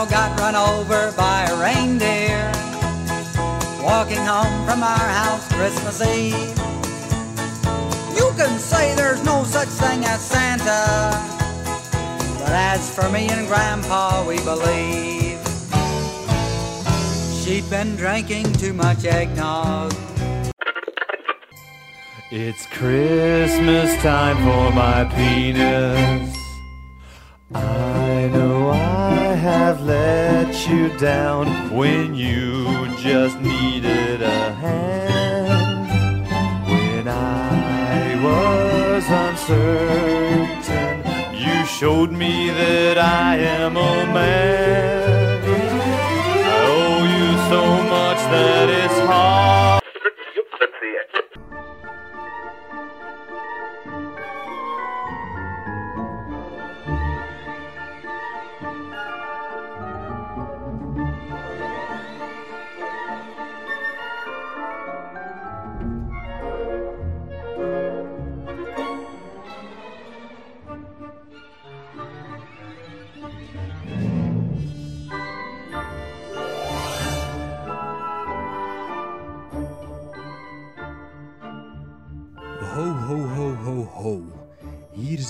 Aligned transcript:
Grandma 0.00 0.10
got 0.10 0.40
run 0.40 0.56
over 0.56 1.12
by 1.12 1.44
a 1.44 1.60
reindeer 1.60 2.50
walking 3.82 4.24
home 4.24 4.64
from 4.64 4.82
our 4.82 4.98
house 4.98 5.46
Christmas 5.52 6.00
Eve. 6.00 6.56
You 8.16 8.32
can 8.34 8.58
say 8.58 8.94
there's 8.94 9.22
no 9.24 9.44
such 9.44 9.68
thing 9.68 10.02
as 10.04 10.20
Santa, 10.20 11.10
but 12.38 12.50
as 12.50 12.94
for 12.94 13.10
me 13.10 13.28
and 13.28 13.46
Grandpa, 13.46 14.26
we 14.26 14.38
believe 14.38 15.38
she'd 17.42 17.68
been 17.68 17.94
drinking 17.96 18.50
too 18.54 18.72
much 18.72 19.04
eggnog. 19.04 19.92
It's 22.30 22.64
Christmas 22.66 23.94
time 24.02 24.36
for 24.38 24.72
my 24.74 25.04
penis. 25.14 26.34
I 27.52 27.79
you 30.68 30.88
down 30.98 31.46
when 31.74 32.14
you 32.14 32.64
just 32.98 33.38
needed 33.40 34.22
a 34.22 34.52
hand. 34.54 36.26
When 36.66 37.08
I 37.08 38.16
was 38.22 39.04
uncertain, 39.24 41.02
you 41.34 41.64
showed 41.64 42.12
me 42.12 42.50
that 42.50 42.98
I 42.98 43.36
am 43.36 43.76
a 43.76 44.06
man. 44.12 45.42
I 46.44 46.58
owe 46.76 47.04
you 47.16 47.28
so 47.48 47.62
much 47.94 48.18
that 48.34 48.79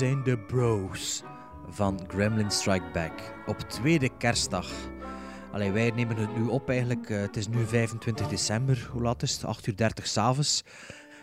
zijn 0.01 0.23
de 0.23 0.39
bros 0.39 1.23
van 1.69 2.01
Gremlin 2.09 2.51
Strike 2.51 2.85
Back 2.93 3.13
op 3.47 3.59
tweede 3.59 4.09
kerstdag. 4.19 4.71
Allee, 5.53 5.71
wij 5.73 5.91
nemen 5.91 6.17
het 6.17 6.37
nu 6.37 6.47
op 6.47 6.69
eigenlijk. 6.69 7.11
eh, 7.11 7.21
het 7.21 7.37
is 7.37 7.49
nu 7.49 7.65
25 7.67 8.29
december. 8.29 8.89
Hoe 8.93 9.03
laat 9.03 9.23
is 9.23 9.33
het? 9.33 9.45
8 9.45 9.67
uur 9.67 9.77
30 9.77 10.07
s'avonds. 10.07 10.65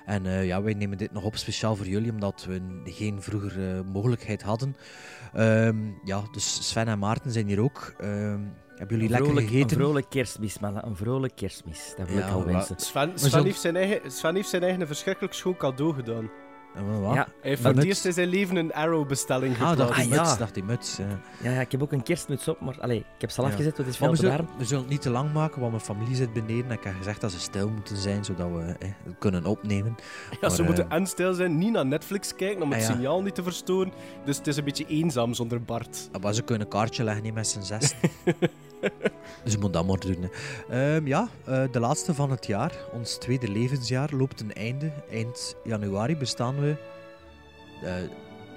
En 0.06 0.26
eh, 0.26 0.46
ja, 0.46 0.62
wij 0.62 0.74
nemen 0.74 0.98
dit 0.98 1.12
nog 1.12 1.24
op 1.24 1.36
speciaal 1.36 1.76
voor 1.76 1.86
jullie, 1.88 2.12
omdat 2.12 2.46
we 2.46 2.82
geen 2.86 3.22
vroeger 3.22 3.76
eh, 3.76 3.82
mogelijkheid 3.94 4.42
hadden. 4.42 4.76
Ehm, 5.34 5.78
ja, 6.04 6.22
dus 6.32 6.68
Sven 6.70 6.88
en 6.88 7.00
Maarten 7.00 7.32
zijn 7.32 7.48
hier 7.48 7.62
ook. 7.62 7.94
Ehm, 7.98 8.40
hebben 8.76 8.98
jullie 8.98 9.10
lekker 9.10 9.36
gegeten? 9.36 9.60
Een 9.78 9.84
vrolijk 9.84 10.10
kerstmis, 10.10 10.60
man. 10.60 10.84
Een 10.86 10.96
vrolijk 10.96 11.36
kerstmis. 11.36 11.94
Dat 11.98 12.08
wil 12.08 12.18
Ja, 12.18 12.28
ik 12.28 12.34
al 12.34 12.46
wensen. 12.46 12.80
Sven, 12.80 13.08
Maar 13.10 13.20
Sven, 13.20 13.44
heeft 13.44 13.62
zijn 13.62 13.76
eigen, 13.76 14.12
Sven 14.12 14.36
heeft 14.36 14.50
zijn 14.50 14.62
eigen 14.64 14.82
een 14.82 14.88
verschrikkelijk 14.88 15.34
schoon 15.34 15.58
cadeau 15.58 15.94
gedaan. 15.94 16.30
Wat? 17.02 17.14
Ja, 17.14 17.28
Hij 17.42 17.50
heeft 17.50 17.62
voor 17.62 17.72
het 17.74 17.84
eerst 17.84 18.06
in 18.06 18.14
zijn 18.14 18.28
leven 18.28 18.56
een 18.56 18.74
Arrow-bestelling 18.74 19.54
Ah, 19.62 19.70
geplaatst. 19.70 19.78
dacht 19.78 19.96
die 20.04 20.14
Ah, 20.14 20.20
muts, 20.20 20.32
ja. 20.32 20.38
dacht 20.38 20.54
die 20.54 20.64
muts. 20.64 21.00
eh. 21.00 21.06
ja, 21.42 21.52
ja, 21.52 21.60
ik 21.62 21.72
heb 21.72 21.82
ook 21.82 21.92
een 21.92 22.04
kerstmuts 22.04 22.48
op, 22.48 22.62
maar 22.62 22.76
allee, 22.80 22.98
ik 22.98 23.22
heb 23.22 23.30
ze 23.32 23.38
al 23.38 23.44
Ja. 23.46 23.50
afgezet, 23.52 23.76
want 23.78 23.86
het 23.88 23.96
is 23.96 24.02
veel 24.02 24.10
we 24.12 24.16
te 24.16 24.22
zullen, 24.22 24.38
warm. 24.38 24.58
we 24.58 24.66
zullen 24.66 24.82
het 24.84 24.92
niet 24.92 25.02
te 25.02 25.10
lang 25.10 25.34
maken, 25.34 25.60
want 25.60 25.72
mijn 25.72 25.84
familie 25.84 26.16
zit 26.16 26.34
beneden. 26.34 26.66
En 26.66 26.72
ik 26.72 26.84
heb 26.84 26.94
gezegd 26.98 27.22
dat 27.22 27.32
ze 27.32 27.40
stil 27.40 27.70
moeten 27.70 27.98
zijn, 27.98 28.26
zodat 28.26 28.48
we 28.52 28.76
eh, 28.80 28.90
het 29.04 29.16
kunnen 29.20 29.46
opnemen. 29.46 29.96
Ja, 30.42 30.50
ze 30.50 30.64
moeten 30.64 30.90
eh, 30.90 30.96
en 30.98 31.08
stil 31.08 31.34
zijn, 31.34 31.58
niet 31.58 31.72
naar 31.72 31.86
Netflix 31.86 32.36
kijken 32.36 32.62
om 32.64 32.72
het 32.72 32.82
Ah, 32.82 32.88
ja. 32.88 32.94
signaal 32.94 33.22
niet 33.22 33.36
te 33.36 33.44
verstoren. 33.44 33.92
Dus 34.26 34.38
het 34.38 34.48
is 34.48 34.58
een 34.58 34.64
beetje 34.64 34.86
eenzaam 34.88 35.34
zonder 35.34 35.62
Bart. 35.64 36.10
Ah, 36.12 36.22
Maar 36.22 36.34
ze 36.34 36.42
kunnen 36.42 36.64
een 36.66 36.72
kaartje 36.72 37.04
leggen 37.04 37.24
niet 37.24 37.34
met 37.34 37.48
z'n 37.48 37.62
zes. 37.62 37.94
dus 39.44 39.54
je 39.54 39.58
moet 39.60 39.74
dat 39.74 39.88
maar 39.88 40.00
doen. 40.00 40.30
Ehm, 40.70 41.08
ja, 41.08 41.28
eh, 41.46 41.64
de 41.72 41.80
laatste 41.80 42.14
van 42.14 42.32
het 42.32 42.46
jaar, 42.46 42.72
ons 42.94 43.16
tweede 43.18 43.48
levensjaar, 43.52 44.10
loopt 44.14 44.42
een 44.42 44.54
einde. 44.54 44.92
Eind 45.12 45.56
januari 45.64 46.18
bestaan 46.18 46.60
we 46.60 46.76
eh, 47.84 47.94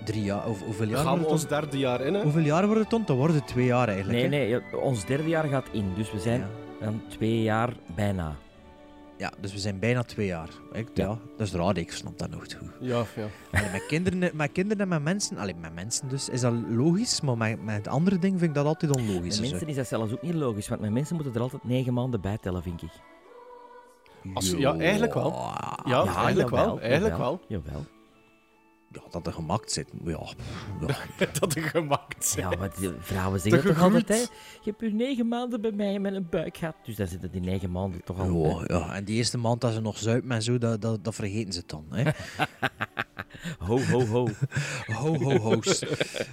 drie 0.05 0.23
jaar. 0.23 0.49
Of, 0.49 0.63
hoeveel 0.63 0.87
We 0.87 0.93
jaar 0.93 1.05
gaan 1.05 1.19
het 1.19 1.27
ons 1.29 1.47
derde 1.47 1.79
jaar 1.79 2.01
in, 2.01 2.15
hè? 2.15 2.23
Hoeveel 2.23 2.43
jaar 2.43 2.67
wordt 2.67 2.81
het 2.81 2.91
dan? 2.91 3.03
Dan 3.07 3.17
worden 3.17 3.37
het 3.37 3.47
twee 3.47 3.65
jaar 3.67 3.89
eigenlijk. 3.89 4.29
Nee, 4.31 4.51
hè? 4.53 4.61
nee, 4.61 4.81
ons 4.81 5.05
derde 5.05 5.29
jaar 5.29 5.45
gaat 5.45 5.67
in, 5.73 5.93
dus 5.97 6.13
we 6.13 6.21
zijn 6.21 6.41
Ja. 6.41 6.85
dan 6.87 7.03
twee 7.09 7.43
jaar 7.43 7.73
bijna. 7.95 8.37
Ja, 9.21 9.33
dus 9.41 9.53
we 9.53 9.59
zijn 9.59 9.79
bijna 9.79 10.03
twee 10.03 10.27
jaar. 10.27 10.49
Ik, 10.73 10.89
ja. 10.95 11.05
Ja. 11.05 11.19
dat 11.37 11.47
is 11.47 11.53
raar, 11.53 11.77
ik 11.77 11.93
snap 11.93 12.19
dat 12.19 12.31
nog 12.31 12.41
goed. 12.41 12.57
Ja, 12.81 13.05
ja. 13.17 13.27
Allee, 13.53 13.71
met, 13.73 13.87
kinderen, 13.87 14.37
met 14.37 14.53
kinderen 14.53 14.83
en 14.83 14.89
met 14.89 15.03
mensen, 15.03 15.37
allee, 15.39 15.55
met 15.55 15.75
mensen 15.75 16.09
dus, 16.09 16.29
is 16.29 16.41
dat 16.41 16.53
logisch, 16.69 17.21
maar 17.21 17.37
met, 17.37 17.65
met 17.65 17.89
andere 17.89 18.19
dingen 18.19 18.39
vind 18.39 18.51
ik 18.51 18.57
dat 18.57 18.67
altijd 18.67 18.97
onlogisch. 18.97 19.21
Met 19.23 19.39
Dus, 19.41 19.51
mensen 19.51 19.69
is 19.69 19.77
dat 19.77 19.87
zelfs 19.87 20.13
ook 20.13 20.23
niet 20.23 20.35
logisch, 20.35 20.69
want 20.69 20.81
met 20.81 20.91
mensen 20.91 21.15
moeten 21.15 21.35
er 21.35 21.41
altijd 21.41 21.65
negen 21.65 21.95
maanden 21.95 22.21
bij 22.21 22.39
tellen, 22.39 22.63
vind 22.63 22.83
ik. 22.83 22.91
Als- 24.35 24.51
ja, 24.51 24.77
eigenlijk 24.79 25.15
wel. 25.15 25.31
Ja, 25.33 25.79
Ja, 25.85 26.15
eigenlijk 26.17 26.51
wel, 26.51 26.81
eigenlijk 26.81 27.17
jawel, 27.17 27.41
Jawel. 27.49 27.85
Ja, 28.93 29.01
dat 29.11 29.27
er 29.27 29.33
gemakt 29.33 29.73
zit. 29.73 29.89
Ja, 30.05 30.27
ja. 30.81 31.27
dat 31.41 31.55
er 31.55 31.63
gemaakt 31.63 32.27
zijn. 32.27 32.39
Ja, 32.51 32.59
maar 32.59 32.71
die 32.79 32.91
vrouwen 32.99 33.41
zeggen 33.41 33.63
toch 33.63 33.83
altijd, 33.83 34.09
hè? 34.09 34.15
Je 34.15 34.29
hebt 34.63 34.81
je 34.81 34.91
negen 34.91 35.29
maanden 35.29 35.61
bij 35.61 35.73
mij 35.73 35.99
met 35.99 36.15
een 36.15 36.27
buik 36.31 36.57
gehad. 36.57 36.75
Dus 36.85 36.97
dan 36.97 37.07
zitten 37.07 37.31
die 37.31 37.41
negen 37.41 37.71
maanden 37.71 38.05
toch 38.05 38.19
al... 38.19 38.59
Ja, 38.59 38.65
ja, 38.67 38.95
en 38.95 39.05
die 39.05 39.17
eerste 39.17 39.39
maand 39.39 39.61
dat 39.61 39.73
ze 39.73 39.81
nog 39.81 39.99
zuipen 39.99 40.31
en 40.31 40.43
zo, 40.43 40.59
dat, 40.59 40.83
dat, 40.83 41.05
dat 41.05 41.15
vergeten 41.15 41.53
ze 41.53 41.63
dan. 41.67 41.85
Hè. 41.91 42.11
Ho, 43.59 43.79
ho, 43.79 44.07
ho. 44.07 44.29
Ho, 45.01 45.17
ho, 45.19 45.37
ho's. 45.37 45.85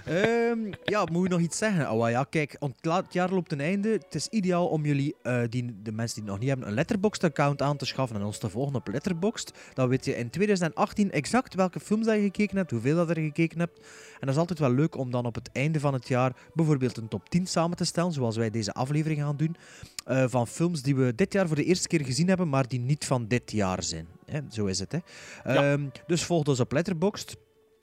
Ehm, 0.05 0.59
ja, 0.83 1.05
moet 1.11 1.23
je 1.23 1.29
nog 1.29 1.39
iets 1.39 1.57
zeggen? 1.57 1.91
Oh 1.91 2.09
ja, 2.09 2.23
kijk, 2.23 2.55
het 2.81 3.13
jaar 3.13 3.29
loopt 3.33 3.49
ten 3.49 3.59
einde. 3.59 3.89
Het 3.89 4.15
is 4.15 4.27
ideaal 4.27 4.67
om 4.67 4.85
jullie, 4.85 5.15
eh, 5.21 5.41
die, 5.49 5.81
de 5.81 5.91
mensen 5.91 6.15
die 6.15 6.23
het 6.23 6.31
nog 6.31 6.39
niet 6.39 6.49
hebben, 6.49 6.67
een 6.67 6.73
Letterboxd-account 6.73 7.61
aan 7.61 7.77
te 7.77 7.85
schaffen 7.85 8.17
en 8.17 8.23
ons 8.23 8.37
te 8.37 8.49
volgen 8.49 8.75
op 8.75 8.87
Letterboxd. 8.87 9.51
Dan 9.73 9.89
weet 9.89 10.05
je 10.05 10.17
in 10.17 10.29
2018 10.29 11.11
exact 11.11 11.53
welke 11.53 11.79
films 11.79 12.05
dat 12.05 12.15
je 12.15 12.21
gekeken 12.21 12.46
hebt, 12.55 12.71
hoeveel 12.71 12.95
dat 12.95 13.09
er 13.09 13.15
gekeken 13.15 13.59
hebt. 13.59 13.79
En 13.79 14.19
dat 14.19 14.29
is 14.29 14.37
altijd 14.37 14.59
wel 14.59 14.71
leuk 14.71 14.97
om 14.97 15.11
dan 15.11 15.25
op 15.25 15.35
het 15.35 15.49
einde 15.53 15.79
van 15.79 15.93
het 15.93 16.07
jaar 16.07 16.35
bijvoorbeeld 16.53 16.97
een 16.97 17.07
top 17.07 17.29
10 17.29 17.47
samen 17.47 17.77
te 17.77 17.85
stellen, 17.85 18.11
zoals 18.11 18.37
wij 18.37 18.49
deze 18.49 18.73
aflevering 18.73 19.21
gaan 19.21 19.37
doen, 19.37 19.55
eh, 20.05 20.25
van 20.27 20.47
films 20.47 20.81
die 20.81 20.95
we 20.95 21.15
dit 21.15 21.33
jaar 21.33 21.47
voor 21.47 21.55
de 21.55 21.63
eerste 21.63 21.87
keer 21.87 22.05
gezien 22.05 22.27
hebben, 22.27 22.49
maar 22.49 22.67
die 22.67 22.79
niet 22.79 23.05
van 23.05 23.27
dit 23.27 23.51
jaar 23.51 23.83
zijn. 23.83 24.07
Hè, 24.25 24.39
zo 24.51 24.65
is 24.65 24.79
het, 24.79 24.91
hè. 24.91 24.99
Ja. 25.53 25.71
Ehm, 25.71 25.85
dus 26.07 26.23
volg 26.23 26.45
ons 26.45 26.59
op 26.59 26.71
Letterboxd. 26.71 27.35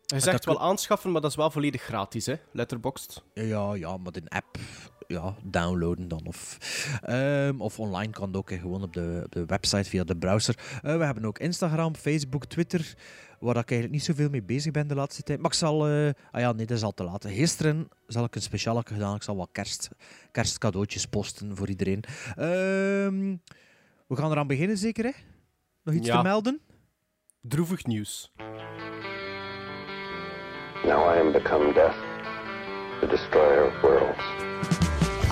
Je 0.07 0.21
zegt 0.21 0.45
wel 0.45 0.61
aanschaffen, 0.61 1.13
maar 1.13 1.21
dat 1.21 1.31
is 1.31 1.37
wel 1.37 1.51
volledig 1.51 1.83
gratis, 1.83 2.27
hè? 2.27 2.35
Letterboxd. 2.53 3.25
Ja, 3.35 3.75
ja, 3.75 3.97
maar 3.97 4.13
de 4.13 4.23
app 4.29 4.59
ja, 5.07 5.35
downloaden 5.45 6.09
dan. 6.09 6.21
Of, 6.27 6.59
ehm, 7.03 7.61
of 7.61 7.79
online 7.79 8.13
kan 8.13 8.27
het 8.27 8.37
ook, 8.37 8.51
hè, 8.51 8.59
gewoon 8.59 8.83
op 8.83 8.93
de, 8.93 9.23
op 9.25 9.33
de 9.33 9.45
website 9.47 9.89
via 9.89 10.05
de 10.05 10.17
browser. 10.17 10.59
Eh, 10.83 10.97
we 10.97 11.05
hebben 11.05 11.25
ook 11.25 11.39
Instagram, 11.39 11.95
Facebook, 11.97 12.45
Twitter, 12.45 12.95
waar 13.45 13.57
ik 13.57 13.71
eigenlijk 13.71 13.91
niet 13.91 14.05
zoveel 14.05 14.29
mee 14.31 14.43
bezig 14.43 14.73
ben 14.73 14.89
de 14.89 14.95
laatste 14.95 15.23
tijd. 15.23 15.41
Maar 15.41 15.51
ik 15.51 15.57
zal... 15.57 15.89
eh, 15.89 16.09
ah 16.31 16.41
ja, 16.41 16.53
nee, 16.53 16.67
dat 16.67 16.77
is 16.77 16.83
al 16.83 16.93
te 16.95 17.05
laat. 17.05 17.25
Gisteren 17.29 17.89
zal 18.07 18.25
ik 18.25 18.35
een 18.35 18.43
speciale 18.43 18.83
gedaan. 18.85 19.15
Ik 19.15 19.23
zal 19.23 19.37
wat 19.37 19.49
kerst, 19.53 19.89
kerstcadeautjes 20.31 21.07
posten 21.07 21.57
voor 21.57 21.69
iedereen. 21.69 22.05
Ehm, 22.37 23.37
we 24.07 24.17
gaan 24.17 24.31
eraan 24.31 24.47
beginnen, 24.47 24.77
zeker, 24.77 25.05
hè? 25.05 25.11
Nog 25.83 25.95
iets 25.95 26.07
Ja. 26.07 26.17
te 26.17 26.23
melden? 26.23 26.61
Droevig 27.41 27.85
nieuws. 27.85 28.33
Now 30.85 31.15
I 31.17 31.19
am 31.21 31.33
become 31.33 31.73
death, 31.73 31.97
the 33.01 33.07
destroyer 33.07 33.67
of 33.67 33.81
worlds. 33.83 34.19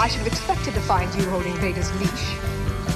I 0.05 0.09
should 0.09 0.23
have 0.23 0.27
expected 0.27 0.75
to 0.75 0.81
find 0.81 1.15
you 1.15 1.29
holding 1.29 1.55
Vader's 1.55 1.91
leash. 2.01 2.27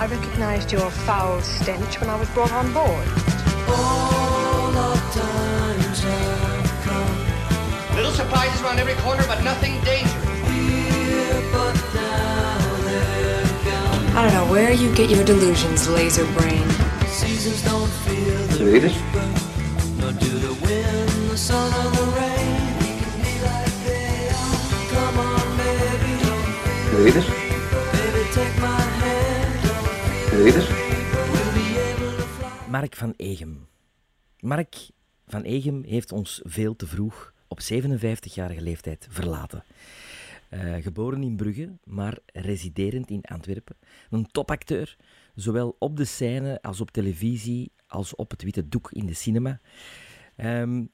I 0.01 0.07
recognized 0.07 0.71
your 0.71 0.91
foul 0.91 1.41
stench 1.43 1.99
when 2.01 2.09
I 2.15 2.19
was 2.19 2.29
brought 2.33 2.53
on 2.53 2.73
board. 2.73 3.07
Little 3.69 3.85
surprises 8.17 8.63
around 8.63 8.79
every 8.79 8.95
corner, 9.05 9.25
but 9.27 9.45
nothing 9.45 9.75
dangerous. 9.85 10.25
I 14.17 14.23
don't 14.23 14.33
know 14.33 14.51
where 14.51 14.73
you 14.73 14.95
get 14.95 15.11
your 15.11 15.23
delusions, 15.25 15.87
laser 15.91 16.25
brain. 16.33 16.67
Read 18.59 18.85
it? 18.89 18.97
Read 26.97 27.17
it? 27.17 27.29
Read 30.33 30.57
it? 30.57 30.69
Mark 32.69 32.97
van 32.97 33.15
Egem. 33.17 33.69
Mark 34.41 34.75
van 35.27 35.43
Egem 35.43 35.83
heeft 35.87 36.13
ons 36.13 36.41
veel 36.45 36.77
te 36.77 36.87
vroeg 36.87 37.35
op 37.49 37.61
57-jarige 37.61 38.61
leeftijd 38.61 39.07
verlaten. 39.11 39.65
Eh, 40.49 40.75
geboren 40.75 41.23
in 41.23 41.37
Brugge, 41.37 41.79
maar 41.85 42.19
residerend 42.33 43.11
in 43.11 43.23
Antwerpen. 43.23 43.77
Een 44.11 44.27
topacteur, 44.27 44.97
zowel 45.35 45.77
op 45.79 45.97
de 45.97 46.05
scène 46.05 46.63
als 46.63 46.81
op 46.81 46.91
televisie, 46.91 47.73
als 47.87 48.15
op 48.15 48.31
het 48.31 48.43
witte 48.43 48.69
doek 48.69 48.93
in 48.93 49.07
de 49.07 49.15
cinema. 49.15 49.61
Ehm, 50.37 50.85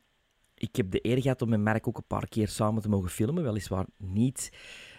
ik 0.55 0.77
heb 0.77 0.91
de 0.91 1.07
eer 1.07 1.23
gehad 1.23 1.43
om 1.43 1.49
met 1.49 1.61
Mark 1.61 1.89
ook 1.89 1.97
een 1.97 2.07
paar 2.07 2.29
keer 2.29 2.49
samen 2.49 2.83
te 2.83 2.89
mogen 2.89 3.11
filmen. 3.11 3.43
Weliswaar 3.43 3.87
niet 3.97 4.53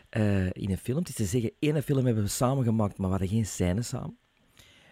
eh, 0.10 0.46
in 0.46 0.72
een 0.72 0.78
film. 0.78 0.98
Het 0.98 1.10
is 1.10 1.16
te 1.16 1.26
zeggen, 1.26 1.52
één 1.60 1.84
film 1.84 2.06
hebben 2.06 2.24
we 2.24 2.30
samen 2.30 2.64
gemaakt, 2.64 2.98
maar 2.98 3.10
we 3.10 3.18
hadden 3.18 3.36
geen 3.36 3.46
scène 3.46 3.82
samen. 3.82 4.18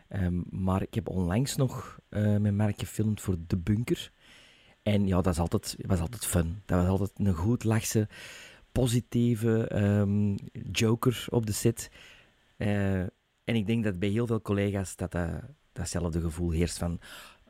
Ehm, 0.07 0.41
maar 0.49 0.81
ik 0.81 0.93
heb 0.93 1.09
onlangs 1.09 1.55
nog 1.55 1.99
eh, 2.09 2.37
met 2.37 2.53
Mark 2.53 2.79
gefilmd 2.79 3.21
voor 3.21 3.37
De 3.47 3.57
Bunker. 3.57 4.11
En 4.83 5.07
ja, 5.07 5.21
dat 5.21 5.33
is 5.33 5.39
altijd, 5.39 5.75
was 5.85 5.99
altijd 5.99 6.25
fun. 6.25 6.61
Dat 6.65 6.79
was 6.79 6.87
altijd 6.87 7.27
een 7.27 7.33
goed 7.33 7.63
lachse, 7.63 8.07
positieve 8.71 9.67
ehm, 9.67 10.35
joker 10.71 11.25
op 11.29 11.45
de 11.45 11.51
set. 11.51 11.91
Eh, 12.57 12.99
en 13.43 13.55
ik 13.55 13.67
denk 13.67 13.83
dat 13.83 13.99
bij 13.99 14.09
heel 14.09 14.27
veel 14.27 14.41
collega's 14.41 14.95
dat, 14.95 15.11
dat 15.11 15.41
datzelfde 15.71 16.21
gevoel 16.21 16.51
heerst 16.51 16.77
van... 16.77 16.99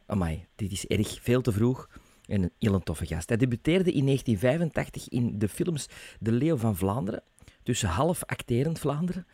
Amai, 0.06 0.46
dit 0.56 0.72
is 0.72 0.86
erg 0.88 1.22
veel 1.22 1.42
te 1.42 1.52
vroeg. 1.52 1.90
En 2.26 2.44
een 2.44 2.52
heel 2.60 2.80
toffe 2.80 3.06
gast. 3.06 3.30
Hij 3.30 3.38
debuteerde 3.38 3.92
in 3.92 4.06
1985 4.06 5.10
in 5.10 5.40
de 5.40 5.50
films 5.50 5.88
De 6.20 6.32
Leeuw 6.32 6.58
van 6.58 6.76
Vlaanderen. 6.76 7.24
Tussen 7.64 7.90
half 7.90 8.24
acterend 8.24 8.80
Vlaanderen. 8.80 9.28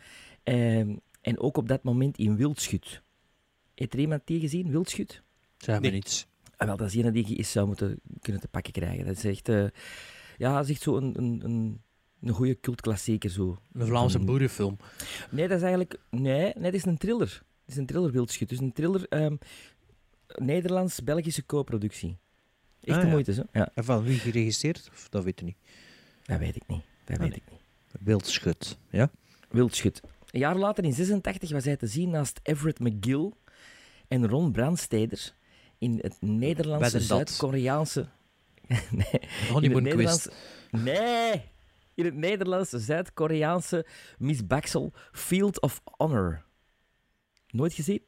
Ehm, 0.43 0.95
en 1.21 1.39
ook 1.39 1.57
op 1.57 1.67
dat 1.67 1.83
moment 1.83 2.17
in 2.17 2.35
Wildschut. 2.35 3.01
Heeft 3.75 3.93
er 3.93 3.99
iemand 3.99 4.21
die 4.25 4.39
gezien, 4.39 4.69
Wildschut? 4.69 5.23
Zeg 5.57 5.79
me 5.79 5.89
niets. 5.89 6.27
Ah, 6.57 6.67
wel, 6.67 6.77
dat 6.77 6.87
is 6.87 6.95
een 6.95 7.11
die 7.13 7.27
je 7.27 7.35
eens 7.35 7.51
zou 7.51 7.67
moeten 7.67 7.99
kunnen 8.21 8.41
te 8.41 8.47
pakken 8.47 8.73
krijgen. 8.73 9.05
Dat 9.05 9.17
is 9.17 9.23
echt, 9.25 9.49
eh, 9.49 9.65
ja, 10.37 10.55
dat 10.55 10.63
is 10.63 10.69
echt 10.71 10.81
zo 10.81 10.97
een, 10.97 11.13
een, 11.17 11.41
een, 11.43 11.81
een 12.21 12.33
goede 12.33 12.59
cultklassieker. 12.59 13.29
Zo. 13.29 13.57
Een 13.73 13.85
Vlaamse 13.87 14.19
boerenfilm. 14.19 14.77
Nee, 15.29 15.47
dat 15.47 15.57
is 15.57 15.63
eigenlijk... 15.63 15.99
Nee, 16.09 16.41
nee, 16.53 16.63
dat 16.63 16.73
is 16.73 16.85
een 16.85 16.97
thriller. 16.97 17.41
Het 17.65 17.75
is 17.75 17.77
een 17.77 17.85
thriller 17.85 18.11
Wildschut. 18.11 18.49
Dus 18.49 18.59
een 18.59 18.73
thriller... 18.73 19.05
ehm, 19.09 19.35
Nederlands-Belgische 20.35 21.45
co-productie. 21.45 22.17
Echt 22.81 22.95
Ah, 22.95 23.01
de 23.01 23.05
ja. 23.07 23.11
moeite, 23.13 23.33
zo. 23.33 23.43
Ja, 23.51 23.69
En 23.73 23.83
van 23.83 24.03
wie 24.03 24.19
geregisseerd? 24.19 24.89
Of, 24.93 25.09
dat 25.09 25.23
weet 25.23 25.39
je 25.39 25.45
niet. 25.45 25.57
dat 26.25 26.39
weet 26.39 26.55
ik 26.55 26.63
niet. 26.67 26.81
Dat 27.05 27.15
Ah, 27.15 27.21
weet 27.21 27.29
nee. 27.29 27.41
ik 27.45 27.51
niet. 27.51 27.59
Wildschut. 28.03 28.77
Ja? 28.89 29.11
Wildschut. 29.49 30.01
Een 30.31 30.39
jaar 30.39 30.55
later, 30.55 30.83
in 30.83 30.93
86, 30.93 31.51
was 31.51 31.65
hij 31.65 31.75
te 31.77 31.87
zien 31.87 32.09
naast 32.09 32.39
Everett 32.43 32.79
McGill 32.79 33.31
en 34.07 34.27
Ron 34.27 34.51
Brandsteder 34.51 35.33
in 35.79 35.99
het 36.01 36.17
Nederlandse. 36.19 36.99
Zuid-Koreaanse... 36.99 38.07
nee, 38.67 38.79
in 38.91 39.07
het 39.11 39.49
Honeymoon 39.49 39.83
quiz. 39.83 39.93
Nederlandse... 39.93 40.31
Nee! 40.71 41.41
In 41.95 42.05
het 42.05 42.15
Nederlandse 42.15 42.79
Zuid-Koreaanse 42.79 43.85
Miss 44.17 44.47
Baxel 44.47 44.93
Field 45.11 45.61
of 45.61 45.81
Honor. 45.97 46.43
Nooit 47.47 47.73
gezien? 47.73 48.01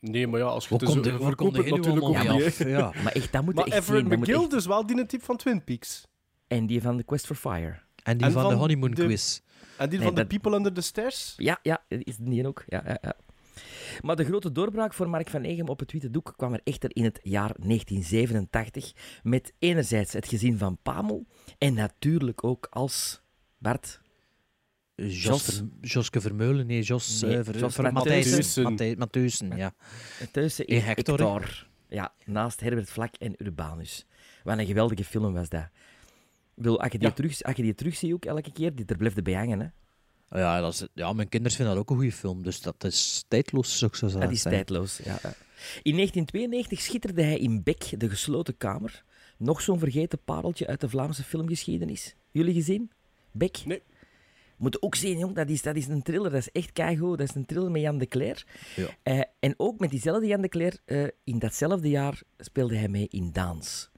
Nee, 0.00 0.26
maar 0.26 0.40
ja, 0.40 0.46
als 0.46 0.68
je 0.68 0.74
het 0.74 0.88
zo 0.90 1.02
verkoopt 1.02 1.56
natuurlijk 1.56 2.02
ook 2.04 2.22
niet. 2.28 2.56
Ja. 2.56 2.92
Maar 3.02 3.12
echt, 3.12 3.32
dat 3.32 3.44
moet 3.44 3.54
Maar 3.54 3.64
echt 3.64 3.76
Everett 3.76 4.06
zien. 4.08 4.18
McGill, 4.20 4.40
echt- 4.40 4.50
dus 4.50 4.66
wel 4.66 4.86
die 4.86 5.06
type 5.06 5.24
van 5.24 5.36
Twin 5.36 5.64
Peaks. 5.64 6.06
En 6.46 6.66
die 6.66 6.82
van 6.82 6.96
The 6.96 7.02
Quest 7.04 7.26
for 7.26 7.36
Fire. 7.36 7.78
En 8.02 8.16
die 8.16 8.26
En 8.26 8.32
van, 8.32 8.42
de 8.42 8.48
van 8.48 8.58
Honeymoon 8.58 8.90
de- 8.90 9.04
quiz. 9.04 9.40
En 9.76 9.88
die 9.88 9.98
Nee, 9.98 10.06
van 10.08 10.16
The 10.16 10.26
People 10.26 10.56
Under 10.56 10.72
the 10.72 10.80
Stairs? 10.80 11.34
Ja, 11.36 11.58
ja, 11.62 11.84
is 11.88 12.16
die 12.16 12.46
ook. 12.46 12.64
Ja, 12.66 12.82
ja, 12.86 12.98
ja. 13.02 13.16
Maar 14.00 14.16
de 14.16 14.24
grote 14.24 14.52
doorbraak 14.52 14.94
voor 14.94 15.08
Mark 15.08 15.28
van 15.28 15.42
Egem 15.42 15.68
op 15.68 15.78
het 15.78 15.92
witte 15.92 16.10
doek 16.10 16.32
kwam 16.36 16.52
er 16.52 16.60
echter 16.64 16.96
in 16.96 17.04
het 17.04 17.20
jaar 17.22 17.54
1987 17.58 18.92
met 19.22 19.52
enerzijds 19.58 20.12
het 20.12 20.28
gezin 20.28 20.58
van 20.58 20.78
Pamel 20.82 21.26
en 21.58 21.74
natuurlijk 21.74 22.44
ook 22.44 22.66
als 22.70 23.22
Bart. 23.58 24.00
Jos. 24.94 25.22
Jos. 25.22 25.62
Joske 25.80 26.20
Vermeulen. 26.20 26.66
Nee, 26.66 26.82
Jos, 26.82 27.20
Nee, 27.22 27.36
eh, 27.36 27.44
Ver- 27.44 27.58
Jos 27.58 27.74
Ver- 27.74 27.92
Matthijssen. 27.92 28.30
Matthijssen. 28.32 28.62
Matthij- 28.62 28.94
Matthijssen, 28.98 29.56
ja. 29.56 29.74
Tussen 30.32 30.66
In 30.66 30.80
Hector? 30.80 31.66
Ja, 31.88 32.12
naast 32.24 32.60
Herbert 32.60 32.90
Vlak 32.90 33.14
en 33.14 33.34
Urbanus. 33.38 34.06
Wat 34.44 34.58
een 34.58 34.66
geweldige 34.66 35.04
film 35.04 35.32
was 35.32 35.48
dat. 35.48 35.62
Ik 35.62 36.66
bedoel, 36.66 36.80
als 36.80 36.92
je 36.92 36.98
die, 36.98 37.08
Ja. 37.08 37.14
terug, 37.14 37.42
als 37.42 37.56
je 37.56 37.62
die 37.62 37.74
terugziet 37.74 38.12
ook 38.12 38.24
elke 38.24 38.52
keer, 38.52 38.74
die, 38.74 38.84
daar 38.84 38.96
blijft 38.96 39.16
erbij 39.16 39.34
hangen. 39.34 39.60
Hè. 39.60 39.66
Ja, 40.30 40.60
dat 40.60 40.72
is, 40.72 40.86
ja, 40.94 41.12
mijn 41.12 41.28
kinderen 41.28 41.56
vinden 41.56 41.74
dat 41.74 41.82
ook 41.82 41.90
een 41.90 41.96
goede 41.96 42.12
film. 42.12 42.42
Dus 42.42 42.60
dat 42.60 42.84
is 42.84 43.24
tijdloos, 43.28 43.78
zou 43.78 43.90
ik 43.90 43.96
zo 43.96 44.08
zeggen. 44.08 44.28
Dat 44.28 44.36
is 44.36 44.42
tijdloos. 44.42 44.96
Ja. 44.96 45.18
In 45.82 45.94
1992 45.94 46.80
schitterde 46.80 47.22
hij 47.22 47.38
in 47.38 47.62
Beck, 47.62 48.00
de 48.00 48.08
gesloten 48.08 48.56
kamer. 48.56 49.04
Nog 49.36 49.60
zo'n 49.60 49.78
vergeten 49.78 50.18
pareltje 50.24 50.66
uit 50.66 50.80
de 50.80 50.88
Vlaamse 50.88 51.22
filmgeschiedenis. 51.22 52.14
Jullie 52.30 52.54
gezien? 52.54 52.90
Beck? 53.32 53.64
Nee. 53.64 53.82
Moet 54.56 54.82
ook 54.82 54.94
zien, 54.94 55.18
jong. 55.18 55.34
Dat 55.34 55.48
is, 55.48 55.62
dat 55.62 55.76
is 55.76 55.86
een 55.86 56.02
thriller. 56.02 56.30
Dat 56.30 56.40
is 56.40 56.50
echt 56.50 56.72
keigoed. 56.72 57.18
Dat 57.18 57.28
is 57.28 57.34
een 57.34 57.46
thriller 57.46 57.70
met 57.70 57.82
Jan 57.82 57.98
de 57.98 58.06
Cler. 58.06 58.46
Ja. 58.76 58.88
Eh, 59.02 59.20
en 59.38 59.54
ook 59.56 59.78
met 59.78 59.90
diezelfde 59.90 60.26
Jan 60.26 60.40
de 60.40 60.48
Cler, 60.48 60.76
eh, 60.84 61.04
in 61.24 61.38
datzelfde 61.38 61.88
jaar 61.88 62.22
speelde 62.38 62.76
hij 62.76 62.88
mee 62.88 63.06
in 63.10 63.32
Daans. 63.32 63.89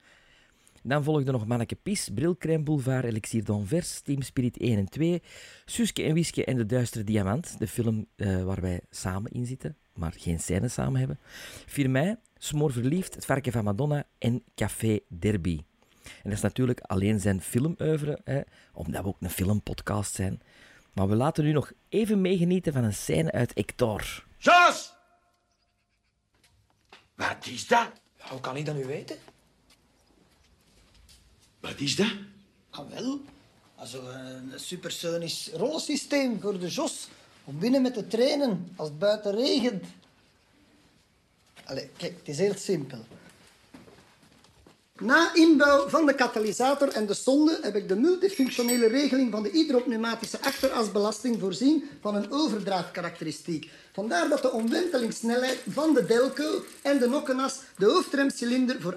Dan 0.83 1.05
volgde 1.05 1.33
nog 1.33 1.47
Manneke 1.47 1.75
Pies, 1.75 2.09
Brilcrème 2.15 2.65
Boulevard, 2.65 3.05
Elixir 3.05 3.45
d'Anvers, 3.45 4.01
Team 4.01 4.23
Spirit 4.23 4.57
1 4.59 4.79
en 4.79 4.89
2, 4.89 5.23
Suske 5.65 6.03
en 6.03 6.15
Wiske 6.15 6.45
en 6.45 6.57
de 6.57 6.67
Duistere 6.67 7.05
Diamant, 7.05 7.59
de 7.59 7.69
film 7.69 8.07
eh, 8.17 8.43
waar 8.43 8.61
wij 8.61 8.81
samen 8.91 9.31
in 9.31 9.47
zitten, 9.47 9.77
maar 9.95 10.13
geen 10.17 10.41
scène 10.41 10.69
samen 10.69 10.99
hebben. 10.99 11.19
4 11.67 11.91
mei, 11.91 12.17
Smoor 12.37 12.73
Verliefd, 12.73 13.15
Het 13.15 13.25
Varken 13.25 13.53
van 13.53 13.65
Madonna 13.65 14.05
en 14.19 14.43
Café 14.55 14.99
Derby. 15.09 15.61
En 16.03 16.23
dat 16.23 16.33
is 16.33 16.41
natuurlijk 16.41 16.81
alleen 16.81 17.21
zijn 17.21 17.41
filmoeuvre, 17.41 18.21
hè, 18.25 18.41
omdat 18.73 19.03
we 19.03 19.09
ook 19.09 19.17
een 19.21 19.31
filmpodcast 19.31 20.15
zijn. 20.15 20.41
Maar 20.93 21.09
we 21.09 21.15
laten 21.15 21.45
u 21.45 21.53
nog 21.53 21.73
even 21.89 22.21
meegenieten 22.21 22.73
van 22.73 22.85
een 22.85 22.95
scène 22.95 23.33
uit 23.33 23.51
Hector. 23.55 24.25
Jos! 24.39 24.95
Wat 27.15 27.47
is 27.47 27.67
dat? 27.67 27.91
Hoe 28.19 28.41
kan 28.41 28.57
ik 28.57 28.67
dat 28.67 28.75
nu 28.75 28.85
weten? 28.85 29.17
Wat 31.63 31.81
is 31.81 31.97
dat? 31.97 32.13
Ah, 32.71 32.91
wel. 32.91 33.21
Also, 33.75 34.07
een 34.09 34.53
supersonisch 34.57 35.51
rollensysteem 35.55 36.41
voor 36.41 36.59
de 36.59 36.69
Jos. 36.69 37.09
Om 37.45 37.59
binnen 37.59 37.83
met 37.83 37.95
te 37.95 38.07
trainen 38.07 38.73
als 38.77 38.89
het 38.89 38.99
buiten 38.99 39.35
regent. 39.35 39.85
Allee, 41.65 41.89
kijk, 41.97 42.17
het 42.19 42.29
is 42.29 42.39
heel 42.39 42.57
simpel. 42.57 43.05
Na 45.03 45.35
inbouw 45.35 45.89
van 45.89 46.07
de 46.07 46.15
katalysator 46.15 46.89
en 46.89 47.07
de 47.07 47.15
sonde 47.15 47.59
heb 47.63 47.77
ik 47.77 47.89
de 47.89 47.97
multifunctionele 47.97 48.87
regeling 48.87 49.31
van 49.31 49.43
de 49.43 49.49
hydropneumatische 49.49 50.41
achterasbelasting 50.41 51.41
voorzien 51.41 51.85
van 52.01 52.15
een 52.15 52.33
overdraaftkarakteristiek. 52.33 53.71
Vandaar 53.93 54.29
dat 54.29 54.43
de 54.43 54.53
omwentelingssnelheid 54.53 55.59
van 55.69 55.95
de 55.95 56.05
Delco 56.05 56.65
en 56.83 56.99
de 56.99 57.09
nokkenas 57.09 57.59
de 57.79 57.85
hoofdremcilinder 57.85 58.81
voor 58.81 58.95
28% 58.95 58.97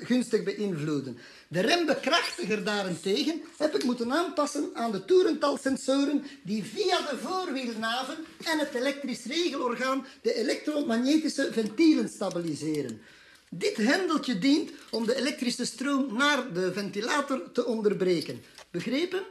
gunstig 0.00 0.42
beïnvloeden. 0.42 1.18
De 1.48 1.60
rembekrachtiger 1.60 2.64
daarentegen 2.64 3.42
heb 3.56 3.74
ik 3.74 3.84
moeten 3.84 4.12
aanpassen 4.12 4.70
aan 4.72 4.90
de 4.90 5.04
toerentalsensoren 5.04 6.24
die 6.42 6.64
via 6.64 6.96
de 6.96 7.16
voorwielnaven 7.22 8.16
en 8.44 8.58
het 8.58 8.74
elektrisch 8.74 9.24
regelorgaan 9.24 10.06
de 10.22 10.34
elektromagnetische 10.34 11.48
ventielen 11.52 12.08
stabiliseren. 12.08 13.00
Dit 13.50 13.76
hendeltje 13.76 14.38
dient 14.38 14.70
om 14.90 15.06
de 15.06 15.16
elektrische 15.16 15.64
stroom 15.64 16.16
naar 16.16 16.52
de 16.52 16.72
ventilator 16.72 17.52
te 17.52 17.64
onderbreken. 17.64 18.42
Begrepen? 18.70 19.26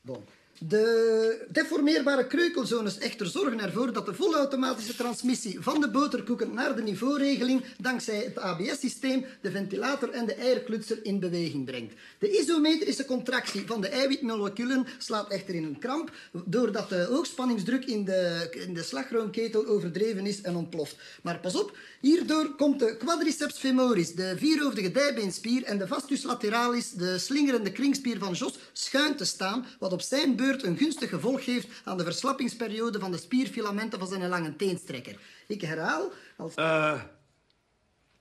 Bon. 0.00 0.24
De 0.68 1.46
deformeerbare 1.48 2.26
kreukelzones 2.26 2.98
echter 2.98 3.26
zorgen 3.26 3.60
ervoor 3.60 3.92
dat 3.92 4.06
de 4.06 4.14
volautomatische 4.14 4.96
transmissie 4.96 5.60
van 5.60 5.80
de 5.80 5.90
boterkoeken 5.90 6.54
naar 6.54 6.76
de 6.76 6.82
niveauregeling 6.82 7.64
dankzij 7.78 8.16
het 8.16 8.38
ABS-systeem 8.38 9.24
de 9.40 9.50
ventilator 9.50 10.10
en 10.10 10.26
de 10.26 10.34
eierklutser 10.34 10.98
in 11.02 11.20
beweging 11.20 11.64
brengt. 11.64 11.94
De 12.18 12.38
isometrische 12.38 13.04
contractie 13.04 13.66
van 13.66 13.80
de 13.80 13.88
eiwitmoleculen 13.88 14.86
slaat 14.98 15.30
echter 15.30 15.54
in 15.54 15.64
een 15.64 15.78
kramp 15.78 16.10
doordat 16.44 16.88
de 16.88 17.06
hoogspanningsdruk 17.10 17.84
in 17.84 18.04
de, 18.04 18.48
in 18.66 18.74
de 18.74 18.82
slagroomketel 18.82 19.66
overdreven 19.66 20.26
is 20.26 20.40
en 20.40 20.56
ontploft. 20.56 20.96
Maar 21.22 21.38
pas 21.40 21.54
op, 21.54 21.76
hierdoor 22.00 22.54
komt 22.56 22.78
de 22.78 22.96
quadriceps 22.96 23.58
femoris, 23.58 24.14
de 24.14 24.34
vierhoofdige 24.36 24.90
dijbeenspier 24.90 25.62
en 25.62 25.78
de 25.78 25.86
vastus 25.86 26.22
lateralis, 26.22 26.90
de 26.90 27.18
slingerende 27.18 27.72
kringspier 27.72 28.18
van 28.18 28.32
Jos, 28.32 28.58
schuin 28.72 29.16
te 29.16 29.24
staan, 29.24 29.66
wat 29.78 29.92
op 29.92 30.02
zijn 30.02 30.36
beurt 30.36 30.52
een 30.62 30.76
gunstig 30.76 31.08
gevolg 31.08 31.44
heeft 31.44 31.68
aan 31.84 31.96
de 31.96 32.04
verslappingsperiode 32.04 32.98
van 32.98 33.10
de 33.10 33.18
spierfilamenten 33.18 33.98
van 33.98 34.08
zijn 34.08 34.28
lange 34.28 34.56
teenstrekker. 34.56 35.20
Ik 35.46 35.60
herhaal, 35.60 36.10
als... 36.36 36.54
Eh, 36.54 37.02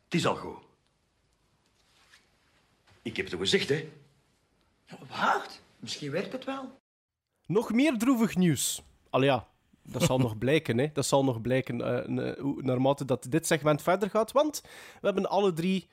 het 0.04 0.14
is 0.14 0.26
al 0.26 0.36
goed. 0.36 0.58
Ik 3.02 3.18
heb 3.18 3.30
het 3.30 3.40
gezegd, 3.40 3.70
hè? 3.70 3.90
Wacht, 5.10 5.62
misschien 5.80 6.12
werkt 6.12 6.32
het 6.32 6.46
wel. 6.46 6.80
Nog 7.46 7.74
meer 7.74 7.98
droevig 7.98 8.36
nieuws. 8.36 8.82
Al 9.10 9.24
ja, 9.24 9.48
dat 9.84 10.04
zal 10.04 10.18
nog 10.28 10.38
blijken, 10.38 10.78
hè. 10.78 10.90
Dat 10.94 11.06
zal 11.06 11.24
nog 11.24 11.42
blijken 11.42 11.82
eh, 11.82 12.44
naarmate 12.56 13.06
dat 13.06 13.26
dit 13.30 13.48
segment 13.48 13.82
verder 13.82 14.10
gaat. 14.10 14.32
Want 14.32 14.62
we 15.02 15.06
hebben 15.06 15.30
alle 15.30 15.54
drie 15.54 15.90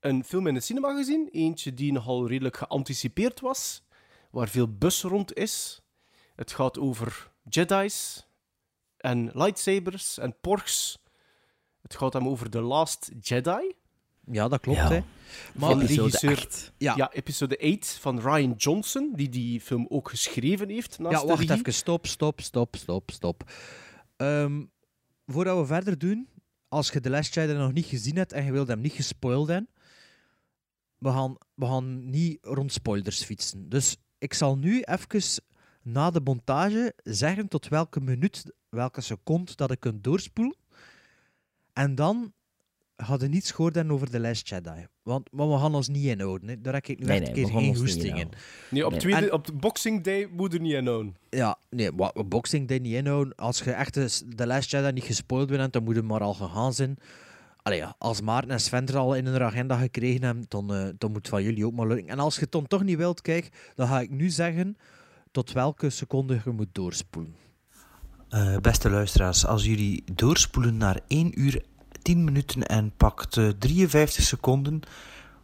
een 0.00 0.24
film 0.24 0.46
in 0.46 0.54
het 0.54 0.64
cinema 0.64 0.94
gezien. 0.96 1.28
Eentje 1.32 1.74
die 1.74 1.92
nogal 1.92 2.28
redelijk 2.28 2.56
geanticipeerd 2.56 3.40
was. 3.40 3.82
Waar 4.32 4.48
veel 4.48 4.68
bus 4.68 5.02
rond 5.02 5.34
is. 5.34 5.80
Het 6.34 6.52
gaat 6.52 6.78
over 6.78 7.30
Jedi's 7.48 8.26
en 8.96 9.30
lightsabers 9.32 10.18
en 10.18 10.36
porgs. 10.40 10.98
Het 11.82 11.96
gaat 11.96 12.12
hem 12.12 12.28
over 12.28 12.50
The 12.50 12.60
Last 12.60 13.10
Jedi. 13.20 13.74
Ja, 14.30 14.48
dat 14.48 14.60
klopt. 14.60 14.78
Ja. 14.78 14.88
Hè. 14.88 15.02
Maar 15.54 15.70
Episode 15.70 16.02
regisseur, 16.02 16.36
8. 16.36 16.72
Ja. 16.78 16.96
ja. 16.96 17.12
episode 17.12 17.58
8 17.58 17.98
van 17.98 18.20
Ryan 18.20 18.52
Johnson, 18.52 19.12
die 19.14 19.28
die 19.28 19.60
film 19.60 19.86
ook 19.88 20.10
geschreven 20.10 20.68
heeft. 20.68 20.98
Naast 20.98 21.22
Ja, 21.22 21.28
wacht 21.28 21.50
even. 21.50 21.74
Stop, 21.74 22.06
stop, 22.06 22.40
stop, 22.40 22.76
stop, 22.76 23.10
stop. 23.10 23.50
Ehm, 24.16 24.64
voordat 25.26 25.58
we 25.58 25.66
verder 25.66 25.98
doen, 25.98 26.28
als 26.68 26.90
je 26.90 27.00
The 27.00 27.10
Last 27.10 27.34
Jedi 27.34 27.52
nog 27.52 27.72
niet 27.72 27.86
gezien 27.86 28.16
hebt 28.16 28.32
en 28.32 28.44
je 28.44 28.52
wilt 28.52 28.68
hem 28.68 28.80
niet 28.80 28.92
gespoild 28.92 29.48
hebben, 29.48 29.70
we 30.98 31.10
gaan, 31.10 31.36
we 31.54 31.66
gaan 31.66 32.10
niet 32.10 32.38
rond 32.40 32.72
spoilers 32.72 33.24
fietsen. 33.24 33.68
Dus 33.68 33.96
ik 34.22 34.34
zal 34.34 34.56
nu 34.58 34.80
even 34.82 35.42
na 35.82 36.10
de 36.10 36.20
montage 36.24 36.94
zeggen 37.02 37.48
tot 37.48 37.68
welke 37.68 38.00
minuut, 38.00 38.44
welke 38.68 39.00
seconde 39.00 39.52
dat 39.54 39.70
ik 39.70 39.80
kunt 39.80 40.04
doorspoelen. 40.04 40.56
En 41.72 41.94
dan 41.94 42.32
hadden 42.96 43.30
niets 43.30 43.50
gehoord 43.50 43.90
over 43.90 44.10
The 44.10 44.20
Last 44.20 44.48
Jedi. 44.48 44.86
Want 45.02 45.32
maar 45.32 45.50
we 45.50 45.58
gaan 45.58 45.74
ons 45.74 45.88
niet 45.88 46.04
inhouden. 46.04 46.48
Hè. 46.48 46.60
Daar 46.60 46.74
heb 46.74 46.86
ik 46.86 46.98
nu 46.98 47.04
Nee, 47.06 47.20
echt 47.20 47.32
nee, 47.34 47.44
een 47.44 47.50
keer 47.50 47.60
geen 47.60 47.76
goesting 47.76 48.02
in. 48.04 48.08
inhouden. 48.10 48.38
Nee, 48.70 48.84
op, 48.84 48.90
Nee. 48.90 49.00
tweede, 49.00 49.26
En- 49.26 49.32
op 49.32 49.46
de 49.46 49.52
Boxing 49.52 50.02
Day 50.04 50.28
moet 50.32 50.54
er 50.54 50.60
niet 50.60 50.72
in 50.72 50.86
houden. 50.86 51.16
Ja, 51.30 51.58
nee, 51.70 51.92
wat 51.92 52.28
boxing 52.28 52.68
day 52.68 52.78
niet 52.78 52.92
inhouden. 52.94 53.34
Als 53.34 53.58
je 53.58 53.72
echt 53.72 53.94
de, 53.94 54.20
de 54.36 54.46
Last 54.46 54.70
Jedi 54.70 54.92
niet 54.92 55.04
gespoild 55.04 55.48
bent, 55.48 55.72
dan 55.72 55.82
moet 55.84 55.94
je 55.94 56.02
maar 56.02 56.20
al 56.20 56.34
gegaan 56.34 56.74
zijn. 56.74 56.96
Allee, 57.62 57.84
als 57.98 58.20
Maarten 58.20 58.50
en 58.50 58.60
Sven 58.60 58.86
er 58.86 58.96
al 58.96 59.14
in 59.14 59.26
hun 59.26 59.42
agenda 59.42 59.76
gekregen 59.76 60.22
hebben, 60.22 60.44
dan, 60.48 60.74
eh, 60.74 60.88
dan 60.98 61.12
moet 61.12 61.28
van 61.28 61.42
jullie 61.42 61.66
ook 61.66 61.72
maar 61.72 61.86
lukken. 61.86 62.08
En 62.08 62.18
als 62.18 62.34
je 62.34 62.40
het 62.40 62.52
dan 62.52 62.66
toch 62.66 62.82
niet 62.82 62.96
wilt, 62.96 63.20
kijk, 63.20 63.72
dan 63.74 63.88
ga 63.88 64.00
ik 64.00 64.10
nu 64.10 64.30
zeggen 64.30 64.76
tot 65.30 65.52
welke 65.52 65.90
seconde 65.90 66.40
je 66.44 66.50
moet 66.50 66.68
doorspoelen. 66.72 67.34
Eh, 68.28 68.56
beste 68.56 68.90
luisteraars, 68.90 69.46
als 69.46 69.64
jullie 69.64 70.04
doorspoelen 70.12 70.76
naar 70.76 71.00
1 71.08 71.40
uur 71.40 71.64
10 72.02 72.24
minuten 72.24 72.62
en 72.62 72.92
pakt 72.96 73.36
eh, 73.36 73.48
53 73.48 74.24
seconden, 74.24 74.80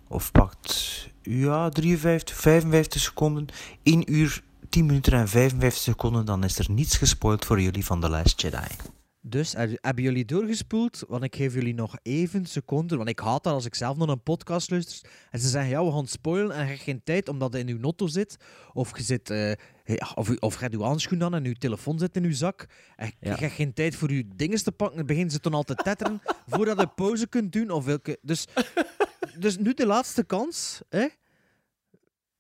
of 0.09 0.33
pakt 0.33 1.11
ja, 1.23 1.69
53, 1.69 2.37
55 2.37 3.01
seconden, 3.01 3.47
1 3.83 4.13
uur 4.15 4.43
10 4.69 4.87
minuten 4.87 5.13
en 5.13 5.29
55 5.29 5.83
seconden, 5.83 6.25
dan 6.25 6.45
is 6.45 6.59
er 6.59 6.71
niets 6.71 6.97
gespoild 6.97 7.45
voor 7.45 7.61
jullie 7.61 7.85
van 7.85 8.01
The 8.01 8.09
Last 8.09 8.41
Jedi. 8.41 8.98
Dus 9.21 9.53
heb- 9.53 9.79
hebben 9.81 10.05
jullie 10.05 10.25
doorgespoeld? 10.25 11.05
Want 11.09 11.23
ik 11.25 11.37
geef 11.37 11.55
jullie 11.55 11.75
nog 11.75 11.97
even 12.03 12.47
seconden. 12.47 12.97
Want 12.97 13.09
ik 13.11 13.19
haat 13.19 13.45
dat 13.45 13.53
als 13.53 13.65
ik 13.65 13.75
zelf 13.75 13.97
naar 13.97 14.09
een 14.09 14.23
podcast 14.23 14.71
luister. 14.71 15.11
En 15.31 15.41
ze 15.41 15.49
zeggen, 15.49 15.71
ja, 15.71 15.85
we 15.85 15.93
gaan 15.93 16.07
spoilen. 16.07 16.57
En 16.57 16.63
je 16.63 16.69
hebt 16.71 16.81
geen 16.83 17.03
tijd 17.05 17.29
omdat 17.29 17.53
je 17.53 17.59
in 17.59 17.67
je 17.67 17.75
notto 17.75 18.07
zit. 18.07 18.37
Of 18.73 18.97
je 18.97 19.03
zit... 19.03 19.31
eh, 19.31 19.51
ja, 19.85 20.13
of, 20.15 20.31
of 20.39 20.55
je 20.55 20.61
hebt 20.61 20.73
je 20.73 20.81
handschoen 20.83 21.23
aan 21.23 21.35
en 21.35 21.45
je 21.45 21.55
telefoon 21.57 21.99
zit 21.99 22.17
in 22.17 22.23
je 22.23 22.33
zak. 22.35 22.67
En 22.97 23.07
je 23.07 23.29
Ja. 23.29 23.37
hebt 23.37 23.53
geen 23.53 23.73
tijd 23.73 23.95
voor 23.97 24.13
je 24.13 24.29
dingen 24.37 24.63
te 24.63 24.73
pakken. 24.73 24.97
Dan 24.97 25.07
beginnen 25.07 25.33
ze 25.33 25.39
dan 25.41 25.55
al 25.55 25.63
te 25.63 25.75
tetteren 25.75 26.23
voordat 26.47 26.81
je 26.81 26.87
pauze 26.89 27.27
kunt 27.27 27.53
doen. 27.53 27.71
Of 27.71 27.85
welke... 27.85 28.19
dus, 28.23 28.47
dus 29.39 29.59
nu 29.59 29.75
de 29.75 29.87
laatste 29.87 30.25
kans. 30.25 30.81
Hè? 30.89 31.07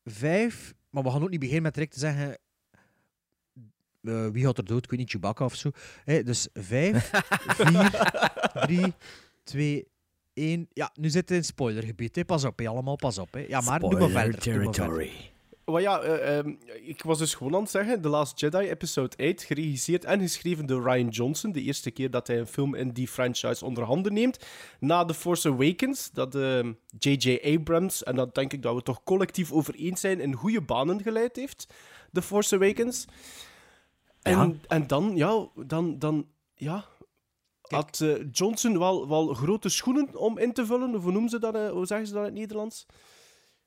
Vijf... 0.04 0.74
Maar 0.90 1.02
we 1.02 1.10
gaan 1.10 1.22
ook 1.22 1.30
niet 1.30 1.38
beginnen 1.40 1.62
met 1.64 1.74
direct 1.74 1.92
te 1.92 1.98
zeggen... 1.98 2.38
eh, 4.02 4.26
wie 4.32 4.44
gaat 4.44 4.58
er 4.58 4.64
dood? 4.64 4.84
Ik 4.84 4.90
weet 4.90 4.98
niet, 4.98 5.10
Chewbacca 5.10 5.44
of 5.44 5.54
zo. 5.54 5.70
Hè, 6.04 6.22
dus 6.22 6.48
vijf, 6.52 7.10
vier, 7.58 7.90
drie, 8.52 8.94
twee, 9.44 9.86
één. 10.34 10.68
Ja, 10.72 10.90
nu 10.94 11.10
zit 11.10 11.28
het 11.28 11.38
in 11.38 11.44
spoilergebied. 11.44 12.16
Hè. 12.16 12.24
Pas 12.24 12.44
op, 12.44 12.58
hè. 12.58 12.66
allemaal 12.68 12.96
pas 12.96 13.18
op. 13.18 13.32
Hè. 13.32 13.44
Ja, 13.48 13.60
maar 13.60 13.80
doe 13.80 13.90
maar 13.90 14.08
Spoiler 14.08 14.32
verder. 14.32 14.42
doe 14.42 14.64
maar 14.64 14.74
verder. 14.74 14.82
territory. 14.84 15.10
Maar 15.64 15.80
ja, 15.80 16.00
ehm, 16.00 16.54
ik 16.82 17.02
was 17.02 17.18
dus 17.18 17.34
gewoon 17.34 17.54
aan 17.54 17.60
het 17.62 17.70
zeggen, 17.70 18.00
The 18.00 18.08
Last 18.08 18.40
Jedi, 18.40 18.58
episode 18.58 19.16
8, 19.30 19.42
geregisseerd 19.42 20.04
en 20.04 20.20
geschreven 20.20 20.66
door 20.66 20.82
Ryan 20.82 21.08
Johnson. 21.08 21.52
De 21.52 21.62
eerste 21.62 21.90
keer 21.90 22.10
dat 22.10 22.26
hij 22.26 22.38
een 22.38 22.46
film 22.46 22.74
in 22.74 22.90
die 22.90 23.08
franchise 23.08 23.64
onder 23.64 23.84
handen 23.84 24.12
neemt. 24.12 24.46
Na 24.80 25.04
The 25.04 25.14
Force 25.14 25.48
Awakens, 25.48 26.10
dat 26.12 26.34
J.J. 26.98 27.40
Abrams, 27.56 28.02
en 28.02 28.14
dat 28.16 28.34
denk 28.34 28.52
ik 28.52 28.62
dat 28.62 28.74
we 28.74 28.82
toch 28.82 29.02
collectief 29.02 29.52
over 29.52 29.74
eens 29.74 30.00
zijn, 30.00 30.20
in 30.20 30.34
goede 30.34 30.60
banen 30.60 31.02
geleid 31.02 31.36
heeft. 31.36 31.66
The 32.12 32.22
Force 32.22 32.54
Awakens. 32.54 33.06
En, 34.22 34.32
Ja. 34.32 34.52
en 34.68 34.86
dan, 34.86 35.16
ja, 35.16 35.46
dan, 35.66 35.98
dan, 35.98 36.26
ja... 36.54 36.84
Had 37.60 38.00
eh, 38.00 38.14
Johnson 38.32 38.78
wel, 38.78 39.08
wel 39.08 39.34
grote 39.34 39.68
schoenen 39.68 40.16
om 40.16 40.38
in 40.38 40.52
te 40.52 40.66
vullen? 40.66 40.94
Of 40.94 41.02
hoe 41.02 41.12
noemen 41.12 41.30
ze 41.30 41.38
dat? 41.38 41.54
eh, 41.54 41.70
hoe 41.70 41.86
zeggen 41.86 42.06
ze 42.06 42.12
dat 42.12 42.22
in 42.22 42.28
het 42.30 42.38
Nederlands? 42.38 42.86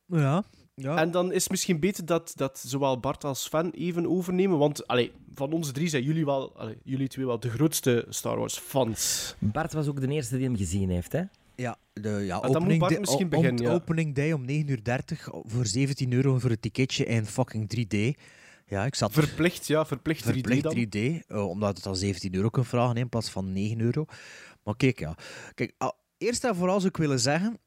Ja, 0.05 0.43
ja. 0.75 0.97
En 0.97 1.11
dan 1.11 1.31
is 1.31 1.41
het 1.41 1.51
misschien 1.51 1.79
beter 1.79 2.05
dat, 2.05 2.33
dat 2.35 2.59
zowel 2.65 2.99
Bart 2.99 3.23
als 3.23 3.43
Sven 3.43 3.71
even 3.71 4.07
overnemen. 4.09 4.57
Want 4.57 4.87
allee, 4.87 5.11
van 5.33 5.51
onze 5.53 5.71
drie 5.71 5.87
zijn 5.87 6.03
jullie, 6.03 6.25
wel, 6.25 6.57
allee, 6.57 6.77
jullie 6.83 7.07
twee 7.07 7.25
wel 7.25 7.39
de 7.39 7.49
grootste 7.49 8.05
Star 8.09 8.37
Wars 8.37 8.57
fans. 8.57 9.35
Bart 9.39 9.73
was 9.73 9.87
ook 9.87 10.01
de 10.01 10.07
eerste 10.07 10.35
die 10.37 10.45
hem 10.45 10.57
gezien 10.57 10.89
heeft, 10.89 11.11
hè? 11.11 11.21
Ja, 11.55 11.77
de 11.93 12.09
ja, 12.09 12.39
dan 12.39 12.47
moet 12.51 12.55
opening, 12.55 12.79
Bart 12.79 12.91
day- 12.91 12.99
misschien 13.01 13.29
beginnen, 13.29 13.63
ja. 13.65 13.73
opening 13.73 14.15
day 14.15 14.31
om 14.33 14.41
9.30 14.47 14.47
uur 14.67 14.83
voor 15.43 15.65
17 15.65 16.13
euro 16.13 16.39
voor 16.39 16.49
een 16.49 16.59
ticketje 16.59 17.05
in 17.05 17.25
fucking 17.25 17.69
3D. 17.75 18.19
Ja, 18.71 18.85
ik 18.85 18.95
zat 18.95 19.11
Verplicht, 19.11 19.67
ja, 19.67 19.85
verplicht 19.85 20.23
3D 20.23 20.25
verplicht 20.25 20.63
dan. 20.63 20.73
3D, 20.73 21.25
eh, 21.27 21.49
omdat 21.49 21.77
het 21.77 21.85
al 21.85 21.95
17 21.95 22.35
euro 22.35 22.49
kunt 22.49 22.67
vragen 22.67 22.95
in 22.95 23.09
plaats 23.09 23.29
van 23.29 23.53
9 23.53 23.79
euro. 23.79 24.05
Maar 24.63 24.75
kijk, 24.75 24.99
ja. 24.99 25.15
Kijk, 25.53 25.73
ah, 25.77 25.91
eerst 26.17 26.43
en 26.43 26.55
vooral 26.55 26.77
zou 26.77 26.89
ik 26.89 26.97
willen 26.97 27.19
zeggen 27.19 27.57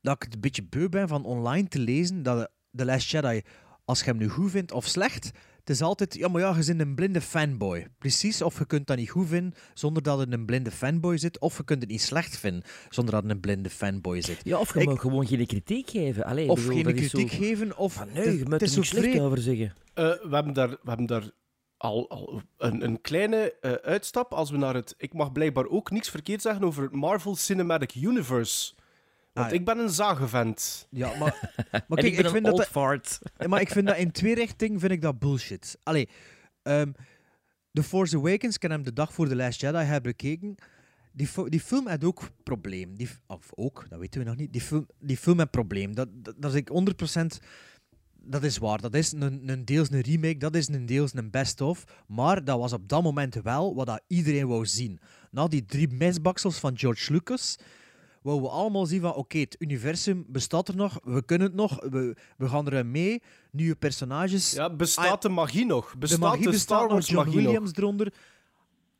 dat 0.00 0.14
ik 0.14 0.22
het 0.22 0.34
een 0.34 0.40
beetje 0.40 0.62
beu 0.62 0.88
ben 0.88 1.08
van 1.08 1.24
online 1.24 1.68
te 1.68 1.78
lezen 1.78 2.22
dat 2.22 2.50
The 2.76 2.84
Last 2.84 3.10
Jedi, 3.10 3.42
als 3.84 3.98
je 3.98 4.04
hem 4.04 4.16
nu 4.16 4.28
goed 4.28 4.50
vindt 4.50 4.72
of 4.72 4.86
slecht, 4.86 5.30
het 5.60 5.70
is 5.70 5.82
altijd, 5.82 6.14
ja, 6.14 6.28
maar 6.28 6.40
ja, 6.40 6.56
je 6.58 6.64
bent 6.64 6.80
een 6.80 6.94
blinde 6.94 7.20
fanboy. 7.20 7.86
Precies, 7.98 8.42
of 8.42 8.58
je 8.58 8.66
kunt 8.66 8.86
dat 8.86 8.96
niet 8.96 9.10
goed 9.10 9.28
vinden 9.28 9.54
zonder 9.74 10.02
dat 10.02 10.20
er 10.20 10.32
een 10.32 10.44
blinde 10.44 10.70
fanboy 10.70 11.18
zit, 11.18 11.38
of 11.38 11.56
je 11.56 11.64
kunt 11.64 11.80
het 11.82 11.90
niet 11.90 12.02
slecht 12.02 12.38
vinden 12.38 12.62
zonder 12.88 13.14
dat 13.14 13.24
er 13.24 13.30
een 13.30 13.40
blinde 13.40 13.70
fanboy 13.70 14.20
zit. 14.20 14.40
Ja, 14.44 14.58
of 14.58 14.74
je 14.78 14.84
mag 14.84 15.00
gewoon 15.00 15.26
geen 15.26 15.46
kritiek 15.46 15.90
geven. 15.90 16.24
Allee, 16.24 16.48
Of 16.48 16.56
bedoel, 16.58 16.74
geen 16.74 16.82
dat 16.84 16.94
is 16.94 17.08
kritiek 17.10 17.30
zo... 17.32 17.38
geven, 17.38 17.76
of... 17.76 17.98
Het 17.98 18.12
nee, 18.14 18.24
is- 18.24 18.32
je 18.32 18.38
het 18.38 18.48
moet 18.48 18.62
er 18.62 18.76
niet 18.76 18.86
slecht 18.86 19.04
vreemd. 19.06 19.20
over 19.20 19.38
zeggen. 19.38 19.74
Eh, 19.94 20.04
we 20.04 20.28
hebben 20.34 20.52
daar, 20.52 20.68
we 20.68 20.78
hebben 20.84 21.06
daar 21.06 21.30
al, 21.76 22.10
al 22.10 22.42
een, 22.58 22.84
een 22.84 23.00
kleine 23.00 23.54
eh, 23.60 23.72
uitstap. 23.72 24.32
Als 24.32 24.50
we 24.50 24.56
naar 24.56 24.74
het... 24.74 24.94
Ik 24.98 25.12
mag 25.14 25.32
blijkbaar 25.32 25.66
ook 25.68 25.90
niks 25.90 26.08
verkeerd 26.10 26.42
zeggen 26.42 26.64
over 26.64 26.82
het 26.82 26.92
Marvel 26.92 27.34
Cinematic 27.36 27.94
Universe. 27.94 28.72
Want 29.32 29.46
Ah, 29.46 29.52
ja. 29.52 29.58
ik 29.58 29.64
ben 29.64 29.78
een 29.78 29.90
zagevent. 29.90 30.86
Ja, 30.90 31.16
maar, 31.18 31.52
maar 31.88 31.98
kijk, 31.98 32.06
ik 32.06 32.16
ben 32.16 32.24
een 32.24 32.30
vind 32.30 32.44
dat 32.44 32.52
old 32.52 32.62
dat- 32.62 32.70
fart. 32.70 33.18
Maar 33.48 33.60
ik 33.60 33.70
vind 33.70 33.86
dat 33.86 33.96
in 33.96 34.10
twee 34.10 34.34
richtingen 34.34 34.80
vind 34.80 34.92
ik 34.92 35.02
dat 35.02 35.18
bullshit. 35.18 35.78
Allee, 35.82 36.08
ehm 36.62 36.92
The 37.72 37.82
Force 37.82 38.16
Awakens, 38.16 38.54
ik 38.54 38.62
heb 38.62 38.70
hem 38.70 38.82
de 38.82 38.92
dag 38.92 39.12
voor 39.14 39.28
The 39.28 39.36
Last 39.36 39.60
Jedi 39.60 39.78
hebben 39.78 40.02
bekeken. 40.02 40.54
Die, 41.12 41.28
die 41.48 41.60
film 41.60 41.86
had 41.88 42.04
ook 42.04 42.30
probleem. 42.42 42.96
Die, 42.96 43.08
of 43.26 43.46
ook, 43.54 43.86
dat 43.88 43.98
weten 43.98 44.20
we 44.20 44.26
nog 44.26 44.36
niet. 44.36 44.52
Die 44.52 44.60
film, 44.60 44.86
die 44.98 45.16
film 45.16 45.38
had 45.38 45.50
probleem. 45.50 45.94
Dat, 45.94 46.08
dat, 46.12 46.34
dat 46.38 46.54
is 46.54 46.58
ik 46.58 46.70
100%... 47.42 47.44
Dat 48.22 48.42
is 48.42 48.58
waar. 48.58 48.80
Dat 48.80 48.94
is 48.94 49.12
een, 49.12 49.48
een 49.48 49.64
deels 49.64 49.90
een 49.90 50.00
remake, 50.00 50.36
dat 50.36 50.54
is 50.54 50.68
een 50.68 50.86
deels 50.86 51.14
een 51.14 51.30
best-of. 51.30 51.84
Maar 52.06 52.44
dat 52.44 52.58
was 52.58 52.72
op 52.72 52.88
dat 52.88 53.02
moment 53.02 53.34
wel 53.34 53.74
wat 53.74 53.86
dat 53.86 54.02
iedereen 54.06 54.46
wou 54.46 54.66
zien. 54.66 55.00
Na 55.30 55.46
die 55.48 55.64
drie 55.64 55.88
misbaksels 55.88 56.58
van 56.58 56.78
George 56.78 57.12
Lucas 57.12 57.56
wouden 58.22 58.48
we 58.48 58.52
allemaal 58.54 58.86
zien 58.86 59.00
van 59.00 59.14
oké, 59.14 59.38
het 59.38 59.56
universum 59.58 60.24
bestaat 60.28 60.68
er 60.68 60.76
nog, 60.76 60.98
we 61.04 61.24
kunnen 61.24 61.46
het 61.46 61.56
nog, 61.56 61.80
we, 61.90 62.16
we 62.36 62.48
gaan 62.48 62.70
er 62.70 62.86
mee, 62.86 63.22
nieuwe 63.50 63.76
personages. 63.76 64.52
Ja, 64.52 64.70
bestaat 64.70 65.22
de 65.22 65.28
magie 65.28 65.66
nog? 65.66 65.94
Bestaat 65.98 66.18
de 66.20 66.24
magie 66.26 66.44
de 66.44 66.50
bestaat 66.50 66.78
Star 66.78 66.96
nog, 66.96 67.06
John 67.06 67.26
magie 67.26 67.42
Williams 67.42 67.68
nog? 67.68 67.76
eronder. 67.78 68.12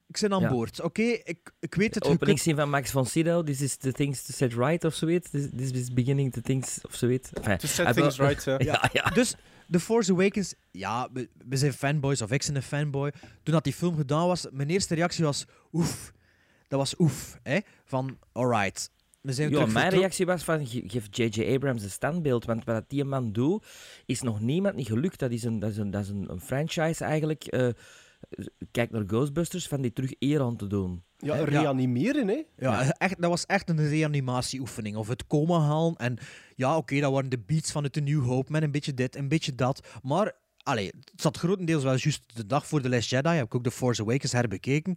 Ik 0.06 0.20
ben 0.20 0.32
aan 0.32 0.40
Ja. 0.40 0.48
boord. 0.48 0.80
Oké, 0.80 1.02
ik, 1.02 1.52
ik 1.60 1.74
weet 1.74 1.94
het. 1.94 2.02
De 2.04 2.08
openingszin 2.10 2.56
van 2.56 2.70
Max 2.70 2.90
von 2.90 3.06
Sydow, 3.06 3.46
this 3.46 3.60
is 3.60 3.76
the 3.76 3.92
things 3.92 4.22
to 4.22 4.32
set 4.32 4.52
right, 4.52 4.84
of 4.84 4.94
zoiets. 4.94 5.30
This, 5.30 5.48
this 5.56 5.70
is 5.70 5.92
beginning 5.92 6.32
the 6.32 6.40
things, 6.40 6.78
of 6.82 6.94
zoiets. 6.94 7.32
Enfin, 7.32 7.58
To 7.58 7.66
set 7.66 7.94
things 7.94 8.16
right, 8.18 8.44
ja. 8.58 8.90
ja, 8.92 9.02
Dus 9.10 9.34
The 9.70 9.80
Force 9.80 10.12
Awakens, 10.12 10.54
ja, 10.70 11.08
we, 11.12 11.28
we 11.48 11.56
zijn 11.56 11.72
fanboys, 11.72 12.22
of 12.22 12.30
ik 12.30 12.44
ben 12.46 12.56
een 12.56 12.62
fanboy. 12.62 13.12
Toen 13.42 13.54
dat 13.54 13.64
die 13.64 13.72
film 13.72 13.96
gedaan 13.96 14.26
was, 14.26 14.46
mijn 14.50 14.70
eerste 14.70 14.94
reactie 14.94 15.24
was 15.24 15.44
oef. 15.72 16.12
Dat 16.68 16.78
was 16.78 16.94
oef, 16.98 17.38
hè. 17.42 17.58
Van, 17.84 18.18
alright. 18.32 18.90
We 19.20 19.32
zijn 19.32 19.50
Ja, 19.50 19.56
terug 19.58 19.72
mijn 19.72 19.90
reactie 19.90 20.26
was 20.26 20.44
van, 20.44 20.66
ge- 20.66 20.82
geef 20.86 21.06
J.J. 21.10 21.54
Abrams 21.54 21.82
een 21.82 21.90
standbeeld, 21.90 22.44
want 22.44 22.64
wat 22.64 22.84
die 22.88 23.04
man 23.04 23.32
doet, 23.32 23.66
is 24.06 24.22
nog 24.22 24.40
niemand 24.40 24.74
niet 24.74 24.86
gelukt. 24.86 25.18
Dat 25.18 25.30
is 25.30 25.42
een, 25.44 25.58
dat 25.58 25.70
is 25.70 25.76
een, 25.76 25.90
dat 25.90 26.02
is 26.02 26.08
een, 26.08 26.30
een 26.30 26.40
franchise 26.40 27.04
eigenlijk. 27.04 27.44
eh, 27.44 27.68
kijk 28.70 28.90
naar 28.90 29.04
Ghostbusters, 29.06 29.68
van 29.68 29.80
die 29.80 29.92
terug 29.92 30.12
eer 30.18 30.40
aan 30.40 30.56
te 30.56 30.66
doen. 30.66 31.02
Ja, 31.16 31.36
Ja. 31.36 31.44
reanimeren, 31.44 32.28
hè? 32.28 32.42
Ja, 32.56 32.90
Echt, 32.90 33.20
dat 33.20 33.30
was 33.30 33.46
echt 33.46 33.68
een 33.68 33.88
reanimatieoefening. 33.88 34.96
Of 34.96 35.08
het 35.08 35.26
coma 35.26 35.60
halen. 35.60 35.96
En 35.96 36.18
ja, 36.56 36.76
oké, 36.76 37.00
dat 37.00 37.12
waren 37.12 37.30
de 37.30 37.38
beats 37.38 37.70
van 37.72 37.84
het 37.84 37.96
A 37.96 38.00
New 38.00 38.22
Hope. 38.24 38.52
Met 38.52 38.62
een 38.62 38.70
beetje 38.70 38.94
dit, 38.94 39.16
een 39.16 39.28
beetje 39.28 39.54
dat. 39.54 39.86
Maar, 40.02 40.32
allee, 40.62 40.86
het 40.86 41.12
zat 41.20 41.36
grotendeels 41.38 41.82
wel 41.82 41.96
juist 41.96 42.36
de 42.36 42.46
dag 42.46 42.66
voor 42.66 42.80
The 42.80 42.88
Last 42.88 43.10
Jedi. 43.10 43.28
Heb 43.28 43.44
ik 43.44 43.54
ook 43.54 43.62
The 43.64 43.70
Force 43.70 44.02
Awakens 44.02 44.32
herbekeken. 44.32 44.94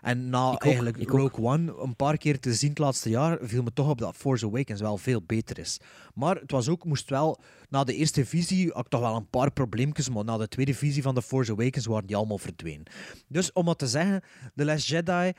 En 0.00 0.28
na 0.30 0.50
ook, 0.50 0.64
eigenlijk. 0.64 1.10
Rogue 1.10 1.44
One 1.44 1.74
een 1.82 1.96
paar 1.96 2.16
keer 2.16 2.40
te 2.40 2.54
zien 2.54 2.68
het 2.70 2.78
laatste 2.78 3.08
jaar, 3.10 3.38
viel 3.42 3.62
me 3.62 3.72
toch 3.72 3.88
op 3.88 3.98
dat 3.98 4.16
Force 4.16 4.46
Awakens 4.46 4.80
wel 4.80 4.96
veel 4.98 5.22
beter 5.26 5.58
is. 5.58 5.80
Maar 6.14 6.36
het 6.36 6.50
was 6.50 6.68
ook, 6.68 6.84
moest 6.84 7.10
wel, 7.10 7.38
na 7.68 7.84
de 7.84 7.94
eerste 7.94 8.26
visie 8.26 8.70
had 8.72 8.84
ik 8.84 8.90
toch 8.90 9.00
wel 9.00 9.16
een 9.16 9.28
paar 9.30 9.50
probleempjes, 9.52 10.08
maar 10.08 10.24
na 10.24 10.36
de 10.36 10.48
tweede 10.48 10.74
visie 10.74 11.02
van 11.02 11.14
The 11.14 11.22
Force 11.22 11.52
Awakens 11.52 11.86
waren 11.86 12.06
die 12.06 12.16
allemaal 12.16 12.38
verdwenen. 12.38 12.84
Dus 13.28 13.52
om 13.52 13.64
wat 13.64 13.78
te 13.78 13.86
zeggen, 13.86 14.22
The 14.56 14.64
Last 14.64 14.86
Jedi, 14.88 15.32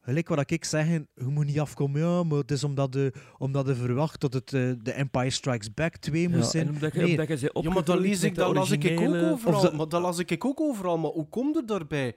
gelijk 0.00 0.28
wat 0.28 0.50
ik 0.50 0.64
zeg, 0.64 0.86
je 0.88 1.06
moet 1.14 1.46
niet 1.46 1.60
afkomen, 1.60 2.00
ja, 2.00 2.22
maar 2.22 2.38
het 2.38 2.50
is 2.50 2.64
omdat 2.64 2.94
je, 2.94 3.12
omdat 3.38 3.66
je 3.66 3.74
verwacht 3.74 4.20
dat 4.20 4.32
het 4.32 4.52
eh, 4.52 4.70
The 4.82 4.92
Empire 4.92 5.30
Strikes 5.30 5.74
Back 5.74 5.96
2 5.96 6.28
moest 6.28 6.42
Ja, 6.44 6.50
zijn. 6.50 6.66
en 6.66 6.72
omdat 6.74 6.92
je, 6.92 7.00
Nee, 7.00 7.10
omdat 7.10 7.28
je 7.28 7.36
ze 7.36 7.50
Ja, 7.62 7.70
maar 7.70 7.84
dat, 7.84 7.98
lees 8.00 8.22
ik, 8.22 8.34
de 8.34 8.40
dat 8.40 8.54
las 8.54 8.70
ik 8.70 9.00
ook 9.00 9.14
overal. 9.14 9.54
Of 9.56 9.62
dat- 9.62 9.76
Maar 9.76 9.88
dat 9.88 10.02
las 10.02 10.18
ik 10.18 10.44
ook 10.44 10.60
overal. 10.60 10.98
Maar 10.98 11.10
hoe 11.10 11.28
komt 11.28 11.56
het 11.56 11.68
daarbij? 11.68 12.14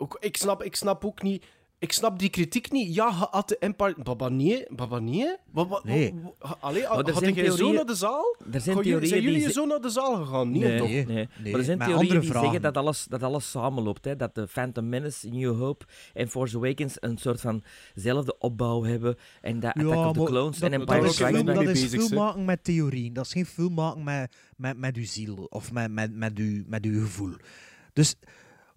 Ook, 0.00 0.16
ik, 0.20 0.36
snap, 0.36 0.62
ik 0.62 0.76
snap 0.76 1.04
ook 1.04 1.22
niet... 1.22 1.44
Ik 1.80 1.92
snap 1.92 2.18
die 2.18 2.28
kritiek 2.28 2.70
niet. 2.72 2.94
Ja, 2.94 3.10
had 3.10 3.48
de 3.48 3.58
Empire... 3.58 3.94
Baba, 4.02 4.28
nee. 4.28 4.64
Baba, 4.68 4.98
nee. 4.98 5.36
Baba, 5.52 5.80
Nee. 5.84 6.14
Allee, 6.60 6.84
had 6.84 7.16
zijn 7.16 7.34
jij 7.34 7.44
zo 7.44 7.56
theorieën- 7.56 7.74
naar 7.74 7.84
de 7.86 7.94
zaal? 7.94 8.36
Er 8.52 8.60
zijn 8.60 8.76
theorieën 8.82 9.06
zijn 9.08 9.22
jullie 9.22 9.38
die... 9.44 9.52
zo 9.52 9.66
naar 9.66 9.80
de 9.80 9.88
zaal 9.90 10.14
gegaan? 10.24 10.50
Niet, 10.50 10.62
Nee, 10.62 10.78
toch? 10.78 10.88
nee, 10.88 11.04
Nee, 11.04 11.28
Maar 11.42 11.58
er 11.60 11.64
zijn 11.64 11.78
theorieën 11.78 11.98
andere 11.98 12.20
die 12.20 12.28
vragen. 12.28 12.44
zeggen 12.44 12.62
dat 12.62 12.76
alles, 12.76 13.04
dat 13.04 13.22
alles 13.22 13.50
samenloopt. 13.50 14.04
Hè? 14.04 14.16
Dat 14.16 14.34
de 14.34 14.48
Phantom 14.48 14.88
Menace, 14.88 15.28
New 15.28 15.58
Hope 15.58 15.84
en 16.14 16.28
Force 16.28 16.56
Awakens 16.56 16.96
een 17.00 17.18
soort 17.18 17.40
vanzelfde 17.40 18.38
opbouw 18.38 18.82
hebben. 18.84 19.16
En 19.40 19.60
dat 19.60 19.72
Attack 19.74 20.06
of 20.06 20.12
the 20.16 20.22
Clones 20.24 20.58
dat, 20.58 20.70
en 20.72 20.80
Empire 20.80 21.08
Strikes 21.08 21.42
Back. 21.44 21.54
dat 21.54 21.68
is 21.76 22.08
hè. 22.08 22.14
maken 22.14 22.44
met 22.44 22.64
theorie. 22.64 23.12
Dat 23.12 23.24
is 23.26 23.32
geen 23.32 23.46
film 23.46 23.74
maken 23.74 24.04
met, 24.04 24.36
met, 24.56 24.78
met 24.78 24.96
uw 24.96 25.04
ziel 25.04 25.46
of 25.50 25.72
met, 25.72 25.90
met, 25.90 26.14
met, 26.14 26.38
uw, 26.38 26.62
met 26.66 26.84
uw 26.84 27.00
gevoel. 27.00 27.32
Dus 27.92 28.14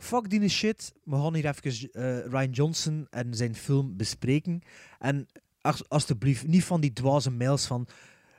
fuck 0.01 0.29
die 0.29 0.50
shit. 0.50 0.93
We 1.03 1.15
gaan 1.15 1.36
hier 1.36 1.46
even 1.46 1.91
eh, 1.91 2.25
Ryan 2.25 2.50
Johnson 2.51 3.08
en 3.10 3.34
zijn 3.34 3.55
film 3.55 3.98
bespreken. 3.98 4.62
En 5.00 5.27
als, 5.62 5.89
alsjeblieft, 5.89 6.48
niet 6.48 6.63
van 6.63 6.81
die 6.81 6.93
dwaze 6.93 7.31
mails 7.31 7.65
van... 7.65 7.88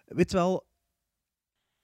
Weet 0.07 0.33
wel... 0.33 0.67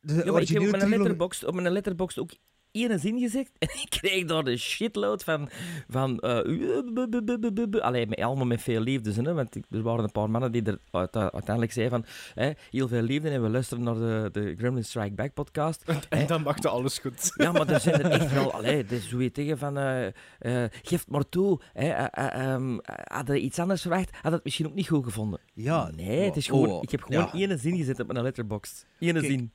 De 0.00 0.14
Ja, 0.24 0.32
maar 0.32 0.42
ik 0.42 0.48
heb 0.48 0.62
op 0.62 0.68
mijn 0.70 0.72
trilogie- 0.72 0.98
letterbox, 0.98 1.44
op 1.44 1.54
mijn 1.54 1.72
letterbox 1.72 2.18
ook 2.18 2.30
één 2.72 2.98
zin 2.98 3.18
gezegd 3.18 3.50
en 3.58 3.68
ik 3.68 3.86
kreeg 3.88 4.24
daar 4.24 4.44
de 4.44 4.56
shitload 4.56 5.24
van... 5.24 5.48
van 5.88 6.18
eh, 6.18 7.80
Allee, 7.82 8.06
met, 8.06 8.18
allemaal 8.20 8.46
met 8.46 8.62
veel 8.62 8.80
liefde. 8.80 9.22
Hè, 9.22 9.34
want 9.34 9.56
ik- 9.56 9.64
er 9.70 9.82
waren 9.82 10.04
een 10.04 10.12
paar 10.12 10.30
mannen 10.30 10.52
die 10.52 10.62
er 10.62 10.78
uit- 10.90 11.16
uiteindelijk 11.16 11.72
zeiden 11.72 12.04
van... 12.04 12.12
Hè, 12.44 12.50
heel 12.70 12.88
veel 12.88 13.02
liefde 13.02 13.30
en 13.30 13.42
we 13.42 13.48
luisteren 13.48 13.84
naar 13.84 13.94
de, 13.94 14.28
de 14.32 14.54
Gremlin 14.58 14.84
Strike 14.84 15.14
Back 15.14 15.34
podcast. 15.34 15.82
En 16.08 16.26
dan 16.26 16.42
maakte 16.42 16.68
alles 16.68 16.98
goed. 16.98 17.32
Ja, 17.36 17.52
maar 17.52 17.68
er 17.68 17.80
zijn 17.80 18.02
er 18.02 18.10
echt 18.20 18.32
wel... 18.32 18.52
Allee, 18.52 18.84
dus 18.84 19.10
hoe 19.10 19.22
je 19.22 19.30
tegen 19.30 19.58
van... 19.58 19.78
eh 19.78 20.06
eh, 20.38 20.70
geef 20.82 21.00
het 21.00 21.10
maar 21.10 21.28
toe. 21.28 21.60
Hè, 21.72 21.88
ehm, 21.88 22.78
had 23.04 23.26
je 23.26 23.40
iets 23.40 23.58
anders 23.58 23.80
verwacht, 23.80 24.10
had 24.22 24.32
het 24.32 24.44
misschien 24.44 24.66
ook 24.66 24.74
niet 24.74 24.88
goed 24.88 25.04
gevonden. 25.04 25.40
Ja, 25.54 25.90
Nee, 25.94 26.20
het 26.24 26.36
is 26.36 26.50
oh, 26.50 26.62
gewoon... 26.62 26.82
ik 26.82 26.90
heb 26.90 27.02
gewoon 27.02 27.28
ja. 27.32 27.48
één 27.48 27.58
zin 27.58 27.76
gezet 27.76 28.00
op 28.00 28.06
mijn 28.12 28.22
letterbox. 28.24 28.84
Eén 28.98 29.12
Kijk, 29.12 29.24
zin. 29.24 29.52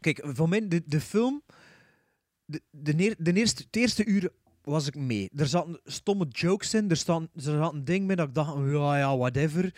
Kijk, 0.00 0.20
voor 0.26 0.48
mij, 0.48 0.68
de, 0.68 0.82
de 0.86 1.00
film... 1.00 1.42
De, 2.44 2.60
de, 2.70 2.92
neer- 2.94 3.14
de 3.18 3.32
eerste, 3.32 3.62
het 3.66 3.76
eerste 3.76 4.04
uur 4.04 4.30
was 4.62 4.86
ik 4.86 4.94
mee. 4.96 5.30
Er 5.36 5.46
zaten 5.46 5.80
stomme 5.84 6.26
jokes 6.28 6.74
in. 6.74 6.90
Er, 6.90 6.96
staan, 6.96 7.22
er 7.34 7.42
zat 7.42 7.72
een 7.72 7.84
ding 7.84 8.06
bij 8.06 8.16
dat 8.16 8.28
ik 8.28 8.34
dacht, 8.34 8.56
ja, 8.70 8.98
ja, 8.98 9.16
whatever. 9.16 9.74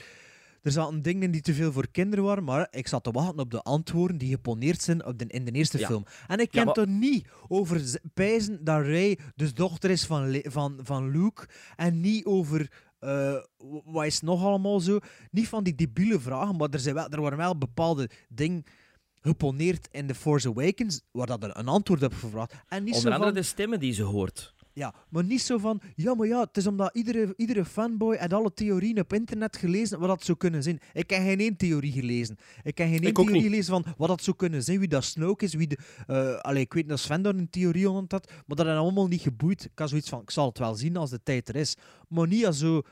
Er 0.62 0.72
zaten 0.72 1.02
dingen 1.02 1.22
in 1.22 1.30
die 1.30 1.40
te 1.40 1.54
veel 1.54 1.72
voor 1.72 1.88
kinderen 1.90 2.24
waren, 2.24 2.44
maar 2.44 2.68
ik 2.70 2.88
zat 2.88 3.04
te 3.04 3.10
wachten 3.10 3.38
op 3.38 3.50
de 3.50 3.62
antwoorden 3.62 4.18
die 4.18 4.30
geponeerd 4.30 4.82
zijn 4.82 5.04
op 5.04 5.18
de, 5.18 5.24
in 5.26 5.44
de 5.44 5.50
eerste 5.52 5.78
Ja. 5.78 5.86
film. 5.86 6.04
En 6.26 6.38
ik 6.40 6.54
Ja, 6.54 6.64
kan 6.64 6.74
maar- 6.74 6.84
er 6.84 6.92
niet 6.92 7.28
over 7.48 8.00
pijzen 8.14 8.64
dat 8.64 8.80
Ray 8.82 9.18
de 9.34 9.52
dochter 9.52 9.90
is 9.90 10.04
van, 10.06 10.30
Le- 10.30 10.42
van, 10.50 10.78
van 10.82 11.10
Luke 11.10 11.46
en 11.76 12.00
niet 12.00 12.24
over... 12.24 12.70
eh, 12.98 13.34
wat 13.84 14.04
is 14.06 14.20
nog 14.20 14.44
allemaal 14.44 14.80
zo? 14.80 14.98
Niet 15.30 15.48
van 15.48 15.64
die 15.64 15.74
debiele 15.74 16.20
vragen, 16.20 16.56
maar 16.56 16.68
er, 16.70 16.80
zijn 16.80 16.94
wel, 16.94 17.08
er 17.08 17.20
waren 17.20 17.38
wel 17.38 17.58
bepaalde 17.58 18.10
dingen 18.28 18.64
geponeerd 19.26 19.88
in 19.90 20.06
The 20.06 20.14
Force 20.14 20.48
Awakens, 20.48 21.00
waar 21.10 21.26
dat 21.26 21.42
er 21.42 21.56
een 21.58 21.68
antwoord 21.68 22.02
op 22.02 22.14
gevraagd. 22.14 22.52
En 22.68 22.84
niet 22.84 22.94
Onder 22.94 23.10
zo 23.10 23.16
andere 23.16 23.32
van, 23.32 23.40
de 23.40 23.46
stemmen 23.46 23.80
die 23.80 23.92
ze 23.92 24.02
hoort. 24.02 24.54
ja, 24.72 24.94
maar 25.08 25.24
niet 25.24 25.40
zo 25.42 25.58
van, 25.58 25.80
ja, 25.94 26.14
maar 26.14 26.26
ja, 26.26 26.40
het 26.40 26.56
is 26.56 26.66
omdat 26.66 26.94
iedere, 26.96 27.32
iedere 27.36 27.64
fanboy 27.64 28.14
en 28.14 28.28
alle 28.32 28.52
theorieën 28.54 29.00
op 29.00 29.12
internet 29.12 29.56
gelezen 29.56 29.98
wat 29.98 30.08
dat 30.08 30.24
zou 30.24 30.38
kunnen 30.38 30.62
zijn. 30.62 30.78
Ik 30.92 31.10
heb 31.10 31.20
geen 31.22 31.40
één 31.40 31.56
theorie 31.56 31.92
gelezen. 31.92 32.36
Ik 32.62 32.78
heb 32.78 32.88
geen 32.88 33.02
één 33.02 33.12
theorie 33.14 33.32
niet. 33.34 33.42
gelezen 33.42 33.72
van 33.72 33.84
wat 33.96 34.08
dat 34.08 34.22
zou 34.22 34.36
kunnen 34.36 34.62
zijn, 34.62 34.78
wie 34.78 34.88
dat 34.88 35.04
Snoke 35.04 35.44
is, 35.44 35.54
wie 35.54 35.66
de... 35.66 35.78
eh 36.06 36.36
allee, 36.36 36.62
ik 36.62 36.72
weet 36.72 36.88
dat 36.88 36.98
Sven 36.98 37.22
daar 37.22 37.34
een 37.34 37.50
theorie 37.50 37.90
onder 37.90 38.04
had, 38.08 38.26
maar 38.46 38.56
dat 38.56 38.66
heeft 38.66 38.78
allemaal 38.78 39.06
niet 39.06 39.20
geboeid. 39.20 39.64
Ik 39.64 39.78
had 39.78 39.88
zoiets 39.88 40.08
van, 40.08 40.20
ik 40.20 40.30
zal 40.30 40.48
het 40.48 40.58
wel 40.58 40.74
zien 40.74 40.96
als 40.96 41.10
de 41.10 41.22
tijd 41.22 41.48
er 41.48 41.56
is. 41.56 41.76
Maar 42.08 42.26
niet 42.26 42.46
als 42.46 42.58
zo 42.58 42.82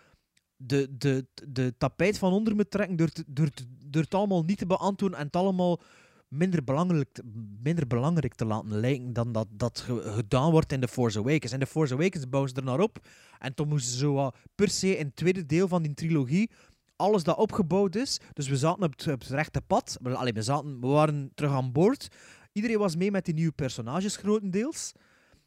de, 0.56 0.88
de, 0.98 1.26
de 1.48 1.74
tapijt 1.78 2.18
van 2.18 2.32
onder 2.32 2.56
me 2.56 2.68
trekken 2.68 2.96
door, 2.96 3.08
te- 3.08 3.24
door, 3.26 3.48
door 3.86 4.02
het 4.02 4.14
allemaal 4.14 4.42
niet 4.42 4.58
te 4.58 4.66
beantwoorden 4.66 5.18
en 5.18 5.24
het 5.26 5.36
allemaal 5.36 5.80
minder 6.36 6.64
belangrijk, 6.64 7.20
minder 7.62 7.86
belangrijk 7.86 8.34
te 8.34 8.44
laten 8.44 8.80
lijken 8.80 9.12
dan 9.12 9.32
dat 9.32 9.46
dat 9.50 9.80
ge- 9.80 10.02
gedaan 10.02 10.50
wordt 10.50 10.72
in 10.72 10.80
The 10.80 10.88
Force 10.88 11.18
Awakens. 11.18 11.52
En 11.52 11.60
The 11.60 11.66
Force 11.66 11.94
Awakens 11.94 12.28
bouwen 12.28 12.50
ze 12.50 12.56
er 12.56 12.64
naar 12.64 12.80
op. 12.80 12.98
En 13.38 13.54
toen 13.54 13.68
moesten 13.68 13.92
ze 13.92 13.98
zo 13.98 14.30
per 14.54 14.68
se 14.68 14.96
in 14.98 15.06
het 15.06 15.16
tweede 15.16 15.46
deel 15.46 15.68
van 15.68 15.82
die 15.82 15.94
trilogie 15.94 16.50
alles 16.96 17.22
dat 17.22 17.36
opgebouwd 17.36 17.94
is. 17.94 18.20
Dus 18.32 18.48
we 18.48 18.56
zaten 18.56 18.82
op 18.82 19.00
het, 19.04 19.24
rechte 19.28 19.60
pad. 19.60 19.98
We, 20.02 20.42
zaten, 20.42 20.80
we 20.80 20.86
waren 20.86 21.30
terug 21.34 21.52
aan 21.52 21.72
boord. 21.72 22.08
Iedereen 22.52 22.78
was 22.78 22.96
mee 22.96 23.10
met 23.10 23.24
die 23.24 23.34
nieuwe 23.34 23.52
personages 23.52 24.16
grotendeels. 24.16 24.92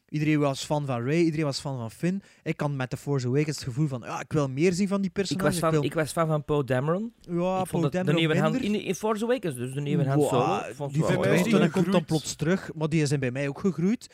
Iedereen 0.09 0.39
was 0.39 0.65
fan 0.65 0.85
van 0.85 1.03
Ray, 1.03 1.19
iedereen 1.21 1.45
was 1.45 1.59
fan 1.59 1.77
van 1.77 1.91
Finn. 1.91 2.21
Ik 2.43 2.59
had 2.59 2.71
met 2.71 2.89
The 2.89 2.97
Force 2.97 3.27
Awakens 3.27 3.55
het 3.55 3.65
gevoel 3.65 3.87
van, 3.87 4.01
ja, 4.05 4.19
ik 4.21 4.31
wil 4.33 4.49
meer 4.49 4.73
zien 4.73 4.87
van 4.87 4.97
die 4.97 5.07
Ik 5.07 5.13
personages. 5.13 5.49
was, 5.51 5.59
fan, 5.59 5.71
wil- 5.71 5.83
ik 5.83 5.93
was 5.93 6.11
fan 6.11 6.27
van 6.27 6.43
Poe 6.43 6.63
Dameron. 6.63 7.13
ja, 7.21 7.61
ik 7.61 7.81
de 7.81 7.89
Dameron 7.89 8.15
nieuwe 8.15 8.39
hand, 8.39 8.61
in, 8.61 8.75
in 8.81 8.95
Force 8.95 9.23
Awakens, 9.23 9.55
dus 9.55 9.73
de 9.73 9.81
nieuwe 9.81 10.05
hand 10.07 10.21
Wow, 10.21 10.29
solo. 10.29 10.61
Vond 10.73 10.93
die 10.93 11.03
verdwijnt 11.03 11.43
die 11.43 11.59
en 11.59 11.71
komt 11.71 11.91
dan 11.91 12.05
plots 12.05 12.35
terug. 12.35 12.69
Maar 12.75 12.89
die 12.89 13.05
zijn 13.05 13.19
bij 13.19 13.31
mij 13.31 13.47
ook 13.47 13.59
gegroeid. 13.59 14.07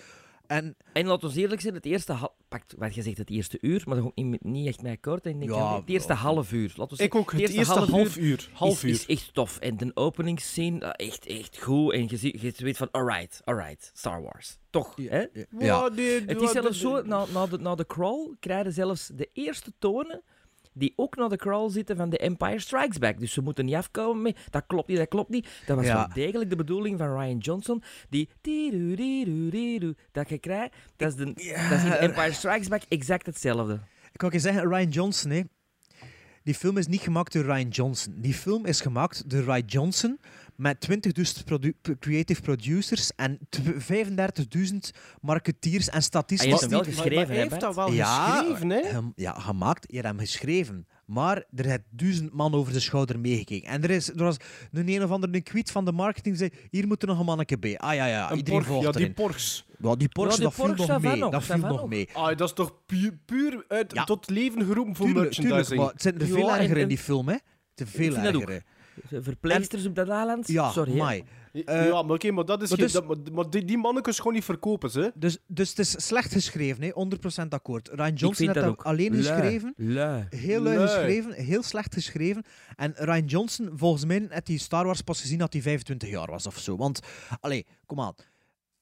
En 0.48 0.76
En 0.94 1.06
laten 1.06 1.30
we 1.30 1.40
eerlijk 1.40 1.62
zijn, 1.62 1.74
het 1.74 1.86
eerste... 1.86 2.32
Pakt, 2.48 2.74
wat 2.78 2.96
je 2.96 3.02
zegt, 3.02 3.18
het 3.18 3.30
eerste 3.30 3.58
uur, 3.62 3.84
maar 3.86 3.96
dat 3.96 4.06
gaat 4.06 4.16
niet, 4.16 4.44
niet 4.44 4.68
echt 4.68 4.82
mij. 4.82 4.92
Ik 4.92 5.24
denk, 5.24 5.44
Ja, 5.44 5.56
ja, 5.56 5.76
het 5.76 5.90
eerste 5.90 6.14
ja. 6.14 6.20
half 6.20 6.52
uur. 6.52 6.74
Laten 6.76 6.98
we 6.98 7.04
Ik 7.04 7.16
ook. 7.16 7.32
Het 7.32 7.50
eerste 7.50 7.80
half 7.80 8.18
uur. 8.18 8.50
Half 8.54 8.72
is, 8.72 8.84
uur. 8.84 8.90
is 8.90 9.06
echt 9.06 9.34
tof. 9.34 9.60
En 9.60 9.78
de 9.78 9.92
openingsscene, 9.94 10.86
eh, 10.86 11.08
echt, 11.08 11.26
echt 11.26 11.62
goed. 11.62 11.94
En 11.94 12.08
je, 12.10 12.18
ziet, 12.18 12.42
je 12.42 12.54
weet 12.58 12.78
van, 12.78 12.92
alright, 12.92 13.42
alright, 13.44 13.92
Star 13.94 14.22
Wars. 14.22 14.58
Toch, 14.70 14.96
hè? 14.96 15.26
Ja, 15.60 15.88
nee, 15.88 16.22
Het 16.26 16.40
ja, 16.40 16.46
is 16.46 16.52
zelfs 16.52 16.80
zo, 16.80 17.02
na, 17.02 17.26
na, 17.34 17.46
de, 17.46 17.58
na 17.58 17.76
de 17.76 17.86
crawl 17.86 18.36
krijgen 18.40 18.74
zelfs 18.74 19.08
de 19.08 19.30
eerste 19.34 19.74
tonen 19.80 20.24
die 20.74 20.94
ook 20.96 21.16
naar 21.16 21.30
de 21.30 21.38
crawl 21.38 21.70
zitten 21.70 21.96
van 21.96 22.10
The 22.10 22.18
Empire 22.18 22.60
Strikes 22.60 22.98
Back. 22.98 23.20
Dus 23.20 23.34
ze 23.34 23.42
moeten 23.42 23.66
niet 23.66 23.76
afkomen 23.76 24.22
met, 24.22 24.38
dat 24.50 24.64
klopt 24.68 24.88
niet, 24.88 24.98
dat 24.98 25.08
klopt 25.08 25.30
niet. 25.30 25.48
Dat 25.66 25.78
was 25.78 25.86
Ja. 25.86 25.96
wel 25.96 26.08
degelijk 26.14 26.50
de 26.50 26.56
bedoeling 26.56 26.98
van 26.98 27.18
Ryan 27.20 27.38
Johnson, 27.38 27.84
die 28.10 28.30
dat 30.12 30.30
je 30.30 30.38
krijgt. 30.38 30.74
Dat 30.96 31.10
is, 31.10 31.16
de, 31.16 31.26
dat 31.26 31.78
is 31.78 31.84
in 31.84 31.92
Empire 31.92 32.34
Strikes 32.34 32.68
Back 32.68 32.82
exact 32.90 33.26
hetzelfde. 33.26 33.74
ik 34.12 34.18
kan 34.18 34.30
je 34.34 34.40
zeggen, 34.40 34.68
Ryan 34.68 34.90
Johnson, 34.90 35.32
hè. 35.32 35.42
Die 36.44 36.54
film 36.56 36.78
is 36.78 36.88
niet 36.88 37.02
gemaakt 37.02 37.34
door 37.34 37.44
Ryan 37.44 37.68
Johnson. 37.70 38.14
Die 38.18 38.34
film 38.34 38.66
is 38.66 38.82
gemaakt 38.82 39.30
door 39.30 39.44
Ryan 39.44 39.66
Johnson 39.66 40.20
met 40.56 40.80
20.000 40.82 41.44
produ- 41.46 41.74
creative 42.00 42.42
producers 42.42 43.12
en 43.16 43.40
tw- 43.50 43.60
35.000 43.80 44.92
marketeers 45.22 45.86
en 45.88 45.92
Hij 45.94 46.02
statisten. 46.02 46.50
heeft 46.50 46.62
hem 46.62 46.70
wel 46.70 46.80
Maar- 46.80 46.88
maar 46.88 46.98
geschreven, 46.98 47.28
hij 47.28 47.38
heeft 47.38 47.60
dat 47.60 47.76
wel 47.76 47.92
Ja, 47.92 48.38
geschreven, 48.38 48.70
hè? 48.70 48.82
Ja, 49.16 49.34
gemaakt. 49.40 49.86
Je 49.88 49.96
hebt 49.96 50.08
hem 50.08 50.20
geschreven. 50.20 50.88
Maar 51.06 51.44
er 51.56 51.66
heeft 51.66 51.84
duizend 51.90 52.34
man 52.34 52.54
over 52.54 52.74
de 52.74 52.80
schouder 52.80 53.20
meegekeken. 53.20 53.70
En 53.70 53.84
er, 53.84 53.90
is, 53.90 54.10
er 54.10 54.24
was 54.24 54.38
een 54.72 54.90
een 54.90 55.04
of 55.04 55.12
andere 55.12 55.44
tweet 55.44 55.72
van 55.72 55.86
de 55.86 55.92
marketing 55.92 56.38
die 56.38 56.50
zei, 56.50 56.62
hier 56.70 56.88
moet 56.88 57.02
er 57.02 57.08
nog 57.08 57.20
een 57.20 57.26
manneke 57.26 57.58
bij. 57.60 57.78
Ah 57.78 57.96
ja, 57.96 58.06
ja, 58.06 58.32
Een 58.32 58.38
iedereen 58.38 58.60
porg, 58.60 58.70
volgt 58.72 58.86
ja, 58.86 58.92
die 58.92 59.02
erin. 59.02 59.14
porgs. 59.14 59.66
Ja, 59.80 59.96
die 59.96 60.10
Porsche, 60.10 60.32
Ja, 60.32 60.36
die 60.36 60.46
dat 60.46 60.54
viel 60.54 60.76
Porsche, 60.76 60.92
nog 60.92 61.02
mee. 61.02 61.16
nog, 61.20 61.32
Dat 61.32 61.44
viel 61.44 61.58
nog 61.58 61.88
mee. 61.88 62.10
Ah, 62.14 62.38
dat 62.38 62.48
is 62.50 62.54
toch 62.56 62.74
puur, 62.86 63.18
puur 63.26 63.66
uit, 63.68 63.94
Ja. 63.94 64.04
tot 64.04 64.30
leven 64.30 64.66
geroepen 64.66 64.96
voor 64.96 65.06
Tuurlijk, 65.06 65.32
tuurlijk, 65.32 65.56
merchandising. 65.56 65.80
maar 65.80 65.90
het 65.92 66.02
zijn 66.02 66.16
er 66.20 66.28
Ja, 66.28 66.34
veel 66.34 66.52
en- 66.52 66.60
erger 66.60 66.78
in 66.78 66.88
die 66.88 66.98
film, 66.98 67.28
hè. 67.28 67.34
Het 67.34 67.42
zijn 67.76 67.90
veel 67.90 68.16
erger. 68.16 68.64
Verpleegsters 69.10 69.86
op 69.86 69.96
dat 69.96 70.10
eiland? 70.10 70.48
Ja, 70.48 70.72
Sorry, 70.72 70.92
hè. 70.92 70.98
mai. 70.98 71.24
Eh, 71.54 71.86
ja, 71.88 72.02
maar 72.02 72.16
oké, 72.16 72.32
maar 72.32 72.46
dat 72.46 72.62
is 72.62 72.70
maar 72.70 72.78
geen... 72.78 72.88
dus- 72.88 72.96
dat- 72.96 73.08
maar, 73.08 73.34
maar 73.34 73.50
die, 73.50 73.66
die 73.66 73.78
mannetjes 73.78 74.18
gewoon 74.18 74.34
niet 74.34 74.44
verkopen, 74.44 74.90
ze. 74.90 75.12
Dus, 75.16 75.38
dus 75.48 75.70
het 75.70 75.80
is 75.80 76.06
slecht 76.06 76.32
geschreven, 76.32 76.84
hè? 76.84 76.90
100% 77.46 77.48
akkoord. 77.50 77.88
Ryan 77.94 78.14
Johnson 78.14 78.46
heeft 78.46 78.54
dat 78.60 78.64
dat 78.64 78.74
ook. 78.74 78.84
alleen 78.84 79.12
Lui, 79.12 79.24
geschreven. 79.24 79.74
lui. 79.78 80.26
Heel 80.30 80.62
lui 80.62 80.76
Lui. 80.78 80.88
geschreven, 80.88 81.34
heel 81.34 81.64
slecht 81.64 81.94
geschreven. 81.94 82.44
En 82.76 82.94
Ryan 82.96 83.26
Johnson, 83.26 83.70
volgens 83.76 84.06
mij, 84.06 84.28
had 84.30 84.48
hij 84.48 84.58
Star 84.58 84.86
Wars 84.86 85.02
pas 85.02 85.22
gezien 85.22 85.38
dat 85.38 85.54
hij 85.54 85.62
25 85.62 86.10
jaar 86.10 86.30
was 86.32 86.48
of 86.48 86.60
zo. 86.60 86.78
Want, 86.78 87.00
allee, 87.40 87.66
kom 87.86 88.00
aan. 88.02 88.14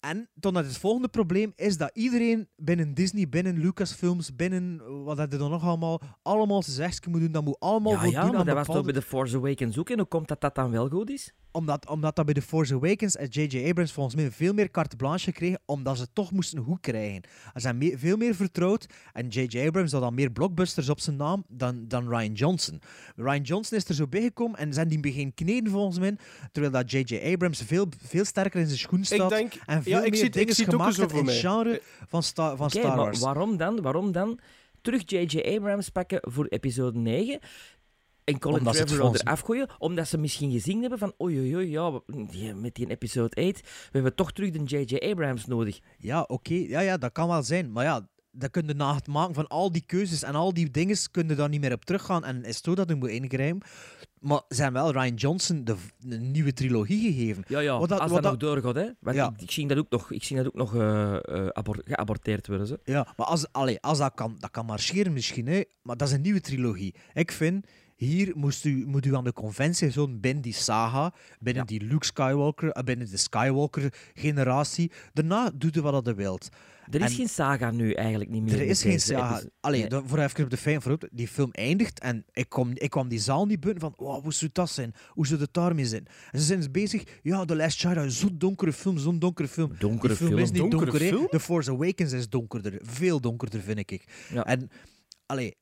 En 0.02 0.30
dan 0.34 0.56
het 0.56 0.78
volgende 0.78 1.08
probleem 1.08 1.54
is 1.56 1.78
dat 1.78 1.92
iedereen 1.94 2.48
binnen 2.56 2.94
Disney, 2.94 3.30
binnen 3.30 3.58
Lucasfilms, 3.58 4.36
binnen 4.36 4.82
wat 5.04 5.18
heb 5.18 5.32
je 5.32 5.38
dan 5.38 5.50
nog 5.50 5.64
allemaal, 5.64 6.02
allemaal 6.22 6.64
zijn 6.64 6.94
moet 7.10 7.22
doen. 7.22 7.32
Dat 7.32 7.44
moet 7.44 7.60
allemaal 7.60 7.94
Ja, 7.94 8.04
ja, 8.04 8.32
maar 8.32 8.46
dat 8.46 8.56
was 8.56 8.66
toch 8.76 8.84
bij 8.84 8.94
The 8.94 9.02
Force 9.02 9.38
Awakens 9.38 9.78
ook. 9.78 9.90
En 9.90 9.98
hoe 9.98 10.08
komt 10.08 10.28
dat 10.28 10.42
dat 10.42 10.56
dan 10.56 10.72
wel 10.72 10.90
goed 10.90 11.10
is? 11.10 11.34
omdat, 11.52 11.90
omdat 11.90 12.16
dat 12.16 12.26
bij 12.26 12.34
The 12.34 12.42
Force 12.42 12.74
Awakens 12.74 13.16
en 13.16 13.28
J.J. 13.28 13.68
Abrams 13.70 13.92
volgens 13.92 14.16
mij 14.16 14.32
veel 14.32 14.54
meer 14.54 14.72
carte 14.72 14.96
blanche 14.96 15.32
kregen, 15.32 15.60
omdat 15.66 15.98
ze 15.98 16.08
toch 16.14 16.32
moesten 16.32 16.64
goed 16.64 16.80
krijgen. 16.80 17.22
Ze 17.54 17.60
zijn 17.60 17.78
me- 17.78 17.98
veel 17.98 18.18
meer 18.18 18.36
vertrouwd 18.36 18.86
en 19.14 19.28
J.J. 19.28 19.66
Abrams 19.68 19.92
had 19.92 20.02
dan 20.02 20.14
meer 20.14 20.32
blockbusters 20.32 20.90
op 20.90 21.00
zijn 21.00 21.16
naam 21.16 21.44
dan, 21.48 21.88
dan 21.88 22.08
Ryan 22.10 22.34
Johnson. 22.34 22.82
Ryan 23.16 23.42
Johnson 23.42 23.78
is 23.78 23.86
er 23.90 23.96
zo 23.96 24.08
bijgekomen 24.08 24.60
en 24.60 24.74
zijn 24.74 24.88
die 24.88 25.00
begin 25.00 25.34
kneden 25.34 25.72
volgens 25.72 26.00
mij, 26.00 26.18
terwijl 26.52 26.74
dat 26.74 26.92
J.J. 26.92 27.32
Abrams 27.34 27.62
veel, 27.62 27.88
veel 28.06 28.26
sterker 28.26 28.60
in 28.60 28.68
zijn 28.68 28.80
schoen 28.80 29.04
staat 29.04 29.30
denk- 29.30 29.54
en 29.66 29.84
veel 29.92 30.00
ja, 30.00 30.06
ik 30.06 30.12
meer 30.12 30.20
zie 30.20 30.28
het- 30.28 30.36
ik 30.36 30.42
dingen 30.42 30.56
zie 30.56 30.66
het 30.66 30.74
ook 30.76 30.92
zo 30.92 31.18
in 31.18 31.26
het 31.26 31.36
genre 31.36 31.82
van, 32.08 32.24
Sta- 32.24 32.56
van 32.56 32.70
Star 32.70 32.84
maar 32.88 32.96
Wars. 32.96 33.20
waarom 33.20 33.58
dan? 33.58 33.82
Waarom 33.82 34.12
dan 34.12 34.40
terug 34.82 35.02
J.J. 35.06 35.40
Abrams 35.56 35.90
pakken 35.90 36.20
voor 36.22 36.46
episode 36.46 37.00
9 37.00 37.40
en 38.24 38.40
Colin 38.40 38.66
het 38.66 38.76
Trevorrow 38.76 39.16
eraf 39.16 39.40
gooien? 39.40 39.70
Omdat 39.78 40.08
ze 40.08 40.18
misschien 40.18 40.52
gezien 40.52 40.82
hebben 40.82 41.00
van 41.00 41.14
oei 41.22 41.40
oei 41.40 41.56
oei, 41.56 41.70
ja, 42.30 42.56
met 42.56 42.76
die 42.76 42.90
episode 42.90 43.36
8, 43.48 43.62
we 43.62 43.90
hebben 43.92 44.16
toch 44.16 44.32
terug 44.32 44.50
de 44.52 44.64
J.J. 44.64 44.96
Abrams 45.12 45.46
nodig. 45.46 45.80
Ja, 45.98 46.22
oké. 46.22 46.54
Ja, 46.54 46.80
ja, 46.80 46.98
dat 46.98 47.12
kan 47.12 47.28
wel 47.28 47.44
zijn. 47.44 47.72
Maar 47.72 47.84
ja, 47.84 48.08
dat 48.32 48.52
kun 48.52 48.68
je 48.68 48.74
na 48.74 48.96
het 48.96 49.08
maken 49.08 49.34
van 49.34 49.48
al 49.48 49.72
die 49.72 49.84
keuzes 49.86 50.24
en 50.24 50.36
al 50.36 50.54
die 50.54 50.72
dingen, 50.72 50.98
kun 51.12 51.28
je 51.28 51.36
daar 51.36 51.50
niet 51.50 51.62
meer 51.62 51.74
op 51.74 51.86
teruggaan. 51.86 52.24
En 52.24 52.44
is 52.44 52.62
zo 52.62 52.76
dat 52.76 52.90
je 52.90 52.96
moet 52.96 53.10
ingrijpen. 53.10 53.62
Maar 54.22 54.42
ze 54.50 54.62
hebben 54.62 54.82
wel 54.84 54.92
Ryan 54.92 55.14
Johnson 55.16 55.64
de, 55.64 55.76
de 56.00 56.18
nieuwe 56.18 56.54
trilogie 56.54 57.14
gegeven. 57.14 57.44
Ja, 57.48 57.60
ja, 57.60 57.80
Wat 57.80 57.90
dat- 57.90 58.00
als 58.00 58.12
wat 58.12 58.24
dat, 58.24 58.32
nog 58.32 58.42
doorgaat, 58.42 58.76
hè. 58.76 58.90
Want 59.00 59.16
Ja. 59.16 59.34
ik, 59.36 59.42
ik 59.42 59.52
zie 59.52 59.68
dat 59.68 59.78
ook 59.78 59.90
nog, 59.90 60.12
ik 60.12 60.24
zie 60.24 60.36
dat 60.38 60.46
ook 60.48 60.54
nog 60.56 60.76
eh, 60.76 61.14
eh, 61.16 61.48
abor- 61.48 61.82
geaborteerd 61.86 62.48
worden. 62.48 62.68
Zo. 62.68 62.76
Ja, 62.84 63.08
maar 63.18 63.26
als, 63.26 63.46
allee, 63.52 63.82
als 63.82 63.98
dat 63.98 64.12
kan, 64.16 64.36
dat 64.40 64.52
kan 64.52 64.66
marcheren 64.66 65.14
misschien, 65.14 65.48
hè. 65.48 65.62
maar 65.82 65.98
dat 65.98 66.08
is 66.08 66.14
een 66.14 66.22
nieuwe 66.22 66.42
trilogie. 66.42 66.94
Ik 67.14 67.32
vind, 67.32 67.66
hier 67.96 68.32
moest 68.36 68.66
u, 68.66 68.86
moet 68.88 69.06
u 69.06 69.16
aan 69.16 69.24
de 69.24 69.34
conventie 69.34 69.92
zo'n 69.92 70.20
binnen 70.20 70.44
die 70.44 70.54
saga, 70.54 71.14
binnen 71.40 71.66
die 71.66 71.82
Luke 71.86 72.06
Skywalker, 72.06 72.72
eh, 72.72 72.84
binnen 72.84 73.10
de 73.10 73.18
Skywalker-generatie. 73.18 74.92
Daarna 75.14 75.52
doet 75.56 75.76
u 75.76 75.82
wat 75.82 76.06
je 76.06 76.14
wilt. 76.14 76.50
Er 76.90 77.02
is 77.02 77.10
En- 77.10 77.16
geen 77.16 77.30
saga 77.30 77.72
nu 77.72 77.92
eigenlijk 77.94 78.30
niet 78.30 78.42
meer. 78.44 78.54
Er 78.54 78.62
is 78.62 78.82
geen 78.82 78.92
deze 78.92 79.06
saga. 79.06 79.30
episode. 79.32 79.52
Allee, 79.60 79.88
Nee. 79.88 80.02
voor 80.06 80.20
even 80.20 80.44
op 80.44 80.50
de 80.50 80.58
fijn 80.58 80.82
vooruit. 80.82 81.08
Die 81.12 81.28
film 81.28 81.52
eindigt 81.52 82.00
en 82.00 82.26
ik, 82.32 82.50
kom, 82.50 82.72
ik 82.74 82.90
kwam 82.90 83.08
die 83.08 83.20
zaal 83.20 83.46
niet 83.46 83.60
binnen 83.60 83.80
van 83.82 83.94
wow, 83.98 84.24
hoe 84.24 84.34
zou 84.34 84.50
dat 84.54 84.70
zijn? 84.70 84.94
Hoe 85.10 85.28
zou 85.28 85.40
het 85.42 85.54
daarmee 85.54 85.86
zijn? 85.86 86.06
En 86.32 86.40
ze 86.40 86.46
zijn 86.46 86.60
dus 86.60 86.72
bezig, 86.72 87.04
ja, 87.24 87.46
The 87.46 87.56
Last 87.56 87.82
Jedi, 87.82 88.10
zo'n 88.10 88.38
donkere 88.38 88.74
film, 88.74 88.98
zo'n 88.98 89.20
donkere 89.20 89.48
film. 89.48 89.76
Donkere 89.80 90.16
film, 90.16 90.30
film. 90.30 90.42
is 90.42 90.52
niet 90.52 90.60
Donkere 90.62 90.86
donker, 90.92 91.08
film? 91.08 91.28
The 91.28 91.40
Force 91.40 91.72
Awakens 91.72 92.12
is 92.12 92.30
donkerder. 92.30 92.80
Veel 92.82 93.20
donkerder, 93.20 93.62
vind 93.62 93.78
ik. 93.92 94.04
Ja. 94.34 94.46
En, 94.46 94.70
allee, 95.26 95.56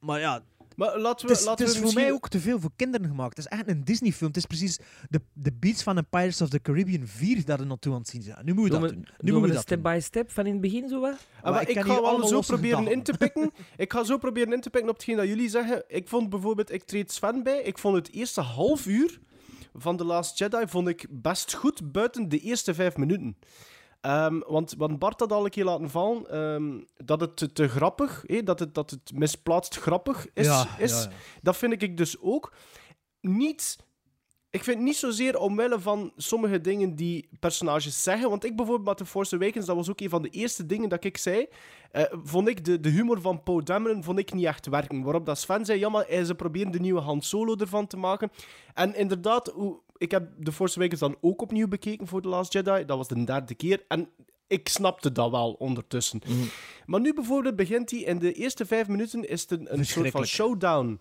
maar 0.00 0.20
ja, 0.20 0.42
Maar 0.78 0.98
laten 0.98 1.26
we, 1.26 1.32
het 1.32 1.40
is, 1.40 1.46
laten 1.46 1.64
het 1.66 1.74
is 1.74 1.80
we 1.80 1.86
voor 1.86 1.94
mij 1.94 2.12
ook 2.12 2.28
te 2.28 2.40
veel 2.40 2.60
voor 2.60 2.70
kinderen 2.76 3.06
gemaakt. 3.06 3.36
Het 3.36 3.46
is 3.46 3.58
echt 3.58 3.68
een 3.68 3.84
Disney-film. 3.84 4.28
Het 4.28 4.36
is 4.36 4.46
precies 4.46 4.78
de, 5.10 5.20
de 5.32 5.52
beats 5.52 5.82
van 5.82 5.96
een 5.96 6.08
Pirates 6.08 6.40
of 6.40 6.48
the 6.48 6.60
Caribbean 6.60 7.06
4 7.06 7.44
dat 7.44 7.60
er 7.60 7.66
naartoe 7.66 7.92
aan 7.92 7.98
het 7.98 8.08
zien 8.08 8.22
zijn. 8.22 8.44
Nu 8.44 8.54
moet 8.54 8.64
je 8.64 8.70
Doen 8.70 8.80
dat 8.80 8.90
we, 8.90 8.96
doen. 8.96 9.04
Nu 9.04 9.30
doen 9.30 9.32
moet 9.32 9.42
we 9.42 9.48
je 9.48 9.54
dat 9.54 9.62
step 9.62 9.82
doen. 9.82 9.92
by 9.92 10.00
step 10.02 10.30
van 10.30 10.46
in 10.46 10.52
het 10.52 10.60
begin 10.60 10.88
zo 10.88 11.00
wat? 11.00 11.10
Ah, 11.10 11.42
Maar 11.42 11.52
maar 11.52 11.68
ik 11.68 11.80
ga 11.80 11.86
wel 11.86 12.06
allemaal 12.08 12.28
zo 12.28 12.40
proberen 12.40 12.86
in 12.86 13.02
te 13.02 13.12
pikken. 13.18 13.52
ik 13.76 13.92
ga 13.92 14.04
zo 14.04 14.18
proberen 14.18 14.52
in 14.52 14.60
te 14.60 14.70
pikken 14.70 14.90
op 14.90 14.96
hetgeen 14.96 15.16
dat 15.16 15.26
jullie 15.26 15.48
zeggen. 15.48 15.84
Ik 15.86 16.08
vond 16.08 16.28
bijvoorbeeld, 16.30 16.72
ik 16.72 16.82
treed 16.84 17.12
Sven 17.12 17.42
bij. 17.42 17.62
Ik 17.62 17.78
vond 17.78 17.96
het 17.96 18.10
eerste 18.10 18.40
half 18.40 18.86
uur 18.86 19.18
van 19.74 19.96
The 19.96 20.04
Last 20.04 20.38
Jedi 20.38 20.66
vond 20.66 20.88
ik 20.88 21.06
best 21.10 21.54
goed 21.54 21.92
buiten 21.92 22.28
de 22.28 22.38
eerste 22.38 22.74
vijf 22.74 22.96
minuten. 22.96 23.36
Ehm, 24.00 24.38
want, 24.46 24.74
want 24.78 24.98
Bart 24.98 25.20
had 25.20 25.32
al 25.32 25.44
een 25.44 25.50
keer 25.50 25.64
laten 25.64 25.90
vallen 25.90 26.30
ehm, 26.30 26.80
dat 27.04 27.20
het 27.20 27.36
te, 27.36 27.52
te 27.52 27.68
grappig, 27.68 28.22
hè, 28.26 28.42
dat, 28.42 28.58
het, 28.58 28.74
dat 28.74 28.90
het 28.90 29.12
misplaatst 29.14 29.76
grappig 29.76 30.26
is. 30.34 30.46
Ja, 30.46 30.66
is. 30.78 30.90
ja, 30.92 31.00
ja. 31.00 31.10
Dat 31.42 31.56
vind 31.56 31.82
ik 31.82 31.96
dus 31.96 32.20
ook. 32.20 32.52
Niet 33.20 33.86
ik 34.50 34.64
vind 34.64 34.80
niet 34.80 34.96
zozeer 34.96 35.38
omwille 35.38 35.80
van 35.80 36.12
sommige 36.16 36.60
dingen 36.60 36.94
die 36.94 37.28
personages 37.40 38.02
zeggen. 38.02 38.28
Want 38.30 38.44
ik 38.44 38.56
bijvoorbeeld 38.56 38.88
met 38.88 38.96
The 38.96 39.06
Force 39.06 39.34
Awakens, 39.34 39.66
dat 39.66 39.76
was 39.76 39.90
ook 39.90 40.00
een 40.00 40.08
van 40.08 40.22
de 40.22 40.28
eerste 40.28 40.66
dingen 40.66 40.88
dat 40.88 41.04
ik 41.04 41.16
zei. 41.16 41.46
eh, 41.90 42.02
vond 42.22 42.48
ik 42.48 42.64
de, 42.64 42.80
de 42.80 42.88
humor 42.88 43.20
van 43.20 43.42
Poe 43.42 43.62
Dameron 43.62 44.04
vond 44.04 44.18
ik 44.18 44.32
niet 44.32 44.44
echt 44.44 44.66
werken. 44.66 45.02
Waarop 45.02 45.26
dat 45.26 45.38
Sven 45.38 45.64
zei, 45.64 45.78
ja, 45.78 45.88
maar 45.88 46.04
eh, 46.04 46.24
ze 46.24 46.34
proberen 46.34 46.72
de 46.72 46.80
nieuwe 46.80 47.00
Han 47.00 47.22
Solo 47.22 47.56
ervan 47.56 47.86
te 47.86 47.96
maken. 47.96 48.30
En 48.74 48.94
inderdaad, 48.94 49.48
hoe- 49.48 49.80
ik 49.98 50.10
heb 50.10 50.28
The 50.42 50.52
Force 50.52 50.78
Awakens 50.78 51.00
dan 51.00 51.16
ook 51.20 51.42
opnieuw 51.42 51.68
bekeken 51.68 52.06
voor 52.06 52.22
The 52.22 52.28
Last 52.28 52.52
Jedi. 52.52 52.84
Dat 52.84 52.96
was 52.96 53.08
de 53.08 53.24
derde 53.24 53.54
keer. 53.54 53.84
En 53.88 54.08
ik 54.46 54.68
snapte 54.68 55.12
dat 55.12 55.30
wel 55.30 55.52
ondertussen. 55.52 56.20
Maar 56.86 57.00
nu 57.00 57.14
bijvoorbeeld 57.14 57.56
begint 57.56 57.90
hij 57.90 58.00
in 58.00 58.18
de 58.18 58.32
eerste 58.32 58.66
vijf 58.66 58.88
minuten 58.88 59.28
is 59.28 59.40
het 59.40 59.50
een, 59.50 59.78
een 59.78 59.86
soort 59.86 60.10
van 60.10 60.26
showdown 60.26 61.00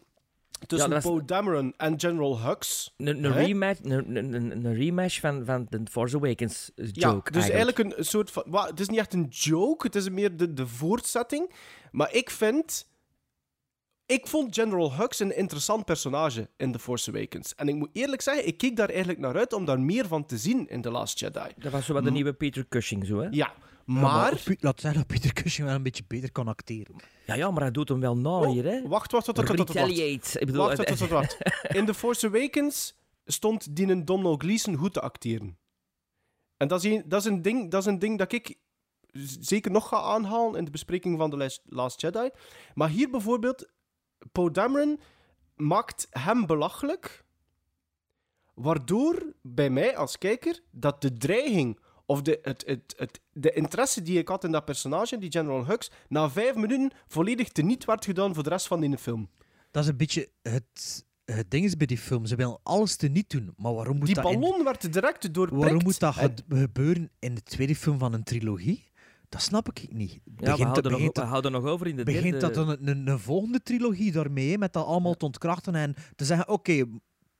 tussen 0.66 0.90
Ja, 0.90 1.00
Poe 1.00 1.26
Dameron 1.26 1.74
en 1.78 2.00
General 2.00 2.40
Hux. 2.40 2.94
Een, 2.98 3.32
rematch, 3.32 3.80
een, 3.84 4.74
rematch 4.74 5.20
van, 5.20 5.46
van 5.46 5.68
de 5.70 5.82
Force 5.92 6.16
Awakens 6.16 6.72
joke. 6.76 7.34
Ja, 7.34 7.40
dus 7.40 7.50
eigenlijk, 7.50 7.78
een, 7.78 7.98
een 7.98 8.06
soort 8.06 8.32
van... 8.32 8.44
het 8.66 8.80
is 8.80 8.90
niet 8.90 9.00
echt 9.00 9.14
een 9.14 9.28
joke, 9.30 9.86
het 9.86 9.96
is 9.96 10.10
meer 10.10 10.38
de, 10.38 10.54
de 10.54 10.68
voortzetting. 10.68 11.54
Maar 11.92 12.14
ik 12.14 12.30
vind... 12.30 12.88
Ik 14.08 14.28
vond 14.28 14.56
General 14.56 14.94
Hux 14.94 15.20
een 15.20 15.36
interessant 15.36 15.86
personage 15.86 16.50
in 16.58 16.72
The 16.72 16.80
Force 16.80 17.10
Awakens. 17.10 17.56
En 17.56 17.68
ik 17.68 17.76
moet 17.76 17.90
eerlijk 17.94 18.22
zeggen, 18.22 18.48
ik 18.48 18.58
keek 18.58 18.76
daar 18.76 18.90
eigenlijk 18.90 19.20
naar 19.20 19.38
uit 19.38 19.54
om 19.54 19.66
daar 19.66 19.80
meer 19.80 20.08
van 20.08 20.26
te 20.26 20.38
zien 20.38 20.68
in 20.68 20.82
The 20.82 20.92
Last 20.92 21.20
Jedi. 21.20 21.50
Dat 21.58 21.72
was 21.72 21.86
zo 21.86 21.94
wat 21.94 22.04
de 22.04 22.12
nieuwe 22.12 22.34
Peter 22.34 22.68
Cushing, 22.68 23.06
zo, 23.06 23.20
hè? 23.20 23.24
Ja, 23.24 23.30
Ja, 23.32 23.54
maar... 23.86 24.44
Laat 24.60 24.82
zeggen 24.82 25.00
dat 25.00 25.08
Peter 25.08 25.34
Cushing 25.34 25.68
wel 25.68 25.76
een 25.76 25.84
beetje 25.84 26.04
beter 26.08 26.32
kan 26.32 26.48
acteren. 26.48 26.96
Ja, 27.26 27.34
ja, 27.34 27.52
maar 27.52 27.62
hij 27.62 27.72
doet 27.72 27.90
hem 27.90 28.00
wel 28.00 28.18
na 28.18 28.30
Oh, 28.30 28.52
hier, 28.52 28.64
hè? 28.64 28.88
Wacht, 28.88 29.12
wacht, 29.12 29.26
wacht, 29.26 29.38
wacht, 29.38 29.74
wacht. 29.74 30.40
Ik 30.40 30.46
bedoel, 30.46 30.66
Wacht, 30.66 30.78
wacht, 30.78 30.90
wacht, 30.90 31.12
wacht, 31.12 31.38
wacht. 31.40 31.76
In 31.76 31.86
The 31.86 31.94
Force 31.94 32.28
Awakens 32.28 32.96
stond 33.26 33.76
die 33.76 33.88
een 33.88 34.06
Donald 34.06 34.42
Gleason 34.44 34.76
goed 34.76 34.94
te 34.94 35.02
acteren. 35.02 35.58
En 36.58 36.68
dat 36.68 36.84
is, 36.84 36.92
een, 36.92 37.04
dat, 37.06 37.20
is 37.20 37.28
een 37.28 37.42
ding, 37.42 37.72
dat 37.72 37.82
is 37.82 37.88
een 37.88 38.00
ding 38.00 38.18
dat 38.18 38.32
ik 38.32 38.56
zeker 39.40 39.72
nog 39.72 39.88
ga 39.88 40.02
aanhalen 40.02 40.56
in 40.56 40.66
de 40.66 40.72
bespreking 40.72 41.18
van 41.18 41.30
The 41.30 41.60
Last 41.66 42.02
Jedi. 42.02 42.30
Maar 42.74 42.90
hier 42.90 43.10
bijvoorbeeld, 43.10 43.68
Poe 44.32 44.52
Dameron 44.52 45.00
maakt 45.56 46.08
hem 46.10 46.46
belachelijk, 46.46 47.26
waardoor 48.54 49.34
bij 49.42 49.70
mij 49.70 49.98
als 49.98 50.18
kijker 50.18 50.62
dat 50.72 51.02
de 51.02 51.14
dreiging 51.18 51.80
of 52.06 52.22
de, 52.22 52.40
het, 52.42 52.64
het, 52.66 52.94
het, 52.98 53.20
de 53.32 53.52
interesse 53.52 54.02
die 54.02 54.18
ik 54.20 54.28
had 54.28 54.44
in 54.44 54.52
dat 54.52 54.66
personage, 54.66 55.18
die 55.18 55.32
General 55.32 55.66
Hux, 55.66 55.92
na 56.08 56.30
vijf 56.30 56.56
minuten 56.56 56.92
volledig 57.08 57.50
teniet 57.50 57.86
werd 57.86 58.06
gedaan 58.06 58.34
voor 58.34 58.44
de 58.44 58.50
rest 58.50 58.68
van 58.68 58.80
die 58.80 58.98
film. 58.98 59.30
Dat 59.72 59.84
is 59.84 59.90
een 59.90 59.98
beetje 59.98 60.30
het, 60.42 61.06
het 61.26 61.52
ding 61.52 61.66
is 61.66 61.78
bij 61.78 61.88
die 61.88 61.98
film. 61.98 62.26
Ze 62.26 62.36
willen 62.36 62.60
alles 62.64 62.96
te 62.96 63.08
niet 63.08 63.30
doen. 63.30 63.54
Maar 63.58 63.74
waarom 63.74 63.98
moet 63.98 64.06
Die 64.06 64.16
dat 64.16 64.32
in- 64.32 64.40
ballon 64.40 64.64
werd 64.64 64.94
direct 64.94 65.34
doorprikt. 65.34 65.64
Waarom 65.64 65.84
moet 65.84 66.00
dat 66.00 66.18
En- 66.18 66.34
ge- 66.50 66.56
gebeuren 66.60 67.12
in 67.20 67.36
de 67.36 67.44
tweede 67.44 67.76
film 67.76 68.00
van 68.00 68.14
een 68.14 68.24
trilogie? 68.24 68.92
Dat 69.30 69.42
snap 69.42 69.70
ik 69.70 69.94
niet. 69.94 70.12
Ja, 70.12 70.20
we 70.24 70.34
Begint, 70.36 70.60
houden, 70.60 70.84
nog, 70.84 71.00
begint, 71.00 71.18
we 71.18 71.24
houden 71.24 71.52
nog 71.52 71.66
over 71.66 71.88
in 71.88 71.96
de 71.96 72.04
begint 72.04 72.24
derde... 72.24 72.40
dat 72.40 72.54
dan 72.54 72.70
een, 72.70 72.88
een, 72.88 73.08
een 73.08 73.20
volgende 73.20 73.64
trilogie 73.64 74.12
daarmee, 74.12 74.58
met 74.58 74.74
dat 74.74 74.86
allemaal 74.86 75.14
te 75.14 75.26
ontkrachten 75.26 75.76
en 75.76 75.96
te 76.16 76.26
zeggen, 76.26 76.48
oké, 76.48 76.86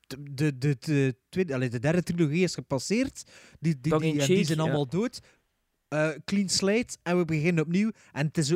de, 0.06 0.34
de, 0.34 0.58
de, 0.58 0.76
de, 0.80 1.16
tweede, 1.28 1.54
allee, 1.54 1.68
de 1.68 1.78
derde 1.78 2.02
trilogie 2.02 2.42
is 2.42 2.54
gepasseerd, 2.54 3.30
die, 3.60 3.80
die, 3.80 3.98
die, 3.98 4.26
die 4.26 4.44
zijn 4.44 4.58
ja. 4.58 4.64
allemaal 4.64 4.88
dood. 4.88 5.20
Eh, 5.88 6.08
clean 6.24 6.48
slate 6.48 6.96
en 7.02 7.18
we 7.18 7.24
beginnen 7.24 7.64
opnieuw. 7.64 7.90
En 8.12 8.26
het 8.26 8.38
is, 8.38 8.54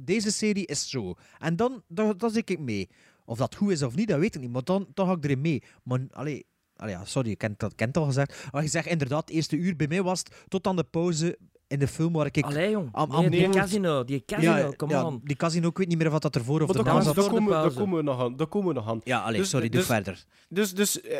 deze 0.00 0.32
serie 0.32 0.66
is 0.66 0.88
zo. 0.88 1.14
En 1.38 1.56
dan, 1.56 1.82
dan, 1.88 2.14
dan 2.16 2.30
ik 2.34 2.58
mee. 2.58 2.88
Of 3.24 3.38
dat 3.38 3.54
goed 3.54 3.70
is 3.70 3.82
of 3.82 3.94
niet, 3.94 4.08
dat 4.08 4.18
weet 4.18 4.34
ik 4.34 4.40
niet. 4.40 4.52
Maar 4.52 4.64
dan, 4.64 4.86
dan 4.94 5.06
ga 5.06 5.12
ik 5.12 5.24
erin 5.24 5.40
mee. 5.40 5.62
Maar, 5.82 6.00
allee, 6.10 6.46
allee, 6.76 6.94
ja, 6.94 7.04
sorry, 7.04 7.30
ik 7.30 7.38
ken 7.38 7.54
dat 7.56 7.74
kent 7.74 7.96
al 7.96 8.04
gezegd. 8.04 8.52
Maar 8.52 8.62
je 8.62 8.68
zegt 8.68 8.86
inderdaad, 8.86 9.20
het 9.20 9.36
eerste 9.36 9.56
uur 9.56 9.76
bij 9.76 9.86
mij 9.86 10.02
was 10.02 10.18
het 10.18 10.44
tot 10.48 10.66
aan 10.66 10.76
de 10.76 10.84
pauze 10.84 11.38
in 11.66 11.78
de 11.78 11.88
film 11.88 12.12
waar 12.12 12.26
ik... 12.26 12.40
Allee, 12.44 12.70
jong. 12.70 12.88
Am- 12.92 13.08
Nee, 13.10 13.24
am 13.24 13.30
die 13.30 13.48
casino, 13.48 14.04
die 14.04 14.24
casino, 14.24 14.56
ja, 14.56 14.70
come 14.76 14.92
ja, 14.92 15.06
on. 15.06 15.20
die 15.24 15.36
casino, 15.36 15.68
ik 15.68 15.76
weet 15.78 15.88
niet 15.88 15.98
meer 15.98 16.12
of 16.12 16.18
dat 16.18 16.34
ervoor 16.34 16.60
of 16.62 16.66
Maar 16.68 16.76
erna 16.76 16.88
komen, 16.90 17.04
zat. 17.04 17.14
daar, 17.14 17.28
komen, 17.28 17.74
komen 17.74 17.96
we 17.96 18.02
nog 18.02 18.20
aan. 18.20 18.36
Daar 18.36 18.46
komen 18.46 18.68
we 18.68 18.74
nog 18.74 18.88
aan. 18.88 19.00
Ja, 19.04 19.20
allee, 19.22 19.38
Dus- 19.40 19.48
sorry, 19.50 19.68
doe 19.68 19.78
dus- 19.78 19.86
verder. 19.88 20.24
Dus, 20.48 20.74
dus 20.74 21.00
eh, 21.00 21.18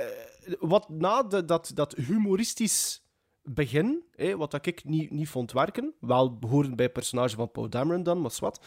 wat 0.61 0.89
na 0.89 1.23
de, 1.23 1.45
dat, 1.45 1.71
dat 1.75 1.95
humoristisch 1.95 3.03
begin, 3.43 4.03
hè, 4.17 4.37
wat 4.37 4.51
dat 4.51 4.67
ik 4.67 4.85
niet, 4.85 5.11
niet 5.11 5.29
vond 5.29 5.53
werken, 5.53 5.95
wel 6.01 6.39
behorend 6.39 6.77
bij 6.77 6.85
het 6.85 6.95
personage 6.95 7.37
van 7.37 7.51
Paul 7.51 7.69
Dameron 7.69 8.03
dan, 8.03 8.21
maar 8.21 8.33
wat, 8.41 8.61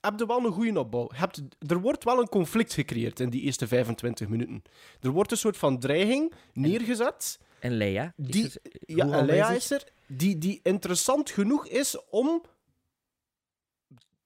heb 0.00 0.18
je 0.18 0.26
wel 0.26 0.44
een 0.44 0.52
goede 0.52 0.78
opbouw. 0.78 1.08
Hebt, 1.14 1.42
er 1.58 1.80
wordt 1.80 2.04
wel 2.04 2.18
een 2.20 2.28
conflict 2.28 2.72
gecreëerd 2.74 3.20
in 3.20 3.30
die 3.30 3.40
eerste 3.42 3.66
25 3.66 4.28
minuten. 4.28 4.62
Er 5.00 5.10
wordt 5.10 5.30
een 5.30 5.36
soort 5.36 5.56
van 5.56 5.78
dreiging 5.78 6.32
neergezet. 6.52 7.38
En 7.40 7.45
Leia. 7.60 8.12
is 8.16 8.32
Die, 8.32 8.52
ja, 8.96 9.10
en 9.10 9.54
is 9.54 9.70
er, 9.70 9.92
die, 10.06 10.38
die 10.38 10.60
interessant 10.62 11.30
genoeg 11.30 11.66
is 11.66 11.96
om, 12.10 12.42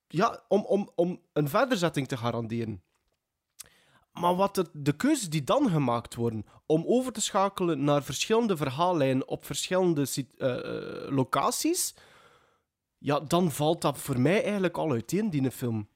ja, 0.09 0.43
om, 0.49 0.65
om, 0.65 0.91
om 0.95 1.21
een 1.33 1.49
verderzetting 1.49 2.09
te 2.09 2.17
garanderen. 2.17 2.83
Maar 4.13 4.35
wat 4.35 4.71
de 4.73 4.97
keuzes 4.97 5.31
die 5.31 5.45
dan 5.45 5.71
gemaakt 5.71 6.15
worden, 6.15 6.47
om 6.67 6.85
over 6.87 7.13
te 7.13 7.21
schakelen 7.21 7.85
naar 7.85 8.03
verschillende 8.03 8.57
verhaallijnen 8.57 9.29
op 9.29 9.45
verschillende 9.45 10.07
eh, 10.37 10.57
eh, 10.59 11.11
locaties, 11.11 11.95
ja, 12.99 13.21
dan 13.21 13.51
valt 13.51 13.83
dat 13.83 13.99
voor 13.99 14.21
mij 14.21 14.43
eigenlijk 14.43 14.79
al 14.79 14.91
uiteen, 14.91 15.31
die 15.31 15.51
film. 15.51 15.89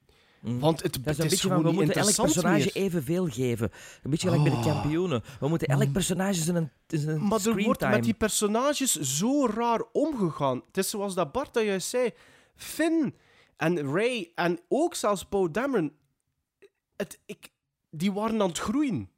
Want 0.44 0.82
het, 0.82 0.96
Mm. 0.96 1.02
Dat 1.04 1.12
is 1.12 1.18
een 1.24 1.28
beetje 1.28 1.48
van, 1.48 1.62
we 1.62 1.72
moeten 1.72 1.94
elk 1.94 2.14
personage 2.14 2.70
meer. 2.74 2.84
evenveel 2.84 3.26
geven. 3.28 3.70
Een 4.02 4.10
beetje 4.10 4.28
gelijk 4.28 4.50
bij 4.50 4.62
de 4.62 4.68
Oh. 4.68 4.72
kampioenen. 4.74 5.22
We 5.40 5.48
moeten 5.48 5.68
elk 5.68 5.92
personage 5.92 6.34
zijn, 6.42 6.72
zijn 6.86 7.26
Maar 7.26 7.46
er 7.46 7.62
wordt 7.62 7.80
met 7.80 8.04
die 8.04 8.14
personages 8.14 8.92
zo 9.00 9.46
raar 9.46 9.82
omgegaan. 9.92 10.62
Het 10.66 10.76
is 10.76 10.90
zoals 10.90 11.14
dat 11.14 11.32
Bart 11.32 11.54
dat 11.54 11.64
juist 11.64 11.88
zei. 11.88 12.10
Finn 12.56 13.14
en 13.56 13.92
Ray 13.92 14.30
en 14.34 14.60
ook 14.68 14.94
zelfs 14.94 15.24
Poe 15.24 15.50
Dameron. 15.50 15.92
Het, 16.96 17.18
ik, 17.26 17.48
die 17.90 18.12
waren 18.12 18.42
aan 18.42 18.48
het 18.48 18.58
groeien. 18.58 19.10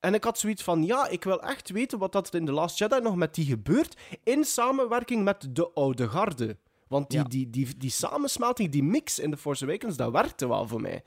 En 0.00 0.14
ik 0.14 0.24
had 0.24 0.38
zoiets 0.38 0.62
van, 0.62 0.84
ja, 0.84 1.08
ik 1.08 1.24
wil 1.24 1.42
echt 1.42 1.70
weten 1.70 1.98
wat 1.98 2.12
dat 2.12 2.28
er 2.28 2.34
in 2.40 2.46
The 2.46 2.52
Last 2.52 2.78
Jedi 2.78 3.00
nog 3.00 3.16
met 3.16 3.34
die 3.34 3.44
gebeurt. 3.46 3.96
In 4.24 4.44
samenwerking 4.44 5.24
met 5.24 5.48
de 5.50 5.70
oude 5.74 6.08
garde. 6.08 6.56
Want 6.90 7.10
die, 7.10 7.18
Ja. 7.18 7.24
die, 7.24 7.50
die, 7.50 7.76
die 7.76 7.90
samensmelting, 7.90 8.70
die 8.70 8.82
mix 8.82 9.18
in 9.18 9.30
The 9.30 9.36
Force 9.36 9.64
Awakens, 9.64 9.96
dat 9.96 10.12
werkte 10.12 10.48
wel 10.48 10.66
voor 10.66 10.80
mij. 10.80 11.02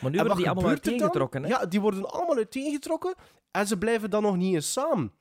Maar 0.00 0.10
nu 0.10 0.16
En 0.18 0.22
worden 0.26 0.42
die 0.42 0.50
allemaal 0.50 0.70
uiteengetrokken. 0.70 1.42
Hè? 1.42 1.48
Ja, 1.48 1.66
die 1.66 1.80
worden 1.80 2.10
allemaal 2.10 2.36
uiteengetrokken 2.36 3.14
en 3.50 3.66
ze 3.66 3.78
blijven 3.78 4.10
dan 4.10 4.22
nog 4.22 4.36
niet 4.36 4.54
eens 4.54 4.72
samen. 4.72 5.12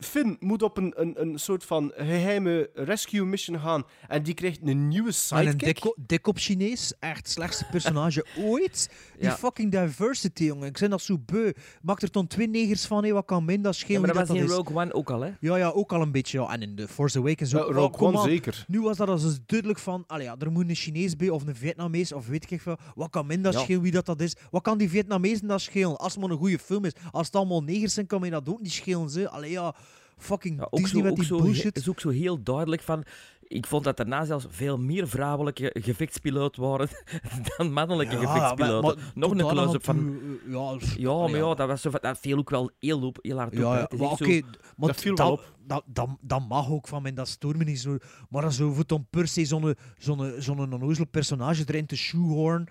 Finn 0.00 0.36
moet 0.40 0.62
op 0.62 0.76
een, 0.76 0.92
een, 0.96 1.20
een 1.20 1.38
soort 1.38 1.64
van 1.64 1.92
geheime 1.96 2.70
rescue 2.74 3.24
mission 3.24 3.58
gaan 3.60 3.84
en 4.08 4.22
die 4.22 4.34
krijgt 4.34 4.58
een 4.64 4.88
nieuwe 4.88 5.02
En 5.02 5.06
een 5.06 5.12
sidekick. 5.52 5.82
dik, 5.82 5.94
dik 6.06 6.26
op 6.26 6.36
Chinees, 6.38 6.92
echt 6.98 7.28
slechtste 7.28 7.64
personage 7.70 8.26
ooit. 8.44 8.90
Die 9.18 9.24
Ja. 9.28 9.36
fucking 9.36 9.70
diversity, 9.72 10.44
jongen. 10.44 10.66
Ik 10.68 10.78
ben 10.78 10.90
dat 10.90 11.00
zo 11.02 11.18
beu. 11.18 11.52
Maak 11.82 12.02
er 12.02 12.10
dan 12.12 12.26
twee 12.26 12.48
negers 12.48 12.84
van, 12.86 13.04
hé, 13.04 13.12
wat 13.12 13.24
kan 13.24 13.44
min, 13.44 13.62
dat 13.62 13.74
Ja, 13.78 13.80
schelen 13.84 14.00
maar 14.00 14.14
dat 14.14 14.28
was 14.28 14.36
in. 14.36 14.46
Rogue 14.46 14.76
One 14.76 14.92
ook 14.92 15.10
al, 15.10 15.20
hè? 15.20 15.30
Ja, 15.40 15.56
ja, 15.56 15.68
ook 15.68 15.92
al 15.92 16.02
een 16.02 16.12
beetje. 16.12 16.40
Ja. 16.40 16.52
En 16.52 16.62
in 16.62 16.74
The 16.76 16.88
Force 16.88 17.18
Awakens 17.18 17.54
ook. 17.54 17.60
Ja, 17.62 17.68
Oh, 17.68 17.74
Rogue 17.74 17.90
kom 17.98 18.06
One 18.08 18.18
aan. 18.18 18.24
zeker. 18.24 18.64
Nu 18.68 18.80
was 18.80 18.96
dat 18.96 19.08
als 19.08 19.22
dus 19.22 19.38
duidelijk 19.46 19.78
van, 19.80 20.04
allee, 20.06 20.24
ja, 20.24 20.36
er 20.38 20.50
moet 20.52 20.68
een 20.68 20.74
Chinees 20.74 21.16
bij 21.16 21.28
of 21.28 21.46
een 21.46 21.56
Vietnamees 21.56 22.12
of 22.12 22.26
weet 22.26 22.50
ik 22.50 22.60
veel. 22.60 22.76
Wat 22.94 23.10
kan 23.10 23.26
men 23.26 23.42
dat 23.42 23.52
Ja. 23.52 23.60
schelen 23.60 23.82
wie 23.82 23.92
dat, 23.92 24.06
dat 24.06 24.20
is? 24.20 24.36
Wat 24.50 24.62
kan 24.62 24.78
die 24.78 24.90
Vietnamezen 24.90 25.46
dat 25.48 25.60
schelen? 25.60 25.96
Als 25.96 26.12
het 26.12 26.20
maar 26.22 26.30
een 26.30 26.38
goede 26.38 26.58
film 26.58 26.84
is. 26.84 26.92
Als 27.10 27.26
het 27.26 27.36
allemaal 27.36 27.62
negers 27.62 27.94
zijn, 27.94 28.06
kan 28.06 28.20
mij 28.20 28.30
dat 28.30 28.48
ook 28.48 28.60
niet 28.60 28.72
schelen. 28.72 29.10
Ze. 29.10 29.28
Allee, 29.30 29.50
ja, 29.50 29.74
fucking 30.20 30.58
Ja, 30.58 30.66
ook 30.70 30.80
Disney 30.80 30.90
zo, 30.90 31.00
met 31.02 31.10
ook 31.10 31.16
die 31.16 31.26
zo, 31.26 31.36
bullshit. 31.36 31.64
Het 31.64 31.76
is 31.76 31.88
ook 31.88 32.00
zo 32.00 32.08
heel 32.08 32.42
duidelijk 32.42 32.82
van... 32.82 33.04
Ik 33.42 33.66
vond 33.66 33.84
dat 33.84 33.96
daarna 33.96 34.24
zelfs 34.24 34.46
veel 34.48 34.78
meer 34.78 35.08
vrouwelijke 35.08 35.70
gevechtspiloot 35.80 36.56
waren 36.56 36.88
dan 37.56 37.72
mannelijke 37.72 38.18
Ja, 38.18 38.20
gevechtspiloten. 38.20 38.80
maar- 38.82 38.94
maar 38.96 39.12
Nog 39.14 39.30
een 39.30 39.46
close-up 39.54 39.84
van... 39.84 39.98
eh, 40.46 40.52
Ja, 40.52 40.76
Ja, 40.96 41.16
maar 41.28 41.36
ja, 41.40 41.54
dat, 41.54 41.68
was 41.68 41.80
zo, 41.82 41.90
dat 42.00 42.18
viel 42.18 42.38
ook 42.38 42.50
wel 42.50 42.70
heel, 42.78 43.00
op, 43.02 43.18
heel 43.20 43.36
hard 43.36 43.52
op. 43.52 43.58
Ja, 43.58 43.88
maar 43.98 44.10
oké, 44.10 44.24
zo- 44.34 44.40
maar 44.76 44.88
Dat 44.88 45.00
viel 45.00 45.14
wel 45.14 45.32
op. 45.32 45.54
dat, 45.66 45.82
dat, 45.86 46.08
dat 46.20 46.48
mag 46.48 46.70
ook 46.70 46.88
van 46.88 47.02
men, 47.02 47.14
dat 47.14 47.28
stoort 47.28 47.56
me 47.56 47.64
niet 47.64 47.80
zo. 47.80 47.96
Maar 48.28 48.42
dan 48.42 48.52
zo 48.52 48.72
voor 48.72 48.86
dan 48.86 49.06
per 49.10 49.28
se 49.28 49.44
zo'n 49.44 49.74
zo'n 49.98 50.32
zo'n 50.38 50.72
onnozel 50.72 51.06
personage 51.06 51.62
erin 51.66 51.86
te 51.86 51.96
shoehorn. 51.96 52.68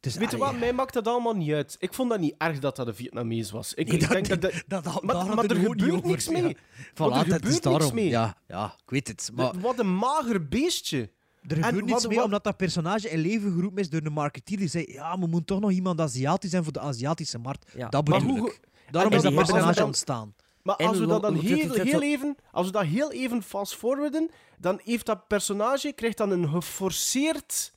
Is, 0.00 0.14
Weet 0.16 0.30
je 0.30 0.36
wat, 0.36 0.58
mij 0.58 0.72
maakt 0.72 0.92
dat 0.94 1.06
allemaal 1.06 1.34
niet 1.36 1.52
uit. 1.52 1.76
Ik 1.78 1.94
vond 1.94 2.10
dat 2.10 2.18
niet 2.20 2.34
erg 2.38 2.58
dat 2.58 2.76
dat 2.76 2.86
een 2.86 2.94
Vietnamees 2.94 3.50
was. 3.50 3.74
Ik, 3.74 3.86
Nee, 3.86 3.94
ik 3.96 4.00
dat- 4.00 4.10
denk 4.10 4.28
dat... 4.28 4.40
dat 4.40 4.52
dat, 4.66 4.84
dat, 4.84 5.02
maar 5.02 5.16
er 5.16 5.56
gebeurt 5.56 5.92
over, 5.92 6.06
niks 6.08 6.24
ja. 6.24 6.32
mee. 6.40 6.56
Voilà, 6.56 6.94
Maar 6.96 7.10
er 7.10 7.16
het 7.16 7.26
is 7.26 7.32
gebeurt 7.32 7.42
niks 7.42 7.60
daarom. 7.60 7.94
mee. 7.94 8.08
Ja, 8.08 8.36
ja, 8.48 8.64
ik 8.84 8.90
weet 8.90 9.08
het. 9.08 9.30
Maar 9.34 9.60
Wat 9.60 9.78
een 9.78 9.94
mager 9.96 10.48
beestje. 10.48 10.98
er 11.42 11.56
en 11.56 11.62
gebeurt 11.64 11.84
niets 11.84 11.92
wat- 11.92 12.06
mee, 12.06 12.16
wat- 12.16 12.24
omdat 12.24 12.44
dat 12.44 12.56
personage 12.56 13.10
in 13.10 13.18
leven 13.18 13.52
geroepen 13.54 13.78
is 13.82 13.90
door 13.90 14.02
de 14.02 14.10
marketeer. 14.10 14.56
Die 14.56 14.68
zei, 14.68 14.84
ja, 14.92 15.12
we 15.18 15.26
moeten 15.26 15.44
toch 15.44 15.60
nog 15.60 15.70
iemand 15.70 16.00
Aziatisch 16.00 16.50
zijn 16.50 16.64
voor 16.64 16.72
de 16.72 16.80
Aziatische 16.80 17.38
markt. 17.38 17.72
Ja. 17.76 17.88
Dat 17.88 18.08
Maar 18.08 18.20
bedoel 18.20 18.38
hoe- 18.38 18.48
ik. 18.50 18.60
Daarom 18.90 19.10
en 19.12 19.16
is 19.18 19.22
dat 19.24 19.34
personage 19.34 19.74
dan- 19.74 19.86
ontstaan. 19.86 20.34
Maar 20.62 20.76
En 20.76 20.86
als 20.86 20.98
we 20.98 21.06
dat 21.06 21.22
dan 21.22 21.34
heel, 21.34 22.00
even, 22.02 22.36
als 22.52 22.66
we 22.66 22.72
dat 22.72 22.84
heel 22.84 23.12
even 23.12 23.42
fast 23.42 23.74
forwarden, 23.76 24.30
dan 24.58 24.80
heeft 24.84 25.06
dat 25.06 25.26
personage 25.28 25.92
krijgt 25.92 26.16
dan 26.16 26.30
een 26.30 26.48
geforceerd, 26.48 27.72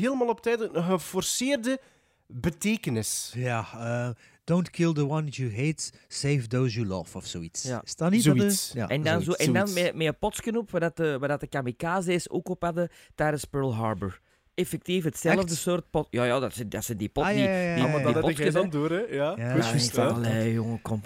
helemaal 0.00 0.28
op 0.28 0.40
tijd, 0.40 0.60
een 0.60 0.82
geforceerde 0.82 1.80
betekenis. 2.26 3.32
Ja, 3.36 3.66
eh, 3.74 4.08
don't 4.44 4.70
kill 4.70 4.92
the 4.92 5.08
one 5.08 5.28
you 5.28 5.50
hate, 5.56 5.90
save 6.08 6.46
those 6.46 6.74
you 6.74 6.86
love, 6.86 7.16
of 7.16 7.26
zoiets. 7.26 7.62
Ja. 7.62 7.80
Is 7.84 7.96
dat 7.96 8.10
niet 8.10 8.24
de- 8.24 8.36
Zoiets. 8.36 8.70
ja, 8.74 8.88
En 8.88 9.02
dan, 9.02 9.22
zo, 9.22 9.32
en 9.32 9.52
dan 9.52 9.72
met, 9.72 9.94
met 9.94 10.06
een 10.06 10.18
potsje 10.18 10.58
op, 10.58 10.70
waar, 10.70 10.80
dat 10.80 10.96
de, 10.96 11.18
waar 11.18 11.28
dat 11.28 11.40
de 11.40 11.46
kamikazes 11.46 12.30
ook 12.30 12.48
op 12.48 12.62
hadden 12.62 12.88
tijdens 13.14 13.44
Pearl 13.44 13.74
Harbor. 13.74 14.20
Effectief 14.54 15.04
hetzelfde 15.04 15.50
Echt? 15.50 15.54
soort 15.60 15.90
pot. 15.90 16.06
Ja, 16.10 16.24
ja, 16.24 16.38
dat 16.38 16.54
zijn, 16.54 16.68
dat 16.68 16.84
zijn 16.84 16.98
die 16.98 17.08
pot, 17.08 17.24
Ah, 17.24 17.30
ja, 17.30 17.36
die, 17.36 17.44
ja, 17.44 17.50
ja, 17.58 17.74
die, 17.74 17.84
ja, 17.84 17.90
ja. 17.90 18.04
die 18.04 18.12
dat 18.12 18.22
potjes, 18.22 18.54
dan 18.54 18.70
door, 18.70 18.90
hè? 18.90 18.98
Ja, 19.00 19.34
Ja, 19.36 19.56
Ja, 19.92 20.04
allee, 20.06 20.52
jongen, 20.52 20.82
kom. 20.82 21.02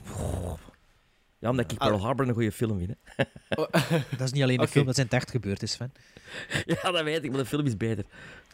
Ja, 1.38 1.50
omdat 1.50 1.72
ik 1.72 1.78
Pearl 1.78 2.00
Harbor 2.00 2.28
een 2.28 2.34
goede 2.34 2.52
film 2.52 2.78
vind. 2.78 2.94
Hè. 3.04 3.24
Dat 4.16 4.20
is 4.20 4.32
niet 4.32 4.42
alleen 4.42 4.60
een 4.60 4.68
film, 4.76 4.86
dat 4.86 4.94
zijn 4.94 5.06
het 5.06 5.16
echt 5.16 5.30
gebeurd 5.30 5.62
is, 5.62 5.72
Sven. 5.72 5.92
Ja, 6.82 6.90
dat 6.90 7.02
weet 7.02 7.24
ik, 7.24 7.30
maar 7.30 7.40
de 7.40 7.46
film 7.46 7.66
is 7.66 7.76
beter. 7.76 8.04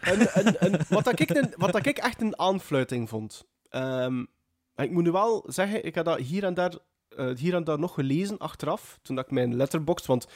En, 0.01 0.33
en, 0.35 0.61
en 0.61 0.81
wat, 0.89 1.05
dat 1.05 1.21
ik 1.21 1.31
een, 1.31 1.53
wat 1.57 1.73
dat 1.73 1.87
ik 1.87 1.99
echt 1.99 2.21
een 2.21 2.39
aanfluiting 2.39 3.09
vond. 3.09 3.45
Ehm, 3.69 4.21
ik 4.77 4.91
moet 4.91 5.03
nu 5.03 5.11
wel 5.11 5.45
zeggen, 5.47 5.85
ik 5.85 5.95
heb 5.95 6.05
dat 6.05 6.19
hier 6.19 6.45
en 6.45 6.55
daar, 6.55 6.75
eh, 7.09 7.31
hier 7.37 7.55
en 7.55 7.65
daar 7.65 7.79
nog 7.79 7.95
gelezen 7.95 8.39
achteraf, 8.39 8.99
toen 9.03 9.17
dat 9.17 9.25
ik 9.25 9.31
mijn 9.31 9.57
letterbox, 9.57 10.07
want 10.07 10.27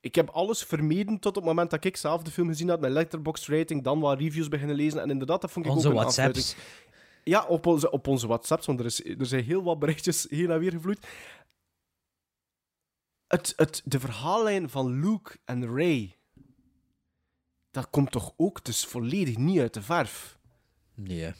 ik 0.00 0.14
heb 0.14 0.28
alles 0.28 0.62
vermeden 0.64 1.18
tot 1.18 1.34
het 1.34 1.44
moment 1.44 1.70
dat 1.70 1.84
ik 1.84 1.96
zelf 1.96 2.22
de 2.22 2.30
film 2.30 2.48
gezien 2.48 2.68
had, 2.68 2.80
mijn 2.80 2.92
letterbox 2.92 3.48
rating, 3.48 3.82
dan 3.84 4.00
wat 4.00 4.18
reviews 4.18 4.48
beginnen 4.48 4.76
lezen, 4.76 5.02
en 5.02 5.10
inderdaad, 5.10 5.40
dat 5.40 5.50
vond 5.50 5.66
ik 5.66 5.72
Onze 5.72 5.86
ook 5.86 5.92
een 5.94 6.00
WhatsApps. 6.00 6.36
aanfluiting. 6.38 6.64
Ja, 7.24 7.44
op 7.46 7.66
onze, 7.66 7.90
op 7.90 8.06
onze 8.06 8.26
WhatsApps, 8.26 8.66
want 8.66 8.80
er, 8.80 8.86
is, 8.86 9.04
er 9.04 9.26
zijn 9.26 9.44
heel 9.44 9.62
wat 9.62 9.78
berichtjes 9.78 10.26
heen 10.28 10.50
en 10.50 10.58
weer 10.58 10.72
gevloeid. 10.72 11.06
Het, 13.30 13.52
het, 13.56 13.82
de 13.84 14.00
verhaallijn 14.00 14.70
van 14.70 15.00
Luke 15.00 15.36
en 15.44 15.74
Ray, 15.76 16.16
dat 17.70 17.90
komt 17.90 18.10
toch 18.10 18.32
ook 18.36 18.64
dus 18.64 18.84
volledig 18.84 19.36
niet 19.36 19.60
uit 19.60 19.74
de 19.74 19.82
verf. 19.82 20.38
Nee. 20.94 21.32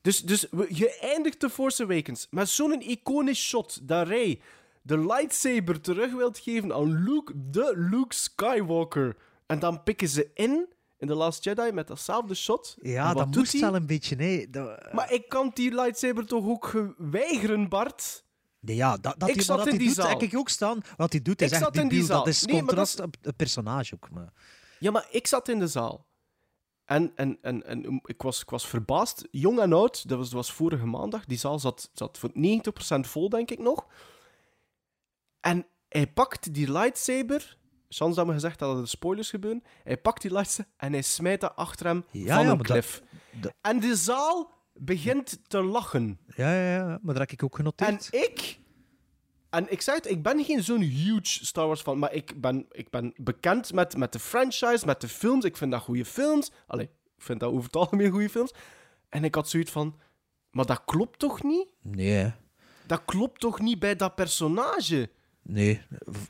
Dus, 0.00 0.22
dus 0.22 0.46
je 0.68 0.98
eindigt 1.00 1.40
The 1.40 1.50
Force 1.50 1.82
Awakens 1.82 2.26
met 2.30 2.48
zo'n 2.48 2.82
iconisch 2.82 3.48
shot 3.48 3.88
dat 3.88 4.06
Rey 4.06 4.40
de 4.82 4.98
lightsaber 4.98 5.80
terug 5.80 6.12
wilt 6.12 6.38
geven 6.38 6.74
aan 6.74 7.02
Luke, 7.04 7.32
de 7.50 7.72
Luke 7.76 8.14
Skywalker. 8.14 9.16
En 9.46 9.58
dan 9.58 9.82
pikken 9.82 10.08
ze 10.08 10.30
in, 10.34 10.66
in 10.98 11.06
The 11.06 11.14
Last 11.14 11.44
Jedi, 11.44 11.72
met 11.72 11.88
datzelfde 11.88 12.34
shot. 12.34 12.76
Ja, 12.82 13.14
dat 13.14 13.34
moest 13.34 13.60
wel 13.60 13.74
een 13.74 13.86
beetje, 13.86 14.16
nee. 14.16 14.50
Dat, 14.50 14.92
Maar 14.92 15.12
ik 15.12 15.28
kan 15.28 15.50
die 15.54 15.74
lightsaber 15.74 16.26
toch 16.26 16.46
ook 16.46 16.94
weigeren, 16.96 17.68
Bart? 17.68 18.24
Nee 18.60 18.76
ja, 18.76 18.96
dat, 18.96 19.14
dat 19.18 19.28
Ik 19.28 19.34
hij, 19.34 19.44
zat 19.44 19.56
maar 19.56 19.64
dat 19.64 19.74
in 19.74 19.80
hij 19.80 19.88
die 19.94 19.96
doet, 20.18 20.30
zaal. 20.30 20.40
ook 20.40 20.48
staan. 20.48 20.80
Wat 20.96 21.12
hij 21.12 21.22
doet 21.22 21.40
is 21.40 21.46
Ik 21.46 21.52
echt 21.52 21.62
zat 21.62 21.76
in 21.76 21.88
die 21.88 22.04
zaal. 22.04 22.18
Dat 22.18 22.26
is 22.26 22.44
Nee, 22.44 22.56
dat 22.56 22.64
contrast 22.66 22.98
is- 22.98 23.04
op 23.04 23.14
het 23.22 23.36
personage 23.36 23.94
ook. 23.94 24.10
Maar. 24.10 24.32
Ja, 24.78 24.90
maar 24.90 25.06
ik 25.10 25.26
zat 25.26 25.48
in 25.48 25.58
de 25.58 25.66
zaal. 25.68 26.06
En, 26.84 27.12
en, 27.16 27.38
en, 27.42 27.66
en 27.66 28.00
ik, 28.04 28.22
was, 28.22 28.40
ik 28.42 28.50
was 28.50 28.66
verbaasd, 28.66 29.28
jong 29.30 29.58
en 29.60 29.72
oud. 29.72 30.08
Dat 30.08 30.18
was, 30.18 30.26
dat 30.26 30.36
was 30.36 30.52
vorige 30.52 30.86
maandag. 30.86 31.24
Die 31.24 31.38
zaal 31.38 31.58
zat, 31.58 31.90
zat 31.92 32.18
voor 32.18 32.30
90% 32.32 33.00
vol, 33.00 33.28
denk 33.28 33.50
ik 33.50 33.58
nog. 33.58 33.86
En 35.40 35.66
hij 35.88 36.06
pakt 36.06 36.54
die 36.54 36.72
lightsaber. 36.72 37.58
Chans 37.88 38.16
dat 38.16 38.26
me 38.26 38.32
gezegd 38.32 38.58
dat 38.58 38.78
er 38.78 38.88
spoilers 38.88 39.30
gebeuren. 39.30 39.62
Hij 39.84 39.96
pakt 39.96 40.22
die 40.22 40.32
lightsaber 40.32 40.72
en 40.76 40.92
hij 40.92 41.02
smijt 41.02 41.40
dat 41.40 41.56
achter 41.56 41.86
hem 41.86 42.04
Ja, 42.10 42.34
van 42.34 42.44
ja, 42.44 42.50
een 42.50 42.56
dat- 42.56 42.66
klif. 42.66 43.02
dat- 43.30 43.54
En 43.60 43.80
de 43.80 43.96
zaal 43.96 44.50
begint 44.80 45.38
te 45.48 45.62
lachen. 45.62 46.18
Ja, 46.36 46.54
ja, 46.54 46.74
ja, 46.74 46.86
maar 46.86 47.14
dat 47.14 47.18
heb 47.18 47.30
ik 47.30 47.42
ook 47.42 47.50
En 47.50 47.56
genoteerd. 47.56 48.08
ik... 48.14 48.58
En 49.50 49.72
ik 49.72 49.80
zeg 49.80 49.94
het, 49.94 50.10
ik 50.10 50.22
ben 50.22 50.44
geen 50.44 50.62
zo'n 50.62 50.80
huge 50.80 51.44
Star 51.44 51.66
Wars 51.66 51.80
fan, 51.80 51.98
maar 51.98 52.12
ik 52.12 52.40
ben, 52.40 52.66
ik 52.70 52.90
ben 52.90 53.12
bekend 53.16 53.72
met, 53.72 53.96
met 53.96 54.12
de 54.12 54.18
franchise, 54.18 54.86
met 54.86 55.00
de 55.00 55.08
films. 55.08 55.44
Ik 55.44 55.56
vind 55.56 55.70
dat 55.70 55.80
goede 55.80 56.04
films. 56.04 56.50
Allee, 56.66 56.84
ik 57.16 57.22
vind 57.22 57.40
dat 57.40 57.50
over 57.52 57.64
het 57.64 57.76
algemeen 57.76 58.10
goede 58.10 58.28
films. 58.30 58.52
En 59.08 59.24
ik 59.24 59.34
had 59.34 59.48
zoiets 59.48 59.70
van, 59.70 59.98
maar 60.50 60.66
dat 60.66 60.82
klopt 60.84 61.18
toch 61.18 61.42
niet? 61.42 61.66
Nee. 61.82 62.32
Dat 62.86 63.02
klopt 63.04 63.40
toch 63.40 63.60
niet 63.60 63.78
bij 63.78 63.96
dat 63.96 64.14
personage? 64.14 65.10
nee, 65.42 65.82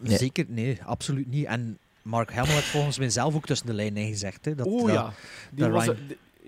zeker 0.02 0.44
nee, 0.48 0.78
absoluut 0.84 1.26
niet. 1.28 1.44
En 1.46 1.78
Mark 2.02 2.32
Hamill 2.32 2.52
heeft 2.54 2.66
volgens 2.66 2.98
mij 2.98 3.10
zelf 3.10 3.34
ook 3.34 3.46
tussen 3.46 3.66
de 3.66 3.72
lijnen 3.74 4.06
gezegd. 4.06 4.44
Hè, 4.44 4.54
dat, 4.54 4.66
oh 4.66 4.80
dat- 4.86 4.94
ja. 4.94 5.12
Die 5.50 5.64
dat 5.64 5.70
was, 5.72 5.84
Ryan- 5.84 5.98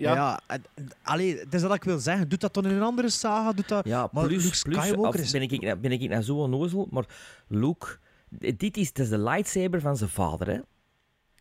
Ja, 0.03 0.39
ja. 0.47 0.57
allee, 1.01 1.39
het 1.39 1.53
is 1.53 1.61
dat 1.61 1.73
ik 1.75 1.83
wil 1.83 1.99
zeggen. 1.99 2.29
Doet 2.29 2.41
dat 2.41 2.53
dan 2.53 2.65
in 2.65 2.71
een 2.71 2.81
andere 2.81 3.09
saga? 3.09 3.53
Doet 3.53 3.67
dat... 3.67 3.85
Ja, 3.85 4.09
maar 4.11 4.25
plus, 4.27 4.43
Luke 4.43 4.59
plus 4.69 4.83
Skywalker 4.85 5.19
of 5.19 5.25
is... 5.25 5.31
ben, 5.31 5.41
ik, 5.41 5.61
nou- 5.61 5.75
ben 5.77 5.91
ik 5.91 6.09
nou 6.09 6.21
zo 6.21 6.35
onnozel, 6.35 6.87
maar 6.91 7.05
Luke, 7.47 7.97
dit 8.29 8.77
is, 8.77 8.91
is 8.91 9.09
de 9.09 9.17
lightsaber 9.19 9.81
van 9.81 9.97
zijn 9.97 10.09
vader, 10.09 10.47
hè? 10.47 10.59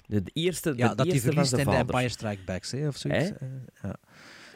De, 0.07 0.23
de 0.23 0.31
eerste, 0.33 0.73
Ja, 0.77 0.89
de 0.89 0.95
dat 0.95 1.07
eerste 1.07 1.33
van 1.33 1.47
zijn 1.47 1.61
in 1.61 1.67
de 1.67 1.73
vader. 1.73 1.89
Empire 1.95 2.09
Strikes 2.09 2.45
Back, 2.45 2.67
hè, 2.67 2.89
of 2.89 2.97
zoiets. 2.97 3.29
Hè? 3.29 3.35
Eh, 3.35 3.49
ja. 3.83 3.97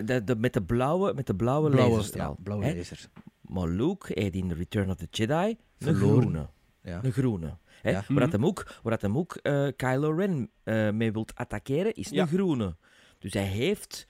De, 0.05 0.25
de, 0.25 0.37
met 0.37 0.53
de 0.53 0.63
blauwe, 0.63 1.15
met 1.15 1.27
de 1.27 1.35
blauwe, 1.35 1.71
Blauwe, 1.71 1.91
laserstraal. 1.95 2.35
ja, 2.37 2.43
blauwe 2.43 2.77
laser. 2.77 2.99
Maar 3.41 3.69
Luke 3.69 4.21
heeft 4.21 4.35
in 4.35 4.53
Return 4.53 4.91
of 4.91 4.97
the 4.97 5.07
Jedi 5.11 5.35
een 5.35 5.57
Verloren. 5.79 6.21
groene. 6.21 6.47
Ja. 6.83 7.01
Een 7.03 7.13
groene. 7.13 7.57
Hè? 7.83 7.91
Ja. 7.91 8.05
Waar 8.09 8.21
dat 8.21 8.33
hem 8.33 8.47
ook, 8.47 8.79
waar 8.83 8.93
dat 8.93 9.03
hem 9.03 9.17
ook 9.19 9.35
eh, 9.35 9.67
Kylo 9.77 10.11
Ren 10.11 10.51
eh, 10.63 10.91
mee 10.91 11.13
wilt 11.13 11.35
attackeren, 11.35 11.95
is 11.95 12.11
een 12.11 12.29
groene. 12.29 12.77
Dus 13.19 13.33
hij 13.33 13.45
heeft 13.45 14.07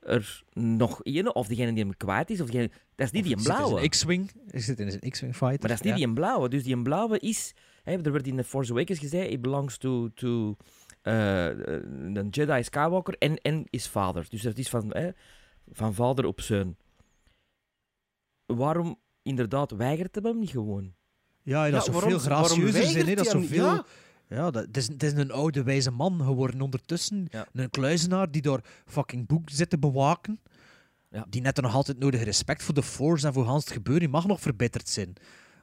er 0.00 0.42
nog 0.52 1.02
één, 1.02 1.34
of 1.34 1.46
degene 1.46 1.72
die 1.72 1.82
hem 1.84 1.96
kwijt 1.96 2.30
is, 2.30 2.40
of 2.40 2.46
degene... 2.50 2.70
Dat 2.94 3.06
is 3.06 3.12
niet 3.12 3.24
die 3.24 3.32
een 3.32 3.38
Zit 3.40 3.48
in 3.48 3.54
blauwe. 3.56 3.78
zijn 3.78 3.90
X-Wing. 3.90 4.30
Hij 4.46 4.60
zit 4.60 4.80
in 4.80 4.90
zijn 4.90 5.10
X-Wing 5.10 5.36
fighter. 5.36 5.58
Maar 5.60 5.68
dat 5.68 5.78
is 5.78 5.80
niet 5.80 5.88
ja. 5.92 5.94
die 5.96 6.06
een 6.06 6.14
blauwe. 6.14 6.48
Dus 6.48 6.62
die 6.62 6.74
een 6.74 6.82
blauwe 6.82 7.18
is... 7.18 7.54
Hè, 7.82 7.92
er 8.02 8.12
werd 8.12 8.26
in 8.26 8.36
The 8.36 8.44
Force 8.44 8.72
Awakens 8.72 8.98
gezegd, 8.98 9.28
he 9.30 9.38
belongs 9.38 9.76
to, 9.78 10.08
to 10.14 10.56
eh, 11.02 11.44
een 11.46 12.28
Jedi 12.30 12.62
Skywalker 12.62 13.14
en, 13.18 13.36
en 13.36 13.64
is 13.70 13.88
vader. 13.88 14.26
Dus 14.28 14.42
dat 14.42 14.58
is 14.58 14.68
van, 14.68 14.94
hè, 14.94 15.10
van 15.72 15.94
vader 15.94 16.24
op 16.24 16.40
zoon. 16.40 16.76
Waarom 18.46 18.98
inderdaad 19.22 19.70
weigert 19.70 20.14
hem 20.14 20.24
hem 20.24 20.38
niet 20.38 20.50
gewoon? 20.50 20.94
Ja, 21.42 21.62
dat 21.62 21.72
Ja, 21.72 21.78
is 21.78 21.84
zo 21.84 21.92
waarom- 21.92 22.10
veel 22.10 22.18
gracieuzer 22.18 22.72
waarom 22.72 22.90
zijn. 22.92 23.06
hè, 23.06 23.14
Dat 23.14 23.26
is 23.26 23.32
hij 23.32 23.42
zoveel... 23.42 23.84
Ja, 24.30 24.50
dat, 24.50 24.66
het, 24.66 24.76
is, 24.76 24.88
het 24.88 25.02
is 25.02 25.12
een 25.12 25.30
oude 25.30 25.62
wijze 25.62 25.90
man 25.90 26.22
geworden 26.24 26.60
ondertussen. 26.60 27.26
Ja. 27.30 27.46
Een 27.52 27.70
kluizenaar 27.70 28.30
die 28.30 28.42
door 28.42 28.60
fucking 28.86 29.26
boek 29.26 29.50
zit 29.50 29.70
te 29.70 29.78
bewaken. 29.78 30.40
Ja. 31.08 31.26
Die 31.28 31.40
net 31.40 31.60
nog 31.60 31.74
altijd 31.74 31.98
nodig 31.98 32.22
respect 32.22 32.62
voor 32.62 32.74
de 32.74 32.82
Force 32.82 33.26
en 33.26 33.32
voor 33.32 33.44
Hans 33.44 33.64
het 33.64 33.72
gebeuren. 33.72 34.02
Die 34.02 34.12
mag 34.12 34.26
nog 34.26 34.40
verbeterd 34.40 34.88
zijn. 34.88 35.12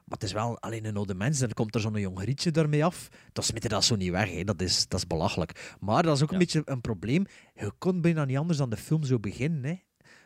Maar 0.04 0.18
het 0.18 0.22
is 0.22 0.32
wel 0.32 0.60
alleen 0.60 0.84
een 0.84 0.96
oude 0.96 1.14
mens. 1.14 1.38
Dan 1.38 1.52
komt 1.52 1.74
er 1.74 1.80
zo'n 1.80 2.00
jong 2.00 2.18
grietje 2.18 2.50
daarmee 2.50 2.84
af. 2.84 3.08
Dan 3.32 3.44
smit 3.44 3.62
je 3.62 3.68
dat 3.68 3.84
zo 3.84 3.96
niet 3.96 4.10
weg. 4.10 4.30
Hè. 4.30 4.44
Dat, 4.44 4.60
is, 4.60 4.88
dat 4.88 4.98
is 4.98 5.06
belachelijk. 5.06 5.76
Maar 5.80 6.02
dat 6.02 6.16
is 6.16 6.22
ook 6.22 6.32
een 6.32 6.38
beetje 6.38 6.62
een 6.64 6.80
probleem. 6.80 7.26
Je 7.54 7.72
kon 7.78 8.00
bijna 8.00 8.24
niet 8.24 8.36
anders 8.36 8.58
dan 8.58 8.70
de 8.70 8.76
film 8.76 9.04
zo 9.04 9.18
beginnen. 9.18 9.64
Hè. 9.64 9.74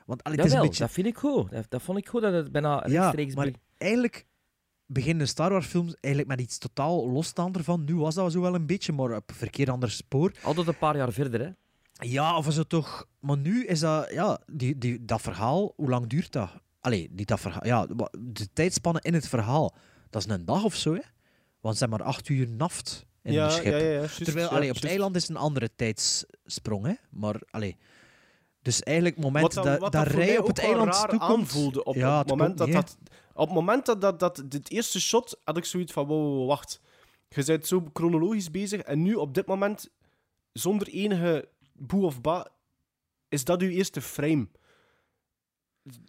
Want 0.06 0.22
allee, 0.22 0.36
het 0.36 0.46
is 0.46 0.52
een 0.52 0.60
beetje... 0.60 0.84
dat 0.84 0.92
vind 0.92 1.06
ik 1.06 1.16
goed. 1.16 1.50
Dat, 1.50 1.66
dat 1.68 1.82
vond 1.82 1.98
ik 1.98 2.08
goed 2.08 2.22
dat 2.22 2.32
het 2.32 2.52
bijna 2.52 2.86
Ja, 2.86 3.00
rechtstreeks... 3.00 3.34
maar 3.34 3.50
eigenlijk 3.78 4.26
beginnen 4.92 5.28
Star 5.28 5.50
Wars 5.50 5.66
films 5.66 5.94
eigenlijk 6.00 6.36
met 6.36 6.46
iets 6.46 6.58
totaal 6.58 7.10
losstaand 7.10 7.56
ervan. 7.56 7.84
Nu 7.84 7.96
was 7.96 8.14
dat 8.14 8.32
zo 8.32 8.40
wel 8.40 8.54
een 8.54 8.66
beetje, 8.66 8.92
maar 8.92 9.16
op 9.16 9.32
verkeerd 9.34 9.68
ander 9.68 9.90
spoor. 9.90 10.32
Altijd 10.42 10.66
een 10.66 10.78
paar 10.78 10.96
jaar 10.96 11.12
verder, 11.12 11.40
hè. 11.40 11.50
Ja, 12.06 12.36
of 12.36 12.46
is 12.46 12.56
het 12.56 12.68
toch... 12.68 13.06
Maar 13.20 13.38
nu 13.38 13.66
is 13.66 13.80
dat... 13.80 14.12
Ja, 14.12 14.40
die, 14.46 14.78
die, 14.78 15.04
dat 15.04 15.20
verhaal, 15.20 15.72
hoe 15.76 15.88
lang 15.88 16.06
duurt 16.06 16.32
dat? 16.32 16.50
Allee, 16.80 17.10
niet 17.12 17.28
dat 17.28 17.40
verhaal... 17.40 17.66
Ja, 17.66 17.86
de 18.18 18.48
tijdspanne 18.52 19.00
in 19.02 19.14
het 19.14 19.28
verhaal, 19.28 19.74
dat 20.10 20.24
is 20.26 20.32
een 20.32 20.44
dag 20.44 20.64
of 20.64 20.74
zo, 20.74 20.94
hè? 20.94 21.00
Want 21.60 21.76
ze 21.76 21.80
hebben 21.80 21.98
maar 21.98 22.08
acht 22.08 22.28
uur 22.28 22.48
naft 22.48 23.06
in 23.22 23.32
Ja, 23.32 23.48
schip. 23.48 23.64
ja, 23.72 23.76
ja, 23.78 24.06
Terwijl, 24.06 24.48
ja, 24.48 24.56
allee, 24.56 24.68
op 24.68 24.74
het 24.74 24.84
eiland 24.84 25.16
is 25.16 25.28
een 25.28 25.36
andere 25.36 25.70
tijdssprong, 25.76 26.86
hè? 26.86 26.94
Maar, 27.10 27.40
allee... 27.50 27.76
Dus 28.62 28.82
eigenlijk, 28.82 29.16
het 29.16 29.24
moment 29.24 29.54
Wat 29.54 29.64
dat, 29.64 29.78
wat 29.78 29.92
dat 29.92 30.06
voor 30.06 30.16
Rij 30.16 30.26
mij 30.26 30.38
op 30.38 30.46
het 30.46 30.58
eiland 30.58 31.18
aanvoelde 31.18 31.84
op 31.84 31.94
ja, 31.94 32.18
het 32.18 32.28
moment 32.28 32.58
dat 32.58 32.72
dat... 32.72 32.96
Op 33.34 33.46
het 33.46 33.54
moment 33.54 33.86
dat, 33.86 34.00
dat, 34.00 34.20
dat 34.20 34.42
dit 34.46 34.70
eerste 34.70 35.00
shot 35.00 35.40
had 35.44 35.56
ik 35.56 35.64
zoiets 35.64 35.92
van, 35.92 36.06
wow, 36.06 36.36
wow, 36.36 36.48
wacht. 36.48 36.80
Je 37.28 37.44
bent 37.44 37.66
zo 37.66 37.84
chronologisch 37.92 38.50
bezig 38.50 38.80
en 38.80 39.02
nu 39.02 39.14
op 39.14 39.34
dit 39.34 39.46
moment, 39.46 39.88
zonder 40.52 40.88
enige 40.88 41.48
boe 41.72 42.04
of 42.04 42.20
ba, 42.20 42.46
is 43.28 43.44
dat 43.44 43.60
uw 43.62 43.68
eerste 43.68 44.00
frame. 44.00 44.48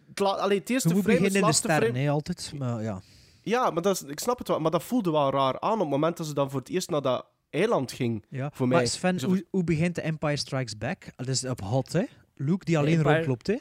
Het, 0.08 0.18
la- 0.18 0.30
allee, 0.30 0.58
het 0.58 0.70
eerste 0.70 0.88
frame 0.88 1.12
is 1.18 1.22
het 1.24 1.32
de 1.32 1.40
laatste 1.40 1.62
sterren, 1.68 1.88
frame. 1.88 2.04
hè, 2.04 2.10
altijd. 2.10 2.52
Maar 2.58 2.82
ja. 2.82 3.02
Ja, 3.42 3.70
maar 3.70 3.82
dat 3.82 3.94
is, 3.94 4.02
ik 4.02 4.20
snap 4.20 4.38
het 4.38 4.48
wel, 4.48 4.60
maar 4.60 4.70
dat 4.70 4.82
voelde 4.82 5.10
wel 5.10 5.30
raar 5.30 5.60
aan 5.60 5.72
op 5.72 5.78
het 5.80 5.88
moment 5.88 6.16
dat 6.16 6.26
ze 6.26 6.34
dan 6.34 6.50
voor 6.50 6.60
het 6.60 6.68
eerst 6.68 6.90
naar 6.90 7.02
dat 7.02 7.26
eiland 7.50 7.92
ging. 7.92 8.24
Ja. 8.28 8.50
Voor 8.54 8.68
maar 8.68 8.76
mij. 8.76 8.86
Sven, 8.86 9.18
Zo- 9.20 9.26
hoe, 9.26 9.46
hoe 9.50 9.64
begint 9.64 9.94
The 9.94 10.00
Empire 10.00 10.36
Strikes 10.36 10.78
Back? 10.78 11.06
Dat 11.16 11.28
is 11.28 11.44
op 11.44 11.60
hot, 11.60 11.92
hè? 11.92 12.04
Luke 12.34 12.64
die 12.64 12.78
alleen 12.78 12.96
Empire- 12.96 13.14
rondloopt, 13.14 13.46
hè? 13.46 13.56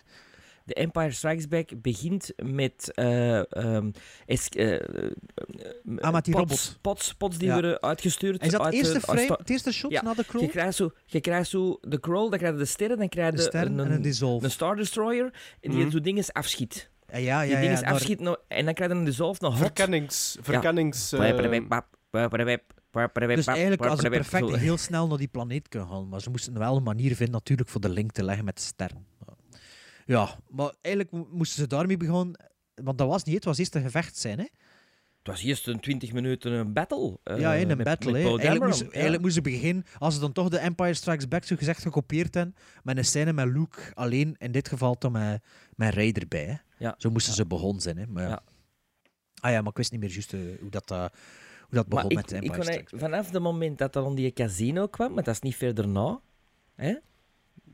The 0.65 0.73
Empire 0.73 1.11
Strikes 1.11 1.47
Back 1.47 1.69
begint 1.81 2.31
met... 2.43 2.91
es- 4.25 4.49
Ah, 5.99 6.13
met 6.13 6.25
die 6.25 6.33
pots, 6.33 6.33
robot. 6.33 6.77
Pots, 6.81 7.13
pots 7.13 7.37
die 7.37 7.47
Ja. 7.47 7.53
worden 7.53 7.81
uitgestuurd. 7.81 8.43
Is 8.43 8.51
dat 8.51 8.61
uit 8.61 8.73
eerste 8.73 8.93
de- 8.93 8.99
frame, 8.99 9.19
uit- 9.19 9.29
het 9.39 9.49
eerste 9.49 9.71
shot 9.73 9.91
Ja, 9.91 10.01
na 10.01 10.13
de 10.13 10.25
crawl? 10.25 10.43
Je 10.43 10.49
krijgt, 10.49 10.75
zo, 10.75 10.91
je 11.05 11.21
krijgt 11.21 11.49
zo 11.49 11.77
de 11.81 11.99
crawl, 11.99 12.29
dan 12.29 12.37
krijg 12.39 12.53
je 12.53 12.59
de 12.59 12.65
sterren, 12.65 12.97
dan 12.97 13.09
krijg 13.09 13.29
je 13.31 13.35
De 13.37 13.41
sterren 13.41 13.79
en 13.79 13.91
een 13.91 14.01
dissolve. 14.01 14.45
een 14.45 14.51
Star 14.51 14.75
Destroyer, 14.75 15.33
en 15.61 15.71
die 15.71 15.79
Mhm. 15.79 15.89
zo 15.91 16.01
dingen 16.01 16.23
afschiet. 16.31 16.89
Ja, 17.07 17.17
ja, 17.17 17.41
Die 17.41 17.49
ja. 17.51 17.59
dingen 17.59 17.75
ja, 17.75 17.81
naar- 17.81 17.93
afschiet, 17.93 18.19
en 18.47 18.65
dan 18.65 18.73
krijg 18.73 18.91
je 18.91 18.97
een 18.97 19.03
dissolve 19.03 19.41
naar 19.41 19.51
hot. 19.51 19.59
Verkennings... 19.59 20.37
verkennings 20.41 21.11
eh, 21.13 21.19
Dus 21.19 21.27
eigenlijk 23.47 23.85
als 23.85 23.99
ze 23.99 24.09
perfect 24.09 24.55
heel 24.55 24.77
snel 24.77 25.07
naar 25.07 25.17
die 25.17 25.27
planeet 25.27 25.67
kunnen 25.69 25.89
gaan. 25.89 26.09
Maar 26.09 26.21
ze 26.21 26.29
moesten 26.29 26.59
wel 26.59 26.75
een 26.77 26.83
manier 26.83 27.15
vinden 27.15 27.35
natuurlijk 27.35 27.69
voor 27.69 27.81
de 27.81 27.89
link 27.89 28.11
te 28.11 28.23
leggen 28.23 28.45
met 28.45 28.55
de 28.55 28.61
sterren. 28.61 29.05
Ja, 30.05 30.39
maar 30.49 30.73
eigenlijk 30.81 31.15
mo- 31.15 31.27
moesten 31.31 31.61
ze 31.61 31.67
daarmee 31.67 31.97
beginnen. 31.97 32.39
Want 32.75 32.97
dat 32.97 33.07
was 33.07 33.23
niet, 33.23 33.35
het 33.35 33.45
was 33.45 33.57
eerst 33.57 33.75
een 33.75 33.81
gevecht 33.81 34.17
zijn, 34.17 34.37
hè? 34.37 34.45
Het 35.17 35.31
was 35.31 35.43
eerst 35.43 35.67
een 35.67 35.79
20 35.79 36.13
minuten 36.13 36.51
een 36.51 36.73
battle. 36.73 37.17
eh, 37.23 37.39
ja, 37.39 37.53
in 37.53 37.69
een 37.69 37.77
met- 37.77 37.85
battle. 37.85 38.11
met 38.11 38.25
Eigenlijk, 38.25 38.63
moesten, 38.65 38.85
ja. 38.85 38.91
eigenlijk 38.91 39.21
moesten 39.23 39.43
ze 39.43 39.49
beginnen, 39.49 39.85
als 39.97 40.13
ze 40.13 40.19
dan 40.19 40.31
toch 40.31 40.49
de 40.49 40.57
Empire 40.57 40.93
Strikes 40.93 41.27
Back 41.27 41.43
zo 41.43 41.55
gezegd 41.55 41.81
gekopieerd 41.81 42.33
hebben, 42.33 42.55
met 42.83 42.97
een 42.97 43.05
scène 43.05 43.33
met 43.33 43.47
Luke 43.47 43.79
alleen, 43.93 44.35
in 44.37 44.51
dit 44.51 44.67
geval 44.67 44.95
dan 44.99 45.11
met, 45.11 45.43
met 45.75 45.93
Rey 45.93 46.11
erbij. 46.11 46.45
Hè. 46.45 46.55
Ja. 46.85 46.95
Zo 46.97 47.09
moesten 47.09 47.33
ze 47.33 47.45
begonnen 47.45 47.81
zijn. 47.81 47.97
Hè. 47.97 48.07
Maar 48.07 48.23
ja. 48.23 48.29
Ja. 48.29 48.41
Ah 49.41 49.51
ja, 49.51 49.59
maar 49.61 49.69
ik 49.71 49.77
wist 49.77 49.91
niet 49.91 49.99
meer 49.99 50.09
juist 50.11 50.33
eh, 50.33 50.39
hoe, 50.59 50.69
dat, 50.69 50.91
eh, 50.91 50.97
hoe 50.99 51.09
dat 51.69 51.87
begon 51.87 52.05
Maar 52.05 52.13
met 52.15 52.23
ik, 52.23 52.27
de 52.29 52.35
ik 52.35 52.41
Empire 52.41 52.53
kon 52.55 52.63
Strikes 52.63 52.75
eigenlijk- 52.91 53.03
vanaf 53.03 53.31
het 53.31 53.41
moment 53.41 53.77
dat 53.77 53.95
er 53.95 54.05
aan 54.05 54.15
die 54.15 54.31
casino 54.33 54.87
kwam, 54.87 55.13
maar 55.13 55.23
dat 55.23 55.33
is 55.33 55.39
niet 55.41 55.55
verder 55.55 55.87
na, 55.87 56.19
hè? 56.75 56.95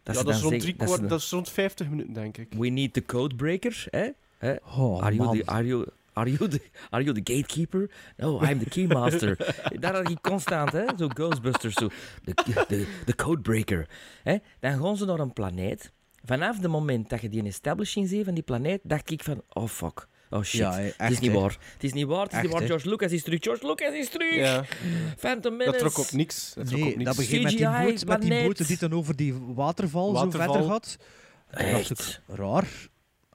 Ja, 0.03 0.13
ze 0.13 0.23
dat 0.23 0.35
is 0.35 0.41
rond 0.41 0.59
drie 0.59 0.75
dat 0.75 0.87
kwart, 0.87 1.09
dat 1.09 1.19
is 1.19 1.29
rond 1.29 1.49
50 1.49 1.89
minuten, 1.89 2.13
denk 2.13 2.37
ik. 2.37 2.53
We 2.53 2.67
need 2.67 2.93
the 2.93 3.05
codebreaker, 3.05 3.87
hè? 3.89 4.09
hè? 4.37 4.55
Oh, 4.77 5.03
are, 5.03 5.15
you 5.15 5.37
the, 5.37 5.45
are, 5.45 5.65
you, 5.65 5.85
are, 6.13 6.31
you 6.31 6.49
the, 6.49 6.61
are 6.89 7.03
you 7.03 7.21
the 7.21 7.33
gatekeeper? 7.33 7.89
No, 8.17 8.41
I'm 8.41 8.59
the 8.59 8.69
keymaster. 8.69 9.37
Daar 9.79 9.95
had 9.95 10.07
hij 10.07 10.17
constant, 10.21 10.71
hè? 10.71 10.85
Zo 10.97 11.07
Ghostbusters, 11.07 11.73
zo. 11.73 11.87
The, 12.23 12.33
the, 12.67 12.87
the 13.05 13.15
codebreaker. 13.15 13.87
Hè? 14.23 14.37
Dan 14.59 14.81
gaan 14.81 14.97
ze 14.97 15.05
naar 15.05 15.19
een 15.19 15.33
planeet. 15.33 15.91
Vanaf 16.23 16.57
het 16.57 16.67
moment 16.67 17.09
dat 17.09 17.21
je 17.21 17.29
die 17.29 17.43
establishing 17.43 18.07
ziet 18.07 18.25
van 18.25 18.33
die 18.33 18.43
planeet, 18.43 18.79
dacht 18.83 19.11
ik 19.11 19.23
van, 19.23 19.41
oh 19.49 19.67
fuck. 19.67 20.07
Oh 20.29 20.43
shit, 20.43 20.59
Ja, 20.59 20.73
hè, 20.73 20.81
het 20.83 20.93
is 20.93 20.95
echt, 20.97 21.21
niet 21.21 21.31
waar. 21.31 21.57
Het 21.73 21.83
is 21.83 21.93
niet 21.93 22.05
waar, 22.05 22.21
het 22.23 22.31
is 22.31 22.33
Echt, 22.37 22.43
niet 22.47 22.53
waar. 22.57 22.65
George 22.67 22.89
Lucas 22.89 23.11
is 23.11 23.23
terug, 23.23 23.39
George 23.43 23.67
Lucas 23.67 23.93
is 23.93 24.09
terug. 24.09 24.35
Ja. 24.35 24.63
Phantom 25.17 25.57
Menace. 25.57 25.77
Dat 25.83 25.93
trok 25.93 26.05
op 26.05 26.11
niks. 26.11 26.53
Dat 26.55 26.67
trok 26.67 26.79
Nee, 26.79 26.89
niks. 26.91 27.03
dat 27.03 27.15
begint 27.15 27.43
met 27.43 27.51
die, 27.57 27.67
boot, 27.67 28.05
met 28.05 28.21
die 28.21 28.43
boot 28.43 28.67
die 28.67 28.77
dan 28.77 28.93
over 28.93 29.15
die 29.15 29.33
waterval, 29.33 30.07
zo 30.07 30.13
Waterval. 30.13 30.53
verder 30.53 30.69
gaat. 30.71 30.97
Echt? 31.51 32.21
raar. 32.27 32.67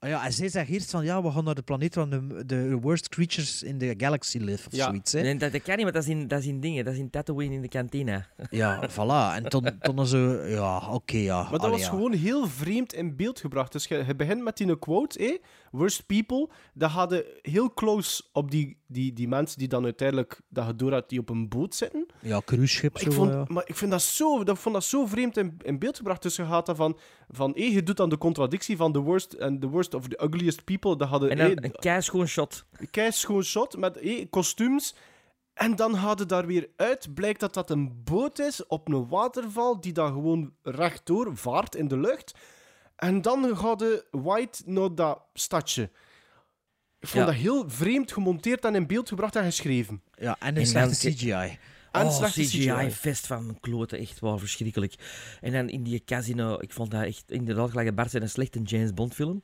Ah 0.05 0.11
ja, 0.11 0.25
en 0.25 0.33
zij 0.33 0.49
zegt 0.49 0.69
eerst 0.69 0.91
van, 0.91 1.05
ja, 1.05 1.23
we 1.23 1.31
gaan 1.31 1.45
naar 1.45 1.55
de 1.55 1.63
planeet 1.63 1.95
waar 1.95 2.09
de, 2.11 2.43
de 2.47 2.79
worst 2.81 3.09
creatures 3.09 3.63
in 3.63 3.79
the 3.79 3.95
galaxy 3.97 4.39
live, 4.39 4.67
of 4.67 4.77
Ja. 4.77 4.85
zoiets. 4.85 5.13
Hè. 5.13 5.21
Nee, 5.21 5.37
dat, 5.37 5.53
dat 5.53 5.63
kan 5.63 5.75
niet, 5.75 5.83
want 5.83 5.95
dat 5.95 6.05
is 6.05 6.11
in, 6.11 6.29
dat 6.29 6.39
is 6.39 6.47
in 6.47 6.61
dingen. 6.61 6.85
Dat 6.85 6.95
is 6.95 6.99
in 7.01 7.11
Tatooine 7.11 7.55
in 7.55 7.63
de 7.63 7.69
kantine. 7.69 8.25
Ja, 8.51 8.91
voilà. 8.91 9.37
En 9.37 9.49
toen, 9.49 9.79
toen 9.81 10.07
zo, 10.07 10.47
ja, 10.47 10.89
oké, 10.91 11.17
ja. 11.17 11.43
Maar 11.43 11.51
dat 11.51 11.61
allee, 11.61 11.73
was 11.73 11.81
ja. 11.81 11.89
gewoon 11.89 12.13
heel 12.13 12.49
vreemd 12.49 12.93
in 12.93 13.17
beeld 13.17 13.41
gebracht. 13.41 13.73
Dus 13.73 13.87
je, 13.87 14.05
je 14.07 14.15
begint 14.15 14.43
met 14.43 14.57
die 14.57 14.79
quote, 14.79 15.19
eh? 15.19 15.39
Worst 15.71 16.07
people. 16.07 16.49
Dat 16.75 16.91
hadden 16.91 17.25
heel 17.43 17.75
close 17.75 18.23
op 18.33 18.51
die, 18.51 18.77
die, 18.87 19.13
die 19.13 19.29
mensen 19.29 19.59
die 19.59 19.69
dan 19.69 19.85
uiteindelijk, 19.85 20.41
dat 20.49 20.67
je 20.67 20.77
door 20.77 20.93
had, 20.93 21.09
die 21.09 21.19
op 21.19 21.29
een 21.29 21.49
boot 21.49 21.75
zitten. 21.75 22.07
Ja, 22.21 22.41
cruiseschip 22.45 22.93
Maar 22.93 23.03
zo, 23.03 23.09
ik, 23.09 23.15
vond, 23.15 23.33
ja. 23.33 23.45
maar 23.49 23.63
ik 23.67 23.77
vind 23.77 23.91
dat 23.91 24.03
zo, 24.03 24.45
dat, 24.45 24.59
vond 24.59 24.75
dat 24.75 24.85
zo 24.85 25.07
vreemd 25.07 25.37
in, 25.37 25.57
in 25.63 25.79
beeld 25.79 25.97
gebracht. 25.97 26.23
Dus 26.23 26.37
je 26.37 26.45
gaat 26.45 26.67
dan 26.67 26.77
van, 26.77 26.99
van 27.29 27.55
eh, 27.55 27.73
je 27.75 27.83
doet 27.83 27.97
dan 27.97 28.09
de 28.09 28.19
contradictie 28.19 28.77
van 28.77 28.93
the 28.93 28.99
worst 29.01 29.41
and 29.41 29.61
the 29.61 29.69
worst 29.69 29.95
of 29.95 30.09
the 30.09 30.23
ugliest 30.25 30.65
people. 30.65 30.97
Dat 30.97 31.09
hadden 31.09 31.31
En 31.31 31.37
dan 31.37 31.65
een 31.65 31.73
keischoon 31.73 32.27
shot. 32.29 32.65
kei 32.91 33.13
schoon 33.13 33.43
shot 33.43 33.77
met 33.77 33.99
kostuums. 34.31 34.95
En 35.55 35.77
dan 35.77 35.95
hadden 35.95 36.29
daar 36.29 36.47
weer 36.47 36.69
uit, 36.77 37.15
blijkt 37.15 37.41
dat 37.41 37.55
dat 37.55 37.71
een 37.71 38.03
boot 38.05 38.39
is 38.39 38.67
op 38.67 38.89
een 38.89 39.09
waterval 39.09 39.81
die 39.81 39.93
dan 39.93 40.13
gewoon 40.13 40.53
rechtdoor 40.63 41.37
vaart 41.37 41.75
in 41.75 41.89
de 41.89 41.99
lucht. 41.99 42.35
En 42.97 43.23
dan 43.23 43.57
gaat 43.57 43.79
de 43.79 44.05
White 44.11 44.63
naar 44.67 44.95
dat 44.95 45.19
stadje. 45.35 45.83
Ik 46.99 47.09
vond 47.09 47.25
Ja. 47.25 47.31
dat 47.31 47.41
heel 47.41 47.65
vreemd 47.71 48.13
gemonteerd 48.13 48.65
en 48.65 48.75
in 48.75 48.87
beeld 48.87 49.09
gebracht 49.09 49.37
en 49.37 49.45
geschreven. 49.45 50.03
Ja, 50.15 50.37
en 50.39 50.49
En 50.55 50.57
een 50.57 50.67
slechte 50.67 51.11
CGI. 51.11 51.59
En 51.95 52.07
oh. 52.07 52.25
CGI-fest 52.25 53.27
van 53.27 53.57
kloten, 53.61 53.99
echt 53.99 54.21
wel 54.21 54.39
verschrikkelijk. 54.39 54.95
En 55.41 55.53
dan 55.53 55.69
in 55.69 55.83
die 55.83 56.03
casino, 56.05 56.57
ik 56.61 56.73
vond 56.73 56.91
dat 56.91 57.03
echt 57.03 57.31
inderdaad 57.31 57.71
gelijk 57.71 57.89
een 57.89 57.95
Bart 57.95 58.11
zei, 58.11 58.23
een 58.23 58.29
slechte 58.31 58.63
James 58.63 58.95
Bond 58.95 59.15
film. 59.15 59.43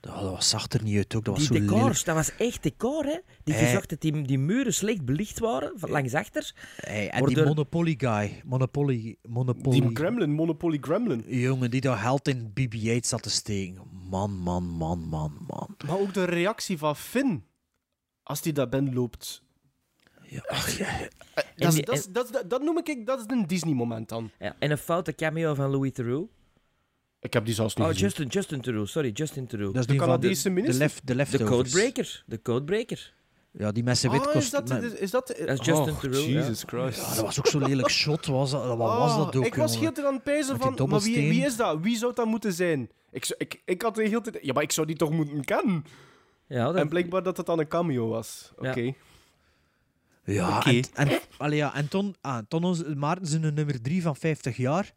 Ja, 0.00 0.20
dat 0.20 0.30
was, 0.30 0.48
zag 0.48 0.68
er 0.72 0.82
niet 0.82 0.96
uit 0.96 1.14
ook. 1.14 1.24
Dat 1.24 1.36
was 1.38 1.48
Die 1.48 1.58
zo 1.58 1.64
decors, 1.64 1.80
lelijk. 1.82 2.04
dat 2.04 2.14
was 2.14 2.36
echt 2.36 2.62
decor, 2.62 3.04
hè. 3.04 3.18
Die 3.44 3.54
gezorgd 3.54 3.88
dat 3.88 4.00
die, 4.00 4.22
die 4.22 4.38
muren 4.38 4.74
slecht 4.74 5.04
belicht 5.04 5.38
waren, 5.38 5.72
van 5.76 5.90
langs 5.90 6.14
achter. 6.14 6.52
Hey, 6.76 7.10
en 7.10 7.18
Worden- 7.18 7.36
die 7.36 7.44
Monopoly 7.44 7.94
guy. 7.98 8.40
Monopoly. 8.44 9.16
Monopoly. 9.28 9.80
Die 9.80 9.90
Gremlin, 9.96 10.30
Monopoly 10.32 10.78
Gremlin. 10.80 11.24
Jongen, 11.26 11.70
die 11.70 11.80
daar 11.80 11.96
geld 11.98 12.28
in 12.28 12.52
BB-8 12.52 13.00
zat 13.00 13.22
te 13.22 13.30
steken. 13.30 13.82
Man, 14.10 14.30
man, 14.38 14.64
man, 14.64 14.98
man, 14.98 15.44
man. 15.46 15.76
Maar 15.86 15.98
ook 15.98 16.14
de 16.14 16.24
reactie 16.24 16.78
van 16.78 16.96
Finn. 16.96 17.44
Als 18.22 18.40
die 18.42 18.52
daar 18.52 18.68
binnen 18.68 18.94
loopt. 18.94 19.43
Ja, 20.34 20.42
ach, 20.46 20.78
ja. 20.78 20.98
Dat, 21.56 21.68
is- 21.68 21.74
die- 21.74 21.84
dat, 21.84 21.94
is- 21.94 22.06
dat, 22.06 22.24
is- 22.24 22.30
dat, 22.30 22.50
dat 22.50 22.62
noem 22.62 22.78
ik, 22.78 23.06
dat 23.06 23.18
is 23.18 23.24
een 23.28 23.46
Disney-moment 23.46 24.08
dan. 24.08 24.30
Ja, 24.38 24.56
en 24.58 24.70
een 24.70 24.78
foute 24.78 25.14
cameo 25.14 25.54
van 25.54 25.70
Louis 25.70 25.92
Theroux. 25.92 26.30
Ik 27.20 27.32
heb 27.32 27.44
die 27.44 27.54
zelfs 27.54 27.74
niet 27.74 27.84
Oh, 27.86 27.90
gezien. 27.92 28.06
Justin, 28.06 28.26
Justin 28.26 28.60
Theroux, 28.60 28.90
sorry, 28.90 29.10
Justin 29.10 29.46
Theroux. 29.46 29.72
Dat 29.72 29.82
is 29.82 29.86
De 29.86 29.96
Canadese 29.96 30.42
de, 30.42 30.48
de, 30.48 30.54
minister? 30.54 31.16
lef, 31.16 31.30
de 31.30 31.38
De 31.38 31.44
codebreaker. 31.44 32.22
De 32.26 32.42
codebreaker. 32.42 33.12
Ja, 33.50 33.72
die 33.72 33.82
met 33.84 33.98
zijn 33.98 34.12
wit 34.12 34.20
Ah, 34.26 34.34
is 34.34 34.50
kostuum. 34.50 34.64
dat, 34.80 34.80
met- 34.90 35.00
is, 35.00 35.10
dat... 35.10 35.26
Dat 35.26 35.38
is 35.38 35.66
Justin 35.66 35.94
oh, 35.94 36.00
Theroux, 36.00 36.24
ja. 36.24 36.30
Jesus 36.32 36.62
Christ. 36.66 37.00
Ja, 37.00 37.14
dat 37.14 37.24
was 37.24 37.38
ook 37.38 37.46
zo'n 37.46 37.62
lelijk 37.66 37.88
shot. 37.88 38.26
Was 38.26 38.50
dat, 38.50 38.66
wat 38.66 38.76
was 38.78 39.10
Ah, 39.10 39.16
dat 39.18 39.36
ook, 39.36 39.44
Ik 39.46 39.54
was 39.54 39.78
heel 39.78 39.86
aan 40.04 40.20
het 40.24 40.46
van, 40.58 40.88
maar 40.88 41.00
wie, 41.00 41.28
wie 41.28 41.44
is 41.44 41.56
dat? 41.56 41.80
Wie 41.80 41.96
zou 41.96 42.14
dat 42.14 42.26
moeten 42.26 42.52
zijn? 42.52 42.90
Ik, 43.10 43.34
ik, 43.38 43.62
ik 43.64 43.82
had 43.82 43.94
de 43.94 44.02
hele 44.02 44.20
tijd... 44.20 44.38
Ja, 44.42 44.52
maar 44.52 44.62
ik 44.62 44.72
zou 44.72 44.86
die 44.86 44.96
toch 44.96 45.10
moeten 45.10 45.44
kennen? 45.44 45.84
Ja, 46.46 46.64
dat, 46.64 46.76
En 46.76 46.88
blijkbaar 46.88 47.22
dat 47.22 47.36
het 47.36 47.46
dan 47.46 47.58
een 47.58 47.68
cameo 47.68 48.08
was. 48.08 48.52
Oké. 48.56 48.80
Ja. 48.80 48.92
Ja, 50.24 50.64
en, 50.64 50.82
en, 50.94 51.08
allee, 51.38 51.56
ja, 51.56 51.74
en 51.74 51.88
toen, 51.88 52.14
ah, 52.20 52.38
Maarten 52.96 53.26
zijn 53.26 53.54
nummer 53.54 53.82
3 53.82 54.02
van 54.02 54.16
50 54.16 54.56
jaar. 54.56 54.92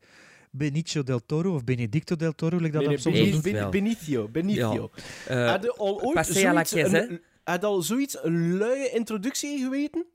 Benicio 0.51 1.03
del 1.03 1.25
Toro, 1.25 1.53
of 1.53 1.63
Benedicto 1.63 2.15
del 2.15 2.35
Toro, 2.35 2.57
like 2.57 2.71
dat 2.71 2.81
Nee, 2.85 2.97
hij 2.97 3.11
nee, 3.11 3.31
soms. 3.31 3.69
Benicio. 3.69 4.27
Benicio. 4.27 4.91
eh, 5.27 5.49
Had 5.49 5.63
je 5.63 5.73
al 5.73 6.01
ooit 6.01 6.25
zoiets, 6.25 6.71
een, 6.71 7.21
had 7.43 7.61
je 7.61 7.67
al 7.67 7.81
zoiets 7.81 8.17
een 8.23 8.57
luie 8.57 8.89
introductie 8.89 9.59
geweten? 9.63 10.05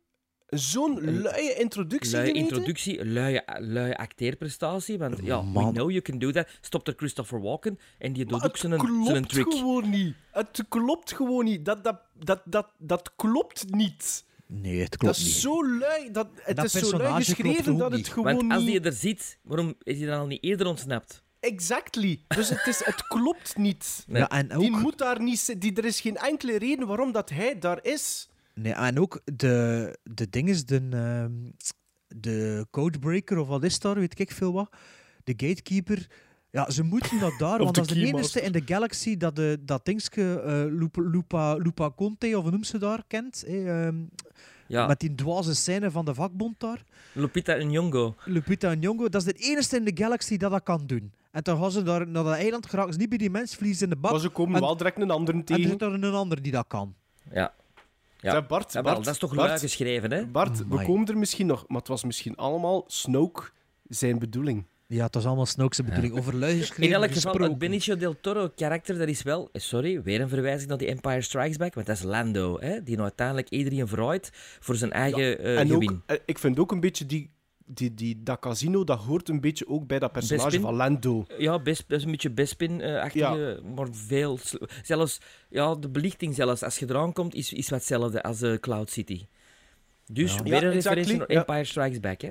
Zo'n 0.48 1.00
luie 1.00 1.54
introductie 1.58 2.12
Luie 2.16 2.26
geweten? 2.26 2.42
introductie, 2.42 3.04
luie, 3.04 3.42
luie 3.58 3.96
acteerprestatie. 3.96 4.98
Want 4.98 5.18
ja, 5.22 5.44
we 5.52 5.70
know 5.72 5.90
you 5.90 6.00
can 6.00 6.18
do 6.18 6.30
that. 6.30 6.48
Stopt 6.60 6.88
er 6.88 6.94
Christopher 6.96 7.40
Walken 7.40 7.78
en 7.98 8.12
die 8.12 8.24
doet 8.24 8.34
ook 8.34 8.42
het 8.42 8.58
zijn, 8.58 8.72
zijn 8.80 8.86
klopt 9.02 9.28
trick. 9.28 9.52
gewoon 9.52 9.90
niet. 9.90 10.14
Het 10.30 10.64
klopt 10.68 11.12
gewoon 11.12 11.44
niet. 11.44 11.64
Dat, 11.64 11.84
dat, 11.84 12.00
dat, 12.18 12.42
dat, 12.44 12.68
dat 12.78 13.12
klopt 13.16 13.70
niet. 13.70 14.24
Nee, 14.54 14.80
het 14.80 14.90
Dat 14.90 14.98
klopt 15.00 15.16
is 15.16 15.24
niet. 15.24 15.32
zo 15.34 15.66
lui. 15.68 16.10
Dat, 16.10 16.28
het 16.34 16.56
Dat 16.56 16.64
is 16.64 16.72
zo 16.72 16.96
lui 16.96 17.24
geschreven 17.24 17.76
dat 17.76 17.88
het 17.90 17.96
niet. 17.98 18.08
gewoon 18.08 18.36
Want 18.36 18.52
als 18.52 18.64
die 18.64 18.80
er 18.80 18.92
zit, 18.92 19.38
waarom 19.42 19.74
is 19.82 19.98
hij 19.98 20.06
dan 20.06 20.18
al 20.20 20.26
niet 20.26 20.42
eerder 20.42 20.66
ontsnapt? 20.66 21.22
Exactly. 21.40 22.20
Dus 22.28 22.48
het, 22.48 22.66
is, 22.66 22.84
het 22.84 23.06
klopt 23.06 23.56
niet. 23.56 24.04
Nee. 24.06 24.20
Ja, 24.20 24.28
en 24.30 24.48
Die 24.58 24.72
ook, 24.72 24.80
moet 24.80 24.98
daar 24.98 25.22
niet... 25.22 25.60
Die, 25.60 25.74
er 25.74 25.84
is 25.84 26.00
geen 26.00 26.16
enkele 26.16 26.58
reden 26.58 26.86
waarom 26.86 27.12
dat 27.12 27.30
hij 27.30 27.58
daar 27.58 27.78
is. 27.84 28.28
nee, 28.54 28.72
en 28.72 28.98
ook 29.00 29.20
de, 29.24 29.98
de 30.02 30.28
ding 30.30 30.48
is, 30.48 30.66
de, 30.66 30.88
ehm, 30.90 31.50
de 32.08 32.66
codebreaker, 32.70 33.38
of 33.38 33.48
wat 33.48 33.64
is 33.64 33.78
daar, 33.78 33.94
weet 33.94 34.18
ik 34.20 34.30
veel 34.32 34.52
wat. 34.52 34.68
De 35.24 35.32
gatekeeper. 35.36 36.06
Ja, 36.52 36.70
ze 36.70 36.82
moeten 36.82 37.20
dat 37.20 37.32
daar, 37.38 37.58
want 37.64 37.74
dat 37.74 37.90
is 37.90 37.96
de 37.96 38.06
enige 38.06 38.40
in 38.40 38.52
de 38.52 38.62
galaxy 38.64 39.16
dat 39.16 39.36
de, 39.36 39.58
dat 39.64 39.84
dingske 39.84 40.40
eh, 40.40 40.52
Lupa, 40.78 41.00
Lupa, 41.02 41.54
Lupa 41.54 41.90
Conte, 41.96 42.36
of 42.36 42.42
hoe 42.42 42.50
noemt 42.50 42.66
ze 42.66 42.78
daar, 42.78 43.02
kent. 43.06 43.44
hè, 43.46 43.84
ehm, 43.86 43.96
Ja, 44.66 44.86
Met 44.86 45.00
die 45.00 45.14
dwaze 45.14 45.54
scène 45.54 45.90
van 45.90 46.04
de 46.04 46.14
vakbond 46.14 46.60
daar. 46.60 46.82
Lupita 47.12 47.54
Nyong'o. 47.56 48.14
Lupita 48.24 48.74
Nyong'o, 48.74 49.08
dat 49.08 49.26
is 49.26 49.32
de 49.32 49.38
enige 49.38 49.76
in 49.76 49.84
de 49.84 49.92
galaxy 49.94 50.36
dat 50.36 50.50
dat 50.50 50.62
kan 50.62 50.86
doen. 50.86 51.12
En 51.30 51.42
dan 51.42 51.58
gaan 51.60 51.70
ze 51.70 51.82
daar 51.82 52.08
naar 52.08 52.24
dat 52.24 52.34
eiland 52.34 52.66
geraken, 52.66 52.92
ze 52.92 52.98
niet 52.98 53.08
bij 53.08 53.18
die 53.18 53.30
mens, 53.30 53.54
vliezen 53.54 53.84
in 53.84 53.90
de 53.90 53.96
bak. 53.96 54.10
Maar 54.10 54.20
ze 54.20 54.28
komen 54.28 54.54
en- 54.54 54.60
wel 54.60 54.76
direct 54.76 55.00
een 55.00 55.10
andere 55.10 55.32
En 55.32 55.38
er 55.38 55.44
tegen. 55.54 55.70
zit 55.70 55.82
er 55.82 55.92
een 55.92 56.04
ander 56.04 56.42
die 56.42 56.52
dat 56.52 56.64
kan. 56.66 56.94
Ja. 57.32 57.54
Ja. 58.20 58.32
Bart, 58.42 58.72
Bart, 58.82 59.04
dat 59.04 59.06
is 59.06 59.18
toch 59.18 59.34
Bart, 59.34 59.48
lui 59.48 59.58
geschreven, 59.60 60.12
hè? 60.12 60.26
Bart, 60.26 60.68
we 60.68 60.84
komen 60.84 61.06
er 61.08 61.18
misschien 61.18 61.46
nog... 61.46 61.64
Maar 61.68 61.78
het 61.78 61.88
was 61.88 62.04
misschien 62.04 62.36
allemaal 62.36 62.84
Snoke 62.86 63.42
zijn 63.88 64.18
bedoeling. 64.18 64.66
Ja, 64.92 65.04
het 65.04 65.14
was 65.14 65.24
allemaal 65.26 65.46
Snoke's 65.46 65.82
bedoeling. 65.82 66.18
Over 66.18 66.36
lui 66.36 66.58
geschreven, 66.58 66.84
In 66.84 66.92
elk 66.92 67.02
geval, 67.02 67.14
gesproken. 67.22 67.50
het 67.50 67.58
Benicio 67.58 67.96
del 67.96 68.16
Toro-karakter, 68.20 68.98
dat 68.98 69.08
is 69.08 69.22
wel... 69.22 69.48
Sorry, 69.52 70.02
weer 70.02 70.20
een 70.20 70.28
verwijzing 70.28 70.68
naar 70.68 70.78
die 70.78 70.88
Empire 70.88 71.20
Strikes 71.20 71.56
Back, 71.56 71.74
want 71.74 71.86
dat 71.86 71.96
is 71.96 72.02
Lando, 72.02 72.60
hè? 72.60 72.82
Die 72.82 72.92
nou 72.94 73.02
uiteindelijk 73.02 73.48
iedereen 73.50 73.88
verrooit 73.88 74.30
voor 74.60 74.74
zijn 74.74 74.92
eigen 74.92 75.38
eh, 75.38 75.58
en 75.58 75.72
ook, 75.74 75.82
gewin. 75.82 76.02
eh, 76.06 76.16
ik 76.26 76.38
vind 76.38 76.58
ook 76.58 76.72
een 76.72 76.80
beetje 76.80 77.06
die, 77.06 77.30
die, 77.64 77.94
die, 77.94 78.22
dat 78.22 78.38
casino, 78.38 78.84
dat 78.84 78.98
hoort 78.98 79.28
een 79.28 79.40
beetje 79.40 79.68
ook 79.68 79.86
bij 79.86 79.98
dat 79.98 80.12
personage 80.12 80.44
Bespin? 80.44 80.60
van 80.66 80.74
Lando. 80.74 81.24
Ja, 81.38 81.58
best, 81.58 81.86
best 81.86 82.04
een 82.04 82.10
beetje 82.10 82.30
Bespin-achtige, 82.30 83.60
maar 83.74 83.86
veel... 83.90 84.38
Zelfs, 84.82 85.20
ja, 85.48 85.74
de 85.74 85.88
belichting 85.88 86.34
zelfs, 86.34 86.62
als 86.62 86.78
je 86.78 86.86
eraan 86.88 87.12
komt, 87.12 87.34
is, 87.34 87.52
is 87.52 87.68
wat 87.68 87.78
hetzelfde 87.78 88.22
als 88.22 88.42
eh, 88.42 88.54
Cloud 88.60 88.90
City. 88.90 89.26
Dus 90.06 90.34
Ja. 90.34 90.42
weer 90.42 90.52
Ja, 90.52 90.62
een 90.62 90.72
exactly, 90.72 91.02
referentie 91.02 91.16
naar 91.16 91.32
ja. 91.32 91.38
Empire 91.38 91.64
Strikes 91.64 92.00
Back, 92.00 92.20
hè? 92.20 92.30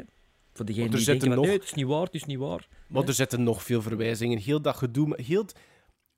Voor 0.54 0.66
er 0.66 0.66
die 0.66 0.76
denken 0.76 1.00
zitten 1.02 1.28
van, 1.28 1.38
nog- 1.38 1.46
nee, 1.46 1.56
het 1.56 1.64
is 1.64 1.74
niet 1.74 1.86
waar, 1.86 2.04
het 2.04 2.14
is 2.14 2.26
niet 2.26 2.38
waar. 2.38 2.68
Maar 2.88 3.08
er 3.08 3.14
zitten 3.14 3.44
nog 3.44 3.64
veel 3.64 3.82
verwijzingen. 3.82 4.38
Heel 4.38 4.62
dat 4.62 4.76
gedoe... 4.76 5.22
Heel, 5.22 5.42
het- 5.42 5.56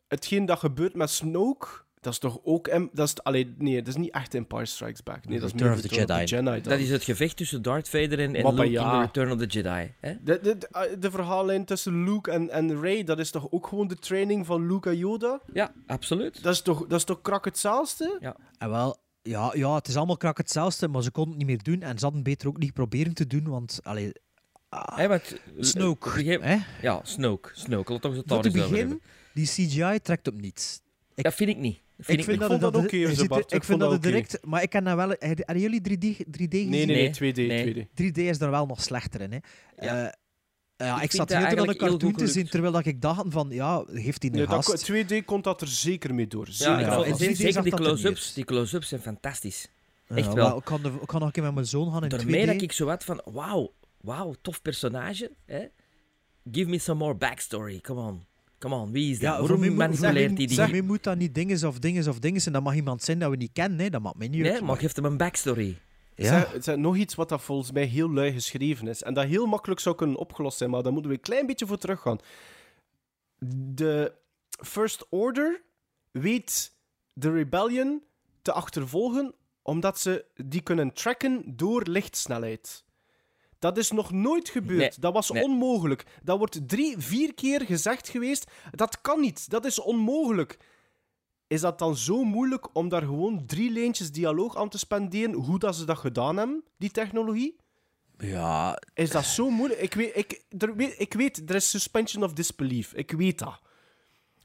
hetgeen 0.07 0.45
dat 0.45 0.59
gebeurt 0.59 0.95
met 0.95 1.09
Snoke... 1.09 1.67
Dat 1.99 2.13
is 2.13 2.19
toch 2.19 2.39
ook... 2.43 2.67
em- 2.67 2.89
Dat 2.93 3.07
is, 3.07 3.23
allee, 3.23 3.53
nee, 3.57 3.75
dat 3.75 3.87
is 3.87 3.95
niet 3.95 4.11
echt 4.13 4.33
Empire 4.35 4.65
Strikes 4.65 5.03
Back. 5.03 5.25
Nee, 5.27 5.39
dat 5.39 5.53
is 5.55 5.61
of 5.61 5.81
the 5.81 5.87
Jedi. 6.25 6.61
Dat 6.61 6.79
is 6.79 6.89
het 6.89 7.03
gevecht 7.03 7.37
tussen 7.37 7.61
Darth 7.61 7.89
Vader 7.89 8.19
en, 8.19 8.31
Luke 8.31 8.69
ja. 8.69 8.83
in 8.83 8.99
The 8.99 9.05
Return 9.05 9.31
of 9.31 9.37
the 9.37 9.45
Jedi. 9.45 9.93
Hè? 9.99 10.13
De, 10.23 10.39
de, 10.41 10.57
de, 10.57 10.67
uh, 10.71 10.81
de 10.99 11.11
verhaallijn 11.11 11.65
tussen 11.65 12.03
Luke 12.03 12.31
en, 12.31 12.49
en 12.49 12.81
Rey, 12.81 13.03
dat 13.03 13.19
is 13.19 13.31
toch 13.31 13.47
ook 13.51 13.67
gewoon 13.67 13.87
de 13.87 13.95
training 13.95 14.45
van 14.45 14.67
Luke 14.67 14.89
en 14.89 14.97
Yoda? 14.97 15.41
Ja, 15.53 15.73
absoluut. 15.87 16.43
Dat 16.43 16.53
is 16.53 16.61
toch, 16.61 16.87
dat 16.87 16.99
is 16.99 17.03
toch 17.05 17.21
krak 17.21 17.45
hetzelfde? 17.45 18.35
En 18.57 18.69
wel, 18.69 18.97
ja, 19.23 19.51
ja, 19.55 19.75
het 19.75 19.87
is 19.87 19.95
allemaal 19.95 20.17
krak 20.17 20.37
hetzelfde, 20.37 20.87
maar 20.87 21.03
ze 21.03 21.11
konden 21.11 21.33
het 21.37 21.47
niet 21.47 21.55
meer 21.65 21.75
doen. 21.77 21.81
En 21.89 21.97
ze 21.99 22.03
hadden 22.05 22.23
beter 22.23 22.47
ook 22.47 22.57
niet 22.57 22.73
proberen 22.73 23.13
te 23.13 23.27
doen, 23.27 23.43
want... 23.49 23.79
Allee, 23.83 24.11
ah, 24.69 24.97
Hè, 24.97 25.07
want, 25.07 25.35
Snoke, 25.59 26.07
op 26.07 26.13
een 26.13 26.23
gegeven- 26.23 26.47
hè? 26.47 26.57
Ja, 26.81 26.99
Snoke. 27.03 27.49
Snoke. 27.53 27.91
Laten 27.91 28.11
we 28.11 28.17
het 28.17 28.27
Voor 28.27 28.41
daar 28.41 28.51
te 28.51 28.57
eens 28.57 28.57
over 28.65 28.69
begin, 28.69 28.87
hebben. 28.89 29.07
die 29.33 29.45
CGI 29.47 29.99
trekt 30.01 30.27
op 30.27 30.41
niets. 30.41 30.81
Ik- 31.15 31.23
Dat 31.23 31.33
vind 31.33 31.49
ik 31.49 31.57
niet. 31.57 31.81
Dat 31.97 32.05
vind 32.05 32.19
ik, 32.19 32.27
niet. 32.27 32.39
dat 32.39 32.49
vond 32.49 32.61
dat 32.61 32.73
het- 32.73 32.83
oké, 32.85 32.95
er- 32.97 33.09
Ik 33.09 33.19
Ik 33.19 33.27
vond 33.29 33.65
vind 33.65 33.67
dat 33.67 33.79
dat 33.79 33.89
het 33.91 33.97
oké. 33.99 34.07
direct... 34.07 34.37
Maar 34.45 34.61
ik 34.61 34.69
kan 34.69 34.83
nou 34.83 34.97
wel... 34.97 35.15
Hebben 35.19 35.59
jullie 35.59 35.81
3D, 35.81 36.17
3D 36.17 36.51
gezien? 36.51 36.69
Nee, 36.69 36.85
nee, 36.85 36.95
nee, 36.95 37.11
Nee, 37.19 37.33
2D, 37.33 37.35
nee. 37.47 37.87
2D. 37.87 37.87
3D 37.93 38.17
is 38.17 38.39
er 38.41 38.51
wel 38.51 38.65
nog 38.65 38.81
slechter 38.81 39.21
in. 39.21 39.31
Hè. 39.31 39.37
Ja. 39.85 40.05
Eh, 40.05 40.11
ja, 40.85 40.93
ik, 40.93 40.99
vind 40.99 41.11
zat 41.11 41.27
dat 41.27 41.37
heel 41.37 41.45
te 41.47 41.59
aan 41.61 41.65
heel 41.67 41.75
cartoon 41.75 42.13
te 42.13 42.27
zien, 42.27 42.47
terwijl 42.49 42.73
dat 42.73 42.85
ik 42.85 43.01
dacht 43.01 43.23
van, 43.29 43.47
ja, 43.49 43.83
heeft 43.91 44.21
hij 44.21 44.31
een 44.31 44.37
Nee, 44.37 44.47
dat, 44.47 44.65
gast? 44.65 44.91
2D 44.91 45.25
komt 45.25 45.43
dat 45.43 45.61
er 45.61 45.67
zeker 45.67 46.13
mee 46.13 46.27
door. 46.27 46.45
Ja, 46.47 46.53
Zeker 46.53 46.79
ik 46.79 46.85
ja. 46.85 46.97
In 47.05 47.11
en 47.11 47.13
3D 47.13 47.17
zeker 47.17 47.51
zag 47.53 47.63
die 47.63 47.71
dat 47.71 47.79
close-ups. 47.81 48.33
Die 48.33 48.45
close-ups 48.45 48.87
zijn 48.87 49.01
fantastisch. 49.01 49.67
Ja, 50.07 50.15
Echt 50.15 50.25
maar 50.27 50.35
wel. 50.35 50.57
Ik 50.57 50.63
kan, 50.65 50.81
de- 50.81 50.97
ik 51.01 51.07
kan 51.07 51.17
nog 51.19 51.27
een 51.27 51.31
keer 51.33 51.43
met 51.43 51.53
mijn 51.53 51.65
zoon 51.65 51.91
gaan 51.91 52.03
in 52.03 52.09
Daarmee 52.09 52.43
2D. 52.43 52.45
dat 52.53 52.61
ik 52.61 52.71
zo 52.71 52.85
wat 52.85 53.03
van, 53.03 53.21
wauw, 53.25 53.73
wauw, 54.01 54.35
tof 54.41 54.61
personage. 54.61 55.31
Hè? 55.45 55.65
Give 56.51 56.69
me 56.69 56.79
some 56.79 56.99
more 56.99 57.15
backstory. 57.15 57.79
Come 57.81 58.01
on. 58.01 58.23
Come 58.59 58.75
on, 58.75 58.91
wie 58.91 59.11
is 59.11 59.19
dat? 59.19 59.21
Ja, 59.21 59.29
voor 59.29 59.41
Waarom 59.41 59.59
mij 59.59 59.69
moet- 59.69 59.77
voor 59.77 59.87
manipuleert 59.87 60.31
mij- 60.31 60.45
hij 60.57 60.65
die? 60.67 60.71
Mij 60.71 60.81
moet 60.81 61.03
dat 61.03 61.17
niet 61.17 61.35
dinges 61.35 61.63
of 61.63 61.79
dinges 61.79 62.07
of 62.07 62.19
dinges. 62.19 62.45
En 62.45 62.53
dat 62.53 62.63
mag 62.63 62.75
iemand 62.75 63.03
zijn 63.03 63.19
dat 63.19 63.29
we 63.29 63.35
niet 63.35 63.49
kennen. 63.53 63.77
Nee, 63.77 63.89
dat 63.89 64.01
mag 64.01 64.15
mij 64.15 64.27
niet 64.27 64.41
Nee, 64.41 64.51
uit. 64.51 64.61
maar 64.61 64.77
geef 64.77 64.95
hem 64.95 65.05
een 65.05 65.17
backstory. 65.17 65.77
Ja. 66.15 66.47
Het 66.47 66.67
is 66.67 66.75
nog 66.75 66.95
iets 66.95 67.15
wat 67.15 67.29
dat 67.29 67.41
volgens 67.41 67.71
mij 67.71 67.83
heel 67.83 68.11
lui 68.11 68.31
geschreven 68.31 68.87
is. 68.87 69.03
En 69.03 69.13
dat 69.13 69.25
heel 69.25 69.45
makkelijk 69.45 69.79
zou 69.79 69.95
kunnen 69.95 70.17
opgelost 70.17 70.57
zijn, 70.57 70.69
maar 70.69 70.83
daar 70.83 70.91
moeten 70.93 71.11
we 71.11 71.17
een 71.17 71.23
klein 71.23 71.45
beetje 71.45 71.65
voor 71.65 71.77
teruggaan. 71.77 72.19
De 73.55 74.13
First 74.49 75.05
Order 75.09 75.61
weet 76.11 76.71
de 77.13 77.31
Rebellion 77.31 78.03
te 78.41 78.51
achtervolgen 78.51 79.33
omdat 79.61 79.99
ze 79.99 80.25
die 80.35 80.61
kunnen 80.61 80.93
tracken 80.93 81.43
door 81.45 81.83
lichtsnelheid. 81.83 82.83
Dat 83.59 83.77
is 83.77 83.91
nog 83.91 84.11
nooit 84.11 84.49
gebeurd. 84.49 84.79
Nee, 84.79 84.91
Dat 84.99 85.13
was 85.13 85.29
nee. 85.29 85.43
onmogelijk. 85.43 86.05
Dat 86.23 86.37
wordt 86.37 86.67
drie, 86.67 86.97
vier 86.97 87.33
keer 87.33 87.61
gezegd 87.61 88.09
geweest. 88.09 88.51
Dat 88.71 89.01
kan 89.01 89.19
niet. 89.19 89.49
Dat 89.49 89.65
is 89.65 89.79
onmogelijk. 89.79 90.57
Is 91.53 91.61
dat 91.61 91.79
dan 91.79 91.95
zo 91.95 92.23
moeilijk 92.23 92.75
om 92.75 92.89
daar 92.89 93.01
gewoon 93.01 93.45
drie 93.45 93.71
lijntjes 93.71 94.11
dialoog 94.11 94.55
aan 94.57 94.69
te 94.69 94.77
spenderen? 94.77 95.33
Hoe 95.33 95.59
dat 95.59 95.75
ze 95.75 95.85
dat 95.85 95.97
gedaan 95.97 96.37
hebben, 96.37 96.63
die 96.77 96.91
technologie? 96.91 97.55
Ja, 98.17 98.81
Is 98.93 99.09
dat 99.11 99.25
zo 99.25 99.49
moeilijk? 99.49 99.81
Ik 99.81 99.93
weet, 99.93 100.15
ik, 100.15 100.43
er, 100.57 100.75
weet, 100.75 100.95
ik 100.99 101.13
weet, 101.13 101.49
er 101.49 101.55
is 101.55 101.69
suspension 101.69 102.23
of 102.23 102.33
disbelief. 102.33 102.93
Ik 102.93 103.11
weet 103.11 103.39
dat. 103.39 103.59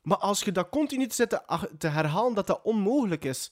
Maar 0.02 0.16
als 0.16 0.40
je 0.42 0.52
dat 0.52 0.68
continu 0.68 1.06
te, 1.06 1.14
zitten, 1.14 1.46
ach- 1.46 1.68
te 1.78 1.88
herhalen 1.88 2.34
dat 2.34 2.46
dat 2.46 2.60
onmogelijk 2.62 3.24
is, 3.24 3.50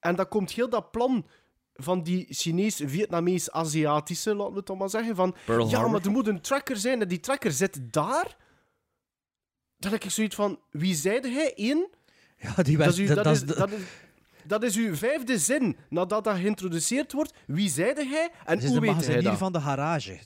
en 0.00 0.16
dan 0.16 0.28
komt 0.28 0.50
heel 0.52 0.68
dat 0.68 0.90
plan 0.90 1.26
van 1.74 2.02
die 2.02 2.26
Chinees, 2.28 2.80
Vietnamees, 2.84 3.50
Aziatische, 3.50 4.34
laten 4.34 4.52
we 4.52 4.58
het 4.58 4.66
dan 4.66 4.78
maar 4.78 4.90
zeggen, 4.90 5.16
van 5.16 5.34
Pearl 5.46 5.68
ja, 5.68 5.88
maar 5.88 6.04
er 6.04 6.10
moet 6.10 6.26
een 6.26 6.40
tracker 6.40 6.76
zijn 6.76 7.00
en 7.00 7.08
die 7.08 7.20
tracker 7.20 7.52
zit 7.52 7.92
daar. 7.92 8.36
Dan 9.78 9.92
heb 9.92 10.04
ik 10.04 10.10
zoiets 10.10 10.34
van, 10.34 10.58
wie 10.70 10.94
zeide 10.94 11.28
hij? 11.30 11.52
Eén? 11.56 11.88
Ja 12.56 12.62
die 12.62 12.76
Dat 12.76 12.86
werd, 12.86 12.98
is, 12.98 12.98
uw, 13.08 13.14
dat, 13.14 13.24
dat 13.24 13.34
is, 13.34 13.40
de- 13.44 13.54
dat, 13.54 13.70
is, 13.70 13.80
dat 14.44 14.62
is 14.62 14.76
uw 14.76 14.94
vijfde 14.96 15.38
zin 15.38 15.76
nadat 15.88 16.24
dat 16.24 16.36
geïntroduceerd 16.36 17.12
wordt. 17.12 17.32
Wie 17.46 17.68
zeide 17.70 18.06
hij 18.06 18.30
en 18.44 18.60
hoe 18.66 18.74
de 18.74 18.80
weet 18.80 19.06
hij 19.06 19.20
dat? 19.20 19.38
van 19.38 19.52
de 19.52 19.60
garage. 19.60 20.18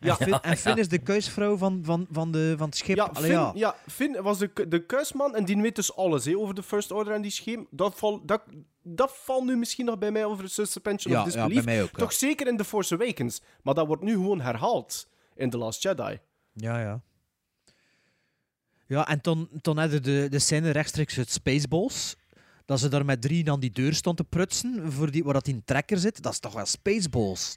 Ja. 0.00 0.18
En 0.18 0.24
Finn, 0.26 0.40
en 0.42 0.56
Finn 0.56 0.78
is 0.78 0.88
de 0.88 0.98
kuisvrouw 0.98 1.56
van, 1.56 1.80
van, 1.84 2.06
van, 2.10 2.32
de, 2.32 2.54
van 2.58 2.66
het 2.66 2.76
schip. 2.76 2.96
Ja, 2.96 3.10
Finn, 3.14 3.28
ja. 3.32 3.52
ja. 3.54 3.76
Finn 3.86 4.22
was 4.22 4.38
de, 4.38 4.50
de 4.68 4.86
kuisman 4.86 5.34
en 5.34 5.44
die 5.44 5.56
weet 5.60 5.76
dus 5.76 5.96
alles 5.96 6.24
hè, 6.24 6.36
over 6.36 6.54
de 6.54 6.62
First 6.62 6.90
Order 6.92 7.14
en 7.14 7.22
die 7.22 7.30
scheem. 7.30 7.66
Dat, 7.70 7.94
val, 7.98 8.24
dat, 8.26 8.42
dat 8.82 9.12
valt 9.14 9.44
nu 9.44 9.56
misschien 9.56 9.84
nog 9.84 9.98
bij 9.98 10.10
mij 10.10 10.24
over 10.24 10.48
suspension 10.48 11.12
Ja, 11.12 11.22
of 11.22 11.26
ja, 11.26 11.32
disbelief. 11.32 11.64
bij 11.64 11.74
mij 11.74 11.82
ook, 11.82 11.90
ja. 11.92 11.98
Toch 11.98 12.12
zeker 12.12 12.46
in 12.46 12.56
The 12.56 12.64
Force 12.64 12.94
Awakens. 12.94 13.42
Maar 13.62 13.74
dat 13.74 13.86
wordt 13.86 14.02
nu 14.02 14.12
gewoon 14.12 14.40
herhaald 14.40 15.08
in 15.34 15.50
The 15.50 15.58
Last 15.58 15.82
Jedi. 15.82 16.18
Ja, 16.52 16.80
ja. 16.80 17.00
Ja, 18.86 19.08
en 19.08 19.20
toen, 19.20 19.48
toen 19.60 19.78
hadden 19.78 20.02
de, 20.02 20.26
de 20.30 20.38
scène 20.38 20.70
rechtstreeks 20.70 21.18
uit 21.18 21.30
Spaceballs. 21.30 22.16
Dat 22.64 22.80
ze 22.80 22.88
daar 22.88 23.04
met 23.04 23.20
drie 23.22 23.50
aan 23.50 23.60
die 23.60 23.72
deur 23.72 23.94
stond 23.94 24.16
te 24.16 24.24
prutsen, 24.24 24.92
voor 24.92 25.10
die, 25.10 25.24
waar 25.24 25.32
dat 25.34 25.44
die 25.44 25.62
trekker 25.64 25.98
zit. 25.98 26.22
Dat 26.22 26.32
is 26.32 26.38
toch 26.38 26.52
wel 26.52 26.66
Spaceballs? 26.66 27.54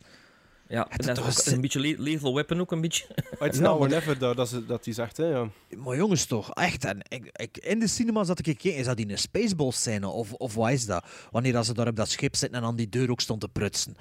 Ja, 0.68 0.88
en 0.90 1.06
dat 1.06 1.18
is 1.28 1.40
ook 1.48 1.54
een 1.54 1.62
beetje 1.62 1.80
le- 1.80 1.96
lethal 1.98 2.34
weapon 2.34 2.60
ook 2.60 2.72
een 2.72 2.82
beetje. 2.82 3.06
Maar 3.16 3.48
het 3.48 3.54
is 3.54 3.60
now 3.60 3.82
or 3.82 3.88
never 3.90 4.18
dat, 4.36 4.50
ze- 4.50 4.66
dat 4.66 4.86
hij 4.86 4.94
zegt, 4.94 5.18
hè. 5.18 5.26
Ja. 5.26 5.50
Maar 5.78 5.96
jongens 5.96 6.26
toch, 6.26 6.54
echt. 6.54 6.86
En 6.86 7.00
ik, 7.08 7.30
ik, 7.34 7.58
in 7.58 7.80
de 7.80 7.88
cinema 7.88 8.24
zat 8.24 8.40
ik 8.40 8.46
gekeken, 8.46 8.78
is 8.78 8.86
dat 8.86 9.00
in 9.00 9.10
een 9.12 9.18
Spaceball 9.18 9.72
scène 9.72 10.08
of, 10.08 10.34
of 10.34 10.54
wat 10.56 10.72
is 10.72 10.86
dat? 10.86 11.06
Wanneer 11.32 11.52
dat 11.54 11.66
ze 11.66 11.74
daar 11.74 11.88
op 11.88 11.96
dat 11.96 12.10
schip 12.10 12.36
zitten 12.36 12.60
en 12.60 12.66
aan 12.66 12.76
die 12.76 12.90
deur 12.90 13.12
ook 13.12 13.22
stond 13.22 13.42
te 13.42 13.48
prutsen. 13.50 13.96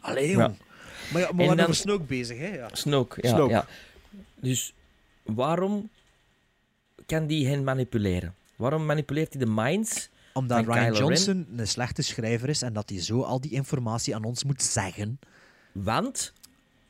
Allee, 0.00 0.28
jong. 0.30 0.40
Ja. 0.42 0.48
Maar, 1.12 1.20
ja, 1.20 1.26
maar 1.26 1.26
we 1.26 1.28
En 1.28 1.36
waren 1.36 1.56
dan- 1.56 1.60
over 1.66 1.74
Snoke 1.76 2.04
bezig, 2.04 2.38
hè? 2.38 2.54
Ja. 2.56 2.68
Snoke, 2.72 3.18
ja, 3.22 3.28
Snoke. 3.34 3.52
ja. 3.52 3.66
Dus 4.40 4.74
waarom 5.22 5.90
kan 7.18 7.26
die 7.26 7.46
hen 7.48 7.64
manipuleren? 7.64 8.34
Waarom 8.56 8.86
manipuleert 8.86 9.32
hij 9.34 9.44
de 9.44 9.50
minds? 9.50 10.08
Omdat 10.32 10.64
Van 10.64 10.74
Ryan 10.74 10.84
Kylo 10.92 11.06
Ren? 11.06 11.06
Johnson 11.16 11.46
een 11.56 11.68
slechte 11.68 12.02
schrijver 12.02 12.48
is 12.48 12.62
en 12.62 12.72
dat 12.72 12.88
hij 12.90 13.00
zo 13.02 13.22
al 13.22 13.40
die 13.40 13.50
informatie 13.50 14.14
aan 14.14 14.24
ons 14.24 14.44
moet 14.44 14.62
zeggen. 14.62 15.18
Want 15.72 16.32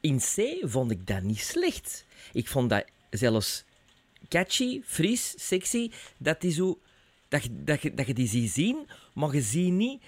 in 0.00 0.18
C 0.18 0.58
vond 0.62 0.90
ik 0.90 1.06
dat 1.06 1.22
niet 1.22 1.40
slecht. 1.40 2.04
Ik 2.32 2.48
vond 2.48 2.70
dat 2.70 2.84
zelfs 3.10 3.64
catchy, 4.28 4.80
fris, 4.84 5.34
sexy. 5.36 5.90
Dat, 6.18 6.40
die 6.40 6.52
zo, 6.52 6.78
dat, 7.28 7.42
je, 7.42 7.64
dat, 7.64 7.82
je, 7.82 7.94
dat 7.94 8.06
je 8.06 8.14
die 8.14 8.28
ziet 8.28 8.50
zien, 8.50 8.86
maar 9.14 9.34
je 9.34 9.42
ziet 9.42 9.72
niet 9.72 10.02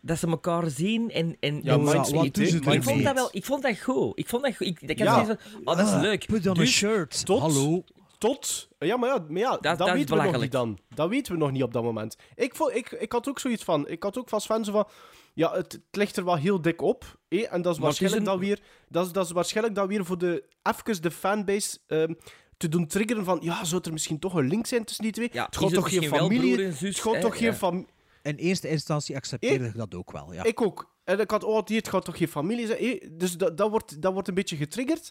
dat 0.00 0.18
ze 0.18 0.26
elkaar 0.26 0.70
zien. 0.70 1.10
En, 1.10 1.36
en, 1.40 1.60
Ja, 1.62 1.76
Minds 1.76 1.92
wat 2.10 2.34
doen 2.34 2.46
ze 2.46 2.56
ik 2.56 2.82
vond 2.82 3.02
dat 3.04 3.14
wel, 3.14 3.28
ik 3.32 3.44
vond 3.44 3.62
dat 3.62 3.80
goed. 3.80 4.18
Ik 4.18 4.28
vond 4.28 4.42
dat 4.42 4.56
goed. 4.56 4.66
Ik, 4.66 4.80
ik 4.80 4.98
had 4.98 5.08
Ja. 5.08 5.24
zoiets 5.24 5.42
van, 5.52 5.60
oh, 5.64 5.76
dat 5.76 5.86
is 5.86 5.92
Ah, 5.92 6.00
leuk. 6.00 6.26
Put 6.26 6.46
on 6.46 6.52
a 6.56 6.60
Dus- 6.60 6.70
shirt. 6.72 7.24
Tot- 7.26 7.40
Hallo. 7.40 7.84
Tot... 8.24 8.68
Ja, 8.78 8.96
maar 8.96 9.08
ja, 9.08 9.24
maar 9.28 9.40
ja 9.40 9.56
dat, 9.56 9.92
weten 9.92 10.16
we 10.16 10.22
nog 10.22 10.40
niet 10.40 10.52
dan. 10.52 10.78
Dat 10.94 11.08
weten 11.08 11.32
we 11.32 11.38
nog 11.38 11.50
niet 11.50 11.62
op 11.62 11.72
dat 11.72 11.82
moment. 11.82 12.16
Ik, 12.34 12.54
vond, 12.54 12.74
ik, 12.74 12.90
ik 12.90 13.12
had 13.12 13.28
ook 13.28 13.38
zoiets 13.38 13.64
van... 13.64 13.88
Ik 13.88 14.02
had 14.02 14.18
ook 14.18 14.28
van 14.28 14.40
Sven 14.40 14.64
zo 14.64 14.72
van... 14.72 14.88
Ja, 15.34 15.52
het, 15.52 15.72
het 15.72 15.82
ligt 15.90 16.16
er 16.16 16.24
wel 16.24 16.36
heel 16.36 16.60
dik 16.62 16.82
op. 16.82 17.18
hè, 17.28 17.38
en 17.38 17.62
dat 17.62 17.74
is, 17.74 17.80
Maar 17.80 17.90
het 17.90 18.00
is 18.00 18.00
waarschijnlijk 18.00 18.16
een- 18.20 18.24
dat 18.24 18.38
weer, 18.38 18.60
dat, 18.88 19.06
is, 19.06 19.12
dat 19.12 19.24
is 19.24 19.30
waarschijnlijk 19.30 19.76
dat 19.76 19.88
weer 19.88 20.04
voor 20.04 20.18
de... 20.18 20.44
Even 20.62 21.02
de 21.02 21.10
fanbase... 21.10 21.78
ehm, 21.86 22.14
te 22.56 22.68
doen 22.68 22.86
triggeren 22.86 23.24
van... 23.24 23.38
Ja, 23.42 23.64
zou 23.64 23.80
er 23.84 23.92
misschien 23.92 24.18
toch 24.18 24.34
een 24.34 24.48
link 24.48 24.66
zijn 24.66 24.84
tussen 24.84 25.04
die 25.04 25.12
twee? 25.12 25.28
Ja, 25.32 25.44
het 25.44 25.56
gaat 25.56 25.74
toch 25.74 25.88
geen 25.88 26.08
familie... 26.08 26.54
broer 26.54 26.66
en 26.66 26.72
zus, 26.72 26.88
het 26.88 27.04
gaat 27.04 27.14
hè? 27.14 27.20
toch 27.20 27.38
geen 27.38 27.54
familie... 27.54 27.86
In 28.22 28.36
eerste 28.36 28.68
instantie 28.68 29.16
accepteerde 29.16 29.66
ik 29.66 29.76
dat 29.76 29.94
ook 29.94 30.12
wel. 30.12 30.32
Ja. 30.32 30.42
Ik 30.44 30.60
ook. 30.60 30.92
En 31.04 31.20
ik 31.20 31.30
had, 31.30 31.44
oh, 31.44 31.64
die, 31.64 31.76
het 31.76 31.88
gaat 31.88 32.04
toch 32.04 32.16
geen 32.16 32.28
familie 32.28 32.66
zijn? 32.66 33.00
Dus 33.12 33.36
dat, 33.36 33.56
dat, 33.56 33.70
wordt, 33.70 34.02
dat 34.02 34.12
wordt 34.12 34.28
een 34.28 34.34
beetje 34.34 34.56
getriggerd. 34.56 35.10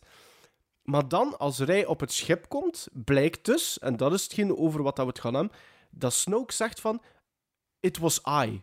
Maar 0.83 1.07
dan, 1.07 1.37
als 1.39 1.59
Rij 1.59 1.85
op 1.85 1.99
het 1.99 2.11
schip 2.11 2.49
komt, 2.49 2.87
blijkt 2.91 3.45
dus, 3.45 3.79
en 3.79 3.97
dat 3.97 4.13
is 4.13 4.23
hetgeen 4.23 4.57
over 4.57 4.83
wat 4.83 4.95
dat 4.95 5.05
we 5.05 5.11
het 5.11 5.21
gaan 5.21 5.33
hebben, 5.33 5.51
dat 5.89 6.13
Snoke 6.13 6.53
zegt 6.53 6.79
van, 6.79 7.01
it 7.79 7.97
was 7.97 8.21
I. 8.45 8.61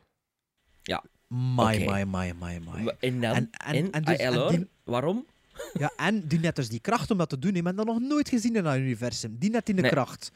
My, 1.29 1.75
Oké. 1.85 1.91
my, 1.91 2.05
my, 2.05 2.33
my, 2.41 2.61
my. 2.73 2.85
Wa- 2.85 2.95
En 2.99 3.21
dan? 3.21 3.35
En- 3.35 3.51
En, 3.51 3.75
en- 3.75 3.91
en 3.93 4.03
dus- 4.03 4.19
ILR? 4.19 4.49
die- 4.51 4.69
Waarom? 4.85 5.27
Ja, 5.73 5.93
en 5.97 6.27
die 6.29 6.39
net 6.39 6.57
dus 6.57 6.69
die 6.69 6.81
kracht 6.81 7.11
om 7.11 7.19
dat 7.19 7.29
te 7.29 7.39
doen. 7.39 7.55
Je 7.55 7.63
bent 7.63 7.77
dat 7.77 7.87
nog 7.87 8.01
nooit 8.01 8.29
gezien 8.29 8.57
in 8.57 8.63
dat 8.63 8.77
universum. 8.77 9.37
Die 9.39 9.51
net 9.51 9.69
in 9.69 9.77
de 9.77 9.83
Nee. 9.83 9.91
kracht. 9.91 10.33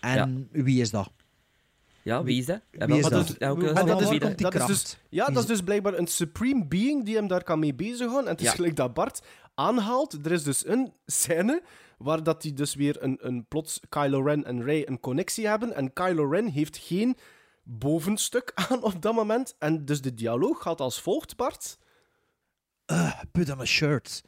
En 0.00 0.48
wie 0.52 0.80
is 0.80 0.90
dat? 0.90 1.10
Ja, 2.02 2.22
wie 2.22 2.38
is 2.38 2.46
dat? 2.46 2.60
Ja, 2.70 2.86
Wie 2.86 2.96
is 2.98 3.02
dat? 3.08 3.28
is- 3.28 3.34
ja, 3.38 3.54
dat 3.54 3.56
Waar 3.62 4.00
is- 4.02 4.08
die 4.08 4.18
dat 4.36 4.54
is 4.54 4.66
dus- 4.66 4.96
Ja, 5.08 5.24
dat 5.26 5.34
is- 5.34 5.40
is 5.40 5.46
dus 5.46 5.62
blijkbaar 5.62 5.94
een 5.98 6.06
supreme 6.06 6.66
being 6.66 7.04
die 7.04 7.14
hem 7.16 7.26
daar 7.28 7.42
kan 7.42 7.58
mee 7.58 7.74
bezighouden. 7.74 8.24
En 8.24 8.30
het 8.32 8.40
is 8.40 8.46
Ja. 8.46 8.52
gelijk 8.54 8.76
dat 8.76 8.94
Bart 8.94 9.20
aanhaalt. 9.60 10.26
Er 10.26 10.32
is 10.32 10.42
dus 10.42 10.66
een 10.66 10.92
scène 11.06 11.62
waar 11.98 12.22
dat 12.22 12.42
die 12.42 12.52
dus 12.52 12.74
weer 12.74 13.02
een, 13.02 13.18
een 13.20 13.46
plots 13.46 13.80
Kylo 13.88 14.22
Ren 14.22 14.44
en 14.44 14.62
Rey 14.62 14.88
een 14.88 15.00
connectie 15.00 15.46
hebben. 15.46 15.74
En 15.74 15.92
Kylo 15.92 16.30
Ren 16.30 16.46
heeft 16.46 16.76
geen 16.76 17.16
bovenstuk 17.62 18.52
aan 18.68 18.82
op 18.82 19.02
dat 19.02 19.14
moment. 19.14 19.54
En 19.58 19.84
dus 19.84 20.00
de 20.00 20.14
dialoog 20.14 20.62
gaat 20.62 20.80
als 20.80 21.00
volgt, 21.00 21.36
Bart. 21.36 21.78
Uh, 22.86 23.20
put 23.32 23.50
on 23.50 23.60
a 23.60 23.64
shirt. 23.64 24.24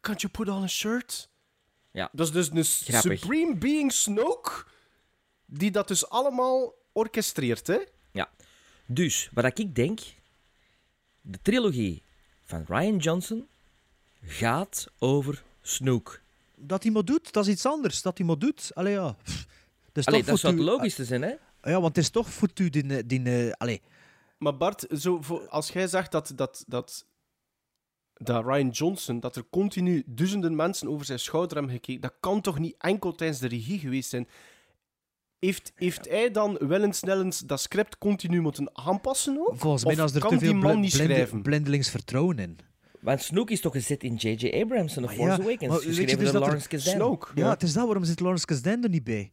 Can't 0.00 0.20
you 0.20 0.32
put 0.32 0.48
on 0.48 0.62
a 0.62 0.66
shirt? 0.66 1.30
Ja. 1.92 2.08
Dat 2.12 2.26
is 2.26 2.32
dus 2.32 2.50
een 2.50 2.92
Grappig. 2.92 3.18
supreme 3.18 3.56
being 3.56 3.92
Snoke 3.92 4.64
die 5.46 5.70
dat 5.70 5.88
dus 5.88 6.08
allemaal 6.08 6.74
orchestreert, 6.92 7.66
hè? 7.66 7.78
Ja. 8.12 8.30
Dus, 8.86 9.30
wat 9.32 9.58
ik 9.58 9.74
denk, 9.74 10.00
de 11.20 11.38
trilogie 11.42 12.02
van 12.44 12.64
Ryan 12.68 12.96
Johnson 12.96 13.48
gaat 14.22 14.86
over 14.98 15.42
Snoke. 15.62 16.18
Dat 16.56 16.82
hij 16.82 16.92
maar 16.92 17.04
doet, 17.04 17.32
dat 17.32 17.46
is 17.46 17.52
iets 17.52 17.66
anders. 17.66 18.02
Dat 18.02 18.18
hij 18.18 18.26
maar 18.26 18.38
doet. 18.38 18.70
Allee, 18.74 18.92
ja. 18.92 19.16
Is 19.92 20.06
Allee, 20.06 20.20
toch 20.20 20.28
dat 20.30 20.38
zou 20.38 20.54
het 20.54 20.62
logisch 20.62 20.94
zijn, 20.94 21.22
hè? 21.22 21.32
Ah, 21.60 21.70
Ja, 21.72 21.80
want 21.80 21.96
het 21.96 22.04
is 22.04 22.10
toch 22.10 22.30
voor 22.30 22.48
die... 22.54 23.06
die 23.06 23.22
eh, 23.22 23.52
allee. 23.52 23.82
Maar 24.38 24.56
Bart, 24.56 24.86
zo, 24.98 25.22
voor, 25.22 25.48
als 25.48 25.68
jij 25.70 25.86
zegt 25.86 26.12
dat, 26.12 26.32
dat, 26.34 26.64
dat, 26.66 27.06
dat 28.14 28.44
Ryan 28.44 28.68
Johnson, 28.68 29.20
dat 29.20 29.36
er 29.36 29.44
continu 29.50 30.02
duizenden 30.06 30.56
mensen 30.56 30.88
over 30.88 31.06
zijn 31.06 31.18
schouder 31.18 31.56
hebben 31.56 31.74
gekeken, 31.74 32.00
dat 32.00 32.14
kan 32.20 32.40
toch 32.40 32.58
niet 32.58 32.74
enkel 32.78 33.14
tijdens 33.14 33.38
de 33.38 33.48
regie 33.48 33.78
geweest 33.78 34.10
zijn? 34.10 34.28
Heeft, 35.38 35.72
heeft 35.74 36.08
hij 36.08 36.30
dan 36.30 36.56
willens 36.60 37.02
nellens 37.02 37.38
dat 37.38 37.60
script 37.60 37.98
continu 37.98 38.40
moeten 38.40 38.76
aanpassen 38.76 39.38
ook? 39.38 39.56
Volgens 39.56 39.84
mij 39.84 39.92
Of 39.92 40.04
is 40.04 40.14
er 40.14 40.20
te 40.20 40.38
veel 40.38 40.58
bl- 40.58 41.40
blindelings 41.42 41.90
vertrouwen 41.90 42.38
in. 42.38 42.58
Want 43.00 43.22
Snoke 43.22 43.52
is 43.52 43.60
toch 43.60 43.72
gezet 43.72 44.02
in 44.02 44.14
J.J. 44.14 44.60
Abrams 44.62 44.96
en 44.96 45.02
The 45.02 45.08
Maar 45.08 45.14
Force 45.14 45.22
ja, 45.30 45.36
maar 45.36 45.46
Awakens, 45.46 45.70
weet 45.72 45.82
je 45.82 45.88
geschreven 45.88 46.18
dus 46.18 46.30
door 46.32 46.40
Lawrence 46.40 46.68
Kasdan. 46.68 46.94
Snoke. 46.94 47.26
Ja, 47.34 47.50
het 47.50 47.62
is 47.62 47.72
dat. 47.72 47.84
Waarom 47.84 48.04
zit 48.04 48.20
Lawrence 48.20 48.46
Kasdan 48.46 48.82
er 48.82 48.88
niet 48.88 49.04
bij? 49.04 49.30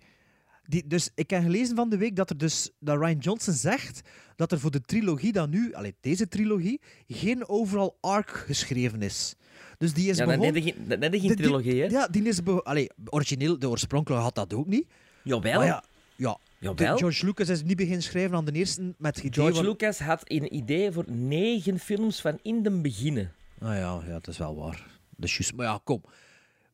Die, 0.66 0.88
dus 0.88 1.10
ik 1.16 1.30
heb 1.30 1.42
gelezen 1.42 1.76
van 1.76 1.90
de 1.90 1.98
week 1.98 2.16
dat 2.16 2.30
er 2.30 2.38
dus 2.38 2.70
dat 2.80 2.98
Ryan 2.98 3.18
Johnson 3.18 3.54
zegt 3.54 4.02
dat 4.36 4.52
er 4.52 4.60
voor 4.60 4.72
de 4.72 4.82
trilogie 4.82 5.32
dan 5.32 5.50
nu, 5.50 5.74
allee, 5.74 5.96
deze 6.02 6.28
trilogie, 6.28 6.82
geen 7.08 7.48
overal 7.50 7.98
arc 8.02 8.30
geschreven 8.30 9.02
is. 9.02 9.36
Dus 9.78 9.94
die 9.94 10.10
is 10.10 10.18
Ja, 10.18 10.26
dat 10.26 10.36
begonnen... 10.38 10.64
net 10.64 10.74
geen, 10.74 11.00
dat 11.00 11.12
geen 11.12 11.22
die- 11.22 11.36
trilogie, 11.36 11.82
hè? 11.82 11.88
Ja, 11.88 12.08
die 12.08 12.24
is 12.24 12.44
be- 12.44 12.64
allee, 12.64 12.90
origineel, 13.10 13.60
de 13.60 13.70
oorspronkelijke 13.70 14.24
had 14.24 14.36
dat 14.36 14.54
ook 14.54 14.68
niet. 14.68 14.86
Jawel. 15.24 15.54
Maar 15.58 15.66
ja, 15.66 15.84
ja 16.16 16.38
Jawel. 16.60 16.98
George 16.98 17.26
Lucas 17.26 17.50
is 17.50 17.64
niet 17.64 17.78
beginnen 17.78 18.04
schrijven 18.04 18.38
aan 18.38 18.46
de 18.46 18.52
eerste 18.52 18.94
met 18.98 19.16
het 19.16 19.26
idee 19.26 19.32
George 19.44 19.56
van- 19.56 19.66
Lucas 19.66 20.00
had 20.00 20.22
een 20.24 20.56
idee 20.56 20.92
voor 20.92 21.06
negen 21.08 21.80
films 21.80 22.22
van 22.22 22.40
in 22.42 22.64
de 22.64 22.72
beginnen. 22.72 23.32
Ah 23.60 23.76
ja, 23.76 24.02
ja, 24.06 24.14
dat 24.14 24.28
is 24.28 24.38
wel 24.38 24.56
waar. 24.56 24.86
Juist. 25.18 25.54
Maar 25.54 25.66
ja, 25.66 25.80
kom. 25.84 26.02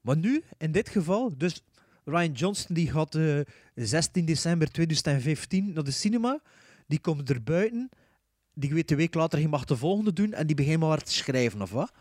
Maar 0.02 0.18
nu, 0.18 0.44
in 0.58 0.72
dit 0.72 0.90
geval, 0.90 1.38
dus 1.38 1.64
Ryan 2.06 2.32
Johnson 2.32 2.76
die 2.76 2.92
gaat 2.92 3.16
eh 3.16 3.40
16 3.76 4.26
december 4.26 4.72
2015 4.72 5.74
naar 5.74 5.84
de 5.84 5.92
cinema. 5.92 6.40
Die 6.88 7.00
komt 7.00 7.30
er 7.30 7.44
buiten. 7.44 7.90
Die 8.54 8.74
weet 8.74 8.92
een 8.92 8.98
week 8.98 9.14
later, 9.14 9.40
je 9.40 9.48
mag 9.48 9.66
de 9.66 9.78
volgende 9.78 10.14
doen. 10.14 10.34
En 10.34 10.48
die 10.48 10.56
begint 10.56 10.80
maar 10.80 11.02
te 11.02 11.14
schrijven, 11.14 11.62
of 11.62 11.72
wat? 11.72 11.92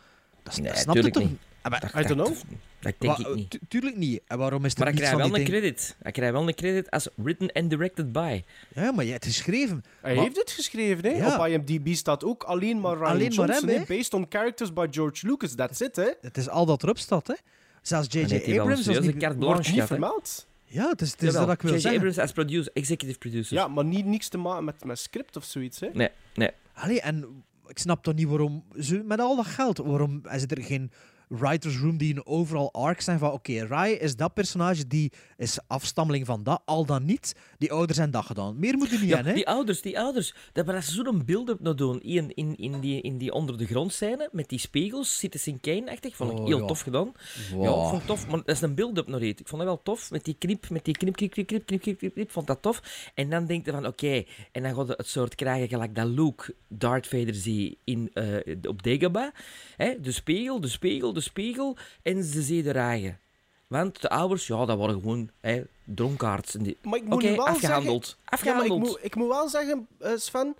Dat, 0.43 0.57
Nee, 0.57 0.69
dat 0.69 0.79
snap 0.79 0.95
je 0.95 1.03
tuurlijk 1.03 1.15
toch? 1.15 1.31
niet. 1.31 1.41
Ah, 1.63 1.71
maar- 1.71 2.05
I 2.05 2.07
don't 2.07 2.23
know. 2.23 2.37
Dat 2.81 2.95
denk 2.99 3.17
Wa- 3.17 3.29
ik 3.29 3.35
niet. 3.35 3.51
tu- 3.51 3.59
Tuurlijk 3.69 3.97
niet. 3.97 4.21
En 4.27 4.39
waarom 4.39 4.65
is 4.65 4.73
er 4.73 4.79
Maar 4.79 4.87
hij 4.89 4.97
krijgt 4.97 5.13
van 5.15 5.23
wel 5.23 5.33
die 5.33 5.41
een 5.41 5.51
credit. 5.51 5.97
Hij 6.03 6.13
krijgt 6.13 6.33
wel 6.33 6.49
een 6.49 6.55
credit 6.55 6.91
als 6.91 7.09
written 7.15 7.53
and 7.53 7.71
directed 7.71 8.13
by. 8.13 8.43
Ja, 8.75 8.93
maar 8.93 9.05
je 9.05 9.11
hebt 9.11 9.25
geschreven. 9.25 9.85
Hij 10.01 10.15
Maar- 10.15 10.25
heeft 10.25 10.37
het 10.37 10.51
geschreven, 10.51 11.05
hè? 11.05 11.11
Ja. 11.17 11.39
Op 11.39 11.47
IMDb 11.47 11.95
staat 11.95 12.25
ook 12.25 12.43
alleen 12.43 12.81
maar 12.81 12.97
Ryan 12.97 13.11
Alleen 13.11 13.35
maar 13.35 13.49
hem, 13.49 13.85
based 13.87 14.15
on 14.15 14.27
characters 14.29 14.73
by 14.73 14.87
George 14.91 15.27
Lucas. 15.27 15.55
That's 15.55 15.81
it, 15.81 15.97
hè? 15.97 16.11
Het 16.21 16.37
is 16.37 16.49
al 16.49 16.67
dat 16.67 16.83
erop 16.83 16.99
staat, 16.99 17.27
hè. 17.27 17.35
Zelfs 17.83 18.07
J.J. 18.11 18.23
Abrams... 18.23 18.83
serieuze 18.83 19.01
niet... 19.07 19.17
carte 19.17 19.37
Wordt 19.39 19.39
blanche 19.39 19.71
niet 19.73 19.83
vermeld. 19.83 20.47
Ja, 20.65 20.89
het 20.89 21.01
is, 21.01 21.11
het 21.11 21.23
is 21.23 21.27
Jawel, 21.29 21.47
dat 21.47 21.55
ik 21.55 21.63
wil 21.63 21.73
J.J. 21.73 21.79
zeggen. 21.81 21.99
Abrams 22.01 22.19
als 22.19 22.33
producer, 22.33 22.73
executive 22.75 23.19
producer. 23.19 23.57
Ja, 23.57 23.69
maar 23.69 23.85
niet, 23.85 24.05
niks 24.07 24.29
te 24.29 24.39
maken 24.39 24.65
met, 24.65 24.85
met 24.85 24.99
script 24.99 25.37
of 25.37 25.45
zoiets, 25.45 25.81
hè? 25.81 25.89
Nee, 25.93 26.09
nee. 26.35 26.51
Allee, 26.75 27.01
en 27.01 27.45
ik 27.67 27.79
snap 27.79 28.03
toch 28.03 28.15
niet 28.15 28.29
waarom, 28.29 28.65
ze, 28.81 29.03
met 29.05 29.21
al 29.21 29.37
dat 29.37 29.47
geld, 29.47 29.79
waarom 29.79 30.23
is 30.31 30.43
er 30.43 30.63
geen 30.63 30.91
writers 31.39 31.79
room 31.79 31.97
die 31.97 32.15
een 32.15 32.27
overal 32.27 32.73
arc 32.73 33.01
zijn 33.01 33.19
van 33.19 33.33
oké, 33.33 33.67
Rai 33.67 33.93
is 33.95 34.17
dat 34.17 34.35
personage, 34.35 34.87
die 34.87 35.13
is 35.37 35.59
afstammeling 35.67 36.27
van 36.27 36.43
dat, 36.43 36.63
al 36.65 36.87
dan 36.87 37.05
niet. 37.05 37.35
Die 37.59 37.73
ouders 37.73 37.99
zijn 37.99 38.11
dat 38.11 38.25
gedaan. 38.25 38.59
Meer 38.59 38.77
moet 38.77 38.93
er 38.93 39.01
niet 39.01 39.09
Ja, 39.09 39.19
aan, 39.19 39.25
hè? 39.25 39.33
die 39.35 39.49
ouders, 39.49 39.83
die 39.83 39.99
ouders. 39.99 40.35
Dat 40.53 40.67
we 40.67 40.81
zo'n 40.81 41.25
build-up 41.25 41.61
nog 41.61 41.75
doen 41.75 42.01
in, 42.03 42.35
in, 42.35 42.57
in, 42.57 42.81
die, 42.81 43.01
in 43.01 43.19
die 43.19 43.33
onder 43.33 43.59
de 43.59 43.67
grond 43.67 43.93
scène 43.93 44.29
met 44.33 44.49
die 44.49 44.59
spiegels, 44.59 45.19
Citizen 45.19 45.61
Kane-achtig. 45.61 46.17
Vond 46.17 46.33
ik 46.33 46.39
Oh, 46.39 46.47
heel 46.47 46.59
ja. 46.59 46.67
tof 46.67 46.81
gedaan. 46.81 47.13
Wow. 47.53 47.63
Ja, 47.63 47.69
ik 47.71 47.75
vond 47.77 47.93
het 47.93 48.07
tof. 48.07 48.27
Maar 48.29 48.37
dat 48.39 48.49
is 48.57 48.61
een 48.61 48.75
build-up 48.75 49.07
nog 49.07 49.21
niet. 49.21 49.41
Ik 49.41 49.49
vond 49.49 49.63
dat 49.63 49.71
wel 49.71 49.83
tof. 49.83 50.11
Met 50.11 50.25
die 50.25 50.37
knip, 50.39 50.71
met 50.71 50.85
die 50.85 50.97
knip, 50.97 51.17
knip, 51.17 51.31
knip, 51.33 51.47
knip, 51.47 51.67
knip, 51.67 51.81
knip, 51.83 51.99
knip, 51.99 52.15
knip. 52.15 52.31
Vond 52.31 52.47
dat 52.47 52.63
tof. 52.63 53.11
En 53.15 53.31
dan 53.31 53.47
denk 53.47 53.65
je 53.65 53.71
van, 53.73 53.87
oké. 53.87 54.25
En 54.53 54.63
dan 54.63 54.75
gaat 54.75 54.87
je 54.87 54.95
het 54.97 55.09
soort 55.09 55.35
krijgen 55.35 55.69
gelijk 55.69 55.95
dat 55.95 56.07
Luke 56.07 56.55
Darth 56.69 57.07
Vader 57.07 57.35
zie 57.35 57.79
in, 57.85 58.11
eh, 58.15 58.57
op 58.69 58.83
Dagobah. 58.83 59.31
Hè? 59.77 60.01
De 60.01 60.13
spiegel, 60.13 60.61
de 60.61 60.69
spiegel, 60.69 61.13
de 61.13 61.21
spiegel. 61.23 61.77
En 62.03 62.25
ze 62.25 62.43
zien 62.43 62.63
de 62.63 62.73
ragen. 62.73 63.21
Want 63.67 64.01
de 64.01 64.09
ouders, 64.11 64.47
ja, 64.47 64.65
dat 64.65 64.79
waren 64.79 64.95
gewoon 64.95 65.31
hè, 65.41 65.63
dronkaards. 65.85 66.55
En 66.55 66.63
die- 66.63 66.79
Maar 66.83 66.99
ik 66.99 67.05
moet 67.05 67.23
wel 67.23 67.47
afgehandeld. 67.47 68.05
zeggen... 68.07 68.23
Afgehandeld. 68.25 68.69
Ja, 68.69 68.77
maar 68.79 68.87
ik, 68.87 68.93
moet, 68.93 69.05
ik 69.05 69.15
moet 69.15 69.29
wel 69.29 69.49
zeggen, 69.49 69.87
eh, 69.99 70.13
Sven... 70.17 70.57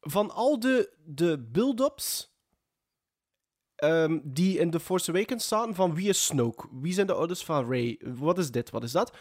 Van 0.00 0.30
al 0.30 0.60
de, 0.60 0.92
de 1.04 1.38
build-ups... 1.52 2.32
ehm, 3.74 4.18
die 4.22 4.58
in 4.58 4.70
The 4.70 4.80
Force 4.80 5.10
Awakens 5.10 5.44
staan, 5.44 5.74
van 5.74 5.94
wie 5.94 6.08
is 6.08 6.24
Snoke? 6.24 6.66
Wie 6.72 6.92
zijn 6.92 7.06
de 7.06 7.12
ouders 7.12 7.44
van 7.44 7.68
Rey? 7.70 7.98
Wat 8.04 8.38
is 8.38 8.50
dit? 8.50 8.70
Wat 8.70 8.82
is 8.82 8.92
dat? 8.92 9.12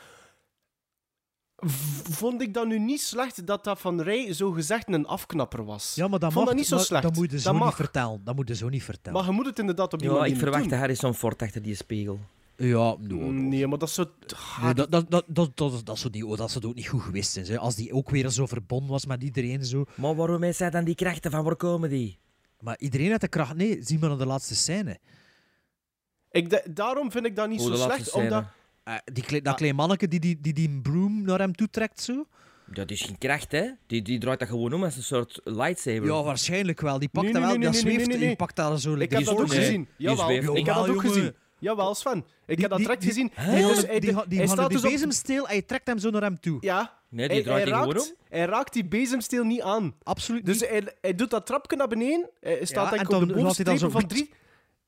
Vond 2.10 2.42
ik 2.42 2.54
dat 2.54 2.68
nu 2.68 2.80
niet 2.80 3.02
slecht 3.02 3.46
dat 3.48 3.64
dat 3.64 3.80
van 3.80 4.02
Rij 4.02 4.34
zo 4.34 4.52
gezegd 4.52 4.88
een 4.88 5.06
afknapper 5.06 5.66
was. 5.66 5.96
Ja, 5.96 6.08
maar 6.08 6.20
dat 6.20 6.34
vond 6.34 6.46
mag 6.46 6.54
dat 6.54 6.56
niet 6.64 6.68
zo 6.72 6.78
slecht. 6.78 7.04
Dat 7.04 7.16
moet 7.16 7.32
je 7.32 7.40
zo 7.40 7.54
dat 7.54 7.64
niet 7.64 7.74
vertellen. 7.74 8.22
Dat 8.24 8.36
moet 8.36 8.48
je 8.48 8.56
zo 8.56 8.70
niet 8.70 8.84
vertellen. 8.84 9.20
Maar 9.20 9.28
je 9.30 9.36
moet 9.36 9.46
het 9.46 9.60
inderdaad 9.60 9.94
op 9.94 10.00
die 10.00 10.10
Ja, 10.10 10.16
manier 10.16 10.34
ik 10.34 10.40
verwachtte. 10.40 10.76
Harrison 10.76 11.14
Ford 11.14 11.42
achter 11.42 11.62
die 11.62 11.76
spiegel. 11.76 12.20
Ja, 12.56 12.96
no, 13.00 13.16
Nee, 13.32 13.68
maar 13.68 13.78
dat 13.78 13.88
is 13.90 13.94
zo... 13.96 14.06
Nee, 14.62 14.74
dat, 14.74 14.92
dat, 14.92 15.12
dat, 15.12 15.24
dat, 15.28 15.58
dat, 15.58 15.86
dat, 15.86 15.98
zou 16.00 16.14
die, 16.14 16.26
oh, 16.26 16.38
dat 16.38 16.52
zou 16.52 16.66
ook 16.66 16.76
niet 16.76 16.88
goed 16.88 17.02
geweest 17.02 17.32
zijn. 17.32 17.46
Hè. 17.46 17.58
Als 17.58 17.76
die 17.76 17.94
ook 17.94 18.10
weer 18.10 18.30
zo 18.30 18.46
verbonden 18.46 18.90
was 18.90 19.06
met 19.06 19.24
iedereen. 19.24 19.66
Zo. 19.66 19.86
Maar 19.96 20.16
waarom 20.16 20.44
heeft 20.44 20.58
zij 20.58 20.70
dan 20.70 20.84
die 20.84 20.96
krachten 20.96 21.32
van 21.32 21.44
waar 21.44 21.56
komen 21.56 21.90
die? 21.90 22.18
Maar 22.60 22.76
iedereen 22.80 23.12
had 23.12 23.22
de 23.22 23.28
kracht. 23.28 23.56
Nee, 23.56 23.78
zie 23.84 24.00
maar 24.00 24.10
naar 24.10 24.18
de 24.18 24.26
laatste 24.26 24.56
scène. 24.56 25.00
Ik 26.32 26.50
de- 26.50 26.66
daarom 26.70 27.12
vind 27.12 27.26
ik 27.26 27.36
dat 27.36 27.50
niet 27.50 27.62
zo 27.62 27.76
slecht, 27.76 28.08
scène? 28.08 28.24
omdat... 28.24 28.44
Eh, 28.88 28.94
die 29.14 29.24
kle- 29.24 29.42
dat 29.42 29.56
klein 29.56 29.76
manneke 29.76 30.08
die 30.08 30.20
die, 30.20 30.38
die 30.42 30.54
die 30.54 30.80
broom 30.82 31.22
naar 31.22 31.40
hem 31.40 31.56
toe 31.56 31.70
trekt. 31.70 32.02
Zo. 32.02 32.26
Dat 32.66 32.92
is 32.92 33.02
geen 33.02 33.18
kracht, 33.18 33.52
hè? 33.52 33.70
Die, 33.88 34.02
die 34.02 34.20
draait 34.20 34.40
dat 34.40 34.48
gewoon 34.48 34.74
om 34.74 34.84
als 34.84 34.96
een 34.96 35.04
soort 35.04 35.42
lightsaber. 35.44 36.06
Ja, 36.06 36.24
waarschijnlijk 36.24 36.82
wel. 36.82 37.00
Die 37.00 37.10
pakt 37.10 37.26
Nee, 37.26 37.34
dat 37.34 37.42
nee, 37.42 37.52
wel. 37.52 37.60
nee, 37.60 37.72
dat 37.72 37.74
nee, 37.76 37.84
nee, 37.84 37.94
zweeft. 37.94 38.10
nee, 38.10 38.18
nee. 38.18 38.28
Die 38.28 38.36
pakt 38.36 38.56
daar 38.56 38.80
zo. 38.80 38.96
Ik 38.96 39.12
heb 39.12 39.24
dat 39.26 39.38
ook 39.38 39.54
gezien. 39.54 39.88
Jawel, 39.98 40.30
ik 40.32 40.66
heb 40.66 40.76
dat 40.76 40.90
ook 40.90 41.02
gezien. 41.02 41.34
Jawel, 41.60 41.96
Sven. 41.96 42.26
Ik 42.46 42.60
heb 42.60 42.70
dat 42.70 42.80
direct 42.80 43.04
gezien. 43.04 43.32
Die, 43.36 43.44
Hij 43.46 43.56
die, 43.62 43.68
dus- 43.68 43.80
die, 43.80 43.88
hij- 43.90 44.00
die, 44.00 44.14
die, 44.28 44.38
hij 44.38 44.48
gaan 44.48 44.56
staat 44.56 44.70
die 44.70 44.78
dus 44.78 44.86
op... 44.86 44.92
bezemsteel 44.92 45.48
en 45.48 45.56
je 45.56 45.66
trekt 45.66 45.88
hem 45.88 46.00
zo 46.00 46.10
naar 46.10 46.22
hem 46.22 46.40
toe. 46.40 46.58
Ja. 46.62 47.00
Nee, 47.10 47.28
die 47.28 47.36
hij, 47.36 47.46
draait 47.46 47.64
hij 47.64 47.72
die 47.72 47.82
gewoon 47.82 47.96
raakt, 47.96 48.10
om. 48.12 48.16
hij 48.30 48.46
raakt 48.46 48.74
die 48.74 48.86
bezemsteel 48.86 49.44
niet 49.44 49.62
aan. 49.62 49.96
Absoluut 50.04 50.46
Dus 50.46 50.60
niet. 50.60 50.70
hij, 50.70 50.96
hij 51.02 51.16
doet 51.16 51.30
dat 51.30 51.46
trapje 51.46 51.78
naar 51.78 51.88
beneden. 51.88 52.30
Hij 52.40 52.66
staat 52.66 52.92
en 52.92 52.98
eigenlijk 52.98 53.10
dan 53.10 53.22
op 53.48 53.56
de 53.56 53.64
hij 53.64 53.78
van 53.90 54.08
drie. 54.08 54.30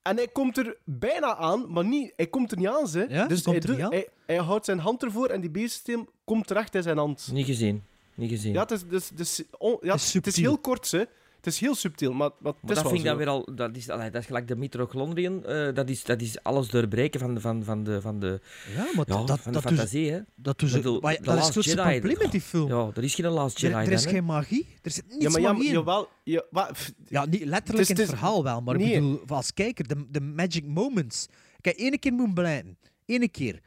En 0.01 0.15
hij 0.15 0.27
komt 0.27 0.57
er 0.57 0.77
bijna 0.83 1.35
aan, 1.35 1.71
maar 1.71 1.85
niet, 1.85 2.13
hij 2.15 2.27
komt 2.27 2.51
er 2.51 2.57
niet 2.57 2.67
aan. 2.67 2.87
Ze. 2.87 3.05
Ja, 3.09 3.27
dus 3.27 3.41
komt 3.41 3.55
hij, 3.55 3.55
er 3.55 3.67
doet- 3.67 3.75
niet 3.75 3.85
aan? 3.85 3.91
Hij, 3.91 4.07
hij 4.25 4.35
houdt 4.37 4.65
zijn 4.65 4.79
hand 4.79 5.03
ervoor 5.03 5.27
en 5.27 5.41
die 5.41 5.49
bezemsteel 5.49 6.07
komt 6.23 6.47
terecht 6.47 6.75
in 6.75 6.83
zijn 6.83 6.97
hand. 6.97 7.29
Niet 7.31 7.45
gezien. 7.45 7.83
Niet 8.15 8.29
gezien. 8.29 8.53
Ja, 8.53 8.61
het 8.61 8.71
is, 8.71 8.87
dus, 8.87 9.09
dus, 9.09 9.43
on- 9.57 9.77
ja, 9.81 9.91
Het 9.91 10.01
is 10.01 10.13
het 10.13 10.27
is 10.27 10.33
subtiel. 10.33 10.51
heel 10.51 10.57
kort, 10.61 10.91
hè. 10.91 11.03
Het 11.39 11.47
is 11.53 11.59
heel 11.59 11.75
subtiel, 11.75 12.13
maar, 12.13 12.29
maar 12.39 12.53
Maar 12.61 12.75
dat 12.75 12.85
vind 12.87 12.99
ik 12.99 13.05
dan 13.05 13.17
weer 13.17 13.27
al... 13.27 13.47
Dat 13.55 13.75
is, 13.75 13.89
allee, 13.89 14.09
dat 14.09 14.21
is 14.21 14.27
gelijk 14.27 14.47
de 14.47 14.55
mitochondriën. 14.55 15.45
eh 15.45 15.73
dat, 15.73 15.89
is, 15.89 16.03
dat 16.03 16.21
is 16.21 16.43
alles 16.43 16.67
doorbreken 16.69 17.19
van 17.19 17.33
de, 17.33 17.39
van, 17.41 17.63
van 17.63 17.83
de, 17.83 18.01
van 18.01 18.19
de, 18.19 18.39
Ja, 18.75 18.77
maar 18.95 19.05
ja, 19.07 19.15
dat, 19.17 19.27
dat, 19.27 19.39
van 19.39 19.51
de 19.53 19.59
dat, 19.59 19.61
ze- 19.61 19.75
fantasie, 19.75 20.11
hè. 20.11 20.19
dat. 20.35 20.61
Ik 20.61 20.71
bedoel, 20.71 20.99
maar 21.01 21.17
dat 21.21 21.37
is 21.37 21.43
het 21.43 21.51
grootste 21.51 21.75
Jedi, 21.75 21.99
probleem 21.99 22.17
met 22.17 22.31
die 22.31 22.41
film. 22.41 22.67
Ja, 22.69 22.89
er 22.95 23.03
is 23.03 23.15
geen 23.15 23.25
Last 23.27 23.59
Jedi 23.59 23.73
er, 23.75 23.79
er 23.81 23.91
is 23.91 24.03
dan, 24.03 24.13
geen 24.13 24.25
magie. 24.25 24.67
Er 24.81 24.91
zit 24.91 25.05
niets 25.09 25.23
Ja, 25.23 25.29
maar 25.29 25.41
ja, 25.41 25.51
magie 25.51 25.67
in. 25.67 25.73
jawel, 25.73 26.07
ja, 26.23 26.43
pff, 26.51 26.91
Ja, 27.07 27.25
niet 27.25 27.45
letterlijk 27.45 27.89
in 27.89 27.95
het 27.95 28.09
verhaal 28.09 28.43
wel, 28.43 28.61
maar 28.61 28.77
Nee. 28.77 28.87
ik 28.93 28.93
bedoel, 29.01 29.21
als 29.27 29.53
kijker, 29.53 29.87
de, 29.87 30.05
de 30.09 30.21
magic 30.21 30.65
moments. 30.65 31.27
Kijk, 31.61 31.79
ene 31.79 31.97
keer 31.97 32.13
moet 32.13 32.33
blijven. 32.33 32.77
Ene 33.05 33.29
keer. 33.29 33.59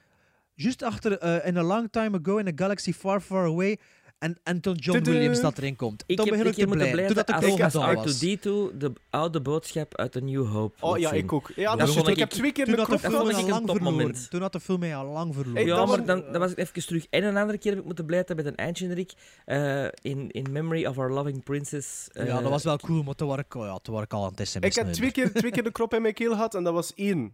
Juist 0.55 0.83
achter 0.83 1.19
eh, 1.19 1.47
In 1.49 1.57
a 1.57 1.63
Long 1.63 1.89
Time 1.91 2.19
Ago 2.23 2.37
in 2.37 2.47
a 2.47 2.53
Galaxy 2.55 2.93
Far, 2.93 3.21
Far 3.21 3.45
Away. 3.47 3.79
En, 4.23 4.39
en 4.43 4.61
toen 4.61 4.75
John 4.75 4.99
Tudu. 4.99 5.11
Williams 5.13 5.41
dat 5.41 5.59
erin 5.59 5.77
komt. 5.77 6.05
Ik 6.07 6.17
dan 6.17 6.27
heb 6.27 6.35
begin 6.35 6.41
een 6.41 6.51
ik 6.51 6.57
keer 6.57 6.65
te 6.65 6.71
moeten 6.77 6.91
blijven. 6.91 7.15
blijven 7.15 7.15
Toen 7.15 7.17
dat 7.17 7.27
de 7.27 7.33
als, 7.35 7.45
film 7.45 7.63
als 7.63 7.73
gedaan 7.73 8.39
was. 8.45 8.71
R2-D2 8.73 8.79
de 8.79 8.93
oude 9.11 9.41
boodschap 9.41 9.97
uit 9.97 10.13
de 10.13 10.23
New 10.23 10.47
Hope 10.47 10.75
Oh 10.81 10.99
ja, 10.99 11.09
zien. 11.09 11.19
ik 11.19 11.33
ook. 11.33 11.51
Ja, 11.57 11.71
Dat 11.71 11.79
dat 11.79 11.89
is. 11.89 11.97
Ik 11.97 12.09
ik- 12.09 12.19
heb 12.19 12.31
twee 12.31 12.53
keer 12.53 12.65
Toen 12.65 12.75
de 12.75 12.81
had 12.81 12.91
de 12.91 12.97
knop 12.99 13.13
dat 13.13 13.21
film 13.21 13.33
mij 13.33 13.43
ik 13.45 13.51
al 13.51 13.61
een 13.61 13.67
topmoment. 13.67 14.31
Toen 14.31 14.41
had 14.41 14.53
de 14.53 14.61
film 14.61 14.81
mij 14.81 14.97
al 14.97 15.07
lang 15.07 15.35
verloren. 15.35 15.55
Hey, 15.57 15.67
Ja, 15.67 15.77
dat 15.77 15.89
maar 15.89 16.05
dan, 16.05 16.25
dan 16.33 16.41
was 16.41 16.51
ik 16.51 16.59
even 16.59 16.87
terug. 16.87 17.07
En 17.11 17.25
een 17.25 17.37
andere 17.37 17.59
keer 17.59 17.71
heb 17.71 17.81
ik 17.81 17.87
moeten 17.87 18.07
blijven 18.07 18.37
met 18.37 18.47
een 18.47 18.57
eindgeneriek. 18.57 19.13
eh 19.45 19.85
in, 20.03 20.31
in 20.31 20.47
Memory 20.51 20.87
of 20.87 20.99
Our 20.99 21.13
Loving 21.13 21.43
Princess. 21.45 22.09
eh, 22.13 22.27
ja, 22.27 22.41
dat 22.41 22.51
was 22.51 22.63
wel 22.65 22.77
cool, 22.79 23.03
maar 23.03 23.15
toen 23.15 23.29
was 23.29 23.39
ik, 23.39 23.55
ja, 23.55 23.79
toen 23.79 23.95
was 23.95 24.03
ik 24.05 24.13
al 24.13 24.25
aan 24.25 24.33
het 24.35 24.49
sms'en. 24.49 24.63
Ik 24.63 24.75
heb 24.75 24.93
twee 24.93 25.11
keer, 25.13 25.33
twee 25.33 25.51
keer 25.51 25.63
de 25.63 25.73
krop 25.73 25.95
in 25.95 26.03
mijn 26.03 26.15
keel 26.15 26.31
gehad 26.33 26.55
en 26.55 26.65
dat 26.65 26.73
was 26.73 26.95
één. 26.95 27.33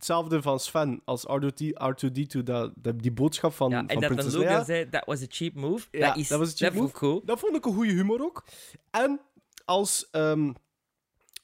Hetzelfde 0.00 0.42
van 0.42 0.60
Sven 0.60 1.00
als 1.04 1.26
R2D, 1.26 1.64
R2D2, 1.66 2.42
dat, 2.44 2.72
dat, 2.76 2.98
die 3.02 3.12
boodschap 3.12 3.52
van, 3.52 3.70
Ja, 3.70 3.78
van 3.78 3.88
en 3.88 4.00
dat 4.00 4.10
Prinses 4.10 4.32
dan 4.32 4.40
Logan 4.42 4.54
Leia. 4.54 4.64
zei, 4.64 4.88
dat 4.90 5.02
was 5.06 5.22
a 5.22 5.26
cheap 5.28 5.54
move. 5.54 5.86
Ja, 5.90 6.06
dat, 6.06 6.16
is, 6.16 6.28
dat 6.28 6.38
was 6.38 6.50
een 6.50 6.56
cheap 6.56 6.70
dat 6.72 6.78
vond 6.80 6.90
ik 6.90 6.96
goed. 6.96 7.26
Dat 7.26 7.38
vond 7.38 7.56
ik 7.56 7.64
een 7.66 7.72
goede 7.74 7.92
humor 7.92 8.20
ook. 8.22 8.44
En 8.90 9.20
als 9.64 10.08
ehm, 10.10 10.52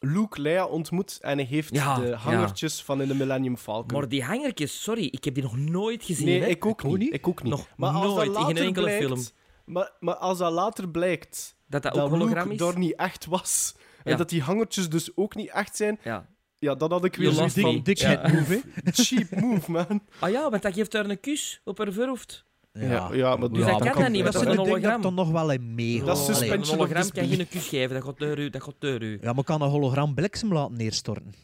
Luke 0.01 0.41
Leia 0.41 0.67
ontmoet 0.67 1.19
en 1.21 1.37
hij 1.39 1.47
heeft 1.47 1.75
Ja, 1.75 1.99
de 1.99 2.07
ja. 2.07 2.17
hangertjes 2.17 2.83
van 2.83 3.01
in 3.03 3.09
de 3.09 3.15
Millennium 3.15 3.57
Falcon. 3.57 3.99
Maar 3.99 4.09
die 4.09 4.23
hangertjes, 4.25 4.83
sorry, 4.83 5.05
ik 5.05 5.25
heb 5.25 5.35
die 5.35 5.43
nog 5.43 5.57
nooit 5.57 6.05
gezien. 6.05 6.27
nee, 6.27 6.41
hè. 6.41 6.47
ik 6.47 6.67
ook 6.67 6.83
niet. 6.83 7.13
Ik 7.15 7.29
ook 7.29 7.43
niet. 7.43 7.53
Nog 7.53 7.69
maar 7.77 7.91
als 7.93 8.15
nooit, 8.15 8.17
dat 8.17 8.27
in 8.27 8.33
geen 8.35 8.45
later 8.55 8.67
enkele 8.67 8.85
blijkt, 8.87 9.05
film. 9.07 9.21
Maar, 9.65 9.93
maar 10.01 10.15
als 10.17 10.39
dat 10.39 10.53
later 10.53 10.89
blijkt 10.89 11.57
Dat 11.69 11.83
dat 11.83 11.95
dat 11.95 12.03
ook 12.13 12.17
Luke 12.19 12.51
is. 12.53 12.59
daar 12.59 12.79
niet 12.79 12.95
echt 12.95 13.27
was, 13.27 13.77
en 14.05 14.17
dat 14.17 14.29
die 14.29 14.43
hangertjes 14.43 14.89
dus 14.89 15.17
ook 15.17 15.35
niet 15.35 15.51
echt 15.51 15.77
zijn, 15.77 15.99
Ja. 16.03 16.35
Ja, 16.59 16.75
dan 16.75 16.91
had 16.91 17.05
ik 17.05 17.17
weer 17.17 17.33
lost 17.33 17.61
van... 17.61 17.83
Dickhead 17.83 18.31
Ja. 18.31 18.35
move, 18.39 18.63
hè. 18.85 18.91
Cheap 19.05 19.41
move, 19.41 19.71
man. 19.71 20.01
Ah 20.19 20.31
ja, 20.31 20.51
want 20.51 20.63
dat 20.63 20.75
geeft 20.75 20.93
daar 20.93 21.11
een 21.11 21.21
kus 21.21 21.61
op 21.65 21.79
haar 21.79 21.93
voorhoofd. 21.93 22.45
Ja, 22.73 23.13
ja, 23.13 23.37
maar 23.37 23.51
Dus 23.51 23.65
hij 23.65 23.77
kan 23.91 24.03
dat 24.03 24.11
niet, 24.11 24.25
dat 24.25 24.35
is 24.35 24.41
een 24.41 24.47
dat 24.47 24.57
hologram. 24.57 25.03
dan 25.03 25.15
nog 25.15 25.31
wel 25.31 25.51
in 25.53 25.75
mee. 25.75 26.03
Dat 26.05 26.29
is 26.29 26.37
Allee, 26.37 26.53
Een 26.53 26.65
hologram 26.65 26.89
kan 26.89 27.03
disbelief. 27.03 27.37
geen 27.37 27.49
kus 27.49 27.69
geven, 27.69 27.95
dat 27.95 28.05
gaat 28.05 28.19
deur 28.19 28.39
u, 28.39 28.51
dat 28.51 28.63
gaat 28.63 28.75
deur 28.79 29.03
u. 29.03 29.19
Ja, 29.23 29.33
maar 29.33 29.45
kan 29.45 29.63
een 29.63 29.69
hologram 29.71 30.15
bliksem 30.15 30.53
laten 30.53 30.77
neerstorten? 30.77 31.35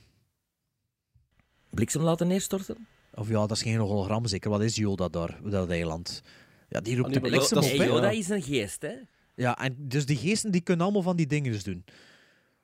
Bliksem 1.70 2.02
laten 2.02 2.26
neerstorten? 2.26 2.86
Of 3.14 3.28
ja, 3.28 3.34
dat 3.46 3.50
is 3.50 3.62
geen 3.62 3.76
hologram 3.78 4.26
zeker. 4.26 4.50
Wat 4.50 4.62
is 4.62 4.76
Yoda 4.76 5.08
daar, 5.08 5.38
op 5.44 5.50
dat 5.50 5.70
eiland? 5.70 6.22
Ja, 6.68 6.80
die 6.80 6.96
roept 6.96 7.08
Ah, 7.08 7.14
de 7.14 7.20
bliksem 7.20 7.60
dat 7.60 7.64
op, 7.72 7.76
Yoda 7.76 8.10
Ja. 8.10 8.18
is 8.18 8.28
een 8.28 8.42
geest, 8.42 8.82
hè? 8.82 8.92
Ja, 9.34 9.58
en 9.58 9.74
dus 9.78 10.06
die 10.06 10.16
geesten 10.16 10.50
die 10.50 10.60
kunnen 10.60 10.84
allemaal 10.84 11.02
van 11.02 11.16
die 11.16 11.26
dingen 11.26 11.60
doen. 11.64 11.84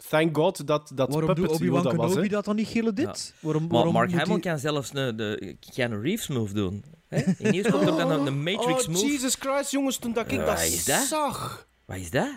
Thank 0.09 0.37
God 0.37 0.67
dat 0.67 0.91
dat 0.95 1.09
waarom 1.13 1.27
doet 1.27 1.35
puppet 1.35 1.55
Obi-Wan 1.55 1.83
Yoda 1.83 1.97
was, 1.97 2.07
Kenobi 2.09 2.27
hè. 2.29 2.35
dat 2.35 2.45
dan 2.45 2.57
niet 2.57 2.67
gillen 2.69 2.95
dit? 2.95 3.35
Waarom, 3.41 3.63
Maar 3.63 3.73
waarom 3.73 3.93
Mark 3.93 4.11
Hamill 4.13 4.35
die- 4.35 4.41
kan 4.43 4.59
zelfs 4.59 4.91
een, 4.95 5.17
de 5.17 5.57
Keanu 5.73 6.01
Reeves 6.01 6.29
move 6.29 6.55
doen. 6.55 6.85
Hè? 7.09 7.23
In 7.39 7.51
eerst 7.55 7.71
komt 7.71 7.87
er 7.87 7.97
dan 7.97 8.11
een, 8.11 8.27
een 8.27 8.43
Matrix 8.43 8.87
oh, 8.87 8.93
move. 8.93 9.07
Jesus 9.07 9.35
Christ, 9.35 9.71
jongens, 9.71 9.97
toen 9.97 10.13
dat 10.13 10.33
ik 10.33 10.39
Eh, 10.39 10.47
dat 10.47 10.61
is 10.61 10.85
dat? 10.85 11.03
zag... 11.07 11.67
Wat 11.85 11.97
is 11.97 12.11
dat? 12.11 12.29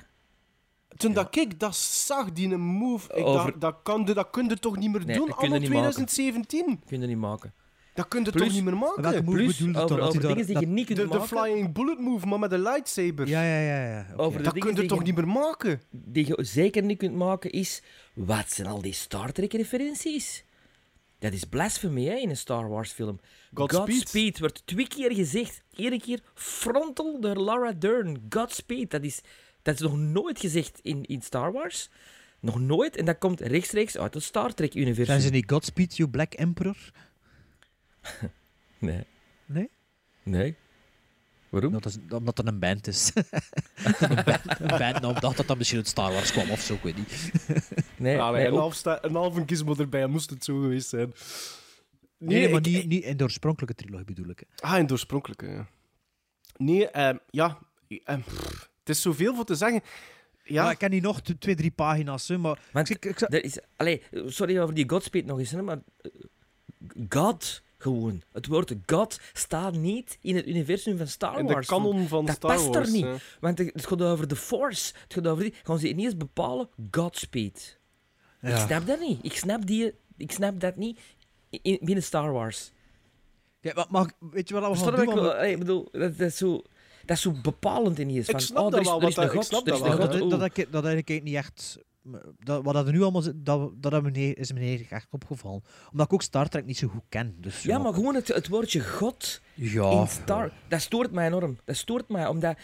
Toen 0.98 1.14
dat 1.14 1.36
ik 1.36 1.60
dat 1.60 1.76
zag, 1.76 2.32
die 2.32 2.50
een 2.54 2.60
move, 2.62 3.14
ik 3.14 3.26
Over- 3.26 3.46
dacht, 3.46 3.62
dat, 3.62 3.76
kan, 3.84 4.06
dat 4.06 4.30
kun 4.30 4.50
je 4.50 4.60
toch 4.60 4.78
niet 4.78 4.92
meer 4.92 5.06
Nee, 5.06 5.16
doen, 5.18 5.28
dat 5.28 5.36
kun 5.36 5.48
je 5.50 5.54
anno 5.56 5.68
niet 5.68 5.74
maken. 5.74 5.92
2017? 6.06 6.80
Kun 6.86 7.02
je 7.02 7.08
niet 7.08 7.18
maken. 7.18 7.54
Dat 7.94 8.08
kun 8.08 8.24
je 8.24 8.32
Plus- 8.32 8.44
toch 8.44 8.54
niet 8.54 8.64
meer 8.64 8.80
Welke 8.80 9.02
maken? 9.02 9.24
move 9.26 9.38
Plus, 9.38 9.58
bedoelde 9.58 10.00
over, 10.02 10.22
dingen 10.22 10.46
die 10.46 10.60
je 10.60 10.68
niet 10.68 10.86
kunt 10.86 10.98
De, 10.98 11.08
de 11.08 11.18
maken. 11.18 11.28
flying 11.28 11.74
bullet 11.74 12.00
move, 12.00 12.28
maar 12.28 12.40
met 12.40 12.52
een 12.52 12.62
lightsaber. 12.62 13.28
Ja, 13.28 13.44
ja, 13.44 13.60
ja. 13.60 13.86
ja. 13.88 14.08
Over 14.16 14.38
de 14.38 14.44
dat 14.44 14.58
kun 14.58 14.76
je 14.76 14.86
toch 14.86 15.04
niet 15.04 15.16
meer 15.16 15.28
maken? 15.28 15.82
die 15.90 16.28
je 16.28 16.38
zeker 16.44 16.84
niet 16.84 16.98
kunt 16.98 17.16
maken 17.16 17.52
is... 17.52 17.82
Wat 18.14 18.52
zijn 18.52 18.68
al 18.68 18.82
die 18.82 18.94
Star 18.94 19.32
Trek-referenties? 19.32 20.44
Dat 21.20 21.34
is 21.34 21.44
blasphemy 21.44 22.06
hè, 22.06 22.16
in 22.16 22.30
een 22.30 22.38
Star 22.38 22.70
Wars 22.70 22.92
film. 22.92 23.20
Godspeed. 23.54 23.96
Godspeed 23.96 24.40
wordt 24.40 24.62
twee 24.66 24.88
keer 24.88 25.14
gezegd. 25.14 25.64
Eén 25.76 26.00
keer 26.02 26.20
frontal 26.34 27.20
door 27.20 27.44
Laura 27.44 27.72
Dern. 27.72 28.26
Godspeed. 28.30 28.92
Dat 28.92 29.04
is, 29.04 29.22
dat 29.62 29.74
is 29.74 29.80
nog 29.82 29.98
nooit 29.98 30.40
gezegd 30.40 30.80
in, 30.82 31.04
in 31.06 31.22
Star 31.22 31.52
Wars. 31.52 31.90
Nog 32.40 32.60
nooit. 32.60 32.96
En 32.96 33.06
dat 33.06 33.18
komt 33.18 33.40
rechtstreeks 33.40 33.98
uit 33.98 34.14
het 34.14 34.24
Star 34.24 34.54
Trek-universum. 34.54 35.06
Zijn 35.06 35.22
ze 35.22 35.30
niet 35.30 35.52
Godspeed, 35.52 35.98
You 35.98 36.10
Black 36.10 36.34
Emperor? 36.34 36.78
Nee. 38.80 39.04
Nee? 39.46 39.70
Nee. 40.24 40.56
Waarom? 41.50 41.72
Dat 41.72 41.86
is, 41.86 41.98
omdat 42.10 42.36
dat 42.36 42.48
een 42.48 42.60
band 42.60 42.88
is. 42.88 43.12
een 44.00 44.24
band, 44.24 44.60
een 44.60 44.68
bandnaam. 44.68 45.20
dacht 45.20 45.38
dat 45.38 45.48
dat 45.48 45.58
misschien 45.58 45.78
uit 45.80 45.88
Star 45.88 46.12
Wars 46.12 46.32
kwam 46.32 46.50
of 46.50 46.60
zo, 46.62 46.74
ik 46.74 46.82
weet 46.84 46.98
niet. 46.98 47.10
Nee, 47.98 48.18
nee, 48.18 48.32
nee, 48.32 48.46
een, 48.48 48.54
half 48.54 48.74
sta- 48.76 49.04
een 49.04 49.16
halve 49.16 49.44
gizmo 49.46 49.76
erbij, 49.78 50.08
moest 50.08 50.30
het 50.30 50.44
zo 50.44 50.62
geweest 50.62 50.90
zijn. 50.90 51.14
Nee, 52.18 52.40
nee, 52.40 52.50
maar 52.50 52.60
ik- 52.60 52.66
niet, 52.66 52.88
niet 52.88 53.04
in 53.04 53.18
de 53.18 53.24
oorspronkelijke 53.24 53.76
trilogie 53.76 54.06
bedoel 54.06 54.30
ik. 54.30 54.40
hè. 54.56 54.68
Ah, 54.68 54.78
in 54.80 54.86
de 54.86 54.92
oorspronkelijke, 54.94 55.46
ja. 55.48 55.68
Nee, 56.58 56.90
ehm, 56.90 57.18
ja... 57.30 57.58
ehm, 58.04 58.20
pff, 58.22 58.70
het 58.80 58.90
is 58.90 59.02
zoveel 59.02 59.36
voor 59.36 59.46
te 59.46 59.56
zeggen. 59.56 59.82
Ja, 60.44 60.64
Maar 60.64 60.72
ik 60.72 60.78
ken 60.78 60.90
niet 60.90 61.04
nog 61.04 61.22
twee, 61.22 61.56
drie 61.56 61.72
pagina's, 61.72 62.28
hè, 62.28 62.38
maar... 62.38 62.60
Ik, 62.74 62.90
ik, 62.90 63.06
ik- 63.06 63.22
er 63.22 63.44
is, 63.44 63.58
allee, 63.76 64.02
sorry 64.26 64.60
over 64.60 64.76
die 64.76 64.90
Godspeed 64.90 65.26
nog 65.26 65.40
eens, 65.40 65.52
hè, 65.52 65.62
maar 65.62 65.80
eh, 65.98 66.12
God 67.10 67.62
gewoon. 67.82 68.22
Het 68.32 68.48
woord 68.48 68.74
God 68.86 69.20
staat 69.34 69.74
niet 69.74 70.18
in 70.22 70.36
het 70.36 70.48
universum 70.48 70.98
van 70.98 71.08
Star 71.08 71.40
in 71.40 71.46
de 71.46 71.54
Wars. 71.54 71.68
kanon 71.68 72.08
van 72.08 72.26
dat 72.26 72.36
Star 72.36 72.52
past 72.56 72.68
Wars. 72.68 72.88
er 72.88 72.94
niet. 72.94 73.06
Want 73.40 73.58
het 73.58 73.86
gaat 73.88 74.02
over 74.02 74.28
de 74.28 74.36
Force. 74.36 74.94
Het 75.04 75.14
gaat 75.14 75.28
over 75.28 75.44
die. 75.44 75.54
Gaan 75.64 75.80
ze 75.80 75.90
ineens 75.90 76.18
bepalen 76.18 76.70
Godspeed. 76.92 77.80
Ik 78.42 78.56
snap 78.56 78.88
dat 78.88 79.00
niet. 79.00 79.20
Ik 79.22 79.34
snap, 79.36 79.66
die, 79.66 79.94
ik 80.18 80.32
snap 80.32 80.60
dat 80.60 80.76
niet 80.76 81.00
in, 81.50 81.78
binnen 81.82 82.04
Star 82.04 82.32
Wars. 82.32 82.72
Ja, 83.62 83.72
maar, 83.76 83.86
maar 83.90 84.12
weet 84.32 84.48
je 84.48 84.54
wat 84.60 84.72
we 84.72 84.78
gaan 84.84 85.00
je 85.00 85.06
doen? 85.06 85.26
ik 85.26 85.34
allee, 85.34 85.52
ik 85.52 85.60
bedoel, 85.60 85.88
dat, 85.92 86.18
dat 86.18 86.28
is 86.28 86.38
zo... 86.38 86.62
Dat 87.06 87.16
is 87.18 87.22
zo 87.24 87.32
bepalend 87.42 87.98
ineens. 88.00 88.26
Ik 88.26 88.32
Van, 88.32 88.40
snap 88.40 88.64
oh, 88.66 88.72
dat 88.72 88.74
er 88.74 88.80
is, 88.80 88.88
wel, 88.88 89.02
er 89.02 89.08
is 89.08 89.16
dat- 89.16 89.26
ik 89.26 89.32
er 89.34 89.40
is 89.40 89.48
dat 89.50 89.68
een 89.68 89.74
wel. 89.82 89.92
god. 89.92 90.00
dat, 90.30 90.40
dat, 90.40 90.56
dat, 90.56 90.72
dat 90.72 90.86
eigenlijk 90.86 91.24
niet 91.24 91.36
echt... 91.36 91.80
Dat, 92.40 92.64
wat 92.64 92.74
dat 92.74 92.86
er 92.88 92.94
nu 92.94 93.02
allemaal 93.02 93.24
dat, 93.36 93.72
dat 93.82 93.92
hebben 93.92 94.12
me- 94.12 94.34
is 94.34 94.52
me 94.52 94.60
niet 94.60 94.88
echt 94.90 95.08
opgevallen. 95.12 95.64
Omdat 95.92 96.06
ik 96.06 96.14
ook 96.14 96.22
Star 96.22 96.50
Trek 96.50 96.66
niet 96.66 96.78
zo 96.78 96.88
goed 96.88 97.04
ken. 97.10 97.36
Dus, 97.40 97.62
Ja, 97.64 97.78
maar 97.78 97.94
gewoon 97.94 98.16
het, 98.16 98.28
het 98.28 98.48
woordje 98.48 98.80
God 98.88 99.42
Ja. 99.54 99.90
in 99.92 100.08
Star... 100.08 100.52
Dat 100.68 100.82
stoort 100.82 101.12
mij 101.12 101.26
enorm. 101.28 101.58
Dat 101.66 101.76
stoort 101.76 102.10
mij, 102.10 102.28
omdat... 102.28 102.58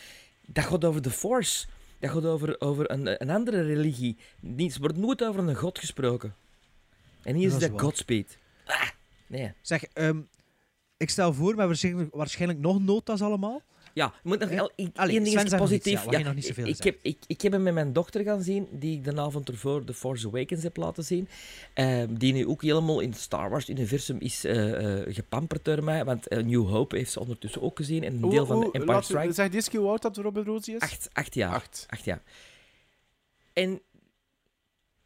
Dat 0.45 0.63
gaat 0.65 0.85
over 0.85 1.01
de 1.01 1.09
Force. 1.09 1.67
Dat 1.99 2.09
gaat 2.11 2.25
over, 2.25 2.61
over 2.61 2.91
een, 2.91 3.21
een 3.21 3.29
andere 3.29 3.61
religie. 3.61 4.17
Niet, 4.39 4.73
er 4.73 4.79
wordt 4.79 4.97
nooit 4.97 5.23
over 5.23 5.47
een 5.47 5.55
god 5.55 5.79
gesproken. 5.79 6.35
En 7.23 7.35
hier 7.35 7.49
Dat 7.49 7.61
is 7.61 7.69
dat. 7.69 7.81
Godspeed. 7.81 8.38
Ah, 8.65 8.89
nee. 9.27 9.53
Zeg, 9.61 9.83
ehm, 9.83 10.21
ik 10.97 11.09
stel 11.09 11.33
voor, 11.33 11.43
we 11.43 11.47
hebben 11.47 11.67
waarschijnlijk, 11.67 12.15
waarschijnlijk 12.15 12.59
nog 12.59 12.81
notas 12.81 13.21
allemaal. 13.21 13.61
Ja, 13.98 14.14
je 14.24 14.30
moet 14.30 14.39
nog 14.39 14.50
wel 14.50 14.72
ding 14.76 14.95
is 15.28 15.34
iets, 15.34 15.56
positief. 15.56 16.06
ja, 16.10 16.20
nog 16.20 16.36
niet 16.36 16.45
zoveel 16.45 16.66
ik, 16.68 16.78
ik, 16.78 16.84
heb, 16.84 16.98
ik, 17.02 17.18
ik 17.28 17.41
heb 17.41 17.52
hem 17.52 17.64
met 17.64 17.74
mijn 17.74 17.93
dochter 17.93 18.24
gaan 18.24 18.41
zien, 18.41 18.68
die 18.72 18.98
ik 18.98 19.04
de 19.04 19.22
avond 19.22 19.50
ervoor 19.50 19.84
The 19.84 19.93
Force 19.93 20.28
Awakens 20.28 20.64
heb 20.64 20.78
laten 20.78 21.04
zien. 21.04 21.28
eh, 21.74 22.04
die 22.10 22.34
nu 22.34 22.48
ook 22.48 22.62
helemaal 22.62 23.00
in 23.00 23.10
het 23.10 23.20
Star 23.20 23.50
Wars-universum 23.50 24.18
is 24.20 24.43
eh, 24.43 25.00
eh, 25.00 25.14
gepamperd 25.16 25.66
door 25.66 25.84
mij. 25.84 26.06
Want 26.06 26.28
eh, 26.28 26.43
New 26.43 26.68
Hope 26.70 26.98
heeft 26.98 27.12
ze 27.12 27.20
ondertussen 27.20 27.62
ook 27.62 27.78
gezien. 27.78 28.04
En 28.04 28.24
een 28.24 28.30
deel 28.30 28.45
van 28.45 28.60
de 28.60 28.66
Empire 28.66 28.86
laat- 28.86 29.04
Strikes. 29.06 29.36
Zeg 29.36 29.50
deze 29.50 29.70
keer 29.70 29.80
hoe 29.80 29.89
oud 29.89 30.02
dat 30.02 30.18
Robin 30.18 30.43
Rosie 30.43 30.76
is? 30.76 30.82
Acht, 30.82 31.10
acht 31.14 31.34
jaar. 31.34 31.54
Acht. 31.54 31.86
Acht 31.89 32.06
jaar. 32.06 32.22
En 33.54 33.82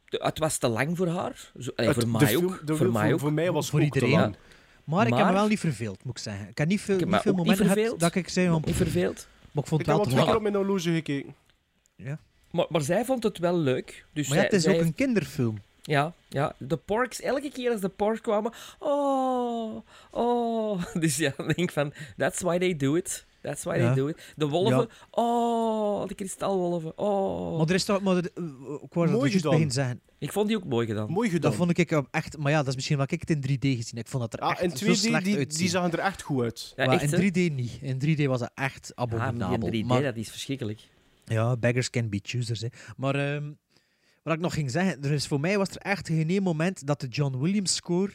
de- 0.05 0.19
het 0.23 0.39
was 0.39 0.57
te 0.57 0.67
lang 0.67 0.97
voor 0.97 1.07
haar. 1.07 1.51
Zo, 1.59 1.71
allee, 1.75 1.89
Het- 1.91 2.03
voor 2.03 2.11
de 2.13 2.17
mij 2.19 2.27
film- 2.27 2.45
ook. 2.45 2.59
de 2.59 2.65
voor 2.67 2.75
film 2.77 2.91
mij 2.91 3.03
voor- 3.03 3.13
ook. 3.13 3.19
voor 3.19 3.33
mij 3.33 3.51
was 3.51 3.69
Voor 3.69 3.81
ook 3.81 3.89
te 3.91 3.93
iedereen. 3.99 4.19
lang. 4.19 4.35
Maar 4.83 5.07
ik 5.07 5.13
heb 5.13 5.25
me 5.25 5.33
wel 5.33 5.47
niet 5.47 5.59
verveeld, 5.59 6.03
moet 6.03 6.17
ik 6.17 6.23
zeggen. 6.23 6.47
Ik 6.49 6.57
heb 6.57 6.67
niet 6.67 6.81
veel, 6.81 6.93
Ik 6.95 6.99
heb 6.99 7.09
niet 7.09 7.23
niet 7.25 7.35
momenten 7.35 7.55
gehad 7.65 7.73
verveeld. 7.77 7.99
dat 7.99 8.15
ik 8.15 8.29
zei... 8.29 8.47
Van, 8.47 8.61
niet 8.65 8.75
verveeld. 8.75 9.27
Maar 9.51 9.63
ik 9.63 9.69
vond 9.69 9.81
Ik 9.81 9.87
het 9.87 9.95
heb 9.95 9.95
wel 9.95 10.03
te 10.05 10.09
twee 10.11 10.15
keer 10.15 10.25
lang. 10.25 10.35
op 10.37 10.41
mijn 10.41 10.55
horloge 10.55 10.91
gekeken. 10.93 11.35
Maar, 12.51 12.65
maar 12.69 12.81
zij 12.81 13.05
vond 13.05 13.23
het 13.23 13.37
wel 13.37 13.57
leuk. 13.57 14.05
Dus 14.13 14.27
Maar 14.27 14.37
ja, 14.37 14.41
zij- 14.43 14.43
het 14.43 14.53
is 14.53 14.61
zij 14.63 14.71
ook 14.71 14.77
heeft- 14.77 14.89
een 14.89 15.05
kinderfilm. 15.05 15.61
Ja, 15.81 16.13
ja, 16.29 16.53
de 16.57 16.77
porks, 16.77 17.21
elke 17.21 17.49
keer 17.51 17.71
als 17.71 17.81
de 17.81 17.89
porks 17.89 18.21
kwamen, 18.21 18.51
oh, 18.79 19.81
oh. 20.11 20.83
Dus 20.99 21.15
ja, 21.17 21.33
dan 21.37 21.45
denk 21.45 21.57
ik 21.59 21.71
van, 21.71 21.93
that's 22.17 22.41
why 22.41 22.57
they 22.57 22.75
do 22.77 22.95
it. 22.95 23.25
That's 23.41 23.63
why 23.63 23.75
Ja. 23.77 23.85
they 23.85 23.95
do 24.03 24.07
it. 24.07 24.33
De 24.35 24.47
wolven, 24.47 24.77
Ja. 24.77 24.87
oh, 25.11 26.07
de 26.07 26.15
kristalwolven, 26.15 26.97
oh. 26.97 27.57
Maar 27.57 27.67
er 27.67 27.73
is 27.75 27.83
toch... 27.83 28.01
Maar 28.01 28.15
er- 28.15 28.25
ik 28.25 28.93
wou 28.93 29.07
dat 29.07 29.15
Mooi 29.19 29.41
begin 29.41 29.71
zeggen. 29.71 30.01
Ik 30.19 30.31
vond 30.31 30.47
die 30.47 30.57
ook 30.57 30.65
mooi 30.65 30.87
gedaan. 30.87 31.11
Mooi 31.11 31.29
gedaan. 31.29 31.49
Dat 31.49 31.59
vond 31.59 31.77
ik 31.77 31.93
ook 31.93 32.07
echt... 32.11 32.37
Maar 32.37 32.51
ja, 32.51 32.57
dat 32.57 32.67
is 32.67 32.75
misschien 32.75 32.97
wel 32.97 33.05
ik 33.09 33.19
het 33.27 33.29
in 33.29 33.41
3D 33.41 33.59
gezien. 33.77 33.99
Ik 33.99 34.07
vond 34.07 34.23
dat 34.23 34.33
er 34.33 34.39
ah, 34.39 34.51
echt 34.51 34.61
in 34.61 34.77
zo 34.77 34.85
2D, 34.85 34.95
slecht 34.95 35.25
die, 35.25 35.37
uitzien. 35.37 35.59
die 35.59 35.69
zagen 35.69 35.91
er 35.91 35.99
echt 35.99 36.21
goed 36.21 36.43
uit. 36.43 36.73
Ja, 36.75 36.85
Maar 36.85 36.93
echt, 37.01 37.13
in 37.13 37.19
hè? 37.19 37.49
3D 37.49 37.53
niet. 37.55 37.79
In 37.81 38.17
3D 38.17 38.25
was 38.25 38.39
dat 38.39 38.51
echt 38.55 38.95
Ah, 38.95 39.09
maar 39.09 39.19
abominabel. 39.19 39.69
die 39.69 39.79
in 39.79 39.85
3D, 39.85 39.87
maar, 39.87 40.01
dat 40.01 40.15
is 40.15 40.29
verschrikkelijk. 40.29 40.79
Ja, 41.25 41.57
beggars 41.57 41.89
can 41.89 42.09
be 42.09 42.19
choosers. 42.23 42.61
Hè. 42.61 42.67
Maar 42.97 43.15
ehm, 43.15 43.51
wat 44.23 44.33
ik 44.33 44.39
nog 44.39 44.53
ging 44.53 44.71
zeggen, 44.71 45.03
er 45.03 45.11
is, 45.11 45.27
voor 45.27 45.39
mij 45.39 45.57
was 45.57 45.69
er 45.69 45.77
echt 45.81 46.07
geen 46.07 46.29
één 46.29 46.43
moment 46.43 46.87
dat 46.87 46.99
de 47.01 47.07
John 47.07 47.37
Williams 47.39 47.75
score 47.75 48.11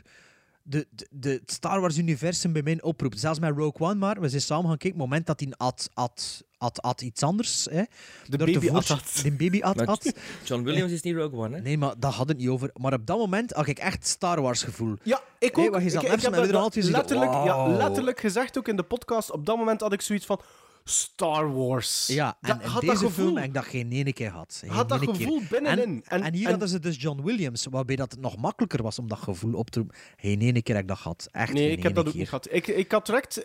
de, 0.69 0.87
de, 0.91 1.07
de 1.11 1.31
het 1.31 1.51
Star 1.53 1.81
Wars 1.81 1.99
universum 1.99 2.53
bij 2.53 2.63
mij 2.63 2.83
oproept. 2.83 3.21
Zelfs 3.21 3.39
met 3.39 3.57
Rogue 3.57 3.87
One 3.89 3.95
maar, 3.95 4.21
we 4.21 4.29
zijn 4.29 4.43
samen 4.43 4.69
gaan 4.69 4.79
kijken, 4.79 5.01
het 5.01 5.09
moment 5.09 5.27
dat 5.27 5.41
hij 5.41 5.53
at, 5.57 5.91
at, 5.95 6.45
at, 6.59 6.83
at 6.83 7.01
iets 7.01 7.23
anders. 7.23 7.67
Hè, 7.71 7.83
De 8.27 8.37
baby 8.37 8.71
at, 8.71 8.91
at. 8.91 9.21
De 9.23 9.33
baby 9.33 9.63
at, 9.63 9.87
at. 9.87 10.13
John 10.45 10.63
Williams 10.63 10.93
is 10.93 11.03
niet 11.03 11.15
Rogue 11.15 11.39
One, 11.39 11.57
hè? 11.57 11.63
Nee, 11.63 11.79
maar 11.79 11.95
dat 11.99 12.15
had 12.15 12.29
het 12.29 12.39
niet 12.39 12.49
over. 12.49 12.71
Maar 12.75 12.93
op 12.93 13.07
dat 13.07 13.19
moment 13.19 13.53
had 13.53 13.67
ik 13.67 13.79
echt 13.79 14.07
Star 14.07 14.41
Wars 14.41 14.63
gevoel. 14.63 14.97
Ja, 15.03 15.21
ik 15.39 15.57
Hey, 15.57 15.69
ook. 15.69 15.77
ik, 15.77 15.83
ik 15.83 15.93
net 16.03 16.23
heb 16.23 16.53
dat, 16.53 16.73
gezien, 16.73 16.93
letterlijk, 16.93 17.33
ja, 17.33 17.67
letterlijk 17.67 18.21
gezegd 18.21 18.59
ook 18.59 18.69
in 18.69 18.77
de 18.77 18.83
podcast. 18.83 19.31
Op 19.31 19.47
dat 19.47 19.57
moment 19.57 19.81
had 19.81 19.93
ik 19.93 20.01
zoiets 20.01 20.27
van... 20.27 20.41
Star 20.89 21.55
Wars. 21.55 22.07
Ja, 22.07 22.37
en 22.41 22.59
Dat- 22.59 22.67
had 22.69 22.81
deze 22.81 23.03
dat 23.03 23.13
film 23.13 23.37
heb 23.37 23.45
ik 23.45 23.55
dat 23.55 23.65
geen 23.65 23.93
ene 23.93 24.13
keer 24.13 24.31
gehad. 24.31 24.57
Geen 24.61 24.71
Had 24.71 24.89
dat 24.89 25.01
keer. 25.01 25.15
gevoel 25.15 25.41
binnenin. 25.51 25.83
En, 25.85 26.03
en, 26.05 26.23
En- 26.23 26.35
hier 26.35 26.45
en- 26.45 26.51
hadden 26.51 26.69
ze 26.69 26.79
dus 26.79 27.01
John 27.03 27.23
Williams, 27.23 27.67
waarbij 27.71 27.97
dat 27.97 28.11
het 28.13 28.21
nog 28.21 28.37
makkelijker 28.37 28.83
was 28.83 28.99
om 28.99 29.09
dat 29.09 29.19
gevoel 29.19 29.55
op 29.55 29.71
te 29.71 29.79
roepen. 29.79 29.97
Geen 30.17 30.41
ene 30.41 30.63
keer 30.63 30.75
heb 30.75 30.83
ik 30.85 30.89
dat 30.91 30.99
gehad. 30.99 31.29
Echt 31.33 31.53
Nee, 31.53 31.71
ik 31.71 31.83
heb 31.83 31.95
dat 31.95 32.09
ook 32.09 32.15
niet 32.15 32.29
gehad. 32.29 32.49
Ik, 32.53 32.67
ik 32.67 32.91
had 32.93 33.07
direct... 33.07 33.37
eh, 33.39 33.45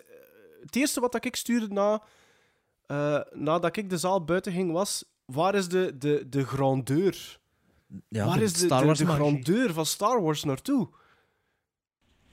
Het 0.62 0.76
eerste 0.76 1.00
wat 1.00 1.24
ik 1.24 1.36
stuurde 1.36 1.68
na, 1.68 2.02
eh, 2.86 3.20
nadat 3.32 3.76
ik 3.76 3.90
de 3.90 3.98
zaal 3.98 4.24
buiten 4.24 4.52
ging 4.52 4.72
was... 4.72 5.04
Waar 5.24 5.54
is 5.54 5.68
de, 5.68 5.94
de, 5.98 6.26
de 6.28 6.44
grandeur? 6.46 7.38
Ja, 8.08 8.26
waar 8.26 8.38
de 8.38 8.44
is 8.44 8.52
de, 8.52 9.06
grandeur 9.06 9.72
van 9.72 9.86
Star 9.86 10.22
Wars 10.22 10.44
naartoe? 10.44 10.88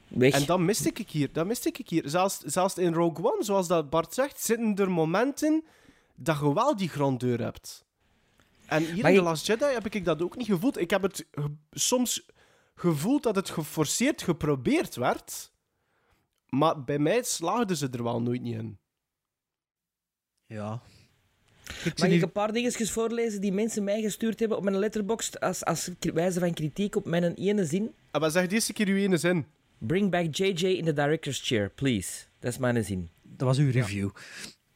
Weg. 0.10 0.34
En 0.34 0.45
dat 0.45 0.60
miste 0.60 0.89
ik 0.93 1.10
hier. 1.10 1.34
Dat 1.34 1.45
miste 1.45 1.70
ik 1.70 1.89
hier. 1.89 2.10
Zelfs, 2.10 2.38
zelfs 2.39 2.78
in 2.78 2.93
Rogue 2.93 3.32
One, 3.34 3.43
zoals 3.43 3.68
dat 3.68 3.89
Bart 3.89 4.14
zegt, 4.14 4.41
zitten 4.41 4.76
er 4.76 4.91
momenten 4.91 5.64
dat 6.16 6.39
je 6.39 6.53
wel 6.53 6.76
die 6.76 6.89
grandeur 6.89 7.41
hebt. 7.41 7.86
En 8.66 8.84
hier 8.84 9.01
Maar 9.01 9.12
in 9.12 9.16
je- 9.18 9.18
The 9.24 9.26
Last 9.30 9.45
Jedi 9.45 9.66
heb 9.66 9.86
ik 9.86 10.05
dat 10.05 10.22
ook 10.22 10.38
niet 10.38 10.47
gevoeld. 10.47 10.78
Ik 10.80 10.89
heb 10.89 11.01
het 11.01 11.26
ge- 11.32 11.51
soms 11.72 12.26
gevoeld 12.76 13.24
dat 13.24 13.36
het 13.36 13.49
geforceerd 13.49 14.22
geprobeerd 14.22 14.95
werd. 14.95 15.51
Maar 16.49 16.84
bij 16.84 16.99
mij 16.99 17.24
slaagden 17.24 17.78
ze 17.78 17.88
er 17.89 18.03
wel 18.03 18.22
nooit 18.22 18.41
niet 18.41 18.55
in. 18.55 18.78
Ja. 20.45 20.82
Mag 21.97 22.10
ik 22.10 22.22
een 22.22 22.32
paar 22.32 22.53
dingetjes 22.53 22.91
voorlezen 22.91 23.41
die 23.41 23.51
mensen 23.51 23.84
mij 23.84 24.01
gestuurd 24.01 24.39
hebben 24.39 24.57
op 24.57 24.64
mijn 24.64 24.78
letterbox 24.78 25.39
als, 25.39 25.64
als 25.66 25.89
wijze 25.99 26.39
van 26.39 26.53
kritiek 26.53 26.95
op 26.95 27.05
mijn 27.05 27.34
ene 27.34 27.66
zin? 27.66 27.93
En 28.12 28.20
wat 28.20 28.32
zegt 28.32 28.49
deze 28.49 28.74
keer 28.74 28.88
uw 28.88 28.95
ene 28.95 29.18
zin? 29.18 29.45
Bring 29.80 30.11
back 30.11 30.36
JJ 30.36 30.63
in 30.63 30.86
the 30.86 30.93
director's 30.93 31.41
chair, 31.47 31.69
please. 31.69 32.23
Dat 32.39 32.51
is 32.51 32.57
mijn 32.57 32.84
zin. 32.86 33.09
Dat 33.21 33.47
was 33.47 33.57
uw 33.57 33.71
review. 33.71 34.09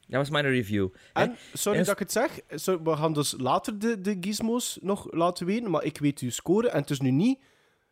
Dat 0.08 0.20
was 0.22 0.30
mijn 0.30 0.46
review. 0.46 0.88
En, 1.14 1.36
sorry 1.54 1.80
En- 1.80 1.84
dat 1.86 1.94
ik 1.94 2.00
het 2.00 2.12
zeg, 2.12 2.40
so- 2.50 2.84
we 2.84 2.96
gaan 2.96 3.14
dus 3.14 3.34
later 3.38 3.80
de, 3.80 4.02
de 4.02 4.18
gizmos 4.22 4.78
nog 4.82 5.08
laten 5.12 5.46
weten, 5.46 5.70
maar 5.72 5.84
ik 5.84 5.98
weet 5.98 6.20
uw 6.20 6.30
score 6.30 6.70
en 6.70 6.80
het 6.80 6.90
is 6.90 7.00
nu 7.00 7.12
niet 7.12 7.40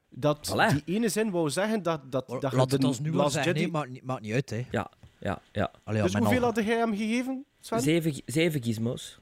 dat 0.09 0.49
Voilà. 0.51 0.74
die 0.84 0.95
ene 0.95 1.09
zin 1.09 1.32
wou 1.32 1.49
zeggen 1.49 1.84
dat, 1.84 2.12
dat, 2.12 2.28
dat 2.28 2.53
Laat 2.53 2.72
het 2.72 2.84
ons 2.84 2.99
nu 2.99 3.12
wel 3.12 3.30
zeggen. 3.30 3.53
Nee, 3.53 3.68
maakt, 3.68 3.89
niet- 3.89 4.03
maakt 4.03 4.22
niet 4.22 4.34
uit, 4.34 4.49
hè. 4.49 4.66
Ja, 4.72 4.91
ja, 5.20 5.41
ja. 5.51 5.72
Allee, 5.84 5.97
ja, 5.97 6.03
dus 6.03 6.14
mijn 6.14 6.24
hoeveel 6.26 6.43
had 6.43 6.55
jij 6.55 6.78
hem 6.78 6.95
gegeven, 6.95 7.45
Sven? 7.59 7.82
Zeven, 7.82 8.22
zeven 8.26 8.64
gizmos. 8.64 9.20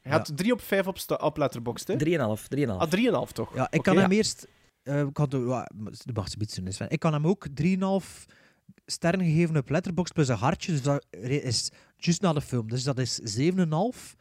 Hij 0.00 0.12
had 0.12 0.32
3 0.36 0.52
op 0.52 0.60
5 0.62 0.86
op, 0.86 0.98
op 1.20 1.36
Letterboxd, 1.36 1.88
hè? 1.88 1.96
3,5. 1.96 2.48
3,5. 2.48 2.78
Ah, 2.78 2.90
3,5 3.26 3.32
toch? 3.32 3.54
Ja, 3.54 3.70
ik 3.70 3.82
kan 3.82 3.96
hem 3.96 4.10
eerst... 4.10 4.46
eh 4.86 5.00
ik 5.00 5.16
had 5.16 5.30
de. 5.30 6.88
Ik 6.88 6.98
kan 6.98 7.12
hem 7.12 7.26
ook 7.26 7.46
3,5 7.60 8.26
sterren 8.86 9.24
gegeven 9.24 9.56
op 9.56 9.68
Letterboxd 9.70 10.14
plus 10.14 10.28
een 10.28 10.36
hartje. 10.36 10.72
Dus 10.72 10.82
dat 10.82 11.06
is 11.20 11.70
juist 11.96 12.20
na 12.20 12.32
de 12.32 12.40
film. 12.40 12.68
Dus 12.68 12.82
dat 12.82 12.98
is 12.98 13.40
7,5 13.40 14.14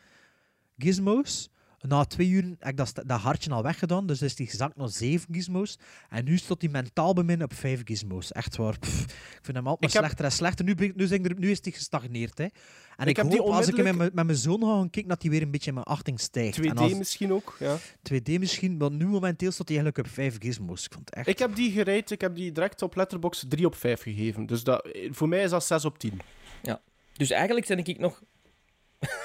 gizmos. 0.78 1.50
Na 1.88 2.06
twee 2.06 2.30
uur 2.30 2.44
heb 2.60 2.70
ik 2.70 2.78
dat, 2.78 2.94
dat 3.06 3.20
hartje 3.20 3.50
al 3.52 3.64
weggedaan. 3.64 4.06
Dus 4.06 4.22
is 4.22 4.36
die 4.36 4.48
gezakt 4.48 4.76
naar 4.78 4.90
7 4.90 5.34
gizmos. 5.34 5.78
En 6.10 6.26
nu 6.26 6.38
stond 6.38 6.62
hij 6.62 6.72
mentaal 6.72 7.14
bij 7.14 7.24
mij 7.24 7.44
op 7.44 7.54
5 7.54 7.82
gizmos. 7.84 8.32
Echt 8.32 8.56
waar. 8.56 8.80
Pff, 8.80 9.02
ik 9.04 9.40
vind 9.42 9.58
hem 9.58 9.68
altijd 9.68 9.94
maar 9.94 10.02
heb- 10.02 10.12
slechter 10.12 10.26
en 10.26 10.32
slechter. 10.32 10.66
Nu, 10.66 10.74
nu, 10.96 11.08
er, 11.08 11.40
nu 11.40 11.52
is 11.52 11.60
hij 11.62 11.72
gestagneerd. 11.72 12.38
Hè. 12.38 12.44
En 12.44 12.52
Ik 12.98 13.08
ik, 13.08 13.16
heb 13.16 13.30
die 13.30 13.40
hoop, 13.42 13.52
als 13.52 13.68
ik 13.68 13.76
met 13.76 13.96
mijn- 13.96 14.12
met 14.14 14.26
mijn 14.26 14.38
zoon 14.38 14.60
ga 14.62 14.66
gaan 14.68 14.90
kijken, 14.90 15.10
dat 15.10 15.22
hij 15.22 15.32
weer 15.32 15.42
een 15.42 15.52
beetje 15.52 15.68
in 15.68 15.74
mijn 15.74 15.86
achting 15.86 16.20
stijgt. 16.20 16.56
2D 16.58 16.66
En 16.66 16.78
als- 16.78 16.94
misschien 16.98 17.34
ook, 17.34 17.56
ja. 17.60 17.78
2D 18.02 18.40
misschien, 18.40 18.78
maar 18.78 18.92
nu 18.92 19.06
momenteel 19.06 19.52
staat 19.52 19.68
hij 19.68 19.78
eigenlijk 19.78 20.08
op 20.08 20.14
5 20.14 20.36
gizmos. 20.40 20.86
Ik 20.86 20.94
vond 20.94 21.10
echt... 21.14 21.28
Ik 21.28 21.40
heb 21.40 21.56
die 21.56 21.72
gereid, 21.72 22.12
ik 22.12 22.22
heb 22.22 22.36
die 22.36 22.52
direct 22.52 22.82
op 22.82 22.96
Letterboxd 22.96 23.50
3 23.50 23.66
op 23.66 23.76
5 23.76 24.02
gegeven. 24.02 24.46
Dus 24.46 24.64
dat, 24.64 24.88
voor 25.12 25.28
mij 25.28 25.44
is 25.44 25.50
dat 25.50 25.66
6 25.66 25.86
op 25.86 25.98
10. 26.00 26.20
Ja. 26.64 26.82
Dus 27.14 27.30
eigenlijk 27.30 27.68
ben 27.68 27.78
ik 27.78 28.00
nog... 28.00 28.22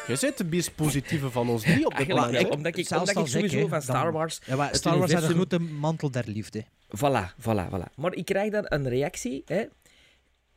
Jij 0.06 0.16
bent 0.20 0.38
de 0.38 0.44
meest 0.44 0.74
positieve 0.74 1.30
van 1.30 1.48
ons 1.48 1.62
drie 1.62 1.86
op 1.86 1.96
dit 1.96 2.08
moment. 2.08 2.36
hè? 2.36 2.48
omdat 2.48 2.76
ik, 2.76 2.86
Zelfs 2.86 3.08
omdat 3.12 3.28
ik 3.28 3.34
ik, 3.34 3.50
sowieso 3.50 3.68
van 3.68 3.82
Star 3.82 4.04
dan- 4.04 4.12
Wars... 4.12 4.40
Ja, 4.46 4.56
maar 4.56 4.74
Star 4.74 4.98
Wars 4.98 5.12
is 5.12 5.22
een 5.22 5.28
grote 5.34 5.58
mantel 5.58 6.10
der 6.10 6.24
liefde. 6.26 6.64
Voilà, 6.96 7.34
voilà, 7.40 7.68
voilà. 7.72 7.94
Maar 7.96 8.14
ik 8.14 8.24
krijg 8.24 8.52
dan 8.52 8.64
een 8.68 8.88
reactie 8.88 9.42
hè, 9.44 9.64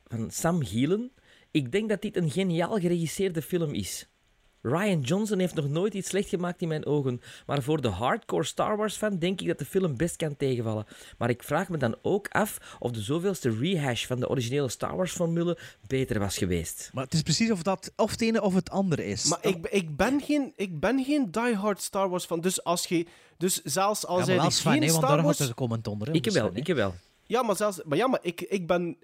van 0.03 0.31
Sam 0.31 0.63
Gielen. 0.65 1.11
Ik 1.51 1.71
denk 1.71 1.89
dat 1.89 2.01
dit 2.01 2.17
een 2.17 2.31
geniaal 2.31 2.79
geregisseerde 2.79 3.41
film 3.41 3.73
is. 3.73 4.07
Ryan 4.65 4.99
Johnson 4.99 5.39
heeft 5.39 5.55
nog 5.55 5.69
nooit 5.69 5.93
iets 5.93 6.09
slecht 6.09 6.29
gemaakt 6.29 6.61
in 6.61 6.67
mijn 6.67 6.85
ogen. 6.85 7.21
Maar 7.45 7.63
voor 7.63 7.81
de 7.81 7.87
hardcore 7.87 8.43
Star 8.43 8.77
Wars 8.77 8.95
fan 8.95 9.19
denk 9.19 9.41
ik 9.41 9.47
dat 9.47 9.57
de 9.57 9.65
film 9.65 9.97
best 9.97 10.15
kan 10.15 10.37
tegenvallen. 10.37 10.85
Maar 11.17 11.29
ik 11.29 11.43
vraag 11.43 11.69
me 11.69 11.77
dan 11.77 11.95
ook 12.01 12.27
af 12.27 12.77
of 12.79 12.91
de 12.91 13.01
zoveelste 13.01 13.57
rehash 13.59 14.05
van 14.05 14.19
de 14.19 14.29
originele 14.29 14.69
Star 14.69 14.95
Wars 14.95 15.11
formule 15.11 15.57
beter 15.87 16.19
was 16.19 16.37
geweest. 16.37 16.89
Maar 16.93 17.03
het 17.03 17.13
is 17.13 17.21
precies 17.21 17.51
of 17.51 17.63
dat 17.63 17.91
of 17.95 18.11
het 18.11 18.21
ene 18.21 18.41
of 18.41 18.53
het 18.53 18.69
andere 18.69 19.05
is. 19.05 19.25
Maar 19.25 19.39
ik, 19.41 19.67
ik, 19.67 19.95
ben 19.95 20.21
geen, 20.21 20.53
ik 20.55 20.79
ben 20.79 21.03
geen 21.03 21.31
diehard 21.31 21.81
Star 21.81 22.09
Wars 22.09 22.25
fan. 22.25 22.41
Dus, 22.41 22.63
als 22.63 22.85
je, 22.85 23.05
dus 23.37 23.61
zelfs 23.61 24.05
als 24.05 24.19
ja, 24.19 24.25
hij 24.25 24.35
maar 24.35 24.45
als 24.45 24.59
fan, 24.59 24.71
geen 24.71 24.81
hè, 24.81 24.87
want 24.87 25.03
Star 25.03 25.15
daar 25.15 25.25
Wars... 25.25 25.37
gaat 25.37 25.45
er 25.45 25.51
een 25.51 25.57
comment 25.57 25.87
onder. 25.87 26.13
Ik 26.15 26.23
dus 26.23 26.33
wel, 26.33 26.49
ik 26.53 26.67
wel. 26.67 26.93
Ja, 27.23 27.43
maar, 27.43 27.55
zelfs, 27.55 27.81
maar, 27.83 27.97
ja, 27.97 28.07
maar 28.07 28.19
ik, 28.21 28.41
ik 28.41 28.67
ben... 28.67 28.97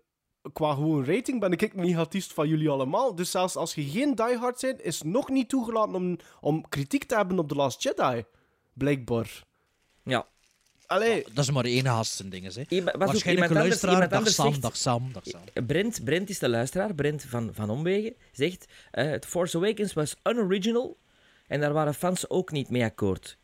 Qua 0.54 0.74
gewoon 0.74 1.06
rating 1.06 1.40
ben 1.40 1.52
ik 1.52 1.60
het 1.60 1.74
negatiefst 1.74 2.34
van 2.34 2.48
jullie 2.48 2.70
allemaal. 2.70 3.16
Dus 3.16 3.32
zelfs 3.32 3.56
als 3.56 3.76
je 3.76 3.84
geen 3.84 4.16
diehard 4.16 4.62
bent, 4.62 4.82
is 4.82 5.00
het 5.00 5.08
nog 5.08 5.30
niet 5.30 5.50
toegelaten 5.50 5.96
om, 5.96 6.18
om 6.42 6.70
kritiek 6.70 7.04
te 7.04 7.16
hebben 7.16 7.40
op 7.40 7.48
The 7.50 7.56
Last 7.56 7.84
Jedi. 7.84 8.24
Blijkbaar. 8.74 9.44
Ja. 10.04 10.28
Allee, 10.86 11.24
Dat 11.34 11.44
is 11.44 11.52
maar 11.52 11.66
één 11.66 11.86
haast 11.86 12.12
zijn 12.16 12.30
dingen. 12.30 12.52
Hè. 12.54 12.82
Waarschijnlijk 12.98 13.52
een 13.52 13.58
luisteraar. 13.58 13.94
iemand 13.94 14.10
Dag 14.10 14.18
anders 14.20 14.36
Sam, 14.36 14.50
zegt- 14.50 14.62
dag 14.62 14.78
Sam, 14.78 15.10
dag 15.14 15.24
Sam. 15.26 15.66
Brent, 15.66 16.04
Brent 16.04 16.30
is 16.30 16.40
de 16.40 16.50
luisteraar, 16.50 16.94
Brent 16.96 17.24
van, 17.24 17.50
van 17.54 17.70
Omwegen, 17.70 18.16
zegt... 18.32 18.66
eh 18.92 19.14
The 19.14 19.28
Force 19.28 19.58
Awakens 19.58 19.94
was 19.94 20.16
unoriginal 20.24 20.98
en 21.48 21.60
daar 21.60 21.74
waren 21.74 21.94
fans 21.94 22.30
ook 22.30 22.52
niet 22.52 22.70
mee 22.70 22.84
akkoord. 22.84 23.38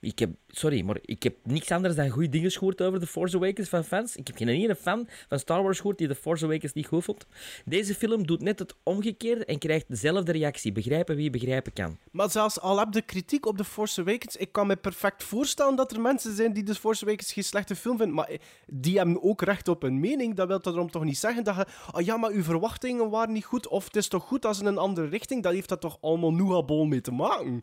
Ik 0.00 0.18
heb, 0.18 0.30
sorry, 0.48 0.82
maar 0.82 0.98
ik 1.02 1.22
heb 1.22 1.36
niks 1.42 1.70
anders 1.70 1.94
dan 1.94 2.08
goede 2.08 2.28
dingen 2.28 2.50
gehoord 2.50 2.82
over 2.82 3.00
The 3.00 3.06
Force 3.06 3.36
Awakens 3.36 3.68
van 3.68 3.84
fans. 3.84 4.16
Ik 4.16 4.26
heb 4.26 4.36
geen 4.36 4.48
ene 4.48 4.76
fan 4.76 5.08
van 5.28 5.38
Star 5.38 5.62
Wars 5.62 5.76
gehoord 5.76 5.98
die 5.98 6.08
The 6.08 6.14
Force 6.14 6.44
Awakens 6.44 6.72
niet 6.72 6.86
goed 6.86 7.04
vond. 7.04 7.26
Deze 7.64 7.94
film 7.94 8.26
doet 8.26 8.42
net 8.42 8.58
het 8.58 8.74
omgekeerde 8.82 9.44
en 9.44 9.58
krijgt 9.58 9.88
dezelfde 9.88 10.32
reactie. 10.32 10.72
Begrijpen 10.72 11.16
wie 11.16 11.30
begrijpen 11.30 11.72
kan. 11.72 11.98
Maar 12.10 12.30
zelfs 12.30 12.60
al 12.60 12.78
heb 12.78 12.92
de 12.92 13.02
kritiek 13.02 13.46
op 13.46 13.56
The 13.56 13.64
Force 13.64 14.00
Awakens, 14.00 14.36
ik 14.36 14.52
kan 14.52 14.66
me 14.66 14.76
perfect 14.76 15.22
voorstellen 15.24 15.76
dat 15.76 15.92
er 15.92 16.00
mensen 16.00 16.36
zijn 16.36 16.52
die 16.52 16.62
The 16.62 16.74
Force 16.74 17.04
Awakens 17.04 17.32
geen 17.32 17.44
slechte 17.44 17.76
film 17.76 17.96
vinden, 17.96 18.14
maar 18.14 18.28
eh, 18.28 18.38
die 18.66 18.96
hebben 18.96 19.22
ook 19.22 19.42
recht 19.42 19.68
op 19.68 19.82
een 19.82 20.00
mening. 20.00 20.34
Dat 20.34 20.48
wil 20.48 20.60
daarom 20.60 20.90
toch 20.90 21.04
niet 21.04 21.18
zeggen 21.18 21.44
dat 21.44 21.56
je, 21.56 21.66
oh 21.92 22.00
ja, 22.00 22.16
maar 22.16 22.30
uw 22.30 22.42
verwachtingen 22.42 23.10
waren 23.10 23.32
niet 23.32 23.44
goed, 23.44 23.68
of 23.68 23.84
het 23.84 23.96
is 23.96 24.08
toch 24.08 24.24
goed 24.24 24.44
als 24.44 24.60
in 24.60 24.66
een 24.66 24.78
andere 24.78 25.06
richting, 25.06 25.42
dat 25.42 25.52
heeft 25.52 25.68
dat 25.68 25.80
toch 25.80 25.98
allemaal 26.00 26.32
noehabol 26.32 26.84
mee 26.84 27.00
te 27.00 27.12
maken. 27.12 27.60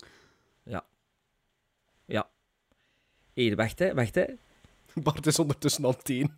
Ja. 2.06 2.30
Hier, 3.34 3.56
wacht 3.56 3.80
hè, 3.80 3.94
wacht 3.94 4.16
hè. 4.16 4.26
Bart 4.94 5.26
is 5.26 5.40
ondertussen 5.40 5.84
het 5.84 6.04
teen. 6.04 6.32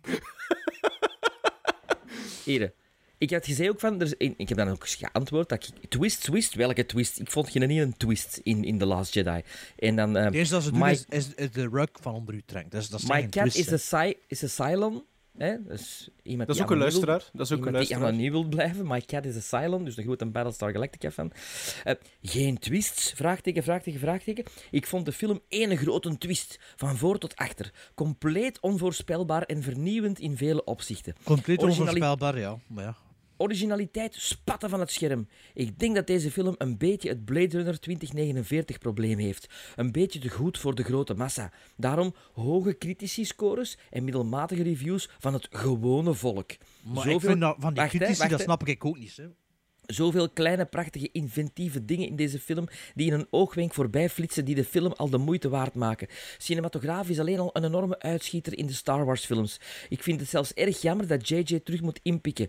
Hier. 2.44 2.72
Ik 3.18 3.30
had 3.30 3.46
gezegd 3.46 3.70
ook 3.70 3.80
van, 3.80 4.00
er 4.00 4.14
is, 4.18 4.32
ik 4.36 4.48
heb 4.48 4.58
dan 4.58 4.68
ook 4.68 4.82
eens 4.82 4.94
geantwoord 4.94 5.48
dat 5.48 5.72
ik, 5.80 5.90
twist, 5.90 6.22
twist, 6.22 6.54
welke 6.54 6.86
twist? 6.86 7.20
Ik 7.20 7.30
vond 7.30 7.50
geen 7.50 7.70
een 7.70 7.96
twist 7.96 8.40
in, 8.42 8.64
in 8.64 8.78
The 8.78 8.86
Last 8.86 9.14
Jedi. 9.14 9.42
En 9.78 9.96
dan, 9.96 10.16
uh, 10.16 10.24
Het 10.24 10.34
eerste 10.34 10.54
dat 10.54 10.62
ze 10.62 10.70
doen 10.70 10.80
my, 10.80 10.90
is, 10.90 11.04
is, 11.08 11.34
is 11.34 11.50
de 11.50 11.68
rug 11.68 11.88
van 12.00 12.14
onder 12.14 12.34
u 12.34 12.42
trekt. 12.46 12.70
Dus, 12.70 12.88
dat 12.88 13.00
is 13.00 13.08
My 13.08 13.20
geen 13.20 13.30
cat 13.30 13.42
twist, 13.42 13.56
is 13.56 13.66
hè. 13.66 13.98
a, 13.98 14.06
si 14.06 14.16
is 14.26 14.44
a 14.44 14.48
Cylon. 14.48 15.04
Hè? 15.38 15.62
Dus 15.66 16.08
iemand 16.22 16.48
Dat 16.48 16.56
is 16.56 16.62
ook 16.62 16.70
een 16.70 16.76
wil- 16.76 16.86
luisteraar. 16.86 17.22
Dat 17.32 17.46
is 17.46 17.52
ook 17.56 17.66
een 17.66 17.72
luisteraar. 17.72 18.00
die 18.00 18.10
anoniem 18.10 18.32
wil 18.32 18.44
blijven. 18.44 18.86
My 18.86 19.00
cat 19.00 19.24
is 19.24 19.36
a 19.36 19.40
Cylon, 19.60 19.84
dus 19.84 19.96
een 19.96 20.32
Battlestar 20.32 20.72
Galactica 20.72 21.10
van. 21.10 21.32
Eh, 21.84 21.94
geen 22.22 22.58
twists? 22.58 23.12
Vraagteken, 23.12 23.62
vraagteken, 23.62 24.00
vraagteken. 24.00 24.44
Ik 24.70 24.86
vond 24.86 25.04
de 25.04 25.12
film 25.12 25.40
één 25.48 25.76
grote 25.76 26.18
twist, 26.18 26.58
van 26.76 26.96
voor 26.96 27.18
tot 27.18 27.36
achter. 27.36 27.72
Compleet 27.94 28.60
onvoorspelbaar 28.60 29.42
en 29.42 29.62
vernieuwend 29.62 30.18
in 30.18 30.36
vele 30.36 30.64
opzichten. 30.64 31.14
Compleet 31.24 31.62
Originali- 31.62 32.00
onvoorspelbaar, 32.00 32.38
ja. 32.38 32.58
Maar 32.66 32.84
ja. 32.84 32.96
Originaliteit 33.38 34.14
spatten 34.14 34.70
van 34.70 34.80
het 34.80 34.90
scherm. 34.90 35.28
Ik 35.54 35.78
denk 35.78 35.94
dat 35.94 36.06
deze 36.06 36.30
film 36.30 36.54
een 36.58 36.78
beetje 36.78 37.08
het 37.08 37.24
Blade 37.24 37.56
Runner 37.56 37.80
2049 37.80 38.78
probleem 38.78 39.18
heeft. 39.18 39.48
Een 39.76 39.92
beetje 39.92 40.18
te 40.18 40.28
goed 40.28 40.58
voor 40.58 40.74
de 40.74 40.82
grote 40.82 41.14
massa. 41.14 41.52
Daarom 41.76 42.14
hoge 42.32 42.78
critici 42.78 43.24
scores 43.24 43.78
en 43.90 44.04
middelmatige 44.04 44.62
reviews 44.62 45.10
van 45.18 45.32
het 45.32 45.48
gewone 45.50 46.14
volk. 46.14 46.50
Maar 46.82 47.08
ik 47.08 47.20
vind 47.20 47.40
dat 47.40 47.56
van 47.58 47.72
die 47.72 47.82
Wacht, 47.82 47.96
critici, 47.96 48.18
wacht, 48.18 48.30
dat 48.30 48.40
snap 48.40 48.66
ik 48.66 48.84
ook 48.84 48.98
niet. 48.98 49.16
Hè. 49.16 49.24
Zoveel 49.86 50.30
kleine, 50.30 50.64
prachtige, 50.64 51.08
inventieve 51.12 51.84
dingen 51.84 52.06
in 52.06 52.16
deze 52.16 52.38
film 52.38 52.68
die 52.94 53.06
in 53.06 53.12
een 53.12 53.26
oogwenk 53.30 53.74
voorbij 53.74 54.10
flitsen 54.10 54.44
die 54.44 54.54
de 54.54 54.64
film 54.64 54.92
al 54.92 55.10
de 55.10 55.18
moeite 55.18 55.48
waard 55.48 55.74
maken. 55.74 56.08
Cinematografisch 56.38 57.18
alleen 57.18 57.38
al 57.38 57.50
een 57.52 57.64
enorme 57.64 57.98
uitschieter 57.98 58.58
in 58.58 58.66
de 58.66 58.72
Star 58.72 59.04
Wars 59.04 59.24
films. 59.24 59.60
Ik 59.88 60.02
vind 60.02 60.20
het 60.20 60.28
zelfs 60.28 60.52
erg 60.52 60.82
jammer 60.82 61.06
dat 61.06 61.28
JJ 61.28 61.60
terug 61.60 61.80
moet 61.80 62.00
inpikken. 62.02 62.48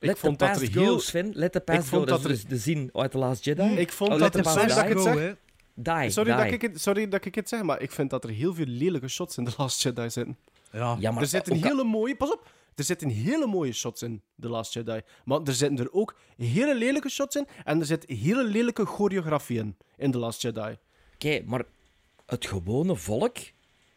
Let 0.00 0.18
vond 0.18 0.38
dat 0.38 0.60
er 0.60 0.68
heel- 0.70 1.00
Sven. 1.00 1.30
Let 1.34 1.52
the 1.52 1.58
Ik 1.58 1.64
past 1.64 1.88
vond 1.88 2.02
go. 2.02 2.08
Dat 2.08 2.22
dat 2.22 2.30
is 2.30 2.42
er- 2.42 2.48
de 2.48 2.56
zin 2.56 2.90
uit 2.92 3.10
The 3.10 3.18
Last 3.18 3.44
Jedi. 3.44 3.62
Ik 3.78 3.92
vond 3.92 4.12
Oh, 4.12 4.18
dat 4.18 4.34
er 4.34 4.44
sorry 4.44 4.66
dat 4.68 4.78
ik 4.78 4.88
het 4.88 5.02
zeg. 5.02 5.36
Die, 5.74 6.10
Sorry 6.10 6.34
die. 6.34 6.42
dat, 6.44 6.52
ik 6.52 6.62
het, 6.62 6.80
sorry 6.80 7.08
dat 7.08 7.24
ik 7.24 7.34
het 7.34 7.48
zeg, 7.48 7.62
maar 7.62 7.82
ik 7.82 7.90
vind 7.92 8.10
dat 8.10 8.24
er 8.24 8.30
heel 8.30 8.54
veel 8.54 8.66
lelijke 8.66 9.08
shots 9.08 9.36
in 9.36 9.44
The 9.44 9.52
Last 9.56 9.82
Jedi 9.82 10.10
zitten. 10.10 10.36
Ja, 10.72 10.96
Ja, 11.00 11.10
maar 11.10 11.22
er 11.22 11.28
zitten 11.28 11.56
ook- 11.56 11.64
hele 11.64 11.84
mooie... 11.84 12.16
Pas 12.16 12.32
op! 12.32 12.50
Er 12.74 12.84
zitten 12.84 13.08
hele 13.08 13.46
mooie 13.46 13.72
shots 13.72 14.02
in 14.02 14.22
The 14.40 14.48
Last 14.48 14.72
Jedi. 14.72 15.00
Maar 15.24 15.40
er 15.44 15.54
zitten 15.54 15.78
er 15.78 15.92
ook 15.92 16.16
hele 16.36 16.74
lelijke 16.74 17.08
shots 17.08 17.36
in. 17.36 17.46
En 17.64 17.80
er 17.80 17.86
zit 17.86 18.04
hele 18.08 18.44
lelijke 18.44 18.84
choreografie 18.84 19.58
in, 19.58 19.76
in 19.96 20.10
The 20.10 20.18
Last 20.18 20.42
Jedi. 20.42 20.76
Oké, 21.14 21.42
maar 21.46 21.64
het 22.26 22.46
gewone 22.46 22.96
volk... 22.96 23.36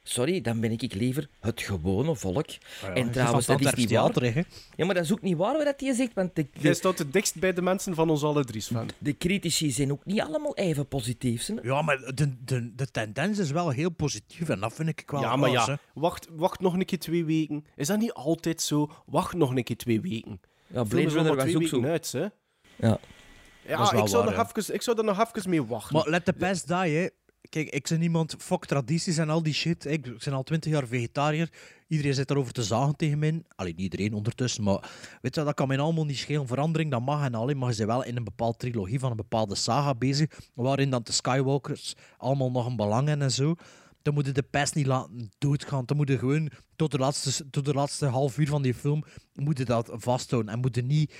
Sorry, 0.05 0.41
dan 0.41 0.59
ben 0.59 0.71
ik 0.71 0.93
liever 0.93 1.29
het 1.39 1.61
gewone 1.61 2.15
volk. 2.15 2.47
en 2.93 3.11
trouwens, 3.11 3.45
dat 3.45 3.61
is 3.61 3.73
niet 3.73 3.91
waar. 3.91 4.45
Ja, 4.75 4.85
maar 4.85 4.95
dat 4.95 5.03
is 5.03 5.11
ook 5.11 5.21
niet 5.21 5.37
waar 5.37 5.63
wat 5.63 5.79
hij 5.79 5.93
zegt, 5.93 6.13
want 6.13 6.35
de, 6.35 6.47
Jij 6.53 6.71
de, 6.71 6.77
staat 6.77 6.97
het 6.97 7.13
dichtst 7.13 7.39
bij 7.39 7.53
de 7.53 7.61
mensen 7.61 7.95
van 7.95 8.09
ons 8.09 8.23
alle 8.23 8.43
drie, 8.43 8.61
Sven. 8.61 8.87
de 8.97 9.17
critici 9.17 9.71
zijn 9.71 9.91
ook 9.91 10.05
niet 10.05 10.21
allemaal 10.21 10.55
even 10.55 10.87
positief. 10.87 11.45
Hè? 11.45 11.53
Ja, 11.61 11.81
maar 11.81 11.97
de, 12.15 12.43
de, 12.43 12.75
de 12.75 12.91
tendens 12.91 13.39
is 13.39 13.51
wel 13.51 13.69
heel 13.69 13.89
positief 13.89 14.49
en 14.49 14.59
dat 14.59 14.73
vind 14.73 14.89
ik 14.89 15.11
wel 15.11 15.21
Ja, 15.21 15.35
maar 15.35 15.49
hè. 15.49 15.55
ja, 15.55 15.77
wacht, 15.93 16.27
wacht 16.31 16.59
nog 16.59 16.73
een 16.73 16.85
keer 16.85 16.99
twee 16.99 17.25
weken. 17.25 17.65
Is 17.75 17.87
dat 17.87 17.99
niet 17.99 18.13
altijd 18.13 18.61
zo? 18.61 18.91
Wacht 19.05 19.33
nog 19.33 19.55
een 19.55 19.63
keer 19.63 19.77
twee 19.77 20.01
weken. 20.01 20.41
Ja, 20.67 20.83
Blade 20.83 21.09
Runner 21.09 21.35
was 21.35 21.43
twee 21.43 21.55
ook 21.55 21.63
zo. 21.67 21.75
weken 21.75 21.91
uit, 21.91 22.11
hè? 22.11 22.27
Ja. 22.75 22.99
Ja, 23.67 23.91
ik, 23.91 24.07
zou 24.07 24.25
waar, 24.25 24.35
nog 24.35 24.51
even, 24.55 24.73
ik 24.73 24.81
zou 24.81 24.97
er 24.97 25.03
nog 25.03 25.31
even 25.33 25.49
mee 25.49 25.65
wachten. 25.65 25.95
Maar 25.95 26.09
let 26.09 26.25
the 26.25 26.33
past 26.33 26.67
die, 26.67 26.75
hè. 26.75 27.07
Kijk, 27.49 27.69
ik 27.69 27.87
ben 27.89 28.01
iemand, 28.01 28.35
fuck 28.39 28.65
tradities 28.65 29.17
en 29.17 29.29
al 29.29 29.43
die 29.43 29.53
shit. 29.53 29.85
Ik 29.85 30.01
ben 30.01 30.33
al 30.33 30.43
twintig 30.43 30.71
jaar 30.71 30.87
vegetariër. 30.87 31.49
Iedereen 31.87 32.13
zit 32.13 32.29
erover 32.29 32.53
te 32.53 32.63
zagen 32.63 32.95
tegen 32.95 33.19
mij. 33.19 33.43
Alleen 33.55 33.79
iedereen 33.79 34.13
ondertussen, 34.13 34.63
maar 34.63 34.91
weet 35.21 35.35
je, 35.35 35.43
dat 35.43 35.53
kan 35.53 35.67
mij 35.67 35.79
allemaal 35.79 36.05
niet 36.05 36.17
schelen. 36.17 36.47
Verandering, 36.47 36.91
dat 36.91 37.01
mag 37.01 37.25
en 37.25 37.33
alleen, 37.33 37.59
je 37.59 37.65
bent 37.65 37.77
wel 37.77 38.03
in 38.03 38.17
een 38.17 38.23
bepaalde 38.23 38.57
trilogie 38.57 38.99
van 38.99 39.11
een 39.11 39.17
bepaalde 39.17 39.55
saga 39.55 39.95
bezig, 39.95 40.39
waarin 40.53 40.89
dan 40.89 41.03
de 41.03 41.11
Skywalkers 41.11 41.93
allemaal 42.17 42.51
nog 42.51 42.65
een 42.65 42.75
belang 42.75 43.07
hebben 43.07 43.25
en 43.25 43.33
zo. 43.33 43.55
Dan 44.01 44.13
moet 44.13 44.25
je 44.25 44.31
de 44.31 44.43
pest 44.43 44.75
niet 44.75 44.85
laten 44.85 45.31
doodgaan. 45.37 45.85
Dan 45.85 45.97
moet 45.97 46.07
je 46.07 46.17
gewoon 46.17 46.49
tot 46.75 46.91
de 46.91 46.97
laatste, 46.97 47.49
tot 47.49 47.65
de 47.65 47.73
laatste 47.73 48.05
half 48.05 48.37
uur 48.37 48.47
van 48.47 48.61
die 48.61 48.73
film 48.73 49.03
moet 49.33 49.57
je 49.57 49.65
dat 49.65 49.89
vasthouden. 49.93 50.53
En 50.53 50.59
moet 50.59 50.75
je 50.75 50.81
niet 50.81 51.13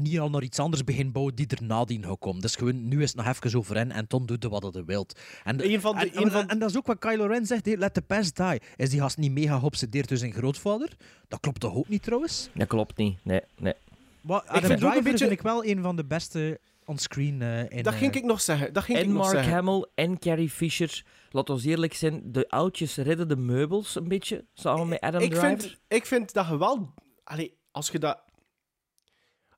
niet 0.00 0.18
al 0.20 0.30
naar 0.30 0.42
iets 0.42 0.58
anders 0.58 0.84
begin 0.84 1.12
bouwen 1.12 1.34
die 1.34 1.46
er 1.46 1.62
nadien 1.62 2.04
gaat 2.04 2.18
komen. 2.18 2.40
Dus 2.40 2.56
gewoon, 2.56 2.88
nu 2.88 3.02
is 3.02 3.08
het 3.12 3.16
nog 3.16 3.26
even 3.26 3.58
over 3.58 3.76
hen 3.76 3.90
en 3.92 4.04
dan 4.08 4.26
doet 4.26 4.44
wat 4.44 4.68
je 4.74 4.84
wilt. 4.84 5.20
En, 5.44 5.70
Een 5.72 5.80
van 5.80 5.94
de- 5.96 6.10
en, 6.10 6.22
een 6.22 6.30
van- 6.30 6.48
en 6.48 6.58
dat 6.58 6.70
is 6.70 6.76
ook 6.76 6.86
wat 6.86 6.98
Kylo 6.98 7.26
Ren 7.26 7.46
zegt, 7.46 7.66
let 7.66 7.94
the 7.94 8.02
past 8.02 8.36
die. 8.36 8.60
Is 8.76 8.90
die 8.90 9.00
gast 9.00 9.16
niet 9.16 9.32
mega 9.32 9.58
geobsedeerd 9.58 10.08
door 10.08 10.18
zijn 10.18 10.32
grootvader? 10.32 10.96
Dat 11.28 11.40
klopt 11.40 11.60
toch 11.60 11.74
ook 11.74 11.88
niet 11.88 12.02
trouwens? 12.02 12.48
Dat 12.54 12.66
klopt 12.68 12.96
niet. 12.96 13.18
Nee, 13.24 13.40
nee. 13.58 13.74
Maar 14.20 14.42
Ik 14.42 14.48
Adam 14.48 14.62
vind 14.70 14.84
ook 14.84 14.94
een 14.94 15.02
beetje- 15.02 15.18
vind 15.18 15.30
ik 15.30 15.42
wel 15.42 15.64
een 15.64 15.82
van 15.82 15.96
de 15.96 16.04
beste 16.04 16.60
onscreen 16.84 17.42
eh 17.42 17.70
in... 17.70 17.82
dat 17.82 17.94
ging 17.94 18.12
eh, 18.12 18.16
ik 18.20 18.24
nog 18.24 18.40
zeggen. 18.40 18.72
Dat 18.72 18.82
ging 18.84 18.98
En 18.98 19.04
ik 19.04 19.10
nog 19.10 19.18
Mark 19.22 19.30
zeggen. 19.34 19.52
Hamill 19.52 19.86
en 19.94 20.18
Carrie 20.18 20.50
Fisher. 20.50 21.04
Laat 21.30 21.50
ons 21.50 21.64
eerlijk 21.64 21.94
zijn, 21.94 22.22
de 22.24 22.48
oudjes 22.48 22.96
redden 22.96 23.28
de 23.28 23.36
meubels 23.36 23.94
een 23.94 24.08
beetje, 24.08 24.44
samen 24.54 24.88
met 24.88 25.00
Adam 25.00 25.20
ik 25.20 25.30
Driver. 25.30 25.48
vind, 25.60 25.78
ik 25.88 26.06
vind 26.06 26.32
dat 26.32 26.46
je 26.48 26.58
wel... 26.58 26.94
Allee, 27.24 27.56
als 27.70 27.88
je 27.90 27.98
dat... 27.98 28.18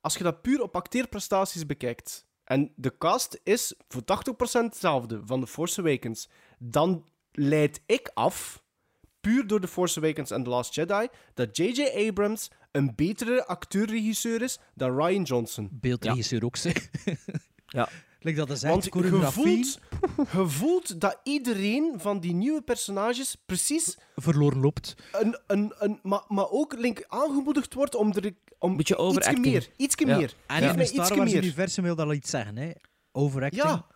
Als 0.00 0.14
je 0.14 0.22
dat 0.22 0.42
puur 0.42 0.62
op 0.62 0.76
acteerprestaties 0.76 1.66
bekijkt... 1.66 2.26
En 2.48 2.72
de 2.76 2.98
cast 2.98 3.40
is 3.42 3.74
voor 3.88 4.02
80% 4.02 4.04
hetzelfde 4.50 5.20
van 5.24 5.40
The 5.40 5.46
Force 5.46 5.80
Awakens. 5.80 6.28
Dan 6.58 7.04
leid 7.32 7.82
ik 7.86 8.10
af, 8.14 8.62
puur 9.20 9.46
door 9.46 9.60
The 9.60 9.68
Force 9.68 9.98
Awakens 9.98 10.30
en 10.30 10.42
The 10.42 10.50
Last 10.50 10.74
Jedi, 10.74 11.08
dat 11.34 11.56
J.J. 11.56 12.08
Abrams 12.08 12.50
een 12.70 12.92
betere 12.94 13.46
acteur-regisseur 13.46 14.42
is 14.42 14.58
dan 14.74 14.96
Ryan 14.96 15.22
Johnson. 15.22 15.68
beeldregisseur 15.72 16.44
ook, 16.44 16.56
zeg. 16.56 16.88
Ja. 17.66 17.88
Like 18.20 18.36
dat 18.38 18.50
is 18.50 18.62
echt 18.62 18.72
Want 18.72 18.84
je 18.84 18.90
choreografie 18.90 19.42
voelt, 19.64 19.80
je 20.32 20.46
voelt 20.48 21.00
dat 21.00 21.18
iedereen 21.22 21.94
van 21.96 22.20
die 22.20 22.34
nieuwe 22.34 22.60
personages 22.62 23.36
precies 23.46 23.98
verloren 24.16 24.60
loopt. 24.60 24.94
een, 25.12 25.38
een, 25.46 25.72
een, 25.78 25.98
maar, 26.02 26.22
maar 26.28 26.50
ook 26.50 26.72
link 26.78 27.04
aangemoedigd 27.08 27.74
wordt 27.74 27.94
om 27.94 28.12
er 28.12 28.32
om 28.58 28.76
Beetje 28.76 29.12
ietsje 29.12 29.38
meer, 29.40 29.68
ietsje 29.76 30.06
Ja. 30.06 30.16
meer. 30.16 30.34
En 30.46 30.56
Geef 30.58 30.68
in 30.70 30.76
mij 30.76 30.84
het 30.84 30.94
Star 31.04 31.16
Wars 31.16 31.32
meer. 31.32 31.42
universum 31.42 31.84
wil 31.84 31.94
dat 31.96 32.06
al 32.06 32.12
iets 32.12 32.30
zeggen, 32.30 32.56
hè. 32.56 32.70
Overacting. 33.12 33.62
Ja, 33.62 33.86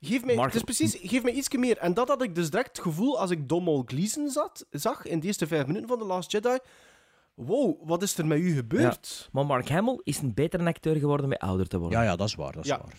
geef 0.00 0.24
mij, 0.24 0.34
Mark- 0.34 0.52
dus 0.52 0.62
precies, 0.62 0.96
geef 1.02 1.22
mij 1.22 1.32
ietsje 1.32 1.58
meer. 1.58 1.78
En 1.78 1.94
dat 1.94 2.08
had 2.08 2.22
ik 2.22 2.34
dus 2.34 2.50
direct 2.50 2.68
het 2.76 2.80
gevoel 2.86 3.20
als 3.20 3.30
ik 3.30 3.48
Domhnall 3.48 3.82
Gleeson 3.86 4.28
zat, 4.30 4.66
zag 4.70 5.06
in 5.06 5.20
de 5.20 5.26
eerste 5.26 5.46
vijf 5.46 5.66
minuten 5.66 5.88
van 5.88 5.98
The 5.98 6.04
Last 6.04 6.32
Jedi. 6.32 6.58
Wow, 7.34 7.88
wat 7.88 8.02
is 8.02 8.18
er 8.18 8.26
met 8.26 8.38
u 8.38 8.54
gebeurd? 8.54 9.28
Maar 9.32 9.46
Mark 9.46 9.68
Hamill 9.68 10.00
is 10.02 10.18
een 10.18 10.34
betere 10.34 10.64
acteur 10.64 10.96
geworden 10.96 11.28
met 11.28 11.38
ouder 11.38 11.68
te 11.68 11.78
worden. 11.78 11.98
Ja, 11.98 12.04
ja, 12.04 12.16
dat 12.16 12.28
is 12.28 12.34
waar, 12.34 12.52
dat 12.52 12.64
is 12.64 12.70
Ja. 12.70 12.78
waar. 12.78 12.92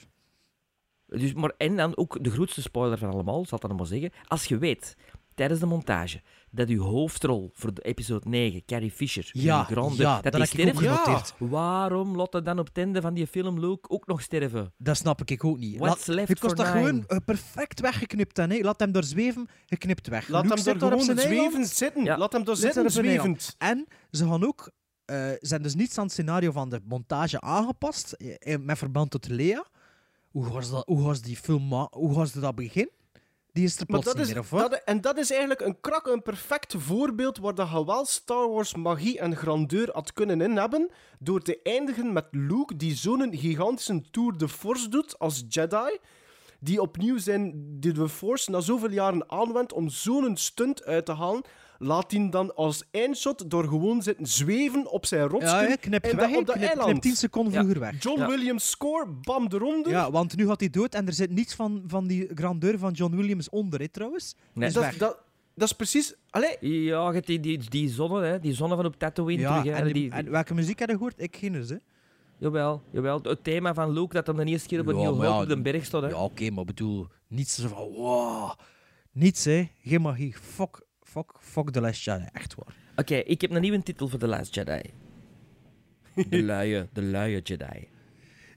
Dus, 1.18 1.34
maar, 1.34 1.54
en 1.58 1.76
dan 1.76 1.98
ook 1.98 2.24
de 2.24 2.30
grootste 2.32 2.62
spoiler 2.62 2.98
van 2.98 3.10
allemaal, 3.10 3.46
zal 3.46 3.56
ik 3.56 3.62
dat 3.62 3.70
nog 3.72 3.80
maar 3.80 3.88
zeggen. 4.00 4.12
Als 4.28 4.46
je 4.46 4.58
weet, 4.58 4.96
tijdens 5.36 5.60
de 5.60 5.66
montage, 5.66 6.22
dat 6.52 6.68
uw 6.68 6.82
hoofdrol 6.82 7.50
voor 7.54 7.74
de 7.74 7.82
episode 7.82 8.30
9, 8.30 8.66
Carrie 8.66 8.92
Fisher, 8.92 9.30
Ja, 9.32 9.60
in 9.60 9.66
de 9.68 9.74
grond, 9.74 9.96
ja, 9.98 10.14
dat 10.14 10.24
dat 10.24 10.34
die 10.34 10.42
ik 10.42 10.48
sterft, 10.48 10.78
genoteerd. 10.78 11.34
waarom 11.38 12.16
laat 12.16 12.34
hij 12.34 12.42
dan 12.42 12.60
op 12.60 12.68
het 12.68 12.78
einde 12.78 13.02
van 13.02 13.14
die 13.14 13.28
film 13.28 13.60
Luke 13.60 13.90
ook 13.90 14.08
nog 14.08 14.22
sterven? 14.22 14.74
Dat 14.78 14.98
snap 14.98 15.22
ik 15.30 15.44
ook 15.46 15.58
niet. 15.58 15.78
What's 15.80 16.06
Laat, 16.08 16.16
left 16.16 16.28
je 16.28 16.40
kost 16.40 16.58
dat 16.58 16.74
nine? 16.74 17.04
gewoon 17.06 17.22
perfect 17.26 17.80
weggeknipt. 17.80 18.38
Hè. 18.38 18.48
Nee, 18.48 18.64
Laat 18.64 18.80
hem 18.80 18.92
daar 18.92 19.04
zweven, 19.04 19.48
geknipt 19.66 20.08
weg. 20.08 20.28
Laat 20.28 20.44
Luke 20.44 20.62
hem 20.64 20.74
op 20.74 20.80
gewoon 20.82 21.02
zijn 21.04 21.18
eiland. 21.18 21.52
zwevend 21.52 21.68
zitten. 21.70 22.04
Ja. 22.04 22.18
Laat 22.18 22.32
hem 22.34 22.46
Zit 22.46 22.58
zitten, 22.58 22.92
zwevend. 22.92 23.56
En 23.58 23.88
ze 24.12 24.28
gaan 24.28 24.46
ook, 24.46 24.72
eh, 25.06 25.26
zijn 25.40 25.62
dus 25.62 25.76
niets 25.76 25.98
aan 25.98 26.04
het 26.04 26.14
scenario 26.14 26.52
van 26.52 26.70
de 26.70 26.80
montage 26.84 27.42
aangepast, 27.42 28.12
eh, 28.12 28.58
met 28.60 28.78
verband 28.78 29.12
tot 29.12 29.28
Lea. 29.28 29.66
Hoe 30.34 30.50
was, 30.50 30.70
dat, 30.70 30.86
hoe 30.86 31.02
was 31.02 31.22
die 31.22 31.38
film, 31.38 31.88
hoe 31.92 32.14
was 32.14 32.32
dat 32.32 32.56
begin? 32.56 32.90
Die 33.52 33.64
is 33.64 33.80
er 33.80 33.86
plots 33.86 34.06
dat 34.06 34.16
niet 34.16 34.24
is, 34.24 34.30
meer, 34.30 34.40
of 34.40 34.50
wat? 34.50 34.72
dat, 34.72 34.82
en 34.86 35.02
dat 35.02 35.18
is 35.18 35.30
eigenlijk 35.30 35.62
een 35.62 35.80
krak, 35.82 36.08
een 36.08 36.22
perfect 36.22 36.76
voorbeeld 36.78 37.38
waar 37.38 37.56
dat 37.56 37.70
je 37.70 37.86
wel 37.86 38.06
Star 38.06 38.50
Wars 38.50 38.76
magie 38.76 39.20
en 39.20 39.36
grandeur 39.36 39.90
had 39.92 40.14
kunnen 40.14 40.42
in 40.42 40.58
hebben, 40.58 40.92
door 41.20 41.42
te 41.42 41.60
eindigen 41.64 42.14
met 42.14 42.26
Luke, 42.32 42.76
die 42.76 42.96
zo'n 42.96 43.36
gigantische 43.36 44.02
Tour 44.12 44.38
de 44.38 44.50
Force 44.50 44.90
doet 44.90 45.20
als 45.20 45.44
Jedi, 45.48 45.98
die 46.60 46.82
opnieuw 46.82 47.18
zijn, 47.18 47.52
die 47.80 47.92
de 47.92 48.10
Force 48.10 48.52
na 48.52 48.60
zoveel 48.60 48.92
jaren 48.92 49.30
aanwendt 49.30 49.74
om 49.74 49.90
zo'n 49.90 50.38
stunt 50.38 50.84
uit 50.84 51.06
te 51.06 51.14
halen, 51.14 51.44
laat 51.80 52.12
hij 52.12 52.30
dan 52.30 52.56
als 52.56 52.84
eindshot 52.92 53.50
door 53.50 53.64
gewoon 53.68 54.02
zitten 54.02 54.26
zweven 54.26 54.92
op 54.92 55.06
zijn 55.06 55.28
rotsje 55.28 55.48
Ja, 55.68 55.76
knipt 55.76 56.08
en 56.10 56.16
weg, 56.18 56.36
op 56.36 56.46
dat 56.46 56.56
Knip- 56.56 56.68
eiland. 56.68 56.90
knip 56.90 57.02
10 57.02 57.16
seconden 57.16 57.54
vroeger 57.54 57.80
weg. 57.80 58.04
John 58.04 58.20
Ja. 58.20 58.28
Williams 58.28 58.70
score, 58.70 59.08
bam, 59.22 59.48
eronder. 59.50 59.92
Ja, 59.92 60.12
want 60.12 60.36
nu 60.36 60.48
gaat 60.48 60.60
hij 60.60 60.70
dood 60.70 60.94
en 60.96 61.08
er 61.08 61.14
zit 61.14 61.30
niets 61.32 61.54
van, 61.56 61.84
van 61.88 62.08
die 62.08 62.30
grandeur 62.36 62.78
van 62.80 62.92
John 62.92 63.16
Williams 63.16 63.50
onder, 63.50 63.80
hè, 63.80 63.88
trouwens. 63.88 64.36
Nee. 64.54 64.68
Is 64.68 64.74
dat, 64.74 64.84
weg. 64.84 64.98
dat, 64.98 65.18
dat 65.56 65.68
is 65.68 65.74
precies... 65.76 66.14
Allee, 66.30 66.58
Ja, 66.60 67.08
je 67.08 67.14
hebt 67.14 67.28
die, 67.28 67.40
die, 67.40 67.60
die 67.70 67.90
zonne, 67.90 68.24
hè, 68.26 68.40
die 68.40 68.54
zonne 68.54 68.76
van 68.76 68.86
op 68.86 68.96
Tatooine 68.98 69.42
ja, 69.42 69.62
terug. 69.62 69.76
Hè, 69.78 69.80
en, 69.82 69.86
die- 69.86 69.94
die, 69.94 70.12
en 70.12 70.32
welke 70.32 70.54
muziek 70.54 70.80
heb 70.80 70.90
je 70.90 70.96
gehoord? 70.96 71.22
Ik 71.22 71.36
geen 71.36 71.56
eens, 71.56 71.70
hè. 71.70 71.78
Jawel, 72.38 72.82
jawel. 72.92 73.20
Het 73.22 73.44
thema 73.44 73.74
van 73.74 73.92
Luke 73.92 74.14
dat 74.14 74.28
hem 74.28 74.36
de 74.36 74.46
eerste 74.46 74.68
keer 74.68 74.80
op 74.80 74.88
een 74.88 75.00
Ja, 75.00 75.40
op 75.42 75.48
de 75.48 75.62
berg 75.62 75.86
stond. 75.86 76.04
Hè. 76.04 76.10
Ja, 76.10 76.24
oké, 76.24 76.50
maar 76.50 76.66
bedoel, 76.66 77.08
niets 77.28 77.56
zo 77.56 77.68
van, 77.68 77.78
wow. 77.92 78.52
Niets, 79.12 79.46
hè. 79.46 79.70
Geen 79.84 80.02
magie. 80.02 80.34
Fuck, 80.42 80.82
fuck, 81.14 81.32
fuck 81.40 81.70
The 81.72 81.82
Last 81.82 82.04
Jedi. 82.04 82.26
Echt 82.34 82.56
waar. 82.56 82.76
Oké, 82.96 83.16
ik 83.16 83.42
heb 83.42 83.52
een 83.52 83.62
nieuwe 83.62 83.84
titel 83.84 84.08
voor 84.08 84.20
The 84.20 84.28
Last 84.28 84.56
Jedi. 84.56 84.82
De 86.30 86.44
luie, 86.44 86.88
de 86.94 87.02
luie 87.02 87.42
Jedi. 87.42 87.88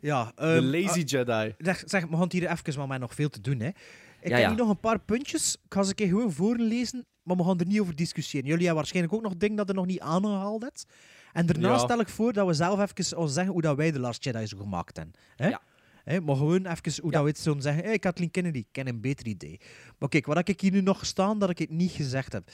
Ja, 0.00 0.32
de 0.36 0.42
ehm, 0.42 0.64
lazy 0.64 1.00
ah, 1.00 1.06
Jedi. 1.06 1.54
zeg, 1.58 1.82
zeg, 1.86 2.02
we 2.02 2.12
gaan 2.12 2.20
het 2.20 2.32
hier 2.32 2.50
even, 2.50 2.74
want 2.76 2.88
mij 2.88 2.98
nog 2.98 3.14
veel 3.14 3.28
te 3.28 3.40
doen, 3.40 3.60
hè. 3.60 3.66
Ik 3.68 3.74
Ja, 4.22 4.30
heb 4.30 4.38
ja. 4.40 4.48
hier 4.48 4.56
nog 4.58 4.68
een 4.68 4.80
paar 4.80 4.98
puntjes. 5.00 5.54
Ik 5.64 5.74
ga 5.74 5.82
ze 5.82 5.88
een 5.88 5.94
keer 5.94 6.06
gewoon 6.08 6.32
voorlezen, 6.32 7.06
maar 7.22 7.36
we 7.36 7.44
gaan 7.44 7.58
er 7.60 7.66
niet 7.66 7.80
over 7.80 7.96
discussiëren. 7.96 8.46
Jullie 8.46 8.64
hebben 8.64 8.76
waarschijnlijk 8.82 9.14
ook 9.14 9.22
nog 9.22 9.36
dingen 9.36 9.56
dat 9.56 9.68
er 9.68 9.74
nog 9.74 9.86
niet 9.86 10.00
aangehaald 10.00 10.62
hebt. 10.62 10.86
En 11.32 11.46
daarna 11.46 11.68
Ja. 11.68 11.78
stel 11.78 12.00
ik 12.00 12.08
voor 12.08 12.32
dat 12.32 12.46
we 12.46 12.52
zelf 12.52 12.80
even 12.80 13.18
ons 13.18 13.32
zeggen 13.32 13.52
hoe 13.52 13.62
dat 13.62 13.76
wij 13.76 13.90
de 13.92 14.00
Last 14.00 14.24
Jedi 14.24 14.46
zo 14.46 14.56
gemaakt 14.58 14.96
hebben. 14.96 15.14
Hè? 15.36 15.48
Ja. 15.48 15.60
Hè, 16.06 16.20
maar 16.20 16.36
gewoon 16.36 16.66
even 16.66 17.02
hoe 17.02 17.10
dat 17.10 17.22
we 17.22 17.28
het 17.28 17.62
zeggen. 17.62 17.84
Hey, 17.84 17.98
Kathleen 17.98 18.30
Kennedy, 18.30 18.58
ik 18.58 18.66
ken 18.72 18.88
een 18.88 19.00
beter 19.00 19.26
idee. 19.26 19.60
Maar 19.98 20.08
kijk, 20.08 20.26
wat 20.26 20.36
heb 20.36 20.48
ik 20.48 20.60
hier 20.60 20.72
nu 20.72 20.80
nog 20.80 21.06
staan 21.06 21.38
dat 21.38 21.50
ik 21.50 21.58
het 21.58 21.70
niet 21.70 21.90
gezegd 21.90 22.32
heb? 22.32 22.50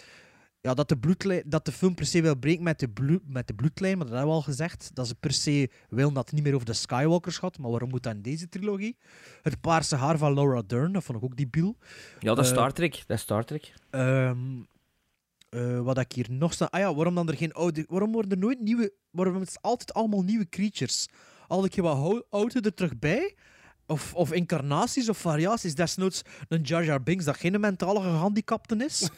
Ja, 0.61 0.75
dat 0.75 0.89
de, 0.89 0.99
bloedlijn, 0.99 1.43
dat 1.47 1.65
de 1.65 1.73
film 1.73 1.95
per 1.95 2.07
se 2.07 2.23
wil 2.23 2.37
breken 2.37 2.63
met 2.63 2.79
de, 2.79 2.89
bloed, 2.89 3.23
met 3.29 3.47
de 3.47 3.55
bloedlijn, 3.55 3.97
maar 3.97 4.07
dat 4.07 4.15
hebben 4.15 4.33
we 4.35 4.41
al 4.41 4.47
gezegd. 4.47 4.91
Dat 4.95 5.07
ze 5.07 5.15
per 5.15 5.33
se 5.33 5.71
willen 5.89 6.15
dat 6.15 6.25
het 6.25 6.35
niet 6.35 6.45
meer 6.45 6.55
over 6.55 6.67
de 6.67 6.73
Skywalkers 6.73 7.39
gaat. 7.39 7.59
Maar 7.59 7.71
waarom 7.71 7.89
moet 7.89 8.03
dat 8.03 8.15
in 8.15 8.23
deze 8.23 8.49
trilogie? 8.49 8.97
Het 9.43 9.61
paarse 9.61 9.97
haar 9.97 10.19
van 10.19 10.35
Laura 10.35 10.63
Dern, 10.67 10.93
dat 10.93 11.05
vond 11.05 11.19
ik 11.19 11.25
ook 11.25 11.37
debiel. 11.37 11.77
Ja, 12.21 12.35
dat 12.35 12.45
is 12.45 12.51
Eh, 12.51 12.57
Star 12.57 12.73
Trek. 12.73 13.03
Dat 13.07 13.17
is 13.17 13.23
Star 13.23 13.45
Trek. 13.45 13.73
Ehm, 13.91 14.39
eh, 15.49 15.81
wat 15.81 15.99
ik 15.99 16.13
hier 16.13 16.27
nog 16.31 16.53
sta. 16.53 16.65
Ah 16.71 16.81
ja, 16.81 16.95
waarom 16.95 17.15
dan 17.15 17.29
er 17.29 17.37
geen 17.37 17.53
oude. 17.53 17.85
Waarom 17.89 18.13
worden 18.13 18.31
er 18.31 18.39
nooit 18.39 18.61
nieuwe. 18.61 18.93
Waarom 19.11 19.43
is 19.43 19.49
het 19.49 19.63
altijd 19.63 19.95
allemaal 19.95 20.23
nieuwe 20.23 20.49
creatures? 20.49 21.09
Al 21.49 21.65
ik 21.65 21.75
je 21.75 21.83
wat 21.83 22.25
oude 22.31 22.61
er 22.61 22.75
terug 22.75 22.99
bij? 22.99 23.35
Of, 23.87 24.15
of 24.15 24.33
incarnaties 24.33 25.09
of 25.09 25.19
variaties. 25.19 25.75
Desnoods 25.75 26.23
een 26.49 26.63
Jar 26.63 26.85
Jar 26.85 27.03
Binks 27.03 27.25
dat 27.25 27.37
geen 27.37 27.61
mentale 27.61 28.01
gehandicapte 28.01 28.77
is. 28.85 29.09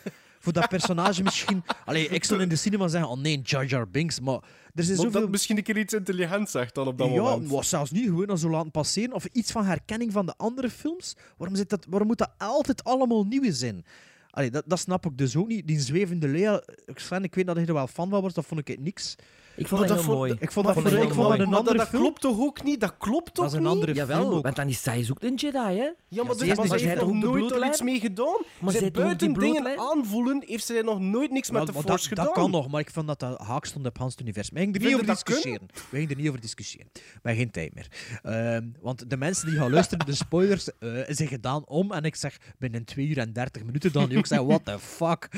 Voor 0.44 0.52
dat 0.52 0.68
personage 0.68 1.22
misschien. 1.22 1.64
Allee, 1.84 2.08
ik 2.08 2.24
zou 2.24 2.40
in 2.40 2.48
de 2.48 2.56
cinema 2.56 2.88
zeggen: 2.88 3.10
oh 3.10 3.18
nee, 3.18 3.40
Jar 3.40 3.64
Jar 3.66 3.90
Binks. 3.90 4.20
Maar 4.20 4.34
er 4.74 4.80
is 4.80 4.86
zoveel. 4.86 5.10
dat 5.10 5.30
misschien 5.30 5.56
een 5.56 5.62
keer 5.62 5.76
iets 5.76 5.94
intelligents 5.94 6.50
zegt 6.50 6.74
dan 6.74 6.86
op 6.86 6.98
dat 6.98 7.08
ja, 7.08 7.22
moment. 7.22 7.50
maar 7.50 7.64
zelfs 7.64 7.90
niet 7.90 8.04
gewoon 8.04 8.26
al 8.26 8.36
zo 8.36 8.50
laten 8.50 8.70
passeren. 8.70 9.12
Of 9.12 9.24
iets 9.24 9.52
van 9.52 9.64
herkenning 9.64 10.12
van 10.12 10.26
de 10.26 10.34
andere 10.36 10.70
films. 10.70 11.16
Waarom, 11.36 11.56
zit 11.56 11.70
dat, 11.70 11.86
waarom 11.88 12.08
moet 12.08 12.18
dat 12.18 12.30
altijd 12.38 12.84
allemaal 12.84 13.24
nieuw 13.24 13.52
zijn? 13.52 13.84
Allee, 14.30 14.50
dat, 14.50 14.64
dat 14.66 14.78
snap 14.78 15.06
ik 15.06 15.18
dus 15.18 15.36
ook 15.36 15.48
niet. 15.48 15.66
Die 15.66 15.80
zwevende 15.80 16.28
Lea, 16.28 16.62
Sven, 16.94 17.24
ik 17.24 17.34
weet 17.34 17.46
dat 17.46 17.56
je 17.56 17.66
er 17.66 17.74
wel 17.74 17.86
fan 17.86 18.10
van 18.10 18.22
was, 18.22 18.34
dat 18.34 18.46
vond 18.46 18.68
ik 18.68 18.80
niks. 18.80 19.14
Ik 19.56 19.68
vond 19.68 19.80
Maar 19.80 19.88
dat 19.88 19.96
dat 19.96 20.06
heel 20.06 20.14
vond- 20.14 20.28
mooi. 20.28 20.36
Ik 20.40 20.52
vond 20.52 20.66
Maar 20.66 20.74
dat, 20.74 20.82
vond 20.82 20.94
voor, 20.94 21.02
dat 21.04 21.08
ik 21.08 21.14
vond 21.14 21.28
dat 21.28 21.36
mooi. 21.36 21.40
een 21.42 21.48
Maar 21.48 21.58
andere 21.58 21.76
dat, 21.76 21.86
dat 21.86 21.94
film. 22.00 22.02
klopt 22.02 22.20
toch 22.20 22.38
ook 22.46 22.62
niet? 22.62 22.80
Dat 22.80 22.94
klopt 22.98 23.34
toch 23.34 23.44
Dat 23.44 23.46
is 23.46 23.52
een 23.52 23.62
niet? 23.62 23.72
andere 23.72 23.94
film 23.94 24.08
Jawel, 24.08 24.32
ook. 24.32 24.42
want 24.42 24.56
dan 24.56 24.68
is 24.68 24.82
zij 24.82 25.06
ook 25.10 25.22
een 25.22 25.34
Jedi, 25.34 25.58
hè? 25.58 25.64
Ja, 25.64 25.74
maar, 25.78 25.92
Ja, 26.08 26.32
ze 26.32 26.38
ze 26.38 26.44
heeft 26.44 26.56
maar 26.56 26.66
niet- 26.68 26.78
ze 26.78 26.86
zij 26.86 26.94
nog 26.94 27.12
nooit 27.12 27.50
er 27.50 27.66
iets 27.66 27.82
mee 27.82 28.00
gedaan. 28.00 28.42
Maar 28.60 28.72
Zij 28.72 28.90
buiten 28.90 29.32
de 29.32 29.40
dingen 29.40 29.78
aanvoelen, 29.78 30.42
heeft 30.46 30.64
zij 30.64 30.82
nog 30.82 31.00
nooit 31.00 31.30
niks 31.30 31.50
met 31.50 31.66
de 31.66 31.72
maar 31.72 31.82
Force 31.82 31.96
dat, 31.98 32.06
gedaan. 32.06 32.24
dat 32.24 32.34
kan 32.34 32.50
nog, 32.50 32.68
maar 32.68 32.80
ik 32.80 32.90
vond 32.90 33.06
dat 33.06 33.20
dat 33.20 33.40
haak 33.40 33.64
stond 33.64 33.86
op 33.86 33.98
Hans 33.98 34.16
universum. 34.20 34.54
We 34.54 34.60
gingen 34.60 34.74
er 34.80 34.86
niet 34.86 34.94
over 34.94 35.06
discussiëren. 35.06 35.66
We 35.90 35.96
gingen 35.96 36.10
er 36.10 36.16
niet 36.16 36.28
over 36.28 36.40
discussiëren. 36.40 36.88
Hebben 37.12 37.34
geen 37.34 37.50
tijd 37.50 37.74
meer. 37.74 37.88
Ehm, 38.22 38.68
want 38.80 39.10
de 39.10 39.16
mensen 39.16 39.46
die 39.48 39.56
gaan 39.58 39.70
luisteren, 39.70 40.06
de 40.06 40.14
spoilers 40.14 40.68
eh, 40.78 40.88
zijn 41.08 41.28
gedaan 41.28 41.66
om. 41.66 41.92
En 41.92 42.02
ik 42.04 42.16
zeg 42.16 42.36
binnen 42.58 42.84
2 42.84 43.06
uur 43.06 43.18
en 43.18 43.32
30 43.32 43.64
minuten 43.64 43.92
dan 43.92 44.16
ook 44.16 44.26
zeggen, 44.26 44.46
what 44.46 44.64
the 44.64 44.78
fuck. 44.78 45.28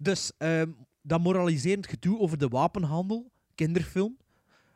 Dus 0.00 0.32
ehm, 0.38 0.70
dat 1.02 1.20
moraliserend 1.20 1.86
gedoe 1.86 2.18
over 2.18 2.38
de 2.38 2.48
wapenhandel, 2.48 3.32
kinderfilm. 3.54 4.16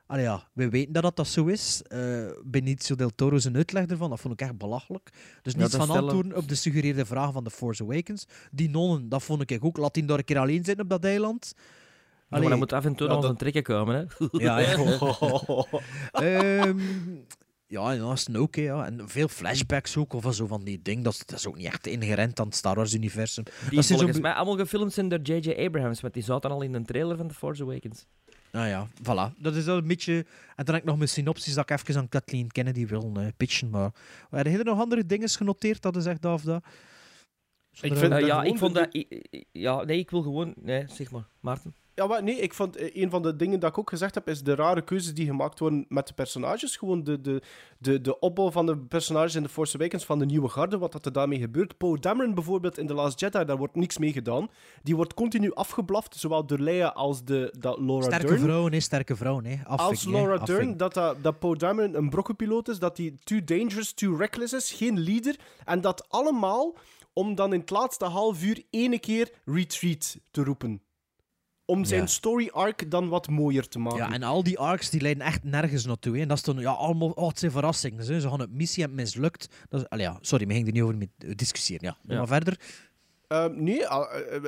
Allee 0.07 0.23
ja, 0.25 0.49
we 0.53 0.69
weten 0.69 0.93
dat 0.93 1.03
dat, 1.03 1.17
dat 1.17 1.29
zo 1.29 1.47
is. 1.47 1.83
Eh 1.83 2.27
Benicio 2.45 2.97
del 2.97 3.11
Toro 3.15 3.39
zijn 3.39 3.57
uitleg 3.57 3.87
ervan, 3.87 4.11
dat 4.11 4.21
vond 4.21 4.35
ik 4.35 4.41
echt 4.41 4.59
belachelijk. 4.59 5.11
Dus 5.43 5.55
niets 5.55 5.75
van 5.77 5.85
stellen- 5.85 6.03
antwoorden 6.03 6.37
op 6.37 6.49
de 6.49 6.55
suggereerde 6.55 7.05
vragen 7.07 7.33
van 7.33 7.45
The 7.45 7.51
Force 7.51 7.83
Awakens. 7.83 8.27
Die 8.51 8.71
nonnen, 8.71 9.09
dat 9.09 9.23
vond 9.23 9.51
ik 9.51 9.65
ook. 9.65 9.77
Laat 9.77 9.95
die 9.95 10.05
daar 10.05 10.19
een 10.19 10.25
keer 10.25 10.39
alleen 10.39 10.65
zitten 10.65 10.85
op 10.85 10.91
dat 10.91 11.05
eiland. 11.05 11.53
Ja, 11.57 12.39
maar 12.39 12.49
dan 12.49 12.59
moet 12.59 12.73
af 12.73 12.85
en 12.85 12.95
toe 12.95 13.07
ja, 13.07 13.13
nog 13.13 13.23
dat- 13.23 13.31
een 13.31 13.37
trekken 13.37 13.63
komen, 13.63 13.95
hè? 14.19 14.27
ja, 14.45 14.59
ja. 14.59 14.77
Ehm, 16.13 16.79
ja, 17.67 17.93
ja, 17.93 18.17
Snoke, 18.17 18.61
ja. 18.63 18.87
En 18.87 19.09
veel 19.09 19.29
flashbacks 19.29 19.97
ook, 19.97 20.13
of 20.13 20.35
zo 20.35 20.47
van 20.47 20.65
die 20.65 20.83
ding. 20.83 21.05
Dat 21.05 21.13
is, 21.13 21.19
dat 21.27 21.39
is 21.39 21.47
ook 21.47 21.57
niet 21.57 21.67
echt 21.67 21.87
inherent 21.87 22.41
aan 22.41 22.47
het 22.47 22.55
Star 22.57 22.75
Wars-universum. 22.75 23.45
Die 23.45 23.53
Dat 23.75 23.85
zijn 23.85 23.99
volgens 23.99 24.17
zo... 24.17 24.23
mij 24.23 24.33
allemaal 24.33 24.57
gefilmd 24.57 24.93
zijn 24.93 25.09
door 25.09 25.21
J.J. 25.21 25.65
Abrahams, 25.67 26.01
want 26.01 26.15
die 26.15 26.23
zat 26.23 26.43
dan 26.43 26.51
al 26.51 26.63
in 26.63 26.75
een 26.75 26.85
trailer 26.87 27.17
van 27.17 27.29
The 27.29 27.35
Force 27.35 27.63
Awakens. 27.63 28.07
Nou 28.53 28.67
ja, 28.67 28.89
voilà. 29.03 29.37
Dat 29.39 29.55
is 29.55 29.65
wel 29.65 29.77
een 29.77 29.87
beetje... 29.87 30.27
En 30.57 30.65
dan 30.65 30.75
heb 30.75 30.83
ik 30.83 30.89
nog 30.89 30.97
mijn 30.97 31.09
synopsis 31.09 31.55
dat 31.55 31.71
ik 31.71 31.79
even 31.79 31.97
aan 31.97 32.09
Kathleen 32.09 32.51
Kennedy 32.51 32.87
wil 32.87 33.13
eh, 33.17 33.27
pitchen. 33.37 33.71
Maar 33.71 33.93
heb 34.31 34.47
je 34.47 34.59
er 34.59 34.65
nog 34.65 34.79
andere 34.79 35.07
dingen 35.07 35.29
genoteerd 35.29 35.83
dat 35.83 35.97
is 35.97 36.07
echt 36.07 36.23
dat 36.23 36.35
of 36.35 36.43
dat? 36.43 36.65
Ik 37.81 37.97
vind 37.97 38.11
dat 38.11 38.27
ja, 38.27 38.43
ik 38.43 38.59
vond 38.59 38.75
dat... 38.75 39.05
Ja, 39.53 39.85
nee, 39.85 39.99
ik 39.99 40.11
wil 40.11 40.23
gewoon... 40.23 40.55
Nee, 40.57 40.85
zeg 40.89 41.11
maar. 41.11 41.27
Maarten. 41.41 41.75
Ja, 41.99 42.07
maar 42.07 42.23
nee, 42.23 42.37
ik 42.37 42.55
vond 42.55 42.77
eh, 42.77 43.03
een 43.03 43.11
van 43.11 43.23
de 43.23 43.37
dingen 43.37 43.61
dat 43.61 43.71
ik 43.71 43.79
ook 43.79 43.89
gezegd 43.89 44.15
heb, 44.15 44.29
is 44.29 44.43
de 44.43 44.55
rare 44.55 44.83
keuzes 44.83 45.15
die 45.15 45.27
gemaakt 45.27 45.59
worden 45.59 45.87
met 45.89 46.07
de 46.07 46.13
personages. 46.13 46.77
Gewoon 46.77 47.05
de, 47.05 47.21
de, 47.21 47.43
de, 47.79 48.01
de 48.01 48.19
opbouw 48.19 48.51
van 48.51 48.67
de 48.67 48.77
personages 48.77 49.35
in 49.35 49.43
The 49.43 49.49
Force 49.49 49.77
Awakens 49.77 50.05
van 50.05 50.19
de 50.19 50.27
nieuwe 50.27 50.49
garde, 50.49 50.79
wat 50.79 50.93
dat 50.93 51.07
er 51.07 51.13
daarmee 51.13 51.39
gebeurt. 51.39 51.77
Poe 51.77 51.99
Dameron 51.99 52.35
bijvoorbeeld 52.35 52.79
in 52.79 52.87
The 52.87 52.95
Last 52.95 53.21
Jedi, 53.21 53.45
daar 53.45 53.57
wordt 53.57 53.75
niks 53.75 53.99
mee 53.99 54.13
gedaan. 54.13 54.49
Die 54.83 54.97
wordt 54.97 55.15
continu 55.15 55.55
afgeblaft, 55.55 56.17
zowel 56.17 56.47
door 56.47 56.59
Leia 56.59 56.87
als 56.87 57.25
de, 57.25 57.55
dat 57.59 57.79
Laura 57.79 58.05
Sterke 58.05 58.27
Dern. 58.27 58.41
vrouwen, 58.41 58.73
hè. 58.73 58.81
Sterke 58.81 59.17
vrouwen, 59.17 59.45
hè. 59.45 59.57
Afving, 59.65 59.89
als. 59.89 60.05
Laura. 60.05 60.39
Dern, 60.39 60.77
dat, 60.77 60.95
dat, 60.95 61.17
dat 61.23 61.39
Poe 61.39 61.57
Dameron 61.57 61.95
een 61.95 62.11
brokkenpiloot 62.11 62.69
is, 62.69 62.79
dat 62.79 62.97
hij 62.97 63.15
too 63.25 63.45
dangerous, 63.45 63.93
too 63.93 64.17
reckless 64.17 64.53
is, 64.53 64.73
geen 64.73 65.01
leader. 65.01 65.37
En 65.65 65.81
dat 65.81 66.07
allemaal 66.09 66.77
om 67.13 67.35
dan 67.35 67.53
in 67.53 67.61
het 67.61 67.71
laatste 67.71 68.05
half 68.05 68.43
uur 68.43 68.63
ene 68.71 68.99
keer 68.99 69.31
retreat 69.45 70.17
te 70.31 70.45
roepen. 70.45 70.83
Om 71.71 71.85
zijn 71.85 72.01
Ja. 72.01 72.07
story 72.07 72.49
arc 72.53 72.91
dan 72.91 73.09
wat 73.09 73.29
mooier 73.29 73.69
te 73.69 73.79
maken. 73.79 73.99
Ja, 73.99 74.13
en 74.13 74.23
al 74.23 74.43
die 74.43 74.59
arcs 74.59 74.91
die 74.91 75.01
leiden 75.01 75.27
echt 75.27 75.45
nergens 75.45 75.85
naartoe. 75.87 76.15
Hè. 76.17 76.23
En 76.23 76.29
dat 76.29 76.37
is 76.37 76.43
dan, 76.43 76.59
ja, 76.59 76.71
allemaal, 76.71 77.11
oh, 77.11 77.29
het 77.29 77.39
zijn 77.39 77.51
verrassingen. 77.53 78.05
Ze 78.05 78.21
gaan 78.21 78.41
het 78.41 78.53
missie 78.53 78.83
en 78.83 78.89
het 78.89 78.99
mislukt. 78.99 79.49
Dat 79.69 79.87
is, 79.91 79.99
ja, 79.99 80.19
sorry, 80.21 80.47
we 80.47 80.53
gingen 80.53 80.67
er 80.69 80.73
niet 80.75 80.83
over 80.83 80.97
met, 80.97 81.09
eh, 81.19 81.31
discussiëren. 81.35 81.97
Ja. 82.03 82.17
Maar 82.17 82.27
verder. 82.27 82.61
Ehm, 83.29 83.63
nee, 83.63 83.87
ah, 83.87 84.15
eh, 84.21 84.37
eh, 84.37 84.43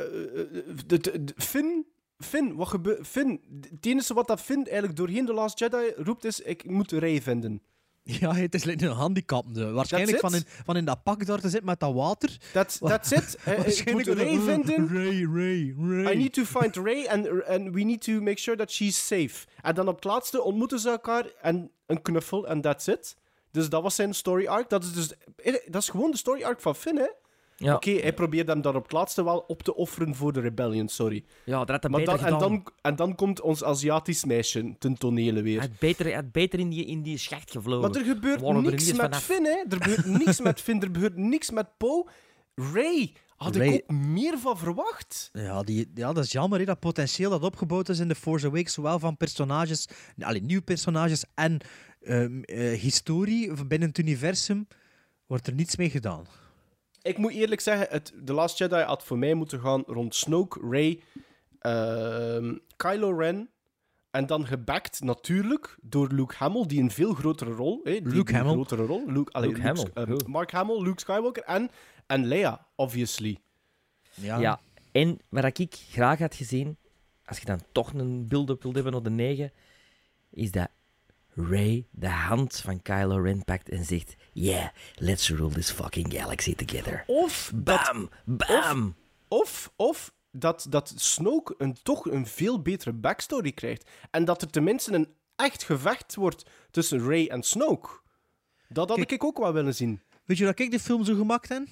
de, 0.86 0.98
de- 0.98 1.24
de- 1.24 1.34
Finn, 1.36 1.86
Finn, 2.18 2.54
wat 2.54 2.68
gebeurt... 2.68 3.06
Finn, 3.06 3.40
het 3.70 3.86
enige 3.86 4.14
wat 4.14 4.26
dat 4.26 4.40
Finn 4.40 4.64
eigenlijk 4.64 4.96
doorheen 4.96 5.26
The 5.26 5.32
Last 5.32 5.58
Jedi 5.58 5.92
roept 5.96 6.24
is, 6.24 6.40
ik 6.40 6.70
moet 6.70 6.92
Rey 6.92 7.22
vinden. 7.22 7.62
Ja, 8.18 8.34
het 8.34 8.54
is 8.54 8.64
een 8.64 8.82
handicap. 8.84 9.44
Waarschijnlijk 9.52 10.18
That's 10.18 10.32
van 10.32 10.40
in, 10.40 10.64
van 10.64 10.76
in 10.76 10.84
dat 10.84 11.02
pak 11.02 11.26
daar 11.26 11.40
te 11.40 11.48
zitten 11.48 11.68
met 11.68 11.80
dat 11.80 11.94
water. 11.94 12.36
That's, 12.52 12.78
that's 12.78 13.10
it. 13.10 13.36
Eh, 13.44 13.52
ik 13.52 13.92
moet 13.92 14.06
Waarschijnlijk 14.06 14.18
Rey 14.18 14.36
wel- 14.36 14.44
vinden. 14.44 14.88
Ray, 14.96 15.24
Ray, 15.24 15.74
Ray. 15.78 16.12
I 16.14 16.16
need 16.18 16.32
to 16.32 16.44
find 16.44 16.76
Rey 16.76 17.08
and, 17.08 17.44
and 17.46 17.74
we 17.74 17.82
need 17.82 18.00
to 18.02 18.12
make 18.12 18.38
sure 18.40 18.56
that 18.56 18.70
she's 18.70 19.06
safe. 19.06 19.46
En 19.62 19.74
dan 19.74 19.88
op 19.88 19.94
het 19.94 20.04
laatste 20.04 20.42
ontmoeten 20.42 20.78
ze 20.78 20.88
elkaar 20.90 21.24
en 21.42 21.70
een 21.86 22.02
knuffel 22.02 22.46
en 22.48 22.60
that's 22.60 22.86
it. 22.86 23.16
Dus 23.50 23.68
dat 23.68 23.82
was 23.82 23.94
zijn 23.94 24.14
story 24.14 24.46
arc. 24.46 24.68
Dat 24.68 24.84
is, 24.84 24.92
dus, 24.92 25.12
eh, 25.36 25.54
dat 25.66 25.82
is 25.82 25.88
gewoon 25.88 26.10
de 26.10 26.16
story 26.16 26.42
arc 26.42 26.60
van 26.60 26.74
Finn, 26.76 26.96
hè? 26.98 27.08
Ja, 27.62 27.74
Oké, 27.74 27.90
hij 27.90 28.14
probeert 28.14 28.48
hem 28.48 28.60
dan 28.62 28.76
op 28.76 28.82
het 28.82 28.92
laatste 28.92 29.24
wel 29.24 29.44
op 29.46 29.62
te 29.62 29.74
offeren 29.74 30.14
voor 30.14 30.32
de 30.32 30.40
rebellion, 30.40 30.88
sorry. 30.88 31.24
ja 31.44 31.58
dat 31.58 31.68
had 31.68 31.82
hij 31.82 31.90
Maar 31.90 32.00
beter 32.00 32.16
dan, 32.18 32.26
en, 32.26 32.32
gedaan. 32.34 32.50
dan, 32.52 32.72
en 32.82 32.96
dan 32.96 33.14
komt 33.14 33.40
ons 33.40 33.64
Aziatisch 33.64 34.24
meisje 34.24 34.74
ten 34.78 34.98
tonele 34.98 35.42
weer. 35.42 35.58
Hij 35.58 35.68
had 35.68 35.78
beter, 35.78 36.04
hij 36.04 36.14
had 36.14 36.32
beter 36.32 36.58
in, 36.58 36.68
die, 36.70 36.84
in 36.84 37.02
die 37.02 37.18
schacht 37.18 37.50
gevlogen. 37.50 37.90
Maar 37.90 38.00
er 38.00 38.06
gebeurt 38.06 38.62
niks 38.62 38.86
met 38.86 38.96
vanaf. 39.00 39.22
Finn, 39.24 39.44
hè? 39.44 39.50
Er 39.68 39.82
gebeurt 39.82 40.04
niks 40.24 40.40
met 40.40 40.60
Finn, 40.60 40.80
er 40.80 40.86
gebeurt 40.92 41.16
niks 41.16 41.50
met 41.50 41.66
Poe. 41.76 42.08
Ray, 42.54 43.12
had 43.36 43.56
Ray- 43.56 43.68
ik 43.68 43.82
ook 43.86 43.96
meer 43.96 44.38
van 44.38 44.58
verwacht. 44.58 45.30
Ja, 45.32 45.62
die, 45.62 45.90
ja, 45.94 46.12
dat 46.12 46.24
is 46.24 46.32
jammer, 46.32 46.58
hè, 46.58 46.64
dat 46.64 46.80
potentieel 46.80 47.30
dat 47.30 47.42
opgebouwd 47.42 47.88
is 47.88 47.98
in 47.98 48.08
The 48.08 48.14
Force 48.14 48.46
Awakens, 48.46 48.72
zowel 48.72 48.98
van 48.98 49.16
personages, 49.16 49.88
alleen 50.20 50.46
nieuwe 50.46 50.62
personages 50.62 51.24
en 51.34 51.58
ehm, 52.02 52.42
eh, 52.42 52.78
historie 52.80 53.64
binnen 53.66 53.88
het 53.88 53.98
universum, 53.98 54.66
wordt 55.26 55.46
er 55.46 55.54
niets 55.54 55.76
mee 55.76 55.90
gedaan. 55.90 56.24
Ik 57.02 57.18
moet 57.18 57.32
eerlijk 57.32 57.60
zeggen, 57.60 57.86
het, 57.90 58.12
The 58.24 58.32
Last 58.32 58.58
Jedi 58.58 58.80
had 58.82 59.04
voor 59.04 59.18
mij 59.18 59.34
moeten 59.34 59.60
gaan 59.60 59.82
rond 59.86 60.14
Snoke, 60.14 60.60
Ray, 60.70 61.00
ehm, 61.58 62.56
Kylo 62.76 63.18
Ren, 63.18 63.50
En 64.10 64.26
dan 64.26 64.46
gebackt 64.46 65.00
natuurlijk 65.02 65.76
door 65.82 66.08
Luke 66.12 66.34
Hamill, 66.38 66.66
die 66.66 66.80
een 66.82 66.90
veel 66.90 67.14
grotere 67.14 67.50
rol... 67.52 67.80
Hè, 67.84 67.90
die, 68.00 68.12
Luke 68.12 68.34
Hamill. 68.34 68.52
grotere 68.52 68.84
rol. 68.86 69.04
Luke, 69.06 69.32
allee, 69.32 69.48
Luke 69.48 69.60
Luke- 69.62 69.68
Hamill, 69.68 69.90
eh, 69.94 70.04
cool. 70.04 70.20
Mark 70.26 70.50
Hamill, 70.50 70.82
Luke 70.82 71.00
Skywalker 71.00 71.42
en, 71.42 71.70
en 72.06 72.26
Leia, 72.26 72.66
obviously. 72.74 73.38
Ja. 74.14 74.38
Ja. 74.38 74.60
En 74.92 75.18
wat 75.28 75.58
ik 75.58 75.74
graag 75.74 76.18
had 76.18 76.34
gezien, 76.34 76.76
als 77.24 77.38
je 77.38 77.44
dan 77.44 77.60
toch 77.72 77.92
een 77.92 78.28
build-up 78.28 78.62
wilt 78.62 78.74
hebben 78.74 78.94
op 78.94 79.04
de 79.04 79.10
9, 79.10 79.52
is 80.30 80.50
dat 80.50 80.68
Ray 81.34 81.86
de 81.90 82.08
hand 82.08 82.56
van 82.56 82.82
Kylo 82.82 83.16
Ren 83.16 83.44
pakt 83.44 83.68
en 83.68 83.84
zegt: 83.84 84.14
Yeah, 84.32 84.68
let's 84.94 85.28
rule 85.28 85.52
this 85.52 85.70
fucking 85.70 86.12
galaxy 86.12 86.54
together. 86.54 87.04
Of 87.06 87.52
dat, 87.54 87.90
Bam! 87.92 88.10
Bam! 88.24 88.94
of, 89.28 89.72
of 89.76 90.12
dat, 90.30 90.66
dat 90.68 90.92
Snoke 90.96 91.54
een, 91.58 91.76
toch 91.82 92.10
een 92.10 92.26
veel 92.26 92.62
betere 92.62 92.92
backstory 92.92 93.52
krijgt. 93.52 93.90
En 94.10 94.24
dat 94.24 94.42
er 94.42 94.50
tenminste 94.50 94.94
een 94.94 95.08
echt 95.36 95.62
gevecht 95.62 96.14
wordt 96.14 96.44
tussen 96.70 97.08
Ray 97.08 97.26
en 97.26 97.42
Snoke. 97.42 97.88
Dat 98.68 98.88
had 98.88 98.96
Kijk. 98.96 99.12
ik 99.12 99.24
ook 99.24 99.38
wel 99.38 99.52
willen 99.52 99.74
zien. 99.74 100.00
Weet 100.24 100.38
je 100.38 100.44
dat 100.44 100.58
ik 100.58 100.70
de 100.70 100.80
film 100.80 101.04
zo 101.04 101.14
gemaakt 101.14 101.48
heb? 101.48 101.66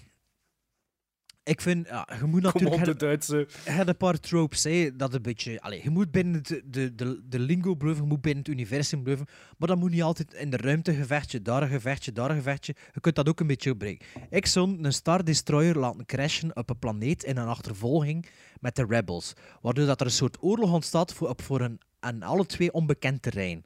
Ik 1.48 1.60
vind, 1.60 1.86
ja, 1.86 2.08
je 2.18 2.24
moet 2.24 2.42
Kom 2.42 2.52
natuurlijk... 2.52 2.76
op, 2.76 2.84
de 2.84 2.96
Duitse... 2.96 3.46
Een 3.64 3.96
paar 3.96 4.20
tropes, 4.20 4.64
hè, 4.64 4.96
dat 4.96 5.14
een 5.14 5.22
beetje... 5.22 5.60
Allee, 5.60 5.80
je 5.82 5.90
moet 5.90 6.10
binnen 6.10 6.34
het, 6.34 6.62
de, 6.64 6.94
de, 6.94 7.20
de 7.28 7.38
lingo 7.38 7.74
blijven, 7.74 8.02
je 8.02 8.08
moet 8.08 8.20
binnen 8.20 8.44
het 8.44 8.52
universum 8.52 9.02
blijven, 9.02 9.26
maar 9.58 9.68
dat 9.68 9.78
moet 9.78 9.90
niet 9.90 10.02
altijd 10.02 10.34
in 10.34 10.50
de 10.50 10.56
ruimte 10.56 10.94
gevechtje, 10.94 11.42
daar 11.42 11.62
een 11.62 11.68
gevechtje, 11.68 12.12
daar 12.12 12.30
een 12.30 12.36
gevechtje. 12.36 12.74
Je 12.92 13.00
kunt 13.00 13.14
dat 13.14 13.28
ook 13.28 13.40
een 13.40 13.46
beetje 13.46 13.70
opbreken. 13.70 14.06
Ik 14.30 14.46
zou 14.46 14.78
een 14.82 14.92
Star 14.92 15.24
Destroyer 15.24 15.78
laten 15.78 16.06
crashen 16.06 16.56
op 16.56 16.70
een 16.70 16.78
planeet 16.78 17.24
in 17.24 17.36
een 17.36 17.48
achtervolging 17.48 18.28
met 18.60 18.76
de 18.76 18.86
Rebels, 18.88 19.32
waardoor 19.60 19.86
dat 19.86 20.00
er 20.00 20.06
een 20.06 20.12
soort 20.12 20.42
oorlog 20.42 20.72
ontstaat 20.72 21.14
voor, 21.14 21.28
op 21.28 21.42
voor 21.42 21.60
een 21.60 21.80
aan 22.00 22.22
alle 22.22 22.46
twee 22.46 22.72
onbekend 22.72 23.22
terrein. 23.22 23.64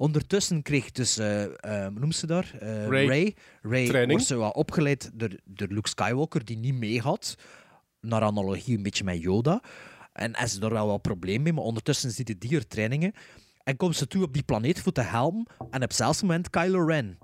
Ondertussen 0.00 0.62
kreeg 0.62 0.90
dus, 0.90 1.18
eh 1.18 1.44
eh, 1.44 1.86
hoe 1.86 1.98
noemt 2.00 2.14
ze 2.14 2.26
daar? 2.26 2.54
Eh, 2.58 2.86
Ray. 2.86 3.06
Ray. 3.06 3.34
Ray 3.62 3.86
Training. 3.86 4.10
wordt 4.10 4.26
zo 4.26 4.38
wat 4.38 4.54
opgeleid 4.54 5.10
door, 5.14 5.30
door 5.44 5.68
Luke 5.68 5.88
Skywalker, 5.88 6.44
die 6.44 6.56
niet 6.56 6.74
mee 6.74 7.00
had. 7.00 7.34
Naar 8.00 8.22
analogie 8.22 8.76
een 8.76 8.82
beetje 8.82 9.04
met 9.04 9.20
Yoda. 9.20 9.62
En 10.12 10.36
hij 10.36 10.44
is 10.44 10.60
er 10.60 10.72
wel 10.72 10.86
wat 10.86 11.02
probleem 11.02 11.42
mee, 11.42 11.52
maar 11.52 11.64
ondertussen 11.64 12.10
ziet 12.10 12.28
hij 12.28 12.36
die 12.38 12.56
er 12.56 12.66
trainingen. 12.66 13.12
En 13.62 13.76
komt 13.76 13.96
ze 13.96 14.06
toe 14.06 14.22
op 14.22 14.32
die 14.32 14.42
planeet 14.42 14.80
voor 14.80 14.92
te 14.92 15.00
helpen. 15.00 15.46
En 15.58 15.82
op 15.82 15.88
hetzelfde 15.88 16.26
moment 16.26 16.50
Kylo 16.50 16.84
Ren. 16.84 17.18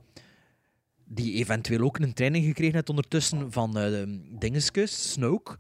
Die 1.05 1.35
eventueel 1.35 1.81
ook 1.81 1.99
een 1.99 2.15
training 2.15 2.45
gekregen 2.45 2.75
heeft 2.75 2.89
ondertussen 2.89 3.53
van 3.53 3.79
eh 3.79 4.03
dingeskus, 4.39 5.13
Snoke. 5.13 5.57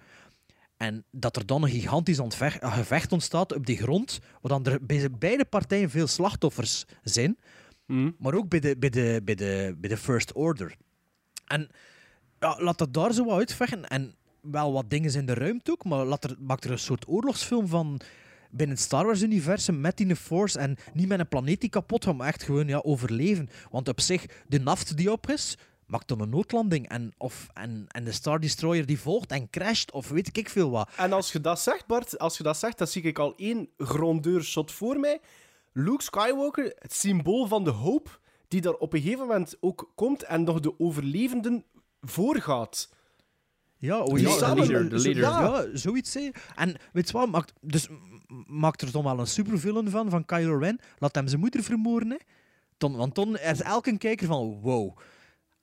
En 0.76 1.04
dat 1.10 1.36
er 1.36 1.46
dan 1.46 1.62
een 1.62 1.70
gigantisch 1.70 2.20
gevecht 2.60 3.12
ontstaat 3.12 3.54
op 3.54 3.66
die 3.66 3.76
grond, 3.76 4.18
waar 4.40 4.60
dan 4.60 4.72
er 4.72 4.86
bij 4.86 5.10
beide 5.18 5.44
partijen 5.44 5.90
veel 5.90 6.06
slachtoffers 6.06 6.84
zijn, 7.02 7.38
maar 8.18 8.34
ook 8.34 8.48
bij 8.48 8.60
de, 8.60 8.76
bij, 8.78 8.90
de, 8.90 9.20
bij, 9.24 9.34
de, 9.34 9.74
bij 9.78 9.88
de 9.88 9.96
First 9.96 10.32
Order. 10.32 10.76
En 11.46 11.68
ja, 12.40 12.56
laat 12.60 12.78
dat 12.78 12.94
daar 12.94 13.12
zo 13.12 13.24
wat 13.24 13.38
uitvechten. 13.38 13.84
En 13.84 14.14
wel 14.40 14.72
wat 14.72 14.90
dingen 14.90 15.14
in 15.14 15.26
de 15.26 15.34
ruimte 15.34 15.70
ook, 15.70 15.84
maar 15.84 16.04
laat 16.04 16.24
er, 16.24 16.36
maak 16.38 16.64
er 16.64 16.70
een 16.70 16.78
soort 16.78 17.08
oorlogsfilm 17.08 17.66
van 17.66 18.00
binnen 18.50 18.76
het 18.76 18.84
Star 18.84 19.04
Wars-universum 19.04 19.80
met 19.80 19.96
die 19.96 20.16
Force 20.16 20.58
en 20.58 20.76
niet 20.92 21.08
met 21.08 21.18
een 21.18 21.28
planeet 21.28 21.60
die 21.60 21.70
kapot 21.70 22.04
gaat, 22.04 22.16
maar 22.16 22.26
echt 22.26 22.42
gewoon 22.42 22.68
ja, 22.68 22.78
overleven. 22.78 23.48
Want 23.70 23.88
op 23.88 24.00
zich, 24.00 24.26
de 24.48 24.60
naft 24.60 24.96
die 24.96 25.12
op 25.12 25.30
is, 25.30 25.56
maakt 25.86 26.08
dan 26.08 26.20
een 26.20 26.28
noodlanding. 26.28 26.88
En, 26.88 27.12
of, 27.18 27.48
en, 27.54 27.84
en 27.88 28.04
de 28.04 28.12
Star 28.12 28.40
Destroyer 28.40 28.86
die 28.86 29.00
volgt 29.00 29.30
en 29.30 29.50
crasht, 29.50 29.90
of 29.90 30.08
weet 30.08 30.36
ik 30.36 30.48
veel 30.48 30.70
wat. 30.70 30.88
En 30.96 31.12
als 31.12 31.32
je 31.32 31.40
dat 31.40 31.60
zegt, 31.60 31.86
Bart, 31.86 32.18
als 32.18 32.36
je 32.36 32.42
dat 32.42 32.56
zegt, 32.56 32.78
dan 32.78 32.86
zie 32.86 33.02
ik 33.02 33.18
al 33.18 33.34
één 33.36 33.68
grandeur 33.78 34.42
shot 34.44 34.72
voor 34.72 35.00
mij. 35.00 35.20
Luke 35.72 36.02
Skywalker, 36.02 36.74
het 36.78 36.94
symbool 36.94 37.46
van 37.46 37.64
de 37.64 37.70
hoop, 37.70 38.20
die 38.48 38.60
daar 38.60 38.72
op 38.74 38.92
een 38.92 39.00
gegeven 39.00 39.26
moment 39.26 39.56
ook 39.60 39.92
komt 39.94 40.22
en 40.22 40.42
nog 40.42 40.60
de 40.60 40.78
overlevenden 40.78 41.64
voorgaat. 42.00 42.94
Ja, 43.78 44.00
oh, 44.00 44.18
ja, 44.18 44.54
de 44.54 44.54
leader, 44.54 44.88
de 44.88 45.00
zo- 45.00 45.10
leader. 45.10 45.22
ja. 45.22 45.66
Zoiets. 45.76 46.14
Hè. 46.14 46.30
En 46.56 46.76
weet 46.92 47.06
je 47.06 47.12
wat, 47.12 47.30
maakt, 47.30 47.52
dus, 47.60 47.88
maakt 48.46 48.82
er 48.82 48.92
dan 48.92 49.04
wel 49.04 49.18
een 49.18 49.26
supervillain 49.26 49.90
van, 49.90 50.10
van 50.10 50.24
Kylo 50.24 50.58
Ren. 50.58 50.80
Laat 50.98 51.14
hem 51.14 51.28
zijn 51.28 51.40
moeder 51.40 51.62
vermoorden. 51.62 52.10
Hè. 52.10 52.16
Ton, 52.76 52.96
want 52.96 53.14
dan 53.14 53.38
is 53.38 53.62
elke 53.62 53.98
kijker 53.98 54.26
van, 54.26 54.60
wow. 54.60 54.98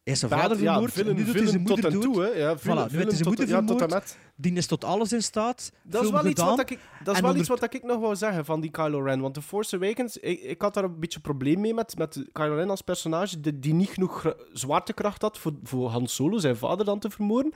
Hij 0.04 0.14
is 0.14 0.20
zijn 0.20 0.32
vader 0.32 0.62
ja, 0.62 0.72
vermoord, 0.82 1.16
nu 1.18 1.24
doet 1.24 1.36
hij 1.36 1.46
zijn 1.48 1.62
moeder 1.62 1.76
tot 1.84 1.86
en 1.94 2.00
dood. 2.00 2.02
toe, 2.14 2.24
hè. 2.24 2.28
Ja, 2.30 2.58
voilà, 2.58 2.62
nu 2.62 2.64
villain 2.64 2.90
zijn 2.92 3.08
tot- 3.10 3.26
moeder 3.26 3.48
ja, 3.48 3.60
tot 3.60 3.70
en 3.70 3.78
vermoord. 3.78 3.90
met. 3.90 4.18
Die 4.36 4.54
is 4.54 4.68
tot 4.68 4.84
alles 4.84 5.14
in 5.14 5.24
staat. 5.24 5.72
Dat 5.84 6.04
is 6.04 6.10
wel 6.10 6.26
iets 6.26 6.40
gedaan. 6.42 6.58
wat 6.58 6.70
ik, 6.70 6.80
dat 7.04 7.16
is 7.16 7.22
wel 7.22 7.30
onder- 7.30 7.36
iets 7.40 7.50
wat 7.62 7.74
ik 7.74 7.84
nog 7.84 8.00
wou 8.00 8.16
zeggen 8.16 8.46
van 8.46 8.62
die 8.62 8.72
Kylo 8.72 9.00
Ren. 9.02 9.22
Want 9.22 9.34
The 9.34 9.42
Force 9.42 9.76
Awakens, 9.76 10.18
ik, 10.18 10.42
ik 10.42 10.62
had 10.62 10.74
daar 10.74 10.84
een 10.84 11.00
beetje 11.00 11.16
een 11.16 11.22
probleem 11.22 11.60
mee 11.62 11.74
met, 11.74 11.98
met 11.98 12.24
Kylo 12.32 12.56
Ren 12.56 12.70
als 12.70 12.82
personage, 12.82 13.40
die, 13.40 13.60
die 13.60 13.74
niet 13.74 13.90
genoeg 13.90 14.34
zwaartekracht 14.54 15.22
had 15.22 15.38
voor, 15.38 15.54
voor 15.64 15.90
Han 15.90 16.08
Solo, 16.08 16.38
zijn 16.38 16.56
vader, 16.58 16.86
dan 16.86 17.00
te 17.00 17.10
vermoorden. 17.10 17.54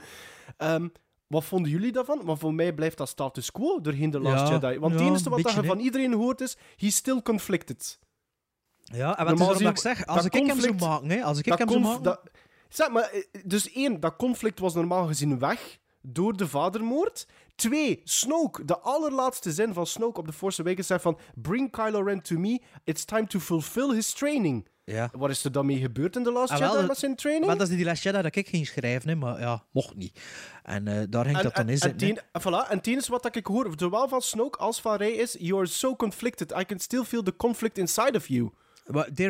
Ehm, 0.56 0.88
wat 1.26 1.44
vonden 1.44 1.70
jullie 1.70 1.92
daarvan? 1.92 2.20
Maar 2.24 2.38
voor 2.38 2.54
mij 2.54 2.72
blijft 2.74 2.96
dat 2.98 3.08
status 3.08 3.50
quo 3.52 3.80
doorheen 3.80 4.10
The 4.10 4.20
Last 4.20 4.48
Ja, 4.48 4.52
Jedi. 4.54 4.78
Want 4.78 4.92
het 4.92 5.02
enige 5.02 5.30
wat 5.30 5.52
je 5.52 5.64
van 5.64 5.78
iedereen 5.78 6.12
hoort 6.12 6.40
is, 6.40 6.56
he's 6.76 6.96
still 6.96 7.22
conflicted. 7.22 7.98
Ja, 8.92 9.18
en 9.18 9.24
wat 9.24 9.34
is 9.34 9.40
Normaal 9.40 9.70
ik 9.70 9.78
zeg? 9.78 10.06
Als 10.06 10.16
dat 10.16 10.24
ik 10.24 10.32
hem 10.32 10.46
zou 10.46 10.58
conflict- 10.58 10.80
maken, 10.80 11.10
hè, 11.10 11.22
als 11.22 11.38
ik 11.38 11.44
dat 11.44 11.58
hem 11.58 11.68
zou 11.68 11.80
conf- 11.80 11.92
maken... 11.92 12.04
dat- 12.04 12.30
zeg 12.68 12.90
maar, 12.90 13.10
eh, 13.10 13.24
dus 13.44 13.72
één, 13.72 14.00
dat 14.00 14.16
conflict 14.16 14.58
was 14.58 14.74
normaal 14.74 15.06
gezien 15.06 15.38
weg 15.38 15.78
door 16.02 16.36
de 16.36 16.48
vadermoord. 16.48 17.26
Twee, 17.54 18.00
Snoke, 18.04 18.64
de 18.64 18.78
allerlaatste 18.78 19.52
zin 19.52 19.72
van 19.74 19.86
Snoke 19.86 20.20
op 20.20 20.26
The 20.26 20.32
Force 20.32 20.60
Awakens 20.60 20.86
zei 20.86 21.00
van 21.00 21.18
Bring 21.34 21.70
Kylo 21.70 22.02
Ren 22.02 22.22
to 22.22 22.36
me, 22.38 22.60
it's 22.84 23.04
time 23.04 23.26
to 23.26 23.38
fulfill 23.38 23.94
his 23.94 24.12
training. 24.12 24.68
Ja. 24.84 25.10
Wat 25.12 25.30
is 25.30 25.44
er 25.44 25.52
dan 25.52 25.66
mee 25.66 25.78
gebeurd 25.78 26.16
in 26.16 26.22
The 26.22 26.32
Last 26.32 26.52
Ah, 26.52 26.58
wel, 26.58 26.66
Jedi 26.68 26.78
dat- 26.80 26.88
met 26.88 26.98
zijn 26.98 27.16
training? 27.16 27.46
Maar 27.46 27.56
dat 27.58 27.68
is 27.68 27.76
die 27.76 27.84
Last 27.84 28.02
Jedi 28.02 28.22
dat 28.22 28.36
ik 28.36 28.48
ging 28.48 28.66
schrijven, 28.66 29.08
hè, 29.08 29.14
maar 29.14 29.40
ja, 29.40 29.64
mocht 29.70 29.94
niet. 29.94 30.20
En 30.62 30.88
eh, 30.88 31.02
daar 31.08 31.24
ging 31.24 31.38
dat 31.38 31.54
dan 31.54 31.64
in 31.64 31.70
en, 31.70 31.78
zitten. 31.78 32.08
en 32.32 32.40
voilà, 32.40 32.68
en 32.70 32.76
het 32.76 32.86
enige 32.86 33.10
wat 33.10 33.36
ik 33.36 33.46
hoor, 33.46 33.72
zowel 33.76 34.08
van 34.08 34.20
Snoke 34.22 34.58
als 34.58 34.80
van 34.80 34.96
Rey, 34.96 35.10
is 35.10 35.36
You 35.38 35.58
are 35.58 35.66
so 35.66 35.96
conflicted, 35.96 36.50
I 36.60 36.64
can 36.64 36.78
still 36.78 37.04
feel 37.04 37.22
the 37.22 37.36
conflict 37.36 37.78
inside 37.78 38.16
of 38.16 38.26
you. 38.28 38.50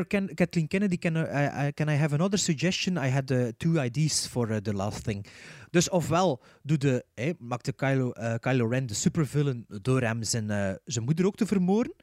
Can, 0.09 0.35
Kathleen 0.35 0.69
Kennedy, 0.69 0.99
can, 0.99 1.17
I, 1.17 1.67
I, 1.67 1.73
can 1.73 1.89
I 1.89 1.95
have 1.95 2.15
another 2.15 2.39
suggestion? 2.39 2.97
I 2.97 3.09
had 3.09 3.31
uh, 3.31 3.51
two 3.59 3.81
ideas 3.81 4.27
for 4.27 4.53
uh, 4.53 4.61
the 4.61 4.73
last 4.73 5.05
thing. 5.05 5.27
Dus 5.71 5.89
ofwel 5.89 6.43
doe 6.63 6.79
de, 6.79 7.05
eh, 7.15 7.35
maakte 7.39 7.73
Kylo, 7.73 8.11
eh, 8.11 8.35
Kylo 8.41 8.67
Ren 8.67 8.87
de 8.87 8.95
supervillain 8.95 9.65
door 9.69 10.03
hem 10.03 10.23
zijn, 10.23 10.51
eh, 10.51 10.75
zijn 10.85 11.05
moeder 11.05 11.27
ook 11.27 11.37
te 11.37 11.47
vermoorden. 11.47 11.95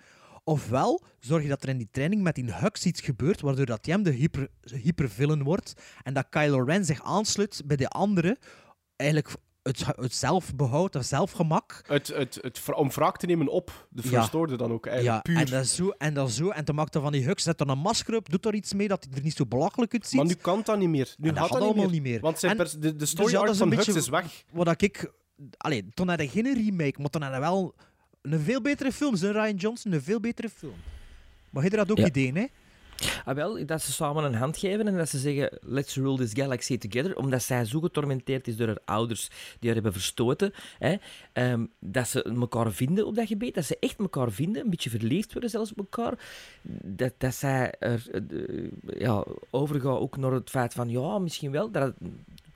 Ofwel 0.43 1.03
zorg 1.19 1.43
je 1.43 1.49
dat 1.49 1.63
er 1.63 1.69
in 1.69 1.77
die 1.77 1.89
training 1.91 2.21
met 2.21 2.35
die 2.35 2.53
Hux 2.53 2.85
iets 2.85 3.01
gebeurt, 3.01 3.41
waardoor 3.41 3.65
dat 3.65 3.85
hem 3.85 4.03
de 4.03 4.11
hyper, 4.11 4.47
hypervillain 4.61 5.43
wordt 5.43 5.73
en 6.03 6.13
dat 6.13 6.29
Kylo 6.29 6.63
Ren 6.63 6.85
zich 6.85 7.03
aansluit 7.03 7.61
bij 7.65 7.77
de 7.77 7.87
anderen, 7.87 8.37
eigenlijk 8.95 9.35
het, 9.65 9.85
het 9.95 10.13
zelfbehoud, 10.13 10.93
het 10.93 11.05
zelfgemak. 11.05 11.81
Het, 11.87 12.07
het, 12.07 12.37
het, 12.41 12.61
om 12.73 12.89
wraak 12.91 13.17
te 13.17 13.25
nemen 13.25 13.47
op 13.47 13.87
de 13.89 14.01
First 14.01 14.31
Ja. 14.31 14.39
Order 14.39 14.57
dan 14.57 14.71
ook, 14.71 14.85
Ja, 14.85 14.91
eigenlijk 14.91 15.23
puur. 15.23 15.37
en 15.37 15.45
dat 15.45 15.67
zo, 15.67 15.89
en 15.89 16.13
dat 16.13 16.31
zo. 16.31 16.49
En 16.49 16.65
dan 16.65 16.75
maakt 16.75 16.93
dan 16.93 17.01
van 17.01 17.11
die 17.11 17.23
Hux, 17.23 17.43
zet 17.43 17.59
er 17.61 17.69
een 17.69 17.77
masker 17.77 18.15
op, 18.15 18.29
doet 18.29 18.43
daar 18.43 18.53
iets 18.53 18.73
mee 18.73 18.87
dat 18.87 19.05
hij 19.09 19.17
er 19.17 19.23
niet 19.23 19.35
zo 19.35 19.45
belachelijk 19.45 19.93
uitziet. 19.93 20.15
Maar 20.17 20.25
nu 20.25 20.33
kan 20.33 20.61
dat 20.63 20.77
niet 20.77 20.89
meer. 20.89 21.13
Nu 21.17 21.27
En 21.29 21.35
dat 21.35 21.43
gaat 21.43 21.53
dat 21.53 21.61
allemaal 21.61 21.89
niet 21.89 22.01
meer. 22.01 22.19
Want 22.19 22.39
zijn 22.39 22.51
En- 22.51 22.57
pers- 22.57 22.71
de, 22.71 22.79
de 22.79 22.95
Dus 22.95 23.09
story 23.09 23.31
ja, 23.31 23.33
dat 23.33 23.41
arc 23.41 23.53
is 23.53 23.59
een 23.59 23.67
van 23.67 23.75
Hux 23.75 23.85
beetje 23.85 24.01
is 24.01 24.09
weg. 24.09 24.43
Wat 24.51 24.81
ik... 24.81 25.11
Allee, 25.57 25.85
toen 25.93 26.07
had 26.07 26.17
hij 26.17 26.27
geen 26.27 26.53
remake, 26.53 27.01
maar 27.01 27.09
toen 27.09 27.21
had 27.21 27.31
hij 27.31 27.39
wel 27.39 27.75
een 28.21 28.39
veel 28.39 28.61
betere 28.61 28.91
film. 28.91 29.15
Zijn 29.15 29.31
Ryan 29.31 29.55
Johnson, 29.55 29.91
een 29.91 30.01
veel 30.03 30.19
betere 30.19 30.49
film. 30.49 30.75
Maar 31.49 31.63
hij 31.63 31.77
had 31.77 31.91
ook 31.91 31.97
Ja. 31.97 32.05
ideeën, 32.05 32.35
hè? 32.35 32.45
Ah, 33.25 33.35
wel, 33.35 33.65
dat 33.65 33.81
ze 33.81 33.91
samen 33.91 34.23
een 34.23 34.35
hand 34.35 34.57
geven 34.57 34.87
en 34.87 34.97
dat 34.97 35.09
ze 35.09 35.17
zeggen: 35.17 35.57
Let's 35.61 35.95
rule 35.95 36.17
this 36.17 36.33
galaxy 36.33 36.77
together. 36.77 37.15
Omdat 37.15 37.43
zij 37.43 37.65
zo 37.65 37.79
getormenteerd 37.79 38.47
is 38.47 38.57
door 38.57 38.67
haar 38.67 38.79
ouders 38.85 39.29
die 39.59 39.69
haar 39.69 39.73
hebben 39.73 39.93
verstoten. 39.93 40.53
Hè, 40.79 40.95
ehm, 41.33 41.65
dat 41.79 42.07
ze 42.07 42.23
elkaar 42.23 42.71
vinden 42.71 43.05
op 43.05 43.15
dat 43.15 43.27
gebied. 43.27 43.55
Dat 43.55 43.65
ze 43.65 43.77
echt 43.79 43.99
elkaar 43.99 44.31
vinden. 44.31 44.63
Een 44.63 44.69
beetje 44.69 44.89
verliefd 44.89 45.31
worden 45.31 45.49
zelfs 45.49 45.71
op 45.71 45.77
elkaar. 45.77 46.13
Dat, 46.83 47.13
dat 47.17 47.35
zij 47.35 47.73
er 47.79 48.07
eh, 48.11 48.99
ja, 48.99 49.23
ook 49.51 50.17
naar 50.17 50.31
het 50.31 50.49
feit 50.49 50.73
van: 50.73 50.89
Ja, 50.89 51.19
misschien 51.19 51.51
wel. 51.51 51.71
Dat 51.71 51.93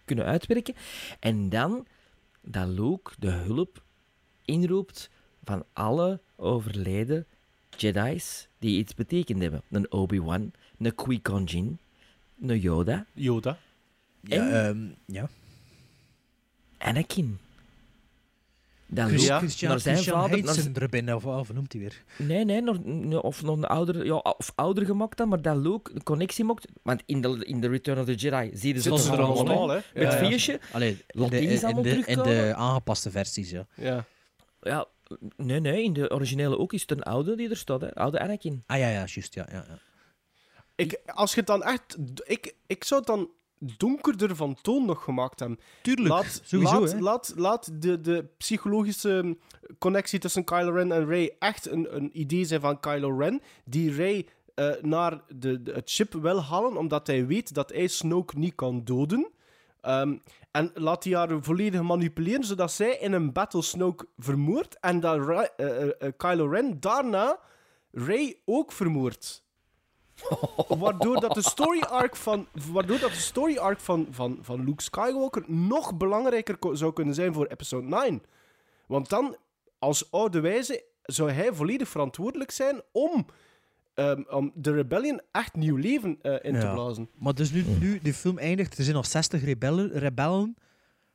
kunnen 0.06 0.26
uitwerken. 0.26 0.76
En 1.20 1.50
dan 1.50 1.86
dat 2.42 2.68
Luke 2.68 3.12
de 3.20 3.30
hulp 3.32 3.84
inroept 4.46 5.10
van 5.44 5.66
alle 5.74 6.20
overleden 6.36 7.26
Jedi's 7.78 8.49
die 8.60 8.78
iets 8.78 8.94
betekend 8.96 9.42
hebben. 9.42 9.62
Een 9.72 9.92
Obi-Wan, 9.92 10.52
een 10.80 10.96
Qui-Gon 10.96 11.44
Jinn, 11.44 11.80
een 12.42 12.60
Yoda, 12.60 13.06
Yoda. 13.14 13.58
Ja, 14.22 14.50
En- 14.50 14.66
ehm, 14.66 15.16
ja. 15.16 15.30
Anakin. 16.78 17.40
Dat 18.92 19.08
Chris- 19.08 19.22
Luke 19.28 19.38
Christian, 19.38 19.72
naar 19.72 19.80
zijn 19.80 19.96
Christian 19.96 20.22
vader... 20.22 20.44
naar 20.44 20.54
zijn- 20.54 20.76
erbij, 20.76 21.14
of, 21.14 21.26
of 21.26 21.54
noemt 21.54 21.72
hij 21.74 21.82
weer? 21.82 22.04
Nee, 22.18 22.46
nee, 22.46 22.62
nog, 22.62 22.78
of 23.22 23.42
nog 23.44 23.58
een 23.58 23.66
ouder, 23.66 24.06
ja, 24.06 24.16
of 24.16 24.52
ouder 24.56 24.86
gemaakt 24.86 25.18
dan, 25.18 25.28
maar 25.30 25.42
dat 25.42 25.58
Luke 25.58 25.92
een 25.94 26.04
connectie 26.04 26.44
maakt. 26.46 26.68
Want 26.82 27.04
in 27.06 27.22
de, 27.22 27.46
in 27.46 27.62
de 27.62 27.68
Return 27.68 28.00
of 28.00 28.06
the 28.06 28.16
Jedi 28.16 28.50
zie 28.54 28.74
je 28.74 28.82
ze 28.82 28.90
er 29.12 29.22
allemaal, 29.22 29.68
hè? 29.70 29.76
Met 29.76 29.84
Ja, 29.94 30.28
ja. 30.30 30.58
Allee, 30.72 30.98
in, 31.08 31.64
allemaal 31.64 31.84
de, 31.84 32.04
in 32.06 32.18
de 32.24 32.54
aangepaste 32.56 33.12
versies, 33.12 33.50
ja. 33.50 33.66
Ja. 33.76 34.06
Ja, 34.62 34.86
Nee, 35.36 35.60
nee, 35.60 35.84
in 35.84 35.94
de 35.94 36.12
originele 36.12 36.58
ook 36.58 36.74
is 36.74 36.82
het 36.82 36.92
een 36.92 37.04
oude 37.04 37.36
die 37.36 37.50
er 37.50 37.58
staat, 37.58 37.82
hè. 37.82 37.96
Oude 37.96 38.20
Anakin. 38.20 38.64
Ah 38.66 38.78
ja, 38.78 38.88
ja, 38.88 39.06
juist, 39.06 39.34
ja. 39.34 39.48
ja, 39.52 39.66
ja. 39.68 39.80
Ik, 40.76 41.02
als 41.06 41.34
je 41.34 41.38
het 41.38 41.48
dan 41.48 41.64
echt... 41.64 41.98
Ik, 42.24 42.56
ik 42.68 42.84
zou 42.84 43.00
het 43.00 43.10
dan 43.10 43.30
donkerder 43.78 44.36
van 44.36 44.58
toon 44.62 44.86
nog 44.86 45.04
gemaakt 45.04 45.40
hebben. 45.40 45.60
Tuurlijk, 45.82 46.08
Laat, 46.10 46.42
sowieso, 46.44 46.80
laat, 46.80 46.92
hè. 46.92 47.00
laat, 47.00 47.34
laat 47.36 47.82
de, 47.82 48.02
de 48.02 48.26
psychologische 48.38 49.38
connectie 49.78 50.20
tussen 50.20 50.44
Kylo 50.44 50.72
Ren 50.72 50.92
en 50.92 51.06
Rey 51.06 51.36
echt 51.40 51.72
een, 51.72 51.96
een 51.96 52.20
idee 52.20 52.46
zijn 52.46 52.62
van 52.62 52.80
Kylo 52.80 53.18
Ren, 53.18 53.42
die 53.66 53.92
Rey 53.92 54.28
eh, 54.56 54.72
naar 54.82 55.22
de, 55.36 55.64
de, 55.64 55.72
het 55.72 55.90
ship 55.90 56.14
wil 56.14 56.44
halen, 56.44 56.78
omdat 56.78 57.08
hij 57.08 57.26
weet 57.28 57.54
dat 57.54 57.70
hij 57.70 57.88
Snoke 57.88 58.38
niet 58.38 58.56
kan 58.56 58.84
doden. 58.84 59.30
Ehm, 59.82 60.18
en 60.52 60.72
laat 60.74 61.04
hij 61.04 61.14
haar 61.14 61.44
volledig 61.44 61.82
manipuleren, 61.82 62.44
zodat 62.44 62.72
zij 62.72 62.98
in 62.98 63.14
een 63.14 63.34
battle 63.34 63.62
Snoke 63.62 64.08
vermoordt 64.18 64.80
en 64.80 65.00
dat 65.00 65.28
eh, 65.28 65.46
eh, 65.56 65.90
eh, 66.00 66.14
Kylo 66.18 66.48
Ren 66.48 66.80
daarna 66.80 67.40
Rey 67.92 68.42
ook 68.46 68.72
vermoordt. 68.72 69.44
Waardoor 70.68 71.20
dat 71.20 71.34
de 71.34 71.42
story 71.42 71.82
arc 71.82 72.16
van, 72.16 72.48
waardoor 72.72 73.00
dat 73.00 73.10
de 73.10 73.16
story 73.16 73.58
arc 73.58 73.80
van, 73.80 74.08
van, 74.12 74.38
van 74.42 74.64
Luke 74.64 74.84
Skywalker 74.84 75.44
nog 75.48 75.98
belangrijker 75.98 76.58
zou 76.72 76.94
kunnen 76.94 77.14
zijn 77.14 77.34
voor 77.34 77.46
episode 77.46 77.88
9. 77.88 78.24
Want 78.86 79.10
dan, 79.10 79.36
als 79.80 80.12
oude 80.12 80.40
wijze, 80.40 80.84
zou 81.04 81.32
hij 81.32 81.54
volledig 81.54 81.88
verantwoordelijk 81.90 82.52
zijn 82.52 82.82
om, 82.92 83.26
ehm, 84.00 84.22
om 84.30 84.52
de 84.56 84.72
rebellion 84.72 85.22
echt 85.32 85.56
nieuw 85.56 85.76
leven 85.76 86.18
eh, 86.22 86.32
in 86.42 86.54
te 86.60 86.66
Ja. 86.66 86.74
blazen. 86.74 87.10
Maar 87.18 87.34
dus 87.36 87.52
nu, 87.52 87.64
nu 87.80 88.00
de 88.04 88.14
film 88.14 88.38
eindigt, 88.38 88.78
er 88.78 88.84
zijn 88.84 88.96
nog 88.96 89.06
60 89.06 89.44
rebellen, 89.44 89.92
rebellen 89.92 90.56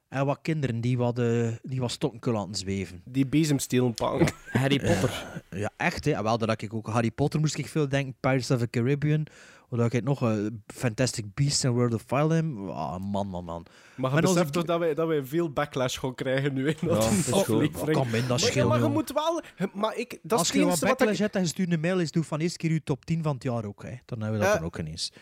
en 0.09 0.27
wat 0.27 0.39
kinderen 0.43 0.81
die 0.81 0.97
wat, 0.99 1.19
eh, 1.19 1.49
die 1.63 1.81
wat 1.81 1.91
stokken 1.91 2.33
laten 2.33 2.55
zweven. 2.55 3.01
Die 3.05 3.27
bezemstelen 3.27 3.95
pakken. 3.95 4.33
Harry 4.51 4.79
Potter. 4.79 5.25
Ja, 5.51 5.71
echt, 5.77 6.05
hè. 6.05 6.11
En 6.13 6.23
Wel, 6.23 6.39
dat 6.39 6.63
ik 6.63 6.75
ook 6.75 6.87
Harry 6.87 7.11
Potter 7.11 7.41
moest 7.41 7.59
ik 7.59 7.67
veel 7.69 7.89
denken, 7.89 8.15
Pirates 8.21 8.51
of 8.51 8.59
the 8.59 8.71
Caribbean, 8.71 9.27
omdat 9.75 9.93
ik 9.93 10.05
nog 10.05 10.23
eh, 10.23 10.37
Fantastic 10.67 11.25
Beasts 11.35 11.65
en 11.65 11.73
World 11.73 11.95
of 11.95 12.03
Fire 12.07 12.43
Ah, 12.69 13.01
man, 13.01 13.27
man, 13.29 13.45
man. 13.45 13.67
Maar 13.97 14.15
je 14.15 14.21
beseft 14.21 14.53
toch 14.53 14.65
dat 14.65 14.79
wij, 14.79 14.95
dat 14.95 15.07
wij 15.09 15.25
veel 15.25 15.51
backlash 15.51 15.99
gaan 15.99 16.15
krijgen 16.15 16.55
nu 16.55 16.69
in 16.69 16.77
Ja, 16.81 16.87
dat 16.89 17.11
is 17.11 17.33
aflevering. 17.33 17.97
Kan 17.97 18.11
men, 18.11 18.21
dat 18.21 18.29
Maar- 18.29 18.39
scheelt, 18.39 18.69
Maar 18.69 18.83
je 18.83 18.89
moet 18.89 19.13
wel... 19.13 19.43
Maar 19.73 19.97
ik, 19.97 20.19
dat 20.23 20.39
Als 20.39 20.51
je 20.51 20.65
wat 20.65 20.79
wat 20.79 20.89
backlash 20.89 21.19
hebt 21.19 21.35
en 21.35 21.41
je 21.43 21.47
stuurt 21.49 21.73
een 21.73 21.81
mail, 21.81 22.01
is 22.01 22.11
doe 22.11 22.25
van 22.25 22.41
eerste 22.41 22.59
keer 22.59 22.73
je 22.73 22.83
top 22.83 23.05
10 23.05 23.23
van 23.23 23.35
het 23.35 23.43
jaar 23.43 23.65
ook. 23.65 23.83
Hè. 23.83 23.95
Dan 24.05 24.21
hebben 24.21 24.39
we 24.39 24.45
dat 24.45 24.55
Eh, 24.55 24.59
dan 24.61 24.67
ook 24.67 24.79
ineens. 24.79 25.13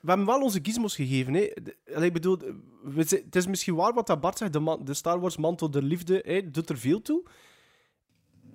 We 0.00 0.08
hebben 0.08 0.26
wel 0.26 0.40
onze 0.42 0.58
gizmos 0.62 0.94
gegeven. 0.94 1.34
Hè. 1.34 1.50
De- 1.62 2.04
ik 2.04 2.12
bedoel, 2.12 2.38
het 2.96 3.36
is 3.36 3.46
misschien 3.46 3.74
waar 3.74 3.94
wat 3.94 4.06
dat 4.06 4.20
Bart 4.20 4.38
zegt, 4.38 4.52
de, 4.52 4.58
man- 4.60 4.84
de 4.84 4.94
Star 4.94 5.20
Wars 5.20 5.36
mantel 5.36 5.70
der 5.70 5.82
liefde 5.82 6.22
hè, 6.26 6.50
doet 6.50 6.70
er 6.70 6.78
veel 6.78 7.02
toe. 7.02 7.22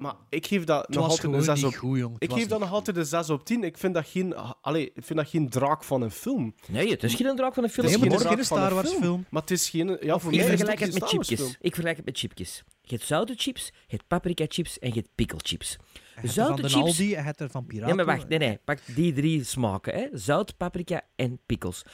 Maar 0.03 0.15
ik 0.29 0.47
geef 0.47 0.63
dat 0.63 0.85
Het 0.85 0.95
nog 0.95 1.07
was 1.07 1.09
altijd 1.11 1.33
een 1.33 1.39
gewoon 1.39 1.57
6 1.57 1.63
niet 1.63 1.73
op... 1.73 1.79
goed, 1.79 1.97
jong. 1.97 2.13
Het 2.13 2.23
Ik 2.23 2.31
geef 2.31 2.47
dat 2.47 2.59
nog 2.59 2.71
altijd 2.71 2.97
een 2.97 3.05
6 3.05 3.29
op 3.29 3.45
10. 3.45 3.63
Ik 3.63 3.77
vind 3.77 3.93
dat 3.93 4.07
geen, 4.07 4.35
allee, 4.61 4.91
ik 4.93 5.03
vind 5.03 5.19
dat 5.19 5.29
geen 5.29 5.49
draak 5.49 5.83
van 5.83 6.01
een 6.01 6.11
film. 6.11 6.55
Nee, 6.67 6.89
het 6.89 7.03
is 7.03 7.15
geen 7.15 7.35
draak 7.35 7.53
van 7.53 7.63
een 7.63 7.69
film. 7.69 7.87
Nee, 7.87 7.97
maar 7.97 8.09
het 8.09 8.19
is 8.21 8.27
geen 8.27 8.45
Star 8.45 8.67
een 8.67 8.73
Wars 8.73 8.91
film. 8.91 9.25
Maar 9.29 9.41
het 9.41 9.51
is 9.51 9.69
geen... 9.69 9.97
Ja, 10.01 10.19
voor 10.19 10.31
Ik 10.31 10.37
mij 10.37 10.45
is 10.45 10.55
vergelijk 10.55 10.79
het 10.79 10.93
het 10.93 10.99
met 10.99 11.09
chipjes. 11.09 11.39
film. 11.39 11.55
Ik 11.59 11.73
vergelijk 11.73 11.97
het 11.97 12.05
met 12.05 12.17
chipjes. 12.17 12.63
Je 12.81 12.95
hebt 12.95 13.07
zoute 13.07 13.33
chips, 13.37 13.65
je 13.65 13.95
hebt 13.95 14.07
paprika 14.07 14.45
chips 14.47 14.79
en 14.79 14.87
je 14.87 14.95
hebt 14.95 15.09
pickle 15.15 15.39
chips. 15.41 15.71
Je 15.71 15.99
hebt 16.13 16.27
er 16.27 16.33
Zoute 16.33 16.61
van 16.61 16.61
de 16.61 16.69
chips... 16.69 16.85
Aldi, 16.85 17.09
je 17.09 17.15
hebt 17.15 17.39
er 17.39 17.49
van 17.49 17.65
Piraten. 17.65 17.95
Nee, 17.95 18.05
maar 18.05 18.15
wacht. 18.15 18.29
Nee, 18.29 18.39
nee. 18.39 18.59
Pak 18.65 18.79
die 18.95 19.13
drie 19.13 19.43
smaken. 19.43 19.93
Hè. 19.93 20.07
Zout, 20.11 20.57
paprika 20.57 21.01
en 21.15 21.39
pickles. 21.45 21.85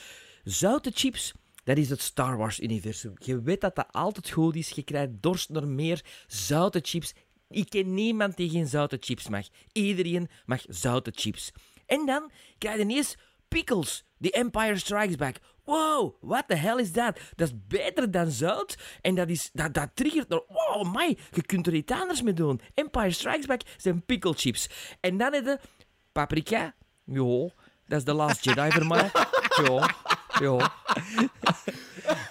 Zoute 0.43 0.91
chips, 0.93 1.33
dat 1.63 1.77
is 1.77 1.89
het 1.89 2.01
Star 2.01 2.37
Wars-universum. 2.37 3.13
Je 3.15 3.41
weet 3.41 3.61
dat 3.61 3.75
dat 3.75 3.87
altijd 3.91 4.29
goed 4.29 4.55
is. 4.55 4.69
Je 4.69 4.83
krijgt 4.83 5.11
dorst 5.19 5.49
naar 5.49 5.67
meer 5.67 6.05
zoute 6.27 6.79
chips. 6.81 7.13
Ik 7.49 7.69
ken 7.69 7.93
niemand 7.93 8.37
die 8.37 8.49
geen 8.49 8.67
zoute 8.67 8.97
chips 8.99 9.29
mag. 9.29 9.47
Iedereen 9.71 10.29
mag 10.45 10.61
zoute 10.67 11.11
chips. 11.15 11.51
En 11.85 12.05
dan 12.05 12.31
krijg 12.57 12.75
je 12.75 12.81
ineens 12.81 13.15
pickles. 13.47 14.03
The 14.19 14.31
Empire 14.31 14.77
Strikes 14.77 15.15
Back. 15.15 15.35
Wow, 15.63 16.15
what 16.21 16.47
the 16.47 16.55
hell 16.55 16.79
is 16.79 16.91
dat? 16.91 17.19
Dat 17.35 17.47
is 17.47 17.53
beter 17.67 18.11
dan 18.11 18.31
zout. 18.31 18.77
En 19.01 19.15
dat, 19.15 19.29
is, 19.29 19.49
dat, 19.53 19.73
dat 19.73 19.89
triggert 19.93 20.29
naar... 20.29 20.41
Wow, 20.47 20.95
my, 20.95 21.17
je 21.31 21.41
kunt 21.41 21.67
er 21.67 21.73
iets 21.73 21.91
anders 21.91 22.21
mee 22.21 22.33
doen. 22.33 22.61
Empire 22.73 23.11
Strikes 23.11 23.45
Back 23.45 23.61
zijn 23.77 24.05
pickle 24.05 24.33
chips. 24.33 24.69
En 24.99 25.17
dan 25.17 25.33
heb 25.33 25.45
je 25.45 25.59
paprika. 26.11 26.75
Jo, 27.03 27.51
dat 27.87 27.99
is 27.99 28.03
de 28.05 28.13
Last 28.13 28.43
Jedi 28.43 28.71
voor 28.71 28.87
mij. 28.87 29.11
Jo, 29.65 29.85
jo. 30.39 30.59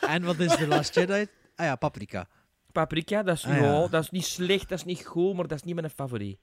En 0.01 0.23
wat 0.25 0.39
is 0.39 0.57
de 0.57 0.67
Last 0.67 0.95
Jedi? 0.95 1.27
Ah 1.57 1.67
ja, 1.67 1.77
Paprika. 1.77 2.29
Paprika, 2.79 3.23
dat 3.23 3.37
is, 3.37 3.45
Ah, 3.47 3.57
ja. 3.57 3.87
dat 3.89 4.03
is 4.03 4.11
niet 4.11 4.25
slecht, 4.25 4.69
dat 4.69 4.79
is 4.79 4.85
niet 4.85 5.07
goed, 5.07 5.35
maar 5.35 5.47
dat 5.47 5.59
is 5.59 5.65
niet 5.65 5.75
mijn 5.75 5.91
favoriet. 5.91 6.39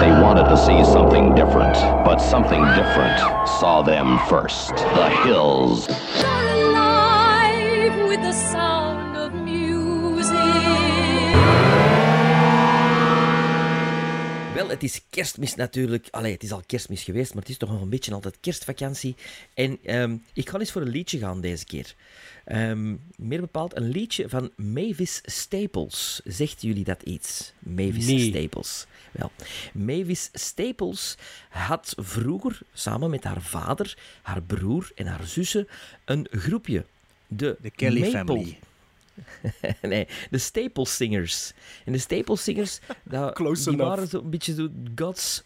They 0.00 0.10
wanted 0.20 0.46
to 0.48 0.56
see 0.56 0.82
something 0.84 1.34
different, 1.34 1.74
but 2.04 2.18
something 2.18 2.62
different 2.74 3.18
saw 3.60 3.82
them 3.82 4.18
first. 4.28 4.74
The 4.76 5.08
hills. 5.24 5.86
alive 6.24 7.94
with 8.08 8.22
the 8.22 8.32
sound 8.32 8.79
het 14.70 14.82
is 14.82 15.00
kerstmis 15.10 15.54
natuurlijk. 15.54 16.08
Allee, 16.10 16.32
het 16.32 16.42
is 16.42 16.52
al 16.52 16.62
kerstmis 16.66 17.02
geweest, 17.02 17.32
maar 17.34 17.42
het 17.42 17.50
is 17.50 17.56
toch 17.58 17.70
nog 17.70 17.80
een 17.80 17.88
beetje 17.88 18.12
altijd 18.14 18.36
kerstvakantie. 18.40 19.14
En 19.54 19.78
ehm, 19.84 20.16
ik 20.32 20.48
ga 20.48 20.58
eens 20.58 20.72
voor 20.72 20.82
een 20.82 20.88
liedje 20.88 21.18
gaan 21.18 21.40
deze 21.40 21.64
keer. 21.64 21.94
Ehm, 22.44 22.96
meer 23.16 23.40
bepaald 23.40 23.76
een 23.76 23.88
liedje 23.88 24.28
van 24.28 24.50
Mavis 24.56 25.20
Staples. 25.24 26.20
Zegt 26.24 26.62
jullie 26.62 26.84
dat 26.84 27.02
iets? 27.02 27.52
Mavis 27.58 28.06
Nee. 28.06 28.28
Staples. 28.30 28.86
Wel, 29.12 29.30
Mavis 29.72 30.28
Staples 30.32 31.16
had 31.48 31.94
vroeger 31.96 32.58
samen 32.72 33.10
met 33.10 33.24
haar 33.24 33.42
vader, 33.42 33.98
haar 34.22 34.42
broer 34.42 34.90
en 34.94 35.06
haar 35.06 35.26
zussen 35.26 35.68
een 36.04 36.26
groepje. 36.30 36.84
De, 37.26 37.56
De 37.60 37.70
Kelly 37.70 38.00
Maple- 38.00 38.10
Family. 38.18 38.58
nee, 39.82 40.08
de 40.30 40.38
Staple 40.38 40.86
Singers. 40.86 41.52
En 41.84 41.92
de 41.92 41.98
Staple 41.98 42.36
Singers, 42.36 42.80
dat, 43.04 43.36
die 43.36 43.46
enough. 43.46 43.76
waren 43.76 44.08
zo'n 44.08 44.30
beetje 44.30 44.54
zo 44.54 44.68
God's, 44.94 45.42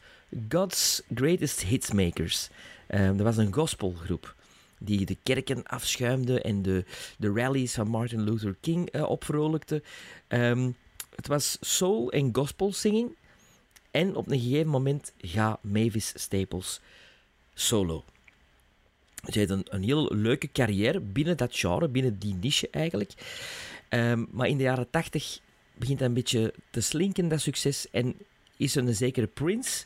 God's 0.49 1.03
Greatest 1.15 1.61
Hitsmakers. 1.63 2.49
Ehm 2.87 3.17
dat 3.17 3.27
was 3.27 3.37
een 3.37 3.55
gospelgroep 3.55 4.35
die 4.79 5.07
de 5.07 5.17
kerken 5.23 5.63
afschuimde 5.63 6.41
en 6.41 6.63
de, 6.63 6.85
de 7.19 7.33
rallies 7.33 7.75
van 7.75 7.89
Martin 7.89 8.23
Luther 8.23 8.57
King 8.61 8.91
eh, 8.91 9.03
opvrolijkte. 9.03 9.83
Ehm, 10.29 10.71
het 11.17 11.27
was 11.27 11.57
soul 11.61 12.13
en 12.13 12.35
gospel 12.35 12.73
singing. 12.73 13.17
En 13.91 14.17
op 14.17 14.31
een 14.31 14.41
gegeven 14.41 14.71
moment 14.71 15.13
gaat 15.19 15.63
Mavis 15.63 16.13
Staples 16.15 16.81
solo. 17.55 18.05
Ze 19.33 19.39
heeft 19.39 19.51
een, 19.51 19.67
een 19.69 19.83
heel 19.83 20.15
leuke 20.15 20.49
carrière 20.53 21.01
binnen 21.01 21.37
dat 21.37 21.57
genre, 21.57 21.89
binnen 21.89 22.19
die 22.19 22.35
niche 22.35 22.69
eigenlijk. 22.71 23.13
Ehm, 23.89 24.25
maar 24.31 24.49
in 24.49 24.57
de 24.57 24.63
jaren 24.63 24.91
tachtig 24.91 25.41
begint 25.75 25.99
dat 25.99 26.09
een 26.09 26.15
beetje 26.15 26.55
te 26.71 26.81
slinken, 26.81 27.29
dat 27.29 27.41
succes. 27.41 27.91
En 27.91 28.15
is 28.57 28.77
er 28.77 28.87
een 28.87 28.95
zekere 28.95 29.27
Prince 29.27 29.85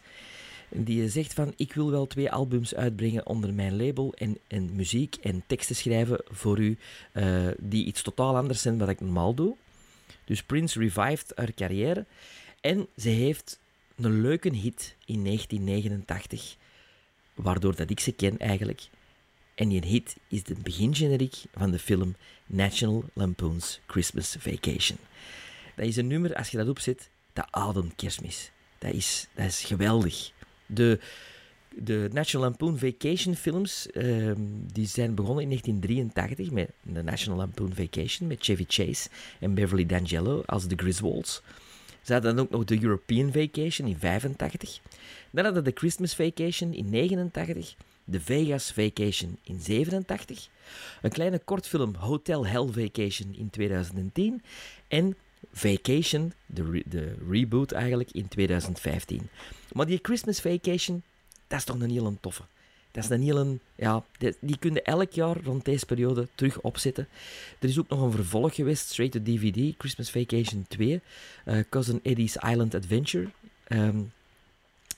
die 0.68 1.08
zegt 1.08 1.34
van 1.34 1.52
ik 1.56 1.72
wil 1.72 1.90
wel 1.90 2.06
twee 2.06 2.30
albums 2.30 2.74
uitbrengen 2.74 3.26
onder 3.26 3.54
mijn 3.54 3.76
label 3.76 4.14
en, 4.14 4.38
en 4.46 4.74
muziek 4.74 5.16
en 5.16 5.42
teksten 5.46 5.76
schrijven 5.76 6.20
voor 6.28 6.58
u 6.58 6.78
eh, 7.12 7.46
die 7.58 7.84
iets 7.84 8.02
totaal 8.02 8.36
anders 8.36 8.62
zijn 8.62 8.78
dan 8.78 8.86
wat 8.86 8.96
ik 8.96 9.02
normaal 9.02 9.34
doe. 9.34 9.56
Dus 10.24 10.42
Prince 10.42 10.78
revived 10.78 11.32
haar 11.34 11.54
carrière 11.54 12.04
en 12.60 12.86
ze 12.96 13.08
heeft 13.08 13.58
een 13.96 14.20
leuke 14.20 14.54
hit 14.54 14.96
in 15.04 15.24
1989, 15.24 16.56
waardoor 17.34 17.76
dat 17.76 17.90
ik 17.90 18.00
ze 18.00 18.12
ken 18.12 18.38
eigenlijk. 18.38 18.88
En 19.58 19.68
die 19.68 19.86
hit 19.86 20.16
is 20.28 20.42
de 20.42 20.54
begingeneriek 20.62 21.36
van 21.54 21.70
de 21.70 21.78
film 21.78 22.16
National 22.46 23.04
Lampoon's 23.12 23.80
Christmas 23.86 24.36
Vacation. 24.38 24.98
Dat 25.76 25.86
is 25.86 25.96
een 25.96 26.06
nummer, 26.06 26.34
als 26.34 26.48
je 26.48 26.56
dat 26.56 26.68
opzet, 26.68 27.10
dat 27.32 27.46
ademt 27.50 27.94
kerstmis. 27.96 28.50
Dat 28.78 28.92
is, 28.92 29.28
dat 29.34 29.46
is 29.46 29.64
geweldig. 29.64 30.32
De, 30.66 31.00
de 31.74 32.08
National 32.12 32.48
Lampoon 32.48 32.78
Vacation 32.78 33.34
films 33.34 33.90
ehm, 33.90 34.40
die 34.72 34.86
zijn 34.86 35.14
begonnen 35.14 35.42
in 35.42 35.48
1983 35.48 36.50
met 36.50 36.70
de 36.82 37.02
National 37.02 37.38
Lampoon 37.38 37.74
Vacation 37.74 38.28
met 38.28 38.44
Chevy 38.44 38.64
Chase 38.68 39.08
en 39.40 39.54
Beverly 39.54 39.86
D'Angelo 39.86 40.42
als 40.46 40.66
de 40.66 40.76
Griswolds. 40.76 41.42
Ze 42.02 42.12
hadden 42.12 42.36
dan 42.36 42.44
ook 42.44 42.50
nog 42.50 42.64
de 42.64 42.82
European 42.82 43.32
Vacation 43.32 43.88
in 43.88 43.98
85. 43.98 44.80
Dan 45.30 45.44
hadden 45.44 45.64
de 45.64 45.72
Christmas 45.74 46.14
Vacation 46.14 46.74
in 46.74 46.90
89. 46.90 47.74
De 48.10 48.20
Vegas 48.20 48.72
Vacation 48.72 49.38
in 49.42 49.60
87. 49.60 50.48
Een 51.02 51.10
kleine 51.10 51.38
kortfilm 51.38 51.94
Hotel 51.94 52.46
Hell 52.46 52.66
Vacation 52.66 53.34
in 53.34 53.50
2010. 53.50 54.42
En 54.88 55.16
Vacation, 55.52 56.32
de, 56.46 56.82
de 56.86 57.14
reboot 57.30 57.72
eigenlijk, 57.72 58.10
in 58.12 58.28
2015. 58.28 59.28
Maar 59.72 59.86
die 59.86 59.98
Christmas 60.02 60.40
Vacation, 60.40 61.02
dat 61.46 61.58
is 61.58 61.64
toch 61.64 61.80
een 61.80 61.90
heel 61.90 62.16
toffe. 62.20 62.42
Dat 62.90 63.04
is 63.04 63.10
een 63.10 63.22
hele... 63.22 63.58
Ja, 63.74 64.04
die, 64.18 64.36
die 64.40 64.58
kun 64.58 64.74
je 64.74 64.82
elk 64.82 65.12
jaar 65.12 65.36
rond 65.44 65.64
deze 65.64 65.86
periode 65.86 66.28
terug 66.34 66.60
opzetten. 66.60 67.08
Er 67.58 67.68
is 67.68 67.78
ook 67.78 67.88
nog 67.88 68.02
een 68.02 68.12
vervolg 68.12 68.54
geweest, 68.54 68.88
straight 68.88 69.24
to 69.24 69.32
DVD, 69.32 69.74
Christmas 69.78 70.10
Vacation 70.10 70.64
2. 70.68 71.00
eh, 71.44 71.58
Cousin 71.70 72.00
Eddie's 72.02 72.36
Island 72.36 72.74
Adventure. 72.74 73.28
Ehm, 73.64 73.98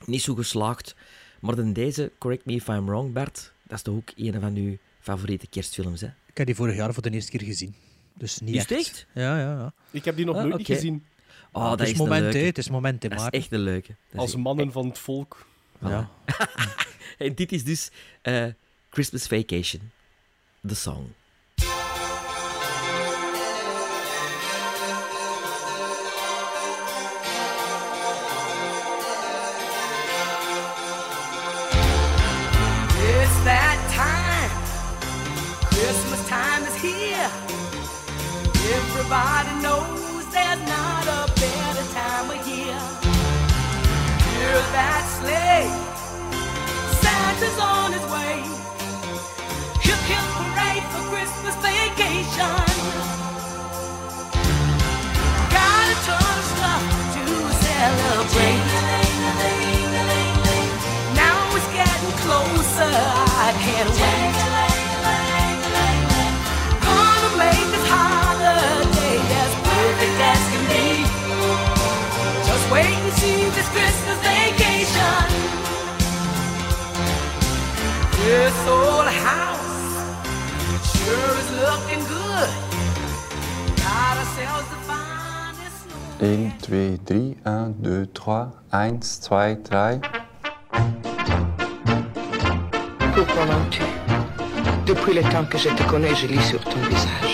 niet 0.05 0.23
zo 0.23 0.35
geslaagd. 0.35 0.95
Maar 1.41 1.57
dan 1.57 1.73
deze, 1.73 2.12
correct 2.19 2.45
me 2.45 2.53
if 2.53 2.69
I'm 2.69 2.87
wrong, 2.87 3.12
Bart, 3.12 3.53
dat 3.62 3.77
is 3.77 3.83
toch 3.83 3.95
ook 3.95 4.11
een 4.17 4.41
van 4.41 4.55
uw 4.57 4.77
favoriete 5.01 5.47
kerstfilms, 5.47 6.01
hè? 6.01 6.07
Ik 6.07 6.37
heb 6.37 6.47
die 6.47 6.55
vorig 6.55 6.77
jaar 6.77 6.93
voor 6.95 7.03
de 7.03 7.11
eerste 7.11 7.31
keer 7.31 7.43
gezien. 7.47 7.75
Dus 8.15 8.41
niet 8.41 8.57
echt. 8.57 8.71
echt? 8.71 9.07
Ja, 9.15 9.39
ja, 9.39 9.53
ja. 9.53 9.73
Ik 9.91 10.05
heb 10.05 10.17
die 10.17 10.25
nog 10.25 10.37
Ah, 10.37 10.45
nooit 10.45 10.67
gezien. 10.67 11.05
Oh, 11.53 11.62
Ah, 11.62 11.71
dat 11.71 11.79
het 11.79 11.89
is 11.89 11.97
moment, 11.97 12.23
leuke. 12.23 12.39
Het 12.39 12.59
is 12.59 12.69
moment, 12.71 13.03
Dat 13.03 13.12
is 13.12 13.27
echt 13.31 13.53
een 13.53 13.61
leuke. 13.61 13.95
Dat 14.11 14.21
Als 14.21 14.37
mannen 14.37 14.73
van 14.73 14.89
het 14.89 14.99
volk. 14.99 15.47
Ja. 15.81 16.11
En 17.19 17.35
dit 17.35 17.53
is 17.53 17.65
dus 17.65 17.91
eh, 18.23 18.47
Christmas 18.91 19.27
Vacation, 19.27 19.91
the 20.67 20.75
song. 20.75 21.07
Santa's 47.51 47.61
on 47.61 47.93
his 47.93 48.03
way. 48.13 48.43
Hip 49.81 50.01
hip 50.11 50.25
parade 50.37 50.85
for 50.93 51.03
Christmas 51.11 51.55
vacation. 51.57 52.65
Got 55.51 55.87
a 55.89 55.97
ton 56.07 56.39
of 56.39 56.47
stuff 56.55 56.83
to 57.15 57.25
celebrate. 57.67 58.67
Now 61.15 61.57
it's 61.57 61.69
getting 61.73 62.15
closer. 62.25 62.95
I 63.43 63.53
can't 63.61 63.91
wait. 64.01 64.20
This 78.31 78.59
old 78.69 79.09
house 79.27 79.59
sure 80.94 81.35
is 81.43 81.51
looking 81.62 82.02
good. 82.07 82.51
Got 83.77 84.19
ourselves 84.23 84.69
the 84.70 84.78
finest. 84.86 85.90
1, 86.20 86.52
2, 86.62 86.98
3, 87.05 87.36
1, 87.44 87.74
2, 87.82 88.07
3, 88.15 88.52
1, 88.70 89.01
2, 89.01 89.62
3. 89.65 90.01
Que 93.15 93.23
pendant-tu 93.35 93.82
Depuis 94.86 95.15
le 95.15 95.23
temps 95.23 95.44
que 95.51 95.59
je 95.59 95.70
te 95.70 95.82
connais, 95.90 96.15
je 96.15 96.28
lis 96.28 96.44
sur 96.44 96.62
ton 96.62 96.78
visage. 96.89 97.30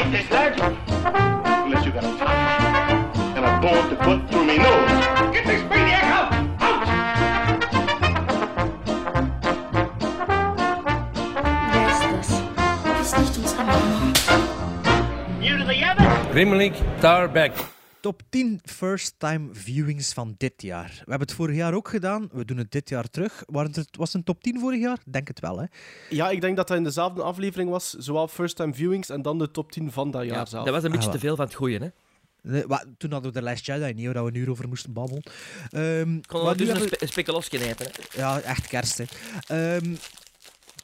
Comedy 0.00 0.18
in 0.18 0.26
dress 0.26 0.28
this, 0.28 0.30
lad? 0.30 1.64
Unless 1.64 1.86
you 1.86 1.92
got 1.92 2.04
a 2.04 2.18
top 2.18 2.28
and 3.36 3.44
a 3.44 3.60
bone 3.60 3.90
to 3.90 3.96
put 3.96 4.30
through 4.30 4.44
me 4.44 4.58
nose. 4.58 5.32
Get 5.32 5.46
this 5.46 5.62
maniac 5.68 6.04
out! 6.04 6.32
Ist 13.00 13.18
nicht 13.18 13.36
unser 13.38 13.64
Mama. 13.64 14.12
You 15.40 15.58
to 15.58 15.64
the 15.64 15.84
oven? 15.84 16.32
Grimmelik, 16.32 16.74
Tarback. 17.00 17.69
Top 18.00 18.22
10 18.28 18.60
first 18.64 19.14
time 19.18 19.48
viewings 19.52 20.12
van 20.12 20.34
dit 20.38 20.52
jaar. 20.62 20.88
We 20.88 20.96
hebben 21.10 21.20
het 21.28 21.32
vorig 21.32 21.56
jaar 21.56 21.74
ook 21.74 21.88
gedaan. 21.88 22.28
We 22.32 22.44
doen 22.44 22.56
het 22.56 22.72
dit 22.72 22.88
jaar 22.88 23.10
terug. 23.10 23.42
Was 23.46 23.66
het 23.76 24.14
een 24.14 24.24
top 24.24 24.42
10 24.42 24.60
vorig 24.60 24.80
jaar? 24.80 24.98
Denk 25.06 25.28
het 25.28 25.40
wel, 25.40 25.58
hè? 25.58 25.64
Ja, 26.10 26.30
ik 26.30 26.40
denk 26.40 26.56
dat 26.56 26.68
dat 26.68 26.76
in 26.76 26.84
dezelfde 26.84 27.22
aflevering 27.22 27.70
was. 27.70 27.90
Zowel 27.90 28.28
first 28.28 28.56
time 28.56 28.74
viewings 28.74 29.08
en 29.08 29.22
dan 29.22 29.38
de 29.38 29.50
top 29.50 29.72
10 29.72 29.92
van 29.92 30.10
dat 30.10 30.24
jaar 30.24 30.48
zelf. 30.48 30.64
dat 30.64 30.74
was 30.74 30.84
een 30.84 30.90
beetje 30.90 31.06
Ah, 31.06 31.12
te 31.14 31.18
veel 31.20 31.36
van 31.36 31.44
het 31.44 31.54
goeie, 31.54 31.78
hè? 31.78 31.88
Nee, 32.42 32.64
toen 32.98 33.12
hadden 33.12 33.32
we 33.32 33.38
de 33.38 33.44
Last 33.44 33.66
Jedi 33.66 33.92
niet, 33.92 34.12
waar 34.12 34.24
we 34.24 34.30
een 34.30 34.36
uur 34.36 34.50
over 34.50 34.68
moesten 34.68 34.92
babbelen. 34.92 35.22
Ehm, 35.70 36.14
Ik 36.16 36.26
kon 36.26 36.42
maar 36.44 36.50
nu 36.56 36.64
dus 36.64 36.68
een, 36.68 36.76
hebben- 36.80 37.08
spe 37.08 37.58
eten, 37.58 37.86
hè? 37.86 38.18
Ja, 38.20 38.40
echt 38.40 38.66
kerst. 38.66 38.98
Hè. 38.98 39.04
Ehm, 39.46 39.94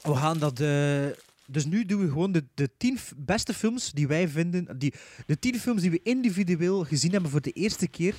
we 0.01 0.15
gaan 0.15 0.37
dat. 0.37 0.59
eh, 0.59 1.05
dus 1.47 1.65
nu 1.65 1.85
doen 1.85 2.01
we 2.01 2.07
gewoon 2.07 2.31
de, 2.31 2.43
de 2.53 2.69
tien 2.77 2.97
beste 3.17 3.53
films 3.53 3.91
die 3.91 4.07
wij 4.07 4.27
vinden. 4.27 4.79
Die, 4.79 4.93
de 5.25 5.39
tien 5.39 5.59
films 5.59 5.81
die 5.81 5.91
we 5.91 5.99
individueel 6.03 6.83
gezien 6.83 7.11
hebben 7.11 7.31
voor 7.31 7.41
de 7.41 7.51
eerste 7.51 7.87
keer 7.87 8.15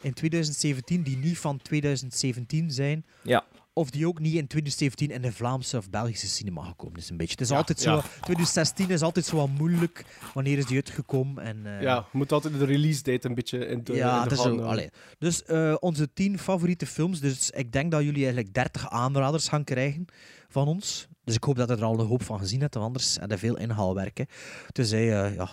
in 0.00 0.12
2017, 0.12 1.02
die 1.02 1.16
niet 1.16 1.38
van 1.38 1.58
2017 1.58 2.70
zijn. 2.70 3.04
Ja. 3.22 3.44
Of 3.72 3.90
die 3.90 4.06
ook 4.06 4.18
niet 4.18 4.34
in 4.34 4.46
2017 4.46 5.10
in 5.10 5.22
de 5.22 5.32
Vlaamse 5.32 5.76
of 5.76 5.90
Belgische 5.90 6.26
cinema 6.26 6.62
gekomen 6.64 6.98
is. 6.98 7.10
Een 7.10 7.16
beetje. 7.16 7.32
Het 7.32 7.40
is 7.40 7.48
Ja, 7.48 7.56
altijd 7.56 7.80
zo. 7.80 7.90
ja. 7.94 8.00
2016 8.00 8.90
is 8.90 9.02
altijd 9.02 9.26
zo 9.26 9.36
wat 9.36 9.48
moeilijk. 9.48 10.04
Wanneer 10.34 10.58
is 10.58 10.66
die 10.66 10.76
uitgekomen? 10.76 11.44
En, 11.44 11.66
eh, 11.66 11.82
Ja, 11.82 11.94
je 12.12 12.18
moet 12.18 12.32
altijd 12.32 12.58
de 12.58 12.64
release 12.64 13.02
date 13.02 13.28
een 13.28 13.34
beetje 13.34 13.66
in 13.66 13.84
de, 13.84 13.92
ja, 13.94 14.16
in 14.16 14.22
de 14.28 14.28
dat 14.28 14.38
is 14.38 14.44
zo. 14.44 14.88
Dus 15.18 15.44
eh, 15.44 15.74
onze 15.80 16.12
tien 16.12 16.38
favoriete 16.38 16.86
films. 16.86 17.20
Dus 17.20 17.50
ik 17.50 17.72
denk 17.72 17.90
dat 17.90 18.02
jullie 18.02 18.24
eigenlijk 18.24 18.54
30 18.54 18.90
aanraders 18.90 19.48
gaan 19.48 19.64
krijgen 19.64 20.06
van 20.50 20.68
ons. 20.68 21.06
Dus 21.24 21.34
ik 21.34 21.44
hoop 21.44 21.56
dat 21.56 21.68
je 21.68 21.76
er 21.76 21.84
al 21.84 22.00
een 22.00 22.06
hoop 22.06 22.22
van 22.22 22.38
gezien 22.38 22.60
hebt, 22.60 22.74
want 22.74 22.86
anders 22.86 23.16
heb 23.20 23.30
je 23.30 23.38
veel 23.38 23.56
inhaalwerk. 23.56 24.18
hè. 24.18 24.24
Tenzij 24.72 25.24
eh, 25.24 25.34
ja, 25.34 25.48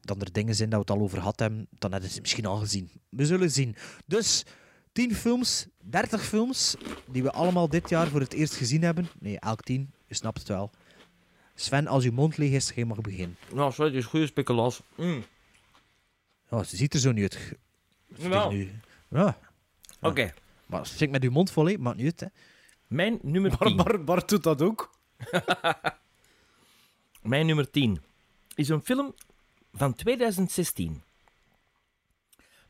dat 0.00 0.22
er 0.22 0.32
dingen 0.32 0.54
zijn 0.54 0.70
dat 0.70 0.78
we 0.86 0.92
het 0.92 1.00
al 1.00 1.04
over 1.04 1.18
gehad 1.18 1.38
hebben, 1.40 1.66
dan 1.78 1.90
hebben 1.90 2.08
ze 2.08 2.14
het 2.14 2.22
misschien 2.24 2.46
al 2.46 2.56
gezien. 2.56 2.90
We 3.08 3.26
zullen 3.26 3.50
zien. 3.50 3.76
Dus 4.06 4.44
10 4.92 5.14
films, 5.14 5.66
30 5.84 6.24
films, 6.24 6.76
die 7.10 7.22
we 7.22 7.32
allemaal 7.32 7.68
dit 7.68 7.88
jaar 7.88 8.08
voor 8.08 8.20
het 8.20 8.32
eerst 8.32 8.54
gezien 8.54 8.82
hebben. 8.82 9.08
Nee, 9.18 9.38
elk 9.38 9.62
10, 9.62 9.92
je 10.06 10.14
snapt 10.14 10.38
het 10.38 10.48
wel. 10.48 10.70
Sven, 11.54 11.86
als 11.86 12.04
je 12.04 12.10
mond 12.12 12.36
leeg 12.36 12.52
is, 12.52 12.72
je 12.74 12.84
mag 12.86 13.00
beginnen. 13.00 13.36
Nou, 13.54 13.84
het 13.84 13.94
is 13.94 14.04
goede 14.04 14.26
speculas. 14.26 14.80
Mm. 14.96 15.24
Ja, 16.50 16.62
ze 16.62 16.76
ziet 16.76 16.94
er 16.94 17.00
zo 17.00 17.12
niet 17.12 17.22
uit. 17.22 17.58
Jawel. 18.16 18.48
Tegen 18.48 18.66
u. 18.66 18.80
Ja. 19.18 19.38
Oké. 20.00 20.32
Maar 20.66 20.86
stik 20.86 21.10
met 21.10 21.22
uw 21.22 21.30
mond 21.30 21.50
vol, 21.50 21.76
maakt 21.78 21.96
niet 21.96 22.04
uit. 22.06 22.20
Hè. 22.20 22.26
Mijn 22.90 23.18
nummer 23.22 23.50
Bart, 23.50 23.66
10. 23.66 23.76
Bart, 23.76 24.04
Bart 24.04 24.28
doet 24.28 24.42
dat 24.42 24.62
ook. 24.62 24.90
Mijn 27.22 27.46
nummer 27.46 27.70
10 27.70 28.02
is 28.54 28.68
een 28.68 28.82
film 28.82 29.14
van 29.72 29.94
2016 29.94 31.02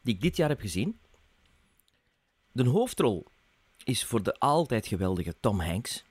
die 0.00 0.14
ik 0.14 0.20
dit 0.20 0.36
jaar 0.36 0.48
heb 0.48 0.60
gezien. 0.60 0.98
De 2.52 2.68
hoofdrol 2.68 3.26
is 3.84 4.04
voor 4.04 4.22
de 4.22 4.38
altijd 4.38 4.86
geweldige 4.86 5.34
Tom 5.40 5.60
Hanks. 5.60 6.04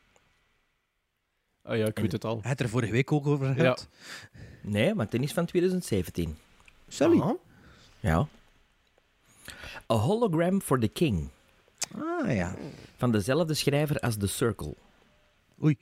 Ah 1.61 1.77
ja, 1.77 1.85
ik 1.85 1.99
weet 1.99 2.11
het 2.11 2.25
al. 2.25 2.41
Hij 2.41 2.51
het 2.51 2.59
er 2.59 2.69
vorige 2.69 2.91
week 2.91 3.11
ook 3.11 3.27
over 3.27 3.53
gehad. 3.53 3.87
Nee, 4.61 4.95
want 4.95 5.11
die 5.11 5.19
is 5.19 5.33
van 5.33 5.45
2017. 5.45 6.37
Sorry. 6.87 7.37
Ja. 7.99 8.27
A 9.91 9.95
Hologram 9.95 10.61
for 10.61 10.79
the 10.79 10.87
King. 10.87 11.29
Ah 11.95 12.33
ja. 12.35 12.55
Van 12.97 13.11
dezelfde 13.11 13.53
schrijver 13.53 13.99
als 13.99 14.17
The 14.17 14.27
Circle. 14.27 14.75
Oei. 15.63 15.77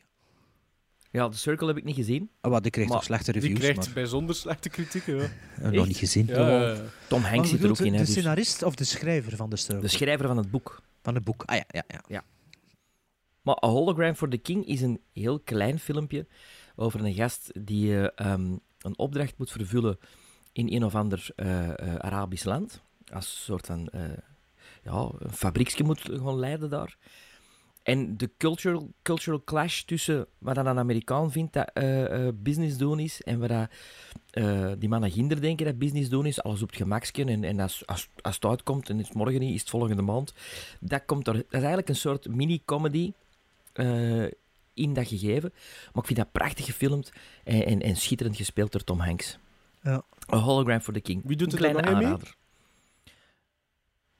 Ja, 1.11 1.29
The 1.29 1.37
Circle 1.37 1.67
heb 1.67 1.77
ik 1.77 1.83
niet 1.83 1.95
gezien. 1.95 2.29
Oh, 2.41 2.51
wat, 2.51 2.61
die 2.63 2.71
kreeg 2.71 2.87
Maar 2.87 2.95
toch 2.95 3.05
slechte 3.05 3.31
Die 3.31 3.41
reviews, 3.41 3.59
krijgt 3.59 3.85
maar... 3.85 3.93
bijzonder 3.93 4.35
slechte 4.35 4.69
kritieken. 4.69 5.15
Ja. 5.17 5.29
Eh, 5.61 5.69
nog 5.69 5.87
niet 5.87 5.97
gezien. 5.97 6.25
Ja. 6.27 6.77
Tom 7.07 7.21
Hanks 7.21 7.49
zit 7.49 7.63
er 7.63 7.69
ook 7.69 7.79
in. 7.79 7.91
De 7.91 7.97
Hè, 7.97 8.03
dus 8.03 8.11
scenarist 8.11 8.63
of 8.63 8.75
de 8.75 8.83
schrijver 8.83 9.35
van 9.35 9.49
de 9.49 9.55
Circle? 9.55 9.81
de 9.81 9.87
schrijver 9.87 10.27
van 10.27 10.37
het 10.37 10.51
boek. 10.51 10.81
Van 11.01 11.15
het 11.15 11.23
boek. 11.23 11.43
Ah 11.45 11.55
ja, 11.55 11.65
ja, 11.67 11.83
ja. 11.87 12.03
Ja. 12.07 12.23
Maar 13.41 13.63
A 13.63 13.67
Hologram 13.67 14.15
for 14.15 14.29
the 14.29 14.37
King 14.37 14.65
is 14.65 14.81
een 14.81 15.01
heel 15.13 15.39
klein 15.39 15.79
filmpje 15.79 16.27
over 16.75 17.05
een 17.05 17.13
gast 17.13 17.51
die 17.61 18.07
eh, 18.07 18.27
ehm, 18.31 18.55
een 18.79 18.97
opdracht 18.97 19.37
moet 19.37 19.51
vervullen 19.51 19.97
in 20.51 20.73
een 20.73 20.83
of 20.83 20.95
ander 20.95 21.29
eh, 21.35 21.69
eh, 21.69 21.95
Arabisch 21.95 22.43
land. 22.43 22.81
Als 23.13 23.43
soort 23.43 23.65
van 23.65 23.87
eh, 23.87 24.01
ja, 24.91 25.09
een 25.19 25.33
fabrieksje 25.33 25.83
moet 25.83 26.01
gewoon 26.01 26.39
leiden 26.39 26.69
daar. 26.69 26.97
En 27.83 28.17
de 28.17 28.29
cultural, 28.37 28.91
cultural 29.01 29.41
clash 29.45 29.81
tussen 29.81 30.27
wat 30.37 30.55
dan 30.55 30.65
een 30.65 30.77
Amerikaan 30.77 31.31
vindt 31.31 31.53
dat 31.53 31.71
eh, 31.73 32.27
eh, 32.27 32.33
business 32.35 32.77
doen 32.77 32.99
is 32.99 33.21
en 33.21 33.39
wat 33.39 33.49
dat, 33.49 33.69
eh, 34.29 34.71
die 34.77 34.89
mannen 34.89 35.11
ginder 35.11 35.41
denken 35.41 35.65
dat 35.65 35.77
business 35.77 36.09
doen 36.09 36.25
is, 36.25 36.43
alles 36.43 36.61
op 36.61 36.67
het 36.67 36.77
gemakje 36.77 37.25
en, 37.25 37.43
en 37.43 37.59
als, 37.59 37.85
als, 37.85 38.09
als 38.21 38.35
het 38.35 38.45
uitkomt 38.45 38.89
en 38.89 38.97
het 38.97 39.07
is 39.07 39.13
morgen 39.13 39.39
niet, 39.39 39.53
is 39.53 39.59
het 39.59 39.69
volgende 39.69 40.01
maand. 40.01 40.33
Dat, 40.79 41.01
komt 41.05 41.27
er, 41.27 41.33
dat 41.33 41.45
is 41.49 41.57
eigenlijk 41.59 41.89
een 41.89 41.95
soort 41.95 42.27
mini-comedy 42.27 43.11
eh, 43.73 44.23
in 44.73 44.93
dat 44.93 45.07
gegeven. 45.07 45.53
Maar 45.93 46.03
ik 46.03 46.05
vind 46.05 46.19
dat 46.19 46.31
prachtig 46.31 46.65
gefilmd 46.65 47.11
en, 47.43 47.65
en, 47.65 47.81
en 47.81 47.95
schitterend 47.95 48.35
gespeeld 48.37 48.71
door 48.71 48.83
Tom 48.83 48.99
Hanks. 48.99 49.37
Ja. 49.81 50.03
A 50.33 50.37
Hologram 50.37 50.79
for 50.79 50.93
the 50.93 51.01
King. 51.01 51.21
Wie 51.25 51.37
doet 51.37 51.51
een 51.51 51.57
kleine 51.57 51.95
mee? 51.95 52.15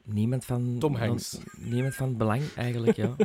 Niemand 0.10 0.46
van... 0.46 0.76
Tom 0.80 0.96
Hanks. 0.96 1.38
Niemand 1.58 1.96
van 1.96 2.18
belang, 2.18 2.42
eigenlijk, 2.56 2.98
ja. 2.98 3.16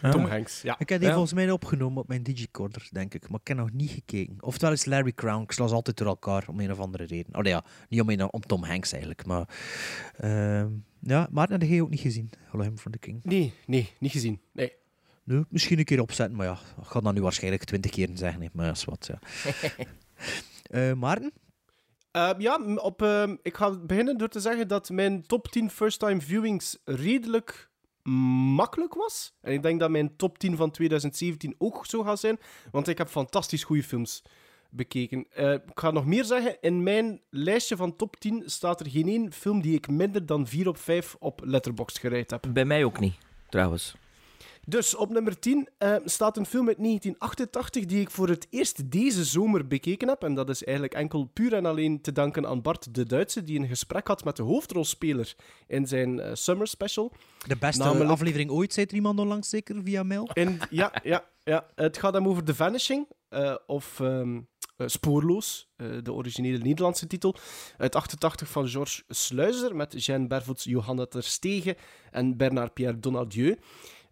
ja. 0.00 0.10
Tom 0.10 0.24
Hanks, 0.24 0.62
ja. 0.62 0.78
Ik 0.78 0.88
heb 0.88 0.98
die 0.98 1.06
Ja. 1.08 1.14
volgens 1.14 1.34
mij 1.34 1.50
opgenomen 1.50 2.02
op 2.02 2.08
mijn 2.08 2.22
digicorder, 2.22 2.88
denk 2.92 3.14
ik. 3.14 3.28
Maar 3.28 3.40
ik 3.40 3.48
heb 3.48 3.56
nog 3.56 3.72
niet 3.72 3.90
gekeken. 3.90 4.36
Oftewel 4.40 4.72
is 4.72 4.84
Larry 4.84 5.12
Crown. 5.12 5.42
Ik 5.42 5.52
sla 5.52 5.66
ze 5.66 5.74
altijd 5.74 5.96
door 5.96 6.06
elkaar, 6.06 6.44
om 6.48 6.60
een 6.60 6.70
of 6.72 6.78
andere 6.78 7.04
reden. 7.04 7.34
Oh 7.34 7.42
nee, 7.42 7.52
ja, 7.52 7.64
niet 7.88 8.00
om, 8.00 8.10
een, 8.10 8.32
om 8.32 8.40
Tom 8.40 8.64
Hanks 8.64 8.90
eigenlijk, 8.92 9.26
maar... 9.26 9.48
ehm, 10.16 10.68
ja, 11.00 11.28
Maarten 11.30 11.60
heb 11.60 11.68
je 11.70 11.82
ook 11.82 11.90
niet 11.90 12.00
gezien, 12.00 12.30
Hologram 12.48 12.78
for 12.78 12.90
the 12.90 12.98
King. 12.98 13.20
Nee, 13.22 13.52
nee, 13.66 13.90
niet 13.98 14.12
gezien. 14.12 14.40
Nee. 14.52 14.72
Nee, 15.24 15.44
misschien 15.48 15.78
een 15.78 15.84
keer 15.84 16.00
opzetten, 16.00 16.36
maar 16.36 16.46
ja, 16.46 16.52
ik 16.52 16.86
ga 16.86 17.00
dat 17.00 17.14
nu 17.14 17.20
waarschijnlijk 17.22 17.64
twintig 17.64 17.90
keer 17.90 18.08
zeggen, 18.14 18.42
hè, 18.42 18.48
maar 18.52 18.66
dat 18.66 18.76
is 18.76 18.84
wat, 18.84 19.10
ja. 19.12 19.18
Eh, 20.70 20.92
Maarten? 20.92 21.32
Eh, 22.16 22.30
ja, 22.38 22.60
op, 22.76 23.02
ehm, 23.02 23.36
ik 23.42 23.56
ga 23.56 23.70
beginnen 23.70 24.18
door 24.18 24.28
te 24.28 24.40
zeggen 24.40 24.68
dat 24.68 24.90
mijn 24.90 25.26
top 25.26 25.48
10 25.48 25.70
first-time 25.70 26.20
viewings 26.20 26.78
redelijk 26.84 27.70
makkelijk 28.54 28.94
was. 28.94 29.34
En 29.40 29.52
ik 29.52 29.62
denk 29.62 29.80
dat 29.80 29.90
mijn 29.90 30.16
top 30.16 30.38
10 30.38 30.56
van 30.56 30.70
2017 30.70 31.54
ook 31.58 31.86
zo 31.86 32.02
gaat 32.02 32.20
zijn, 32.20 32.38
want 32.70 32.88
ik 32.88 32.98
heb 32.98 33.08
fantastisch 33.08 33.64
goede 33.64 33.82
films 33.82 34.22
bekeken. 34.70 35.26
Eh, 35.30 35.52
ik 35.52 35.60
ga 35.74 35.90
nog 35.90 36.06
meer 36.06 36.24
zeggen. 36.24 36.56
In 36.60 36.82
mijn 36.82 37.20
lijstje 37.30 37.76
van 37.76 37.96
top 37.96 38.16
10 38.16 38.42
staat 38.46 38.80
er 38.80 38.90
geen 38.90 39.08
één 39.08 39.32
film 39.32 39.60
die 39.60 39.74
ik 39.74 39.88
minder 39.88 40.26
dan 40.26 40.46
4 40.46 40.68
op 40.68 40.78
5 40.78 41.16
op 41.18 41.40
Letterboxd 41.44 41.98
gereid 41.98 42.30
heb. 42.30 42.46
Bij 42.52 42.64
mij 42.64 42.84
ook 42.84 43.00
niet, 43.00 43.18
trouwens. 43.48 43.94
Dus 44.68 44.94
op 44.94 45.10
nummer 45.10 45.38
10 45.38 45.68
eh, 45.78 45.94
staat 46.04 46.36
een 46.36 46.46
film 46.46 46.68
uit 46.68 46.76
1988 46.76 47.84
die 47.84 48.00
ik 48.00 48.10
voor 48.10 48.28
het 48.28 48.46
eerst 48.50 48.90
deze 48.90 49.24
zomer 49.24 49.66
bekeken 49.66 50.08
heb. 50.08 50.22
En 50.22 50.34
dat 50.34 50.48
is 50.48 50.64
eigenlijk 50.64 50.94
enkel 50.96 51.24
puur 51.24 51.52
en 51.52 51.66
alleen 51.66 52.00
te 52.00 52.12
danken 52.12 52.46
aan 52.46 52.62
Bart 52.62 52.94
de 52.94 53.06
Duitse, 53.06 53.42
die 53.42 53.58
een 53.58 53.68
gesprek 53.68 54.06
had 54.06 54.24
met 54.24 54.36
de 54.36 54.42
hoofdrolspeler 54.42 55.34
in 55.66 55.86
zijn 55.86 56.20
eh, 56.20 56.30
summer 56.34 56.66
special. 56.66 57.12
De 57.46 57.56
beste 57.56 57.82
Namelijk- 57.82 58.10
aflevering 58.10 58.50
ooit, 58.50 58.72
zei 58.72 58.86
er 58.86 58.94
iemand 58.94 59.18
onlangs 59.18 59.48
zeker, 59.48 59.82
via 59.82 60.02
mail? 60.02 60.28
En, 60.32 60.58
ja, 60.70 60.92
ja, 61.02 61.24
ja, 61.44 61.66
het 61.74 61.98
gaat 61.98 62.14
hem 62.14 62.28
over 62.28 62.44
The 62.44 62.54
Vanishing, 62.54 63.06
eh, 63.28 63.54
of 63.66 64.00
ehm, 64.00 64.40
eh, 64.76 64.86
Spoorloos, 64.86 65.68
de 66.02 66.12
originele 66.12 66.58
Nederlandse 66.58 67.06
titel, 67.06 67.34
uit 67.76 67.94
88 67.94 68.48
van 68.48 68.68
Georges 68.68 69.04
Sluizer, 69.08 69.76
met 69.76 70.04
Jeanne 70.04 70.26
Bervoets, 70.26 70.64
Johanna 70.64 71.06
Terstegen 71.06 71.76
en 72.10 72.36
Bernard-Pierre 72.36 72.98
Donadieu. 73.00 73.56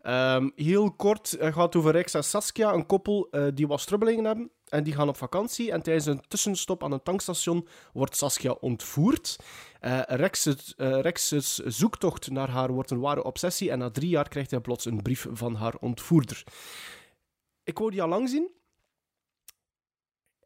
Ehm, 0.04 0.50
heel 0.54 0.92
kort, 0.92 1.30
het 1.30 1.54
gaat 1.54 1.76
over 1.76 1.92
Rex 1.92 2.14
en 2.14 2.24
Saskia, 2.24 2.72
een 2.72 2.86
koppel 2.86 3.28
eh, 3.30 3.46
die 3.54 3.66
wat 3.66 3.80
strubbelingen 3.80 4.24
hebben. 4.24 4.50
En 4.68 4.84
die 4.84 4.94
gaan 4.94 5.08
op 5.08 5.16
vakantie. 5.16 5.72
En 5.72 5.82
tijdens 5.82 6.06
een 6.06 6.22
tussenstop 6.28 6.84
aan 6.84 6.92
een 6.92 7.02
tankstation 7.02 7.68
wordt 7.92 8.16
Saskia 8.16 8.50
ontvoerd. 8.50 9.36
Rex, 10.06 10.44
het, 10.44 10.74
eh, 10.76 11.00
Rex's 11.00 11.56
zoektocht 11.56 12.30
naar 12.30 12.50
haar 12.50 12.72
wordt 12.72 12.90
een 12.90 13.00
ware 13.00 13.24
obsessie. 13.24 13.70
En 13.70 13.78
na 13.78 13.90
drie 13.90 14.08
jaar 14.08 14.28
krijgt 14.28 14.50
hij 14.50 14.60
plots 14.60 14.84
een 14.84 15.02
brief 15.02 15.26
van 15.30 15.54
haar 15.54 15.74
ontvoerder. 15.80 16.44
Ik 17.62 17.78
wou 17.78 17.90
die 17.90 18.02
al 18.02 18.08
lang 18.08 18.28
zien. 18.28 18.50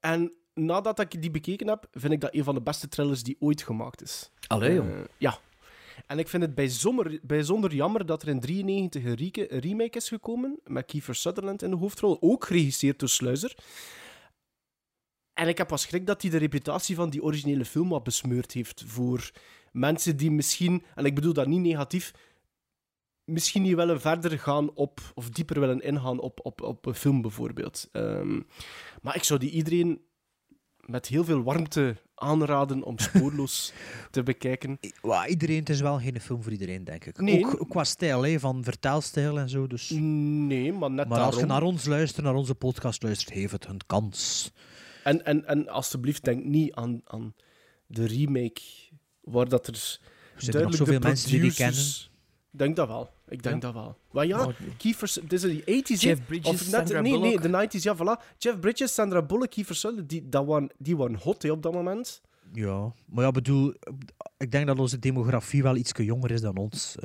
En 0.01 0.32
nadat 0.55 0.98
ik 0.98 1.22
die 1.22 1.30
bekeken 1.30 1.68
heb, 1.68 1.86
vind 1.93 2.12
ik 2.12 2.20
dat 2.20 2.35
een 2.35 2.44
van 2.44 2.55
de 2.55 2.62
beste 2.62 2.89
thrillers 2.89 3.22
die 3.22 3.36
ooit 3.40 3.62
gemaakt 3.62 4.02
is. 4.02 4.30
Allee, 4.47 4.74
joh. 4.74 5.05
Ja. 5.16 5.39
En 6.09 6.18
ik 6.18 6.28
vind 6.28 6.43
het 6.43 6.55
bijzonder, 7.22 7.74
jammer 7.74 8.06
dat 8.06 8.22
er 8.22 8.28
in 8.28 8.40
93 8.40 9.05
een 9.05 9.60
remake 9.60 9.97
is 9.97 10.09
gekomen 10.09 10.60
met 10.64 10.86
Kiefer 10.86 11.14
Sutherland 11.14 11.62
in 11.62 11.70
de 11.70 11.76
hoofdrol, 11.76 12.16
ook 12.20 12.44
geregisseerd 12.44 12.98
door 12.98 13.09
Sluizer. 13.09 13.55
En 15.32 15.48
ik 15.48 15.59
heb 15.59 15.66
pas 15.68 15.82
schrik 15.82 16.06
dat 16.06 16.22
hij 16.22 16.30
de 16.30 16.36
reputatie 16.36 16.94
van 16.94 17.10
die 17.10 17.22
originele 17.22 17.64
film 17.64 17.89
wat 17.89 18.02
besmeurd 18.02 18.52
heeft 18.52 18.85
voor 18.86 19.30
mensen 19.72 20.16
die 20.16 20.30
misschien, 20.30 20.82
en 20.94 21.05
ik 21.05 21.14
bedoel 21.14 21.32
dat 21.32 21.47
niet 21.47 21.60
negatief, 21.60 22.12
misschien 23.24 23.62
niet 23.62 23.74
willen 23.74 24.01
verder 24.01 24.39
gaan 24.39 24.74
op, 24.74 25.01
of 25.14 25.30
dieper 25.30 25.60
willen 25.60 25.80
ingaan 25.80 26.20
op, 26.20 26.40
op, 26.43 26.62
op 26.62 26.86
een 26.86 26.94
film 26.94 27.22
bijvoorbeeld. 27.22 27.89
Ehm, 27.93 28.40
maar 29.02 29.16
ik 29.16 29.24
zou 29.24 29.40
die 29.40 29.51
iedereen 29.51 30.02
met 30.76 31.06
heel 31.06 31.24
veel 31.24 31.43
warmte 31.43 31.97
aanraden 32.20 32.82
om 32.82 32.99
spoorloos 32.99 33.73
te 34.11 34.23
bekijken. 34.23 34.78
Iedereen, 35.28 35.59
het 35.59 35.69
is 35.69 35.81
wel 35.81 35.99
geen 35.99 36.20
film 36.20 36.43
voor 36.43 36.53
iedereen, 36.53 36.85
denk 36.85 37.05
ik. 37.05 37.20
Nee. 37.20 37.47
Ook, 37.47 37.69
qua 37.69 37.85
stijl, 37.85 38.23
hè, 38.23 38.40
van 38.40 38.65
vertaalstijl 38.65 39.39
en 39.39 39.49
zo. 39.49 39.66
Dus... 39.66 39.90
Nee, 39.90 40.73
maar 40.73 40.90
net 40.90 41.09
Maar 41.09 41.20
als 41.20 41.39
je 41.39 41.47
naar 41.47 41.62
ons 41.62 41.85
luistert, 41.85 42.24
naar 42.24 42.35
onze 42.35 42.55
podcast 42.55 43.03
luistert, 43.03 43.35
heeft 43.35 43.53
het 43.53 43.66
een 43.66 43.81
kans. 43.86 44.53
En, 45.05 45.24
en, 45.24 45.47
en 45.47 45.69
alsjeblieft, 45.69 46.24
denk 46.24 46.45
niet 46.45 46.74
aan, 46.74 47.01
aan 47.05 47.35
de 47.86 48.07
remake, 48.07 48.61
waar 49.20 49.49
dat 49.49 49.66
er 49.66 49.99
nog 50.35 50.45
duidelijk 50.45 50.77
zoveel 50.77 51.01
de 51.01 51.07
mensen 51.07 51.31
die 51.31 51.40
die 51.40 51.51
Ik 51.51 52.07
denk 52.51 52.77
dat 52.77 52.89
wel. 52.89 53.11
Ik 53.29 53.43
denk 53.43 53.55
Ja? 53.55 53.61
dat 53.61 53.73
wel. 53.83 53.97
Maar 54.11 54.27
ja, 54.27 54.47
Oh, 54.47 54.53
Kiefer... 54.77 55.12
Dit 55.23 55.33
is 55.33 55.41
die 55.43 55.61
80s, 55.62 56.01
hè? 56.01 56.09
Jeff 56.09 56.25
Bridges, 56.27 56.49
Of 56.55 56.61
net, 56.61 56.70
Sandra 56.70 57.01
nee, 57.01 57.41
de 57.41 57.49
90s, 57.79 57.83
ja, 57.83 57.97
voilà. 57.97 58.37
Jeff 58.39 58.59
Bridges, 58.61 58.95
Sandra 58.95 59.23
Bullock, 59.23 59.51
Kiefer 59.51 59.75
Sutherland, 59.75 60.09
die, 60.11 60.29
dat 60.29 60.47
waren, 60.47 60.70
die 60.79 60.97
waren 60.97 61.16
hot 61.16 61.43
hè, 61.43 61.51
op 61.51 61.62
dat 61.62 61.73
moment. 61.73 62.20
Ja, 62.53 62.93
maar 63.07 63.25
ja, 63.25 63.31
bedoel, 63.31 63.75
ik 64.37 64.51
denk 64.51 64.66
dat 64.66 64.79
onze 64.79 64.99
demografie 64.99 65.62
wel 65.62 65.77
iets 65.77 65.93
jonger 65.95 66.31
is 66.31 66.41
dan 66.41 66.57
ons. 66.57 66.97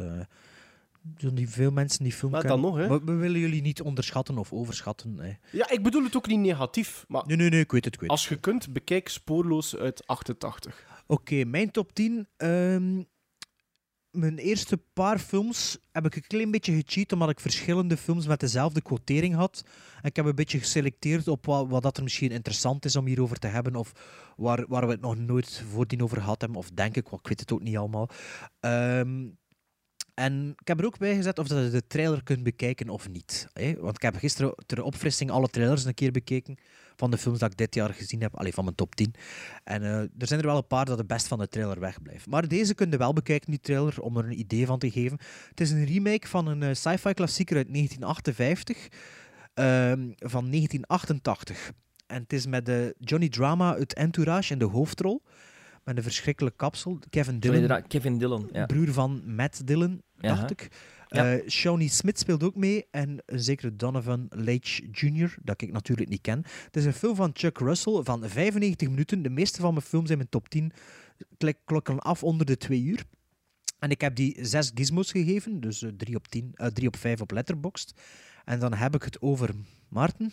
Zijn 1.18 1.34
niet 1.34 1.50
veel 1.50 1.72
mensen 1.72 2.04
die 2.04 2.14
film 2.14 2.32
Maar 2.32 2.42
kennen. 2.42 2.62
dan 2.62 2.72
nog, 2.72 2.80
hè. 2.80 2.88
Maar 2.88 3.06
we 3.06 3.14
willen 3.14 3.40
jullie 3.40 3.62
niet 3.62 3.82
onderschatten 3.82 4.38
of 4.38 4.54
overschatten. 4.54 5.20
Hè. 5.20 5.32
Ja, 5.52 5.70
ik 5.70 5.84
bedoel 5.84 6.04
het 6.04 6.16
ook 6.16 6.28
niet 6.28 6.40
negatief, 6.40 7.06
maar 7.08 7.24
Nee, 7.26 7.38
nee, 7.38 7.50
nee, 7.50 7.60
ik 7.60 7.72
weet 7.72 7.86
het, 7.86 7.94
ik 7.94 8.00
weet 8.00 8.10
het. 8.10 8.20
als 8.20 8.28
je 8.30 8.36
kunt, 8.40 8.74
bekijk 8.74 9.10
Spoorloos 9.10 9.76
uit 9.76 10.08
88. 10.08 10.86
Oké, 11.08 11.44
mijn 11.44 11.72
top 11.72 11.94
10. 11.94 12.28
ehm, 12.38 13.02
mijn 14.14 14.38
eerste 14.38 14.78
paar 14.94 15.20
films 15.20 15.78
heb 15.92 16.06
ik 16.06 16.16
een 16.16 16.28
klein 16.28 16.52
beetje 16.52 16.74
gecheat, 16.74 17.12
omdat 17.12 17.30
ik 17.30 17.40
verschillende 17.40 17.98
films 17.98 18.28
met 18.28 18.40
dezelfde 18.40 18.82
quotering 18.82 19.36
had. 19.36 19.64
En 20.02 20.10
ik 20.10 20.16
heb 20.16 20.26
een 20.26 20.36
beetje 20.36 20.60
geselecteerd 20.60 21.28
op 21.28 21.46
wat, 21.46 21.68
wat 21.68 21.82
dat 21.82 21.98
er 21.98 22.04
misschien 22.04 22.32
interessant 22.32 22.86
is 22.86 22.96
om 22.96 23.06
hierover 23.06 23.40
te 23.40 23.48
hebben, 23.48 23.76
of 23.76 23.92
waar, 24.36 24.66
waar 24.68 24.86
we 24.86 24.92
het 24.92 25.02
nog 25.02 25.18
nooit 25.18 25.64
voordien 25.70 26.04
over 26.04 26.18
gehad 26.18 26.42
hebben, 26.42 26.60
of 26.60 26.70
denk 26.70 26.96
ik, 26.96 27.12
ik 27.12 27.28
weet 27.28 27.40
het 27.40 27.52
ook 27.52 27.62
niet 27.62 27.78
allemaal. 27.78 28.10
Ehm, 28.60 29.26
en 30.14 30.56
ik 30.60 30.68
heb 30.68 30.80
er 30.80 30.86
ook 30.86 30.98
bij 30.98 31.16
gezet 31.16 31.40
of 31.40 31.48
dat 31.48 31.64
je 31.64 31.70
de 31.70 31.88
trailer 31.88 32.24
kunt 32.24 32.44
bekijken 32.44 32.90
of 32.90 33.10
niet. 33.10 33.48
Hè? 33.54 33.76
Want 33.80 33.96
ik 33.96 34.02
heb 34.02 34.16
gisteren 34.16 34.56
ter 34.66 34.84
opfrissing 34.84 35.32
alle 35.32 35.48
trailers 35.48 35.86
een 35.86 35.94
keer 35.94 36.12
bekeken 36.12 36.58
van 36.96 37.12
de 37.12 37.18
films 37.18 37.40
dat 37.40 37.52
ik 37.52 37.58
dit 37.58 37.76
jaar 37.76 37.94
gezien 37.94 38.22
heb, 38.22 38.36
alleen 38.36 38.54
van 38.54 38.64
mijn 38.64 38.76
top 38.76 38.96
10. 38.96 39.14
En 39.64 39.84
eh, 39.84 39.98
er 40.00 40.28
zijn 40.28 40.40
er 40.40 40.46
wel 40.46 40.58
een 40.58 40.68
paar 40.68 40.86
dat 40.86 40.98
het 40.98 41.08
best 41.08 41.28
van 41.28 41.40
de 41.40 41.48
trailer 41.48 41.80
wegblijven. 41.80 42.30
Maar 42.30 42.48
deze 42.48 42.76
kun 42.76 42.92
je 42.92 42.98
wel 42.98 43.14
bekijken, 43.14 43.50
die 43.52 43.60
trailer, 43.60 44.02
om 44.02 44.18
er 44.18 44.26
een 44.26 44.40
idee 44.40 44.66
van 44.66 44.80
te 44.80 44.92
geven. 44.92 45.20
Het 45.50 45.62
is 45.62 45.72
een 45.72 45.86
remake 45.86 46.28
van 46.28 46.48
een 46.48 46.64
eh, 46.64 46.74
sci-fi 46.74 47.14
klassieker 47.14 47.56
uit 47.58 47.74
1958, 47.74 48.88
ehm, 49.54 50.12
van 50.18 50.50
1988. 50.50 51.72
En 52.08 52.22
het 52.22 52.34
is 52.34 52.46
met 52.46 52.66
de 52.66 52.96
Johnny 53.00 53.30
Drama 53.30 53.76
uit 53.76 53.94
Entourage 53.94 54.54
in 54.54 54.60
de 54.60 54.66
hoofdrol. 54.66 55.22
Met 55.84 55.98
een 55.98 56.04
verschrikkelijke 56.04 56.58
kapsel. 56.58 57.00
Kevin 57.10 57.40
Dillon, 57.40 57.88
Kevin 57.88 58.18
Dillon, 58.18 58.50
ja. 58.52 58.66
broer 58.66 58.94
van 58.94 59.36
Matt 59.36 59.68
Dillon, 59.68 60.02
dacht 60.18 60.52
ik. 60.52 60.68
Ja. 61.08 61.34
Eh, 61.34 61.50
Shawnee 61.50 61.90
Smith 61.90 62.20
speelt 62.20 62.44
ook 62.44 62.56
mee 62.56 62.86
en 62.92 63.22
een 63.26 63.40
zekere 63.40 63.76
Donovan 63.76 64.26
Leitch 64.30 64.80
Jr., 64.92 65.36
dat 65.42 65.62
ik 65.62 65.72
natuurlijk 65.72 66.10
niet 66.10 66.22
ken. 66.22 66.44
Het 66.66 66.76
is 66.78 66.86
een 66.86 66.94
film 66.94 67.16
van 67.16 67.30
Chuck 67.34 67.58
Russell 67.58 68.02
van 68.04 68.30
95 68.30 68.90
minuten. 68.90 69.22
De 69.22 69.30
meeste 69.30 69.62
van 69.62 69.74
mijn 69.74 69.86
films 69.86 70.10
in 70.10 70.18
mijn 70.18 70.30
top 70.30 70.50
10 70.50 70.72
klik- 71.38 71.60
klokken 71.66 72.00
af 72.00 72.24
onder 72.24 72.46
de 72.46 72.58
twee 72.58 72.82
uur. 72.82 73.04
En 73.80 73.90
ik 73.90 74.02
heb 74.02 74.16
die 74.16 74.38
zes 74.42 74.72
gizmos 74.76 75.12
gegeven, 75.12 75.60
dus 75.60 75.82
eh, 75.82 75.90
drie 75.98 76.16
op, 76.16 76.28
10, 76.28 76.52
eh, 76.54 76.68
drie 76.68 76.88
op 76.88 76.96
vijf 76.96 77.22
op 77.22 77.32
Letterboxd. 77.32 78.02
En 78.46 78.60
dan 78.60 78.74
heb 78.74 78.96
ik 78.96 79.04
het 79.04 79.22
over 79.22 79.50
Maarten, 79.90 80.32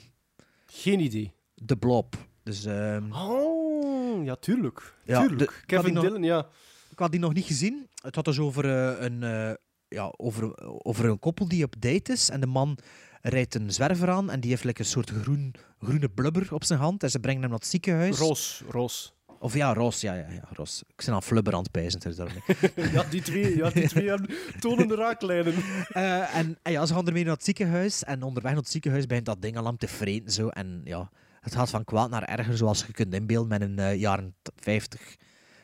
Geen 0.67 1.01
idee. 1.01 1.33
The 1.67 1.77
Blob. 1.77 2.29
Dus, 2.43 2.65
ehm, 2.65 3.13
Oh, 3.13 4.25
ja, 4.25 4.37
tuurlijk. 4.37 4.95
Ja, 5.05 5.21
tuurlijk. 5.27 5.51
de- 5.51 5.67
Kevin 5.67 5.93
nog- 5.95 6.03
Dillon, 6.05 6.23
ja. 6.23 6.47
Ik 6.91 6.99
had 6.99 7.11
die 7.11 7.21
nog 7.21 7.33
niet 7.35 7.45
gezien. 7.45 7.89
Het 8.03 8.15
had 8.15 8.25
dus 8.25 8.39
over, 8.39 8.65
eh, 8.65 9.05
een, 9.05 9.23
eh, 9.23 9.53
ja, 9.89 10.13
over, 10.17 10.59
over 10.85 11.05
een 11.05 11.19
koppel 11.19 11.49
die 11.49 11.65
op 11.65 11.75
date 11.79 12.13
is. 12.13 12.31
En 12.31 12.41
de 12.41 12.47
man 12.47 12.79
rijdt 13.23 13.55
een 13.55 13.73
zwerver 13.73 14.11
aan 14.11 14.31
en 14.31 14.41
die 14.41 14.51
heeft 14.51 14.65
like, 14.65 14.81
een 14.81 14.87
soort 14.87 15.11
groen, 15.11 15.55
groene 15.81 16.09
blubber 16.09 16.55
op 16.55 16.65
zijn 16.65 16.79
hand. 16.79 17.03
En 17.03 17.11
ze 17.11 17.19
brengen 17.21 17.41
hem 17.41 17.51
naar 17.51 17.59
het 17.59 17.69
ziekenhuis. 17.69 18.19
Roos, 18.19 18.63
Roos. 18.69 19.15
Of 19.39 19.55
ja, 19.55 19.73
Roos. 19.75 20.01
Ja, 20.01 20.15
ja, 20.15 20.29
ja, 20.31 20.49
Roos. 20.53 20.83
Ik 20.97 21.03
ben 21.05 21.15
aan 21.15 21.23
flubber 21.23 21.55
aan 21.55 21.67
het 21.73 22.03
dus. 22.03 22.17
Ja, 22.93 23.03
die 23.11 23.23
twee, 23.23 23.57
ja, 23.57 23.71
die 23.71 23.89
twee 23.89 24.09
hebben 24.09 24.31
tonende 24.61 24.95
raaklijnen. 24.95 25.55
Eh, 25.89 26.37
en, 26.37 26.59
en 26.63 26.73
ja, 26.73 26.87
ze 26.87 26.95
gaan 26.95 27.07
ermee 27.07 27.25
naar 27.25 27.35
het 27.35 27.45
ziekenhuis. 27.45 28.05
En 28.05 28.23
onderweg 28.23 28.53
naar 28.53 28.61
het 28.61 28.71
ziekenhuis 28.71 29.07
begint 29.07 29.27
dat 29.27 29.43
ding 29.43 29.57
al 29.57 29.67
aan 29.67 29.77
te 29.77 29.89
vreten. 29.89 30.33
Zo. 30.33 30.49
En 30.49 30.81
ja, 30.85 31.11
het 31.41 31.55
gaat 31.55 31.71
van 31.71 31.85
kwaad 31.85 32.11
naar 32.11 32.23
erger, 32.25 32.57
zoals 32.57 32.85
je 32.87 32.93
kunt 32.93 33.15
inbeelden 33.15 33.49
met 33.49 33.61
een 33.61 33.79
eh, 33.79 33.97
jaren 34.01 34.35
t- 34.43 34.51
50 34.57 35.17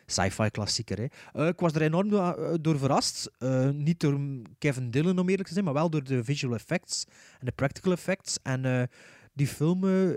sci-fi 0.06 0.50
klassieker. 0.50 0.98
Hè. 0.98 1.06
Eh, 1.42 1.48
ik 1.48 1.60
was 1.60 1.72
er 1.72 1.82
enorm 1.82 2.08
door, 2.08 2.32
eh, 2.34 2.54
door 2.60 2.78
verrast. 2.78 3.30
Eh, 3.38 3.68
niet 3.70 4.00
door 4.00 4.20
Kevin 4.58 4.90
Dillon, 4.90 5.18
om 5.18 5.28
eerlijk 5.28 5.46
te 5.48 5.52
zijn, 5.54 5.64
maar 5.64 5.74
wel 5.74 5.90
door 5.90 6.04
de 6.04 6.24
visual 6.24 6.54
effects 6.54 7.04
en 7.40 7.46
de 7.46 7.52
practical 7.52 7.92
effects. 7.92 8.38
En 8.42 8.64
eh, 8.64 8.82
die 9.32 9.46
film, 9.46 9.84
eh, 9.88 10.14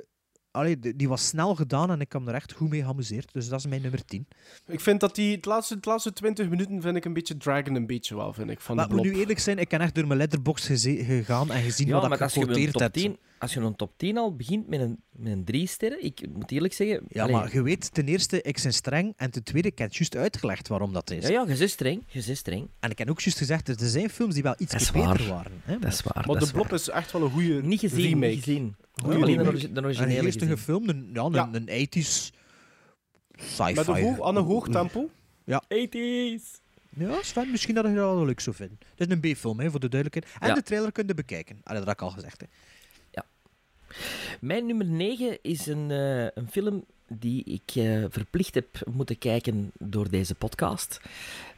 allee, 0.52 0.80
die 0.96 1.08
was 1.08 1.28
snel 1.28 1.56
gedaan 1.56 1.92
en 1.92 2.02
ik 2.02 2.10
kwam 2.10 2.28
er 2.28 2.34
echt 2.34 2.54
goed 2.54 2.70
mee 2.70 2.82
geamuseerd. 2.84 3.34
Dus 3.34 3.48
dat 3.48 3.60
is 3.60 3.66
mijn 3.68 3.82
nummer 3.82 4.06
10. 4.06 4.28
Ik 4.68 4.80
vind 4.80 5.00
dat 5.00 5.16
die 5.16 5.36
het 5.36 5.46
laatste, 5.46 5.74
het 5.76 5.86
laatste 5.86 6.14
20 6.14 6.50
minuten 6.50 6.82
vind 6.82 6.96
ik 6.96 7.06
een 7.06 7.14
beetje 7.14 7.38
dragon 7.38 7.76
een 7.76 7.88
beetje 7.88 8.16
wel, 8.16 8.34
vind 8.34 8.50
ik, 8.50 8.60
van 8.60 8.76
Maar 8.76 8.90
moet 8.90 9.02
nu 9.04 9.14
eerlijk 9.16 9.40
zijn, 9.40 9.58
ik 9.58 9.70
ben 9.70 9.80
echt 9.80 9.96
door 9.96 10.08
mijn 10.08 10.20
letterbox 10.20 10.66
gegaan 10.66 11.52
en 11.52 11.62
gezien 11.62 11.88
Ja, 11.88 11.94
wat 12.00 12.10
maar 12.10 12.22
ik 12.22 12.32
gequoteerd 12.32 12.72
top 12.72 12.82
heb. 12.82 12.94
10, 12.94 13.18
als 13.40 13.54
je 13.54 13.60
een 13.60 13.76
top 13.76 13.94
10 13.98 14.18
al 14.18 14.36
begint 14.36 14.68
met 14.68 14.80
een, 14.80 15.02
met 15.12 15.32
een 15.32 15.44
drie 15.44 15.68
sterren, 15.68 16.04
ik 16.04 16.22
moet 16.34 16.52
eerlijk 16.52 16.74
zeggen... 16.74 17.02
Ja, 17.08 17.28
maar 17.28 17.54
je 17.54 17.62
weet, 17.62 17.94
ten 17.94 18.06
eerste, 18.08 18.42
ik 18.42 18.60
ben 18.64 18.74
streng. 18.74 19.14
En 19.18 19.32
ten 19.32 19.44
tweede, 19.44 19.68
ik 19.68 19.78
heb 19.78 19.88
het 19.88 19.96
juist 19.98 20.16
uitgelegd 20.16 20.68
waarom 20.68 20.94
dat 20.94 21.12
is. 21.12 21.24
Ja, 21.28 21.30
ja, 21.32 21.46
je 21.48 21.56
zit 21.56 21.70
streng. 21.70 22.04
Je 22.08 22.22
zit 22.22 22.38
streng. 22.38 22.68
En 22.80 22.90
ik 22.92 22.98
heb 22.98 23.10
ook 23.10 23.20
juist 23.22 23.38
gezegd, 23.38 23.68
er 23.68 23.76
zijn 23.90 24.10
films 24.10 24.34
die 24.34 24.44
wel 24.44 24.56
iets 24.58 24.72
Dat 24.72 24.82
is 24.82 24.92
beter 24.92 25.08
waar. 25.08 25.28
waren. 25.28 25.62
Hè, 25.64 25.80
Dat 25.80 25.92
is 25.94 26.02
waar. 26.02 26.24
Maar 26.28 26.40
de 26.40 26.52
blob 26.52 26.74
is 26.74 26.90
echt 26.90 27.12
wel 27.12 27.22
een 27.22 27.32
goede 27.32 27.62
Niet 27.64 27.80
gezien, 27.80 28.02
remake. 28.10 28.28
niet 28.34 28.44
gezien. 28.44 28.76
Goeie 29.04 29.22
Alleen 29.22 29.38
remake. 29.38 29.72
de 29.72 29.78
Een 29.78 29.86
originele 29.86 30.22
geestige 30.22 30.46
gezien. 30.52 30.58
film, 30.64 30.90
een, 30.90 31.10
ja, 31.14 31.24
een, 31.24 31.34
Ja. 31.34 31.50
een 31.52 31.68
80s 31.70 32.32
sci-fi. 33.38 33.74
Met 33.74 33.88
een 33.88 34.02
hoog, 34.04 34.22
aan 34.22 34.36
een 34.36 34.44
hoog 34.44 34.68
tempo. 34.70 35.10
Ja. 35.44 35.64
80s. 35.68 36.44
Ja, 36.96 37.18
Sven, 37.22 37.52
misschien 37.52 37.76
dat 37.76 37.86
je 37.86 37.94
dat 37.94 38.04
wel 38.16 38.26
leuk 38.26 38.40
zou 38.40 38.56
vinden. 38.56 38.78
Het 38.96 39.08
is 39.10 39.16
een 39.16 39.34
B-film, 39.34 39.60
hè, 39.60 39.70
voor 39.72 39.80
de 39.80 39.90
duidelijkheid. 39.90 40.42
En 40.42 40.48
Ja. 40.48 40.54
de 40.54 40.64
trailer 40.64 40.92
kun 40.92 41.08
je 41.08 41.14
bekijken. 41.14 41.60
Allee, 41.64 41.80
dat 41.80 41.88
had 41.88 41.94
ik 41.98 42.02
al 42.02 42.10
gezegd. 42.10 42.42
Hè. 42.42 42.48
Mijn 44.42 44.66
nummer 44.66 44.86
9 44.86 45.38
is 45.42 45.66
een, 45.66 45.92
eh, 45.92 46.24
een 46.24 46.50
film 46.52 46.86
die 47.08 47.44
ik 47.44 47.76
eh, 47.76 48.06
verplicht 48.10 48.56
heb 48.56 48.68
moeten 48.92 49.18
kijken 49.18 49.72
door 49.80 50.10
deze 50.10 50.36
podcast. 50.36 51.02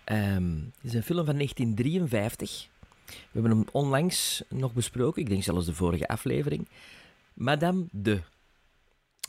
Ehm, 0.03 0.55
het 0.55 0.83
is 0.83 0.93
een 0.93 1.03
film 1.03 1.25
van 1.25 1.35
1953. 1.35 2.69
We 3.05 3.15
hebben 3.31 3.51
hem 3.51 3.65
onlangs 3.71 4.43
nog 4.49 4.73
besproken, 4.73 5.21
ik 5.21 5.29
denk 5.29 5.43
zelfs 5.43 5.65
de 5.65 5.73
vorige 5.73 6.07
aflevering. 6.07 6.67
Madame 7.33 7.85
de. 7.91 8.19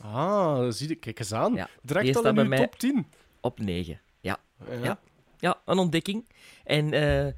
Ah, 0.01 0.71
zie 0.71 0.87
je, 0.87 0.95
kijk 0.95 1.19
eens 1.19 1.33
aan. 1.33 1.53
Ja, 1.53 1.69
Direct 1.81 2.15
al 2.15 2.25
in 2.25 2.49
mij 2.49 2.57
top 2.57 2.79
10. 2.79 3.05
Op 3.41 3.59
9. 3.59 3.99
Ja. 4.21 4.39
Ja. 4.69 4.83
Ja. 4.83 4.99
ja, 5.39 5.61
een 5.65 5.77
ontdekking. 5.77 6.25
En 6.63 6.93
eh, 6.93 7.33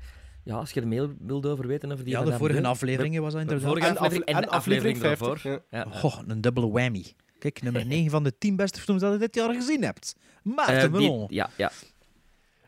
ja, 0.45 0.55
als 0.55 0.71
je 0.71 0.81
er 0.81 0.87
meer 0.87 1.09
wilt 1.19 1.45
over 1.45 1.67
weten 1.67 1.91
over 1.91 2.03
die 2.05 2.13
Ja, 2.13 2.23
de 2.23 2.33
vorige 2.37 2.61
de- 2.61 2.67
afleveringen 2.67 3.21
was 3.21 3.33
dat 3.33 3.41
de 3.41 3.47
inderdaad. 3.53 3.69
vorige 3.73 3.87
En 3.87 3.97
aflevering 3.97 4.25
en, 4.25 4.35
de 4.35 4.41
en 4.41 4.49
aflevering, 4.53 4.95
aflevering 4.95 5.19
daarvoor. 5.19 5.39
50, 5.39 5.91
Ja. 5.91 5.99
Goh, 5.99 6.19
een 6.27 6.41
dubbele 6.41 6.69
whammy. 6.69 7.05
Kijk, 7.39 7.61
nummer 7.61 7.85
9 7.85 8.11
van 8.11 8.23
de 8.23 8.37
10 8.37 8.55
beste 8.55 8.81
films 8.81 9.01
dat 9.01 9.13
je 9.13 9.19
dit 9.19 9.35
jaar 9.35 9.53
gezien 9.53 9.83
hebt. 9.83 10.15
Maarten 10.43 10.75
Eh, 10.75 10.81
die- 10.81 10.91
Melon. 10.91 11.25
ja, 11.29 11.49
ja. 11.57 11.71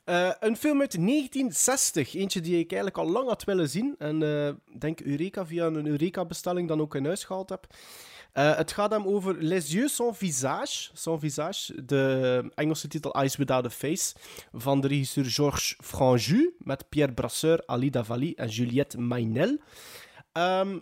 Eh, 0.07 0.31
een 0.39 0.57
film 0.57 0.81
uit 0.81 0.97
1960. 0.97 2.13
Eentje 2.15 2.41
die 2.41 2.59
ik 2.59 2.71
eigenlijk 2.71 2.97
al 2.97 3.11
lang 3.11 3.27
had 3.27 3.43
willen 3.43 3.69
zien. 3.69 3.95
En 3.97 4.21
ik 4.73 4.81
denk 4.81 4.99
Eureka 4.99 5.45
via 5.45 5.65
een 5.65 5.87
Eureka-bestelling 5.87 6.67
dan 6.67 6.81
ook 6.81 6.95
in 6.95 7.05
huis 7.05 7.23
gehaald 7.23 7.49
heb. 7.49 7.67
Eh, 8.37 8.55
het 8.55 8.71
gaat 8.71 8.91
hem 8.91 9.07
over 9.07 9.35
Les 9.43 9.71
Yeux 9.71 9.95
sans 9.95 10.17
visage. 10.17 10.89
Sans 10.93 11.19
visage, 11.19 11.85
de 11.85 12.51
Engelse 12.55 12.87
titel 12.87 13.11
Eyes 13.11 13.35
Without 13.35 13.65
a 13.65 13.69
Face. 13.69 14.15
Van 14.51 14.81
de 14.81 14.87
regisseur 14.87 15.25
Georges 15.25 15.77
Franju. 15.83 16.55
Met 16.59 16.89
Pierre 16.89 17.13
Brasseur, 17.13 17.63
Ali 17.65 17.89
Davali 17.89 18.33
en 18.33 18.47
Juliette 18.47 18.99
Maynel. 18.99 19.57
Ehm, 20.31 20.79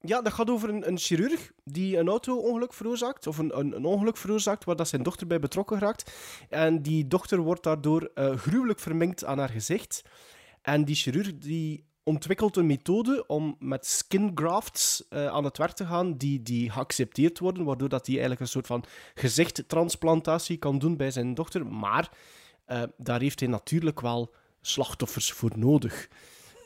ja, 0.00 0.22
dat 0.22 0.32
gaat 0.32 0.50
over 0.50 0.68
een, 0.68 0.88
een 0.88 0.98
chirurg 0.98 1.52
die 1.64 1.96
een 1.96 2.08
auto-ongeluk 2.08 2.72
veroorzaakt. 2.72 3.26
Of 3.26 3.38
een, 3.38 3.58
een, 3.58 3.84
ongeluk 3.84 4.16
veroorzaakt 4.16 4.64
waar 4.64 4.76
dat 4.76 4.88
zijn 4.88 5.02
dochter 5.02 5.26
bij 5.26 5.40
betrokken 5.40 5.78
raakt. 5.78 6.12
En 6.48 6.82
die 6.82 7.06
dochter 7.06 7.38
wordt 7.38 7.62
daardoor 7.62 8.10
eh, 8.14 8.36
gruwelijk 8.36 8.78
verminkt 8.80 9.24
aan 9.24 9.38
haar 9.38 9.48
gezicht. 9.48 10.02
En 10.62 10.84
die 10.84 10.94
chirurg 10.94 11.38
die 11.38 11.86
ontwikkelt 12.02 12.56
een 12.56 12.66
methode 12.66 13.26
om 13.26 13.56
met 13.58 13.86
skin 13.86 14.30
grafts 14.34 15.08
eh, 15.08 15.26
aan 15.26 15.44
het 15.44 15.58
werk 15.58 15.72
te 15.72 15.86
gaan 15.86 16.16
die, 16.16 16.42
die 16.42 16.70
geaccepteerd 16.70 17.38
worden, 17.38 17.64
waardoor 17.64 17.88
dat 17.88 18.06
hij 18.06 18.14
eigenlijk 18.14 18.40
een 18.40 18.48
soort 18.48 18.66
van 18.66 18.84
gezichttransplantatie 19.14 20.56
kan 20.56 20.78
doen 20.78 20.96
bij 20.96 21.10
zijn 21.10 21.34
dochter. 21.34 21.66
Maar 21.66 22.10
eh, 22.64 22.82
daar 22.96 23.20
heeft 23.20 23.40
hij 23.40 23.48
natuurlijk 23.48 24.00
wel 24.00 24.34
slachtoffers 24.60 25.32
voor 25.32 25.52
nodig. 25.56 26.08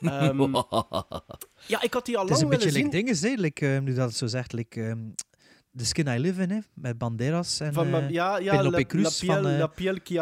Ehm, 0.03 0.41
ja, 1.73 1.81
ik 1.81 1.93
had 1.93 2.05
die 2.05 2.17
al 2.17 2.25
Het 2.25 2.35
is 2.35 2.41
lang 2.41 2.53
een 2.53 2.59
beetje 2.59 2.71
willen 2.71 2.73
like 2.73 2.79
zien. 2.79 2.89
dingen, 2.89 3.35
hè, 3.37 3.41
like, 3.41 3.73
eh, 3.75 3.81
nu 3.81 3.93
dat 3.93 4.07
het 4.07 4.17
zo 4.17 4.27
zegt. 4.27 4.53
Like, 4.53 4.83
ehm, 4.83 4.99
The 5.77 5.85
Skin 5.85 6.07
I 6.07 6.19
Live 6.19 6.41
In, 6.41 6.49
hè, 6.51 6.59
met 6.73 6.97
Banderas 6.97 7.59
en 7.59 7.73
Van, 7.73 7.93
eh, 7.93 8.09
ja, 8.09 8.37
ja, 8.37 8.51
Penelope 8.51 8.77
La, 8.77 8.85
Cruz 8.85 9.03
La 9.03 9.09
Piel, 9.19 9.33
van... 9.43 9.51
eh, 9.51 9.59
La 9.59 9.67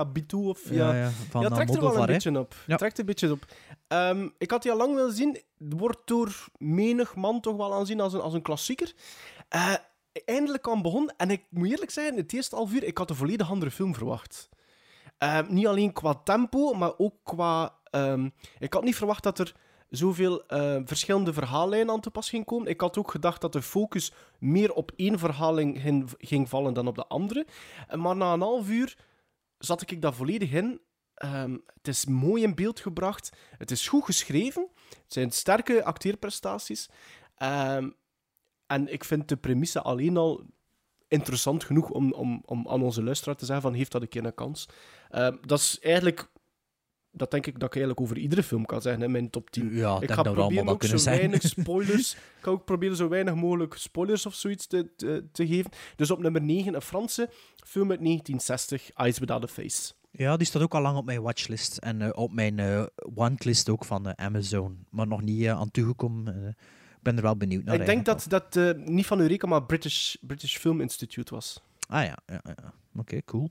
Piel 0.06 0.48
of... 0.50 0.70
ja, 0.70 0.94
Ja, 0.94 1.10
van 1.30 1.42
ja, 1.42 1.50
trekt 1.50 1.76
er 1.76 1.82
wel 1.82 1.94
een 1.96 2.00
hè. 2.00 2.06
beetje 2.06 2.40
op. 2.40 2.56
Ja. 2.68 2.76
Trekt 2.78 3.00
een 3.00 3.06
beetje 3.06 3.32
op. 3.32 3.46
Ehm, 3.88 4.28
ik 4.38 4.52
had 4.52 4.62
die 4.62 4.72
al 4.72 4.78
lang 4.78 4.96
willen 4.96 5.14
zien. 5.14 5.34
Het 5.58 5.74
wordt 5.80 6.00
door 6.06 6.46
menig 6.58 7.16
man 7.16 7.42
toch 7.42 7.56
wel 7.56 7.74
aanzien 7.74 8.00
als 8.00 8.14
een, 8.14 8.22
als 8.22 8.34
een 8.34 8.42
klassieker. 8.42 8.94
Eh, 9.50 9.74
eindelijk 10.26 10.68
aan 10.68 10.82
begonnen. 10.82 11.14
En 11.18 11.30
ik 11.32 11.44
moet 11.50 11.70
eerlijk 11.70 11.92
zeggen, 11.92 12.16
het 12.16 12.34
eerste 12.34 12.56
half 12.56 12.74
uur, 12.74 12.84
ik 12.84 12.98
had 12.98 13.10
een 13.10 13.16
volledig 13.16 13.50
andere 13.52 13.72
film 13.72 13.96
verwacht. 13.96 14.50
Ehm, 15.18 15.46
niet 15.54 15.68
alleen 15.68 15.94
qua 15.94 16.14
tempo, 16.14 16.74
maar 16.74 16.92
ook 16.98 17.16
qua... 17.24 17.76
ehm, 17.84 18.30
ik 18.60 18.74
had 18.74 18.84
niet 18.84 18.96
verwacht 18.96 19.24
dat 19.24 19.40
er 19.40 19.56
zoveel 19.92 20.46
eh, 20.46 20.82
verschillende 20.86 21.34
verhaallijnen 21.34 21.94
aan 21.94 22.02
te 22.02 22.12
pas 22.12 22.30
ging 22.30 22.46
komen. 22.46 22.68
Ik 22.68 22.82
had 22.82 22.98
ook 22.98 23.12
gedacht 23.12 23.42
dat 23.42 23.54
de 23.54 23.62
focus 23.62 24.12
meer 24.40 24.74
op 24.74 24.92
één 24.96 25.20
verhaling 25.20 25.82
ging, 26.18 26.50
vallen 26.50 26.74
dan 26.74 26.88
op 26.88 26.96
de 26.96 27.08
andere. 27.08 27.46
Eh, 27.88 27.98
Maar 27.98 28.16
na 28.16 28.34
een 28.34 28.42
half 28.42 28.70
uur 28.70 28.98
zat 29.58 29.82
ik 29.82 30.02
daar 30.02 30.14
volledig 30.14 30.52
in. 30.52 30.82
Ehm, 31.14 31.58
het 31.74 31.88
is 31.88 32.06
mooi 32.06 32.44
in 32.44 32.56
beeld 32.56 32.80
gebracht. 32.80 33.30
Het 33.58 33.72
is 33.72 33.88
goed 33.88 34.06
geschreven. 34.06 34.68
Het 34.90 35.14
zijn 35.14 35.32
sterke 35.32 35.84
acteerprestaties. 35.84 36.90
Ehm, 37.36 37.90
en 38.68 38.94
ik 38.94 39.04
vind 39.04 39.28
de 39.28 39.38
premisse 39.38 39.82
alleen 39.82 40.18
al 40.18 40.46
interessant 41.08 41.64
genoeg 41.64 41.90
om, 41.90 42.14
om, 42.14 42.42
om 42.46 42.68
aan 42.68 42.82
onze 42.82 43.04
luisteraar 43.04 43.36
te 43.36 43.46
zeggen 43.46 43.64
van 43.64 43.74
heeft 43.74 43.92
dat 43.92 44.02
een 44.02 44.10
keer 44.10 44.26
een 44.26 44.34
kans. 44.34 44.70
Ehm, 45.10 45.38
dat 45.42 45.60
is 45.60 45.80
eigenlijk... 45.80 46.31
Dat 47.12 47.32
denk 47.32 47.46
ik 47.46 47.54
dat 47.54 47.64
ik 47.64 47.76
eigenlijk 47.76 48.02
over 48.02 48.18
iedere 48.18 48.44
film 48.44 48.66
kan 48.66 48.82
zeggen 48.82 49.04
in 49.04 49.12
mijn 49.12 49.30
top 49.30 49.50
10. 49.50 49.74
Ja, 49.74 50.02
ik 50.02 50.12
ga 50.12 50.22
proberen 50.22 50.68
ook 50.68 50.84
zo 50.84 50.98
zeggen. 50.98 51.22
weinig 51.22 51.42
spoilers... 51.58 52.14
ik 52.14 52.20
ga 52.42 52.52
ook 52.52 52.66
proberen 52.66 52.96
zo 52.96 53.08
weinig 53.08 53.36
mogelijk 53.36 53.76
spoilers 53.78 54.26
of 54.26 54.34
zoiets 54.34 54.68
te, 54.68 54.96
te, 54.96 55.26
te 55.32 55.48
geven. 55.48 55.72
Dus 55.96 56.12
op 56.12 56.20
nummer 56.20 56.42
9 56.42 56.74
een 56.74 56.82
Franse 56.82 57.30
film 57.66 57.90
uit 57.90 58.00
1960, 58.00 58.92
Eyes 58.94 59.20
Without 59.20 59.44
a 59.44 59.48
Face. 59.48 59.94
Ja, 60.12 60.38
die 60.38 60.48
staat 60.48 60.62
ook 60.62 60.74
al 60.74 60.82
lang 60.82 60.98
op 60.98 61.06
mijn 61.06 61.22
watchlist. 61.22 61.78
En 61.78 62.02
eh, 62.02 62.10
op 62.14 62.34
mijn 62.34 62.60
eh 62.60 62.84
wantlist 62.96 63.70
ook 63.70 63.86
van 63.86 64.08
eh, 64.08 64.26
Amazon. 64.26 64.86
Maar 64.90 65.08
nog 65.08 65.22
niet 65.22 65.48
aan 65.48 65.72
toegekomen. 65.72 66.56
Ik 66.96 67.02
ben 67.08 67.16
er 67.16 67.22
wel 67.22 67.38
benieuwd 67.38 67.64
naar. 67.64 67.76
ik 67.76 67.86
denk 67.86 68.06
dat 68.06 68.26
dat 68.28 68.78
niet 68.78 69.06
van 69.06 69.20
Eureka, 69.20 69.48
maar 69.48 69.64
British, 69.64 70.16
British 70.22 70.58
Film 70.58 70.82
Institute 70.82 71.34
was. 71.34 71.62
Ah 71.88 72.04
ja, 72.04 72.18
ja, 72.26 72.42
ja. 72.44 72.74
oké, 72.96 73.24
cool. 73.24 73.50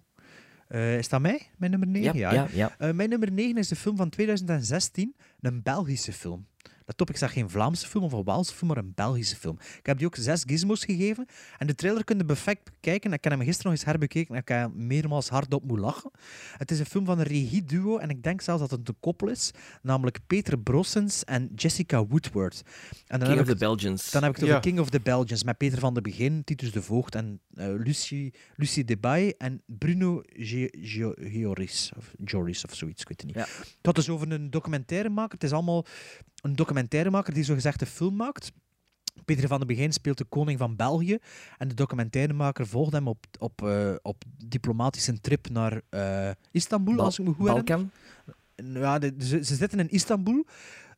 Eh, 0.70 0.98
is 0.98 1.08
dat 1.08 1.20
mij, 1.20 1.50
mijn 1.56 1.70
nummer 1.70 1.88
9? 1.88 2.18
Ja, 2.18 2.28
hè? 2.28 2.34
ja, 2.34 2.48
ja. 2.52 2.74
Eh, 2.78 2.92
mijn 2.92 3.08
nummer 3.08 3.32
9 3.32 3.56
is 3.56 3.68
de 3.68 3.76
film 3.76 3.96
van 3.96 4.08
2016, 4.08 5.14
een 5.40 5.62
Belgische 5.62 6.12
film. 6.12 6.46
Let 6.90 7.00
op, 7.00 7.10
ik 7.10 7.16
zeg 7.16 7.32
geen 7.32 7.50
Vlaamse 7.50 7.86
film 7.86 8.04
of 8.04 8.12
een 8.12 8.24
Waalse 8.24 8.54
film, 8.54 8.68
maar 8.68 8.76
een 8.76 8.92
Belgische 8.94 9.36
film. 9.36 9.58
Ik 9.78 9.86
heb 9.86 9.98
die 9.98 10.06
ook 10.06 10.16
zes 10.16 10.42
gizmos 10.46 10.84
gegeven. 10.84 11.26
En 11.58 11.66
de 11.66 11.74
trailer 11.74 12.04
kun 12.04 12.18
je 12.18 12.24
perfect 12.24 12.64
bekijken. 12.64 13.12
Ik 13.12 13.24
heb 13.24 13.32
hem 13.32 13.42
gisteren 13.42 13.70
nog 13.70 13.80
eens 13.80 13.88
herbekeken 13.88 14.34
en 14.34 14.40
ik 14.40 14.48
heb 14.48 14.74
meermaals 14.74 15.28
hardop 15.28 15.64
moeten 15.64 15.84
lachen. 15.84 16.10
Het 16.56 16.70
is 16.70 16.78
een 16.78 16.86
film 16.86 17.04
van 17.04 17.18
een 17.18 17.24
regieduo 17.24 17.98
en 17.98 18.10
ik 18.10 18.22
denk 18.22 18.40
zelfs 18.40 18.60
dat 18.60 18.70
het 18.70 18.88
een 18.88 18.96
koppel 19.00 19.28
is. 19.28 19.50
Namelijk 19.82 20.18
Peter 20.26 20.58
Brossens 20.58 21.24
en 21.24 21.50
Jessica 21.54 22.06
Woodward. 22.06 22.62
En 23.06 23.18
dan 23.18 23.28
King 23.28 23.30
heb 23.30 23.38
of 23.38 23.52
ik 23.52 23.58
the 23.58 23.64
Belgians. 23.64 24.10
Dan 24.10 24.22
heb 24.22 24.30
ik 24.30 24.36
het 24.36 24.44
over 24.44 24.56
Ja. 24.56 24.62
King 24.62 24.78
of 24.78 24.90
the 24.90 25.00
Belgians 25.00 25.44
met 25.44 25.56
Peter 25.56 25.78
van 25.78 25.94
de 25.94 26.00
Begin, 26.00 26.44
Titus 26.44 26.72
de 26.72 26.82
Voogd 26.82 27.14
en 27.14 27.40
eh, 27.54 27.66
Lucie, 27.66 28.34
Lucie 28.56 28.84
Debay 28.84 29.34
en 29.38 29.62
Bruno 29.66 30.22
Gioris 30.32 31.92
of 31.96 32.12
Joris 32.24 32.64
of 32.64 32.74
zoiets, 32.74 33.02
ik 33.02 33.08
weet 33.08 33.20
het 33.20 33.26
niet. 33.26 33.36
Ja. 33.36 33.46
Het 33.60 33.78
gaat 33.82 33.94
dus 33.94 34.08
over 34.08 34.32
een 34.32 34.50
documentairemaker. 34.50 35.32
Het 35.34 35.44
is 35.44 35.52
allemaal 35.52 35.86
een 36.42 36.56
documentairemaker 36.56 37.34
die 37.34 37.44
zogezegd 37.44 37.80
een 37.80 37.86
film 37.86 38.16
maakt. 38.16 38.52
Peter 39.24 39.48
van 39.48 39.60
de 39.60 39.66
Begin 39.66 39.92
speelt 39.92 40.18
de 40.18 40.24
koning 40.24 40.58
van 40.58 40.76
België 40.76 41.18
en 41.58 41.68
de 41.68 41.74
documentairemaker 41.74 42.66
volgt 42.66 42.92
hem 42.92 43.08
op, 43.08 43.26
op, 43.38 43.62
eh, 43.62 43.94
op 44.02 44.22
diplomatische 44.46 45.20
trip 45.20 45.48
naar 45.48 45.80
eh, 45.88 46.30
Istanbul, 46.50 47.00
als 47.00 47.18
ik 47.18 47.24
me 47.26 47.32
goed 47.34 47.48
herinner. 47.48 47.64
Balkan? 47.64 47.90
Ja, 48.82 48.98
de- 48.98 49.14
ze, 49.18 49.44
ze 49.44 49.54
zitten 49.54 49.78
in 49.78 49.88
Istanbul. 49.90 50.44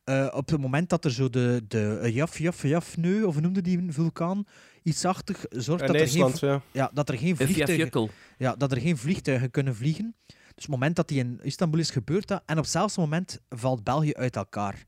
eh, 0.03 0.27
op 0.33 0.49
het 0.49 0.59
moment 0.61 0.89
dat 0.89 1.05
er 1.05 1.11
zo 1.11 1.29
de, 1.29 1.63
de 1.67 2.09
Jaf, 2.13 2.37
Jaf, 2.39 2.61
Jafneu, 2.63 3.23
of 3.23 3.33
hoe 3.33 3.41
noemde 3.41 3.61
die 3.61 3.85
vulkaan, 3.91 4.45
iets-achtig 4.83 5.45
zorgt 5.49 5.81
In 5.81 5.87
dat 5.87 6.01
er, 6.01 6.07
geen, 6.07 6.31
ja. 6.39 6.61
ja, 6.71 6.91
dat 6.93 7.09
er 7.09 7.17
geen 7.17 7.35
vliegtuigen... 7.35 8.09
Ja, 8.37 8.55
dat 8.55 8.71
er 8.71 8.81
geen 8.81 8.97
vliegtuigen 8.97 9.51
kunnen 9.51 9.75
vliegen. 9.75 10.15
Dus 10.27 10.35
op 10.45 10.55
het 10.55 10.67
moment 10.67 10.95
dat 10.95 11.07
die 11.07 11.19
in 11.19 11.39
Istanbul 11.43 11.79
is, 11.79 11.89
gebeurt 11.89 12.27
dat. 12.27 12.43
En 12.45 12.57
op 12.57 12.63
hetzelfde 12.63 13.01
moment 13.01 13.39
valt 13.49 13.83
België 13.83 14.13
uit 14.13 14.35
elkaar. 14.35 14.83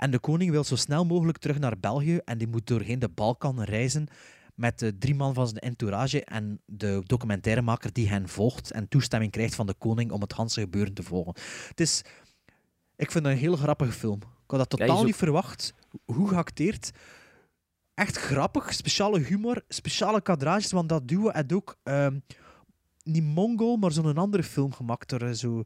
En 0.00 0.10
de 0.10 0.18
koning 0.18 0.50
wil 0.50 0.64
zo 0.64 0.76
snel 0.76 1.04
mogelijk 1.04 1.38
terug 1.38 1.58
naar 1.58 1.78
België 1.78 2.16
en 2.24 2.38
die 2.38 2.48
moet 2.48 2.66
doorheen 2.66 2.98
de 2.98 3.08
Balkan 3.08 3.62
reizen 3.62 4.06
met 4.54 4.78
de 4.78 4.98
drie 4.98 5.14
man 5.14 5.34
van 5.34 5.46
zijn 5.46 5.58
entourage 5.58 6.24
en 6.24 6.60
de 6.66 7.02
documentairemaker 7.06 7.92
die 7.92 8.08
hen 8.08 8.28
volgt 8.28 8.70
en 8.70 8.88
toestemming 8.88 9.32
krijgt 9.32 9.54
van 9.54 9.66
de 9.66 9.74
koning 9.74 10.10
om 10.10 10.20
het 10.20 10.32
Hanse 10.32 10.60
gebeuren 10.60 10.94
te 10.94 11.02
volgen. 11.02 11.34
Het 11.68 11.80
is, 11.80 12.02
ik 12.96 13.10
vind 13.10 13.24
het 13.24 13.34
een 13.34 13.40
heel 13.40 13.56
grappige 13.56 13.92
film. 13.92 14.16
Ik 14.16 14.50
had 14.50 14.58
dat 14.58 14.70
totaal 14.70 14.98
ook- 14.98 15.04
niet 15.04 15.16
verwacht. 15.16 15.74
Hoe 16.04 16.28
geacteerd. 16.28 16.90
Echt 17.94 18.16
grappig, 18.16 18.74
speciale 18.74 19.18
humor, 19.18 19.62
speciale 19.68 20.20
kadrages, 20.22 20.72
want 20.72 20.88
dat 20.88 21.08
duo 21.08 21.30
had 21.30 21.52
ook 21.52 21.78
ehm, 21.82 22.18
niet 23.02 23.24
Mongol, 23.24 23.76
maar 23.76 23.92
zo'n 23.92 24.16
andere 24.16 24.42
film 24.42 24.72
gemaakt 24.72 25.08
door 25.08 25.22
eh, 25.22 25.32
zo, 25.32 25.62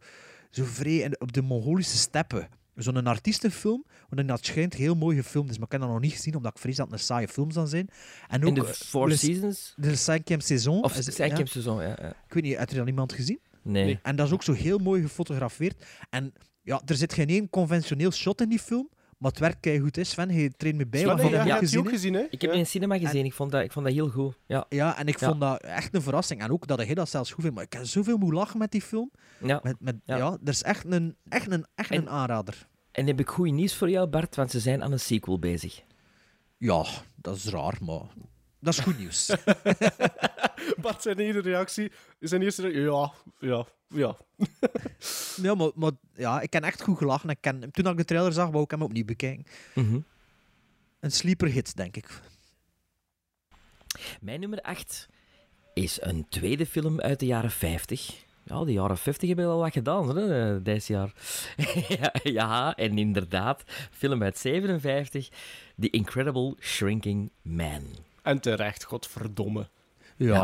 zo 0.51 0.65
vrij 0.65 1.15
op 1.19 1.32
de 1.32 1.43
Mongolische 1.43 1.97
steppen. 1.97 2.48
Zo'n 2.76 3.06
artiestenfilm, 3.06 3.84
want 4.09 4.28
dat 4.28 4.44
schijnt 4.46 4.74
heel 4.74 4.94
mooi 4.94 5.16
gefilmd 5.16 5.51
is, 5.51 5.56
maar 5.56 5.66
ik 5.66 5.72
heb 5.72 5.80
dat 5.80 5.90
nog 5.90 6.01
niet 6.01 6.12
gezien, 6.12 6.36
omdat 6.36 6.52
ik 6.52 6.59
vrees 6.59 6.76
dat 6.76 6.86
het 6.90 6.94
een 6.94 7.05
saaie 7.05 7.28
film 7.28 7.51
zal 7.51 7.66
zijn. 7.66 7.88
En 8.28 8.42
ook 8.42 8.48
In 8.48 8.55
de 8.55 8.66
eh, 8.66 8.72
Four 8.72 9.12
Seasons? 9.12 9.74
De 9.76 9.96
cinquième 9.96 10.42
saison. 10.42 10.82
Of 10.82 10.96
is- 10.96 11.05
cinquième 11.05 11.38
ja. 11.38 11.46
saison, 11.46 11.82
ja, 11.82 11.96
ja. 12.01 12.09
Ik 12.26 12.34
weet 12.34 12.42
niet, 12.42 12.56
heeft 12.56 12.70
er 12.70 12.76
dan 12.76 12.86
iemand 12.86 13.12
gezien? 13.12 13.40
Nee. 13.62 13.84
Nee. 13.84 13.98
En 14.02 14.16
dat 14.16 14.26
is 14.26 14.32
ook 14.32 14.42
zo 14.42 14.52
heel 14.52 14.78
mooi 14.78 15.02
gefotografeerd. 15.02 15.84
En 16.10 16.32
ja, 16.62 16.82
er 16.86 16.94
zit 16.96 17.12
geen 17.12 17.28
één 17.28 17.51
conventioneel 17.51 18.10
shot 18.12 18.40
in 18.40 18.48
die 18.48 18.59
film, 18.59 18.88
maar 19.24 19.32
het 19.32 19.40
werkt 19.40 19.60
kei 19.60 19.80
goed 19.80 19.96
is. 19.96 20.10
Sven, 20.10 20.34
je 20.34 20.51
traint 20.56 20.76
me 20.78 20.86
bij. 20.86 21.01
Sven, 21.01 21.30
ja, 21.30 21.59
je 21.60 21.78
ook 21.78 21.88
gezien, 21.88 22.14
hè? 22.14 22.20
Ik 22.30 22.40
heb 22.40 22.51
die 22.51 22.60
in 22.60 22.66
cinema 22.66 22.98
gezien, 22.98 23.24
ik 23.24 23.32
vond 23.32 23.51
dat, 23.51 23.62
ik 23.62 23.72
vond 23.72 23.84
dat 23.86 23.94
heel 23.94 24.09
goed. 24.09 24.36
Ja, 24.46 24.66
Ja, 24.68 24.98
en 24.98 25.06
ik 25.06 25.20
Ja. 25.20 25.28
vond 25.28 25.40
dat 25.40 25.60
echt 25.62 25.94
een 25.94 26.02
verrassing. 26.02 26.40
En 26.42 26.51
ook 26.51 26.66
dat 26.66 26.78
hij 26.78 26.94
dat 26.94 27.09
zelfs 27.09 27.30
goed 27.30 27.40
vindt. 27.42 27.56
Maar 27.56 27.64
ik 27.64 27.72
heb 27.72 27.84
zoveel 27.84 28.16
moeten 28.16 28.38
lachen 28.38 28.59
met 28.59 28.70
die 28.70 28.82
film. 28.82 29.10
Ja. 29.38 29.60
Met, 29.62 29.76
met, 29.80 29.96
Ja. 30.05 30.16
ja. 30.16 30.30
dat 30.30 30.55
is 30.55 30.62
echt 30.62 30.84
een, 30.84 31.16
echt 31.28 31.51
een, 31.51 31.66
echt 31.74 31.90
een 31.94 32.09
aanrader. 32.09 32.68
En 32.92 33.06
heb 33.06 33.20
ik 33.20 33.28
goed 33.28 33.52
nieuws 33.52 33.74
voor 33.74 33.90
jou, 33.90 34.06
Bart, 34.06 34.36
want 34.36 34.51
ze 34.51 34.60
zijn 34.60 34.82
aan 34.82 34.92
een 34.92 35.01
sequel 35.01 35.38
bezig. 35.38 35.82
Ja, 36.59 36.84
dat 37.16 37.36
is 37.36 37.44
raar, 37.46 37.76
maar 37.80 38.02
dat 38.65 38.74
is 38.74 38.78
goed 38.78 38.99
nieuws. 38.99 39.35
Bart 40.82 41.03
zijn 41.03 41.19
eerste 41.19 41.41
reactie, 41.41 41.93
zijn 42.20 42.43
eerste 42.43 42.62
reactie, 42.62 42.82
ja, 42.82 43.12
ja, 43.39 43.66
ja. 43.89 44.16
ja, 45.47 45.55
maar, 45.55 45.70
maar 45.74 45.91
ja, 46.15 46.41
ik 46.41 46.51
ken 46.51 46.62
echt 46.62 46.82
goed 46.82 46.99
gelachen. 46.99 47.28
Ik 47.28 47.41
ken, 47.41 47.70
toen 47.70 47.86
ik 47.86 47.97
de 47.97 48.05
trailer 48.05 48.32
zag, 48.32 48.51
wou 48.51 48.65
ik 48.65 48.70
hem 48.70 48.82
opnieuw 48.82 49.05
bekijken. 49.05 49.47
Mhm. 49.74 50.01
Een 51.01 51.11
sleeper 51.11 51.49
hit, 51.49 51.77
denk 51.77 51.97
ik. 51.97 52.20
Mijn 54.20 54.41
nummer 54.41 54.61
8 54.61 55.09
is 55.74 55.99
een 56.01 56.27
tweede 56.28 56.66
film 56.66 57.01
uit 57.01 57.20
de 57.20 57.27
jaren 57.27 57.51
50. 57.51 58.24
Ja, 58.45 58.65
de 58.65 58.73
jaren 58.73 58.99
50 58.99 59.28
hebben 59.28 59.47
al 59.47 59.59
wat 59.59 59.73
gedaan, 59.73 60.16
hè, 60.16 60.62
dit 60.62 60.86
jaar. 60.86 61.12
ja, 61.99 62.12
ja, 62.23 62.77
en 62.77 62.99
inderdaad, 62.99 63.62
film 63.91 64.23
uit 64.23 64.39
57, 64.39 65.28
The 65.81 65.91
Incredible 65.91 66.57
Shrinking 66.61 67.31
Man. 67.43 67.82
En 68.24 68.40
terecht, 68.40 68.84
godverdomme. 68.84 69.68
Ja. 70.16 70.42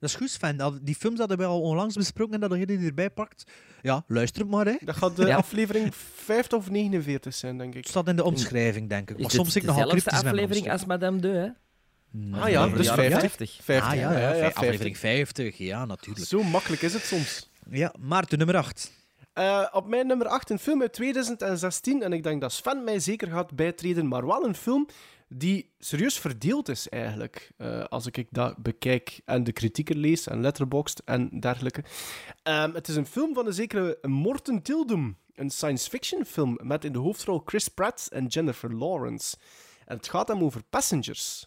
Dat 0.00 0.08
is 0.10 0.14
goed, 0.14 0.30
Sven. 0.30 0.56
Dat- 0.56 0.78
Die 0.86 0.94
films 0.94 1.18
hadden 1.18 1.38
we 1.38 1.44
al 1.44 1.60
onlangs 1.60 1.94
besproken 1.94 2.34
en 2.42 2.48
dat 2.48 2.58
je 2.58 2.66
die 2.66 2.86
erbij 2.86 3.10
pakt. 3.10 3.44
Ja, 3.82 4.04
luister 4.06 4.46
maar, 4.46 4.66
hè. 4.66 4.76
Dat 4.80 4.96
gaat 4.96 5.16
de 5.16 5.26
Ja. 5.26 5.36
aflevering 5.36 5.94
50 5.94 6.58
of 6.58 6.70
49 6.70 7.34
zijn, 7.34 7.58
denk 7.58 7.70
ik. 7.74 7.80
Het 7.80 7.88
staat 7.88 8.08
in 8.08 8.16
de 8.16 8.24
omschrijving, 8.24 8.88
denk 8.88 9.10
ik. 9.10 9.16
Is 9.16 9.22
Maar 9.22 9.30
soms 9.30 9.56
ik 9.56 9.62
nogal 9.62 9.88
cryptisch 9.88 10.04
met 10.12 10.24
aflevering 10.24 10.70
als 10.70 10.84
Madame 10.84 11.20
de, 11.20 11.28
hè? 11.28 11.48
Ah 12.40 12.48
ja, 12.48 12.68
dus 12.68 12.86
jaren 12.86 13.10
50. 13.20 13.58
50. 13.62 13.90
Ah 13.90 13.96
ja, 13.98 14.12
ja, 14.12 14.18
ja, 14.18 14.28
ja, 14.28 14.34
50. 14.38 14.56
aflevering 14.62 14.98
50. 14.98 15.58
Ja, 15.58 15.84
natuurlijk. 15.84 16.26
Zo 16.26 16.42
makkelijk 16.42 16.82
is 16.82 16.92
het 16.92 17.02
soms. 17.02 17.50
Ja, 17.70 17.94
Maarten, 17.98 18.38
nummer 18.38 18.56
8. 18.56 18.92
Eh, 19.32 19.66
op 19.72 19.86
mijn 19.88 20.06
nummer 20.06 20.26
8 20.26 20.50
een 20.50 20.58
film 20.58 20.80
uit 20.80 20.92
2016. 20.92 22.02
En 22.02 22.12
ik 22.12 22.22
denk 22.22 22.40
dat 22.40 22.52
Sven 22.52 22.84
mij 22.84 22.98
zeker 22.98 23.28
gaat 23.30 23.54
bijtreden. 23.56 24.08
Maar 24.08 24.26
wel 24.26 24.44
een 24.44 24.54
film 24.54 24.88
die 25.32 25.72
serieus 25.78 26.18
verdeeld 26.18 26.68
is 26.68 26.88
eigenlijk. 26.88 27.50
eh, 27.56 27.84
als 27.84 28.06
ik 28.06 28.26
dat 28.30 28.56
bekijk 28.56 29.20
en 29.24 29.44
de 29.44 29.52
kritieken 29.52 29.96
lees 29.96 30.26
en 30.26 30.40
Letterboxd 30.40 31.02
en 31.04 31.40
dergelijke. 31.40 31.84
Ehm, 32.42 32.74
het 32.74 32.88
is 32.88 32.96
een 32.96 33.06
film 33.06 33.34
van 33.34 33.46
een 33.46 33.52
zekere 33.52 33.98
Morten 34.02 34.62
Tildum. 34.62 35.16
Een 35.34 35.50
science 35.50 35.88
fiction 35.90 36.24
film 36.24 36.58
met 36.62 36.84
in 36.84 36.92
de 36.92 36.98
hoofdrol 36.98 37.42
Chris 37.44 37.68
Pratt 37.68 38.08
en 38.08 38.26
Jennifer 38.26 38.74
Lawrence. 38.74 39.36
En 39.84 39.96
het 39.96 40.08
gaat 40.08 40.28
hem 40.28 40.42
over 40.42 40.62
Passengers. 40.70 41.46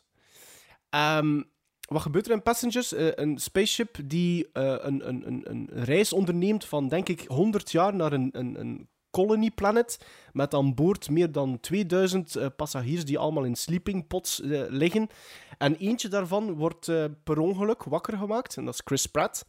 Ehm, 0.90 1.42
wat 1.88 2.02
gebeurt 2.02 2.26
er 2.26 2.34
in 2.34 2.42
Passengers? 2.42 2.94
Eh, 2.94 3.08
een 3.16 3.38
spaceship 3.38 3.98
die 4.06 4.50
eh, 4.54 4.76
een, 4.80 5.08
een, 5.08 5.28
een, 5.28 5.42
een 5.50 5.70
reis 5.72 6.14
onderneemt 6.14 6.66
van, 6.66 6.88
denk 6.88 7.10
ik, 7.10 7.24
100 7.28 7.72
jaar 7.72 7.96
naar 7.96 8.14
een, 8.14 8.30
een, 8.32 8.60
een 8.60 8.88
colony 9.14 9.52
planet. 9.52 10.06
Met 10.32 10.54
aan 10.54 10.74
boord 10.74 11.10
meer 11.10 11.32
dan 11.32 11.60
2000 11.60 12.36
eh, 12.36 12.48
passagiers 12.56 13.06
die 13.06 13.18
allemaal 13.18 13.44
in 13.44 13.56
sleeping 13.56 14.08
pods 14.08 14.42
eh, 14.42 14.62
liggen. 14.68 15.08
En 15.58 15.76
eentje 15.76 16.08
daarvan 16.08 16.54
wordt 16.54 16.88
eh, 16.88 17.06
per 17.24 17.40
ongeluk 17.40 17.84
wakker 17.84 18.18
gemaakt. 18.18 18.58
En 18.58 18.66
dat 18.66 18.74
is 18.74 18.82
Chris 18.84 19.06
Pratt. 19.06 19.46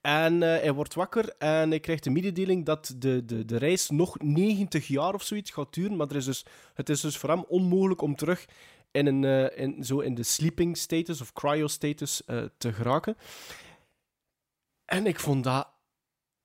En 0.00 0.40
hij 0.40 0.72
wordt 0.72 0.94
wakker 0.94 1.34
en 1.38 1.68
hij 1.70 1.80
krijgt 1.80 2.04
de 2.04 2.10
mededeling 2.10 2.64
dat 2.64 2.94
de, 2.98 3.24
de, 3.24 3.44
de 3.44 3.56
reis 3.56 3.90
nog 3.90 4.18
90 4.18 4.86
jaar 4.86 5.14
of 5.14 5.22
zoiets 5.22 5.50
gaat 5.50 5.74
duren. 5.74 5.96
Maar 5.96 6.08
er 6.08 6.16
is 6.16 6.24
dus, 6.24 6.44
het 6.74 6.88
is 6.88 7.00
dus 7.00 7.16
voor 7.16 7.30
hem 7.30 7.44
onmogelijk 7.48 8.02
om 8.02 8.16
terug 8.16 8.44
in, 8.90 9.06
een, 9.06 9.56
in, 9.56 9.84
zo 9.84 10.00
in 10.00 10.14
de 10.14 10.22
sleeping 10.22 10.76
status 10.76 11.20
of 11.20 11.32
cryo 11.32 11.66
status 11.66 12.22
te 12.56 12.72
geraken. 12.72 13.16
En 14.84 15.06
ik 15.06 15.20
vond 15.20 15.44
dat 15.44 15.68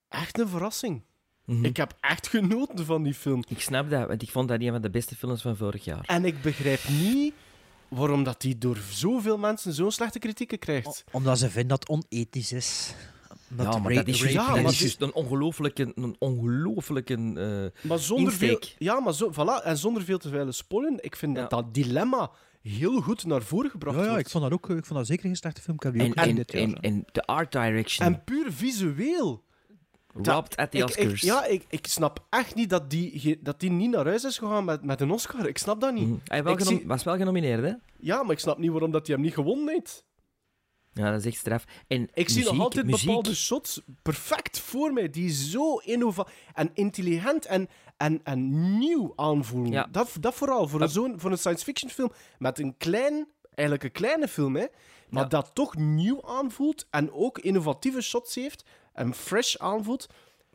echt 0.07 0.39
een 0.39 0.47
verrassing. 0.47 1.03
Mhm. 1.49 1.65
Ik 1.65 1.77
heb 1.77 1.93
echt 1.99 2.27
genoten 2.27 2.85
van 2.85 3.03
die 3.03 3.13
film. 3.13 3.43
Ik 3.47 3.59
snap 3.61 3.89
dat, 3.89 4.07
want 4.07 4.21
ik 4.21 4.29
vond 4.29 4.47
dat 4.47 4.61
een 4.61 4.71
van 4.71 4.81
de 4.81 4.89
beste 4.89 5.15
films 5.15 5.41
van 5.41 5.55
vorig 5.57 5.83
jaar. 5.83 6.03
En 6.05 6.25
ik 6.25 6.41
begrijp 6.41 6.79
niet 6.89 7.33
waarom 7.87 8.23
dat 8.23 8.41
die 8.41 8.57
door 8.57 8.77
zoveel 8.89 9.37
mensen 9.37 9.73
zo'n 9.73 9.91
slechte 9.91 10.19
kritieken 10.19 10.59
krijgt. 10.59 11.03
Omdat 11.11 11.39
ze 11.39 11.49
vinden 11.49 11.67
dat 11.69 11.79
het 11.79 11.89
onethisch 11.89 12.51
is. 12.51 12.93
Omdat 13.51 13.73
ja, 13.73 13.79
maar 13.79 13.93
dat 13.93 14.07
is, 14.07 14.21
rape- 14.21 14.33
juist- 14.33 14.49
Ja, 14.55 14.61
dat 14.61 14.71
is 14.71 14.79
juist 14.79 15.01
een 15.01 15.13
ongelooflijke, 15.13 15.91
een 15.95 16.15
ongelooflijke 16.19 17.13
eh, 17.13 17.89
Maar 17.89 17.99
zonder 17.99 18.33
veel, 18.33 18.59
ja, 18.77 18.99
maar 18.99 19.13
zo, 19.13 19.31
voilà, 19.33 19.63
en 19.65 19.77
zonder 19.77 20.03
veel 20.03 20.17
te 20.17 20.29
veel 20.29 20.51
spoilen, 20.51 20.97
ik 21.03 21.15
vind 21.15 21.35
dat 21.35 21.49
dat 21.49 21.73
dilemma 21.73 22.31
heel 22.61 23.01
goed 23.01 23.25
naar 23.25 23.41
voren 23.41 23.69
gebracht 23.69 23.95
Ja, 23.97 24.03
ja, 24.03 24.09
wordt. 24.09 24.25
ik 24.25 24.31
vond 24.31 24.43
dat 24.43 24.53
ook 24.53 24.69
ik 24.69 24.85
vond 24.85 24.99
dat 24.99 25.07
zeker 25.07 25.25
geen 25.25 25.35
slechte 25.35 25.61
film. 25.61 25.75
Ik 25.75 25.83
heb 25.83 25.93
die 25.93 26.01
En, 26.01 26.07
ook 26.09 26.13
gezien 26.17 26.29
en, 26.29 26.35
dit 26.35 26.51
jaar. 26.51 26.61
en, 26.61 26.75
en 26.81 27.05
de 27.11 27.21
art 27.25 27.51
direction. 27.51 28.07
En 28.07 28.23
puur 28.23 28.51
visueel. 28.51 29.43
Robbed 30.13 30.55
at 30.57 30.71
the 30.71 30.83
Oscars. 30.83 31.13
Ik, 31.13 31.19
ja, 31.19 31.45
ik, 31.45 31.65
ik 31.69 31.87
snap 31.87 32.25
echt 32.29 32.55
niet 32.55 32.69
dat 32.69 32.89
die, 32.89 33.39
dat 33.41 33.59
die 33.59 33.69
niet 33.71 33.89
naar 33.91 34.05
huis 34.05 34.23
is 34.23 34.37
gegaan 34.37 34.65
met, 34.65 34.83
met 34.83 35.01
een 35.01 35.11
Oscar. 35.11 35.47
Ik 35.47 35.57
snap 35.57 35.81
dat 35.81 35.93
niet. 35.93 36.07
Mhm. 36.07 36.17
Hij 36.23 36.43
wel 36.43 36.59
zie- 36.61 36.83
was 36.87 37.03
wel 37.03 37.17
genomineerd, 37.17 37.63
hè? 37.63 37.73
Ja, 37.99 38.23
maar 38.23 38.31
ik 38.31 38.39
snap 38.39 38.57
niet 38.57 38.71
waarom 38.71 38.91
dat 38.91 39.05
hij 39.07 39.15
hem 39.15 39.25
niet 39.25 39.33
gewonnen 39.33 39.67
heeft. 39.73 40.07
Ja, 40.93 41.11
dat 41.11 41.19
is 41.19 41.25
echt 41.25 41.37
straf. 41.37 41.63
En 41.87 42.09
Ik 42.13 42.29
zie 42.29 42.43
nog 42.43 42.59
altijd 42.59 42.85
muziek, 42.85 43.05
bepaalde 43.07 43.35
shots 43.35 43.81
perfect 44.01 44.59
voor 44.59 44.93
mij, 44.93 45.09
die 45.09 45.29
zo 45.31 45.75
innova 45.77 46.27
en 46.53 46.69
intelligent 46.73 47.45
en, 47.45 47.67
en, 47.97 48.19
en 48.23 48.77
nieuw 48.79 49.13
aanvoelen. 49.15 49.71
Ja. 49.71 49.87
Dat, 49.91 50.15
dat 50.19 50.33
vooral, 50.35 50.67
voor 50.67 50.81
een, 50.81 50.89
zo'n, 50.89 51.19
voor 51.19 51.31
een 51.31 51.37
science 51.37 51.63
fiction 51.63 51.91
film 51.91 52.11
met 52.37 52.59
een 52.59 52.77
klein, 52.77 53.27
eigenlijk 53.53 53.83
een 53.83 54.01
kleine 54.01 54.27
film, 54.27 54.55
hè, 54.55 54.65
maar 55.09 55.23
Ja. 55.23 55.29
dat 55.29 55.51
toch 55.53 55.75
nieuw 55.77 56.23
aanvoelt 56.25 56.87
en 56.89 57.11
ook 57.11 57.39
innovatieve 57.39 58.01
shots 58.01 58.35
heeft 58.35 58.63
en 58.99 59.13
fresh 59.13 59.55
aanvoelt. 59.55 60.07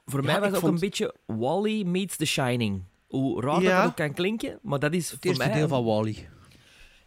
Voor 0.06 0.20
Ja, 0.20 0.26
mij 0.26 0.34
was 0.34 0.46
het 0.46 0.54
ook 0.56 0.60
vond- 0.60 0.72
een 0.74 0.80
beetje 0.80 1.14
Wally 1.26 1.82
meets 1.82 2.16
The 2.16 2.24
Shining. 2.24 2.82
Hoe 3.06 3.40
raar 3.42 3.62
Ja. 3.62 3.68
dat, 3.68 3.76
dat 3.80 3.86
ook 3.90 3.96
kan 3.96 4.12
klinken, 4.14 4.58
maar 4.62 4.78
dat 4.78 4.92
is 4.92 5.10
Het 5.10 5.18
voor 5.20 5.30
eerste 5.30 5.46
mij... 5.46 5.54
deel 5.58 5.68
van 5.68 5.84
Wally. 5.84 6.14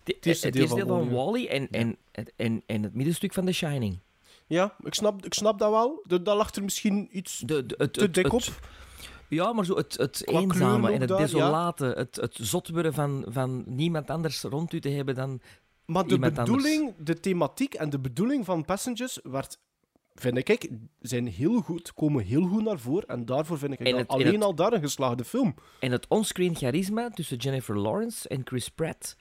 Het, 0.04 0.16
Het 0.16 0.26
eerste 0.26 0.46
het 0.46 0.56
deel 0.56 0.68
van 0.68 0.78
deel 0.78 0.88
van 0.88 1.10
Wall-E, 1.10 1.16
Wally 1.16 1.48
en, 1.48 1.68
en, 1.72 1.98
en, 2.12 2.28
en, 2.36 2.64
en 2.66 2.84
het 2.84 2.94
middenstuk 2.94 3.34
van 3.34 3.46
The 3.46 3.52
Shining. 3.52 4.00
Ja, 4.48 4.76
ik 4.84 4.94
snap, 4.94 5.26
ik 5.26 5.34
snap 5.34 5.60
dat 5.60 5.70
wel. 5.72 6.00
Dat, 6.04 6.26
dat 6.26 6.38
lag 6.38 6.54
er 6.56 6.64
misschien 6.64 7.08
iets 7.12 7.38
De, 7.40 7.66
de, 7.66 7.76
het, 7.78 7.94
te 7.94 8.02
het- 8.02 8.14
dik 8.14 8.24
het- 8.24 8.34
op. 8.34 8.60
Ja, 9.30 9.54
maar 9.54 9.66
zo 9.66 9.76
het, 9.76 9.98
het 9.98 10.22
Qua 10.26 10.40
eenzame 10.40 10.92
en 10.92 11.00
het 11.00 11.10
daar, 11.10 11.20
ja. 11.20 11.26
desolate, 11.26 11.86
het, 11.86 12.16
het 12.16 12.38
zot 12.42 12.70
worden 12.70 12.94
van, 12.94 13.26
van 13.28 13.64
niemand 13.66 14.10
anders 14.10 14.42
rond 14.42 14.74
u 14.74 14.80
te 14.82 14.90
hebben 14.90 15.16
dan 15.16 15.42
Maar 15.86 16.08
de 16.08 16.20
bedoeling, 16.20 16.94
de 16.98 17.20
thematiek 17.20 17.74
en 17.74 17.90
de 17.90 18.00
bedoeling 18.00 18.46
van 18.46 18.66
Passengers 18.66 19.20
werd, 19.24 19.58
vind 20.20 20.50
ik, 20.50 20.70
zijn 21.00 21.28
heel 21.28 21.62
goed, 21.62 21.94
komen 21.94 22.24
heel 22.24 22.48
goed 22.48 22.64
naar 22.64 22.80
voren. 22.80 23.08
En 23.08 23.26
daarvoor 23.26 23.58
vind 23.58 23.74
ik 23.74 23.80
dat 23.86 24.08
alleen 24.08 24.26
het- 24.34 24.44
al 24.44 24.56
daar 24.56 24.74
een 24.74 24.82
geslaagde 24.82 25.24
film. 25.26 25.56
En 25.80 25.92
het 25.92 26.06
onscreen 26.08 26.56
charisma 26.56 27.10
tussen 27.10 27.38
Jennifer 27.38 27.78
Lawrence 27.80 28.28
en 28.28 28.42
Chris 28.46 28.70
Pratt 28.70 29.16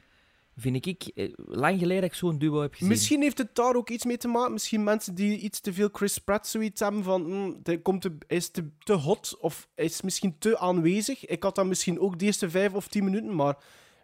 vind 0.58 0.86
ik 0.86 1.02
eh, 1.14 1.32
lang 1.36 1.78
geleden 1.78 2.00
dat 2.02 2.10
ik 2.10 2.16
zo'n 2.16 2.38
duo 2.38 2.60
heb 2.60 2.72
gezien. 2.72 2.88
Misschien 2.88 3.22
heeft 3.22 3.38
het 3.38 3.54
daar 3.54 3.74
ook 3.74 3.90
iets 3.90 4.04
mee 4.04 4.16
te 4.16 4.28
maken. 4.28 4.52
Misschien 4.52 4.84
mensen 4.84 5.14
die 5.14 5.38
iets 5.38 5.60
te 5.60 5.72
veel 5.72 5.88
Chris 5.92 6.18
Pratt 6.18 6.46
zoiets 6.46 6.80
hebben 6.80 7.02
van 7.02 7.24
hm, 7.24 7.52
hij 7.62 7.78
komt 7.78 8.02
te, 8.02 8.16
hij 8.26 8.36
is 8.36 8.48
te, 8.50 8.68
te 8.78 8.92
hot 8.92 9.36
of 9.40 9.68
hij 9.74 9.84
is 9.84 10.00
misschien 10.02 10.36
te 10.38 10.58
aanwezig. 10.58 11.26
Ik 11.26 11.42
had 11.42 11.54
dat 11.54 11.66
misschien 11.66 12.00
ook 12.00 12.18
de 12.18 12.24
eerste 12.24 12.50
vijf 12.50 12.72
of 12.72 12.88
tien 12.88 13.04
minuten, 13.04 13.34
maar 13.34 13.56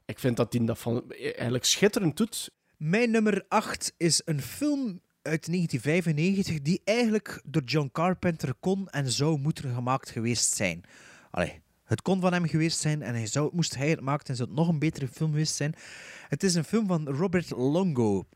ik 0.06 0.18
vind 0.18 0.36
dat 0.36 0.52
hij 0.52 0.64
dat 0.64 0.78
van, 0.78 1.04
eigenlijk 1.12 1.64
schitterend 1.64 2.16
doet. 2.16 2.50
Mijn 2.76 3.10
nummer 3.10 3.44
8 3.48 3.94
is 3.96 4.22
een 4.24 4.42
film 4.42 5.00
uit 5.22 5.46
1995 5.46 6.62
die 6.62 6.80
eigenlijk 6.84 7.42
door 7.44 7.62
John 7.64 7.88
Carpenter 7.92 8.54
kon 8.60 8.88
en 8.88 9.10
zou 9.10 9.38
moeten 9.38 9.74
gemaakt 9.74 10.10
geweest 10.10 10.54
zijn. 10.54 10.84
Allee, 11.30 11.60
Het 11.84 12.02
kon 12.02 12.20
van 12.20 12.32
hem 12.32 12.46
geweest 12.46 12.78
zijn 12.78 13.02
en 13.02 13.14
hij 13.14 13.26
zou, 13.26 13.50
moest 13.54 13.74
hij 13.74 13.90
het 13.90 14.00
maken 14.00 14.26
en 14.26 14.36
zou 14.36 14.48
het 14.48 14.58
nog 14.58 14.68
een 14.68 14.78
betere 14.78 15.08
film 15.08 15.30
geweest 15.30 15.54
zijn. 15.54 15.74
Het 16.28 16.42
is 16.42 16.54
een 16.54 16.64
film 16.64 16.86
van 16.86 17.08
Robert 17.08 17.50
Longo, 17.50 18.26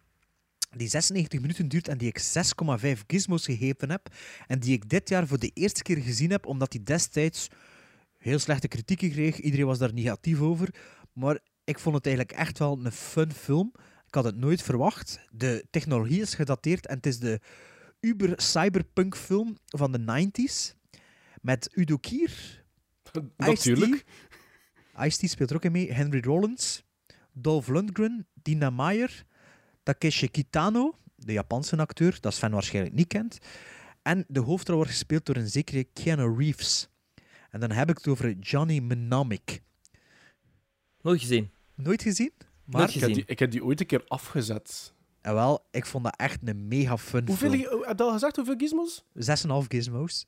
die 0.76 0.88
96 0.88 1.40
minuten 1.40 1.68
duurt 1.68 1.88
en 1.88 1.98
die 1.98 2.08
ik 2.08 2.20
6,5 2.20 3.00
gizmos 3.06 3.44
gegeven 3.44 3.90
heb. 3.90 4.08
En 4.46 4.58
die 4.58 4.72
ik 4.72 4.88
dit 4.88 5.08
jaar 5.08 5.26
voor 5.26 5.38
de 5.38 5.50
eerste 5.54 5.82
keer 5.82 5.96
gezien 5.96 6.30
heb, 6.30 6.46
omdat 6.46 6.72
hij 6.72 6.82
destijds 6.84 7.48
heel 8.18 8.38
slechte 8.38 8.68
kritieken 8.68 9.10
kreeg. 9.10 9.40
Iedereen 9.40 9.66
was 9.66 9.78
daar 9.78 9.92
negatief 9.92 10.40
over. 10.40 10.74
Maar 11.12 11.38
ik 11.64 11.78
vond 11.78 11.94
het 11.94 12.06
eigenlijk 12.06 12.38
echt 12.38 12.58
wel 12.58 12.80
een 12.84 12.92
fun 12.92 13.32
film. 13.32 13.72
Ik 14.16 14.22
had 14.22 14.32
het 14.32 14.40
nooit 14.40 14.62
verwacht. 14.62 15.20
De 15.30 15.66
technologie 15.70 16.20
is 16.20 16.34
gedateerd 16.34 16.86
en 16.86 16.96
het 16.96 17.06
is 17.06 17.18
de 17.18 17.40
uber-cyberpunk 18.00 19.16
film 19.16 19.58
van 19.64 19.92
de 19.92 20.28
90s. 20.30 20.74
Met 21.40 21.70
Udo 21.74 21.96
Kier. 21.96 22.64
Natuurlijk. 23.36 24.04
Ice-T 24.98 25.30
speelt 25.30 25.50
er 25.50 25.56
ook 25.56 25.64
in 25.64 25.72
mee. 25.72 25.92
Henry 25.92 26.20
Rollins. 26.20 26.84
Dolph 27.32 27.68
Lundgren. 27.68 28.26
Dina 28.34 28.70
Meyer. 28.70 29.24
Takeshi 29.82 30.28
Kitano, 30.28 30.98
de 31.14 31.32
Japanse 31.32 31.76
acteur, 31.76 32.18
dat 32.20 32.34
Sven 32.34 32.50
waarschijnlijk 32.50 32.94
niet 32.94 33.08
kent. 33.08 33.38
En 34.02 34.24
de 34.28 34.40
hoofdrol 34.40 34.76
wordt 34.76 34.90
gespeeld 34.90 35.26
door 35.26 35.36
een 35.36 35.50
zekere 35.50 35.84
Keanu 35.84 36.36
Reeves. 36.36 36.88
En 37.50 37.60
dan 37.60 37.70
heb 37.70 37.90
ik 37.90 37.96
het 37.96 38.08
over 38.08 38.32
Johnny 38.32 38.78
Mnemonic. 38.78 39.62
Nooit 41.00 41.20
gezien. 41.20 41.50
Nooit 41.74 42.02
gezien? 42.02 42.32
Maar 42.66 42.88
Ik 42.88 42.94
heb, 43.00 43.12
die, 43.14 43.22
ik 43.26 43.38
heb 43.38 43.50
die 43.50 43.64
ooit 43.64 43.80
een 43.80 43.86
keer 43.86 44.04
afgezet. 44.08 44.92
En 45.20 45.34
wel, 45.34 45.64
ik 45.70 45.86
vond 45.86 46.04
dat 46.04 46.16
echt 46.16 46.38
een 46.44 46.68
mega 46.68 46.98
fun 46.98 47.26
Hoeveel, 47.26 47.50
film. 47.50 47.82
heb 47.84 47.98
je 47.98 48.04
al 48.04 48.12
gezegd 48.12 48.36
hoeveel 48.36 48.54
gizmos? 48.56 49.04
6,5 49.14 49.66
gizmos. 49.68 50.26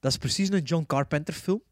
Dat 0.00 0.10
is 0.10 0.16
precies 0.16 0.50
een 0.50 0.62
John 0.62 0.84
Carpenter 0.86 1.34
film. 1.34 1.62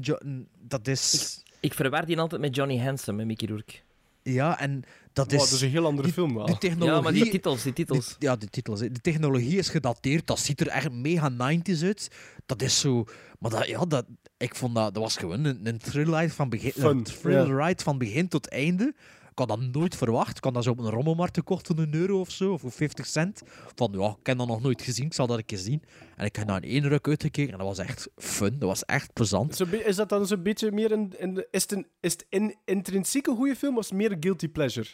Jo- 0.00 0.18
dat 0.60 0.88
is... 0.88 1.42
Ik 1.60 1.74
verwar 1.74 2.06
die 2.06 2.18
altijd 2.18 2.40
met 2.40 2.54
Johnny 2.56 2.78
Handsome 2.78 3.20
en 3.20 3.26
Mickey 3.26 3.48
Rourke. 3.48 3.74
Ja, 4.22 4.58
en 4.58 4.82
dat 5.12 5.30
Wow, 5.32 5.40
is... 5.40 5.44
dat 5.44 5.52
is 5.58 5.60
een 5.60 5.70
heel 5.70 5.86
andere 5.86 6.12
film 6.12 6.34
wel. 6.34 6.46
De 6.46 6.58
technologie... 6.58 6.94
Ja, 6.94 7.00
maar 7.00 7.12
die 7.12 7.28
titels, 7.30 7.62
die 7.62 7.72
titels. 7.72 8.08
De- 8.08 8.14
ja, 8.18 8.36
de 8.36 8.46
titels. 8.48 8.80
De 8.80 8.90
technologie 9.00 9.58
is 9.58 9.68
gedateerd. 9.68 10.26
Dat 10.26 10.38
ziet 10.38 10.60
er 10.60 10.68
echt 10.68 10.90
mega 10.92 11.32
90s 11.32 11.82
uit. 11.82 12.08
Dat 12.46 12.62
is 12.62 12.80
zo... 12.80 13.04
Maar 13.38 13.50
dat, 13.50 13.66
ja, 13.66 13.84
dat, 13.84 14.06
ik 14.36 14.54
vond 14.54 14.74
dat... 14.74 14.94
Dat 14.94 15.02
was 15.02 15.16
gewoon 15.16 15.44
een, 15.44 15.66
een 15.66 15.78
thrill 15.78 16.14
ride 16.14 16.32
van 16.32 16.48
begin, 16.48 16.72
Fun, 16.72 16.96
een 16.96 17.02
thrill 17.02 17.54
ride 17.56 17.82
van 17.82 17.98
begin 17.98 18.28
tot 18.28 18.48
einde. 18.48 18.94
Ik 19.36 19.40
had 19.40 19.48
dat 19.48 19.60
nooit 19.60 19.96
verwacht. 19.96 20.36
Ik 20.36 20.44
had 20.44 20.54
dat 20.54 20.64
zo 20.64 20.70
op 20.70 20.78
een 20.78 20.90
rommelmarkt 20.90 21.36
gekocht 21.36 21.66
voor 21.66 21.78
een 21.78 21.94
euro 21.94 22.20
of 22.20 22.30
zo. 22.30 22.52
Of 22.52 22.60
voor 22.60 22.70
50 22.72 23.06
cent. 23.06 23.42
Van, 23.74 23.92
ja, 23.98 24.16
ik 24.20 24.26
heb 24.26 24.38
dat 24.38 24.46
nog 24.46 24.62
nooit 24.62 24.82
gezien. 24.82 25.04
Ik 25.06 25.14
zal 25.14 25.26
dat 25.26 25.38
een 25.38 25.44
keer 25.44 25.58
zien. 25.58 25.82
En 26.16 26.24
ik 26.24 26.36
heb 26.36 26.46
naar 26.46 26.62
in 26.64 26.70
één 26.70 26.88
ruk 26.88 27.08
uitgekeken. 27.08 27.52
En 27.52 27.58
dat 27.58 27.66
was 27.66 27.78
echt 27.78 28.08
fun. 28.16 28.58
Dat 28.58 28.68
was 28.68 28.84
echt 28.84 29.12
plezant. 29.12 29.60
Is 29.72 29.96
dat 29.96 30.08
dan 30.08 30.26
zo'n 30.26 30.42
beetje 30.42 30.72
meer 30.72 30.92
een... 30.92 31.14
een- 31.18 31.46
is 31.50 31.62
het 31.62 31.72
een, 31.72 31.86
is 32.00 32.12
het 32.12 32.26
een 32.28 32.54
intrinsieke 32.64 33.30
goede 33.34 33.56
film 33.56 33.74
of 33.76 33.82
is 33.82 33.88
het 33.88 33.98
meer 33.98 34.12
een 34.12 34.22
guilty 34.22 34.48
pleasure? 34.48 34.88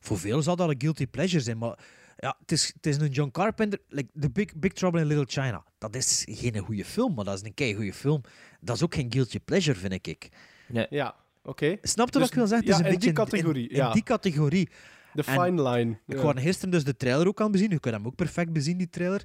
Voor 0.00 0.18
veel 0.18 0.42
zal 0.42 0.56
dat 0.56 0.68
een 0.68 0.80
guilty 0.80 1.06
pleasure 1.06 1.42
zijn, 1.42 1.58
maar 1.58 1.78
ja, 2.16 2.36
het 2.40 2.52
is, 2.52 2.66
het 2.74 2.86
is 2.86 2.96
een 2.96 3.08
John 3.10 3.30
Carpenter, 3.30 3.78
like 3.88 4.08
The 4.20 4.30
Big, 4.30 4.56
Big 4.56 4.72
Trouble 4.72 5.00
in 5.00 5.06
Little 5.06 5.42
China. 5.42 5.64
Dat 5.78 5.94
is 5.94 6.22
geen 6.30 6.58
goede 6.58 6.84
film, 6.84 7.14
maar 7.14 7.24
dat 7.24 7.34
is 7.34 7.42
een 7.42 7.54
kei 7.54 7.74
goede 7.74 7.92
film. 7.92 8.20
Dat 8.60 8.76
is 8.76 8.82
ook 8.82 8.94
geen 8.94 9.12
guilty 9.12 9.38
pleasure, 9.38 9.78
vind 9.78 10.06
ik. 10.06 10.28
Nee. 10.68 10.86
Ja, 10.90 11.14
oké. 11.46 11.76
Snap 11.82 12.06
je 12.06 12.12
Dus 12.12 12.20
wat 12.20 12.30
ik 12.30 12.34
wil 12.34 12.46
zeggen? 12.46 12.66
Het 12.68 12.80
is 12.80 12.86
een 12.86 12.92
in 12.92 12.98
die 12.98 13.12
categorie, 13.12 13.68
In, 13.68 13.70
in 13.70 13.76
ja. 13.76 13.92
die 13.92 14.02
categorie. 14.02 14.68
De 15.12 15.24
fine 15.24 15.62
line. 15.70 15.98
Ik 16.06 16.16
ja. 16.16 16.22
wou 16.22 16.40
gisteren 16.40 16.70
dus 16.70 16.84
de 16.84 16.96
trailer 16.96 17.26
ook 17.26 17.40
aan 17.40 17.50
bezien. 17.50 17.70
Je 17.70 17.80
kunt 17.80 17.94
hem 17.94 18.06
ook 18.06 18.14
perfect 18.14 18.52
bezien, 18.52 18.76
die 18.78 18.90
trailer. 18.90 19.22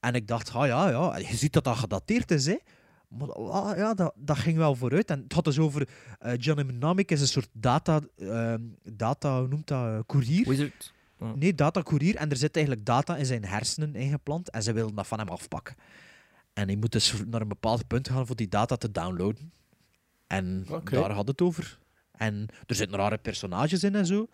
En 0.00 0.14
ik 0.14 0.28
dacht, 0.28 0.52
ah 0.54 0.66
ja, 0.66 0.88
ja. 0.88 1.16
Je 1.16 1.36
ziet 1.36 1.52
dat 1.52 1.64
dat 1.64 1.76
gedateerd 1.76 2.30
is, 2.30 2.46
hè. 2.46 2.56
Maar 3.08 3.32
ah, 3.32 3.76
ja, 3.76 3.94
dat, 3.94 4.12
dat 4.16 4.38
ging 4.38 4.56
wel 4.56 4.74
vooruit. 4.74 5.10
En 5.10 5.22
het 5.22 5.32
had 5.32 5.44
dus 5.44 5.58
over... 5.58 5.88
eh 6.18 6.32
Johnny 6.36 6.64
Mnemonic 6.64 7.10
is 7.10 7.20
een 7.20 7.26
soort 7.26 7.48
data... 7.52 8.00
ehm, 8.18 8.60
data, 8.82 9.38
hoe 9.38 9.48
noemt 9.48 9.66
dat? 9.66 9.84
eh, 9.84 9.98
courier. 10.06 10.48
Wizard. 10.48 10.92
Nee, 11.34 11.54
datacourier. 11.54 12.16
En 12.16 12.30
er 12.30 12.36
zit 12.36 12.56
eigenlijk 12.56 12.86
data 12.86 13.16
in 13.16 13.26
zijn 13.26 13.44
hersenen 13.44 13.94
ingeplant. 13.94 14.50
En 14.50 14.62
ze 14.62 14.72
willen 14.72 14.94
dat 14.94 15.06
van 15.06 15.18
hem 15.18 15.28
afpakken. 15.28 15.74
En 16.52 16.66
hij 16.66 16.76
moet 16.76 16.92
dus 16.92 17.14
naar 17.26 17.40
een 17.40 17.48
bepaald 17.48 17.86
punt 17.86 18.08
gaan 18.08 18.26
voor 18.26 18.36
die 18.36 18.48
data 18.48 18.76
te 18.76 18.90
downloaden. 18.90 19.52
En 20.32 20.66
daar 20.84 21.10
had 21.12 21.28
het 21.28 21.42
over. 21.42 21.78
En 22.12 22.48
er 22.66 22.74
zitten 22.74 22.98
rare 22.98 23.18
personages 23.18 23.84
in 23.84 23.94
en 23.94 24.06
zo. 24.06 24.28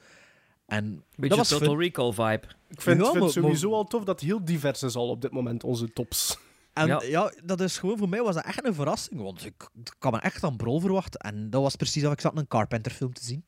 En 0.66 1.04
Beetje 1.16 1.28
dat 1.28 1.38
was 1.38 1.48
Total 1.48 1.68
fun. 1.68 1.78
Recall 1.78 2.12
vibe. 2.12 2.46
Ik 2.68 2.80
vind, 2.80 2.98
Ja, 2.98 3.04
vind 3.04 3.14
maar- 3.14 3.22
het 3.22 3.32
sowieso 3.32 3.72
al 3.72 3.84
tof 3.84 4.04
dat 4.04 4.20
het 4.20 4.28
heel 4.30 4.44
divers 4.44 4.82
is 4.82 4.94
al 4.94 5.08
op 5.08 5.20
dit 5.20 5.30
moment, 5.30 5.64
onze 5.64 5.92
tops. 5.92 6.38
En 6.72 6.86
Ja. 6.86 7.02
ja. 7.02 7.32
dat 7.44 7.60
is 7.60 7.78
gewoon 7.78 7.98
voor 7.98 8.08
mij 8.08 8.22
was 8.22 8.34
dat 8.34 8.44
echt 8.44 8.64
een 8.64 8.74
verrassing. 8.74 9.20
Want 9.20 9.44
ik, 9.44 9.68
ik 9.84 9.94
had 9.98 10.12
me 10.12 10.18
echt 10.18 10.44
aan 10.44 10.56
Brol 10.56 10.80
verwacht. 10.80 11.22
En 11.22 11.50
dat 11.50 11.62
was 11.62 11.76
precies 11.76 12.02
dat 12.02 12.12
ik 12.12 12.20
zat 12.20 12.36
een 12.36 12.48
Carpenter 12.48 12.92
film 12.92 13.12
te 13.12 13.24
zien. 13.24 13.44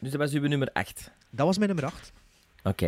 Dus 0.00 0.10
dat 0.10 0.20
was 0.20 0.32
uw 0.32 0.48
nummer 0.48 0.70
8. 0.72 1.10
Dat 1.30 1.46
was 1.46 1.56
mijn 1.58 1.70
nummer 1.74 1.90
8. 1.92 2.12
Oké. 2.62 2.86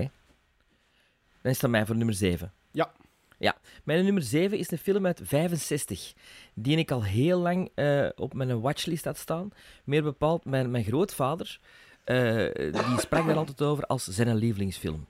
Dan 1.42 1.50
is 1.50 1.54
het 1.54 1.64
aan 1.64 1.70
mij 1.70 1.86
voor 1.86 1.96
nummer 1.96 2.14
7. 2.14 2.52
Ja. 2.70 2.92
Ja, 3.38 3.56
mijn 3.84 4.04
nummer 4.04 4.22
7 4.22 4.58
is 4.58 4.70
een 4.70 4.78
film 4.78 5.06
uit 5.06 5.20
65, 5.24 6.12
die 6.54 6.76
ik 6.76 6.90
al 6.90 7.04
heel 7.04 7.38
lang 7.38 7.70
eh, 7.74 8.08
op 8.16 8.34
mijn 8.34 8.60
watchlist 8.60 9.04
had 9.04 9.18
staan. 9.18 9.50
Meer 9.84 10.02
bepaald, 10.02 10.44
mijn, 10.44 10.70
mijn 10.70 10.84
grootvader, 10.84 11.60
eh, 12.04 12.54
die 12.72 13.00
sprak 13.00 13.26
daar 13.26 13.36
altijd 13.36 13.62
over 13.62 13.86
als 13.86 14.04
zijn 14.04 14.36
lievelingsfilm. 14.36 15.06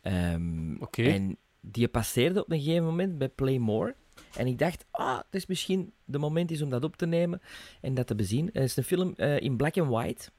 Ehm. 0.00 0.76
En 0.92 1.36
die 1.60 1.88
passeerde 1.88 2.40
op 2.40 2.50
een 2.50 2.60
gegeven 2.60 2.84
moment 2.84 3.18
bij 3.18 3.28
Playmore. 3.28 3.94
En 4.36 4.46
ik 4.46 4.58
dacht, 4.58 4.84
ah, 4.90 5.16
het 5.16 5.34
is 5.34 5.46
misschien 5.46 5.92
de 6.04 6.18
moment 6.18 6.50
is 6.50 6.62
om 6.62 6.70
dat 6.70 6.84
op 6.84 6.96
te 6.96 7.06
nemen 7.06 7.40
en 7.80 7.94
dat 7.94 8.06
te 8.06 8.14
bezien. 8.14 8.46
Het 8.52 8.62
is 8.62 8.76
een 8.76 8.84
film 8.84 9.12
eh, 9.16 9.40
in 9.40 9.56
black 9.56 9.78
and 9.78 9.90
white. 9.90 10.30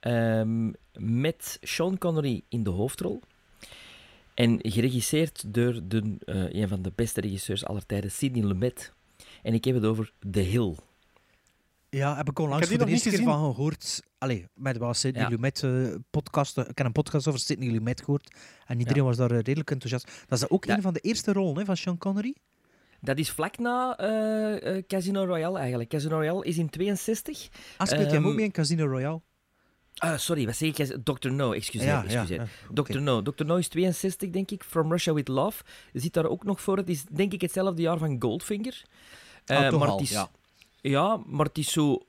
ehm, 0.00 0.72
met 0.98 1.58
Sean 1.62 1.98
Connery 1.98 2.42
in 2.48 2.62
de 2.62 2.70
hoofdrol. 2.70 3.20
En 4.40 4.58
geregisseerd 4.62 5.54
door 5.54 5.80
de, 5.84 6.16
eh, 6.24 6.60
een 6.62 6.68
van 6.68 6.82
de 6.82 6.92
beste 6.94 7.20
regisseurs 7.20 7.64
aller 7.64 7.86
tijden, 7.86 8.10
Sidney 8.10 8.44
Lumet. 8.44 8.92
En 9.42 9.54
ik 9.54 9.64
heb 9.64 9.74
het 9.74 9.84
over 9.84 10.12
The 10.30 10.40
Hill. 10.40 10.74
Ja, 11.88 12.16
heb 12.16 12.28
ik 12.28 12.38
onlangs 12.38 12.64
Ik 12.64 12.70
heb 12.70 12.78
voor 12.78 12.86
die 12.86 12.86
de 12.86 12.92
eerste 12.92 13.08
niet 13.08 13.18
keer 13.18 13.26
van 13.40 13.54
gehoord. 13.54 14.02
Allee, 14.18 14.46
met 14.54 14.76
was 14.76 15.00
Sidney 15.00 15.22
Ja. 15.22 15.28
Lumet 15.28 15.62
eh, 15.62 15.94
podcast. 16.10 16.58
eh, 16.58 16.64
Ik 16.68 16.78
heb 16.78 16.86
een 16.86 16.92
podcast 16.92 17.28
over 17.28 17.40
Sidney 17.40 17.70
Lumet 17.70 18.00
gehoord. 18.00 18.36
En 18.66 18.78
iedereen 18.78 19.04
was 19.04 19.16
daar 19.16 19.30
redelijk 19.30 19.70
enthousiast. 19.70 20.24
Dat 20.28 20.38
is 20.42 20.48
ook 20.50 20.64
Ja. 20.64 20.76
een 20.76 20.82
van 20.82 20.92
de 20.92 21.00
eerste 21.00 21.32
rollen 21.32 21.56
hè, 21.58 21.64
van 21.64 21.76
Sean 21.76 21.98
Connery. 21.98 22.34
Dat 23.00 23.18
is 23.18 23.30
vlak 23.30 23.58
na 23.58 23.94
Casino 24.86 25.24
Royale 25.24 25.58
eigenlijk. 25.58 25.88
Casino 25.88 26.16
Royale 26.16 26.44
is 26.44 26.58
in 26.58 26.70
62. 26.70 27.48
Ah, 27.76 27.86
speelt 27.86 28.04
hij 28.06 28.14
hem 28.14 28.26
ook 28.26 28.34
mee 28.34 28.44
in 28.44 28.50
Casino 28.50 28.86
Royale? 28.86 29.20
Ah, 29.96 30.18
sorry, 30.18 30.46
wat 30.46 30.56
zeg 30.56 30.78
ik? 30.78 30.96
Dr. 31.04 31.30
No, 31.30 31.52
excuseer. 31.52 31.88
Ja, 31.88 32.04
excuseer. 32.04 32.40
ja, 32.74 32.82
Dr. 32.82 32.98
No. 33.00 33.22
Dr. 33.22 33.44
No 33.44 33.56
is 33.56 33.68
62, 33.68 34.30
denk 34.30 34.50
ik. 34.50 34.64
From 34.64 34.90
Russia 34.90 35.12
with 35.12 35.28
Love. 35.28 35.62
Je 35.92 36.00
ziet 36.00 36.12
daar 36.12 36.26
ook 36.26 36.44
nog 36.44 36.60
voor. 36.60 36.76
Het 36.76 36.88
is 36.88 37.04
denk 37.04 37.32
ik 37.32 37.40
hetzelfde 37.40 37.82
jaar 37.82 37.98
van 37.98 38.16
Goldfinger. 38.18 38.82
Eh, 39.44 39.68
toch 39.68 39.78
maar 39.80 39.88
het 39.88 40.00
is, 40.00 40.10
ja. 40.10 40.30
ja, 40.80 41.20
maar 41.26 41.46
het 41.46 41.58
is 41.58 41.72
zo... 41.72 42.02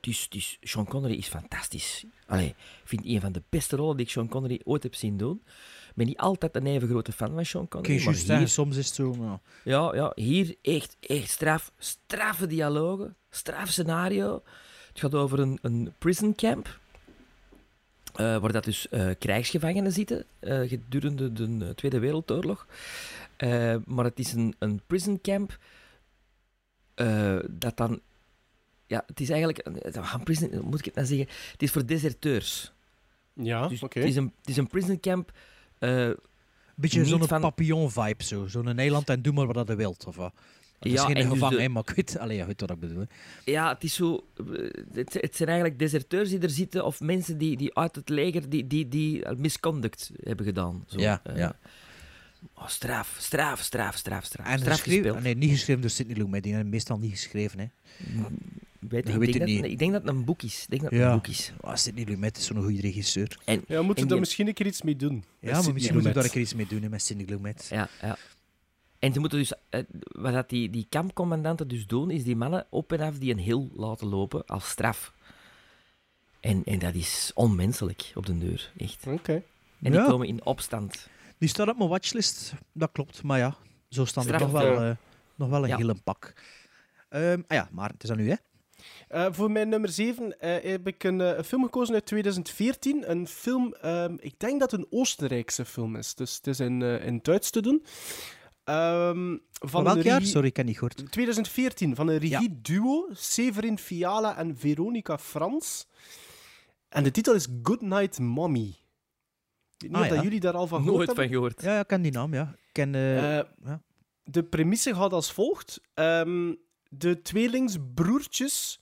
Het 0.00 0.26
is, 0.34 0.58
Sean 0.60 0.86
Connery 0.86 1.14
is 1.14 1.28
fantastisch. 1.28 2.04
Allee, 2.26 2.46
ik 2.48 2.54
vind 2.84 3.04
een 3.04 3.20
van 3.20 3.32
de 3.32 3.42
beste 3.48 3.76
rollen 3.76 3.96
die 3.96 4.06
ik 4.06 4.12
Sean 4.12 4.28
Connery 4.28 4.60
ooit 4.64 4.82
heb 4.82 4.94
zien 4.94 5.16
doen. 5.16 5.42
Ik 5.88 5.92
ben 5.94 6.06
niet 6.06 6.18
altijd 6.18 6.56
een 6.56 6.66
even 6.66 6.88
grote 6.88 7.12
fan 7.12 7.34
van 7.34 7.44
Sean 7.44 7.68
Connery, 7.68 8.04
maar 8.04 8.14
hier, 8.38 8.48
soms 8.48 8.76
is 8.76 8.86
het 8.86 8.94
zo. 8.94 9.14
maar- 9.14 9.38
ja, 9.64 9.94
ja, 9.94 10.12
hier 10.14 10.54
echt, 10.62 10.96
echt 11.00 11.30
straf. 11.30 11.72
Straffe 11.78 12.46
dialogen, 12.46 13.16
straf 13.30 13.68
scenario. 13.68 14.42
Het 14.88 15.00
gaat 15.00 15.14
over 15.14 15.38
een, 15.38 15.58
een 15.62 15.92
prison 15.98 16.34
camp. 16.34 16.78
Eh, 18.14 18.36
waar 18.38 18.52
dat 18.52 18.64
dus 18.64 18.88
eh, 18.88 19.10
krijgsgevangenen 19.18 19.92
zitten 19.92 20.24
eh, 20.38 20.68
gedurende 20.68 21.32
de 21.32 21.72
Tweede 21.74 21.98
Wereldoorlog. 21.98 22.66
Eh, 23.36 23.74
maar 23.86 24.04
het 24.04 24.18
is 24.18 24.32
een, 24.32 24.54
een 24.58 24.80
prison 24.86 25.20
camp 25.20 25.58
eh, 26.94 27.36
dat 27.50 27.76
dan... 27.76 28.00
Ja, 28.86 29.02
het 29.06 29.20
is 29.20 29.28
eigenlijk... 29.30 29.66
Een, 29.66 29.78
een 30.12 30.22
prison, 30.24 30.50
moet 30.64 30.78
ik 30.78 30.84
het 30.84 30.94
nou 30.94 31.06
zeggen? 31.06 31.26
Het 31.52 31.62
is 31.62 31.70
voor 31.70 31.86
deserteurs. 31.86 32.72
Ja, 33.32 33.68
Dus 33.68 33.82
oké. 33.82 33.98
het, 33.98 34.08
is 34.08 34.16
een, 34.16 34.32
het 34.40 34.48
is 34.48 34.56
een 34.56 34.66
prison 34.66 35.00
camp... 35.00 35.32
eh, 35.78 36.10
Beetje 36.76 37.04
zo'n 37.04 37.26
van- 37.26 37.40
papillon-vibe. 37.40 38.24
Zo. 38.24 38.46
Zo'n 38.46 38.78
eiland 38.78 39.08
en 39.10 39.22
doe 39.22 39.32
maar 39.32 39.46
wat 39.52 39.68
je 39.68 39.74
wilt. 39.76 40.06
Of 40.06 40.16
wat. 40.16 40.34
Het 40.78 40.92
is 40.92 40.98
Ja, 41.00 41.06
geen 41.06 41.14
en 41.16 41.22
dus 41.22 41.32
gevangen, 41.32 41.56
de- 41.56 41.62
hè, 41.62 41.68
maar 41.68 41.82
ik 41.86 41.94
weet, 41.96 42.18
allee, 42.18 42.36
je 42.36 42.44
weet 42.46 42.60
wat 42.60 42.70
ik 42.70 42.78
bedoel. 42.80 43.06
Ja, 43.44 43.72
het 43.72 43.84
is 43.84 43.94
zo. 43.94 44.26
eh, 44.36 44.44
Het, 44.92 45.12
het 45.20 45.36
zijn 45.36 45.48
eigenlijk 45.48 45.78
deserteurs 45.78 46.28
die 46.30 46.38
er 46.38 46.50
zitten, 46.50 46.84
of 46.84 47.00
mensen 47.00 47.38
die, 47.38 47.56
die 47.56 47.74
uit 47.76 47.94
het 47.96 48.08
leger 48.08 48.48
die, 48.48 48.66
die, 48.66 48.88
die 48.88 49.34
misconduct 49.36 50.10
hebben 50.22 50.46
gedaan. 50.46 50.84
Zo. 50.88 51.00
Ja, 51.00 51.20
Eh, 51.24 51.36
ja. 51.36 51.56
oh, 52.54 52.68
straf, 52.68 53.16
straf, 53.18 53.60
straf, 53.60 53.96
straf, 53.96 54.24
straf. 54.24 54.46
En 54.46 54.58
straf 54.58 54.72
geschreven, 54.74 55.02
gespeeld. 55.02 55.22
nee, 55.24 55.34
niet 55.36 55.50
geschreven 55.50 55.80
door 55.82 55.90
Sidney 55.90 56.16
Lumet. 56.16 56.42
Die 56.42 56.52
hebben 56.52 56.70
meestal 56.70 56.98
niet 56.98 57.10
geschreven. 57.10 57.58
Hè. 57.58 57.66
Weet, 58.88 59.06
Je 59.06 59.12
ik, 59.12 59.18
weet 59.18 59.32
denk 59.32 59.32
het 59.32 59.38
dat, 59.38 59.48
niet. 59.62 59.64
ik 59.72 59.78
denk 59.78 59.92
dat 59.92 60.02
het 60.02 60.10
een 60.10 60.24
boek 60.24 60.42
is. 60.42 60.62
Ik 60.62 60.68
denk 60.70 60.82
dat 60.82 60.90
het 60.90 61.00
een 61.00 61.06
Ja, 61.06 61.14
boek 61.14 61.26
is. 61.26 61.52
Ah, 61.60 61.76
Sidney 61.76 62.04
Lumet 62.04 62.36
is 62.36 62.44
zo'n 62.46 62.62
goede 62.62 62.80
regisseur. 62.80 63.38
En, 63.44 63.64
Ja, 63.68 63.76
we 63.78 63.82
moeten 63.82 63.96
en 63.96 64.02
er 64.02 64.08
die- 64.08 64.18
misschien 64.20 64.46
een 64.48 64.54
keer 64.54 64.66
iets 64.66 64.82
mee 64.82 64.96
doen. 64.96 65.24
Ja, 65.40 65.50
maar 65.62 65.72
misschien 65.72 65.94
moeten 65.94 66.02
we 66.12 66.12
daar 66.16 66.24
een 66.24 66.30
keer 66.30 66.40
iets 66.40 66.54
mee 66.54 66.66
doen 66.66 66.82
hè, 66.82 66.88
met 66.88 67.02
Sidney 67.02 67.26
Lumet. 67.26 67.66
Ja, 67.70 67.88
ja. 68.00 68.16
En 69.04 69.12
ze 69.12 69.20
moeten 69.20 69.38
dus, 69.38 69.52
eh, 69.68 69.80
wat 69.98 70.32
dat 70.32 70.48
die, 70.48 70.70
die 70.70 70.86
kampcommandanten 70.88 71.68
dus 71.68 71.86
doen, 71.86 72.10
is 72.10 72.24
die 72.24 72.36
mannen 72.36 72.66
op 72.70 72.92
en 72.92 73.00
af 73.00 73.18
die 73.18 73.32
een 73.32 73.38
hill 73.38 73.68
laten 73.76 74.06
lopen 74.06 74.44
als 74.46 74.68
straf. 74.68 75.12
En, 76.40 76.62
en 76.64 76.78
dat 76.78 76.94
is 76.94 77.30
onmenselijk 77.34 78.12
op 78.14 78.26
de 78.26 78.38
deur, 78.38 78.72
echt. 78.76 79.06
Oké. 79.06 79.32
En 79.32 79.42
die 79.90 79.92
Ja. 79.92 80.06
komen 80.06 80.26
in 80.26 80.44
opstand. 80.44 81.08
Die 81.38 81.48
staat 81.48 81.68
op 81.68 81.76
mijn 81.78 81.88
watchlist, 81.88 82.54
dat 82.72 82.92
klopt. 82.92 83.22
Maar 83.22 83.38
ja, 83.38 83.56
zo 83.88 84.04
staan 84.04 84.28
er 84.28 84.40
nog 84.40 84.50
wel, 84.50 84.80
eh, 84.82 84.90
nog 85.34 85.48
wel 85.48 85.62
een 85.62 85.68
Ja. 85.68 85.76
hele 85.76 85.94
pak. 86.04 86.32
Ehm, 87.08 87.40
ah 87.46 87.56
ja, 87.56 87.68
maar 87.72 87.88
het 87.90 88.02
is 88.02 88.10
aan 88.10 88.18
u, 88.20 88.28
hè? 88.30 88.36
Eh, 89.08 89.26
voor 89.32 89.50
mijn 89.50 89.68
nummer 89.68 89.88
7 89.90 90.34
heb 90.38 90.86
ik 90.86 91.04
een, 91.04 91.18
een 91.18 91.44
film 91.44 91.62
gekozen 91.64 91.94
uit 91.94 92.06
2014. 92.06 93.10
Een 93.10 93.26
film, 93.26 93.74
ehm, 93.74 94.16
ik 94.20 94.38
denk 94.38 94.60
dat 94.60 94.70
het 94.70 94.80
een 94.80 94.86
Oostenrijkse 94.90 95.64
film 95.64 95.96
is. 95.96 96.14
Dus 96.14 96.36
het 96.36 96.46
is 96.46 96.60
in, 96.60 96.82
eh, 96.82 97.06
in 97.06 97.18
Duits 97.22 97.50
te 97.50 97.62
doen. 97.62 97.84
Ehm, 98.64 99.36
Van 99.52 99.84
welk 99.84 100.02
jaar? 100.02 100.22
Sorry, 100.22 100.46
ik 100.46 100.52
ken 100.52 100.64
niet 100.66 100.74
gehoord. 100.74 101.10
2014, 101.12 101.94
van 101.94 102.08
een 102.08 102.18
regieduo, 102.18 103.08
Severin 103.12 103.78
Fiala 103.78 104.36
en 104.36 104.56
Veronica 104.58 105.18
Frans. 105.18 105.86
En 106.88 107.02
de 107.04 107.10
titel 107.10 107.34
is 107.34 107.46
Goodnight 107.62 108.18
Mommy. 108.18 108.60
Ik 108.68 108.76
weet 109.76 109.90
niet 109.90 109.94
Ah, 110.00 110.00
of 110.02 110.08
dat 110.08 110.22
jullie 110.22 110.40
daar 110.40 110.52
al 110.54 110.66
van 110.66 110.78
gehoord 110.82 110.96
Nooit 110.96 111.06
hebben. 111.08 111.24
van 111.24 111.34
gehoord. 111.34 111.62
Ja, 111.62 111.72
ja, 111.74 111.80
ik 111.80 111.86
ken 111.86 112.02
die 112.02 112.12
naam, 112.12 112.34
ja. 112.34 112.54
Ik 112.56 112.72
ken... 112.72 112.94
eh, 112.94 113.38
Eh, 113.38 113.44
ja. 113.64 113.82
De 114.24 114.42
premisse 114.44 114.94
gaat 114.94 115.12
als 115.12 115.32
volgt. 115.32 115.80
Ehm, 115.94 116.54
de 116.88 117.22
tweelingsbroertjes... 117.22 118.80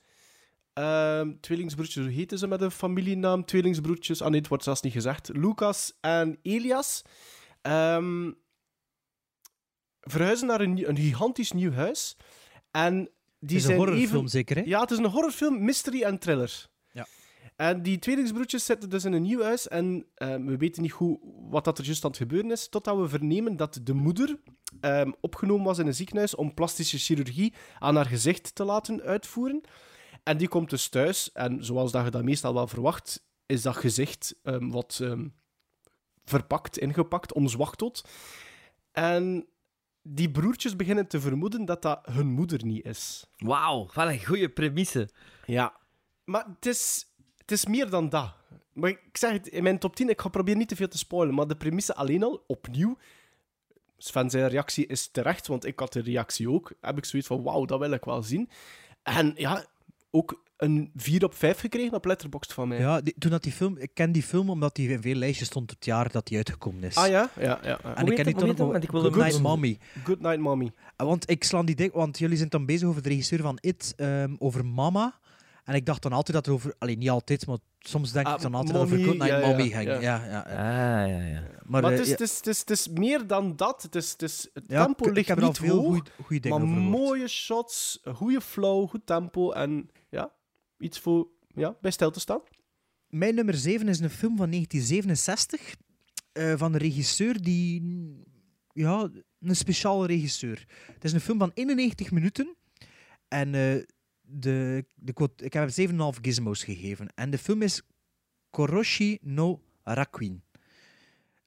ehm, 0.73 1.33
tweelingsbroertjes, 1.41 2.05
hoe 2.05 2.13
heten 2.13 2.39
ze 2.39 2.47
met 2.47 2.61
een 2.61 2.71
familienaam? 2.71 3.45
Tweelingsbroertjes... 3.45 4.23
Ah 4.23 4.29
nee, 4.31 4.39
het 4.41 4.49
wordt 4.49 4.65
zelfs 4.65 4.81
niet 4.81 4.93
gezegd. 4.93 5.29
Lucas 5.33 5.93
en 6.01 6.39
Elias... 6.43 7.03
ehm, 7.63 8.31
verhuizen 10.03 10.47
naar 10.47 10.61
een, 10.61 10.89
een 10.89 10.97
gigantisch 10.97 11.53
nieuw 11.53 11.73
huis. 11.73 12.17
En 12.71 13.11
die 13.39 13.57
is 13.57 13.65
een 13.65 13.77
horrorfilm 13.77 14.19
even... 14.19 14.29
zeker, 14.29 14.57
hè? 14.57 14.63
Ja, 14.65 14.81
het 14.81 14.91
is 14.91 14.99
een 14.99 15.07
horrorfilm, 15.07 15.65
mystery 15.65 16.03
en 16.03 16.19
thriller. 16.19 16.69
Ja. 16.93 17.07
En 17.57 17.83
die 17.83 17.99
tweelingsbroertjes 17.99 18.65
zitten 18.65 18.91
dus 18.91 19.05
in 19.05 19.13
een 19.13 19.23
nieuw 19.23 19.43
huis 19.43 19.69
en 19.69 20.07
eh, 20.15 20.37
we 20.37 20.57
weten 20.57 20.83
niet 20.83 20.93
goed 20.93 21.19
wat 21.51 21.65
dat 21.65 21.79
er 21.79 21.85
juist 21.85 22.05
aan 22.05 22.11
het 22.11 22.19
gebeuren 22.19 22.51
is, 22.51 22.69
totdat 22.69 22.97
we 22.97 23.09
vernemen 23.09 23.57
dat 23.57 23.81
de 23.83 23.95
moeder 23.95 24.39
ehm, 24.81 25.13
opgenomen 25.21 25.65
was 25.65 25.79
in 25.79 25.87
een 25.87 25.95
ziekenhuis 25.95 26.35
om 26.35 26.55
plastische 26.55 26.99
chirurgie 26.99 27.55
aan 27.79 27.97
haar 27.97 28.07
gezicht 28.07 28.55
te 28.55 28.65
laten 28.65 29.03
uitvoeren. 29.03 29.61
En 30.23 30.37
die 30.37 30.49
komt 30.49 30.71
dus 30.71 30.89
thuis 30.89 31.33
en 31.33 31.65
zoals 31.65 31.93
dat 31.93 32.05
je 32.05 32.11
dat 32.11 32.23
meestal 32.23 32.55
wel 32.55 32.67
verwacht, 32.67 33.25
is 33.47 33.63
dat 33.63 33.77
gezicht 33.77 34.35
ehm, 34.43 34.69
wat 34.69 34.99
ehm, 35.03 35.29
verpakt, 36.25 36.79
ingepakt, 36.79 37.33
omzwachteld. 37.33 38.09
En 38.93 39.47
die 40.03 40.31
broertjes 40.31 40.77
beginnen 40.77 41.07
te 41.07 41.21
vermoeden 41.21 41.65
dat 41.65 41.83
dat 41.83 42.01
hun 42.03 42.27
moeder 42.27 42.65
niet 42.65 42.85
is. 42.85 43.27
Wauw, 43.37 43.91
wat 43.95 44.09
een 44.09 44.25
goede 44.25 44.49
premisse. 44.49 45.09
Ja. 45.47 45.77
Maar 46.25 46.47
het 46.55 46.67
is, 46.67 47.07
het 47.37 47.51
is 47.53 47.67
meer 47.67 47.91
dan 47.91 48.09
dat. 48.09 48.35
Maar 48.73 48.91
ik 48.91 49.01
zeg 49.13 49.33
het, 49.33 49.47
in 49.47 49.63
mijn 49.63 49.79
top 49.79 49.97
10, 49.97 50.09
ik 50.09 50.21
ga 50.21 50.29
proberen 50.29 50.59
niet 50.59 50.69
te 50.69 50.77
veel 50.77 50.89
te 50.89 50.99
spoilen, 50.99 51.35
maar 51.35 51.47
de 51.47 51.57
premisse 51.57 51.95
alleen 51.95 52.23
al, 52.23 52.45
opnieuw... 52.47 52.97
Sven 53.97 54.31
zijn 54.31 54.49
reactie 54.49 54.87
is 54.87 55.09
terecht, 55.09 55.47
want 55.47 55.65
ik 55.65 55.79
had 55.79 55.93
de 55.93 56.01
reactie 56.01 56.51
ook. 56.51 56.73
Heb 56.81 56.99
ik 56.99 57.05
zoiets 57.05 57.29
van, 57.29 57.43
wauw, 57.43 57.65
dat 57.65 57.79
wil 57.79 57.93
ik 57.93 58.05
wel 58.05 58.23
zien. 58.23 58.49
En 59.03 59.33
ja, 59.37 59.67
ook 60.11 60.43
een 60.63 60.91
4 60.97 61.25
op 61.25 61.35
5 61.35 61.59
gekregen 61.61 61.93
op 61.95 62.05
Letterboxd 62.05 62.53
van 62.53 62.69
mij. 62.69 62.79
Ja, 62.79 63.01
die- 63.01 63.15
toen 63.19 63.31
dat 63.31 63.43
die 63.43 63.53
film... 63.53 63.77
Ik 63.79 63.91
ken 63.95 64.13
die 64.13 64.23
film 64.23 64.51
omdat 64.51 64.75
die 64.75 64.89
in 64.89 65.03
veel 65.03 65.15
lijstjes 65.15 65.47
stond 65.49 65.71
het 65.71 65.85
jaar 65.85 66.11
dat 66.11 66.27
die 66.27 66.37
uitgekomen 66.37 66.83
is. 66.85 66.97
Ah 66.97 67.09
ja? 67.09 67.31
Ja, 67.41 67.43
ja. 67.63 67.79
ja. 67.83 67.95
En 67.97 68.07
ik 68.07 68.15
ken 68.15 68.25
die 68.25 68.35
toen 68.35 68.51
ook 68.51 68.57
Want 68.59 68.85
ik 68.85 68.91
wil 68.91 69.01
Good 69.01 69.15
hem 69.15 69.23
Night 69.23 69.41
Mommy. 69.41 69.79
Good 70.05 70.21
Night 70.21 70.39
Mommy. 70.41 70.71
Eh, 70.97 71.07
Want 71.07 71.31
ik 71.31 71.45
slaan 71.45 71.67
die 71.67 71.75
dik, 71.75 71.93
want 71.93 72.19
jullie 72.19 72.37
zijn 72.37 72.49
dan 72.49 72.67
bezig 72.67 72.89
over 72.89 73.03
de 73.03 73.09
regisseur 73.09 73.41
van 73.41 73.59
It, 73.61 73.93
ehm, 73.97 74.35
over 74.39 74.65
Mama. 74.67 75.21
En 75.65 75.75
ik 75.75 75.87
dacht 75.87 76.03
dan 76.03 76.13
altijd 76.13 76.37
dat 76.37 76.47
het 76.47 76.55
over, 76.55 76.75
alleen 76.79 76.99
niet 76.99 77.11
altijd, 77.11 77.47
maar 77.47 77.59
soms 77.79 78.13
denk 78.13 78.27
Ah, 78.27 78.35
ik 78.35 78.41
dan 78.41 78.55
altijd 78.55 78.77
Mommy, 78.77 78.93
over 78.93 79.05
Good 79.05 79.19
Night 79.19 79.31
ja, 79.33 79.39
ja, 79.39 79.47
Mommy 79.47 79.69
ging. 79.71 79.85
ja. 79.89 80.01
Ja, 80.01 80.25
ja, 80.25 80.31
ja. 80.31 81.03
Ah, 81.03 81.09
ja, 81.11 81.23
ja. 81.23 81.41
Maar, 81.67 81.83
Maar, 81.83 81.93
eh, 81.93 81.99
het, 81.99 82.01
is, 82.01 82.07
ja, 82.07 82.13
het, 82.13 82.21
is, 82.21 82.37
het, 82.37 82.47
is, 82.47 82.59
het 82.61 82.71
is 82.71 82.89
meer 82.89 83.27
dan 83.27 83.57
dat. 83.57 83.83
Het, 83.83 83.95
is, 83.95 84.11
het, 84.13 84.23
is, 84.23 84.49
het 84.55 84.65
Ja, 84.67 84.85
tempo 84.85 85.11
ligt 85.11 85.29
er 85.29 85.41
niet 85.43 85.59
veel 85.59 85.77
hoog, 85.77 85.85
goeie- 85.87 86.03
goeie 86.25 86.41
dingen 86.41 86.59
maar 86.73 86.81
mooie 86.83 87.29
shots, 87.29 88.01
goede 88.15 88.41
flow, 88.41 88.89
goed 88.89 89.07
tempo 89.07 89.51
en 89.53 89.91
iets 90.83 90.99
voor 90.99 91.29
ja, 91.55 91.77
bij 91.81 91.91
stil 91.91 92.11
te 92.11 92.21
staan. 92.21 92.41
Mijn 93.09 93.35
nummer 93.35 93.55
7 93.55 93.89
is 93.89 94.01
een 94.01 94.11
film 94.11 94.37
van 94.37 94.51
1967 94.51 95.77
eh, 96.33 96.55
van 96.57 96.73
een 96.73 96.81
regisseur 96.81 97.43
die... 97.43 97.83
Ja, 98.73 99.11
een 99.41 99.57
speciale 99.57 100.07
regisseur. 100.07 100.67
Het 100.93 101.05
is 101.05 101.13
een 101.13 101.21
film 101.21 101.39
van 101.39 101.51
91 101.55 102.11
minuten. 102.11 102.57
En 103.29 103.55
eh, 103.55 103.83
de, 104.21 104.85
de, 104.95 105.31
ik 105.37 105.53
heb 105.53 105.75
hem 105.75 106.15
7,5 106.15 106.21
gizmos 106.21 106.65
gegeven. 106.65 107.09
En 107.15 107.31
de 107.31 107.39
film 107.39 107.63
is 107.63 107.83
Koroshi 108.51 109.19
no 109.21 109.63
Rakuin. 109.83 110.43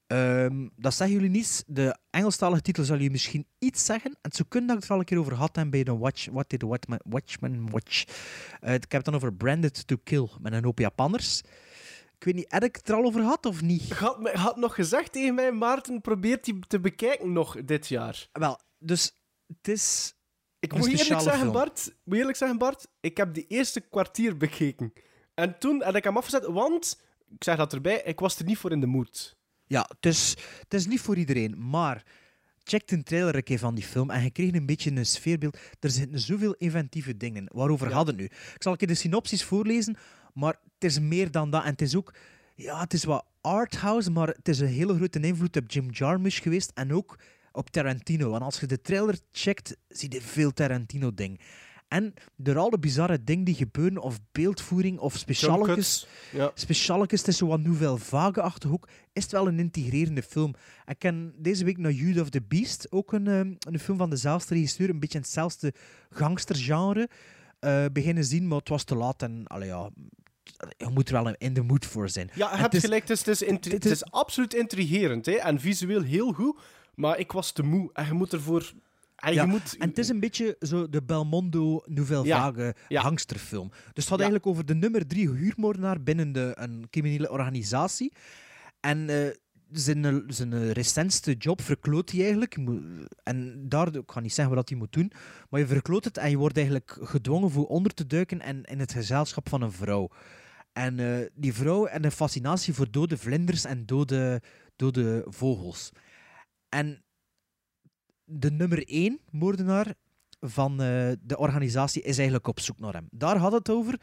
Ehm, 0.07 0.68
dat 0.76 0.94
zeggen 0.94 1.15
jullie 1.15 1.32
niets. 1.32 1.64
De 1.68 1.98
Engelstalige 2.10 2.61
titel 2.61 2.84
zal 2.84 2.98
je 2.98 3.11
misschien 3.11 3.48
iets 3.60 3.86
zeggen. 3.86 4.11
En 4.11 4.18
het 4.22 4.36
zou 4.36 4.48
kunnen 4.48 4.68
dat 4.69 4.77
ik 4.77 4.82
het 4.84 4.91
er 4.91 4.95
al 4.95 5.02
een 5.02 5.10
keer 5.10 5.19
over 5.19 5.34
had 5.34 5.56
heb 5.56 5.72
bij 5.72 5.84
de 5.84 5.98
Watch, 5.98 6.27
What 6.32 6.49
Did 6.49 6.61
Watchman, 6.61 6.99
Watchman 7.03 7.69
Watch. 7.69 8.03
Eh, 8.60 8.73
ik 8.73 8.82
heb 8.82 8.91
het 8.91 9.06
dan 9.06 9.15
over 9.15 9.34
Branded 9.34 9.88
to 9.88 9.95
Kill 10.03 10.30
met 10.40 10.53
een 10.53 10.64
hoop 10.64 10.80
Japanners. 10.80 11.41
Ik 12.18 12.23
weet 12.23 12.36
niet, 12.36 12.52
heb 12.52 12.64
ik 12.64 12.76
het 12.76 12.90
er 12.90 12.95
al 12.95 13.03
over 13.03 13.22
gehad 13.22 13.45
of 13.45 13.61
niet? 13.61 13.94
Had, 13.94 14.30
had 14.32 14.56
nog 14.56 14.76
gezegd 14.76 15.11
tegen 15.11 15.36
mij, 15.36 15.52
Maarten, 15.52 16.02
probeert 16.02 16.45
die 16.45 16.60
te 16.68 16.80
bekijken 16.80 17.32
nog 17.34 17.64
dit 17.65 17.88
jaar. 17.88 18.27
Wel, 18.32 18.60
dus 18.77 19.15
het 19.48 19.68
is. 19.68 20.14
Ik 20.60 20.73
moet 20.73 20.88
eerlijk 20.88 21.22
zeggen, 21.22 21.40
film. 21.40 21.52
Bart, 21.52 21.95
moet 22.03 22.18
eerlijk 22.18 22.38
zeggen, 22.38 22.57
Bart, 22.57 22.88
ik 22.99 23.18
heb 23.18 23.34
die 23.34 23.45
eerste 23.48 23.80
kwartier 23.82 24.38
bekeken. 24.38 24.94
En 25.34 25.60
toen 25.60 25.84
heb 25.84 25.95
ik 25.95 26.03
hem 26.03 26.18
afgezet, 26.18 26.45
want, 26.45 27.02
ik 27.30 27.44
zeg 27.44 27.57
dat 27.57 27.73
erbij, 27.73 28.02
ik 28.02 28.19
was 28.19 28.38
er 28.40 28.45
niet 28.45 28.57
voor 28.57 28.72
in 28.72 28.80
de 28.80 28.88
mood. 28.88 29.35
Ja, 29.67 29.89
het 29.95 30.05
is, 30.05 30.35
het 30.59 30.73
is 30.73 30.87
niet 30.87 30.99
voor 30.99 31.17
iedereen, 31.17 31.69
maar 31.69 32.03
check 32.63 32.87
de 32.87 33.03
trailer 33.03 33.35
een 33.35 33.43
keer 33.43 33.59
van 33.59 33.75
die 33.75 33.83
film 33.83 34.09
en 34.09 34.23
je 34.23 34.31
kreeg 34.31 34.53
een 34.53 34.65
beetje 34.65 34.91
een 34.91 35.05
sfeerbeeld. 35.05 35.57
Er 35.79 35.89
zitten 35.89 36.19
zoveel 36.19 36.53
inventieve 36.53 37.17
dingen 37.17 37.41
in. 37.41 37.49
Waarover 37.53 37.87
Ja. 37.89 37.93
hadden 37.93 38.15
nu? 38.15 38.23
Ik 38.23 38.55
zal 38.57 38.71
een 38.71 38.77
keer 38.77 38.87
de 38.87 38.93
synopsis 38.95 39.43
voorlezen, 39.43 39.95
maar 40.33 40.53
het 40.73 40.83
is 40.83 40.99
meer 40.99 41.31
dan 41.31 41.49
dat. 41.49 41.63
En 41.63 41.71
het 41.71 41.81
is 41.81 41.95
ook, 41.95 42.13
ja, 42.55 42.79
het 42.79 42.93
is 42.93 43.03
wat 43.03 43.25
arthouse, 43.41 44.11
maar 44.11 44.27
het 44.27 44.47
is 44.47 44.59
een 44.59 44.67
hele 44.67 44.95
grote 44.95 45.19
invloed 45.19 45.57
op 45.57 45.71
Jim 45.71 45.89
Jarmusch 45.91 46.41
geweest 46.41 46.71
en 46.73 46.93
ook 46.93 47.19
op 47.51 47.69
Tarantino. 47.69 48.29
Want 48.29 48.43
als 48.43 48.59
je 48.59 48.65
de 48.67 48.81
trailer 48.81 49.19
checkt, 49.31 49.77
zie 49.89 50.11
je 50.13 50.21
veel 50.21 50.51
Tarantino-ding. 50.51 51.39
En 51.88 52.14
door 52.36 52.57
al 52.57 52.70
de 52.70 52.80
bizarre 52.80 53.24
dingen 53.24 53.44
die 53.44 53.56
gebeuren, 53.56 54.02
of 54.02 54.20
beeldvoering, 54.32 54.99
of 54.99 55.18
specialetjes, 55.18 56.07
ja. 56.32 56.52
specialetjes, 56.53 57.20
het 57.20 57.28
is 57.30 57.38
zo 57.38 57.48
wat 57.48 57.60
nouvelle 57.60 57.98
vague-achtig 57.98 58.72
ook, 58.72 58.88
is 59.14 59.24
het 59.24 59.32
wel 59.32 59.48
een 59.48 59.60
integrerende 59.60 60.24
film. 60.24 60.53
Ik 60.86 60.99
ken 60.99 61.34
deze 61.38 61.66
week 61.66 61.78
naar 61.78 61.91
Youth 61.91 62.20
of 62.22 62.30
the 62.30 62.41
Beast, 62.41 62.88
ook 62.91 63.12
een, 63.14 63.28
ehm, 63.28 63.53
een 63.60 63.80
film 63.80 63.98
van 63.98 64.10
dezelfde 64.10 64.53
regisseur, 64.53 64.90
een 64.90 64.99
beetje 64.99 65.18
in 65.18 65.24
hetzelfde 65.24 65.74
gangstergenre, 66.10 67.10
eh 67.60 67.86
beginnen 67.94 68.26
zien, 68.26 68.48
maar 68.48 68.57
het 68.60 68.70
was 68.70 68.84
te 68.84 68.95
laat 68.95 69.22
en, 69.22 69.48
allee, 69.48 69.68
ja, 69.68 69.90
je 70.78 70.90
moet 70.94 71.10
er 71.10 71.24
wel 71.24 71.34
in 71.38 71.53
de 71.53 71.62
mood 71.62 71.86
voor 71.86 72.10
zijn. 72.10 72.30
Ja, 72.34 72.49
je 72.52 72.57
hebt 72.57 72.62
het 72.64 72.74
is- 72.74 72.82
gelijk. 72.82 73.07
Het 73.07 73.28
is, 73.28 73.40
het 73.48 73.86
is- 73.86 73.91
is 73.91 74.12
absoluut 74.12 74.53
intrigerend 74.53 75.26
hè? 75.26 75.32
en 75.34 75.60
visueel 75.60 76.02
heel 76.02 76.34
goed. 76.34 76.60
Maar 76.95 77.20
ik 77.20 77.32
was 77.32 77.52
te 77.52 77.64
moe 77.64 77.90
en 77.94 78.06
je 78.06 78.14
moet 78.14 78.34
ervoor. 78.34 78.74
En 79.15 79.33
Ja, 79.33 79.41
je 79.41 79.47
moet... 79.47 79.75
En 79.77 79.89
het 79.89 79.97
is 79.97 80.09
een 80.09 80.19
beetje 80.19 80.55
zo 80.59 80.89
de 80.89 81.03
Belmondo 81.03 81.81
Nouvelle 81.85 82.27
Vague 82.27 82.75
ja. 82.87 83.01
gangsterfilm. 83.01 83.69
Dus 83.69 83.79
het 83.93 84.07
gaat 84.07 84.19
eigenlijk 84.19 84.47
over 84.47 84.65
de 84.65 84.75
nummer 84.75 85.07
drie 85.07 85.29
huurmoordenaar 85.29 86.03
binnen 86.03 86.31
de, 86.31 86.51
een 86.55 86.87
criminele 86.89 87.31
organisatie. 87.31 88.13
En 88.79 89.09
eh, 89.09 89.27
zijn, 89.71 90.23
zijn 90.27 90.71
recentste 90.71 91.33
job 91.33 91.61
verkloot 91.61 92.09
hij 92.09 92.21
eigenlijk. 92.21 92.57
En 93.23 93.69
daardoor, 93.69 94.01
ik 94.01 94.11
ga 94.11 94.19
niet 94.19 94.33
zeggen 94.33 94.55
wat 94.55 94.69
hij 94.69 94.77
moet 94.77 94.93
doen, 94.93 95.11
maar 95.49 95.59
je 95.59 95.67
verkloot 95.67 96.03
het 96.03 96.17
en 96.17 96.29
je 96.29 96.37
wordt 96.37 96.57
eigenlijk 96.57 96.97
gedwongen 97.01 97.51
voor 97.51 97.65
onder 97.65 97.93
te 97.93 98.07
duiken 98.07 98.41
en 98.41 98.63
in 98.63 98.79
het 98.79 98.91
gezelschap 98.91 99.49
van 99.49 99.61
een 99.61 99.71
vrouw. 99.71 100.09
En 100.73 100.99
eh, 100.99 101.27
die 101.33 101.53
vrouw 101.53 101.85
en 101.85 102.03
een 102.03 102.11
fascinatie 102.11 102.73
voor 102.73 102.91
dode 102.91 103.17
vlinders 103.17 103.65
en 103.65 103.85
dode, 103.85 104.41
dode 104.75 105.25
vogels. 105.27 105.91
En 106.69 107.05
de 108.26 108.52
nummer 108.52 108.88
één 108.88 109.19
moordenaar 109.31 109.93
van 110.39 110.72
eh, 110.72 111.11
de 111.22 111.38
organisatie 111.38 112.02
is 112.02 112.15
eigenlijk 112.15 112.47
op 112.47 112.60
zoek 112.60 112.80
naar 112.80 112.93
hem. 112.93 113.07
Daar 113.11 113.38
had 113.38 113.52
het 113.52 113.69
over, 113.69 114.02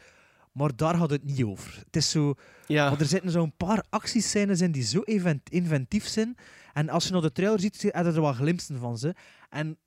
maar 0.51 0.75
daar 0.75 0.95
had 0.95 1.09
het 1.09 1.23
niet 1.23 1.43
over. 1.43 1.81
Het 1.85 1.95
is 1.95 2.09
zo... 2.09 2.33
Ja. 2.67 2.89
Maar 2.89 2.99
er 2.99 3.05
zitten 3.05 3.31
zo'n 3.31 3.55
paar 3.57 3.85
actiescènes 3.89 4.61
in 4.61 4.71
die 4.71 4.83
zo 4.83 4.99
invent- 4.99 5.49
inventief 5.49 6.07
zijn. 6.07 6.35
En 6.73 6.89
als 6.89 7.05
je 7.05 7.11
naar 7.11 7.21
de 7.21 7.31
trailer 7.31 7.59
ziet, 7.59 7.81
heb 7.81 7.93
je 7.93 8.11
er 8.11 8.21
wel 8.21 8.33
glimpsen 8.33 8.79
van 8.79 8.97
ze. 8.97 9.15
En 9.49 9.77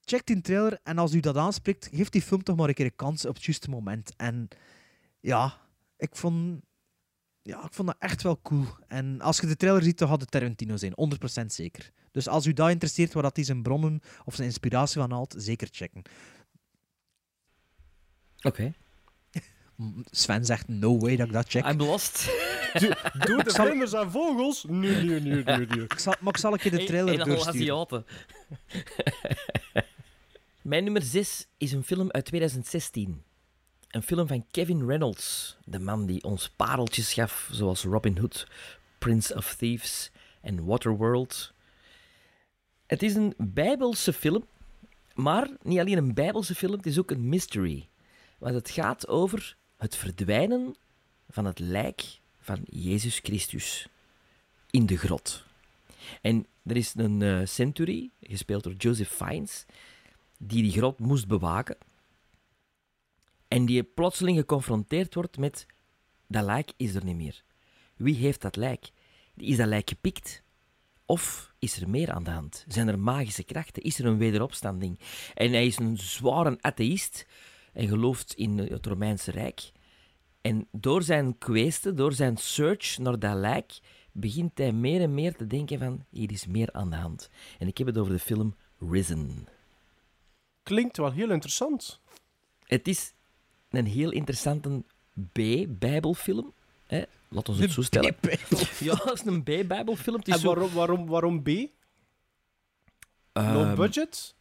check 0.00 0.26
die 0.26 0.40
trailer 0.40 0.78
en 0.82 0.98
als 0.98 1.14
u 1.14 1.20
dat 1.20 1.36
aanspreekt, 1.36 1.88
geef 1.92 2.08
die 2.08 2.22
film 2.22 2.42
toch 2.42 2.56
maar 2.56 2.68
een 2.68 2.74
keer 2.74 2.84
een 2.86 2.96
kans 2.96 3.26
op 3.26 3.34
het 3.34 3.44
juiste 3.44 3.70
moment. 3.70 4.12
En 4.16 4.48
ja, 5.20 5.54
ik 5.96 6.16
vond... 6.16 6.60
Ja, 7.42 7.64
ik 7.64 7.72
vond 7.72 7.88
dat 7.88 7.96
echt 7.98 8.22
wel 8.22 8.40
cool. 8.42 8.66
En 8.86 9.20
als 9.20 9.40
je 9.40 9.46
de 9.46 9.56
trailer 9.56 9.82
ziet, 9.82 9.98
dan 9.98 10.08
had 10.08 10.20
het 10.20 10.30
Tarantino 10.30 10.76
zijn. 10.76 10.92
100% 11.42 11.46
zeker. 11.46 11.92
Dus 12.16 12.28
als 12.28 12.46
u 12.46 12.52
dat 12.52 12.70
interesseert, 12.70 13.12
waar 13.12 13.22
dat 13.22 13.36
hij 13.36 13.44
zijn 13.44 13.62
bronnen 13.62 14.00
of 14.24 14.34
zijn 14.34 14.46
inspiratie 14.48 15.00
van 15.00 15.10
haalt, 15.10 15.34
zeker 15.38 15.68
checken. 15.70 16.02
Oké. 18.42 18.72
Sven 20.10 20.44
zegt, 20.44 20.68
no 20.68 20.98
way 20.98 21.16
dat 21.16 21.26
ik 21.26 21.32
dat 21.32 21.48
check. 21.48 21.66
I'm 21.66 21.78
lost. 21.78 22.24
Doe 23.26 23.42
de 23.42 23.50
zal- 23.50 23.66
vlinders 23.66 23.92
en 23.92 24.10
vogels? 24.10 24.64
Nee, 24.68 25.02
nee, 25.04 25.20
nee, 25.20 25.44
nee, 25.44 25.66
nee. 25.66 25.84
Ik 25.84 25.98
zal, 25.98 26.14
maar 26.20 26.32
ik 26.32 26.38
zal 26.38 26.54
ik 26.54 26.62
je 26.62 26.70
de 26.70 26.84
trailer 26.84 27.14
Een- 27.14 27.20
een 27.20 27.36
doorsturen. 27.36 28.04
Mijn 30.62 30.84
nummer 30.84 31.02
6 31.02 31.46
is 31.56 31.72
een 31.72 31.84
film 31.84 32.10
uit 32.10 32.24
2016. 32.24 33.22
Een 33.90 34.02
film 34.02 34.26
van 34.26 34.46
Kevin 34.50 34.86
Reynolds, 34.86 35.56
de 35.64 35.78
man 35.78 36.06
die 36.06 36.22
ons 36.24 36.48
pareltjes 36.48 37.12
gaf, 37.12 37.48
zoals 37.52 37.82
Robin 37.84 38.18
Hood, 38.18 38.46
Prince 38.98 39.34
of 39.34 39.54
Thieves 39.54 40.10
en 40.40 40.64
Waterworld. 40.64 41.54
Het 42.86 43.02
is 43.02 43.14
een 43.14 43.34
bijbelse 43.36 44.12
film, 44.12 44.44
maar 45.14 45.50
niet 45.62 45.78
alleen 45.78 45.96
een 45.98 46.14
bijbelse 46.14 46.54
film, 46.54 46.72
het 46.72 46.86
is 46.86 46.98
ook 46.98 47.10
een 47.10 47.28
mystery. 47.28 47.88
Want 48.38 48.54
het 48.54 48.70
gaat 48.70 49.08
over 49.08 49.56
het 49.76 49.96
verdwijnen 49.96 50.76
van 51.28 51.44
het 51.44 51.58
lijk 51.58 52.20
van 52.40 52.60
Jezus 52.64 53.18
Christus 53.18 53.88
in 54.70 54.86
de 54.86 54.96
grot. 54.96 55.44
En 56.20 56.46
er 56.62 56.76
is 56.76 56.94
een 56.96 57.22
eh, 57.22 57.40
Century, 57.44 58.10
gespeeld 58.20 58.62
door 58.62 58.72
Joseph 58.72 59.10
Fiennes, 59.10 59.64
die 60.38 60.62
die 60.62 60.72
grot 60.72 60.98
moest 60.98 61.26
bewaken. 61.26 61.76
En 63.48 63.66
die 63.66 63.82
plotseling 63.82 64.38
geconfronteerd 64.38 65.14
wordt 65.14 65.38
met 65.38 65.66
dat 66.26 66.44
lijk 66.44 66.72
is 66.76 66.94
er 66.94 67.04
niet 67.04 67.16
meer. 67.16 67.42
Wie 67.96 68.14
heeft 68.14 68.40
dat 68.40 68.56
lijk? 68.56 68.90
Is 69.36 69.56
dat 69.56 69.66
lijk 69.66 69.88
gepikt? 69.88 70.42
Of 71.06 71.52
is 71.58 71.80
er 71.80 71.88
meer 71.88 72.12
aan 72.12 72.24
de 72.24 72.30
hand? 72.30 72.64
Zijn 72.68 72.88
er 72.88 72.98
magische 72.98 73.44
krachten? 73.44 73.82
Is 73.82 73.98
er 73.98 74.06
een 74.06 74.18
wederopstanding? 74.18 74.98
En 75.34 75.50
hij 75.50 75.66
is 75.66 75.78
een 75.78 75.96
zware 75.96 76.58
atheïst 76.60 77.26
en 77.72 77.88
gelooft 77.88 78.34
in 78.34 78.58
het 78.58 78.86
Romeinse 78.86 79.30
Rijk. 79.30 79.72
En 80.40 80.68
door 80.72 81.02
zijn 81.02 81.38
kweesten, 81.38 81.96
door 81.96 82.12
zijn 82.12 82.36
search 82.36 82.98
naar 82.98 83.18
dat 83.18 83.34
lijk, 83.34 83.78
begint 84.12 84.58
hij 84.58 84.72
meer 84.72 85.00
en 85.00 85.14
meer 85.14 85.36
te 85.36 85.46
denken 85.46 85.78
van, 85.78 86.04
hier 86.10 86.32
is 86.32 86.46
meer 86.46 86.72
aan 86.72 86.90
de 86.90 86.96
hand. 86.96 87.30
En 87.58 87.66
ik 87.66 87.78
heb 87.78 87.86
het 87.86 87.98
over 87.98 88.12
de 88.12 88.18
film 88.18 88.54
Risen. 88.78 89.48
Klinkt 90.62 90.96
wel 90.96 91.12
heel 91.12 91.30
interessant. 91.30 92.00
Het 92.64 92.88
is 92.88 93.12
een 93.70 93.86
heel 93.86 94.10
interessante 94.10 94.84
B-bijbelfilm. 95.32 96.54
Hè. 96.86 97.02
Laat 97.28 97.48
ons 97.48 97.58
het 97.58 97.70
zo 97.70 97.82
stellen. 97.82 98.16
Ja, 98.78 98.94
het 99.04 99.12
is 99.14 99.24
een 99.24 99.42
B-bijbelfilm. 99.42 100.20
En 100.22 100.38
zo- 100.38 100.46
waarom, 100.54 100.72
waarom, 100.72 101.06
waarom 101.06 101.42
B? 101.42 101.48
Low 103.32 103.62
Ehm, 103.62 103.74
budget? 103.74 104.34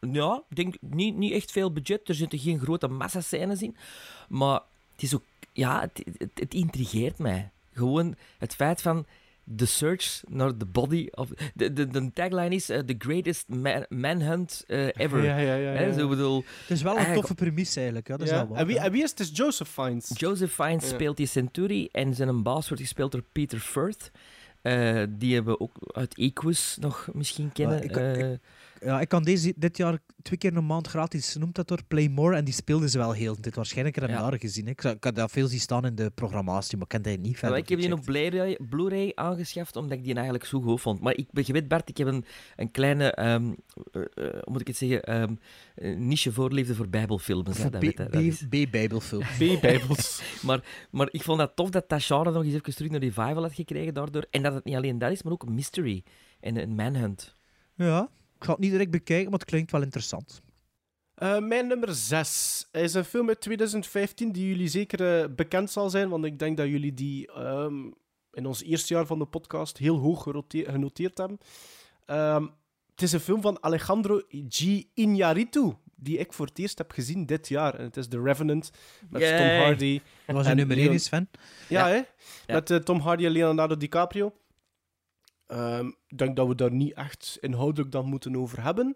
Ja, 0.00 0.42
ik 0.48 0.56
denk 0.56 0.74
niet, 0.80 1.16
niet 1.16 1.32
echt 1.32 1.50
veel 1.52 1.72
budget. 1.72 2.08
Er 2.08 2.14
zitten 2.14 2.38
geen 2.38 2.58
grote 2.60 2.88
massascènes 2.88 3.62
in. 3.62 3.76
Maar 4.28 4.60
het 4.92 5.02
is 5.02 5.14
ook... 5.14 5.22
Ja, 5.52 5.80
het, 5.80 6.02
het, 6.18 6.30
het 6.34 6.54
intrigeert 6.54 7.18
mij. 7.18 7.50
Gewoon 7.72 8.16
het 8.38 8.54
feit 8.54 8.82
van... 8.82 9.06
The 9.56 9.66
search 9.66 10.20
naar 10.28 10.56
the 10.56 10.66
body 10.66 11.08
of... 11.10 11.28
De, 11.54 11.72
de, 11.72 11.86
de 11.86 12.12
tagline 12.12 12.54
is 12.54 12.68
eh, 12.68 12.78
The 12.78 12.94
greatest 12.98 13.48
man, 13.48 13.86
manhunt 13.88 14.64
eh, 14.66 14.86
ever. 14.96 15.24
Ja, 15.24 15.36
ja, 15.38 15.54
ja, 15.54 15.54
ja, 15.54 15.70
Hè, 15.78 15.84
ja. 15.86 15.92
zo 15.92 16.08
bedoel, 16.08 16.44
Het 16.60 16.70
is 16.70 16.82
wel 16.82 16.90
een 16.92 16.96
eigenlijk- 16.98 17.26
toffe 17.26 17.44
premisse 17.44 17.76
eigenlijk. 17.76 18.08
Ja, 18.08 18.16
dat 18.16 18.26
is 18.26 18.32
Ja. 18.32 18.48
wel 18.48 18.56
En, 18.56 18.66
wie, 18.66 18.78
en 18.78 18.92
wie 18.92 19.02
is 19.02 19.10
het? 19.10 19.18
Het 19.18 19.30
is 19.30 19.36
Joseph 19.36 19.68
Fiennes. 19.68 20.10
Joseph 20.14 20.52
Fiennes 20.54 20.82
Ja. 20.88 20.94
speelt 20.94 21.16
die 21.16 21.26
Century 21.26 21.88
en 21.92 22.14
zijn 22.14 22.42
baas 22.42 22.68
wordt 22.68 22.82
gespeeld 22.82 23.12
door 23.12 23.24
Peter 23.32 23.58
Firth. 23.58 24.10
Eh, 24.62 25.02
die 25.08 25.34
hebben 25.34 25.52
we 25.52 25.60
ook 25.60 25.76
uit 25.86 26.14
Equus 26.18 26.76
nog 26.80 27.08
misschien 27.12 27.52
kennen. 27.52 27.82
Ik- 27.82 27.96
Eh, 27.96 28.28
Ja, 28.80 29.00
ik 29.00 29.08
kan 29.08 29.22
deze 29.22 29.52
dit 29.56 29.76
jaar 29.76 29.98
twee 30.22 30.38
keer 30.38 30.56
een 30.56 30.66
maand 30.66 30.86
gratis, 30.86 31.36
noemt 31.36 31.54
dat 31.54 31.68
door, 31.68 31.84
Play 31.88 32.08
More. 32.08 32.36
En 32.36 32.44
die 32.44 32.54
speelden 32.54 32.88
ze 32.90 32.98
wel 32.98 33.12
heel 33.12 33.36
dit. 33.40 33.54
Waarschijnlijk 33.54 33.94
heb 33.96 34.04
ik 34.04 34.10
Ja. 34.10 34.20
jaren 34.20 34.38
gezien. 34.38 34.66
Ik, 34.68 34.82
ik 34.84 35.04
had 35.04 35.14
dat 35.14 35.30
veel 35.30 35.46
zien 35.46 35.60
staan 35.60 35.84
in 35.86 35.94
de 35.94 36.10
programmatie, 36.14 36.76
maar 36.76 36.86
ik 36.90 37.02
ken 37.02 37.02
die 37.02 37.18
niet 37.18 37.32
verder. 37.38 37.50
wel, 37.50 37.58
ik 37.58 37.68
heb 37.68 37.78
die 37.78 37.92
op 37.92 38.04
gecheckt. 38.04 38.30
Blu-ray, 38.30 38.58
Blu-ray 38.68 39.12
aangeschaft, 39.14 39.76
omdat 39.76 39.98
ik 39.98 40.04
die 40.04 40.14
eigenlijk 40.14 40.44
zo 40.44 40.60
goed 40.60 40.80
vond. 40.80 41.00
Maar 41.00 41.16
ik, 41.16 41.28
je 41.46 41.52
weet, 41.52 41.68
Bart, 41.68 41.88
ik 41.88 41.96
heb 41.96 42.06
een, 42.06 42.24
een 42.56 42.70
kleine, 42.70 43.12
hoe 43.74 44.42
moet 44.44 44.60
ik 44.60 44.66
het 44.66 44.76
zeggen, 44.76 45.02
ehm, 45.04 45.34
eh, 45.74 45.96
niche 45.96 46.32
voorliefde 46.32 46.74
voor 46.74 46.88
bijbelfilms. 46.88 47.56
hè, 47.56 47.62
Voor 47.62 47.70
dat 47.70 47.80
B- 47.80 47.82
weet 47.84 47.98
hij, 47.98 48.06
dat 48.08 48.22
is- 48.22 48.42
B- 48.48 48.50
B-bijbelfilm. 48.66 49.22
B-bijbels. 49.38 50.22
maar, 50.46 50.64
maar 50.90 51.08
ik 51.10 51.22
vond 51.22 51.38
dat 51.38 51.56
tof 51.56 51.70
dat 51.70 51.88
dat 51.88 52.02
genre 52.02 52.30
nog 52.32 52.44
eens 52.44 52.54
even 52.54 52.74
terug 52.74 52.90
naar 52.90 53.00
revival 53.00 53.42
had 53.42 53.54
gekregen 53.54 53.94
daardoor. 53.94 54.26
En 54.30 54.42
dat 54.42 54.54
het 54.54 54.64
niet 54.64 54.74
alleen 54.76 54.98
dat 54.98 55.10
is, 55.10 55.22
maar 55.22 55.32
ook 55.32 55.42
een 55.42 55.54
mystery 55.54 56.02
en 56.40 56.56
een 56.62 56.74
manhunt. 56.74 57.34
Ja, 57.74 58.08
ik 58.38 58.44
ga 58.44 58.50
het 58.50 58.60
niet 58.60 58.70
direct 58.70 58.90
bekijken, 58.90 59.30
maar 59.30 59.38
het 59.38 59.48
klinkt 59.48 59.70
wel 59.70 59.82
interessant. 59.82 60.42
Eh, 61.14 61.38
mijn 61.38 61.66
nummer 61.66 61.94
6 61.94 62.68
is 62.72 62.94
een 62.94 63.04
film 63.04 63.28
uit 63.28 63.40
2015 63.40 64.32
die 64.32 64.48
jullie 64.48 64.68
zeker 64.68 65.20
eh, 65.22 65.28
bekend 65.34 65.70
zal 65.70 65.90
zijn, 65.90 66.08
want 66.08 66.24
ik 66.24 66.38
denk 66.38 66.56
dat 66.56 66.66
jullie 66.66 66.94
die 66.94 67.32
ehm, 67.32 67.84
in 68.32 68.46
ons 68.46 68.62
eerste 68.62 68.94
jaar 68.94 69.06
van 69.06 69.18
de 69.18 69.24
podcast 69.26 69.78
heel 69.78 69.98
hoog 69.98 70.22
genoteerd 70.48 71.18
hebben. 71.18 71.38
Ehm, 72.06 72.46
het 72.90 73.02
is 73.02 73.12
een 73.12 73.20
film 73.20 73.40
van 73.40 73.62
Alejandro 73.62 74.20
G. 74.48 74.82
Iñárritu, 74.94 75.76
die 75.94 76.18
ik 76.18 76.32
voor 76.32 76.46
het 76.46 76.58
eerst 76.58 76.78
heb 76.78 76.90
gezien 76.90 77.26
dit 77.26 77.48
jaar. 77.48 77.74
En 77.74 77.84
het 77.84 77.96
is 77.96 78.08
The 78.08 78.22
Revenant 78.22 78.70
met 79.10 79.36
Tom. 79.36 79.46
Hardy. 79.46 80.00
Dat 80.26 80.36
was 80.36 80.44
een 80.44 80.50
en 80.50 80.56
nummer 80.56 80.76
1 80.76 80.84
Leon- 80.84 80.94
is, 80.96 81.04
Sven. 81.04 81.28
Ja, 81.68 81.86
Ja. 81.88 81.94
hè? 81.94 82.02
Ja. 82.46 82.54
Met 82.54 82.70
eh, 82.70 82.76
Tom 82.76 83.00
Hardy 83.00 83.24
en 83.24 83.30
Leonardo 83.30 83.76
DiCaprio. 83.76 84.32
Ehm, 85.46 85.86
Ik 86.06 86.18
denk 86.18 86.36
dat 86.36 86.48
we 86.48 86.54
daar 86.54 86.72
niet 86.72 86.92
echt 86.94 87.38
inhoudelijk 87.40 87.92
dan 87.92 88.06
moeten 88.06 88.36
over 88.36 88.62
hebben. 88.62 88.94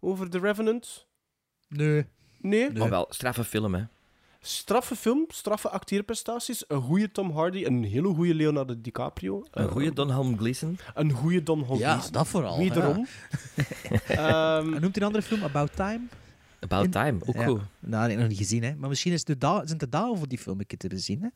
Over 0.00 0.30
The 0.30 0.38
Revenant. 0.38 1.06
Nee. 1.68 2.06
Nee? 2.40 2.72
Maar 2.72 2.90
wel, 2.90 3.06
straffe 3.08 3.44
film, 3.44 3.74
hè. 3.74 3.82
Straffe 4.44 4.96
film, 4.96 5.24
straffe 5.28 5.68
acteerprestaties. 5.68 6.64
Een 6.68 6.80
goede 6.80 7.10
Tom 7.12 7.30
Hardy, 7.30 7.64
een 7.64 7.84
hele 7.84 8.14
goede 8.14 8.34
Leonardo 8.34 8.74
DiCaprio. 8.80 9.44
Een 9.50 9.68
goede 9.68 9.92
Don 9.92 10.10
Helm 10.10 10.38
Gleeson. 10.38 10.78
Een 10.94 11.10
goede 11.10 11.42
Don 11.42 11.64
Hall 11.64 11.78
Ja, 11.78 11.92
Gleeson. 11.92 12.12
dat 12.12 12.28
vooral. 12.28 12.58
Wederom. 12.58 13.06
Ehm, 14.08 14.74
En 14.74 14.80
noemt 14.80 14.96
een 14.96 15.02
andere 15.02 15.24
film 15.24 15.42
About 15.42 15.76
Time? 15.76 16.00
About 16.60 16.84
In- 16.84 16.90
Time, 16.90 17.18
ook 17.26 17.34
Ja. 17.34 17.44
goed. 17.44 17.60
Nou, 17.80 18.10
ik 18.10 18.18
nog 18.18 18.28
niet 18.28 18.36
gezien, 18.38 18.62
hè. 18.62 18.74
Maar 18.74 18.88
misschien 18.88 19.12
is 19.12 19.18
het 19.18 19.26
de 19.28 19.38
da 19.38 19.54
zijn 19.56 19.68
het 19.68 19.80
de 19.80 19.88
dagen 19.88 20.18
voor 20.18 20.28
die 20.28 20.38
film 20.38 20.60
een 20.60 20.66
keer 20.66 20.78
te 20.78 20.88
bezien, 20.88 21.22
hè. 21.22 21.28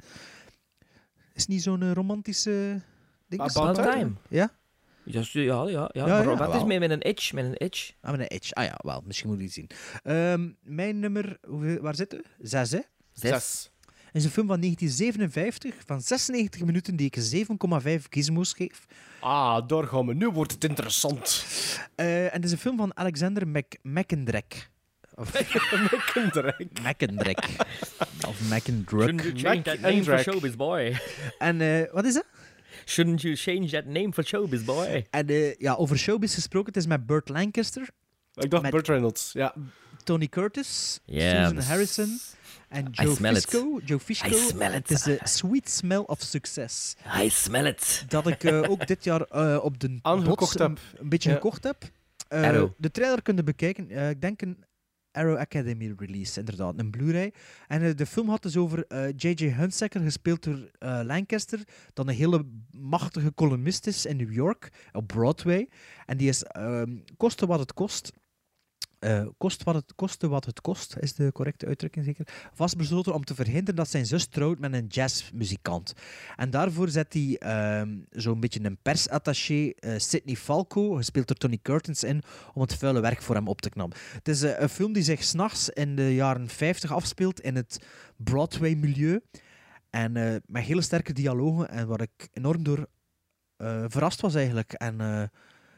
Is 1.33 1.47
niet 1.47 1.63
zo'n 1.63 1.83
eh, 1.83 1.93
romantische? 1.93 2.81
About 3.29 3.57
About 3.57 3.75
Time? 3.75 3.91
Time. 3.93 4.11
Ja? 4.29 4.51
Ja, 5.05 5.21
ja, 5.33 5.43
ja. 5.43 5.69
ja, 5.69 5.89
Ja, 5.93 6.07
maar 6.07 6.29
ja, 6.29 6.37
wat 6.37 6.55
is 6.55 6.65
met, 6.65 6.79
met 6.79 6.91
een 6.91 7.03
edge? 7.03 7.35
Met 7.35 7.45
een 7.45 7.55
edge. 7.55 7.93
Ah, 8.01 8.11
met 8.11 8.21
een 8.21 8.27
edge. 8.27 8.55
Ah 8.55 8.65
ja, 8.65 8.75
wel. 8.79 9.03
Misschien 9.07 9.29
moet 9.29 9.39
je 9.39 9.45
die 9.45 9.53
zien. 9.53 9.71
Ehm, 10.03 10.49
mijn 10.63 10.99
nummer... 10.99 11.39
hoeveel- 11.47 11.81
waar 11.81 11.95
zit 11.95 12.15
u? 12.15 12.23
Zes, 12.41 12.71
hè? 12.71 12.81
Zes. 13.13 13.71
is 14.13 14.25
een 14.25 14.31
film 14.31 14.47
van 14.47 14.61
1957 14.61 15.75
van 15.87 16.01
96 16.01 16.65
minuten 16.65 16.97
die 16.97 17.07
ik 17.07 17.17
een 17.17 17.47
7,5 18.01 18.03
gizmos 18.11 18.53
geef. 18.53 18.85
Ah, 19.21 19.69
daar 19.69 19.85
gaan 19.85 20.07
we. 20.07 20.15
Nu 20.15 20.29
wordt 20.29 20.53
het 20.53 20.65
interessant. 20.65 21.47
Eh, 21.95 22.25
en 22.25 22.33
het 22.33 22.45
is 22.45 22.53
een 22.53 22.59
film 22.59 22.77
van 22.77 22.97
Alexander 22.97 23.49
Mac. 23.49 23.65
Of 25.15 25.33
Mekendrek. 25.33 26.67
McEndrek. 26.83 27.39
of 28.29 28.41
Showbiz 30.23 30.55
Boy? 30.55 31.01
En 31.39 31.61
eh, 31.61 31.93
wat 31.93 32.05
is 32.05 32.15
dat? 32.15 32.25
Shouldn't 32.89 33.21
you 33.23 33.35
change 33.37 33.71
that 33.71 33.85
name 33.85 34.13
for 34.13 34.25
Showbiz 34.25 34.65
Boy? 34.65 35.07
En 35.11 35.27
eh, 35.29 35.55
ja, 35.55 35.75
over 35.75 35.99
showbiz 35.99 36.35
gesproken, 36.35 36.67
het 36.73 36.77
is 36.77 36.87
met 36.87 37.07
Burt 37.07 37.29
Lancaster, 37.29 37.89
Ik 38.35 38.51
dacht 38.51 38.63
Met- 38.63 38.73
Burt 38.73 38.89
Reynolds. 38.89 39.33
Ja. 39.33 39.55
Tony 40.05 40.29
Curtis, 40.29 41.01
Susan 41.07 41.59
Harrison 41.59 42.19
en 42.69 42.87
I 42.87 42.89
Joe 42.91 43.15
smell 43.15 43.37
it. 43.37 43.45
Fisco. 43.45 43.81
Joe 43.85 43.99
Fisco. 43.99 44.29
I 44.29 44.33
smell 44.35 44.69
it. 44.75 44.89
Het 44.89 44.91
is 44.91 45.03
de 45.03 45.19
Sweet 45.23 45.71
Smell 45.71 45.99
of 45.99 46.21
Success. 46.23 46.97
I 47.23 47.29
smell 47.31 47.67
it. 47.67 48.05
Dat 48.09 48.27
ik 48.27 48.45
eh, 48.45 48.71
ook 48.71 48.87
dit 48.87 49.05
jaar 49.05 49.21
eh, 49.21 49.59
op 49.63 49.81
de 49.81 49.99
bots 50.03 50.53
heb. 50.53 50.61
Een, 50.61 50.79
een 50.97 51.09
beetje 51.09 51.33
gekocht 51.33 51.65
heb. 51.65 51.77
Eh, 52.29 52.43
Arrow. 52.43 52.71
De 52.77 52.91
trailer 52.91 53.23
kunnen 53.23 53.45
bekijken. 53.45 53.91
Eh, 53.91 54.11
ik 54.11 54.21
denk 54.21 54.43
een 54.43 54.65
Arrow 55.17 55.37
Academy 55.37 55.95
release, 55.97 56.39
inderdaad. 56.39 56.75
Een 56.79 56.91
Blu-ray. 56.91 57.33
En 57.67 57.83
eh, 57.83 57.95
de 57.95 58.07
film 58.07 58.29
had 58.29 58.43
dus 58.43 58.57
over 58.57 58.87
eh, 58.87 59.09
J.J. 59.17 59.45
Hunsaker, 59.45 60.01
gespeeld 60.01 60.43
door 60.43 60.71
eh, 60.79 61.01
Lancaster, 61.05 61.61
dat 61.93 62.07
een 62.07 62.15
hele 62.15 62.45
machtige 62.71 63.35
columnist 63.35 63.87
is 63.87 64.07
in 64.07 64.17
New 64.17 64.33
York, 64.33 64.71
op 64.93 65.07
Broadway. 65.07 65.69
En 66.07 66.17
die 66.17 66.29
is, 66.29 66.43
ehm 66.43 66.97
koste 67.17 67.47
wat 67.47 67.59
het 67.59 67.73
kost, 67.73 68.13
eh, 68.99 69.27
kost 69.39 69.63
wat 69.63 69.75
het, 69.75 69.95
koste 69.95 70.29
wat 70.29 70.45
het 70.45 70.61
kost, 70.61 70.97
is 71.01 71.15
de 71.15 71.33
correcte 71.33 71.67
uitdrukking 71.67 72.05
zeker, 72.05 72.29
vastbesloten 72.55 73.15
om 73.15 73.25
te 73.25 73.35
verhinderen 73.35 73.75
dat 73.75 73.89
zijn 73.89 74.07
zus 74.07 74.27
trouwt 74.27 74.59
met 74.59 74.73
een 74.73 74.87
jazzmuzikant. 74.87 75.93
En 76.37 76.51
daarvoor 76.51 76.89
zet 76.89 77.13
hij 77.13 77.37
ehm, 77.39 77.99
zo'n 78.11 78.41
beetje 78.41 78.65
een 78.65 78.79
persattaché, 78.83 79.71
eh 79.71 79.95
Sidney 79.97 80.37
Falco, 80.37 80.95
gespeeld 80.95 81.27
door 81.27 81.37
Tony 81.37 81.59
Curtis, 81.63 82.05
in 82.05 82.23
om 82.55 82.61
het 82.63 82.75
vuile 82.75 83.01
werk 83.01 83.23
voor 83.23 83.35
hem 83.35 83.49
op 83.49 83.61
te 83.61 83.71
knappen. 83.71 83.99
Het 84.13 84.29
is 84.29 84.43
eh, 84.43 84.61
een 84.61 84.69
film 84.69 84.93
die 84.93 85.03
zich 85.03 85.25
s'nachts 85.25 85.69
in 85.69 85.97
de 85.97 86.15
jaren 86.15 86.49
50 86.49 86.93
afspeelt 86.93 87.41
in 87.41 87.57
het 87.57 87.79
Broadway-milieu. 88.17 89.21
En 89.91 90.13
met 90.47 90.65
hele 90.65 90.83
sterke 90.83 91.13
dialogen 91.13 91.69
en 91.69 91.87
waar 91.87 92.01
ik 92.01 92.29
enorm 92.33 92.63
door 92.63 92.89
verrast 93.89 94.21
was 94.21 94.35
eigenlijk. 94.35 94.73
En 94.73 94.97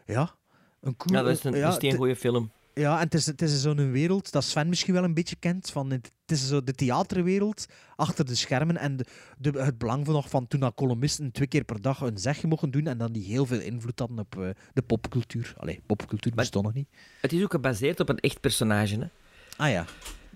ja, 0.06 0.34
Een 0.80 0.96
cool, 0.96 1.16
Ja, 1.16 1.22
dat 1.22 1.36
is 1.36 1.44
een, 1.44 1.54
ja, 1.54 1.76
een 1.78 1.96
goede 1.96 2.16
film. 2.16 2.50
Ja, 2.78 2.96
en 2.96 3.04
het 3.04 3.14
is, 3.14 3.26
het 3.26 3.42
is 3.42 3.60
zo'n 3.60 3.90
wereld 3.92 4.32
dat 4.32 4.44
Sven 4.44 4.68
misschien 4.68 4.94
wel 4.94 5.04
een 5.04 5.14
beetje 5.14 5.36
kent. 5.36 5.70
Van 5.70 5.90
het, 5.90 6.12
het 6.26 6.36
is 6.38 6.48
zo 6.48 6.64
de 6.64 6.72
theaterwereld 6.72 7.66
achter 7.96 8.24
de 8.24 8.34
schermen. 8.34 8.76
En 8.76 8.96
de, 8.96 9.04
de- 9.38 9.62
het 9.62 9.78
belang 9.78 10.04
van, 10.04 10.14
nog 10.14 10.28
van 10.28 10.46
toen 10.48 10.60
dat 10.60 10.74
columnisten 10.74 11.32
twee 11.32 11.48
keer 11.48 11.64
per 11.64 11.80
dag 11.80 12.00
een 12.00 12.18
zegje 12.18 12.46
mochten 12.46 12.70
doen. 12.70 12.86
En 12.86 12.98
dan 12.98 13.12
die 13.12 13.24
heel 13.24 13.46
veel 13.46 13.60
invloed 13.60 13.98
hadden 13.98 14.18
op 14.18 14.38
eh, 14.38 14.48
de 14.72 14.82
popcultuur. 14.82 15.54
Allee, 15.56 15.80
popcultuur 15.86 16.32
bestond 16.34 16.64
nog 16.64 16.74
niet. 16.74 16.88
Het 17.20 17.32
is 17.32 17.42
ook 17.42 17.50
gebaseerd 17.50 18.00
op 18.00 18.08
een 18.08 18.18
echt 18.18 18.40
personage. 18.40 18.98
Hè? 18.98 19.06
Ah 19.56 19.70
ja. 19.70 19.84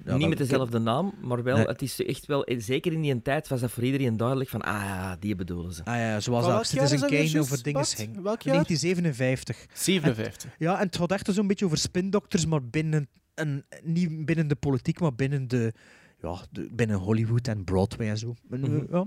Ja, 0.04 0.16
Niet 0.16 0.28
met 0.28 0.38
dezelfde 0.38 0.78
naam, 0.78 1.12
maar 1.20 1.42
wel, 1.42 1.56
Nee. 1.56 1.66
het 1.66 1.82
is 1.82 2.04
echt 2.04 2.26
wel, 2.26 2.48
zeker 2.58 2.92
in 2.92 3.00
die 3.00 3.22
tijd 3.22 3.48
was 3.48 3.60
dat 3.60 3.70
voor 3.70 3.82
iedereen 3.84 4.16
duidelijk 4.16 4.50
van, 4.50 4.60
ah 4.62 4.72
ja, 4.82 5.16
die 5.16 5.34
bedoelen 5.34 5.72
ze. 5.72 5.84
Ah 5.84 5.94
ja, 5.96 6.20
zoals 6.20 6.46
dat 6.46 6.66
Citizen 6.66 7.00
Kane 7.08 7.40
over 7.40 7.62
dingen 7.62 7.80
Bart? 7.80 7.96
Welk 8.22 8.42
jaar? 8.42 8.54
1957. 8.54 9.66
57. 9.72 10.50
En- 10.50 10.56
ja, 10.58 10.78
en 10.80 10.86
het 10.86 10.96
gaat 10.96 11.12
echt 11.12 11.28
zo'n 11.34 11.46
beetje 11.46 11.64
over 11.64 11.78
spindokters, 11.78 12.46
maar 12.46 12.64
binnen, 12.64 13.08
een, 13.34 13.64
niet 13.82 14.24
binnen 14.26 14.48
de 14.48 14.54
politiek, 14.56 15.00
maar 15.00 15.14
binnen 15.14 15.48
de... 15.48 15.72
Ja, 16.20 16.36
de- 16.50 16.68
binnen 16.72 16.96
Hollywood 16.96 17.48
en 17.48 17.64
Broadway 17.64 18.08
en 18.08 18.18
zo. 18.18 18.34
Een, 18.50 18.60
Mhm. 18.60 18.84
ja, 18.96 19.06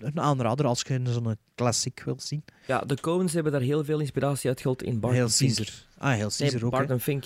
een, 0.00 0.20
aanrader 0.20 0.66
als 0.66 0.82
je 0.86 1.00
zo'n 1.04 1.36
klassiek 1.54 2.02
wilt 2.04 2.22
zien. 2.22 2.44
Ja, 2.66 2.80
de 2.80 3.00
Coens 3.00 3.32
hebben 3.32 3.52
daar 3.52 3.60
heel 3.60 3.84
veel 3.84 4.00
inspiratie 4.00 4.48
uit 4.48 4.60
gehaald 4.60 4.82
in 4.82 5.00
Barton 5.00 5.18
Heel 5.20 5.28
Fink. 5.28 5.54
Caesar. 5.54 5.74
Ah, 5.98 6.08
heel 6.14 6.28
Caesar 6.28 6.46
nee, 6.46 6.64
ook, 6.64 6.72
hè. 6.72 6.78
Barton 6.78 7.00
Fink. 7.00 7.24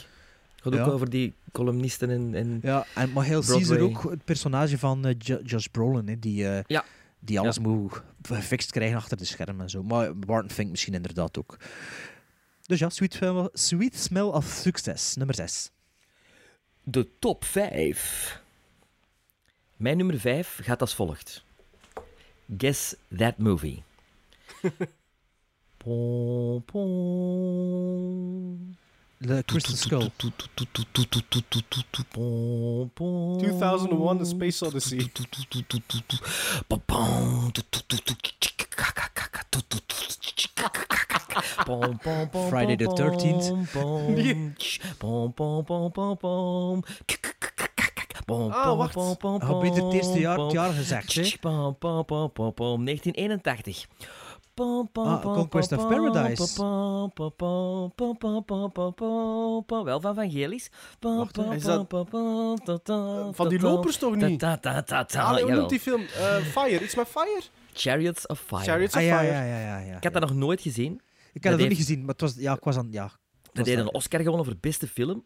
Het 0.62 0.74
gaat 0.74 0.86
ook 0.86 0.92
over 0.92 1.10
die 1.10 1.34
columnisten 1.52 2.10
en... 2.10 2.34
en 2.34 2.58
Ja, 2.62 2.86
en, 2.94 3.12
maar 3.12 3.24
heel. 3.24 3.40
Caesar 3.42 3.78
ook 3.80 4.02
het 4.10 4.24
personage 4.24 4.78
van 4.78 5.06
eh, 5.06 5.14
Jo- 5.18 5.40
Josh 5.44 5.66
Brolin, 5.66 6.08
hè, 6.08 6.18
die, 6.18 6.48
eh, 6.48 6.62
Ja. 6.66 6.84
die 7.18 7.40
alles 7.40 7.56
Ja. 7.56 7.62
moet 7.62 8.02
gefixt 8.22 8.70
krijgen 8.70 8.96
achter 8.96 9.16
de 9.16 9.24
schermen 9.24 9.60
en 9.60 9.70
zo. 9.70 9.82
Maar 9.82 10.16
Barton 10.16 10.50
Fink 10.50 10.70
misschien 10.70 10.94
inderdaad 10.94 11.38
ook. 11.38 11.56
Dus 12.66 12.78
ja, 12.78 12.88
Sweet 12.88 13.14
Smell, 13.14 13.48
Sweet 13.52 13.96
Smell 13.96 14.22
of 14.22 14.44
Success, 14.44 15.14
nummer 15.16 15.34
6. 15.34 15.70
De 16.82 17.08
top 17.18 17.44
5. 17.44 18.42
Mijn 19.76 19.96
nummer 19.96 20.20
5 20.20 20.58
gaat 20.62 20.80
als 20.80 20.94
volgt. 20.94 21.44
Guess 22.58 22.94
that 23.16 23.38
movie. 23.38 23.82
Pom, 25.76 26.62
pom. 26.64 28.48
The 29.22 29.44
Crystal 29.46 29.76
Skull. 29.76 30.10
2001 33.38 34.20
A 34.20 34.24
Space 34.24 34.62
Odyssey. 34.62 35.00
Friday 42.48 42.76
the 42.76 42.86
13th. 42.86 43.52
Oh, 48.26 48.76
wacht. 48.76 48.94
Heb 48.94 49.62
je 49.62 49.82
het 49.82 49.92
eerste 49.92 50.18
jaar, 50.18 50.38
het 50.38 50.52
jaar 50.52 50.72
gezegd? 50.72 51.14
Hè? 51.14 51.22
1981. 52.84 53.86
Conquest 55.22 55.72
of 55.72 55.88
Paradise. 55.88 56.62
Wel 59.84 60.00
van 60.00 60.14
Vangelis. 60.14 60.70
Van 63.32 63.48
die 63.48 63.60
lopers 63.60 63.96
toch 63.96 64.16
niet? 64.16 64.42
Hoe 64.42 65.50
noemt 65.50 65.68
die 65.68 65.80
film? 65.80 66.02
Fire, 66.42 66.84
iets 66.84 66.94
met 66.94 67.08
Fire? 67.08 67.42
Chariots 67.72 68.26
of 68.26 68.40
Fire. 68.46 68.62
Chariots 68.62 68.94
of 68.94 69.00
Fire. 69.02 69.96
Ik 69.96 70.04
had 70.04 70.12
dat 70.12 70.22
nog 70.22 70.34
nooit 70.34 70.60
gezien. 70.60 71.00
Ik 71.32 71.44
had 71.44 71.52
dat 71.52 71.60
nog 71.60 71.68
niet 71.68 71.78
gezien, 71.78 72.04
maar 72.04 72.14
was, 72.16 72.34
ja, 72.36 72.52
ik 72.52 72.64
was 72.64 72.76
aan... 72.76 72.88
Ja, 72.90 73.10
Dat 73.52 73.64
deed 73.64 73.78
een 73.78 73.94
Oscar 73.94 74.20
gewonnen 74.20 74.44
voor 74.44 74.56
beste 74.60 74.88
film. 74.88 75.24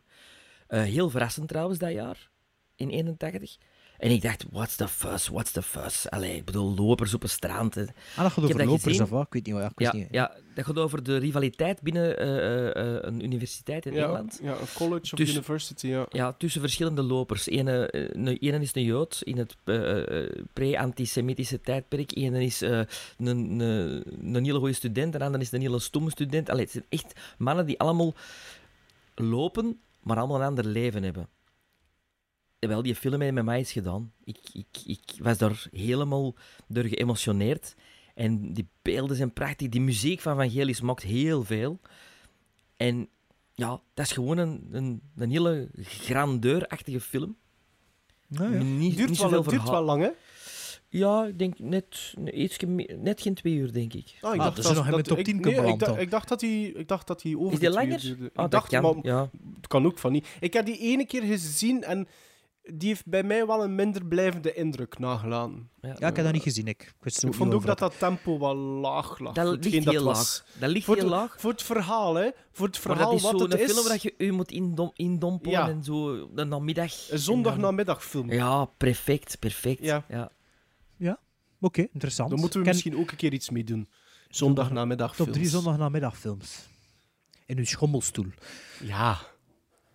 Heel 0.66 1.10
verrassend 1.10 1.48
trouwens 1.48 1.78
dat 1.78 1.92
jaar, 1.92 2.30
in 2.76 2.88
81. 2.90 3.56
En 3.98 4.10
ik 4.10 4.22
dacht, 4.22 4.44
what's 4.50 4.76
the 4.76 4.88
fuss, 4.88 5.28
what's 5.28 5.50
the 5.52 5.62
fuss? 5.62 6.10
Allee, 6.10 6.36
ik 6.36 6.44
bedoel, 6.44 6.74
lopers 6.74 7.14
op 7.14 7.22
een 7.22 7.28
strand. 7.28 7.74
hè. 7.74 7.82
Ah, 7.82 7.88
dat 8.16 8.32
gaat 8.32 8.44
over 8.44 8.56
dat 8.58 8.66
lopers 8.66 8.82
gezien. 8.82 9.02
of 9.02 9.10
wat? 9.10 9.26
Ik 9.26 9.32
weet 9.32 9.46
niet 9.46 9.54
wat. 9.54 9.62
Ja, 9.62 9.68
ik 9.68 9.78
Ja, 9.78 9.90
wist 9.92 10.02
niet. 10.04 10.12
ja, 10.14 10.32
dat 10.54 10.64
gaat 10.64 10.78
over 10.78 11.02
de 11.02 11.16
rivaliteit 11.16 11.80
binnen 11.82 12.18
eh, 12.18 12.36
eh, 12.36 12.96
eh, 12.96 12.98
een 13.00 13.24
universiteit 13.24 13.86
in 13.86 13.92
Ja, 13.92 14.02
Engeland. 14.02 14.38
ja, 14.42 14.50
een 14.52 14.66
college 14.74 15.12
of 15.12 15.18
Dus- 15.18 15.30
university, 15.32 15.86
ja. 15.86 16.06
Ja, 16.10 16.32
tussen 16.32 16.60
verschillende 16.60 17.02
lopers. 17.02 17.46
Ene, 17.48 17.88
een- 17.90 18.26
ene 18.26 18.60
is 18.60 18.74
een 18.74 18.82
Jood 18.84 19.20
in 19.24 19.38
het 19.38 19.56
pre-antisemitische 20.52 21.60
tijdperk. 21.60 22.16
Ene 22.16 22.44
is 22.44 22.62
eh, 22.62 22.78
een, 23.18 23.26
een, 23.26 23.60
een 24.34 24.44
hele 24.44 24.58
goede 24.58 24.72
student. 24.74 25.12
En 25.12 25.18
de 25.18 25.24
andere 25.24 25.42
is 25.44 25.52
een 25.52 25.60
hele 25.60 25.78
stomme 25.78 26.10
student. 26.10 26.50
Allee, 26.50 26.62
het 26.62 26.72
zijn 26.72 26.84
echt 26.88 27.12
mannen 27.38 27.66
die 27.66 27.78
allemaal 27.78 28.14
lopen, 29.14 29.80
maar 30.02 30.16
allemaal 30.16 30.36
een 30.40 30.46
ander 30.46 30.64
leven 30.66 31.02
hebben. 31.02 31.28
Wel, 32.68 32.82
die 32.82 32.94
film 32.94 33.20
heeft 33.20 33.34
met 33.34 33.44
mij 33.44 33.60
iets 33.60 33.72
gedaan. 33.72 34.12
Ik, 34.24 34.38
ik, 34.52 34.66
ik 34.86 35.00
was 35.18 35.38
daar 35.38 35.66
helemaal 35.72 36.34
door 36.68 36.84
geëmotioneerd. 36.84 37.74
En 38.14 38.52
die 38.52 38.66
beelden 38.82 39.16
zijn 39.16 39.32
prachtig. 39.32 39.68
Die 39.68 39.80
muziek 39.80 40.20
van 40.20 40.36
Vangelis 40.36 40.80
maakt 40.80 41.02
heel 41.02 41.44
veel. 41.44 41.80
En 42.76 43.08
ja, 43.54 43.80
dat 43.94 44.06
is 44.06 44.12
gewoon 44.12 44.38
een, 44.38 44.68
een, 44.70 45.00
een 45.16 45.30
hele 45.30 45.68
grandeurachtige 45.82 47.00
film. 47.00 47.36
Nou 48.28 48.54
ja. 48.54 48.62
Niet, 48.62 48.96
Duurt 48.96 49.08
niet 49.08 49.18
wel, 49.18 49.30
het 49.30 49.48
duurt 49.48 49.68
wel 49.70 49.82
lang, 49.82 50.02
hè? 50.02 50.10
Ja, 50.88 51.24
ik 51.26 51.38
denk 51.38 51.58
net, 51.58 52.14
net 52.98 53.20
geen 53.22 53.34
twee 53.34 53.54
uur, 53.54 53.72
denk 53.72 53.92
ik. 53.94 54.14
Ah, 54.20 54.34
ik 54.34 54.40
Ah, 54.40 54.44
dacht 54.44 54.56
dus 54.56 54.64
dat, 54.64 54.74
nog 54.74 54.84
in 54.84 54.90
de 54.90 54.96
dat- 54.96 55.06
top 55.06 55.18
ik- 55.18 55.24
10 55.24 55.40
nee, 55.40 55.54
beland 55.54 55.82
ik, 55.82 55.86
dacht- 55.88 56.00
ik 56.00 56.10
dacht 56.10 56.28
dat 56.28 56.40
hij, 56.40 56.62
ik 56.62 56.88
dacht 56.88 57.06
dat 57.06 57.22
hij 57.22 57.34
over 57.36 57.52
Is 57.52 57.58
die 57.58 57.70
langer? 57.70 57.92
uur 57.92 58.00
duurde. 58.00 58.22
Ah, 58.22 58.26
ik 58.26 58.34
dat 58.34 58.50
dacht, 58.50 58.68
kan, 58.68 58.82
maar 58.82 58.94
ja. 59.02 59.30
het 59.56 59.66
kan 59.66 59.86
ook 59.86 59.98
van 59.98 60.12
niet. 60.12 60.26
Ik 60.40 60.52
heb 60.52 60.66
die 60.66 60.78
ene 60.78 61.06
keer 61.06 61.22
gezien 61.22 61.82
en 61.82 62.06
die 62.72 62.88
heeft 62.88 63.06
bij 63.06 63.22
mij 63.22 63.46
wel 63.46 63.62
een 63.64 63.74
minder 63.74 64.04
blijvende 64.06 64.54
indruk 64.54 64.98
nagelaten. 64.98 65.70
Ja, 65.80 65.90
ik 66.08 66.16
heb 66.16 66.24
dat 66.24 66.32
niet 66.32 66.42
gezien. 66.42 66.66
Ik, 66.66 66.94
ik, 67.02 67.34
vond 67.34 67.54
ook 67.54 67.66
dat 67.66 67.78
dat 67.78 67.98
tempo 67.98 68.38
wel 68.38 68.56
laag 68.56 69.18
lag. 69.18 69.34
Dat 69.34 69.64
ligt 69.64 69.84
heel 69.90 70.04
was. 70.04 70.42
laag. 70.46 70.58
Dat 70.60 70.70
ligt 70.70 70.84
voor 70.84 70.94
heel 70.94 71.04
het- 71.04 71.12
laag. 71.12 71.34
Voor 71.40 71.50
het 71.50 71.62
verhaal, 71.62 72.14
hè. 72.14 72.30
Voor 72.52 72.66
het 72.66 72.74
Maar 72.74 72.82
verhaal 72.96 73.10
dat 73.10 73.14
is 73.18 73.22
wat 73.22 73.40
zo'n 73.40 73.50
het 73.50 73.60
is. 73.60 73.72
film 73.72 73.86
waar 73.86 73.98
je 74.00 74.14
u 74.18 74.32
moet 74.32 74.50
indom, 74.50 74.90
indompelen 74.94 75.58
Ja. 75.58 75.68
en 75.68 75.84
zo 75.84 76.28
de 76.34 76.44
namiddag. 76.44 76.92
Een 76.92 77.00
en 77.02 77.08
dan- 77.08 77.18
zondagnamiddagfilm. 77.18 78.32
Ja, 78.32 78.64
perfect, 78.64 79.38
perfect. 79.38 79.82
Ja. 79.84 80.04
ja. 80.08 80.30
Ja, 80.96 81.18
oké, 81.60 81.86
interessant. 81.92 82.30
Daar 82.30 82.38
moeten 82.38 82.58
we 82.58 82.64
Ken- 82.64 82.74
misschien 82.74 82.98
ook 82.98 83.10
een 83.10 83.16
keer 83.16 83.32
iets 83.32 83.50
mee 83.50 83.64
doen. 83.64 83.88
Zondagnamiddagfilms. 84.28 85.30
Top 85.32 85.40
drie 85.40 85.50
zondagnamiddagfilms. 85.52 86.68
In 87.46 87.58
uw 87.58 87.64
schommelstoel. 87.64 88.26
Ja. 88.82 89.18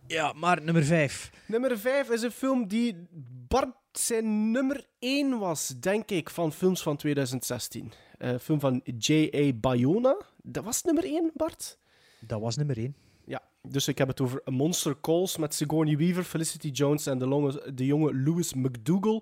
Ja, 0.10 0.34
maar 0.34 0.62
nummer 0.64 0.84
5. 0.84 1.32
Nummer 1.48 1.80
5 1.80 2.10
is 2.10 2.22
een 2.22 2.32
film 2.32 2.68
die 2.68 3.08
Bart 3.48 3.76
zijn 3.92 4.52
nummer 4.52 4.86
1 5.00 5.40
was, 5.40 5.68
denk 5.80 6.10
ik, 6.12 6.30
van 6.30 6.52
films 6.54 6.82
van 6.82 6.98
2016. 6.98 7.92
Eh, 8.18 8.30
Een 8.32 8.40
film 8.40 8.60
van 8.60 8.82
J.A. 8.98 9.54
Bayona. 9.54 10.18
Dat 10.44 10.64
was 10.64 10.84
nummer 10.84 11.04
1, 11.04 11.32
Bart? 11.34 11.78
Dat 12.20 12.42
was 12.42 12.56
nummer 12.58 12.78
1. 12.78 12.96
Ja, 13.26 13.42
dus 13.62 13.88
ik 13.88 13.98
heb 13.98 14.08
het 14.08 14.22
over 14.22 14.42
Monster 14.46 14.96
Calls 15.02 15.38
met 15.38 15.54
Sigourney 15.54 15.98
Weaver, 15.98 16.24
Felicity 16.24 16.68
Jones 16.68 17.06
en 17.06 17.18
de, 17.18 17.28
longe- 17.28 17.74
de 17.74 17.86
jonge 17.86 18.16
Louis 18.16 18.54
McDougall. 18.54 19.22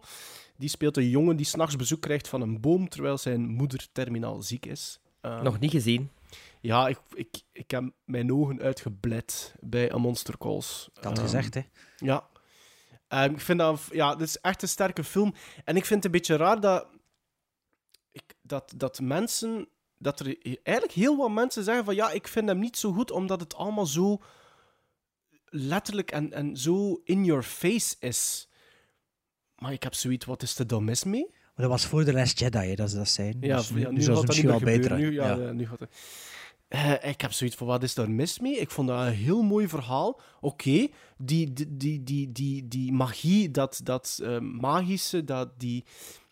Die 0.58 0.70
speelt 0.70 0.98
een 0.98 1.10
jongen 1.10 1.36
die 1.36 1.46
s'nachts 1.46 1.76
bezoek 1.76 2.02
krijgt 2.02 2.28
van 2.28 2.42
een 2.42 2.62
boom 2.62 2.90
terwijl 2.90 3.18
zijn 3.18 3.48
moeder 3.48 3.88
terminaal 3.92 4.42
ziek 4.42 4.66
is. 4.66 5.00
Eh, 5.22 5.42
Nog 5.42 5.60
niet 5.60 5.72
gezien. 5.72 6.10
Ja, 6.62 6.88
ik, 6.88 7.00
ik, 7.14 7.42
ik 7.52 7.72
heb 7.72 7.84
mijn 8.06 8.34
ogen 8.34 8.62
uitgebleid 8.62 9.56
bij 9.60 9.94
A 9.94 9.98
Monster 9.98 10.38
Calls. 10.38 10.90
Ik 10.96 11.04
had 11.04 11.04
het 11.04 11.14
Ehm, 11.18 11.26
gezegd, 11.28 11.54
hè. 11.54 11.62
Ja. 11.98 12.28
Ehm, 13.08 13.34
ik 13.34 13.42
vind 13.42 13.60
dat... 13.60 13.82
Ja, 13.92 14.16
dit 14.16 14.28
is 14.28 14.40
echt 14.40 14.62
een 14.62 14.68
sterke 14.68 15.04
film. 15.04 15.34
En 15.64 15.76
ik 15.76 15.86
vind 15.86 16.04
het 16.04 16.06
een 16.06 16.20
beetje 16.20 16.36
raar 16.36 16.60
dat... 16.62 16.88
Ik, 18.12 18.24
dat, 18.42 18.74
dat 18.76 19.00
mensen... 19.00 19.68
Dat 19.98 20.20
er 20.20 20.38
eigenlijk 20.64 20.92
heel 20.98 21.18
wat 21.18 21.32
mensen 21.32 21.64
zeggen 21.64 21.86
van... 21.86 21.96
Ja, 21.96 22.12
ik 22.12 22.28
vind 22.28 22.48
hem 22.48 22.60
niet 22.60 22.78
zo 22.78 22.92
goed, 22.94 23.12
omdat 23.12 23.40
het 23.40 23.56
allemaal 23.56 23.86
zo 23.86 24.22
letterlijk 25.46 26.12
en, 26.12 26.34
en 26.34 26.58
zo 26.58 27.02
in 27.04 27.26
your 27.26 27.44
face 27.44 27.96
is. 28.00 28.50
Maar 29.56 29.72
ik 29.72 29.84
heb 29.84 29.94
zoiets... 29.94 30.26
Wat 30.26 30.44
is 30.44 30.60
er 30.60 30.68
dan 30.68 30.84
mis 30.84 31.04
mee? 31.04 31.30
Maar 31.32 31.66
dat 31.68 31.80
was 31.80 31.86
voor 31.86 32.04
de 32.06 32.14
Last 32.14 32.40
Jedi, 32.40 32.58
hè, 32.68 32.76
dat 32.76 32.90
ze 32.90 32.96
dat 32.96 33.10
zijn. 33.10 33.38
Ja, 33.42 33.58
dus 33.58 33.70
nu, 33.70 33.80
ja, 33.80 33.90
nu 33.90 33.96
nu 33.96 34.02
zou 34.02 34.18
gaat 34.18 34.28
het 34.28 34.36
dat 34.36 34.46
niet 34.46 34.46
misschien 34.46 34.70
meer 34.70 34.90
wel 34.90 34.98
beter. 34.98 34.98
Nu, 34.98 35.14
ja, 35.46 35.52
nu 35.52 35.68
gaat 35.68 35.80
het... 35.80 35.90
Eh, 36.68 37.10
ik 37.10 37.22
heb 37.22 37.32
zoiets 37.32 37.56
van, 37.56 37.68
wat 37.68 37.84
is 37.84 37.94
daar 37.94 38.10
mis 38.12 38.40
mee? 38.40 38.60
Ik 38.60 38.72
vond 38.72 38.88
dat 38.88 39.06
een 39.06 39.14
heel 39.14 39.42
mooi 39.42 39.68
verhaal. 39.68 40.22
Oké, 40.42 40.88
die, 41.18 41.54
die, 41.54 42.04
die, 42.04 42.32
die, 42.32 42.68
die, 42.68 42.92
magie, 42.92 43.52
dat, 43.52 43.80
dat 43.84 44.20
eh, 44.24 44.40
magische, 44.40 45.24
dat, 45.24 45.60
die, 45.60 45.86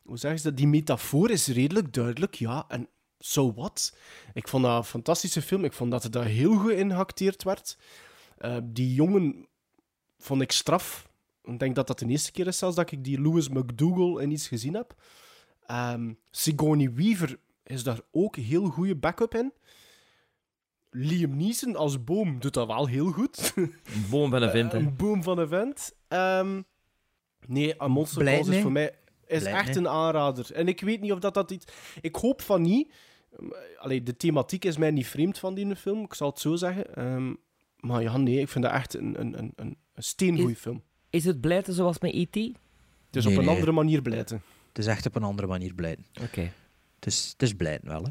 hoe 0.04 0.18
zeggen 0.18 0.40
ze 0.40 0.48
dat, 0.48 0.58
die 0.58 0.68
metafoor 0.68 1.30
is 1.30 1.48
redelijk 1.48 1.94
duidelijk, 1.94 2.36
ja. 2.36 2.66
En 2.68 2.90
so 3.20 3.54
what? 3.54 3.98
Ik 4.34 4.48
vond 4.48 4.64
dat 4.64 4.78
een 4.78 4.84
fantastische 4.84 5.42
film. 5.42 5.64
Ik 5.64 5.74
vond 5.74 5.92
dat 5.92 6.04
het 6.04 6.14
daar 6.14 6.26
heel 6.26 6.58
goed 6.58 6.72
in 6.72 7.06
werd. 7.44 7.78
Eh, 8.38 8.58
die 8.64 8.94
jongen 8.94 9.48
vond 10.18 10.42
ik 10.42 10.52
straf. 10.52 11.10
Ik 11.44 11.60
denk 11.60 11.76
dat 11.76 11.88
dat 11.88 12.00
de 12.00 12.08
eerste 12.08 12.32
keer 12.32 12.48
is 12.48 12.58
zelfs 12.58 12.76
dat 12.76 12.92
ik 12.92 13.04
die 13.04 13.22
Louis 13.22 13.50
McDougall 13.50 14.24
in 14.24 14.32
iets 14.32 14.48
gezien 14.48 14.74
heb. 14.74 14.96
Ehm 15.66 16.14
Sigourney 16.32 16.94
Weaver 16.94 17.40
is 17.64 17.84
daar 17.84 18.00
ook 18.12 18.36
heel 18.36 18.66
goede 18.66 18.96
backup 18.96 19.36
in. 19.36 19.54
Liam 20.96 21.38
Neeson 21.38 21.76
als 21.76 22.04
boom 22.04 22.40
doet 22.40 22.54
dat 22.54 22.68
wel 22.68 22.88
heel 22.88 23.12
goed. 23.12 23.54
Een 23.56 23.74
boom 24.10 24.30
van 24.30 24.42
een 24.42 24.50
vent, 24.52 24.72
hè. 24.72 24.78
een 24.78 24.96
boom 24.96 25.24
van 25.24 25.38
een 25.38 25.48
vent. 25.48 25.94
Ehm, 26.08 26.62
nee, 27.48 27.82
A 27.82 27.88
Monster 27.88 28.24
Calls 28.24 28.40
is 28.40 28.48
nee. 28.48 28.62
voor 28.62 28.72
mij 28.72 28.96
is 29.28 29.44
echt 29.44 29.68
nee. 29.68 29.78
een 29.78 29.88
aanrader. 29.88 30.54
En 30.54 30.68
ik 30.68 30.82
weet 30.82 31.02
niet 31.02 31.12
of 31.12 31.20
dat, 31.20 31.34
dat 31.34 31.52
iets... 31.52 31.66
Ik 32.02 32.16
hoop 32.16 32.42
van 32.42 32.62
niet. 32.62 32.94
Allee, 33.78 34.04
de 34.04 34.18
thematiek 34.18 34.66
is 34.66 34.78
mij 34.78 34.92
niet 34.92 35.08
vreemd 35.08 35.38
van 35.38 35.54
die 35.54 35.76
film, 35.76 36.04
ik 36.04 36.14
zal 36.14 36.30
het 36.30 36.40
zo 36.40 36.56
zeggen. 36.56 36.96
Ehm, 36.96 37.34
maar 37.80 38.02
ja, 38.02 38.18
nee, 38.18 38.40
ik 38.40 38.50
vind 38.50 38.64
dat 38.64 38.74
echt 38.74 38.94
een, 38.94 39.20
een, 39.20 39.38
een, 39.38 39.54
een 39.56 39.78
een 39.96 40.04
steengoeie 40.04 40.56
Is- 40.56 40.60
film. 40.60 40.82
Is 41.10 41.26
het 41.26 41.42
blijten 41.42 41.74
zoals 41.74 42.00
met 42.00 42.14
E.T.? 42.14 42.36
Het 42.36 43.16
is 43.16 43.24
Nee, 43.24 43.34
op 43.34 43.40
een 43.40 43.46
nee. 43.46 43.54
andere 43.54 43.72
manier 43.72 44.02
blijten. 44.02 44.44
Het 44.68 44.78
is 44.78 44.86
echt 44.86 45.06
op 45.06 45.16
een 45.16 45.24
andere 45.24 45.48
manier 45.48 45.74
blijten. 45.74 46.06
Oké. 46.22 46.52
Is, 47.06 47.30
het 47.32 47.42
is 47.42 47.54
blijten 47.54 47.88
wel. 47.88 48.04
Hè. 48.04 48.10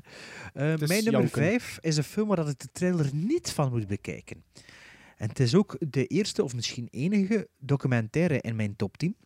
Eh, 0.73 0.89
mijn 0.89 1.05
nummer 1.05 1.21
janken. 1.21 1.43
5 1.43 1.79
is 1.81 1.97
een 1.97 2.05
film 2.05 2.29
waar 2.29 2.49
ik 2.49 2.59
de 2.59 2.69
trailer 2.73 3.15
niet 3.15 3.51
van 3.51 3.71
moet 3.71 3.87
bekijken. 3.87 4.45
En 5.17 5.29
het 5.29 5.41
is 5.41 5.55
ook 5.55 5.77
de 5.81 6.07
eerste 6.07 6.45
of 6.45 6.55
misschien 6.55 6.89
enige 6.91 7.49
documentaire 7.59 8.41
in 8.41 8.57
mijn 8.57 8.77
top 8.77 8.97
10. 8.97 9.17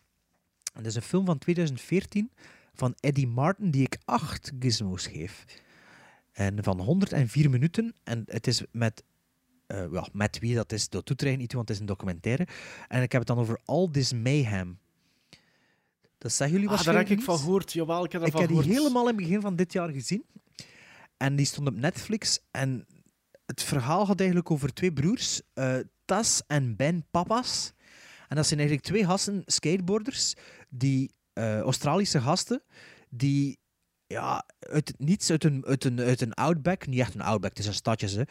Het 0.72 0.86
is 0.86 0.94
een 0.94 1.02
film 1.02 1.26
van 1.26 1.38
2014 1.38 2.30
van 2.74 2.94
Eddie 3.00 3.26
Martin 3.26 3.70
die 3.70 3.82
ik 3.82 3.98
8 4.04 4.52
gizmos 4.58 5.06
geef. 5.06 5.44
En 6.32 6.64
van 6.64 6.80
104 6.80 7.50
minuten. 7.50 7.94
En 8.04 8.22
het 8.26 8.46
is 8.46 8.62
met, 8.72 9.02
ja, 9.66 10.08
met 10.12 10.38
wie 10.38 10.54
dat 10.54 10.72
is, 10.72 10.88
dat 10.88 11.06
doet 11.06 11.20
er 11.20 11.26
eigenlijk 11.26 11.38
niet 11.38 11.52
want 11.52 11.68
het 11.68 11.76
is 11.76 11.80
een 11.80 11.86
documentaire. 11.86 12.46
En 12.88 13.02
ik 13.02 13.12
heb 13.12 13.20
het 13.20 13.30
dan 13.30 13.38
over 13.38 13.60
All 13.64 13.88
This 13.90 14.12
Mayhem. 14.12 14.78
Dat 16.18 16.32
zeggen 16.32 16.56
jullie 16.56 16.70
Ah, 16.70 16.76
daar 16.76 16.84
heb 16.84 16.94
waarschijnlijk 16.94 17.20
ik 17.20 17.26
van 17.26 17.38
gehoord. 17.38 17.72
Jawel, 17.72 18.04
ik 18.04 18.12
heb 18.12 18.26
Ik 18.26 18.32
heb 18.36 18.48
die 18.48 18.62
helemaal 18.62 19.02
in 19.08 19.16
het 19.16 19.16
begin 19.16 19.40
van 19.40 19.56
dit 19.56 19.72
jaar 19.72 19.88
gezien. 19.88 20.24
En 21.16 21.36
die 21.36 21.46
stond 21.46 21.68
op 21.68 21.76
Netflix. 21.76 22.40
En 22.50 22.86
het 23.46 23.62
verhaal 23.62 24.06
gaat 24.06 24.18
eigenlijk 24.18 24.50
over 24.50 24.72
twee 24.72 24.92
broers, 24.92 25.40
eh, 25.54 25.76
Tas 26.04 26.42
en 26.46 26.76
Ben 26.76 27.04
Papas. 27.10 27.72
En 28.28 28.36
dat 28.36 28.46
zijn 28.46 28.58
eigenlijk 28.60 28.88
twee 28.88 29.04
gasten, 29.04 29.42
skateboarders, 29.46 30.34
die 30.68 31.10
eh, 31.32 31.60
Australische 31.60 32.20
gasten, 32.20 32.62
die 33.10 33.58
ja, 34.06 34.44
uit 34.58 34.88
het 34.88 34.98
niets, 34.98 35.30
uit 35.30 35.44
een, 35.44 35.64
uit, 35.66 35.84
een, 35.84 36.00
uit 36.00 36.20
een 36.20 36.34
outback, 36.34 36.86
niet 36.86 37.00
echt 37.00 37.14
een 37.14 37.20
outback, 37.20 37.50
het 37.50 37.58
is 37.58 37.66
een 37.66 37.74
stadje, 37.74 38.08
hè, 38.08 38.22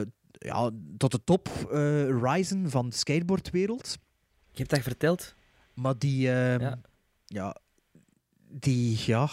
eh, 0.00 0.06
ja, 0.30 0.70
tot 0.96 1.10
de 1.10 1.24
top 1.24 1.48
eh 1.72 2.08
risen 2.22 2.70
van 2.70 2.88
de 2.88 2.96
skateboardwereld. 2.96 3.98
Je 4.50 4.58
hebt 4.58 4.70
dat 4.70 4.82
verteld? 4.82 5.34
Maar 5.74 5.98
die, 5.98 6.32
ehm, 6.32 6.60
Ja. 6.60 6.80
Ja. 7.34 7.56
die, 8.48 8.98
ja, 9.06 9.28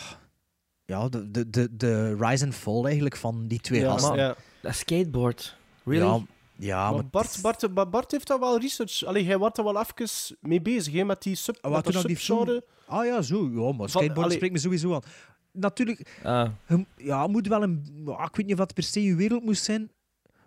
ja, 0.85 1.09
de, 1.09 1.31
de, 1.31 1.49
de, 1.49 1.75
de 1.77 2.15
rise 2.15 2.45
and 2.45 2.55
fall 2.55 2.83
eigenlijk 2.85 3.15
van 3.17 3.47
die 3.47 3.59
twee 3.59 3.79
Ja, 3.81 3.91
gasten. 3.91 4.15
ja. 4.15 4.35
Dat 4.61 4.75
skateboard. 4.75 5.57
Really? 5.83 6.05
Ja, 6.05 6.21
ja 6.55 6.83
maar 6.83 6.93
maar 6.93 7.07
Bart, 7.09 7.39
Bart, 7.41 7.89
Bart 7.91 8.11
heeft 8.11 8.27
daar 8.27 8.39
wel 8.39 8.59
research... 8.59 9.03
Allee, 9.05 9.25
hij 9.25 9.37
wordt 9.37 9.57
er 9.57 9.63
wel 9.63 9.79
even 9.81 10.37
mee 10.39 10.61
bezig, 10.61 10.93
hè, 10.93 11.03
met 11.03 11.21
die 11.21 11.35
sub, 11.35 11.55
Ah, 11.55 11.63
met 11.63 11.71
wat 11.73 11.83
dat 11.83 11.93
dat 11.93 12.05
die 12.05 12.17
subgenre. 12.17 12.65
Ah 12.87 13.05
ja, 13.05 13.21
zo. 13.21 13.49
Ja, 13.53 13.71
maar 13.77 13.89
skateboard 13.89 14.17
allee- 14.25 14.35
spreekt 14.35 14.53
me 14.53 14.59
sowieso 14.59 14.93
aan. 14.93 15.01
Natuurlijk, 15.51 16.19
Ah. 16.23 16.49
je, 16.67 16.85
ja, 16.97 17.27
moet 17.27 17.47
wel 17.47 17.63
een... 17.63 18.03
ja, 18.05 18.23
Ik 18.25 18.35
weet 18.35 18.45
niet 18.45 18.51
of 18.53 18.59
dat 18.59 18.73
per 18.73 18.83
se 18.83 19.03
je 19.03 19.15
wereld 19.15 19.43
moest 19.43 19.63
zijn. 19.63 19.91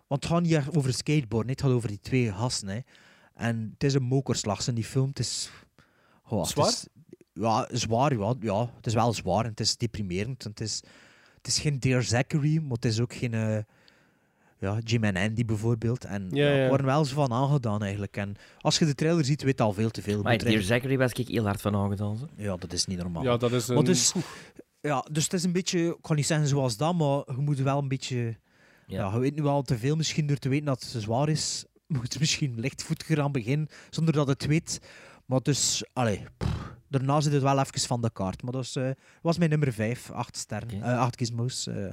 Want 0.07 0.23
het 0.23 0.31
gaat 0.33 0.41
niet 0.41 0.61
over 0.75 0.93
skateboard, 0.93 1.49
het 1.49 1.61
gaat 1.61 1.71
over 1.71 1.87
die 1.89 1.99
twee 1.99 2.31
gasten. 2.31 2.67
Hè. 2.67 2.79
En 3.33 3.69
het 3.73 3.83
is 3.83 3.93
een 3.93 4.03
mokerslag, 4.03 4.67
in 4.67 4.75
die 4.75 4.83
film. 4.83 5.07
Het 5.07 5.19
is... 5.19 5.49
goh, 6.23 6.39
het 6.41 6.49
Zwaar? 6.49 6.67
is- 6.67 6.87
ja, 7.39 7.67
zwaar, 7.71 8.17
ja. 8.17 8.33
ja. 8.39 8.69
Het 8.75 8.85
is 8.85 8.93
wel 8.93 9.13
zwaar 9.13 9.43
en 9.43 9.49
het 9.49 9.59
is 9.59 9.77
deprimerend. 9.77 10.43
Het 10.43 10.59
is, 10.59 10.81
het 11.37 11.47
is 11.47 11.59
geen 11.59 11.79
Dear 11.79 12.03
Zachary, 12.03 12.57
maar 12.57 12.71
het 12.71 12.85
is 12.85 12.99
ook 12.99 13.13
geen... 13.13 13.33
eh, 13.33 13.57
ja, 14.59 14.77
Jim 14.83 15.03
en 15.03 15.15
Andy 15.15 15.45
bijvoorbeeld. 15.45 16.05
En 16.05 16.27
Ja, 16.31 16.47
ja, 16.47 16.55
ja. 16.55 16.63
ik 16.63 16.67
word 16.69 16.79
er 16.79 16.85
wel 16.85 17.05
zo 17.05 17.15
van 17.15 17.31
aangedaan 17.31 17.83
eigenlijk. 17.83 18.17
En 18.17 18.35
als 18.59 18.79
je 18.79 18.85
de 18.85 18.95
trailer 18.95 19.25
ziet, 19.25 19.41
weet 19.43 19.57
je 19.57 19.63
al 19.63 19.73
veel 19.73 19.89
te 19.89 20.01
veel. 20.01 20.21
Maar 20.21 20.31
Moet 20.31 20.41
Dear 20.45 20.61
Zachary 20.61 20.97
was 20.97 21.11
ik 21.11 21.27
heel 21.27 21.45
hard 21.45 21.61
van 21.61 21.75
aangedaan. 21.75 22.17
zo. 22.17 22.27
ja, 22.35 22.55
dat 22.57 22.73
is 22.73 22.85
niet 22.85 22.97
normaal. 22.97 23.23
Ja, 23.23 23.37
dat 23.37 23.51
is 23.51 23.67
een... 23.67 23.75
Maar 23.75 23.83
dus, 23.83 24.13
ja, 24.81 25.05
dus 25.11 25.23
het 25.23 25.33
is 25.33 25.43
een 25.43 25.51
beetje, 25.51 25.79
ik 25.79 25.97
kan 26.01 26.15
niet 26.15 26.25
zeggen 26.25 26.47
zoals 26.47 26.77
dat, 26.77 26.95
maar 26.95 27.23
je 27.35 27.41
moet 27.41 27.59
wel 27.59 27.77
een 27.77 27.87
beetje. 27.87 28.17
Ja. 28.87 28.97
Ja. 29.05 29.13
je 29.13 29.19
weet 29.19 29.35
nu 29.35 29.41
wel 29.41 29.61
te 29.61 29.77
veel 29.77 29.95
misschien 29.95 30.27
door 30.27 30.37
te 30.37 30.49
weten 30.49 30.65
dat 30.65 30.81
het 30.91 31.01
zwaar 31.03 31.29
is. 31.29 31.65
Je 31.87 31.95
moet 31.97 32.19
misschien 32.19 32.59
lichtvoetiger 32.59 33.21
aan 33.21 33.31
beginnen 33.31 33.67
zonder 33.89 34.13
dat 34.13 34.27
het 34.27 34.45
weet. 34.45 34.79
Maar 35.25 35.41
dus, 35.41 35.83
allee, 35.93 36.25
pff, 36.37 36.74
daarna 36.97 37.21
zit 37.21 37.33
het 37.33 37.41
wel 37.41 37.59
even 37.59 37.79
van 37.79 38.01
de 38.01 38.09
kaart. 38.11 38.41
Maar 38.43 38.51
dat 38.51 38.63
is, 38.63 38.75
eh, 38.75 38.89
was 39.21 39.37
mijn 39.37 39.49
nummer 39.49 39.73
5, 39.73 40.11
8 40.11 40.37
sterren, 40.37 40.81
8 40.83 41.17
gizmos. 41.17 41.67
eh, 41.67 41.87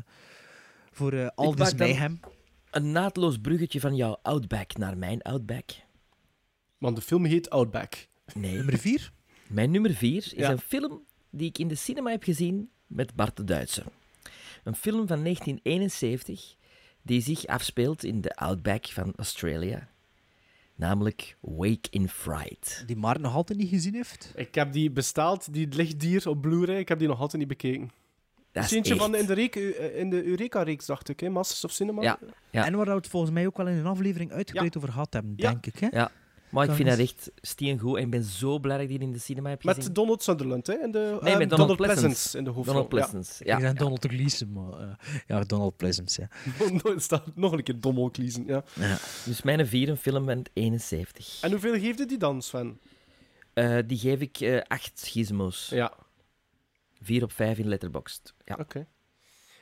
voor 0.93 1.13
eh 1.13 1.27
Aldous 1.35 1.69
maak 1.71 1.79
dan- 1.79 1.89
Mayhem. 1.89 2.21
Een 2.71 2.93
naadloos 2.93 3.39
bruggetje 3.39 3.81
van 3.81 3.97
jouw 3.97 4.19
Outback 4.23 4.77
naar 4.77 4.97
mijn 4.99 5.23
Outback. 5.23 5.71
Want 6.79 6.97
de 6.97 7.03
film 7.03 7.25
heet 7.25 7.51
Outback. 7.51 8.07
Nee. 8.35 8.55
Nummer 8.57 8.79
4? 8.79 9.13
Mijn 9.47 9.71
nummer 9.71 9.95
4 9.95 10.17
is 10.17 10.33
Ja. 10.33 10.51
een 10.51 10.59
film 10.59 11.05
die 11.31 11.49
ik 11.49 11.59
in 11.59 11.69
de 11.69 11.75
cinema 11.75 12.11
heb 12.11 12.23
gezien 12.23 12.71
met 12.87 13.15
Bart 13.15 13.37
de 13.37 13.45
Duitser. 13.45 13.85
Een 14.65 14.75
film 14.77 15.07
van 15.07 15.23
1971 15.23 16.57
die 17.03 17.21
zich 17.21 17.47
afspeelt 17.47 18.05
in 18.05 18.21
de 18.21 18.35
Outback 18.37 18.87
van 18.87 19.13
Australia. 19.17 19.89
Namelijk 20.87 21.37
Wake 21.41 21.89
in 21.91 22.09
Fright. 22.09 22.83
Die 22.87 22.97
Maarten 22.97 23.23
nog 23.23 23.35
altijd 23.35 23.59
niet 23.59 23.69
gezien 23.69 23.95
heeft. 23.95 24.33
Ik 24.37 24.55
heb 24.55 24.73
die 24.73 24.91
besteld, 24.91 25.53
die 25.53 25.69
ligt 25.69 26.03
hier 26.03 26.29
op 26.29 26.41
Blu-ray. 26.41 26.79
Ik 26.79 26.89
heb 26.89 26.99
die 26.99 27.09
nog 27.09 27.21
altijd 27.21 27.39
niet 27.39 27.49
bekeken. 27.49 27.91
Dat 28.53 28.65
is 28.65 28.71
is 28.71 28.77
eentje 28.77 28.93
echt- 28.93 29.03
van 29.03 29.15
in 29.15 29.27
de, 29.27 29.35
eh, 29.51 29.99
in 30.01 30.11
de 30.11 30.25
Eureka-reeks, 30.25 30.87
dacht 30.87 31.09
ik, 31.09 31.21
hè? 31.21 31.29
Masters 31.29 31.65
of 31.65 31.71
Cinema. 31.71 32.03
Ja, 32.03 32.19
ja. 32.51 32.67
En 32.67 32.77
waar 32.77 32.87
we 32.87 32.93
het 32.93 33.09
volgens 33.09 33.33
mij 33.33 33.47
ook 33.47 33.57
wel 33.57 33.67
in 33.69 33.77
een 33.77 33.87
aflevering 33.87 34.33
uitgebreid 34.33 34.77
over 34.77 34.89
gehad 34.93 35.13
hebben, 35.13 35.33
Ja. 35.37 35.51
denk 35.51 35.67
ik. 35.67 35.79
Hè? 35.79 35.87
Ja, 35.91 36.11
maar 36.53 36.65
ik 36.69 36.71
vind 36.75 36.89
dat 36.89 36.99
eens- 36.99 37.11
echt 37.13 37.31
steengoed 37.37 37.97
en 37.97 38.03
ik 38.05 38.11
ben 38.11 38.23
zo 38.23 38.59
blij 38.59 38.77
dat 38.77 38.83
ik 38.85 38.91
die 38.91 38.99
in 39.01 39.13
de 39.13 39.19
cinema 39.19 39.49
heb 39.49 39.61
gezien. 39.63 39.85
Met 39.85 39.95
Donald 39.95 40.23
Sunderland, 40.23 40.67
hè? 40.67 40.75
In 40.75 40.91
de, 40.91 41.19
Nee, 41.21 41.33
eh, 41.33 41.39
met 41.39 41.51
Donald 41.51 41.77
Pleasence. 41.77 42.39
in 42.39 42.45
de 42.45 42.51
hoofdrol. 42.51 42.75
Donald 42.75 42.89
Pleasence, 42.89 43.45
ja. 43.45 43.55
ik 43.55 43.61
zei 43.61 43.75
Donald 43.75 44.05
Gleason, 44.09 44.53
maar 44.53 44.81
eh, 44.81 44.95
ja, 45.27 45.41
Donald 45.45 45.77
Pleasance, 45.77 46.21
ja. 46.21 46.29
Ja. 46.85 46.99
Staat 46.99 47.37
nog 47.37 47.53
een 47.53 47.63
keer 47.63 47.81
Donald 47.81 48.17
Gleason, 48.17 48.45
ja. 48.47 48.65
ja. 48.75 48.99
Dus 49.25 49.43
mijn 49.43 49.67
vier, 49.67 49.89
een 49.89 49.97
film 49.97 50.25
van 50.25 50.45
71. 50.53 51.39
En 51.43 51.51
hoeveel 51.51 51.79
geeft 51.81 52.09
die 52.09 52.19
dan, 52.19 52.43
Sven? 52.43 52.81
Eh, 53.53 53.79
die 53.87 53.99
geef 53.99 54.21
ik 54.21 54.41
eh 54.41 54.61
8 54.67 55.03
gizmos. 55.09 55.69
Ja, 55.69 55.93
4 57.01 57.23
op 57.23 57.33
5 57.33 57.59
in 57.59 57.69
Letterboxd. 57.69 58.35
Ja. 58.45 58.57
oké. 58.61 58.87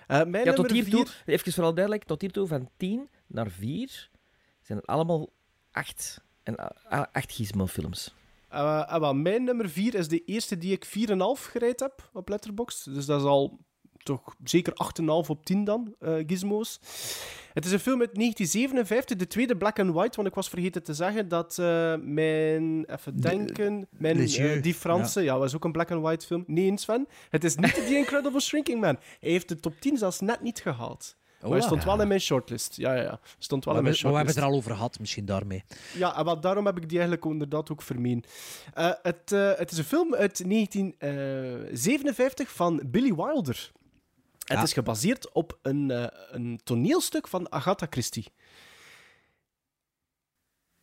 Eh, 0.07 0.25
mijn 0.25 0.45
Ja, 0.45 0.53
tot 0.53 0.67
nummer 0.71 0.85
hiertoe, 0.85 1.07
vier- 1.07 1.35
even 1.35 1.53
vooral 1.53 1.75
duidelijk, 1.75 2.05
tot 2.05 2.21
hiertoe 2.21 2.47
van 2.47 2.71
10 2.77 3.09
naar 3.27 3.51
4 3.51 4.09
zijn 4.63 4.79
het 4.79 4.87
allemaal 4.87 5.29
8, 5.71 6.21
en, 6.57 6.75
ah, 6.89 7.05
8 7.13 7.33
gizmo-films. 7.33 8.15
Eh, 8.49 8.99
wel, 8.99 9.15
mijn 9.15 9.45
nummer 9.45 9.69
4 9.69 9.95
is 9.95 10.09
de 10.09 10.25
eerste 10.25 10.59
die 10.59 10.73
ik 10.73 10.85
4,5 10.85 11.45
gereid 11.45 11.81
heb 11.81 12.11
op 12.13 12.29
Letterboxd. 12.29 12.95
Dus 12.95 13.07
dat 13.07 13.21
is 13.21 13.27
al 13.27 13.59
toch 14.03 14.35
zeker 14.45 14.73
8,5 14.75 15.31
op 15.31 15.45
10 15.45 15.65
dan, 15.65 15.95
eh, 15.99 16.15
gizmos. 16.27 16.81
Het 17.53 17.65
is 17.65 17.73
een 17.73 17.81
film 17.81 18.01
uit 18.01 18.17
1957, 18.17 19.17
de 19.17 19.27
tweede 19.27 19.57
black 19.57 19.79
and 19.79 19.95
white, 19.95 20.17
want 20.17 20.29
ik 20.29 20.35
was 20.35 20.49
vergeten 20.49 20.83
te 20.83 20.95
zeggen 20.95 21.29
dat 21.29 21.59
eh, 21.59 21.95
mijn, 22.03 22.85
even 22.85 23.21
denken, 23.21 23.87
mijn, 23.91 24.19
eh, 24.19 24.63
die 24.63 24.75
Franse, 24.75 25.23
ja. 25.23 25.39
was 25.39 25.55
ook 25.55 25.65
een 25.65 25.73
black 25.73 25.91
and 25.91 26.03
white 26.03 26.27
film. 26.27 26.45
Nee, 26.47 26.79
Sven, 26.79 27.09
het 27.29 27.45
is 27.45 27.57
niet 27.57 27.75
The 27.75 27.97
Incredible 27.97 28.41
Shrinking 28.41 28.81
Man. 28.81 28.97
Hij 29.21 29.31
heeft 29.31 29.49
de 29.49 29.61
top 29.61 29.81
10 29.81 29.97
zelfs 29.97 30.21
net 30.21 30.41
niet 30.41 30.61
gehaald. 30.61 31.17
Maar 31.41 31.51
hij 31.51 31.61
stond 31.61 31.85
wel 31.85 32.01
in 32.01 32.09
mijn 32.09 32.21
shortlist. 32.21 32.77
Ja, 32.77 32.95
ja, 32.95 33.03
ja. 33.03 33.21
Stond 33.39 33.65
wel 33.65 33.75
Maar 33.75 33.83
in 33.83 33.89
mijn 33.91 34.03
maar 34.03 34.13
we 34.13 34.17
hebben 34.17 34.35
shortlist. 34.35 34.35
het 34.35 34.45
er 34.45 34.51
al 34.51 34.57
over 34.57 34.71
gehad, 34.75 34.99
misschien 34.99 35.25
daarmee. 35.25 35.65
Ja, 35.95 36.17
en 36.17 36.25
wat, 36.25 36.43
daarom 36.43 36.67
heb 36.67 36.77
ik 36.77 36.89
die 36.89 36.99
eigenlijk 36.99 37.25
inderdaad 37.31 37.71
ook 37.71 37.83
vermeen. 37.83 38.25
Eh, 38.75 38.91
het, 39.03 39.33
eh, 39.33 39.53
het 39.57 39.71
is 39.71 39.79
een 39.79 39.85
film 39.85 40.15
uit 40.15 40.43
1957 40.47 42.53
van 42.53 42.83
Billy 42.87 43.15
Wilder. 43.15 43.71
Het 44.45 44.63
is 44.63 44.73
gebaseerd 44.73 45.33
op 45.33 45.59
een, 45.63 45.91
eh, 45.91 46.07
een 46.31 46.61
toneelstuk 46.65 47.29
van 47.29 47.53
Agatha 47.53 47.87
Christie. 47.91 48.27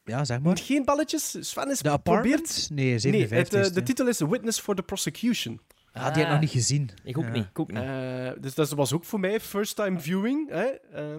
Ja, 0.03 0.25
zeg 0.25 0.39
maar. 0.39 0.57
Geen 0.57 0.85
balletjes. 0.85 1.35
Sven 1.39 1.69
is 1.69 1.83
Apartment? 1.83 2.67
Nee, 2.69 2.85
Nee, 2.89 2.99
57 2.99 3.37
het, 3.37 3.53
eh, 3.53 3.59
is 3.59 3.65
het, 3.65 3.75
de 3.75 3.83
titel 3.83 4.07
is 4.07 4.19
Witness 4.19 4.59
for 4.59 4.75
the 4.75 4.83
Prosecution. 4.83 5.59
Ah, 5.97 6.13
die 6.13 6.13
heb 6.23 6.25
ik 6.25 6.29
nog 6.31 6.39
niet 6.39 6.49
gezien. 6.49 6.89
Ik 7.03 7.17
ook 7.17 7.23
Ja. 7.23 7.29
niet. 7.29 7.45
Ik 7.49 7.59
ook 7.59 7.71
niet. 7.71 7.83
Eh, 7.83 8.31
dus 8.39 8.55
dat 8.55 8.69
was 8.69 8.93
ook 8.93 9.03
voor 9.05 9.19
mij 9.19 9.39
first 9.39 9.75
time 9.75 9.99
viewing. 9.99 10.49
Hè? 10.49 10.65
Eh, 10.65 11.15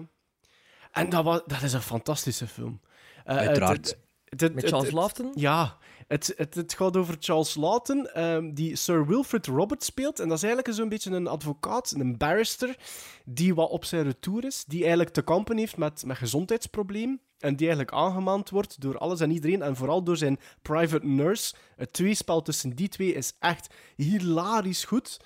en 0.91 1.09
dat, 1.09 1.23
was, 1.23 1.41
dat 1.45 1.61
is 1.61 1.73
een 1.73 1.81
fantastische 1.81 2.47
film. 2.47 2.81
Eh, 3.25 3.37
Uiteraard. 3.37 3.97
Met 4.37 4.67
Charles 4.67 4.91
Laughton? 4.91 5.31
Ja, 5.35 5.77
het, 6.09 6.33
het, 6.35 6.73
gaat 6.73 6.97
over 6.97 7.15
Charles 7.19 7.55
Lawton, 7.55 8.07
ehm, 8.07 8.53
die 8.53 8.75
Sir 8.75 9.07
Wilfrid 9.07 9.45
Roberts 9.45 9.85
speelt. 9.85 10.19
En 10.19 10.27
dat 10.27 10.37
is 10.37 10.43
eigenlijk 10.43 10.75
zo'n 10.75 10.89
beetje 10.89 11.11
een 11.11 11.27
advocaat, 11.27 11.93
een 11.97 12.17
barrister, 12.17 12.77
die 13.25 13.55
wat 13.55 13.69
op 13.69 13.85
zijn 13.85 14.03
retour 14.03 14.45
is, 14.45 14.63
die 14.67 14.79
eigenlijk 14.79 15.09
te 15.09 15.21
kampen 15.21 15.57
heeft 15.57 15.77
met, 15.77 16.05
met 16.05 16.17
gezondheidsproblemen. 16.17 17.21
En 17.39 17.55
die 17.55 17.67
eigenlijk 17.67 17.97
aangemaand 17.97 18.49
wordt 18.49 18.81
door 18.81 18.97
alles 18.97 19.19
en 19.19 19.31
iedereen. 19.31 19.61
En 19.61 19.75
vooral 19.75 20.03
door 20.03 20.17
zijn 20.17 20.39
private 20.61 21.05
nurse. 21.05 21.55
Het 21.75 21.93
tweespel 21.93 22.41
tussen 22.41 22.75
die 22.75 22.89
twee 22.89 23.13
is 23.13 23.33
echt 23.39 23.73
hilarisch 23.95 24.85
goed. 24.85 25.19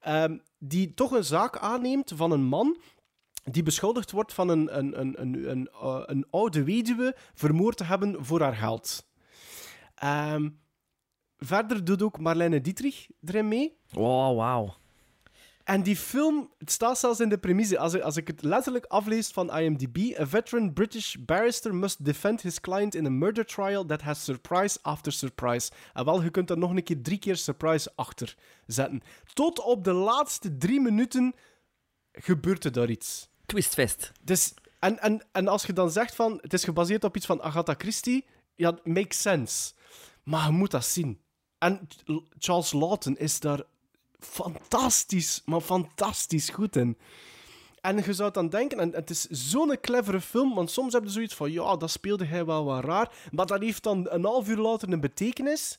Ehm, 0.00 0.38
die 0.58 0.94
toch 0.94 1.10
een 1.10 1.24
zaak 1.24 1.58
aanneemt 1.58 2.12
van 2.14 2.30
een 2.30 2.44
man 2.44 2.76
die 3.44 3.62
beschuldigd 3.62 4.10
wordt 4.10 4.32
van 4.32 4.48
een, 4.48 4.78
een, 4.78 5.00
een, 5.00 5.20
een, 5.20 5.50
een, 5.50 5.68
eh, 5.68 6.02
een 6.06 6.26
oude 6.30 6.64
weduwe 6.64 7.16
vermoord 7.34 7.76
te 7.76 7.84
hebben 7.84 8.24
voor 8.24 8.40
haar 8.40 8.56
geld. 8.56 9.07
Ehm, 9.98 10.48
verder 11.38 11.84
doet 11.84 12.02
ook 12.02 12.18
Marlene 12.18 12.60
Dietrich 12.60 13.08
erin 13.24 13.48
mee. 13.48 13.78
Wow, 13.90 14.36
wauw. 14.36 14.74
En 15.68 15.82
die 15.82 15.96
film, 15.96 16.50
het 16.58 16.70
staat 16.70 16.98
zelfs 16.98 17.20
in 17.20 17.28
de 17.28 17.38
premisse, 17.38 17.78
als 17.78 17.94
ik, 17.94 18.02
als 18.02 18.16
ik 18.16 18.26
het 18.26 18.42
letterlijk 18.42 18.84
aflees 18.84 19.28
van 19.28 19.56
IMDb, 19.56 20.18
a 20.20 20.26
veteran 20.26 20.72
British 20.72 21.14
barrister 21.14 21.74
must 21.74 22.04
defend 22.04 22.42
his 22.42 22.60
client 22.60 22.94
in 22.94 23.06
a 23.06 23.10
murder 23.10 23.46
trial 23.46 23.84
that 23.84 24.02
has 24.02 24.24
surprise 24.24 24.78
after 24.82 25.12
surprise. 25.12 25.70
En 25.92 26.04
wel, 26.04 26.22
je 26.22 26.30
kunt 26.30 26.50
er 26.50 26.58
nog 26.58 26.70
een 26.70 26.82
keer 26.82 27.02
drie 27.02 27.18
keer 27.18 27.36
surprise 27.36 27.92
achter 27.94 28.36
zetten. 28.66 29.02
Tot 29.32 29.60
op 29.60 29.84
de 29.84 29.92
laatste 29.92 30.56
drie 30.56 30.80
minuten 30.80 31.34
gebeurt 32.12 32.64
er 32.64 32.72
daar 32.72 32.90
iets. 32.90 33.28
Twistfest. 33.46 34.12
Dus, 34.22 34.54
en, 34.78 34.98
en, 34.98 35.22
en 35.32 35.48
als 35.48 35.66
je 35.66 35.72
dan 35.72 35.90
zegt 35.90 36.14
van, 36.14 36.38
het 36.40 36.52
is 36.52 36.64
gebaseerd 36.64 37.04
op 37.04 37.16
iets 37.16 37.26
van 37.26 37.42
Agatha 37.42 37.74
Christie, 37.78 38.26
ja, 38.58 38.78
makes 38.84 39.20
sense. 39.20 39.72
Maar 40.22 40.46
je 40.46 40.52
moet 40.52 40.70
dat 40.70 40.84
zien. 40.84 41.20
En 41.58 41.88
Charles 42.38 42.72
Lawton 42.72 43.16
is 43.16 43.40
daar 43.40 43.62
fantastisch, 44.18 45.42
maar 45.44 45.60
fantastisch 45.60 46.48
goed 46.48 46.76
in. 46.76 46.98
En 47.80 47.96
je 47.96 48.12
zou 48.12 48.32
dan 48.32 48.48
denken, 48.48 48.78
en 48.78 48.92
het 48.92 49.10
is 49.10 49.24
zo'n 49.24 49.78
clevere 49.80 50.20
film, 50.20 50.54
want 50.54 50.70
soms 50.70 50.92
heb 50.92 51.04
je 51.04 51.10
zoiets 51.10 51.34
van, 51.34 51.52
ja, 51.52 51.76
dat 51.76 51.90
speelde 51.90 52.24
hij 52.24 52.44
wel 52.44 52.64
wat 52.64 52.84
raar, 52.84 53.12
maar 53.30 53.46
dat 53.46 53.60
heeft 53.60 53.82
dan 53.82 54.06
een 54.10 54.24
half 54.24 54.48
uur 54.48 54.56
later 54.56 54.92
een 54.92 55.00
betekenis. 55.00 55.78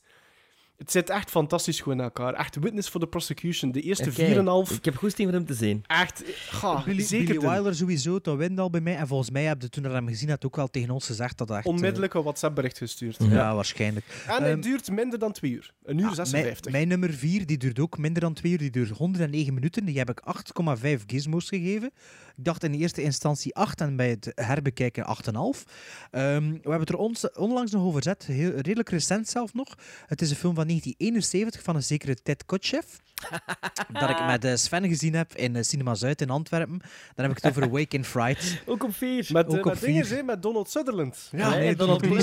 Het 0.79 0.91
zit 0.91 1.09
echt 1.09 1.29
fantastisch 1.29 1.79
goed 1.79 1.93
in 1.93 1.99
elkaar. 1.99 2.33
Echt 2.33 2.55
witness 2.59 2.89
for 2.89 2.99
the 2.99 3.07
prosecution. 3.07 3.71
De 3.71 3.81
eerste 3.81 4.09
Oké, 4.09 4.67
4,5. 4.71 4.75
Ik 4.75 4.85
heb 4.85 4.95
goed 4.95 5.19
om 5.19 5.27
hem 5.27 5.45
te 5.45 5.53
zien. 5.53 5.83
Echt, 5.87 6.23
ga, 6.35 6.83
Billy, 6.83 7.01
zeker 7.03 7.35
Billy. 7.39 7.49
Wilder 7.53 7.75
sowieso, 7.75 8.19
dat 8.21 8.37
wint 8.37 8.59
al 8.59 8.69
bij 8.69 8.81
mij. 8.81 8.95
En 8.95 9.07
volgens 9.07 9.29
mij 9.31 9.43
heb 9.43 9.61
je 9.61 9.69
toen 9.69 9.83
je 9.83 9.89
hem 9.89 10.07
gezien 10.07 10.29
had 10.29 10.45
ook 10.45 10.57
al 10.57 10.67
tegen 10.67 10.89
ons 10.89 11.05
gezegd 11.05 11.37
dat 11.37 11.47
dat 11.47 11.57
echt... 11.57 11.65
eh, 11.65 11.71
Onmiddellijk 11.73 12.13
een 12.13 12.21
WhatsApp-bericht 12.21 12.77
gestuurd. 12.77 13.17
ja. 13.19 13.55
waarschijnlijk. 13.55 14.05
En 14.27 14.33
het 14.33 14.43
Ehm, 14.43 14.61
duurt 14.61 14.91
minder 14.91 15.19
dan 15.19 15.31
twee 15.31 15.51
uur. 15.51 15.73
Een 15.83 15.97
uur 15.97 16.05
Ah, 16.07 16.13
56. 16.15 16.71
Mijn, 16.71 16.87
mijn 16.87 16.99
nummer 16.99 17.17
4 17.17 17.45
die 17.45 17.57
duurt 17.57 17.79
ook 17.79 17.97
minder 17.97 18.21
dan 18.21 18.33
2 18.33 18.51
uur, 18.51 18.57
die 18.57 18.69
duurt 18.71 18.89
109 18.89 19.53
minuten. 19.53 19.85
Die 19.85 19.97
heb 19.97 20.09
ik 20.09 20.21
8,5 20.21 21.05
gizmos 21.07 21.47
gegeven. 21.47 21.91
Ik 22.37 22.45
dacht 22.45 22.63
in 22.63 22.73
eerste 22.73 23.01
instantie 23.01 23.55
8 23.55 23.81
en 23.81 23.95
bij 23.95 24.09
het 24.09 24.31
herbekijken 24.35 25.05
8,5. 25.05 25.63
Ehm, 26.11 26.49
we 26.51 26.59
hebben 26.61 26.79
het 26.79 26.89
er 26.89 26.95
ons, 26.97 27.31
onlangs 27.31 27.71
nog 27.71 27.83
over 27.83 27.97
gezet, 28.01 28.25
heel, 28.25 28.51
redelijk 28.51 28.89
recent 28.89 29.27
zelf 29.27 29.53
nog. 29.53 29.75
Het 30.05 30.21
is 30.21 30.29
een 30.29 30.35
film 30.35 30.55
van 30.55 30.67
1971 30.69 31.63
van 31.63 31.75
een 31.75 31.83
zekere 31.83 32.15
Ted 32.23 32.45
Kotcheff. 32.45 33.01
dat 33.99 34.09
ik 34.09 34.25
met 34.25 34.45
eh, 34.45 34.55
Sven 34.55 34.87
gezien 34.87 35.13
heb 35.13 35.35
in 35.35 35.55
eh, 35.55 35.63
Cinema 35.63 35.95
Zuid 35.95 36.21
in 36.21 36.29
Antwerpen. 36.29 36.79
Dan 37.15 37.25
heb 37.25 37.37
ik 37.37 37.43
het 37.43 37.57
over 37.57 37.69
Wake 37.77 37.95
in 37.95 38.05
Fright. 38.05 38.61
Ook 38.65 38.83
op 38.83 38.93
4. 38.93 39.27
Met, 39.31 39.45
Ook 39.45 39.53
eh, 39.53 39.59
op 39.59 39.65
met 39.65 39.77
vier. 39.77 40.25
met 40.25 40.41
Donald 40.41 40.69
Sutherland. 40.69 41.29
Ja, 41.31 41.49
nee, 41.49 41.75
Donald. 41.75 42.05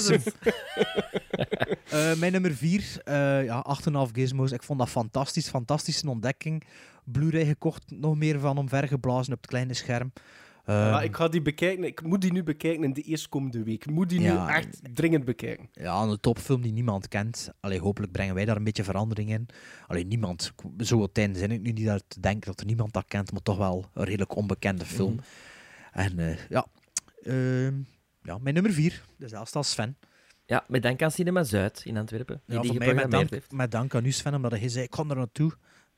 Eh, 1.86 2.14
mijn 2.14 2.32
nummer 2.32 2.54
4, 2.54 3.00
ja, 3.44 3.66
8,5 4.08 4.12
gizmos. 4.12 4.52
Ik 4.52 4.62
vond 4.62 4.78
dat 4.78 4.88
fantastisch, 4.88 5.48
fantastische 5.48 6.08
ontdekking. 6.08 6.64
Blu-ray 7.04 7.44
gekocht, 7.44 7.82
nog 7.90 8.16
meer 8.16 8.40
van 8.40 8.58
omvergeblazen 8.58 9.32
op 9.32 9.40
het 9.40 9.50
kleine 9.50 9.74
scherm. 9.74 10.12
Ja, 10.66 10.96
Ehm, 10.96 11.04
ik 11.04 11.16
ga 11.16 11.28
die 11.28 11.42
bekijken. 11.42 11.84
Ik 11.84 12.02
moet 12.02 12.20
die 12.20 12.32
nu 12.32 12.42
bekijken 12.42 12.84
in 12.84 12.92
de 12.92 13.00
eerstkomende 13.02 13.62
week. 13.62 13.84
Ik 13.84 13.90
moet 13.90 14.08
die 14.08 14.20
Ja, 14.20 14.46
nu 14.46 14.52
echt 14.52 14.80
dringend 14.94 15.24
bekijken. 15.24 15.68
Ja, 15.72 16.02
een 16.02 16.20
topfilm 16.20 16.62
die 16.62 16.72
niemand 16.72 17.08
kent. 17.08 17.50
Allee, 17.60 17.80
hopelijk 17.80 18.12
brengen 18.12 18.34
wij 18.34 18.44
daar 18.44 18.56
een 18.56 18.64
beetje 18.64 18.84
verandering 18.84 19.30
in. 19.30 19.46
Alleen 19.86 20.08
niemand, 20.08 20.52
zo 20.78 21.06
ten 21.06 21.36
zin 21.36 21.50
ik 21.50 21.60
nu 21.60 21.72
niet 21.72 21.86
dat 21.86 22.04
te 22.08 22.20
denken 22.20 22.46
dat 22.50 22.60
er 22.60 22.66
niemand 22.66 22.92
dat 22.92 23.04
kent, 23.08 23.32
maar 23.32 23.42
toch 23.42 23.56
wel 23.56 23.90
een 23.94 24.04
redelijk 24.04 24.36
onbekende 24.36 24.84
film. 24.84 25.12
Mhm. 25.12 25.22
En 25.92 26.18
eh, 26.18 26.36
ja, 26.48 26.66
ehm, 27.22 27.74
ja, 28.22 28.38
mijn 28.38 28.54
nummer 28.54 28.72
4, 28.72 29.02
dezelfde 29.16 29.58
als 29.58 29.70
Sven. 29.70 29.96
Ja, 30.46 30.64
met 30.68 30.82
dank 30.82 31.02
aan 31.02 31.10
Cinema 31.10 31.42
Zuid 31.42 31.82
in 31.84 31.96
Antwerpen. 31.96 32.42
Die 32.46 32.54
Ja, 32.56 32.60
die 32.62 32.70
voor 32.70 32.78
mij 32.84 32.94
met 32.94 33.10
dank, 33.10 33.30
heeft. 33.30 33.52
met 33.52 33.70
dank 33.70 33.94
aan 33.94 34.04
u 34.04 34.12
Sven, 34.12 34.34
omdat 34.34 34.50
hij 34.50 34.68
zei, 34.68 34.84
ik 34.84 34.90
kom 34.90 35.10
er 35.10 35.16
naartoe. 35.16 35.52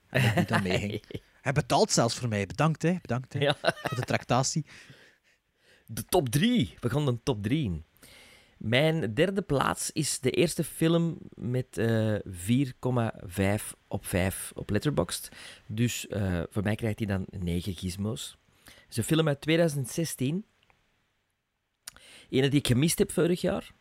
En 0.08 0.22
dat 0.22 0.32
goed 0.32 0.52
aan 0.52 0.62
meeging. 0.62 1.02
Hij 1.48 1.56
betaalt 1.56 1.90
zelfs 1.90 2.14
voor 2.14 2.28
mij. 2.28 2.46
Bedankt, 2.46 2.82
hè. 2.82 2.96
Bedankt, 3.00 3.32
hè. 3.32 3.38
Ja. 3.40 3.56
Voor 3.60 3.96
de 3.96 4.04
tractatie. 4.04 4.66
De 5.86 6.04
top 6.04 6.28
3. 6.28 6.74
We 6.80 6.90
gaan 6.90 7.04
de 7.04 7.22
top 7.22 7.42
3 7.42 7.64
in. 7.64 7.84
Mijn 8.58 9.14
derde 9.14 9.42
plaats 9.42 9.90
is 9.92 10.20
de 10.20 10.30
eerste 10.30 10.64
film 10.64 11.18
met 11.34 11.78
eh 11.78 12.14
4,5 12.14 13.76
op 13.88 14.06
5 14.06 14.52
op 14.54 14.70
Letterboxd. 14.70 15.28
Dus 15.66 16.06
eh, 16.06 16.42
voor 16.50 16.62
mij 16.62 16.74
krijgt 16.74 16.98
hij 16.98 17.08
dan 17.08 17.26
9 17.30 17.74
gizmos. 17.74 18.38
Het 18.64 18.86
is 18.88 18.96
een 18.96 19.04
film 19.04 19.28
uit 19.28 19.40
2016. 19.40 20.44
Ene 22.28 22.48
die 22.48 22.58
ik 22.58 22.66
gemist 22.66 22.98
heb 22.98 23.12
vorig 23.12 23.40
jaar. 23.40 23.72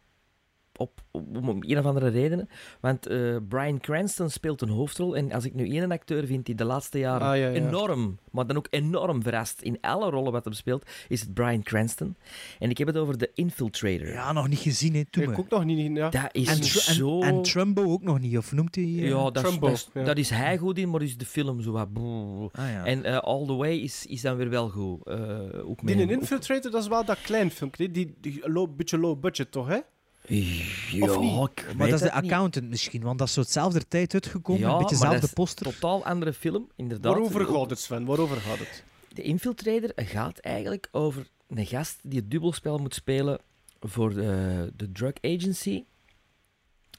Op, 0.78 1.02
om, 1.12 1.49
om 1.49 1.58
een 1.60 1.78
of 1.78 1.86
andere 1.86 2.08
redenen. 2.08 2.49
Want 2.80 3.06
eh, 3.08 3.36
Brian 3.49 3.80
Cranston 3.80 4.30
speelt 4.30 4.62
een 4.62 4.70
hoofdrol. 4.70 5.16
En 5.18 5.32
als 5.32 5.45
ik 5.45 5.54
nu 5.54 5.70
één 5.70 5.91
acteur 5.91 6.26
vind 6.26 6.45
die 6.45 6.56
de 6.56 6.66
laatste 6.66 6.99
jaren 6.99 7.28
Ah, 7.28 7.38
ja, 7.38 7.48
ja. 7.48 7.52
enorm, 7.52 8.20
maar 8.32 8.48
dan 8.48 8.58
ook 8.58 8.68
enorm 8.70 9.22
verrast 9.24 9.62
in 9.62 9.78
alle 9.82 10.10
rollen 10.10 10.32
wat 10.32 10.44
hem 10.44 10.54
speelt, 10.54 10.90
is 11.08 11.22
het 11.22 11.34
Brian 11.34 11.64
Cranston. 11.64 12.16
En 12.60 12.70
ik 12.70 12.78
heb 12.78 12.88
het 12.88 12.98
over 12.98 13.18
The 13.18 13.32
Infiltrator. 13.34 14.08
Ja, 14.08 14.32
nog 14.32 14.48
niet 14.48 14.60
gezien, 14.60 14.94
hè. 14.95 15.06
Toen 15.10 15.24
Ik 15.24 15.40
ook 15.40 15.49
nog 15.49 15.66
niet. 15.66 15.95
Ja. 15.98 16.10
Dat 16.10 16.30
is 16.32 16.48
en, 16.48 16.64
zo... 16.94 17.22
en 17.22 17.41
Trumbo 17.41 17.84
ook 17.84 18.04
nog 18.04 18.20
niet, 18.20 18.38
of 18.38 18.52
noemt 18.52 18.76
hij... 18.76 18.84
eh? 18.84 19.08
ja, 19.08 19.32
dat 19.32 19.36
is, 19.36 19.41
Trumbo, 19.41 19.68
dat, 19.68 19.76
is, 19.76 19.90
ja. 19.94 20.04
dat 20.04 20.18
is 20.18 20.30
hij 20.30 20.58
goed 20.58 20.78
in, 20.78 20.90
maar 20.90 21.02
is 21.02 21.18
de 21.18 21.26
film 21.26 21.62
zo 21.62 21.72
wat... 21.72 21.88
Ah, 22.52 22.70
ja. 22.72 22.86
En 22.86 23.04
eh, 23.04 23.18
All 23.18 23.45
the 23.45 23.54
Way 23.56 23.78
is, 23.78 24.06
is 24.06 24.22
dan 24.22 24.36
weer 24.38 24.49
wel 24.49 24.70
goed. 24.70 25.06
Eh, 25.08 25.70
ook 25.70 25.86
Die 25.88 26.02
een 26.02 26.10
Infiltrator, 26.10 26.72
dat 26.72 26.82
is 26.82 26.88
wel 26.88 27.06
dat 27.06 27.22
klein 27.22 27.52
filmpje. 27.52 27.91
Die, 27.91 28.16
die 28.22 28.49
low, 28.49 28.76
beetje 28.76 28.98
low 28.98 29.20
budget, 29.20 29.52
toch? 29.52 29.68
Hè? 29.68 29.80
Ja, 30.28 31.04
Of 31.14 31.20
niet? 31.20 31.49
ik 31.49 31.74
maar 31.76 31.90
dat 31.90 32.02
is 32.02 32.10
de 32.10 32.14
niet. 32.16 32.24
accountant 32.24 32.70
misschien, 32.70 33.02
want 33.02 33.20
dat 33.20 33.28
is 33.28 33.34
zo 33.34 33.40
hetzelfde 33.41 33.88
tijd 33.88 34.14
uitgekomen, 34.14 34.62
Ja, 34.62 34.72
een 34.72 34.78
beetje 34.78 34.95
dezelfde 34.98 35.28
poster. 35.34 35.66
totaal 35.74 36.06
andere 36.06 36.34
film, 36.34 36.68
inderdaad. 36.76 37.14
Waarover 37.14 37.45
gaat 37.45 37.70
het, 37.70 37.80
Sven? 37.80 38.06
Waarover 38.06 38.38
gaat 38.38 38.58
het? 38.60 38.84
De 39.14 39.22
Infiltrator 39.22 39.91
gaat 39.95 40.38
eigenlijk 40.40 40.88
over 40.91 41.28
een 41.48 41.66
gast 41.66 41.99
die 42.04 42.20
het 42.20 42.32
dubbelspel 42.32 42.78
moet 42.78 42.94
spelen 42.94 43.40
voor 43.80 44.14
de, 44.14 44.72
de 44.76 44.91
drug 44.91 45.14
agency. 45.22 45.84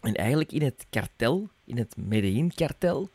En 0.01 0.15
eigenlijk 0.15 0.53
in 0.53 0.63
het 0.63 0.87
kartel, 0.91 1.49
in 1.65 1.77
het 1.79 1.97
Medellin-kartel, 1.97 3.11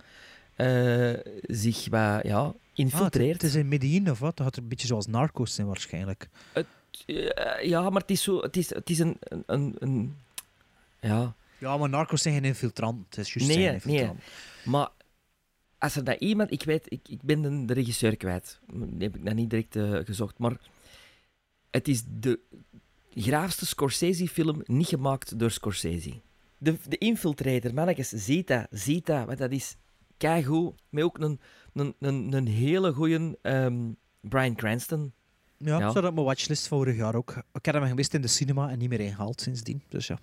eh, 0.55 1.11
zich 1.41 1.75
wat, 1.89 2.23
ja, 2.23 2.37
Ah, 2.37 2.45
het, 2.47 2.55
infiltreert. 2.73 3.33
het 3.41 3.43
is 3.51 3.55
in 3.55 3.67
Medellin 3.67 4.11
of 4.11 4.19
wat? 4.19 4.37
Dat 4.37 4.45
gaat 4.45 4.57
een 4.57 4.67
beetje 4.67 4.87
zoals 4.87 5.07
Narcos 5.07 5.53
zijn 5.53 5.67
waarschijnlijk. 5.67 6.29
Eh, 6.53 6.63
ja, 7.61 7.89
maar 7.89 8.01
het 8.01 8.11
is, 8.11 8.23
zo, 8.23 8.41
het 8.41 8.57
is, 8.57 8.69
het 8.73 8.89
is 8.89 8.99
een, 8.99 9.17
een, 9.45 9.75
een, 9.79 10.17
Ja, 10.99 11.35
Ja, 11.57 11.77
maar 11.77 11.89
Narcos 11.89 12.21
zijn 12.21 12.33
geen 12.33 12.45
infiltrant. 12.45 13.15
Het 13.15 13.25
is 13.25 13.33
juist 13.33 13.49
nee, 13.49 13.57
nee. 13.57 13.73
infiltrant. 13.73 14.21
Maar 14.65 14.89
als 15.77 15.95
er 15.95 16.03
dat 16.03 16.19
iemand... 16.19 16.51
Ik 16.51 16.63
weet, 16.63 16.91
ik, 16.91 17.07
ik 17.07 17.21
ben 17.21 17.41
de, 17.41 17.65
de 17.65 17.73
regisseur 17.73 18.17
kwijt. 18.17 18.59
Die 18.73 19.03
heb 19.07 19.15
ik 19.15 19.23
nog 19.23 19.33
niet 19.33 19.49
direct 19.49 19.75
eh, 19.75 19.99
gezocht. 20.03 20.37
Maar 20.37 20.57
het 21.71 21.87
is 21.87 22.03
de 22.07 22.39
graafste 23.15 23.65
Scorsese-film 23.65 24.61
niet 24.65 24.87
gemaakt 24.87 25.39
door 25.39 25.51
Scorsese. 25.51 26.21
De, 26.57 26.75
de 26.87 26.97
Infiltrator, 26.97 27.73
mannetjes, 27.73 28.09
ziet 28.09 28.47
dat, 28.47 28.67
ziet 28.69 29.05
dat. 29.05 29.25
Want 29.25 29.37
dat 29.37 29.51
is 29.51 29.75
keigoed. 30.17 30.73
Met 30.89 31.03
ook 31.03 31.17
een, 31.19 31.39
een, 31.73 31.95
een, 31.99 32.33
een 32.33 32.47
hele 32.47 32.93
goeie 32.93 33.37
ehm, 33.41 33.91
Brian 34.19 34.55
Cranston. 34.55 35.13
Ja, 35.63 35.79
Ja. 35.79 35.91
dat 35.91 36.03
op 36.05 36.13
mijn 36.13 36.25
watchlist 36.25 36.67
vorig 36.67 36.95
jaar 36.95 37.15
ook. 37.15 37.35
Ik 37.53 37.65
heb 37.65 37.75
hem 37.75 37.85
gemist 37.87 38.13
in 38.13 38.21
de 38.21 38.27
cinema 38.27 38.69
en 38.69 38.77
niet 38.77 38.89
meer 38.89 38.99
ingehaald 38.99 39.41
sindsdien. 39.41 39.83
Dus 39.89 40.07
ja. 40.07 40.17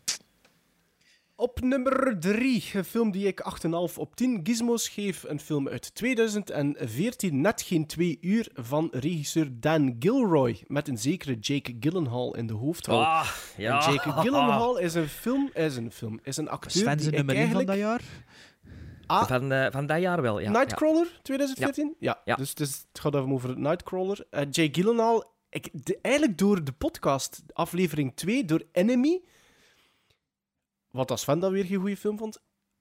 Op 1.37 1.61
nummer 1.61 2.17
3, 2.19 2.65
een 2.73 2.85
film 2.85 3.11
die 3.11 3.27
ik 3.27 3.41
8,5 3.41 3.99
op 3.99 4.17
10 4.17 4.41
gizmos 4.43 4.89
geef. 4.89 5.23
Een 5.29 5.41
film 5.41 5.69
uit 5.69 5.95
2014, 5.95 7.41
net 7.41 7.63
geen 7.63 7.87
twee 7.87 8.19
uur, 8.21 8.49
van 8.55 8.89
regisseur 8.93 9.49
Dan 9.61 9.97
Gilroy. 9.99 10.63
Met 10.67 10.89
een 10.89 10.99
zekere 10.99 11.35
Jake 11.39 11.77
Gyllenhaal 11.81 12.37
in 12.37 12.47
de 12.47 12.53
hoofdrol. 12.55 13.05
Ah, 13.05 13.29
ja. 13.57 13.87
En 13.87 13.93
Jake 13.93 14.13
Gyllenhaal 14.23 14.79
is 14.79 14.95
een 14.95 15.09
film, 15.09 15.51
is 15.55 15.77
een 15.77 15.91
film, 15.93 16.21
is 16.23 16.37
een 16.37 16.49
acteur 16.49 16.71
Sven 16.83 17.01
zijn 17.01 17.15
nummer 17.15 17.35
1 17.37 17.51
van 17.51 17.65
dat 17.67 17.77
jaar. 17.77 18.03
Ah, 19.11 19.27
Van, 19.27 19.53
eh, 19.53 19.67
van 19.71 19.87
dat 19.87 20.01
jaar 20.01 20.23
wel, 20.23 20.39
ja. 20.39 20.51
Nightcrawler 20.51 21.19
2014? 21.23 21.95
Ja, 21.99 22.21
Ja. 22.25 22.35
Dus, 22.37 22.55
dus 22.55 22.85
het 22.93 23.01
gaat 23.01 23.15
even 23.15 23.33
over 23.33 23.59
Nightcrawler. 23.59 24.27
Eh 24.31 24.41
Jake 24.51 24.81
Gyllenhaal, 24.81 25.33
ik, 25.49 25.69
de- 25.73 25.99
eigenlijk 26.03 26.39
door 26.39 26.65
de 26.65 26.73
podcast, 26.73 27.43
aflevering 27.53 28.13
2, 28.17 28.45
door 28.45 28.63
Enemy, 28.73 29.21
wat 30.91 31.11
als 31.11 31.21
Sven 31.21 31.39
dat 31.39 31.51
weer 31.51 31.65
geen 31.65 31.79
goede 31.79 31.97
film 31.97 32.19
vond, 32.19 32.39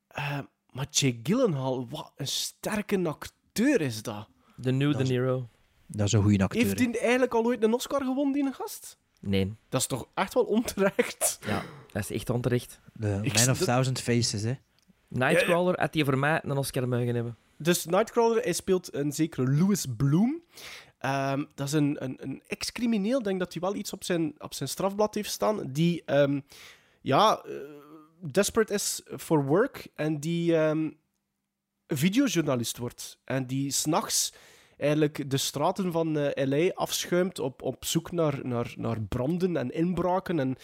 eh, 0.08 0.40
maar 0.70 0.88
Jake 0.90 1.20
Gyllenhaal, 1.24 1.88
wat 1.90 2.12
een 2.16 2.28
sterke 2.28 3.00
acteur 3.08 3.82
is 3.82 4.04
dat. 4.04 4.30
De 4.56 4.72
New 4.72 4.98
De 4.98 5.04
Niro. 5.04 5.50
Dat 5.88 6.06
is 6.08 6.12
een 6.14 6.22
goede 6.24 6.44
acteur. 6.44 6.64
Heeft 6.66 6.80
hij 6.80 7.00
eigenlijk 7.00 7.34
al 7.34 7.44
ooit 7.46 7.64
een 7.64 7.74
Oscar 7.74 8.02
gewonnen, 8.04 8.34
die 8.34 8.54
gast? 8.54 8.98
Nee, 9.22 9.54
Dat 9.70 9.82
is 9.82 9.88
toch 9.88 10.08
echt 10.14 10.34
wel 10.34 10.44
onterecht? 10.44 11.40
ja, 11.46 11.64
dat 11.92 12.02
is 12.04 12.12
echt 12.12 12.30
onterecht. 12.30 12.80
De 12.94 13.08
Man 13.08 13.50
of 13.50 13.58
Thousand 13.58 14.00
Faces, 14.02 14.42
hè. 14.44 14.54
Nightcrawler 15.10 15.80
had 15.80 15.94
hij 15.94 16.04
voor 16.04 16.18
mij 16.18 16.40
een 16.44 16.58
Oscar 16.58 16.88
mogen 16.88 17.16
hebben. 17.16 17.38
Dus 17.58 17.86
Nightcrawler, 17.86 18.44
hij 18.44 18.54
speelt 18.54 18.94
een 18.94 19.12
zekere 19.12 19.52
Louis 19.52 19.86
Bloom. 19.98 20.42
Ehm, 20.98 21.44
dat 21.56 21.68
is 21.68 21.74
een, 21.74 22.04
een, 22.04 22.18
een 22.20 22.42
ex-crimineel, 22.48 23.18
ik 23.18 23.24
denk 23.24 23.40
dat 23.40 23.54
hij 23.54 23.62
wel 23.62 23.76
iets 23.76 23.94
op 23.94 24.04
zijn, 24.04 24.34
op 24.38 24.54
zijn 24.54 24.70
strafblad 24.70 25.16
heeft 25.16 25.32
staan, 25.32 25.72
die 25.72 26.04
ehm, 26.06 26.40
ja, 27.02 27.42
eh, 27.46 27.54
desperate 28.32 28.74
is 28.74 29.02
for 29.18 29.46
work 29.46 29.88
en 29.96 30.20
die 30.20 30.56
ehm, 30.56 30.90
videojournalist 31.88 32.78
wordt. 32.78 33.20
En 33.24 33.48
die 33.48 33.72
s'nachts 33.72 34.34
eigenlijk 34.80 35.30
de 35.30 35.38
straten 35.38 35.92
van 35.92 36.18
eh, 36.18 36.48
LA 36.48 36.72
afschuimt 36.74 37.40
op, 37.40 37.62
op 37.62 37.86
zoek 37.86 38.12
naar, 38.12 38.40
naar, 38.44 38.74
naar 38.78 39.02
branden 39.02 39.58
en 39.58 39.72
inbraken 39.72 40.40
en, 40.40 40.58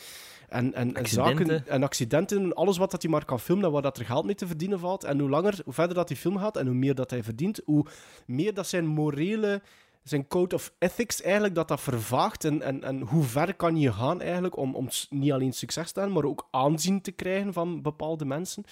en, 0.50 0.74
en, 0.74 1.08
zaken 1.08 1.68
en 1.68 1.84
accidenten. 1.84 2.44
en 2.44 2.54
Alles 2.54 2.78
wat 2.78 2.92
dat 2.92 3.02
hij 3.02 3.12
maar 3.12 3.26
kan 3.26 3.40
filmen 3.40 3.66
en 3.66 3.72
waar 3.72 3.82
dat 3.82 3.98
er 3.98 4.06
geld 4.06 4.26
mee 4.26 4.36
te 4.36 4.48
verdienen 4.48 4.80
valt. 4.80 5.04
En 5.04 5.20
hoe 5.20 5.30
langer, 5.30 5.60
hoe 5.64 5.74
verder 5.74 5.96
dat 5.96 6.08
die 6.08 6.18
film 6.18 6.38
gaat 6.38 6.58
en 6.58 6.66
hoe 6.66 6.76
meer 6.76 6.96
dat 6.96 7.10
hij 7.10 7.24
verdient, 7.24 7.62
hoe 7.66 7.86
meer 8.26 8.54
dat 8.54 8.68
zijn 8.68 8.86
morele, 8.86 9.62
zijn 10.04 10.28
code 10.28 10.56
of 10.56 10.74
ethics 10.80 11.22
eigenlijk, 11.22 11.56
dat 11.56 11.68
dat 11.68 11.82
vervaagt. 11.82 12.46
En, 12.46 12.62
en, 12.62 12.84
en 12.84 13.02
hoe 13.02 13.24
ver 13.24 13.56
kan 13.56 13.78
je 13.78 13.94
gaan 13.94 14.22
eigenlijk 14.22 14.58
om, 14.58 14.76
om 14.76 14.88
niet 15.10 15.32
alleen 15.32 15.54
succes 15.54 15.92
te 15.92 16.00
hebben, 16.00 16.18
maar 16.18 16.30
ook 16.30 16.48
aanzien 16.52 17.02
te 17.02 17.12
krijgen 17.12 17.54
van 17.54 17.82
bepaalde 17.82 18.26
mensen. 18.26 18.64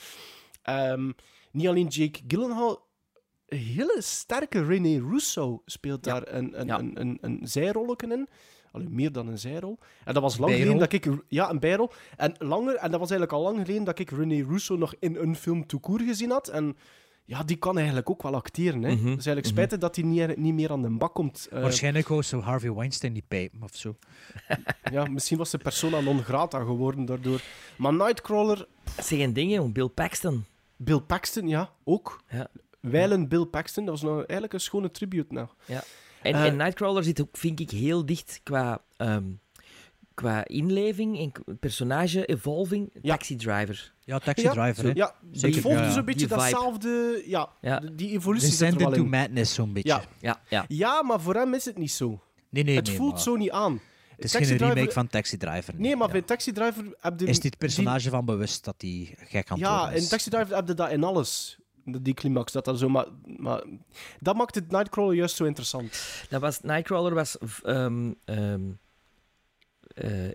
Ehm, 0.62 1.12
niet 1.52 1.68
alleen 1.68 1.88
Jake 1.88 2.20
Gyllenhaal, 2.28 2.88
een 3.48 3.58
hele 3.58 3.98
sterke 4.00 4.66
René 4.66 5.10
Russo 5.10 5.62
speelt 5.66 6.04
daar 6.04 6.34
een, 6.34 6.60
een, 6.60 6.70
een, 6.70 7.00
een, 7.02 7.18
een 7.22 7.40
zijrolletje 7.44 8.08
in. 8.08 8.28
Alleen 8.74 8.96
meer 8.96 9.12
dan 9.12 9.28
een 9.28 9.40
zijrol. 9.40 9.78
En 10.06 10.14
dat 10.14 10.24
was 10.24 10.38
lang 10.38 10.52
Bijrol. 10.52 10.72
geleden 10.72 10.90
dat 10.90 11.16
ik... 11.16 11.24
Ja, 11.28 11.50
een 11.50 11.60
bijrol. 11.60 11.92
En, 12.18 12.36
langer, 12.40 12.76
en 12.76 12.92
dat 12.92 13.00
was 13.00 13.12
eigenlijk 13.12 13.32
al 13.32 13.42
lang 13.42 13.66
geleden 13.66 13.84
dat 13.84 14.00
ik 14.00 14.10
René 14.10 14.44
Russo 14.44 14.76
nog 14.76 14.94
in 15.00 15.16
een 15.16 15.36
film 15.36 15.68
toekoer 15.68 16.02
gezien 16.02 16.30
had. 16.30 16.48
En 16.48 16.78
ja, 17.26 17.44
die 17.44 17.58
kan 17.58 17.78
eigenlijk 17.78 18.10
ook 18.10 18.24
wel 18.24 18.36
acteren. 18.36 18.84
Hè. 18.84 18.90
Het 18.90 19.00
is 19.00 19.06
eigenlijk 19.06 19.46
mhm. 19.46 19.56
spijtig 19.56 19.80
dat 19.80 19.96
hij 19.96 20.06
niet, 20.06 20.38
niet 20.38 20.54
meer 20.54 20.72
aan 20.72 20.82
de 20.82 20.90
bak 20.90 21.14
komt. 21.14 21.48
Eh, 21.52 21.62
Waarschijnlijk 21.62 22.12
ook 22.12 22.24
zo 22.24 22.40
Harvey 22.40 22.74
Weinstein 22.74 23.14
die 23.14 23.26
pijpen 23.28 23.64
of 23.64 23.76
zo. 23.76 23.98
ja, 24.92 25.06
misschien 25.06 25.38
was 25.38 25.50
ze 25.50 25.58
persona 25.58 26.00
non 26.00 26.24
grata 26.24 26.60
geworden 26.60 27.06
daardoor. 27.06 27.42
Maar 27.78 27.94
Nightcrawler... 27.94 28.68
Zeg 29.02 29.20
een 29.20 29.34
ding. 29.34 29.74
Bill 29.74 29.88
Paxton. 29.88 30.46
Bill 30.78 31.00
Paxton, 31.00 31.48
ja, 31.48 31.72
ook. 31.84 32.24
Ja. 32.30 32.48
Wijlen 32.92 33.28
Bill 33.28 33.46
Paxton, 33.46 33.86
dat 33.86 33.94
was 33.94 34.04
nou 34.04 34.18
eigenlijk 34.18 34.54
een 34.54 34.60
schone 34.60 34.92
tribute 34.92 35.34
nou. 35.34 35.48
Ja. 35.66 35.84
En, 36.22 36.34
Eh, 36.34 36.46
en 36.46 36.56
Nightcrawler 36.56 37.04
zit 37.04 37.22
ook, 37.22 37.38
vind 37.38 37.60
ik, 37.60 37.70
heel 37.72 38.06
dicht 38.06 38.40
qua, 38.44 38.82
ehm, 38.98 39.24
qua 40.14 40.46
inleving 40.48 41.20
en 41.20 41.58
personage 41.60 42.26
evolving. 42.26 42.92
Taxi 43.02 43.36
Driver. 43.36 43.94
Ja, 44.06 44.20
Taxi 44.20 44.44
ja, 44.46 44.52
Driver, 44.52 44.84
hè. 44.84 44.92
Ja, 44.94 45.16
Zeker, 45.32 45.52
het 45.56 45.60
volgde 45.62 45.80
ja, 45.82 45.86
ja. 45.88 45.92
zo'n 45.94 46.06
beetje 46.06 46.28
Die 46.28 46.38
datzelfde... 46.38 47.24
Ja, 47.26 47.50
Ja. 47.62 47.80
die 47.94 48.10
evolutie 48.12 48.52
zit 48.52 48.82
er 48.82 48.92
to 48.92 48.92
in. 48.92 49.10
Madness, 49.10 49.54
zo'n 49.54 49.74
beetje. 49.74 49.90
Ja. 49.90 50.04
Ja, 50.20 50.42
ja. 50.50 50.66
ja, 50.68 51.04
maar 51.04 51.22
voor 51.22 51.36
hem 51.36 51.54
is 51.54 51.66
het 51.66 51.78
niet 51.78 51.92
zo. 51.92 52.22
Nee, 52.50 52.64
nee, 52.64 52.76
het 52.76 52.88
nee, 52.88 52.96
voelt 52.96 53.12
maar 53.12 53.22
zo 53.22 53.36
niet 53.36 53.52
aan. 53.52 53.82
Het 54.16 54.24
is 54.26 54.32
Taxi 54.32 54.48
geen 54.48 54.58
remake 54.58 54.76
Driver- 54.76 54.94
van 54.94 55.08
Taxi 55.08 55.38
Driver. 55.38 55.74
Nee, 55.78 55.96
maar 55.96 56.10
bij 56.10 56.22
Taxi 56.22 56.52
Driver 56.52 56.86
heb 57.00 57.20
je... 57.20 57.26
Is 57.26 57.40
dit 57.40 57.58
personage 57.58 58.10
van 58.10 58.26
bewust 58.26 58.64
dat 58.64 58.76
hij 58.78 59.16
gek 59.18 59.50
aan 59.52 59.58
het 59.58 59.68
Ja, 59.68 59.78
worden 59.80 59.96
in 59.96 60.02
is? 60.02 60.08
Taxi 60.10 60.30
Driver 60.30 60.56
heb 60.56 60.68
je 60.68 60.74
dat 60.74 60.92
in 60.92 61.04
alles. 61.04 61.58
Die 61.86 62.14
climax, 62.14 62.52
dat 62.52 62.66
dat 62.66 62.80
zo... 62.80 62.90
Maar, 62.90 63.06
maar 63.38 63.64
dat 64.20 64.36
maakt 64.36 64.56
het 64.56 64.72
Nightcrawler 64.72 65.16
juist 65.16 65.36
zo 65.36 65.44
interessant. 65.46 66.04
Dat 66.30 66.42
was, 66.42 66.62
Nightcrawler 66.62 67.14
was... 67.14 67.38
ehm 67.64 68.12
ehm 68.26 68.62
eh, 69.96 70.28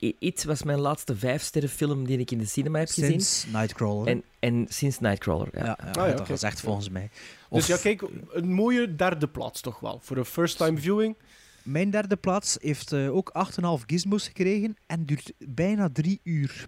I- 0.00 0.16
It 0.18 0.44
was 0.44 0.62
mijn 0.62 0.78
laatste 0.80 1.16
vijfsterrenfilm 1.16 2.06
die 2.06 2.18
ik 2.18 2.30
in 2.30 2.38
de 2.38 2.46
cinema 2.46 2.78
heb 2.78 2.88
gezien. 2.88 3.04
Sinds 3.20 3.46
Nightcrawler. 3.52 4.06
En, 4.06 4.22
en 4.38 4.66
sinds 4.68 4.98
Nightcrawler, 4.98 5.48
ja. 5.52 5.64
Ja, 5.64 5.78
ja, 5.84 5.90
Ah, 5.90 5.94
ja, 5.94 6.10
dat 6.10 6.20
oké. 6.20 6.32
gezegd 6.32 6.60
volgens 6.60 6.88
mij. 6.88 7.10
Dus 7.50 7.66
ja, 7.66 7.76
kijk, 7.76 8.02
een 8.30 8.52
mooie 8.52 8.94
derde 8.96 9.28
plaats 9.28 9.60
toch 9.60 9.80
wel. 9.80 9.98
Voor 10.02 10.16
een 10.16 10.24
first-time 10.24 10.78
viewing. 10.78 11.16
Mijn 11.62 11.90
derde 11.90 12.16
plaats 12.16 12.56
heeft 12.60 12.92
eh, 12.92 13.14
ook 13.14 13.32
8,5 13.80 13.84
gizmos 13.86 14.26
gekregen 14.26 14.76
en 14.86 15.04
duurt 15.04 15.32
bijna 15.38 15.88
drie 15.92 16.20
uur. 16.22 16.66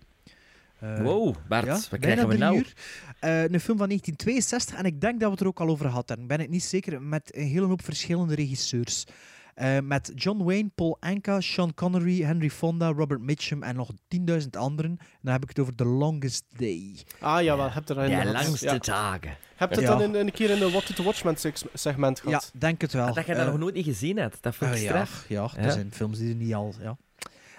Eh, 0.81 1.01
Wow, 1.03 1.35
Bart, 1.49 1.67
ja, 1.67 1.81
wat 1.91 2.01
krijgen 2.01 2.29
we 2.29 2.37
nou? 2.37 2.57
uur. 2.57 2.73
Eh, 3.21 3.43
een 3.43 3.61
film 3.61 3.79
van 3.79 3.89
1962 3.89 4.75
en 4.77 4.85
ik 4.85 5.01
denk 5.01 5.15
dat 5.21 5.25
we 5.29 5.31
het 5.31 5.41
er 5.41 5.47
ook 5.47 5.61
al 5.61 5.69
over 5.69 5.87
hadden. 5.87 6.19
Ik 6.21 6.27
ben 6.27 6.41
het 6.41 6.51
niet 6.51 6.65
zeker, 6.65 7.03
met 7.03 7.37
een 7.37 7.47
hele 7.47 7.67
hoop 7.67 7.85
verschillende 7.85 8.35
regisseurs. 8.35 9.07
Eh, 9.55 9.79
met 9.83 10.13
John 10.15 10.43
Wayne, 10.45 10.71
Paul 10.75 10.97
Anka, 11.01 11.41
Sean 11.41 11.75
Connery, 11.75 12.23
Henry 12.23 12.51
Fonda, 12.51 12.89
Robert 12.93 13.21
Mitchum 13.21 13.63
en 13.63 13.77
nog 13.77 13.91
10.000 14.09 14.57
anderen. 14.57 14.91
En 15.01 15.19
dan 15.23 15.33
heb 15.33 15.43
ik 15.43 15.49
het 15.49 15.59
over 15.59 15.75
The 15.75 15.85
Longest 15.85 16.45
Day. 16.57 16.97
Ah, 17.21 17.43
jawel, 17.43 17.71
heb 17.71 17.89
je 17.89 17.95
er 17.95 18.25
De 18.25 18.31
langste 18.33 18.65
ja. 18.67 18.79
dagen. 18.79 19.37
Heb 19.57 19.69
je 19.71 19.75
het 19.81 19.85
Ja. 19.85 19.97
dan 19.97 20.03
in, 20.03 20.15
een 20.27 20.33
keer 20.33 20.51
in 20.51 20.63
een 20.63 20.71
What 20.71 20.87
to 20.87 20.95
the 20.95 21.03
Watchmen 21.03 21.37
seg- 21.37 21.63
segment 21.75 22.17
Ja, 22.19 22.23
gehad? 22.25 22.51
denk 22.55 22.81
het 22.81 22.93
wel. 22.93 23.15
Dat 23.15 23.27
je 23.27 23.35
dat 23.35 23.47
nog 23.47 23.59
nooit 23.59 23.75
niet 23.75 23.85
gezien 23.85 24.17
hebt, 24.17 24.43
dat 24.43 24.55
vond 24.55 24.71
ik 24.71 24.77
Eh, 24.77 24.83
ja, 24.83 24.89
straf. 24.89 25.25
ja, 25.29 25.51
Ja. 25.57 25.63
er 25.63 25.73
zijn 25.73 25.93
films 25.93 26.19
die 26.19 26.29
er 26.31 26.35
niet 26.37 26.55
al... 26.55 26.75
Ja. 26.81 26.97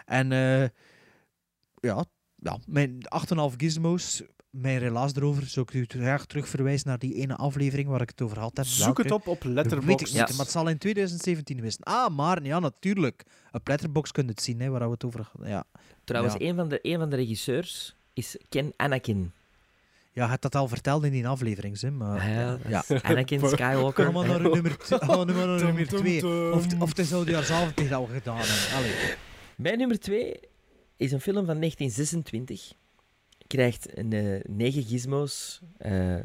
En 0.05 0.31
eh, 0.31 0.67
ja, 1.79 2.05
ja, 2.41 2.57
mijn 2.65 2.97
8,5 3.51 3.55
gizmos, 3.57 4.21
mijn 4.49 4.77
relaas 4.79 5.15
erover, 5.15 5.45
zou 5.47 5.65
ik 5.69 5.73
u 5.73 5.85
graag 6.01 6.25
terugverwijzen 6.25 6.87
naar 6.87 6.99
die 6.99 7.13
ene 7.15 7.35
aflevering 7.35 7.87
waar 7.89 8.01
ik 8.01 8.09
het 8.09 8.21
over 8.21 8.39
had. 8.39 8.57
heb. 8.57 8.65
Zoek 8.65 8.85
Welke? 8.85 9.01
het 9.01 9.11
op 9.11 9.27
op 9.27 9.41
Dat 9.41 9.43
weet 9.43 9.53
Letterboxd. 9.55 10.07
ik 10.07 10.13
niet, 10.19 10.29
maar 10.29 10.45
het 10.45 10.51
zal 10.51 10.67
in 10.69 10.77
2017 10.77 11.61
wisten. 11.61 11.83
Ah, 11.85 12.15
maar 12.15 12.43
ja, 12.43 12.59
natuurlijk. 12.59 13.23
Op 13.51 13.67
Letterboxd 13.67 14.11
kun 14.13 14.23
je 14.23 14.29
het 14.29 14.41
zien, 14.41 14.61
hè, 14.61 14.69
waar 14.69 14.85
we 14.85 14.91
het 14.93 15.03
over 15.05 15.27
hadden. 15.31 15.49
Ja, 15.51 15.63
Trouwens, 16.03 16.35
Ja. 16.39 16.47
een, 16.49 16.55
van 16.55 16.69
de, 16.69 16.79
een 16.81 16.99
van 16.99 17.09
de 17.09 17.15
regisseurs 17.15 17.95
is 18.13 18.37
Ken 18.49 18.73
Anakin. 18.75 19.31
ja 20.13 20.23
je 20.23 20.29
hebt 20.29 20.41
dat 20.41 20.55
al 20.55 20.67
verteld 20.67 21.03
in 21.03 21.11
die 21.11 21.27
aflevering, 21.27 21.79
hè, 21.79 21.91
maar... 21.91 22.19
Ah, 22.19 22.27
ja, 22.27 22.57
ja. 22.67 22.99
Anakin 23.01 23.47
Skywalker. 23.49 24.05
Kom 24.05 24.13
maar 24.13 24.27
naar 24.27 24.41
nummer 24.41 24.77
2. 24.77 24.99
Oh, 25.01 25.07
maar 25.07 25.25
naar 25.25 25.35
nummer 25.35 25.57
Tum, 25.57 25.75
tum, 25.87 25.97
twee. 25.99 26.19
tum. 26.19 26.51
Of, 26.51 26.65
of 26.79 26.89
het 26.89 26.99
is 26.99 27.13
al 27.13 27.23
gedaan 27.25 28.37
hebben. 28.37 28.75
Allee. 28.77 29.13
Mijn 29.55 29.77
nummer 29.77 29.99
2 29.99 30.39
is 31.01 31.11
een 31.11 31.21
film 31.21 31.45
van 31.45 31.59
1926. 31.59 32.73
Krijgt 33.47 33.97
een, 33.97 34.13
eh, 34.13 34.39
negen 34.49 34.83
gizmos. 34.83 35.61
eh, 35.77 36.15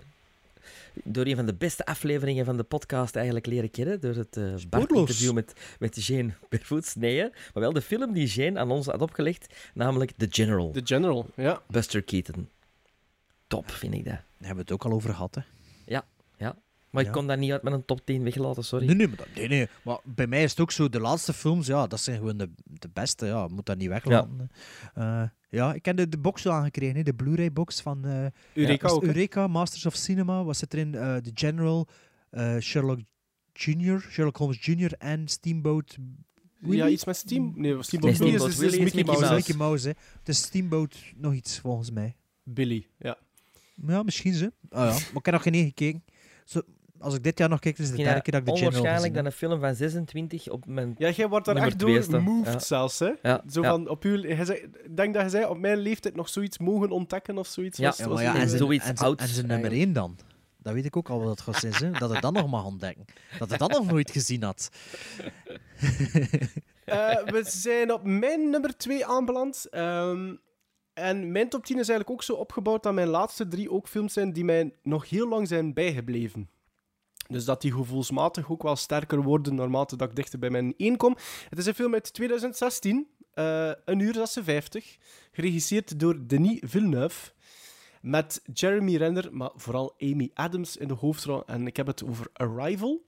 door 1.04 1.26
een 1.26 1.36
van 1.36 1.46
de 1.46 1.54
beste 1.54 1.84
afleveringen 1.84 2.44
van 2.44 2.56
de 2.56 2.62
podcast 2.62 3.16
eigenlijk 3.16 3.46
leren 3.46 3.70
kennen. 3.70 4.00
Door 4.00 4.14
het 4.14 4.36
eh 4.36 4.54
Bart-interview 4.68 5.32
met, 5.32 5.52
met 5.78 6.04
Jane 6.04 6.32
Bervoets. 6.48 6.94
Nee, 6.94 7.16
hè, 7.18 7.22
maar 7.22 7.62
wel 7.62 7.72
de 7.72 7.82
film 7.82 8.12
die 8.12 8.26
Jane 8.26 8.58
aan 8.58 8.70
ons 8.70 8.86
had 8.86 9.02
opgelegd. 9.02 9.54
Namelijk 9.74 10.12
The 10.16 10.26
General. 10.30 10.70
The 10.70 10.80
General, 10.84 11.26
ja. 11.36 11.62
Buster 11.68 12.02
Keaton. 12.02 12.48
Top, 13.46 13.70
vind 13.70 13.94
ik 13.94 14.04
dat. 14.04 14.12
Daar 14.12 14.22
hebben 14.46 14.56
we 14.56 14.62
het 14.62 14.72
ook 14.72 14.84
al 14.84 14.92
over 14.92 15.10
gehad, 15.10 15.34
hè. 15.34 15.40
Maar 16.96 17.04
ik 17.04 17.12
kon 17.12 17.26
dat 17.26 17.38
niet 17.38 17.52
uit 17.52 17.62
met 17.62 17.72
een 17.72 17.84
top 17.84 18.04
10 18.06 18.22
weglaten, 18.22 18.64
sorry. 18.64 18.86
Nee, 18.86 18.94
nee, 18.94 19.08
maar, 19.08 19.16
dat- 19.16 19.26
nee, 19.34 19.48
nee, 19.48 19.68
maar 19.84 19.98
bij 20.04 20.26
mij 20.26 20.42
is 20.42 20.50
het 20.50 20.60
ook 20.60 20.70
zo, 20.72 20.88
de 20.88 21.00
laatste 21.00 21.32
films, 21.32 21.66
ja, 21.66 21.86
dat 21.86 22.00
zijn 22.00 22.18
gewoon 22.18 22.36
de, 22.36 22.50
de 22.64 22.88
beste, 22.92 23.26
ja, 23.26 23.42
je 23.48 23.54
moet 23.54 23.66
dat 23.66 23.76
niet 23.78 23.88
weglaten. 23.88 24.50
Ja, 24.94 25.32
ja 25.48 25.74
ik 25.74 25.84
heb 25.84 25.96
de, 25.96 26.08
de 26.08 26.18
box 26.18 26.42
zo 26.42 26.50
aangekregen, 26.50 26.96
hè, 26.96 27.02
de 27.02 27.14
Blu-ray-box 27.14 27.80
van 27.80 28.04
eh, 28.04 28.26
Eureka 28.54 28.82
was 28.82 28.90
het 28.92 28.92
ook, 28.92 29.00
hè? 29.02 29.06
Eureka, 29.06 29.46
Masters 29.46 29.86
of 29.86 29.94
Cinema, 29.94 30.44
was 30.44 30.60
het 30.60 30.74
erin, 30.74 30.94
eh 30.94 31.16
The 31.16 31.30
General, 31.34 31.86
eh, 32.30 32.56
Sherlock 32.58 33.00
Jr., 33.52 34.00
Sherlock 34.10 34.36
Holmes 34.36 34.64
Jr. 34.66 34.92
en 34.98 35.28
Steamboat 35.28 35.96
Ja, 36.60 36.68
Willie? 36.68 36.90
iets 36.92 37.04
met 37.04 37.16
Steam... 37.16 37.52
Nee, 37.56 37.82
Steamboat 37.82 38.10
Nee, 38.10 38.18
Willie 38.18 38.34
is, 38.34 38.40
Steamboat 38.40 38.48
is, 38.48 38.56
Willie 38.56 38.78
is 38.78 38.84
Mickey 38.84 38.96
Mickey 38.96 39.04
Mouse. 39.04 39.20
Mouse. 39.20 39.34
Mickey 39.34 39.56
Mouse, 39.66 39.88
hè. 39.88 39.92
Het 40.18 40.28
is 40.28 40.38
Steamboat 40.42 40.96
nog 41.16 41.32
iets, 41.32 41.58
volgens 41.58 41.90
mij. 41.90 42.16
Billy, 42.42 42.86
ja. 42.98 43.18
Ja, 43.86 44.02
misschien 44.02 44.34
ze. 44.34 44.52
Ah, 44.68 44.84
ja. 44.84 44.90
Maar 44.92 45.16
ik 45.16 45.24
heb 45.24 45.34
nog 45.34 45.42
geen 45.42 45.54
één 45.54 45.66
gekeken. 45.66 46.04
Zo, 46.44 46.60
als 46.98 47.14
ik 47.14 47.22
dit 47.22 47.38
jaar 47.38 47.48
nog 47.48 47.58
kijk, 47.58 47.78
is 47.78 47.88
het 47.88 47.96
de 47.96 48.02
derde 48.02 48.22
keer 48.22 48.32
dat 48.32 48.40
ik 48.40 48.46
de 48.46 48.52
General 48.52 48.76
Onwaarschijnlijk 48.78 49.14
gezien 49.14 49.24
dat 49.24 49.32
een 49.32 49.38
film 49.38 49.60
van 49.60 49.74
26 49.74 50.48
op 50.48 50.66
mijn... 50.66 50.94
Ja, 50.98 51.10
jij 51.10 51.28
wordt 51.28 51.44
daar 51.44 51.54
Nummer 51.54 51.72
echt 51.72 51.80
door 51.80 51.90
Ja. 52.44 52.58
zelfs, 52.58 52.98
hè? 52.98 53.12
Ja, 53.22 53.42
Zo 53.50 53.62
ja. 53.62 53.70
van, 53.70 53.88
op 53.88 54.02
uw... 54.04 54.22
Ik 54.22 54.96
denk 54.96 55.14
dat 55.14 55.22
je 55.22 55.28
zei, 55.28 55.44
op 55.44 55.58
mijn 55.58 55.78
leeftijd 55.78 56.16
nog 56.16 56.28
zoiets 56.28 56.58
mogen 56.58 56.90
ontdekken 56.90 57.38
of 57.38 57.46
zoiets. 57.46 57.78
Ja. 57.78 57.86
was, 57.86 57.96
Ja, 57.96 58.08
was 58.08 58.14
maar 58.14 58.24
ja, 58.24 58.32
het 58.32 58.40
en 58.42 58.48
zijn, 58.48 58.60
zoiets 58.60 58.86
en 58.86 58.96
ouds 58.96 59.22
en 59.22 59.28
zijn 59.28 59.46
nummer 59.46 59.70
eigenlijk. 59.70 59.96
1 59.96 60.16
dan. 60.16 60.16
Dat 60.58 60.74
weet 60.74 60.84
ik 60.84 60.96
ook 60.96 61.08
al 61.08 61.20
wat 61.20 61.28
het 61.30 61.40
gaat 61.40 61.56
zijn, 61.56 61.92
hè. 61.92 61.98
dat 61.98 62.14
ik 62.14 62.20
dat 62.20 62.32
nog 62.32 62.48
mag 62.48 62.64
ontdekken. 62.64 63.04
Dat 63.38 63.52
ik 63.52 63.58
dat 63.58 63.70
nog 63.70 63.86
nooit 63.86 64.10
gezien 64.10 64.42
had. 64.42 64.68
Eh, 66.86 67.22
we 67.24 67.42
zijn 67.44 67.92
op 67.92 68.04
mijn 68.04 68.50
nummer 68.50 68.76
2 68.76 69.06
aanbeland. 69.06 69.66
Ehm, 69.70 70.34
en 70.92 71.32
mijn 71.32 71.48
top 71.48 71.64
10 71.64 71.78
is 71.78 71.88
eigenlijk 71.88 72.10
ook 72.10 72.22
zo 72.22 72.32
opgebouwd 72.32 72.82
dat 72.82 72.94
mijn 72.94 73.08
laatste 73.08 73.48
drie 73.48 73.70
ook 73.70 73.88
films 73.88 74.12
zijn 74.12 74.32
die 74.32 74.44
mij 74.44 74.74
nog 74.82 75.08
heel 75.08 75.28
lang 75.28 75.48
zijn 75.48 75.74
bijgebleven. 75.74 76.48
Dus 77.28 77.44
dat 77.44 77.60
die 77.60 77.72
gevoelsmatig 77.72 78.50
ook 78.50 78.62
wel 78.62 78.76
sterker 78.76 79.22
worden 79.22 79.54
naarmate 79.54 79.96
dat 79.96 80.08
ik 80.08 80.16
dichter 80.16 80.38
bij 80.38 80.50
mijn 80.50 80.74
1 80.76 80.96
kom. 80.96 81.16
Het 81.48 81.58
is 81.58 81.66
een 81.66 81.74
film 81.74 81.94
uit 81.94 82.12
2016, 82.12 83.06
eh 83.34 83.70
een 83.84 83.98
uur 83.98 84.14
56, 84.14 84.96
geregisseerd 85.32 86.00
door 86.00 86.26
Denis 86.26 86.60
Villeneuve. 86.64 87.34
Met 88.00 88.42
Jeremy 88.52 88.96
Renner, 88.96 89.28
maar 89.32 89.50
vooral 89.54 89.94
Amy 89.98 90.30
Adams 90.34 90.76
in 90.76 90.88
de 90.88 90.94
hoofdrol. 90.94 91.46
En 91.46 91.66
ik 91.66 91.76
heb 91.76 91.86
het 91.86 92.04
over 92.04 92.26
Arrival. 92.32 93.02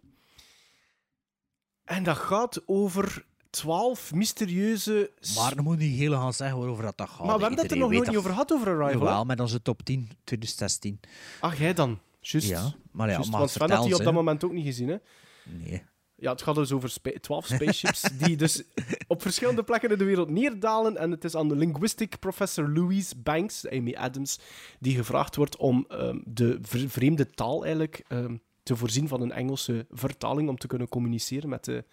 En 1.84 2.02
dat 2.02 2.16
gaat 2.16 2.62
over 2.66 3.24
twaalf 3.50 4.14
mysterieuze... 4.14 5.10
Maar 5.36 5.54
dan 5.54 5.64
moet 5.64 5.80
je 5.80 5.86
niet 5.86 5.98
heel 5.98 6.12
gaan 6.12 6.32
zeggen 6.32 6.58
waarover 6.58 6.84
dat, 6.84 6.96
dat 6.96 7.08
gaat. 7.08 7.26
Maar 7.26 7.36
we 7.36 7.42
hebben 7.42 7.62
het 7.62 7.70
er 7.70 7.76
nog 7.76 7.90
nooit 7.90 8.06
niet 8.06 8.16
over 8.16 8.30
gehad, 8.30 8.52
over 8.52 8.66
Arrival. 8.66 8.92
Jawel, 8.92 9.18
hè? 9.18 9.24
met 9.24 9.40
onze 9.40 9.62
top 9.62 9.82
10 9.82 10.08
2016. 10.24 11.00
Ach, 11.40 11.58
jij 11.58 11.74
dan. 11.74 11.98
Juist. 12.30 12.48
Ja, 12.48 12.72
maar 12.92 13.10
ja, 13.10 13.18
maar 13.18 13.38
want 13.38 13.50
Sven 13.50 13.70
had 13.70 13.84
die 13.84 13.94
op 13.94 14.04
dat 14.04 14.12
moment 14.14 14.44
ook 14.44 14.52
niet 14.52 14.64
gezien, 14.64 14.88
hè? 14.88 14.96
Nee. 15.44 15.82
Ja, 16.20 16.30
het 16.32 16.42
gaat 16.42 16.54
dus 16.54 16.72
over 16.72 16.90
spa- 16.90 17.18
12 17.20 17.46
spaceships 17.54 18.00
die 18.00 18.36
dus 18.36 18.62
op 19.06 19.22
verschillende 19.22 19.62
plekken 19.62 19.90
in 19.90 19.98
de 19.98 20.04
wereld 20.04 20.30
neerdalen. 20.30 20.96
En 20.96 21.10
het 21.10 21.24
is 21.24 21.34
aan 21.34 21.48
de 21.48 21.56
linguistic 21.56 22.18
professor 22.18 22.68
Louise 22.68 23.16
Banks, 23.16 23.68
Amy 23.68 23.94
Adams, 23.94 24.38
die 24.80 24.96
gevraagd 24.96 25.36
wordt 25.36 25.56
om 25.56 25.84
ehm, 25.88 26.18
de 26.24 26.58
vre- 26.62 26.88
vreemde 26.88 27.30
taal 27.30 27.62
eigenlijk 27.62 28.04
ehm, 28.08 28.36
te 28.62 28.76
voorzien 28.76 29.08
van 29.08 29.20
een 29.20 29.32
Engelse 29.32 29.86
vertaling 29.90 30.48
om 30.48 30.58
te 30.58 30.66
kunnen 30.66 30.88
communiceren 30.88 31.48
met 31.48 31.64
de, 31.64 31.84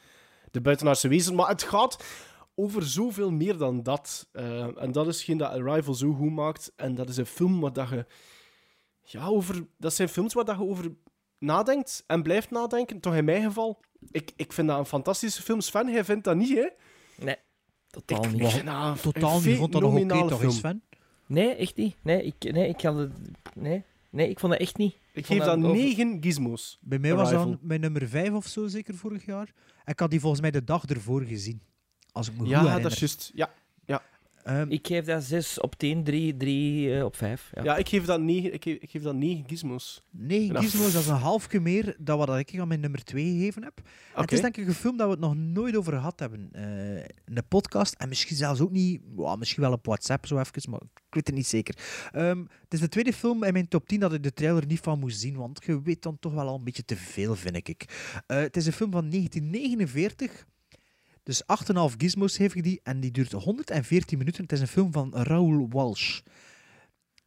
de 0.51 0.61
buitenaardse 0.61 1.07
wezen. 1.07 1.35
Maar 1.35 1.47
het 1.47 1.63
gaat 1.63 2.03
over 2.55 2.83
zoveel 2.83 3.31
meer 3.31 3.57
dan 3.57 3.83
dat. 3.83 4.27
Eh, 4.31 4.81
en 4.83 4.91
dat 4.91 5.07
is 5.07 5.23
geen 5.23 5.37
dat 5.37 5.51
Arrival 5.51 5.93
zo 5.93 6.13
goed 6.13 6.31
maakt. 6.31 6.71
En 6.75 6.95
dat 6.95 7.09
is 7.09 7.17
een 7.17 7.25
film 7.25 7.59
waar 7.59 7.73
dat 7.73 7.89
je... 7.89 8.05
Ja, 9.05 9.25
over, 9.25 9.65
dat 9.77 9.93
zijn 9.93 10.09
films 10.09 10.33
waar 10.33 10.45
dat 10.45 10.57
je 10.57 10.63
over 10.63 10.91
nadenkt 11.39 12.03
en 12.07 12.23
blijft 12.23 12.51
nadenken. 12.51 12.99
Toch 12.99 13.15
in 13.15 13.25
mijn 13.25 13.43
geval. 13.43 13.79
Ik, 14.11 14.31
ik 14.35 14.53
vind 14.53 14.67
dat 14.67 14.77
een 14.79 14.85
fantastische 14.85 15.41
film. 15.41 15.61
Sven, 15.61 15.91
jij 15.91 16.03
vindt 16.05 16.23
dat 16.23 16.35
niet, 16.35 16.55
hè? 16.57 16.67
Nee, 17.25 17.35
totaal 17.89 18.23
Ik- 18.23 18.31
niet. 18.31 18.41
ik 18.41 18.47
vind 18.49 18.65
dat 18.65 18.75
een 19.05 19.11
Totaal 19.11 19.39
niet. 19.41 19.57
Vond 19.57 19.71
dat 19.71 19.81
nog 19.81 19.91
oké, 19.91 19.99
fenomenale 19.99 20.29
toch 20.29 20.39
film. 20.39 20.51
eens, 20.51 20.59
Sven? 20.59 20.83
Nee, 21.27 21.55
echt 21.55 21.75
niet. 21.75 21.95
Nee, 22.01 22.23
ik, 22.23 22.51
nee, 22.53 22.67
ik 22.69 22.81
had 22.81 22.95
het... 22.95 23.11
Nee. 23.53 23.83
nee, 24.09 24.29
ik 24.29 24.39
vond 24.39 24.51
dat 24.51 24.61
echt 24.61 24.77
niet. 24.77 24.95
Ik 25.13 25.25
geef 25.25 25.39
dat 25.43 25.57
over- 25.57 25.69
9 25.75 26.17
gizmos. 26.23 26.77
Bij 26.81 26.99
mij 26.99 27.15
was 27.15 27.31
dat 27.31 27.61
mijn 27.61 27.81
nummer 27.81 28.07
5 28.07 28.31
of 28.33 28.45
zo, 28.47 28.67
zeker 28.67 28.95
vorig 28.95 29.25
jaar. 29.25 29.53
Ik 29.85 29.99
had 29.99 30.09
die 30.09 30.19
volgens 30.19 30.41
mij 30.41 30.51
de 30.51 30.63
dag 30.63 30.85
ervoor 30.85 31.21
gezien. 31.23 31.61
Als 32.11 32.27
ik 32.27 32.33
me 32.33 32.39
goed 32.39 32.49
Ja, 32.49 32.57
herinner. 32.59 32.81
dat 32.81 32.91
is 32.91 32.99
juist. 32.99 33.31
Ja. 33.33 33.53
Ehm, 34.45 34.71
Ik 34.71 34.87
geef 34.87 35.05
dat 35.05 35.23
6 35.23 35.59
op 35.59 35.75
10, 35.75 36.03
3, 36.03 36.37
3 36.37 37.05
op 37.05 37.15
5. 37.15 37.49
Ja. 37.53 37.63
ja, 37.63 37.77
ik 37.77 37.89
geef 37.89 38.05
dat 38.05 38.19
9, 38.21 38.53
ik 38.53 38.63
geef, 38.63 38.77
ik 38.79 38.89
geef 38.89 39.01
dat 39.01 39.15
9 39.15 39.43
gizmos. 39.47 40.03
Nee, 40.11 40.51
Ja. 40.51 40.61
Gizmo 40.61 40.83
dat 40.83 41.01
is 41.01 41.07
een 41.07 41.15
halfje 41.15 41.59
meer 41.59 41.95
dan 41.99 42.17
wat 42.17 42.37
ik 42.37 42.59
aan 42.59 42.67
mijn 42.67 42.79
nummer 42.79 43.03
2 43.03 43.23
gegeven 43.23 43.63
heb. 43.63 43.81
Het 44.13 44.31
is 44.31 44.41
denk 44.41 44.57
ik 44.57 44.67
een 44.67 44.73
film 44.73 44.97
dat 44.97 45.05
we 45.05 45.11
het 45.11 45.21
nog 45.21 45.35
nooit 45.35 45.75
over 45.75 45.93
gehad 45.93 46.19
hebben 46.19 46.49
eh, 46.51 46.97
in 46.97 47.35
de 47.35 47.43
podcast. 47.47 47.93
En 47.93 48.09
misschien 48.09 48.35
zelfs 48.35 48.59
ook 48.59 48.71
niet, 48.71 49.01
ja, 49.17 49.35
misschien 49.35 49.63
wel 49.63 49.71
op 49.71 49.85
WhatsApp 49.85 50.25
zo 50.25 50.37
even, 50.39 50.69
maar 50.71 50.81
ik 50.81 51.13
weet 51.13 51.27
het 51.27 51.35
niet 51.35 51.47
zeker. 51.47 51.77
Ehm, 52.11 52.39
het 52.39 52.73
is 52.73 52.79
de 52.79 52.89
tweede 52.89 53.13
film 53.13 53.43
in 53.43 53.53
mijn 53.53 53.67
top 53.67 53.87
10 53.87 53.99
dat 53.99 54.13
ik 54.13 54.23
de 54.23 54.33
trailer 54.33 54.65
niet 54.65 54.79
van 54.79 54.99
moest 54.99 55.19
zien, 55.19 55.35
want 55.35 55.61
je 55.65 55.81
weet 55.81 56.01
dan 56.01 56.19
toch 56.19 56.33
wel 56.33 56.47
al 56.47 56.55
een 56.55 56.63
beetje 56.63 56.85
te 56.85 56.95
veel, 56.95 57.35
vind 57.35 57.67
ik. 57.67 57.85
Eh, 58.27 58.37
het 58.37 58.57
is 58.57 58.65
een 58.65 58.73
film 58.73 58.91
van 58.91 59.09
1949. 59.09 60.45
Dus 61.25 61.41
8,5 61.43 61.95
gizmos 61.97 62.37
heeft 62.37 62.55
ik 62.55 62.63
die 62.63 62.79
en 62.83 62.99
die 62.99 63.11
duurt 63.11 63.31
114 63.31 64.17
minuten. 64.17 64.43
Het 64.43 64.51
is 64.51 64.59
een 64.59 64.67
film 64.67 64.91
van 64.91 65.13
Raoul 65.15 65.67
Walsh. 65.69 66.19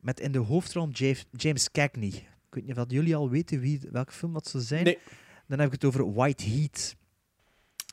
Met 0.00 0.20
in 0.20 0.32
de 0.32 0.38
hoofdrol 0.38 0.88
James, 0.88 1.24
James 1.32 1.70
Cagney. 1.70 2.08
Ik 2.08 2.54
weet 2.54 2.66
niet 2.66 2.78
of 2.78 2.84
jullie 2.88 3.16
al 3.16 3.30
weten 3.30 3.60
wie, 3.60 3.80
welke 3.90 4.12
film 4.12 4.32
dat 4.32 4.48
zou 4.48 4.62
zijn. 4.62 4.84
Nee. 4.84 4.98
Dan 5.46 5.58
heb 5.58 5.66
ik 5.66 5.72
het 5.72 5.84
over 5.84 6.12
White 6.12 6.44
Heat. 6.44 6.94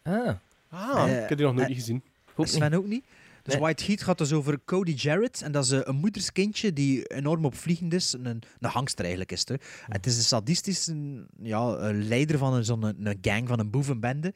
Ah. 0.03 0.36
Ah, 0.69 1.10
Eh, 1.11 1.23
ik 1.23 1.30
heb 1.30 1.38
die 1.38 1.45
nog 1.48 1.56
nooit 1.56 1.68
eh, 1.68 1.73
niet 1.73 1.84
gezien. 1.84 2.03
Sven 2.38 2.73
ook 2.73 2.86
niet. 2.88 3.06
Dus 3.44 3.53
Nee. 3.53 3.64
White 3.64 3.84
Heat 3.86 4.03
gaat 4.03 4.18
dus 4.18 4.34
over 4.34 4.60
Cody 4.65 4.91
Jarrett. 4.91 5.41
En 5.41 5.52
dat 5.52 5.65
is 5.65 5.72
eh, 5.72 5.80
een 5.84 5.95
moederskindje 5.95 6.73
die 6.73 7.06
enorm 7.07 7.45
opvliegend 7.45 7.94
is. 7.94 8.14
Een, 8.14 8.26
een 8.26 8.44
hangster 8.60 8.99
eigenlijk 8.99 9.32
is 9.32 9.40
het. 9.40 9.49
hè. 9.49 9.56
Het 9.94 10.06
is 10.06 10.18
een 10.18 10.23
sadistische 10.23 11.26
ja, 11.41 11.76
eh, 11.76 11.90
leider 12.07 12.38
van 12.38 12.53
een, 12.53 12.65
zo'n 12.65 12.84
een 13.07 13.18
gang, 13.22 13.48
van 13.48 13.60
een 13.60 13.69
boevenbende. 13.69 14.34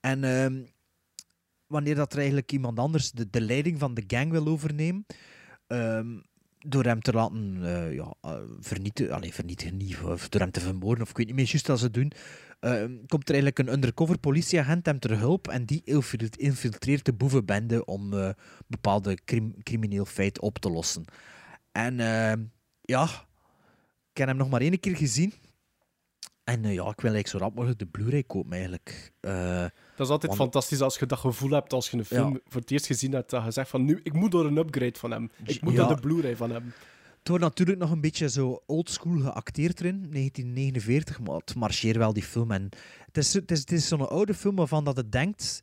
En 0.00 0.24
ehm, 0.24 0.62
wanneer 1.66 1.94
dat 1.94 2.12
er 2.12 2.18
eigenlijk 2.18 2.52
iemand 2.52 2.78
anders 2.78 3.12
de, 3.12 3.40
leiding 3.40 3.78
van 3.78 3.94
de 3.94 4.04
gang 4.06 4.30
wil 4.30 4.46
overnemen... 4.46 5.06
ehm, 5.66 6.18
door 6.58 6.84
hem 6.84 7.00
te 7.00 7.12
laten 7.12 7.58
eh, 7.64 7.94
ja, 7.94 8.14
eh, 8.20 8.40
vernietigen, 8.60 9.14
allee, 9.14 9.32
vernietigen 9.34 9.76
niet, 9.76 9.98
of 10.00 10.28
door 10.28 10.40
hem 10.40 10.50
te 10.50 10.60
vermoorden, 10.60 11.02
of 11.02 11.10
ik 11.10 11.16
weet 11.16 11.26
niet 11.26 11.34
meer 11.34 11.48
juist 11.48 11.66
wat 11.66 11.78
ze 11.78 11.90
doen, 11.90 12.12
ehm, 12.60 12.96
komt 13.06 13.28
er 13.28 13.34
eigenlijk 13.34 13.58
een 13.58 13.72
undercover 13.72 14.18
politieagent 14.18 14.86
hem 14.86 14.98
ter 14.98 15.18
hulp 15.18 15.48
en 15.48 15.64
die 15.64 15.82
infil- 15.84 16.28
infiltreert 16.36 17.04
de 17.04 17.12
boevenbende 17.12 17.84
om 17.84 18.12
eh, 18.14 18.30
bepaalde 18.66 19.18
crim- 19.24 19.62
crimineel 19.62 20.04
feit 20.04 20.40
op 20.40 20.58
te 20.58 20.70
lossen. 20.70 21.04
En 21.72 22.00
ehm, 22.00 22.44
ja, 22.82 23.04
ik 24.12 24.16
heb 24.18 24.28
hem 24.28 24.36
nog 24.36 24.50
maar 24.50 24.60
één 24.60 24.80
keer 24.80 24.96
gezien. 24.96 25.32
En 26.44 26.62
ja, 26.62 26.68
ik 26.68 27.00
wil 27.00 27.12
eigenlijk 27.12 27.28
zo 27.28 27.38
rap 27.38 27.54
mogelijk 27.54 27.78
de 27.78 27.86
Blu-ray 27.86 28.22
kopen 28.22 28.52
eigenlijk. 28.52 29.12
Dat 29.96 30.06
is 30.06 30.12
altijd 30.12 30.36
want- 30.36 30.42
fantastisch 30.42 30.80
als 30.80 30.98
je 30.98 31.06
dat 31.06 31.18
gevoel 31.18 31.50
hebt 31.50 31.72
als 31.72 31.90
je 31.90 31.96
een 31.96 32.04
film 32.04 32.32
Ja. 32.32 32.40
voor 32.48 32.60
het 32.60 32.70
eerst 32.70 32.86
gezien 32.86 33.12
hebt. 33.12 33.30
Dat 33.30 33.44
je 33.44 33.50
zegt 33.50 33.70
van 33.70 33.84
nu, 33.84 34.00
ik 34.02 34.12
moet 34.12 34.30
door 34.30 34.46
een 34.46 34.56
upgrade 34.56 34.98
van 34.98 35.10
hem. 35.10 35.30
Ik 35.44 35.60
moet 35.62 35.72
Ja. 35.72 35.88
er 35.88 35.94
de 35.94 36.00
Blu-ray 36.00 36.36
van 36.36 36.50
hebben. 36.50 36.74
Het 37.18 37.28
wordt 37.28 37.44
natuurlijk 37.44 37.78
nog 37.78 37.90
een 37.90 38.00
beetje 38.00 38.28
zo 38.28 38.62
oldschool 38.66 39.18
geacteerd 39.18 39.80
erin, 39.80 40.06
1949, 40.10 41.20
maar 41.20 41.34
het 41.36 41.54
marcheert 41.54 41.96
wel 41.96 42.12
die 42.12 42.22
film. 42.22 42.50
En 42.50 42.68
het 43.06 43.16
is, 43.16 43.32
het 43.32 43.50
is, 43.50 43.58
het 43.58 43.72
is 43.72 43.88
zo'n 43.88 44.08
oude 44.08 44.34
film 44.34 44.56
waarvan 44.56 44.84
dat 44.84 44.96
het 44.96 45.12
denkt 45.12 45.60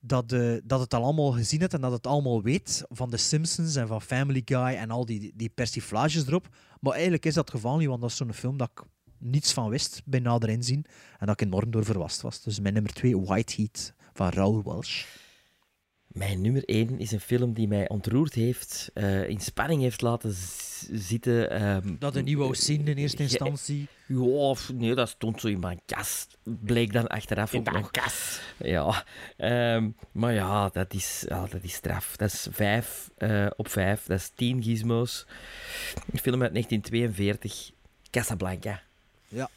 dat, 0.00 0.32
eh, 0.32 0.54
dat 0.64 0.80
het 0.80 0.94
al 0.94 1.02
allemaal 1.02 1.30
gezien 1.32 1.60
heeft 1.60 1.74
en 1.74 1.80
dat 1.80 1.92
het 1.92 2.06
allemaal 2.06 2.42
weet 2.42 2.84
van 2.88 3.10
The 3.10 3.16
Simpsons 3.16 3.76
en 3.76 3.86
van 3.86 4.02
Family 4.02 4.42
Guy 4.44 4.58
en 4.74 4.90
al 4.90 5.06
die, 5.06 5.32
die 5.36 5.48
persiflages 5.54 6.26
erop. 6.26 6.48
Maar 6.80 6.92
eigenlijk 6.92 7.24
is 7.24 7.34
dat 7.34 7.44
het 7.50 7.54
geval 7.54 7.76
niet, 7.76 7.88
want 7.88 8.00
dat 8.00 8.10
is 8.10 8.16
zo'n 8.16 8.32
film 8.32 8.56
dat 8.56 8.70
ik 8.74 8.82
niets 9.18 9.52
van 9.52 9.68
wist 9.68 10.02
bij 10.04 10.20
nader 10.20 10.48
inzien 10.48 10.84
en 11.18 11.26
dat 11.26 11.40
ik 11.40 11.46
enorm 11.46 11.70
door 11.70 11.84
verrast 11.84 12.20
was. 12.20 12.42
Dus 12.42 12.60
mijn 12.60 12.74
nummer 12.74 12.92
2, 12.92 13.18
White 13.18 13.54
Heat 13.56 13.94
van 14.12 14.28
Raoul 14.28 14.62
Walsh. 14.62 15.04
Mijn 16.06 16.40
nummer 16.40 16.64
1 16.64 16.98
is 16.98 17.12
een 17.12 17.20
film 17.20 17.52
die 17.52 17.68
mij 17.68 17.88
ontroerd 17.88 18.34
heeft, 18.34 18.90
eh, 18.94 19.28
in 19.28 19.40
spanning 19.40 19.80
heeft 19.82 20.00
laten 20.02 20.34
zitten. 20.92 21.50
ehm, 21.50 21.94
Dat 21.98 22.16
een 22.16 22.24
nieuwe 22.24 22.54
zien 22.54 22.88
in 22.88 22.96
eerste 22.96 23.22
instantie. 23.22 23.88
Ja, 24.06 24.18
of, 24.18 24.72
nee, 24.72 24.94
dat 24.94 25.08
stond 25.08 25.40
zo 25.40 25.48
in 25.48 25.58
mijn 25.58 25.80
kast. 25.86 26.38
Bleek 26.42 26.92
dan 26.92 27.06
achteraf 27.06 27.52
In 27.52 27.58
ook 27.58 27.72
mijn 27.72 27.82
nog. 27.92 28.40
Ja, 28.58 29.04
ehm, 29.36 29.90
maar 30.12 30.32
ja 30.32 30.68
dat, 30.68 30.94
is, 30.94 31.24
ja, 31.28 31.46
dat 31.46 31.62
is 31.62 31.72
straf. 31.72 32.16
Dat 32.16 32.32
is 32.32 32.46
5 32.50 33.10
op 33.56 33.68
5. 33.68 34.04
Dat 34.04 34.18
is 34.18 34.30
10 34.34 34.62
gizmos. 34.62 35.26
Een 36.12 36.18
film 36.18 36.42
uit 36.42 36.52
1942. 36.52 37.70
Casablanca. 38.10 38.82
Ja, 39.34 39.48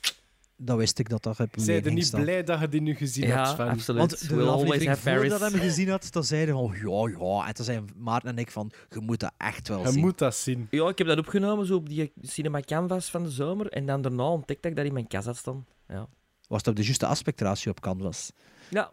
dat 0.55 0.77
wist 0.77 0.99
ik 0.99 1.09
dat 1.09 1.23
dat 1.23 1.37
heb 1.37 1.49
Zijn 1.55 1.85
er 1.85 1.91
niet 1.91 2.05
staan. 2.05 2.21
blij 2.21 2.43
dat 2.43 2.59
je 2.59 2.69
die 2.69 2.81
nu 2.81 2.95
gezien 2.95 3.27
Ja, 3.27 3.47
hebt, 3.47 3.59
absoluut. 3.59 3.99
Want 3.99 4.29
de 4.29 4.35
We'll 4.35 4.47
always 4.47 4.61
aflevering 4.63 4.89
have 5.03 5.19
voordat 5.19 5.51
hem 5.51 5.59
gezien 5.69 5.89
had, 5.89 6.07
dan 6.11 6.23
zeiden 6.23 6.55
van 6.55 6.73
ja, 6.73 7.17
ja. 7.19 7.47
En 7.47 7.53
toen 7.53 7.65
zeiden 7.65 7.89
Maarten 7.95 8.29
en 8.29 8.37
ik 8.37 8.51
van, 8.51 8.71
je 8.89 8.99
moet 8.99 9.19
dat 9.19 9.31
echt 9.37 9.67
wel 9.67 9.81
Je 9.81 9.91
zien. 9.91 9.99
moet 9.99 10.17
dat 10.17 10.35
zien. 10.35 10.67
Ja, 10.71 10.87
ik 10.89 10.97
heb 10.97 11.07
dat 11.07 11.17
opgenomen 11.17 11.65
zo 11.65 11.75
op 11.75 11.89
die 11.89 12.11
cinema 12.21 12.59
canvas 12.61 13.09
van 13.09 13.23
de 13.23 13.29
zomer. 13.29 13.67
En 13.71 13.85
dan 13.85 14.01
daarna 14.01 14.23
ontdekte 14.23 14.67
ik 14.67 14.75
dat 14.75 14.85
in 14.85 14.93
mijn 14.93 15.07
kast 15.07 15.25
had 15.25 15.37
staan. 15.37 15.65
Ja. 15.87 16.07
Was 16.47 16.61
op 16.63 16.75
de 16.75 16.83
juiste 16.83 17.05
aspectratio 17.05 17.71
op 17.71 17.79
canvas? 17.79 18.31
Ja. 18.69 18.91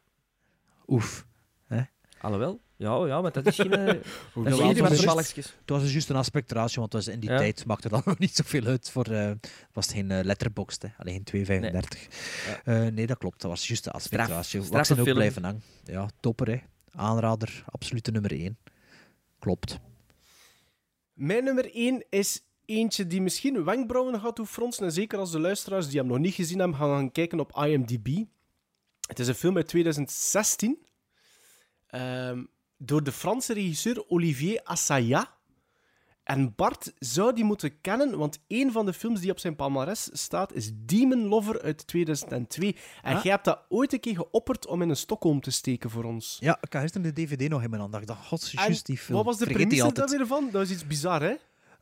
Oef. 0.86 1.26
Hè? 1.66 1.82
Alhoewel. 2.20 2.60
Ja, 2.76 3.06
ja, 3.06 3.20
maar 3.20 3.32
dat 3.32 3.46
is 3.46 3.56
geen... 3.56 3.72
eh, 3.78 3.86
dat 4.34 4.46
is 4.46 4.54
geen 4.58 4.68
het 4.68 4.78
was- 4.78 5.04
balkjes. 5.04 5.46
Het 5.60 5.70
was 5.70 5.82
dus 5.82 5.92
juist 5.92 6.10
een 6.10 6.16
aspectratio, 6.16 6.80
want 6.80 6.92
was 6.92 7.08
in 7.08 7.20
die 7.20 7.30
Ja. 7.30 7.36
tijd 7.38 7.64
maakte 7.66 7.88
dat 7.88 8.04
nog 8.04 8.18
niet 8.24 8.34
zoveel 8.36 8.64
uit. 8.64 8.90
Voor, 8.90 9.06
eh, 9.06 9.30
was 9.72 9.86
het 9.86 9.94
geen 9.94 10.10
eh, 10.10 10.24
letterboxd, 10.24 10.82
hè. 10.82 10.88
alleen 10.98 11.14
geen 11.14 11.24
235. 11.24 12.08
Nee. 12.64 12.90
nee, 12.90 13.06
dat 13.06 13.18
klopt. 13.18 13.40
Dat 13.40 13.50
was 13.50 13.66
juist 13.66 13.84
de 13.84 13.90
aspectratio. 13.90 14.62
Straf- 14.62 14.86
zijn 14.86 14.98
ook 15.00 15.12
blijven 15.12 15.44
hangen. 15.44 15.62
Ja, 15.84 16.08
topper, 16.20 16.48
hè. 16.50 16.58
Aanrader, 16.90 17.64
absolute 17.66 18.10
nummer 18.10 18.32
1. 18.32 18.58
Klopt. 19.38 19.78
Mijn 21.12 21.44
nummer 21.44 21.70
1 21.74 22.04
is 22.10 22.40
eentje 22.64 23.06
die 23.06 23.22
misschien 23.22 23.64
wenkbrauwen 23.64 24.20
gaat 24.20 24.36
doen 24.36 24.46
fronsen. 24.46 24.84
En 24.84 24.92
zeker 24.92 25.18
als 25.18 25.30
de 25.30 25.40
luisteraars 25.40 25.88
die 25.88 25.98
hem 25.98 26.06
nog 26.08 26.18
niet 26.18 26.34
gezien 26.34 26.58
hebben, 26.58 26.76
gaan 26.78 26.88
gaan 26.90 27.12
kijken 27.12 27.40
op 27.40 27.56
IMDb. 27.64 28.08
Het 29.08 29.18
is 29.18 29.28
een 29.28 29.34
film 29.34 29.56
uit 29.56 29.68
2016. 29.68 30.78
ehm, 31.86 32.42
door 32.84 33.02
de 33.04 33.12
Franse 33.12 33.52
regisseur 33.52 34.04
Olivier 34.08 34.60
Assayas. 34.64 35.26
En 36.24 36.54
Bart 36.54 36.92
zou 36.98 37.34
die 37.34 37.44
moeten 37.44 37.80
kennen, 37.80 38.18
want 38.18 38.38
een 38.48 38.72
van 38.72 38.86
de 38.86 38.92
films 38.92 39.20
die 39.20 39.30
op 39.30 39.38
zijn 39.38 39.56
palmarès 39.56 40.08
staat 40.12 40.52
is 40.52 40.70
Demon 40.74 41.26
Lover 41.26 41.62
uit 41.62 41.86
2002. 41.86 42.76
En 43.02 43.16
Ah. 43.16 43.22
jij 43.22 43.32
hebt 43.32 43.44
dat 43.44 43.60
ooit 43.68 43.92
een 43.92 44.00
keer 44.00 44.14
geopperd 44.14 44.66
om 44.66 44.82
in 44.82 44.88
een 44.88 44.96
Stockholm 44.96 45.40
te 45.40 45.50
steken 45.50 45.90
voor 45.90 46.04
ons. 46.04 46.36
Ja, 46.40 46.58
ik 46.60 46.72
had 46.72 46.92
de 46.92 47.12
DVD 47.12 47.48
nog 47.48 47.62
in 47.62 47.70
mijn 47.70 47.82
hand. 47.82 47.94
Ik 47.94 48.06
dacht, 48.06 48.26
god, 48.26 48.42
En 48.54 48.62
juist 48.62 48.86
die 48.86 48.98
film. 48.98 49.16
Wat 49.16 49.24
was 49.26 49.36
de 49.38 49.44
Vergeet 49.44 49.62
premisse 49.62 49.84
altijd. 49.84 50.08
daar 50.08 50.18
weer 50.18 50.26
van? 50.26 50.48
Dat 50.50 50.62
is 50.62 50.70
iets 50.70 50.86
bizar, 50.86 51.22
hè? 51.22 51.34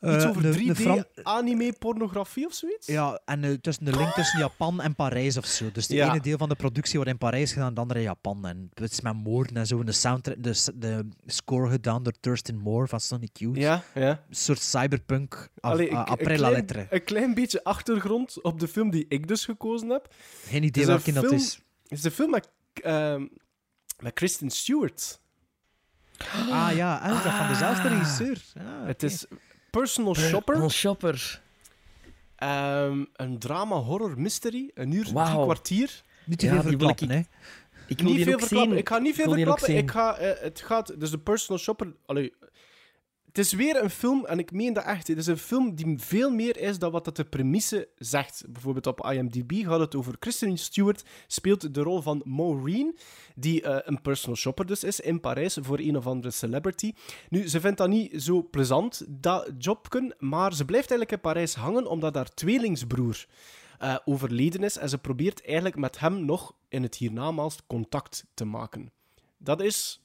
Iets 0.02 0.24
Eh, 0.24 0.28
over 0.30 0.42
de- 0.42 0.50
3D 0.52 0.66
de 0.66 0.74
Fran- 0.74 1.04
anime-pornografie 1.22 2.46
of 2.46 2.52
zoiets? 2.54 2.86
Ja, 2.86 3.20
en 3.24 3.44
eh, 3.44 3.52
tussen 3.52 3.84
de 3.84 3.96
link 3.96 4.12
tussen 4.12 4.38
Japan 4.38 4.80
en 4.80 4.94
Parijs 4.94 5.36
of 5.36 5.46
zo. 5.46 5.70
Dus 5.72 5.86
de 5.86 5.94
Ja. 5.94 6.10
ene 6.10 6.20
deel 6.20 6.38
van 6.38 6.48
de 6.48 6.54
productie 6.54 6.94
wordt 6.96 7.10
in 7.10 7.18
Parijs 7.18 7.52
gedaan, 7.52 7.74
de 7.74 7.80
andere 7.80 7.98
in 7.98 8.04
Japan. 8.04 8.46
En 8.46 8.70
het 8.74 8.92
is 8.92 9.00
met 9.00 9.14
moorden 9.14 9.56
en 9.56 9.66
zo. 9.66 9.78
En 9.80 9.86
de, 9.86 9.92
soundtrack, 9.92 10.42
de, 10.42 10.72
de 10.74 11.08
score 11.26 11.70
gedaan 11.70 12.02
door 12.02 12.12
Thurston 12.20 12.56
Moore 12.56 12.86
van 12.88 13.00
Sonic 13.00 13.36
Youth. 13.36 13.56
Ja, 13.56 13.82
ja. 13.94 14.08
Een 14.28 14.36
soort 14.36 14.60
cyberpunk 14.60 15.48
af, 15.60 15.72
Allee, 15.72 15.94
après 15.96 16.30
een, 16.40 16.64
klein, 16.66 16.86
een 16.90 17.04
klein 17.04 17.34
beetje 17.34 17.64
achtergrond 17.64 18.42
op 18.42 18.60
de 18.60 18.68
film 18.68 18.90
die 18.90 19.04
ik 19.08 19.28
dus 19.28 19.44
gekozen 19.44 19.88
heb. 19.88 20.14
Geen 20.44 20.62
idee 20.62 20.86
welke 20.86 21.12
dat 21.12 21.32
is. 21.32 21.60
Het 21.88 21.98
is 21.98 22.04
een 22.04 22.10
film 22.10 22.30
met, 22.30 22.48
ehm, 22.74 23.26
met 24.02 24.12
Kristen 24.12 24.50
Stewart. 24.50 25.20
Ah 26.50 26.70
ja, 26.74 26.96
ah, 26.96 27.36
van 27.38 27.48
dezelfde 27.48 27.88
regisseur. 27.88 28.42
Ah, 28.58 28.86
Het 28.86 29.02
is 29.02 29.26
Personal 29.80 30.14
Shopper. 30.14 30.54
Een 30.56 30.70
shopper. 30.70 31.40
Ehm, 32.36 33.04
een 33.16 33.38
drama, 33.38 33.76
horror, 33.76 34.20
mystery. 34.20 34.70
Een 34.74 34.92
uur, 34.92 35.02
drie 35.02 35.14
Wauw. 35.14 35.42
kwartier. 35.44 36.02
Niet 36.24 36.38
te 36.38 36.46
Ja, 36.46 36.52
veel 36.52 36.62
wil 36.62 36.72
ik- 36.72 36.78
verklappen, 36.78 37.10
hè. 37.10 37.22
Ik 37.86 38.00
wil 38.00 38.12
niet 38.12 38.24
veel 38.24 38.38
verklappen. 38.38 38.76
Ik 38.76 38.88
ga 38.88 38.98
niet 38.98 39.14
veel 39.14 39.32
verklappen. 39.32 39.76
Ik 39.76 39.90
ga, 39.90 40.16
eh, 40.16 40.42
het 40.42 40.60
gaat, 40.60 41.00
dus 41.00 41.10
de 41.10 41.18
personal 41.18 41.60
shopper. 41.62 41.92
Allee, 42.06 42.32
het 43.32 43.44
is 43.44 43.52
weer 43.52 43.82
een 43.82 43.90
film, 43.90 44.26
en 44.26 44.38
ik 44.38 44.52
meen 44.52 44.72
dat 44.72 44.84
echt. 44.84 45.08
Het 45.08 45.18
is 45.18 45.26
een 45.26 45.38
film 45.38 45.74
die 45.74 45.98
veel 45.98 46.30
meer 46.30 46.56
is 46.56 46.78
dan 46.78 46.90
wat 46.90 47.04
dat 47.04 47.16
de 47.16 47.24
premisse 47.24 47.88
zegt. 47.96 48.44
Bijvoorbeeld 48.48 48.86
op 48.86 49.10
IMDb 49.10 49.66
gaat 49.66 49.80
het 49.80 49.94
over 49.94 50.18
Kristen 50.18 50.58
Stewart, 50.58 51.04
speelt 51.26 51.74
de 51.74 51.82
rol 51.82 52.00
van 52.00 52.22
Maureen, 52.24 52.98
die 53.34 53.62
eh, 53.62 53.78
een 53.84 54.02
personal 54.02 54.36
shopper 54.36 54.66
dus 54.66 54.84
is 54.84 55.00
in 55.00 55.20
Parijs 55.20 55.58
voor 55.60 55.78
een 55.78 55.96
of 55.96 56.06
andere 56.06 56.30
celebrity. 56.30 56.92
Nu, 57.28 57.48
ze 57.48 57.60
vindt 57.60 57.78
dat 57.78 57.88
niet 57.88 58.22
zo 58.22 58.48
plezant, 58.50 59.04
dat 59.08 59.50
jobken, 59.58 60.14
maar 60.18 60.54
ze 60.54 60.64
blijft 60.64 60.90
eigenlijk 60.90 61.22
in 61.22 61.30
Parijs 61.30 61.54
hangen 61.54 61.86
omdat 61.86 62.14
haar 62.14 62.34
tweelingsbroer 62.34 63.26
eh, 63.78 63.96
overleden 64.04 64.62
is 64.62 64.76
en 64.76 64.88
ze 64.88 64.98
probeert 64.98 65.44
eigenlijk 65.44 65.76
met 65.76 65.98
hem 65.98 66.24
nog 66.24 66.54
in 66.68 66.82
het 66.82 66.94
hiernamaals 66.94 67.58
contact 67.66 68.24
te 68.34 68.44
maken. 68.44 68.92
Dat 69.38 69.62
is 69.62 70.01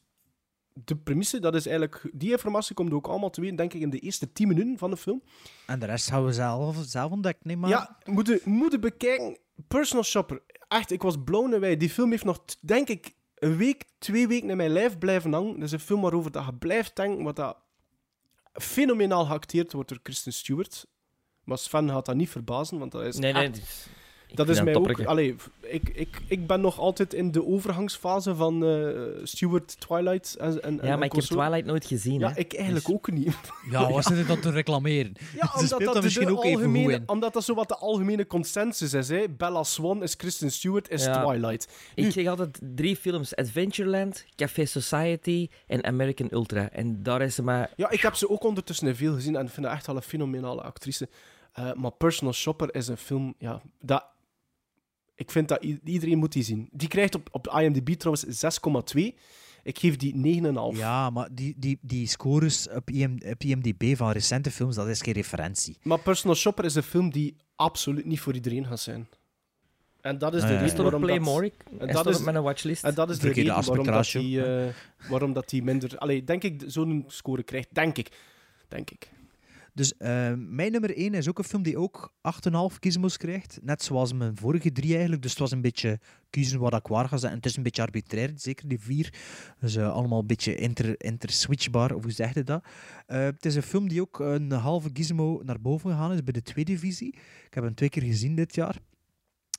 de 0.85 0.95
premisse, 0.95 1.39
dat 1.39 1.55
is 1.55 1.65
eigenlijk... 1.65 2.09
Die 2.13 2.31
informatie 2.31 2.75
komt 2.75 2.93
ook 2.93 3.07
allemaal 3.07 3.29
te 3.29 3.41
weten, 3.41 3.55
denk 3.55 3.73
ik, 3.73 3.81
in 3.81 3.89
de 3.89 3.99
eerste 3.99 4.31
10 4.31 4.47
minuten 4.47 4.77
van 4.77 4.89
de 4.89 4.97
film. 4.97 5.23
En 5.65 5.79
de 5.79 5.85
rest 5.85 6.09
gaan 6.09 6.25
we 6.25 6.33
zelf, 6.33 6.77
zelf 6.85 7.11
ontdekken, 7.11 7.47
nee, 7.47 7.57
maar... 7.57 7.69
Ja, 7.69 7.97
moeten 8.05 8.39
moeten 8.45 8.79
bekijken. 8.81 9.37
Personal 9.67 10.03
Shopper. 10.03 10.41
Echt, 10.67 10.91
ik 10.91 11.01
was 11.01 11.15
blown 11.23 11.53
away. 11.53 11.77
Die 11.77 11.89
film 11.89 12.09
heeft 12.11 12.23
nog, 12.23 12.39
denk 12.61 12.87
ik, 12.89 13.15
een 13.35 13.57
week, 13.57 13.83
twee 13.99 14.27
weken 14.27 14.49
in 14.49 14.57
mijn 14.57 14.71
lijf 14.71 14.97
blijven 14.97 15.33
hangen. 15.33 15.53
Dat 15.53 15.63
is 15.63 15.71
een 15.71 15.79
film 15.79 16.01
waarover 16.01 16.31
dat 16.31 16.45
je 16.45 16.53
blijft 16.53 16.95
denken, 16.95 17.23
wat 17.23 17.35
dat 17.35 17.57
fenomenaal 18.53 19.25
geacteerd 19.25 19.73
wordt 19.73 19.89
door 19.89 20.01
Kristen 20.01 20.33
Stewart. 20.33 20.85
Maar 21.43 21.57
Sven 21.57 21.89
gaat 21.89 22.05
dat 22.05 22.15
niet 22.15 22.29
verbazen, 22.29 22.79
want 22.79 22.91
dat 22.91 23.03
is 23.03 23.17
Nee, 23.17 23.33
nee. 23.33 23.47
echt- 23.49 23.89
dat 24.33 24.49
is 24.49 24.61
mij 24.61 24.75
ook... 24.75 25.03
Allee, 25.05 25.35
ik, 25.61 25.89
ik, 25.93 26.21
ik 26.27 26.47
ben 26.47 26.61
nog 26.61 26.79
altijd 26.79 27.13
in 27.13 27.31
de 27.31 27.45
overgangsfase 27.45 28.35
van 28.35 28.65
eh 28.65 28.89
Stewart, 29.23 29.79
Twilight 29.79 30.35
en, 30.35 30.63
en 30.63 30.75
Ja, 30.75 30.81
en 30.81 30.97
maar 30.97 31.03
ik 31.07 31.11
heb. 31.11 31.23
Twilight 31.23 31.65
nooit 31.65 31.85
gezien. 31.85 32.19
Ja, 32.19 32.29
hè. 32.29 32.37
ik 32.39 32.53
eigenlijk 32.53 32.85
Dus- 32.85 32.95
ook 32.95 33.11
niet. 33.11 33.35
Ja, 33.71 33.91
wat 33.91 34.03
zit 34.05 34.17
er 34.17 34.27
dan 34.27 34.39
te 34.39 34.49
reclameren? 34.51 35.13
Ja, 35.35 35.45
Ze 35.51 35.53
omdat 35.57 35.69
dat, 35.69 35.79
dat 35.79 35.93
de 35.93 36.01
misschien 36.01 36.29
ook 36.29 36.43
even 36.43 36.57
goed 36.57 36.65
algemene, 36.67 36.93
in. 36.93 37.03
omdat 37.05 37.33
dat 37.33 37.43
zo 37.43 37.53
wat 37.53 37.67
de 37.67 37.75
algemene 37.77 38.27
consensus 38.27 38.93
is. 38.93 39.09
Hè. 39.09 39.29
Bella 39.29 39.63
Swan 39.63 40.03
is 40.03 40.15
Kristen 40.15 40.51
Stewart, 40.51 40.89
is 40.89 41.03
Ja. 41.05 41.23
Twilight. 41.25 41.67
Nu, 41.95 42.05
Ik 42.05 42.11
zeg 42.11 42.27
altijd 42.27 42.59
drie 42.75 42.95
films: 42.95 43.35
Adventureland, 43.35 44.25
Café 44.35 44.65
Society 44.65 45.49
en 45.67 45.83
American 45.83 46.27
Ultra. 46.31 46.69
En 46.69 47.03
daar 47.03 47.21
is 47.21 47.35
ze 47.35 47.43
maar. 47.43 47.69
ja, 47.75 47.89
ik 47.89 48.01
heb 48.01 48.15
ze 48.15 48.29
ook 48.29 48.43
ondertussen 48.43 48.95
veel 48.95 49.13
gezien 49.13 49.35
en 49.35 49.45
ik 49.45 49.51
vind 49.51 49.65
haar 49.65 49.75
echt 49.75 49.87
wel 49.87 49.95
een 49.95 50.01
fenomenale 50.01 50.61
actrice. 50.61 51.09
Eh, 51.53 51.73
maar 51.73 51.91
Personal 51.91 52.33
Shopper 52.33 52.75
is 52.75 52.87
een 52.87 52.97
film, 52.97 53.33
ja, 53.37 53.61
dat... 53.81 54.05
Ik 55.17 55.31
vind 55.31 55.47
dat 55.47 55.63
iedereen 55.83 56.17
moet 56.17 56.31
die 56.31 56.43
zien. 56.43 56.69
Die 56.71 56.87
krijgt 56.87 57.15
op, 57.15 57.27
op 57.31 57.47
IMDb 57.47 57.89
trouwens 57.89 58.25
6,2. 58.25 59.01
Ik 59.63 59.79
geef 59.79 59.95
die 59.95 60.41
9,5. 60.73 60.77
Ja, 60.77 61.09
maar 61.09 61.29
die, 61.31 61.55
die, 61.57 61.79
die 61.81 62.07
scores 62.07 62.69
op, 62.69 62.89
IM, 62.89 63.17
op 63.31 63.43
IMDb 63.43 63.95
van 63.95 64.11
recente 64.11 64.51
films, 64.51 64.75
dat 64.75 64.87
is 64.87 65.01
geen 65.01 65.13
referentie. 65.13 65.77
Maar 65.83 65.99
Personal 65.99 66.35
Shopper 66.35 66.65
is 66.65 66.75
een 66.75 66.83
film 66.83 67.11
die 67.11 67.35
absoluut 67.55 68.05
niet 68.05 68.19
voor 68.19 68.33
iedereen 68.33 68.65
gaat 68.65 68.79
zijn. 68.79 69.07
En 70.01 70.17
dat 70.17 70.33
is 70.33 70.41
de 70.41 70.57
reden 70.57 70.83
waarom. 70.83 71.01
Playmoric? 71.01 71.53
En 71.79 71.87
Is 71.87 71.93
dat 71.93 72.07
is, 72.07 72.17
op 72.17 72.23
mijn 72.23 72.41
watchlist? 72.41 72.83
en 72.83 72.93
dat 72.93 73.09
is 73.09 73.19
de 73.19 73.31
reden 73.31 73.65
waarom 73.65 73.85
dat, 73.85 74.11
die, 74.11 74.43
eh, 74.45 74.73
waarom 75.09 75.33
dat 75.33 75.49
die 75.49 75.63
minder... 75.63 75.97
Allee, 75.97 76.23
denk 76.23 76.43
ik, 76.43 76.63
zo'n 76.67 77.03
score 77.07 77.43
krijgt. 77.43 77.67
Denk 77.71 77.97
ik. 77.97 78.09
Denk 78.67 78.89
ik. 78.91 79.09
Dus 79.77 79.97
eh, 79.97 80.33
mijn 80.37 80.71
nummer 80.71 80.97
1 80.97 81.13
is 81.13 81.29
ook 81.29 81.37
een 81.37 81.43
film 81.43 81.63
die 81.63 81.77
ook 81.77 82.13
8,5 82.71 82.75
gizmos 82.79 83.17
krijgt. 83.17 83.59
Net 83.61 83.83
zoals 83.83 84.13
mijn 84.13 84.37
vorige 84.37 84.71
drie 84.71 84.91
eigenlijk. 84.91 85.21
Dus 85.21 85.31
het 85.31 85.39
was 85.39 85.51
een 85.51 85.61
beetje 85.61 85.99
kiezen 86.29 86.59
wat 86.59 86.73
ik 86.73 86.87
waar 86.87 87.07
ga 87.07 87.17
zetten. 87.17 87.37
Het 87.37 87.45
is 87.45 87.57
een 87.57 87.63
beetje 87.63 87.81
arbitrair, 87.81 88.31
zeker 88.35 88.67
die 88.67 88.79
vier. 88.79 89.13
Dus 89.59 89.75
eh, 89.75 89.91
allemaal 89.91 90.19
een 90.19 90.27
beetje 90.27 90.55
inter, 90.55 91.03
interswitchbaar, 91.03 91.93
of 91.95 92.03
hoe 92.03 92.11
zeg 92.11 92.33
je 92.33 92.43
dat? 92.43 92.63
Eh, 93.05 93.19
het 93.19 93.45
is 93.45 93.55
een 93.55 93.63
film 93.63 93.87
die 93.87 94.01
ook 94.01 94.19
een 94.19 94.51
halve 94.51 94.89
gizmo 94.93 95.41
naar 95.43 95.61
boven 95.61 95.91
gegaan 95.91 96.13
is 96.13 96.23
bij 96.23 96.33
de 96.33 96.41
tweede 96.41 96.77
visie. 96.77 97.13
Ik 97.45 97.53
heb 97.53 97.63
hem 97.63 97.75
twee 97.75 97.89
keer 97.89 98.03
gezien 98.03 98.35
dit 98.35 98.55
jaar. 98.55 98.77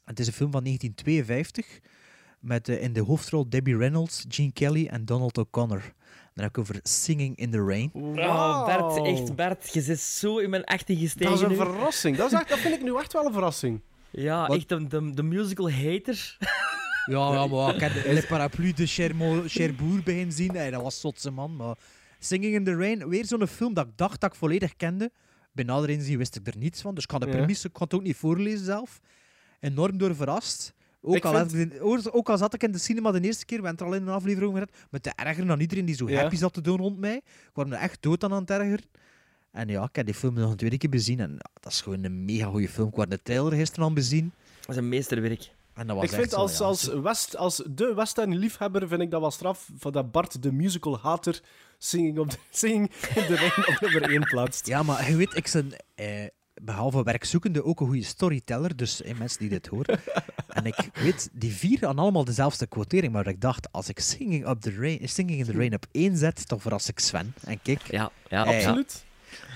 Het 0.05 0.21
is 0.21 0.27
een 0.27 0.33
film 0.33 0.51
van 0.51 0.65
1952 0.65 1.81
met 2.41 2.69
in 2.69 2.93
de 2.93 3.01
hoofdrol 3.01 3.49
Debbie 3.49 3.77
Reynolds, 3.77 4.25
Gene 4.29 4.53
Kelly 4.53 4.87
en 4.87 5.05
Donald 5.05 5.39
O'Connor. 5.39 5.95
Dan 6.39 6.47
heb 6.47 6.57
ik 6.57 6.63
over 6.63 6.81
Singing 6.83 7.37
in 7.37 7.51
the 7.51 7.65
Rain. 7.65 7.91
Oh, 7.93 8.65
Bert, 8.65 9.07
echt, 9.07 9.35
Bert, 9.35 9.73
je 9.73 9.81
zit 9.81 10.01
zo 10.01 10.39
in 10.39 10.51
mijn 10.51 10.65
18 10.65 10.97
gestegen. 10.99 11.31
Dat 11.31 11.39
is 11.39 11.45
een 11.45 11.51
nu. 11.51 11.57
verrassing. 11.57 12.17
Dat, 12.17 12.33
is 12.33 12.39
echt, 12.39 12.49
dat 12.49 12.59
vind 12.59 12.75
ik 12.75 12.83
nu 12.83 12.97
echt 12.97 13.13
wel 13.13 13.27
een 13.27 13.33
verrassing. 13.33 13.81
Ja, 14.11 14.47
Wat? 14.47 14.57
echt 14.57 14.69
de, 14.69 14.87
de, 14.87 15.15
de 15.15 15.23
musical 15.23 15.71
hater. 15.71 16.37
Ja, 17.11 17.33
ja 17.33 17.47
maar 17.47 17.75
ik 17.75 17.81
heb 17.81 17.93
Le 18.05 18.25
Parapluie 18.29 18.75
de 18.75 18.87
Cherbourg 18.87 20.03
begin 20.05 20.33
zien. 20.33 20.55
Hey, 20.55 20.71
dat 20.71 20.83
was 20.83 21.01
zotse 21.01 21.31
man. 21.31 21.57
Maar 21.57 21.77
Singing 22.19 22.55
in 22.55 22.65
the 22.65 22.77
Rain, 22.77 23.09
weer 23.09 23.25
zo'n 23.25 23.47
film 23.47 23.75
dat 23.75 23.87
ik 23.87 23.93
dacht 23.97 24.21
dat 24.21 24.33
ik 24.33 24.39
volledig 24.39 24.77
kende. 24.77 25.11
Bij 25.53 25.65
nader 25.65 25.91
inzien 25.91 26.19
wist 26.19 26.37
ik 26.37 26.47
er 26.47 26.57
niets 26.57 26.81
van. 26.81 26.95
Dus 26.95 27.03
ik 27.03 27.09
kan 27.09 27.21
de 27.21 27.29
premisse, 27.29 27.67
ik 27.67 27.73
kan 27.73 27.83
het 27.83 27.95
ook 27.95 28.03
niet 28.03 28.17
voorlezen 28.17 28.65
zelf. 28.65 29.01
Enorm 29.61 29.99
door 29.99 30.15
verrast. 30.15 30.75
Ook 31.01 31.15
Ik 31.17 31.25
al, 31.25 31.49
vind- 31.49 31.79
had 31.79 32.13
ook 32.13 32.29
al 32.29 32.39
zat 32.39 32.55
ik 32.55 32.63
in 32.63 32.73
de 32.73 32.79
cinema 32.79 33.11
de 33.11 33.21
eerste 33.21 33.45
keer, 33.45 33.61
we 33.61 33.67
hebben 33.67 33.87
het 33.87 33.95
er 33.95 33.99
al 33.99 34.03
in 34.03 34.09
een 34.15 34.15
aflevering 34.21 34.51
over 34.53 34.67
gehad, 34.69 34.87
met 34.91 35.03
te 35.03 35.13
ergeren 35.15 35.47
dan 35.47 35.61
iedereen 35.61 35.85
die 35.85 35.95
zo 35.95 36.09
Ja. 36.09 36.21
happy 36.21 36.37
zat 36.37 36.53
te 36.53 36.61
doen 36.61 36.77
rond 36.79 36.99
mij. 36.99 37.17
Ik 37.25 37.51
was 37.53 37.67
me 37.67 37.77
echt 37.77 38.03
dood 38.03 38.25
aan 38.25 38.33
aan 38.33 38.41
het 38.41 38.51
ergeren. 38.51 38.85
En 39.53 39.69
ja, 39.69 39.83
ik 39.85 39.97
heb 39.97 40.07
die 40.07 40.15
film 40.15 40.35
nog 40.35 40.51
een 40.51 40.57
tweede 40.57 40.79
keer 40.79 40.91
bezien. 40.91 41.21
En 41.21 41.31
ja, 41.31 41.51
dat 41.61 41.73
is 41.73 41.81
gewoon 41.81 42.05
een 42.05 42.25
mega 42.25 42.47
goede 42.47 42.69
film. 42.69 42.89
Ik 42.89 42.95
had 42.95 43.11
de 43.11 43.23
trailer 43.23 43.53
gisteren 43.53 43.85
al 43.85 43.93
bezien. 43.93 44.33
Dat 44.61 44.71
is 44.71 44.77
een 44.77 44.89
meesterwerk. 44.89 45.51
En 45.75 45.87
dat 45.87 45.97
was 45.97 46.05
Ik 46.05 46.11
echt 46.11 46.21
vind 46.21 46.31
zo, 46.33 46.37
als, 46.37 46.59
ja, 46.59 46.65
als, 46.65 46.87
West, 47.03 47.37
als 47.37 47.63
de 47.71 47.95
western-liefhebber 47.95 48.89
vind 48.89 49.01
ik 49.01 49.11
dat 49.11 49.21
wel 49.21 49.31
straf 49.31 49.69
van 49.79 49.93
dat 49.93 50.13
Bart 50.13 50.43
de 50.43 50.53
musical-hater 50.53 51.43
singing, 51.79 52.19
op 52.19 52.31
de, 52.31 52.37
singing 52.51 52.91
in 53.15 53.27
de 53.27 53.35
ring 53.37 53.67
op 53.67 53.81
nummer 53.81 54.03
1 54.11 54.21
plaatst. 54.25 54.67
Ja, 54.67 54.83
maar 54.83 55.11
je 55.11 55.17
weet, 55.17 55.37
ik 55.37 55.51
ben 55.53 55.73
eh, 55.95 56.27
behalve 56.63 57.03
werkzoekende 57.03 57.65
ook 57.65 57.81
een 57.81 57.87
goede 57.87 58.03
storyteller. 58.03 58.77
Dus 58.77 59.03
mensen 59.19 59.39
die 59.39 59.49
dit 59.49 59.67
horen. 59.67 60.01
en 60.49 60.65
ik 60.65 60.91
weet, 60.93 61.29
die 61.33 61.53
vier 61.53 61.87
aan 61.87 61.99
allemaal 61.99 62.25
dezelfde 62.25 62.67
quotering. 62.67 63.13
Maar 63.13 63.27
ik 63.27 63.41
dacht, 63.41 63.73
als 63.73 63.89
ik 63.89 63.99
Singing, 64.01 64.49
up 64.49 64.61
the 64.61 64.75
rain, 64.75 65.09
singing 65.09 65.39
in 65.39 65.45
the 65.45 65.53
Rain 65.53 65.75
op 65.75 65.87
één 65.93 66.17
zet, 66.17 66.49
dan 66.49 66.61
verras 66.61 66.89
ik 66.89 66.99
Sven. 66.99 67.35
En 67.45 67.63
kijk. 67.63 67.91
Ja, 67.91 68.11
ja, 68.29 68.45
Hey. 68.45 68.57
Absoluut. 68.57 69.05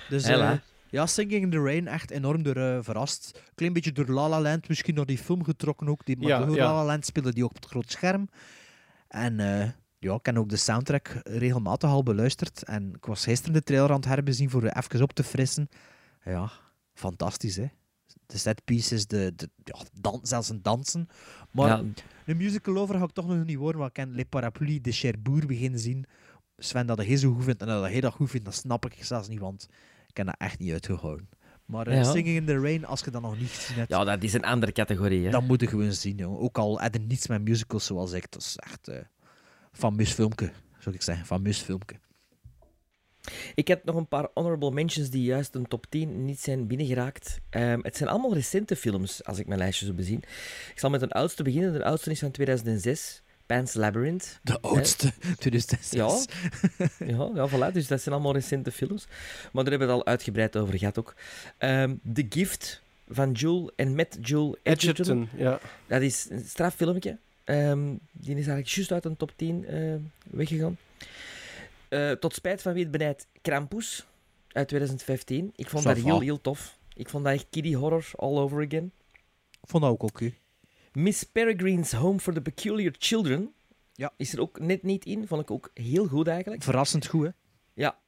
Dus 0.08 0.24
Hela. 0.26 0.52
eh, 0.52 0.58
ja, 0.90 1.06
Singing 1.06 1.42
in 1.42 1.50
the 1.50 1.62
Rain, 1.62 1.88
echt 1.88 2.10
enorm 2.10 2.42
door 2.42 2.56
eh, 2.56 2.78
verrast. 2.80 3.40
Klein 3.54 3.72
beetje 3.72 3.92
door 3.92 4.06
La 4.06 4.28
La 4.28 4.40
Land 4.40 4.68
misschien 4.68 4.94
naar 4.94 5.06
die 5.06 5.18
film 5.18 5.44
getrokken 5.44 5.88
ook. 5.88 6.06
Die, 6.06 6.16
maar 6.16 6.28
Ja, 6.28 6.44
door 6.44 6.56
ja. 6.56 6.64
La 6.64 6.74
La 6.74 6.84
Land 6.84 7.06
speelde 7.06 7.32
die 7.32 7.44
ook 7.44 7.50
op 7.50 7.56
het 7.56 7.66
groot 7.70 7.90
scherm. 7.90 8.28
En 9.08 9.40
eh, 9.40 9.68
ja, 9.98 10.14
ik 10.14 10.26
heb 10.26 10.36
ook 10.36 10.48
de 10.48 10.56
soundtrack 10.56 11.20
regelmatig 11.24 11.90
al 11.90 12.02
beluisterd. 12.02 12.62
En 12.62 12.92
ik 12.94 13.04
was 13.04 13.24
gisteren 13.24 13.52
de 13.52 13.62
trailer 13.62 13.90
aan 13.90 13.96
het 13.96 14.04
herbezien 14.04 14.50
voor 14.50 14.62
even 14.64 15.02
op 15.02 15.12
te 15.12 15.22
frissen. 15.24 15.68
Ja, 16.24 16.50
fantastisch 16.94 17.56
hè. 17.56 17.66
De 18.26 18.38
set 18.38 18.64
pieces, 18.64 19.06
de, 19.06 19.32
de, 19.36 19.48
ja, 19.64 19.76
dan, 20.00 20.20
zelfs 20.22 20.48
een 20.48 20.62
dansen. 20.62 21.08
Maar 21.50 21.68
Ja. 21.68 21.84
een 22.26 22.36
musical 22.36 22.76
over 22.78 22.98
ga 22.98 23.04
ik 23.04 23.10
toch 23.10 23.26
nog 23.26 23.44
niet 23.44 23.56
horen, 23.56 23.78
maar 23.78 23.86
ik 23.86 23.92
ken 23.92 24.14
Les 24.14 24.24
Parapluies 24.28 24.82
de 24.82 24.92
Cherbourg 24.92 25.46
beginnen 25.46 25.80
zien. 25.80 26.04
Sven, 26.56 26.86
dat 26.86 26.98
hij 26.98 27.16
zo 27.16 27.32
goed 27.34 27.44
vindt 27.44 27.60
en 27.60 27.66
dat 27.66 27.82
hij 27.82 28.00
dat 28.00 28.12
goed 28.12 28.30
vindt, 28.30 28.44
dat 28.44 28.54
snap 28.54 28.86
ik 28.86 29.04
zelfs 29.04 29.28
niet, 29.28 29.38
want 29.40 29.68
ik 30.08 30.16
heb 30.16 30.26
dat 30.26 30.34
echt 30.38 30.58
niet 30.58 30.72
uitgehouden. 30.72 31.28
Maar 31.66 31.86
eh, 31.86 31.96
Ja. 31.96 32.04
Singing 32.04 32.36
in 32.36 32.44
the 32.46 32.58
Rain, 32.60 32.84
als 32.86 33.00
je 33.00 33.10
dat 33.10 33.22
nog 33.22 33.38
niet 33.38 33.48
gezien 33.50 33.76
hebt, 33.76 33.88
Ja, 33.90 34.04
dat 34.04 34.22
is 34.22 34.32
een 34.32 34.44
andere 34.44 34.72
categorie. 34.72 35.24
Hè? 35.24 35.30
dan 35.30 35.46
moet 35.46 35.60
je 35.60 35.66
gewoon 35.66 35.92
zien. 35.92 36.16
Jongen. 36.16 36.38
Ook 36.38 36.58
al 36.58 36.80
heb 36.80 36.94
je 36.94 37.00
niets 37.00 37.26
met 37.26 37.42
musicals 37.42 37.86
zoals 37.86 38.12
ik, 38.12 38.30
dat 38.30 38.40
is 38.42 38.56
echt 38.56 38.88
eh 38.88 38.98
fameus 39.72 40.12
filmpje, 40.12 40.52
zou 40.78 40.94
ik 40.94 41.02
zeggen. 41.02 41.26
Fameus 41.26 41.58
filmpje. 41.60 41.96
Ik 43.54 43.68
heb 43.68 43.84
nog 43.84 43.96
een 43.96 44.08
paar 44.08 44.28
honorable 44.34 44.70
mentions 44.70 45.10
die 45.10 45.22
juist 45.22 45.54
een 45.54 45.68
top 45.68 45.86
10 45.88 46.24
niet 46.24 46.40
zijn 46.40 46.66
binnengeraakt. 46.66 47.40
Ehm, 47.50 47.80
het 47.82 47.96
zijn 47.96 48.08
allemaal 48.08 48.34
recente 48.34 48.76
films, 48.76 49.24
als 49.24 49.38
ik 49.38 49.46
mijn 49.46 49.58
lijstje 49.58 49.86
zo 49.86 49.92
bezien. 49.92 50.22
Ik 50.72 50.78
zal 50.78 50.90
met 50.90 51.02
een 51.02 51.12
oudste 51.12 51.42
beginnen. 51.42 51.72
De 51.72 51.84
oudste 51.84 52.10
is 52.10 52.18
van 52.18 52.30
2006. 52.30 53.22
Pan's 53.46 53.74
Labyrinth. 53.74 54.40
De 54.42 54.60
oudste, 54.60 55.12
2006. 55.38 55.90
Ja, 55.90 57.06
ja, 57.06 57.30
ja, 57.34 57.48
voilà. 57.48 57.72
Dus 57.72 57.86
dat 57.86 58.00
zijn 58.00 58.14
allemaal 58.14 58.32
recente 58.32 58.72
films. 58.72 59.06
Maar 59.52 59.64
daar 59.64 59.72
hebben 59.72 59.88
we 59.88 59.94
het 59.94 60.02
al 60.02 60.06
uitgebreid 60.06 60.56
over 60.56 60.78
gehad 60.78 60.98
ook. 60.98 61.14
Ehm, 61.58 61.94
The 62.14 62.26
Gift 62.28 62.82
van 63.08 63.32
Joel 63.32 63.70
en 63.76 63.94
met 63.94 64.18
Joel 64.20 64.56
Edgerton. 64.62 65.22
Edgerton, 65.22 65.28
ja. 65.36 65.60
Dat 65.86 66.02
is 66.02 66.26
een 66.30 66.44
straffilmpje. 66.44 67.18
Ehm, 67.44 67.94
die 68.12 68.30
is 68.30 68.34
eigenlijk 68.34 68.68
juist 68.68 68.92
uit 68.92 69.04
een 69.04 69.16
top 69.16 69.32
10 69.36 69.66
eh, 69.66 69.94
weggegaan. 70.22 70.76
Eh, 71.92 72.10
tot 72.10 72.34
spijt 72.34 72.62
van 72.62 72.72
wie 72.72 72.82
het 72.82 72.92
benijdt, 72.92 73.26
Krampus 73.42 74.06
uit 74.48 74.68
2015. 74.68 75.52
Ik 75.56 75.68
vond 75.68 75.84
dat 75.84 75.96
heel, 75.96 76.20
heel 76.20 76.40
tof. 76.40 76.78
Ik 76.94 77.08
vond 77.08 77.24
dat 77.24 77.32
echt 77.32 77.46
kiddie 77.50 77.76
horror 77.76 78.10
all 78.16 78.36
over 78.38 78.66
again. 78.66 78.92
Ik 79.50 79.68
vond 79.68 79.82
dat 79.82 79.92
ook 79.92 80.02
oké. 80.02 80.32
Miss 80.92 81.22
Peregrine's 81.22 81.92
Home 81.92 82.18
for 82.18 82.32
the 82.34 82.40
Peculiar 82.40 82.92
Children 82.98 83.52
Ja. 83.92 84.12
is 84.16 84.32
er 84.32 84.40
ook 84.40 84.58
net 84.60 84.82
niet 84.82 85.04
in. 85.04 85.26
Vond 85.26 85.42
ik 85.42 85.50
ook 85.50 85.70
heel 85.74 86.06
goed 86.06 86.26
eigenlijk. 86.28 86.62
Verrassend 86.62 87.06
goed, 87.06 87.24
hè? 87.24 87.30
Ja. 87.74 87.98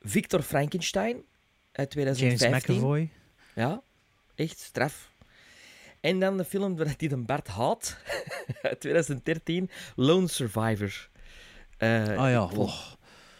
Victor 0.00 0.42
Frankenstein 0.42 1.22
uit 1.72 1.90
2015. 1.90 2.48
James 2.50 2.64
McAvoy. 2.64 3.10
Ja, 3.54 3.82
echt 4.34 4.58
straf. 4.58 5.12
En 6.00 6.20
dan 6.20 6.36
de 6.36 6.44
film 6.44 6.76
waar 6.76 6.94
die 6.96 7.08
de 7.08 7.16
Bart 7.16 7.48
haat, 7.48 7.96
uit 8.62 8.80
2013, 8.80 9.70
Lone 9.96 10.28
Survivor. 10.28 11.08
Eh, 11.76 12.08
Ah 12.18 12.30
ja, 12.30 12.44
oh. 12.44 12.92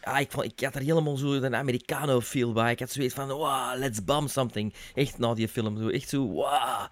Ja, 0.04 0.18
ik, 0.18 0.30
vond, 0.30 0.44
ik 0.44 0.60
had 0.64 0.74
er 0.74 0.80
helemaal 0.80 1.16
zo 1.16 1.32
een 1.32 1.54
Americano-feel 1.56 2.52
bij. 2.52 2.72
Ik 2.72 2.78
had 2.78 2.90
zoiets 2.90 3.14
van, 3.14 3.28
wow, 3.28 3.78
let's 3.78 4.04
bomb 4.04 4.28
something. 4.30 4.74
Echt 4.94 5.18
na 5.18 5.34
die 5.34 5.48
film. 5.48 5.78
Zo, 5.78 5.88
echt 5.88 6.08
zo, 6.08 6.26
wow. 6.26 6.86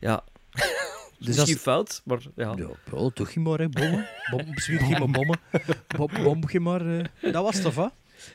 Ja. 0.00 0.24
Dus 1.18 1.36
Dus 1.36 1.36
dat 1.36 1.46
Misschien 1.46 1.54
is- 1.56 1.62
fout, 1.62 2.00
maar 2.04 2.18
ja. 2.36 2.52
Ja, 2.56 2.66
wel, 2.90 3.10
toch 3.12 3.30
je 3.30 3.40
maar, 3.40 3.58
hè, 3.58 3.68
bommen. 3.68 4.08
Bom, 4.30 4.58
zwier 4.58 4.84
je 4.88 4.98
maar 4.98 5.10
bommen. 5.10 5.38
Bom, 5.96 6.08
bom 6.22 6.42
je 6.48 6.60
maar. 6.60 6.98
eh. 6.98 7.32
Dat 7.32 7.42
was 7.44 7.60
tof, 7.60 7.76
hè? 7.76 7.86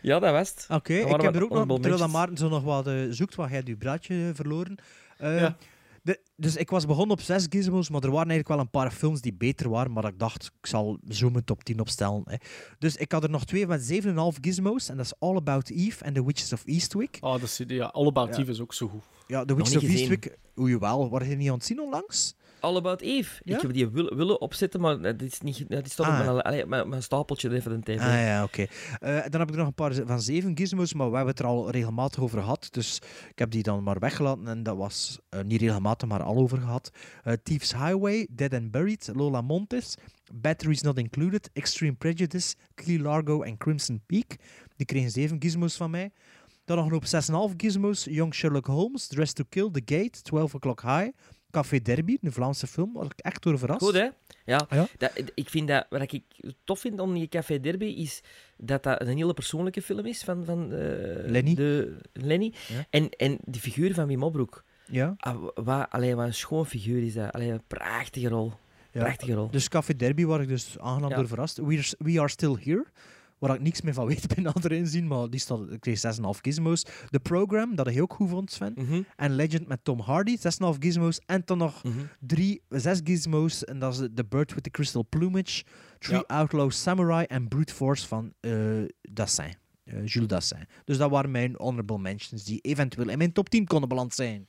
Ja, 0.01 0.19
dat 0.19 0.31
was 0.31 0.49
het. 0.49 0.65
Oké, 0.69 0.93
ik 0.93 1.21
heb 1.21 1.35
er 1.35 1.43
ook 1.43 1.49
nog, 1.65 1.65
terwijl 1.79 1.97
dat. 1.97 2.09
Maarten 2.09 2.37
zo 2.37 2.49
nog 2.49 2.63
wat 2.63 2.87
eh, 2.87 2.93
zoekt, 3.09 3.35
wat 3.35 3.47
jij 3.47 3.55
hebt 3.55 3.67
je 3.67 3.75
braadje 3.75 4.13
eh, 4.27 4.35
verloren. 4.35 4.75
Eh, 5.17 5.39
Ja. 5.39 5.55
De, 6.07 6.19
dus 6.35 6.55
ik 6.55 6.69
was 6.69 6.85
begonnen 6.85 7.17
op 7.17 7.21
zes 7.21 7.45
gizmos, 7.49 7.89
maar 7.89 8.03
er 8.03 8.11
waren 8.11 8.29
eigenlijk 8.29 8.47
wel 8.47 8.59
een 8.59 8.69
paar 8.69 8.91
films 8.91 9.21
die 9.21 9.33
beter 9.33 9.69
waren, 9.69 9.91
maar 9.91 10.05
ik 10.05 10.19
dacht, 10.19 10.51
ik 10.59 10.67
zal 10.67 10.99
zo 11.09 11.29
mijn 11.29 11.43
top 11.43 11.63
10 11.63 11.79
opstellen. 11.79 12.21
Hè. 12.25 12.35
Dus 12.79 12.95
ik 12.95 13.11
had 13.11 13.23
er 13.23 13.29
nog 13.29 13.45
twee 13.45 13.67
met 13.67 13.93
7,5 14.03 14.39
gizmos, 14.41 14.89
en 14.89 14.97
dat 14.97 15.05
is 15.05 15.13
All 15.19 15.35
About 15.35 15.69
Eve 15.69 16.03
en 16.03 16.13
The 16.13 16.25
Witches 16.25 16.53
of 16.53 16.65
Eastwick. 16.65 17.17
Oh, 17.21 17.31
dat 17.31 17.41
is, 17.41 17.61
ja, 17.67 17.85
All 17.85 18.07
About 18.07 18.35
Ja. 18.35 18.41
Eve 18.41 18.51
is 18.51 18.59
ook 18.59 18.73
zo 18.73 18.87
goed. 18.87 19.03
Ja, 19.27 19.45
The 19.45 19.55
Witches 19.55 19.75
of 19.75 19.81
gezien. 19.81 19.97
Eastwick, 19.97 20.37
hoe 20.53 20.69
je 20.69 20.79
wel, 20.79 21.09
waren 21.09 21.29
je 21.29 21.35
niet 21.35 21.47
aan 21.47 21.53
het 21.53 21.65
zien 21.65 21.81
onlangs? 21.81 22.35
All 22.67 22.75
About 22.75 23.01
Eve. 23.01 23.41
Ja? 23.43 23.55
Ik 23.55 23.61
heb 23.61 23.73
die 23.73 23.87
willen, 23.89 24.15
willen 24.17 24.41
opzetten, 24.41 24.79
maar 24.81 25.01
dat 25.01 25.21
is 25.21 25.39
niet, 25.41 25.65
dat 25.69 25.85
is 25.85 25.95
toch 25.95 26.07
Ah. 26.07 26.19
op 26.19 26.25
mijn, 26.25 26.41
allee, 26.41 26.65
mijn, 26.65 26.89
mijn 26.89 27.03
stapeltje 27.03 27.53
even 27.53 27.83
tv. 27.83 27.99
Ah 27.99 28.05
ja, 28.05 28.43
oké. 28.43 28.65
Eh, 28.99 29.19
dan 29.29 29.39
heb 29.39 29.49
ik 29.49 29.55
nog 29.55 29.67
een 29.67 29.73
paar 29.73 29.93
van 29.93 30.21
zeven 30.21 30.57
gizmos, 30.57 30.93
maar 30.93 31.09
we 31.09 31.15
hebben 31.15 31.33
het 31.35 31.43
er 31.43 31.49
al 31.49 31.69
regelmatig 31.71 32.19
over 32.23 32.39
gehad. 32.39 32.67
Dus 32.71 33.01
ik 33.29 33.39
heb 33.39 33.51
die 33.51 33.63
dan 33.63 33.83
maar 33.83 33.99
weggelaten 33.99 34.47
en 34.47 34.63
dat 34.63 34.77
was 34.77 35.19
eh, 35.29 35.41
niet 35.41 35.61
regelmatig, 35.61 36.07
maar 36.07 36.23
al 36.23 36.35
over 36.35 36.57
gehad. 36.57 36.89
Eh 37.23 37.33
Thieves 37.43 37.71
Highway, 37.71 38.27
Dead 38.31 38.53
and 38.53 38.71
Buried, 38.71 39.09
Lola 39.13 39.41
Montes, 39.41 39.95
Batteries 40.33 40.81
Not 40.81 40.97
Included, 40.97 41.49
Extreme 41.53 41.93
Prejudice, 41.93 42.55
Key 42.75 42.99
Largo 42.99 43.41
en 43.41 43.57
Crimson 43.57 44.01
Peak. 44.05 44.35
Die 44.75 44.85
kregen 44.85 45.11
zeven 45.11 45.35
gizmos 45.41 45.75
van 45.75 45.89
mij. 45.91 46.11
Dan 46.65 46.77
nog 46.77 46.85
een 46.85 46.93
op 46.93 47.05
6,5 47.51 47.55
gizmos, 47.57 48.03
Young 48.03 48.33
Sherlock 48.33 48.65
Holmes, 48.65 49.07
Dress 49.07 49.33
to 49.33 49.43
Kill, 49.49 49.69
The 49.71 49.81
Gate, 49.85 50.21
12 50.21 50.55
O'Clock 50.55 50.81
High, 50.81 51.07
Café 51.51 51.81
Derby, 51.81 52.17
een 52.21 52.31
Vlaamse 52.31 52.67
film, 52.67 52.93
waar 52.93 53.05
ik 53.05 53.19
echt 53.19 53.43
door 53.43 53.59
verrast. 53.59 53.83
Goed, 53.83 53.93
hè? 53.93 54.07
Ja. 54.45 54.67
Ja. 54.69 54.87
Dat, 54.97 55.11
ik 55.35 55.49
vind 55.49 55.67
dat, 55.67 55.85
wat 55.89 56.11
ik 56.11 56.23
tof 56.63 56.79
vind 56.79 56.99
aan 56.99 57.13
die 57.13 57.27
Café 57.27 57.59
Derby, 57.59 57.85
is 57.85 58.21
dat 58.57 58.83
dat 58.83 59.01
een 59.01 59.17
hele 59.17 59.33
persoonlijke 59.33 59.81
film 59.81 60.05
is 60.05 60.23
van, 60.23 60.45
van 60.45 60.73
eh, 60.73 60.79
Lenny. 61.29 61.55
De, 61.55 61.97
Lenny. 62.13 62.53
Ja. 62.67 62.85
En, 62.89 63.09
en 63.09 63.37
die 63.43 63.61
figuur 63.61 63.93
van 63.93 64.07
Wim 64.07 64.23
Opbroek. 64.23 64.63
Ja. 64.85 65.13
Ah, 65.17 65.47
wat, 65.55 65.87
allee, 65.89 66.15
wat 66.15 66.25
een 66.25 66.33
schoon 66.33 66.65
figuur 66.65 67.03
is 67.03 67.13
dat. 67.13 67.31
Allee, 67.31 67.51
een 67.51 67.63
prachtige 67.67 68.27
rol. 68.27 68.53
Ja. 68.91 69.03
Prachtige 69.03 69.33
rol. 69.33 69.49
Dus 69.51 69.69
Café 69.69 69.95
Derby 69.95 70.25
waar 70.25 70.41
ik 70.41 70.47
dus 70.47 70.79
aangenaam 70.79 71.13
door 71.13 71.27
verrast. 71.27 71.57
We 71.57 71.77
are, 71.77 71.95
We 71.97 72.19
Are 72.19 72.29
Still 72.29 72.55
Here, 72.63 72.85
waar 73.39 73.55
ik 73.55 73.61
niks 73.61 73.81
meer 73.81 73.93
van 73.93 74.07
weet 74.07 74.27
bij 74.35 74.43
nader 74.43 74.71
inzien, 74.71 75.07
maar 75.07 75.29
die 75.29 75.39
staat, 75.39 75.71
ik 75.71 75.79
kreeg 75.79 76.01
6,5 76.15 76.19
gizmos. 76.41 76.81
The 77.09 77.19
Program, 77.21 77.75
dat 77.75 77.87
ik 77.87 78.01
ook 78.01 78.13
goed 78.13 78.29
vond, 78.29 78.51
Sven. 78.51 78.73
Mhm. 78.75 79.01
En 79.15 79.35
Legend 79.35 79.67
met 79.67 79.83
Tom 79.83 79.99
Hardy, 79.99 80.37
6,5 80.37 80.77
gizmos. 80.79 81.19
En 81.25 81.41
dan 81.45 81.57
nog 81.57 81.83
Mhm. 81.83 81.97
drie, 82.19 82.61
zes 82.69 82.99
gizmos, 83.03 83.65
en 83.65 83.79
dat 83.79 83.93
is 83.93 84.07
The 84.15 84.25
Bird 84.25 84.53
with 84.53 84.63
the 84.63 84.69
Crystal 84.71 85.05
Plumage, 85.09 85.63
Three 85.99 86.23
Ja. 86.27 86.35
Outlaw 86.37 86.71
Samurai 86.71 87.25
en 87.25 87.47
Brute 87.47 87.73
Force 87.73 88.07
van 88.07 88.33
eh 88.39 88.51
Dassin. 89.01 89.53
eh, 89.83 90.05
Jules 90.05 90.27
Dassin. 90.27 90.67
Dus 90.85 90.97
dat 90.97 91.09
waren 91.09 91.31
mijn 91.31 91.53
honorable 91.57 91.97
mentions 91.97 92.43
die 92.43 92.59
eventueel 92.61 93.09
in 93.09 93.17
mijn 93.17 93.31
top 93.31 93.49
10 93.49 93.65
konden 93.67 93.89
beland 93.89 94.13
zijn. 94.13 94.47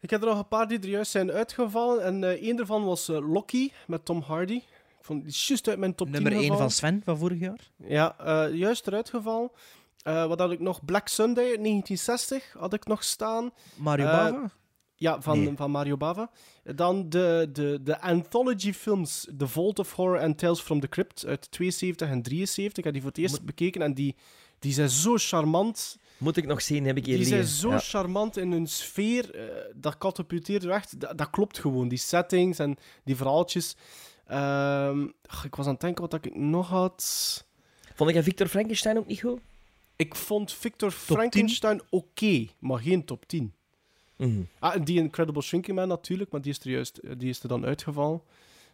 Ik 0.00 0.10
heb 0.10 0.20
er 0.22 0.28
nog 0.28 0.38
een 0.38 0.48
paar 0.48 0.68
die 0.68 0.78
er 0.78 0.88
juist 0.88 1.10
zijn 1.10 1.30
uitgevallen. 1.30 2.04
En 2.04 2.24
eh 2.24 2.30
één 2.42 2.56
daarvan 2.56 2.84
was 2.84 3.06
Loki 3.06 3.72
met 3.86 4.04
Tom 4.04 4.20
Hardy. 4.20 4.60
Ik 5.04 5.10
vond 5.10 5.22
die 5.24 5.34
juist 5.46 5.68
uit 5.68 5.78
mijn 5.78 5.94
top 5.94 6.06
10 6.06 6.14
Nummer 6.14 6.32
1 6.32 6.40
gevallen. 6.40 6.62
van 6.62 6.70
Sven 6.70 7.02
van 7.04 7.18
vorig 7.18 7.38
jaar. 7.40 7.70
Ja, 7.76 8.18
eh, 8.18 8.54
juist 8.54 8.86
eruit 8.86 9.08
gevallen. 9.10 9.50
Eh, 10.02 10.26
wat 10.26 10.38
had 10.38 10.50
ik 10.52 10.60
nog? 10.60 10.84
Black 10.84 11.08
Sunday 11.08 11.44
uit 11.44 11.60
1960 11.60 12.54
had 12.58 12.72
ik 12.72 12.86
nog 12.86 13.04
staan. 13.04 13.50
Mario 13.76 14.06
Eh, 14.06 14.12
Bava? 14.12 14.50
Ja, 14.94 15.20
van, 15.20 15.42
Nee. 15.42 15.52
van 15.56 15.70
Mario 15.70 15.96
Bava. 15.96 16.30
Dan 16.74 17.08
de, 17.08 17.48
de, 17.52 17.78
de 17.82 18.00
anthology 18.00 18.72
films 18.72 19.28
The 19.38 19.46
Vault 19.48 19.78
of 19.78 19.92
Horror 19.92 20.20
and 20.20 20.38
Tales 20.38 20.60
from 20.60 20.80
the 20.80 20.88
Crypt 20.88 21.24
uit 21.26 21.50
72 21.50 22.08
en 22.08 22.22
73. 22.22 22.76
Ik 22.78 22.84
heb 22.84 22.92
die 22.92 23.02
voor 23.02 23.10
het 23.10 23.20
eerst 23.20 23.42
bekeken 23.44 23.82
en 23.82 23.94
die, 23.94 24.16
die 24.58 24.72
zijn 24.72 24.90
zo 24.90 25.14
charmant. 25.16 25.96
Moet 26.18 26.36
ik 26.36 26.46
nog 26.46 26.62
zien, 26.62 26.84
heb 26.84 26.96
ik 26.96 27.06
hier 27.06 27.16
Die 27.16 27.26
zijn 27.26 27.44
zo 27.44 27.70
Ja. 27.70 27.78
charmant 27.78 28.36
in 28.36 28.52
hun 28.52 28.66
sfeer. 28.66 29.52
dat 29.76 29.98
katapulteert 29.98 30.64
echt. 30.64 31.00
Dat, 31.00 31.18
dat 31.18 31.30
klopt 31.30 31.58
gewoon. 31.58 31.88
Die 31.88 31.98
settings 31.98 32.58
en 32.58 32.76
die 33.04 33.16
verhaaltjes. 33.16 33.76
Ehm, 34.26 35.06
ach, 35.26 35.44
ik 35.44 35.54
was 35.54 35.66
aan 35.66 35.72
het 35.72 35.80
denken 35.80 36.08
wat 36.08 36.24
ik 36.24 36.36
nog 36.36 36.68
had. 36.68 37.44
Vond 37.94 38.10
ik 38.10 38.22
Victor 38.22 38.46
Frankenstein 38.46 38.98
ook 38.98 39.06
niet 39.06 39.20
goed? 39.20 39.40
Ik 39.96 40.14
vond 40.14 40.52
Victor 40.52 40.90
Frankenstein 40.90 41.82
oké, 41.90 42.46
maar 42.58 42.78
geen 42.78 43.04
top 43.04 43.26
10. 43.26 43.54
Mhm. 44.16 44.42
Ah, 44.58 44.74
en 44.74 44.84
die 44.84 44.98
Incredible 44.98 45.42
Shrinking 45.42 45.76
Man 45.76 45.88
natuurlijk, 45.88 46.30
maar 46.30 46.40
die 46.40 46.52
is 46.52 46.58
er, 46.58 46.70
juist, 46.70 47.18
die 47.18 47.28
is 47.28 47.42
er 47.42 47.48
dan 47.48 47.64
uitgevallen. 47.64 48.22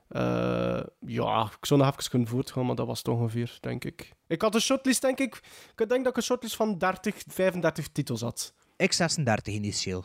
Eh, 0.09 0.83
ja, 1.07 1.51
ik 1.59 1.67
zou 1.67 1.81
nog 1.81 1.91
even 1.91 2.11
kunnen 2.11 2.29
voortgaan, 2.29 2.67
maar 2.67 2.75
dat 2.75 2.87
was 2.87 2.99
het 2.99 3.09
ongeveer, 3.09 3.59
denk 3.61 3.85
ik. 3.85 4.13
Ik 4.27 4.43
had 4.43 4.55
een 4.55 4.61
shortlist, 4.61 5.03
denk 5.03 5.19
ik. 5.19 5.41
Ik 5.77 5.89
denk 5.89 6.05
dat 6.05 6.07
ik 6.07 6.17
een 6.17 6.23
shortlist 6.23 6.57
van 6.57 6.79
30, 6.79 7.23
35 7.27 7.89
titels 7.89 8.21
had. 8.21 8.53
Ik 8.77 8.93
36 8.93 9.55
initieel. 9.55 10.05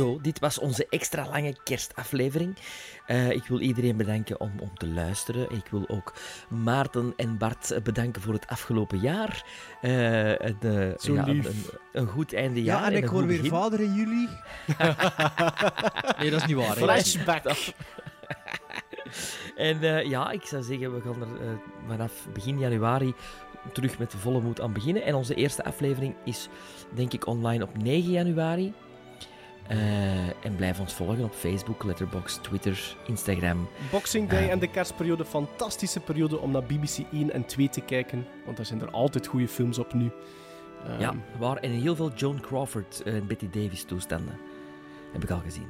Zo, 0.00 0.18
dit 0.20 0.38
was 0.38 0.58
onze 0.58 0.86
extra 0.88 1.28
lange 1.28 1.56
kerstaflevering. 1.64 2.56
Eh, 3.06 3.30
ik 3.30 3.44
wil 3.44 3.60
iedereen 3.60 3.96
bedanken 3.96 4.40
om, 4.40 4.52
om 4.60 4.74
te 4.74 4.86
luisteren. 4.86 5.50
Ik 5.50 5.66
wil 5.70 5.84
ook 5.88 6.14
Maarten 6.48 7.12
en 7.16 7.38
Bart 7.38 7.80
bedanken 7.82 8.22
voor 8.22 8.32
het 8.32 8.46
afgelopen 8.46 8.98
jaar. 8.98 9.44
Eh, 9.80 10.28
een, 10.28 10.56
eh, 10.60 10.98
Zo 10.98 11.14
ja, 11.14 11.26
een, 11.26 11.34
lief. 11.34 11.46
een, 11.46 11.64
een 11.92 12.06
goed 12.06 12.32
einde 12.32 12.62
jaar. 12.62 12.80
Ja, 12.80 12.96
en 12.96 13.02
ik 13.02 13.08
hoor 13.08 13.26
weer 13.26 13.36
begin. 13.36 13.50
vader 13.50 13.80
in 13.80 13.94
juli. 13.94 14.28
nee, 16.18 16.30
dat 16.30 16.40
is 16.40 16.46
niet 16.46 16.56
waar. 16.56 16.76
Flashback. 16.76 17.44
En 19.56 19.82
eh, 19.82 20.04
ja, 20.04 20.30
ik 20.30 20.44
zou 20.44 20.62
zeggen, 20.62 20.94
we 20.94 21.00
gaan 21.00 21.20
er 21.20 21.48
eh, 21.48 21.52
vanaf 21.86 22.28
begin 22.32 22.58
januari 22.58 23.14
terug 23.72 23.98
met 23.98 24.14
volle 24.14 24.40
moed 24.40 24.60
aan 24.60 24.72
beginnen. 24.72 25.02
En 25.02 25.14
onze 25.14 25.34
eerste 25.34 25.64
aflevering 25.64 26.14
is, 26.24 26.48
denk 26.94 27.12
ik, 27.12 27.26
online 27.26 27.64
op 27.64 27.82
9 27.82 28.10
januari. 28.10 28.72
Eh, 29.70 30.44
en 30.44 30.56
blijf 30.56 30.80
ons 30.80 30.94
volgen 30.94 31.24
op 31.24 31.34
Facebook, 31.34 31.84
Letterboxd, 31.84 32.42
Twitter, 32.42 32.96
Instagram. 33.06 33.68
Boxing 33.90 34.28
Day 34.28 34.42
Eh. 34.44 34.50
en 34.50 34.58
de 34.58 34.66
kerstperiode, 34.70 35.24
fantastische 35.24 36.00
periode 36.00 36.38
om 36.38 36.50
naar 36.50 36.62
BBC 36.62 36.98
1 37.12 37.32
en 37.32 37.44
2 37.46 37.68
te 37.68 37.80
kijken. 37.80 38.26
Want 38.44 38.56
daar 38.56 38.66
zijn 38.66 38.80
er 38.80 38.90
altijd 38.90 39.26
goede 39.26 39.48
films 39.48 39.78
op 39.78 39.92
nu. 39.92 40.10
Ehm, 40.86 41.00
Ja, 41.00 41.14
waar 41.38 41.56
en 41.56 41.70
heel 41.70 41.96
veel 41.96 42.12
Joan 42.14 42.40
Crawford 42.40 43.02
en 43.02 43.26
Betty 43.26 43.50
Davis 43.50 43.84
toestanden. 43.84 44.38
Heb 45.12 45.22
ik 45.22 45.30
al 45.30 45.40
gezien. 45.44 45.66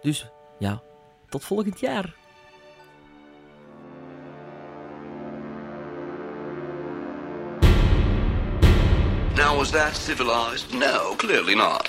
Dus 0.00 0.30
ja, 0.58 0.82
tot 1.28 1.44
volgend 1.44 1.80
jaar. 1.80 2.14
Now, 9.36 9.56
was 9.56 9.70
that 9.70 9.94
civilized? 9.96 10.72
No, 10.74 11.14
clearly 11.16 11.54
not. 11.54 11.88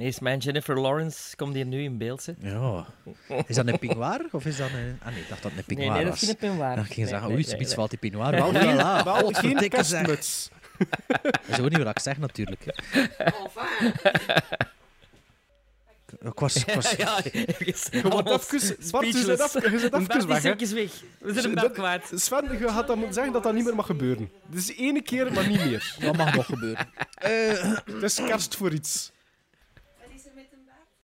Eerst 0.00 0.20
mijn 0.20 0.38
Jennifer 0.38 0.80
Lawrence 0.80 1.36
komt 1.36 1.54
hier 1.54 1.66
nu 1.66 1.82
in 1.82 1.98
beeld. 1.98 2.26
hè. 2.26 2.32
Ja. 2.38 2.86
Is 3.46 3.56
dat 3.56 3.66
een 3.66 3.78
pingwaar? 3.78 4.20
Of 4.32 4.44
is 4.46 4.56
dat 4.56 4.68
een... 4.70 4.98
Ah 5.02 5.12
nee, 5.12 5.20
ik 5.22 5.28
dacht 5.28 5.42
dat 5.42 5.52
het 5.52 5.60
een 5.60 5.64
Nee, 5.66 5.76
pingwaar 5.76 5.96
nee, 5.96 6.04
dat 6.04 6.12
was. 6.12 6.22
is 6.22 6.28
geen 6.28 6.36
pingwaar. 6.36 6.74
Dan 6.76 6.84
ging 6.84 6.96
je 6.96 7.00
Nee, 7.00 7.10
zeggen, 7.10 7.28
nee, 7.28 7.36
oei, 7.36 7.42
nee, 7.46 7.50
zoiets 7.52 7.68
nee. 7.68 7.76
valt 7.78 7.90
die 7.90 7.98
pingwaar. 7.98 8.30
Wel, 8.32 8.50
Geen- 8.52 8.76
voilà. 8.76 9.04
wel 9.04 9.30
geen 9.32 9.68
kerstmuts. 9.68 10.50
Dat 11.22 11.40
is 11.48 11.58
ook 11.60 11.68
niet 11.68 11.78
wat 11.78 11.88
ik 11.96 11.98
zeg, 11.98 12.18
natuurlijk. 12.18 12.64
Ik 16.24 16.38
was... 16.38 16.56
Ik 16.56 16.74
was 16.74 16.90
ja, 17.04 17.22
even. 17.24 18.08
Bart, 18.10 18.26
je 18.26 18.38
zit 18.38 19.54
even, 19.64 19.80
zit 19.80 19.90
Bart 19.90 20.14
is 20.14 20.24
weg, 20.24 20.42
weg. 20.42 20.90
We 21.18 21.32
zijn 21.32 21.44
hem 21.44 21.54
wel 21.54 21.70
kwijt. 21.70 22.10
Sven, 22.14 22.58
je 22.58 22.68
gaat 22.68 22.86
dan 22.86 22.96
moeten 22.96 23.14
zeggen 23.14 23.32
dat 23.32 23.42
dat 23.42 23.54
niet 23.54 23.64
meer 23.64 23.74
mag 23.74 23.86
gebeuren. 23.86 24.30
Dus 24.46 24.76
ene 24.76 25.02
keer, 25.02 25.32
maar 25.32 25.48
niet 25.48 25.64
meer. 25.64 25.96
Dat 26.00 26.16
mag 26.16 26.34
nog 26.34 26.46
gebeuren. 26.46 26.88
Het 27.84 28.02
is 28.02 28.14
kerst 28.14 28.56
voor 28.56 28.72
iets. 28.72 29.12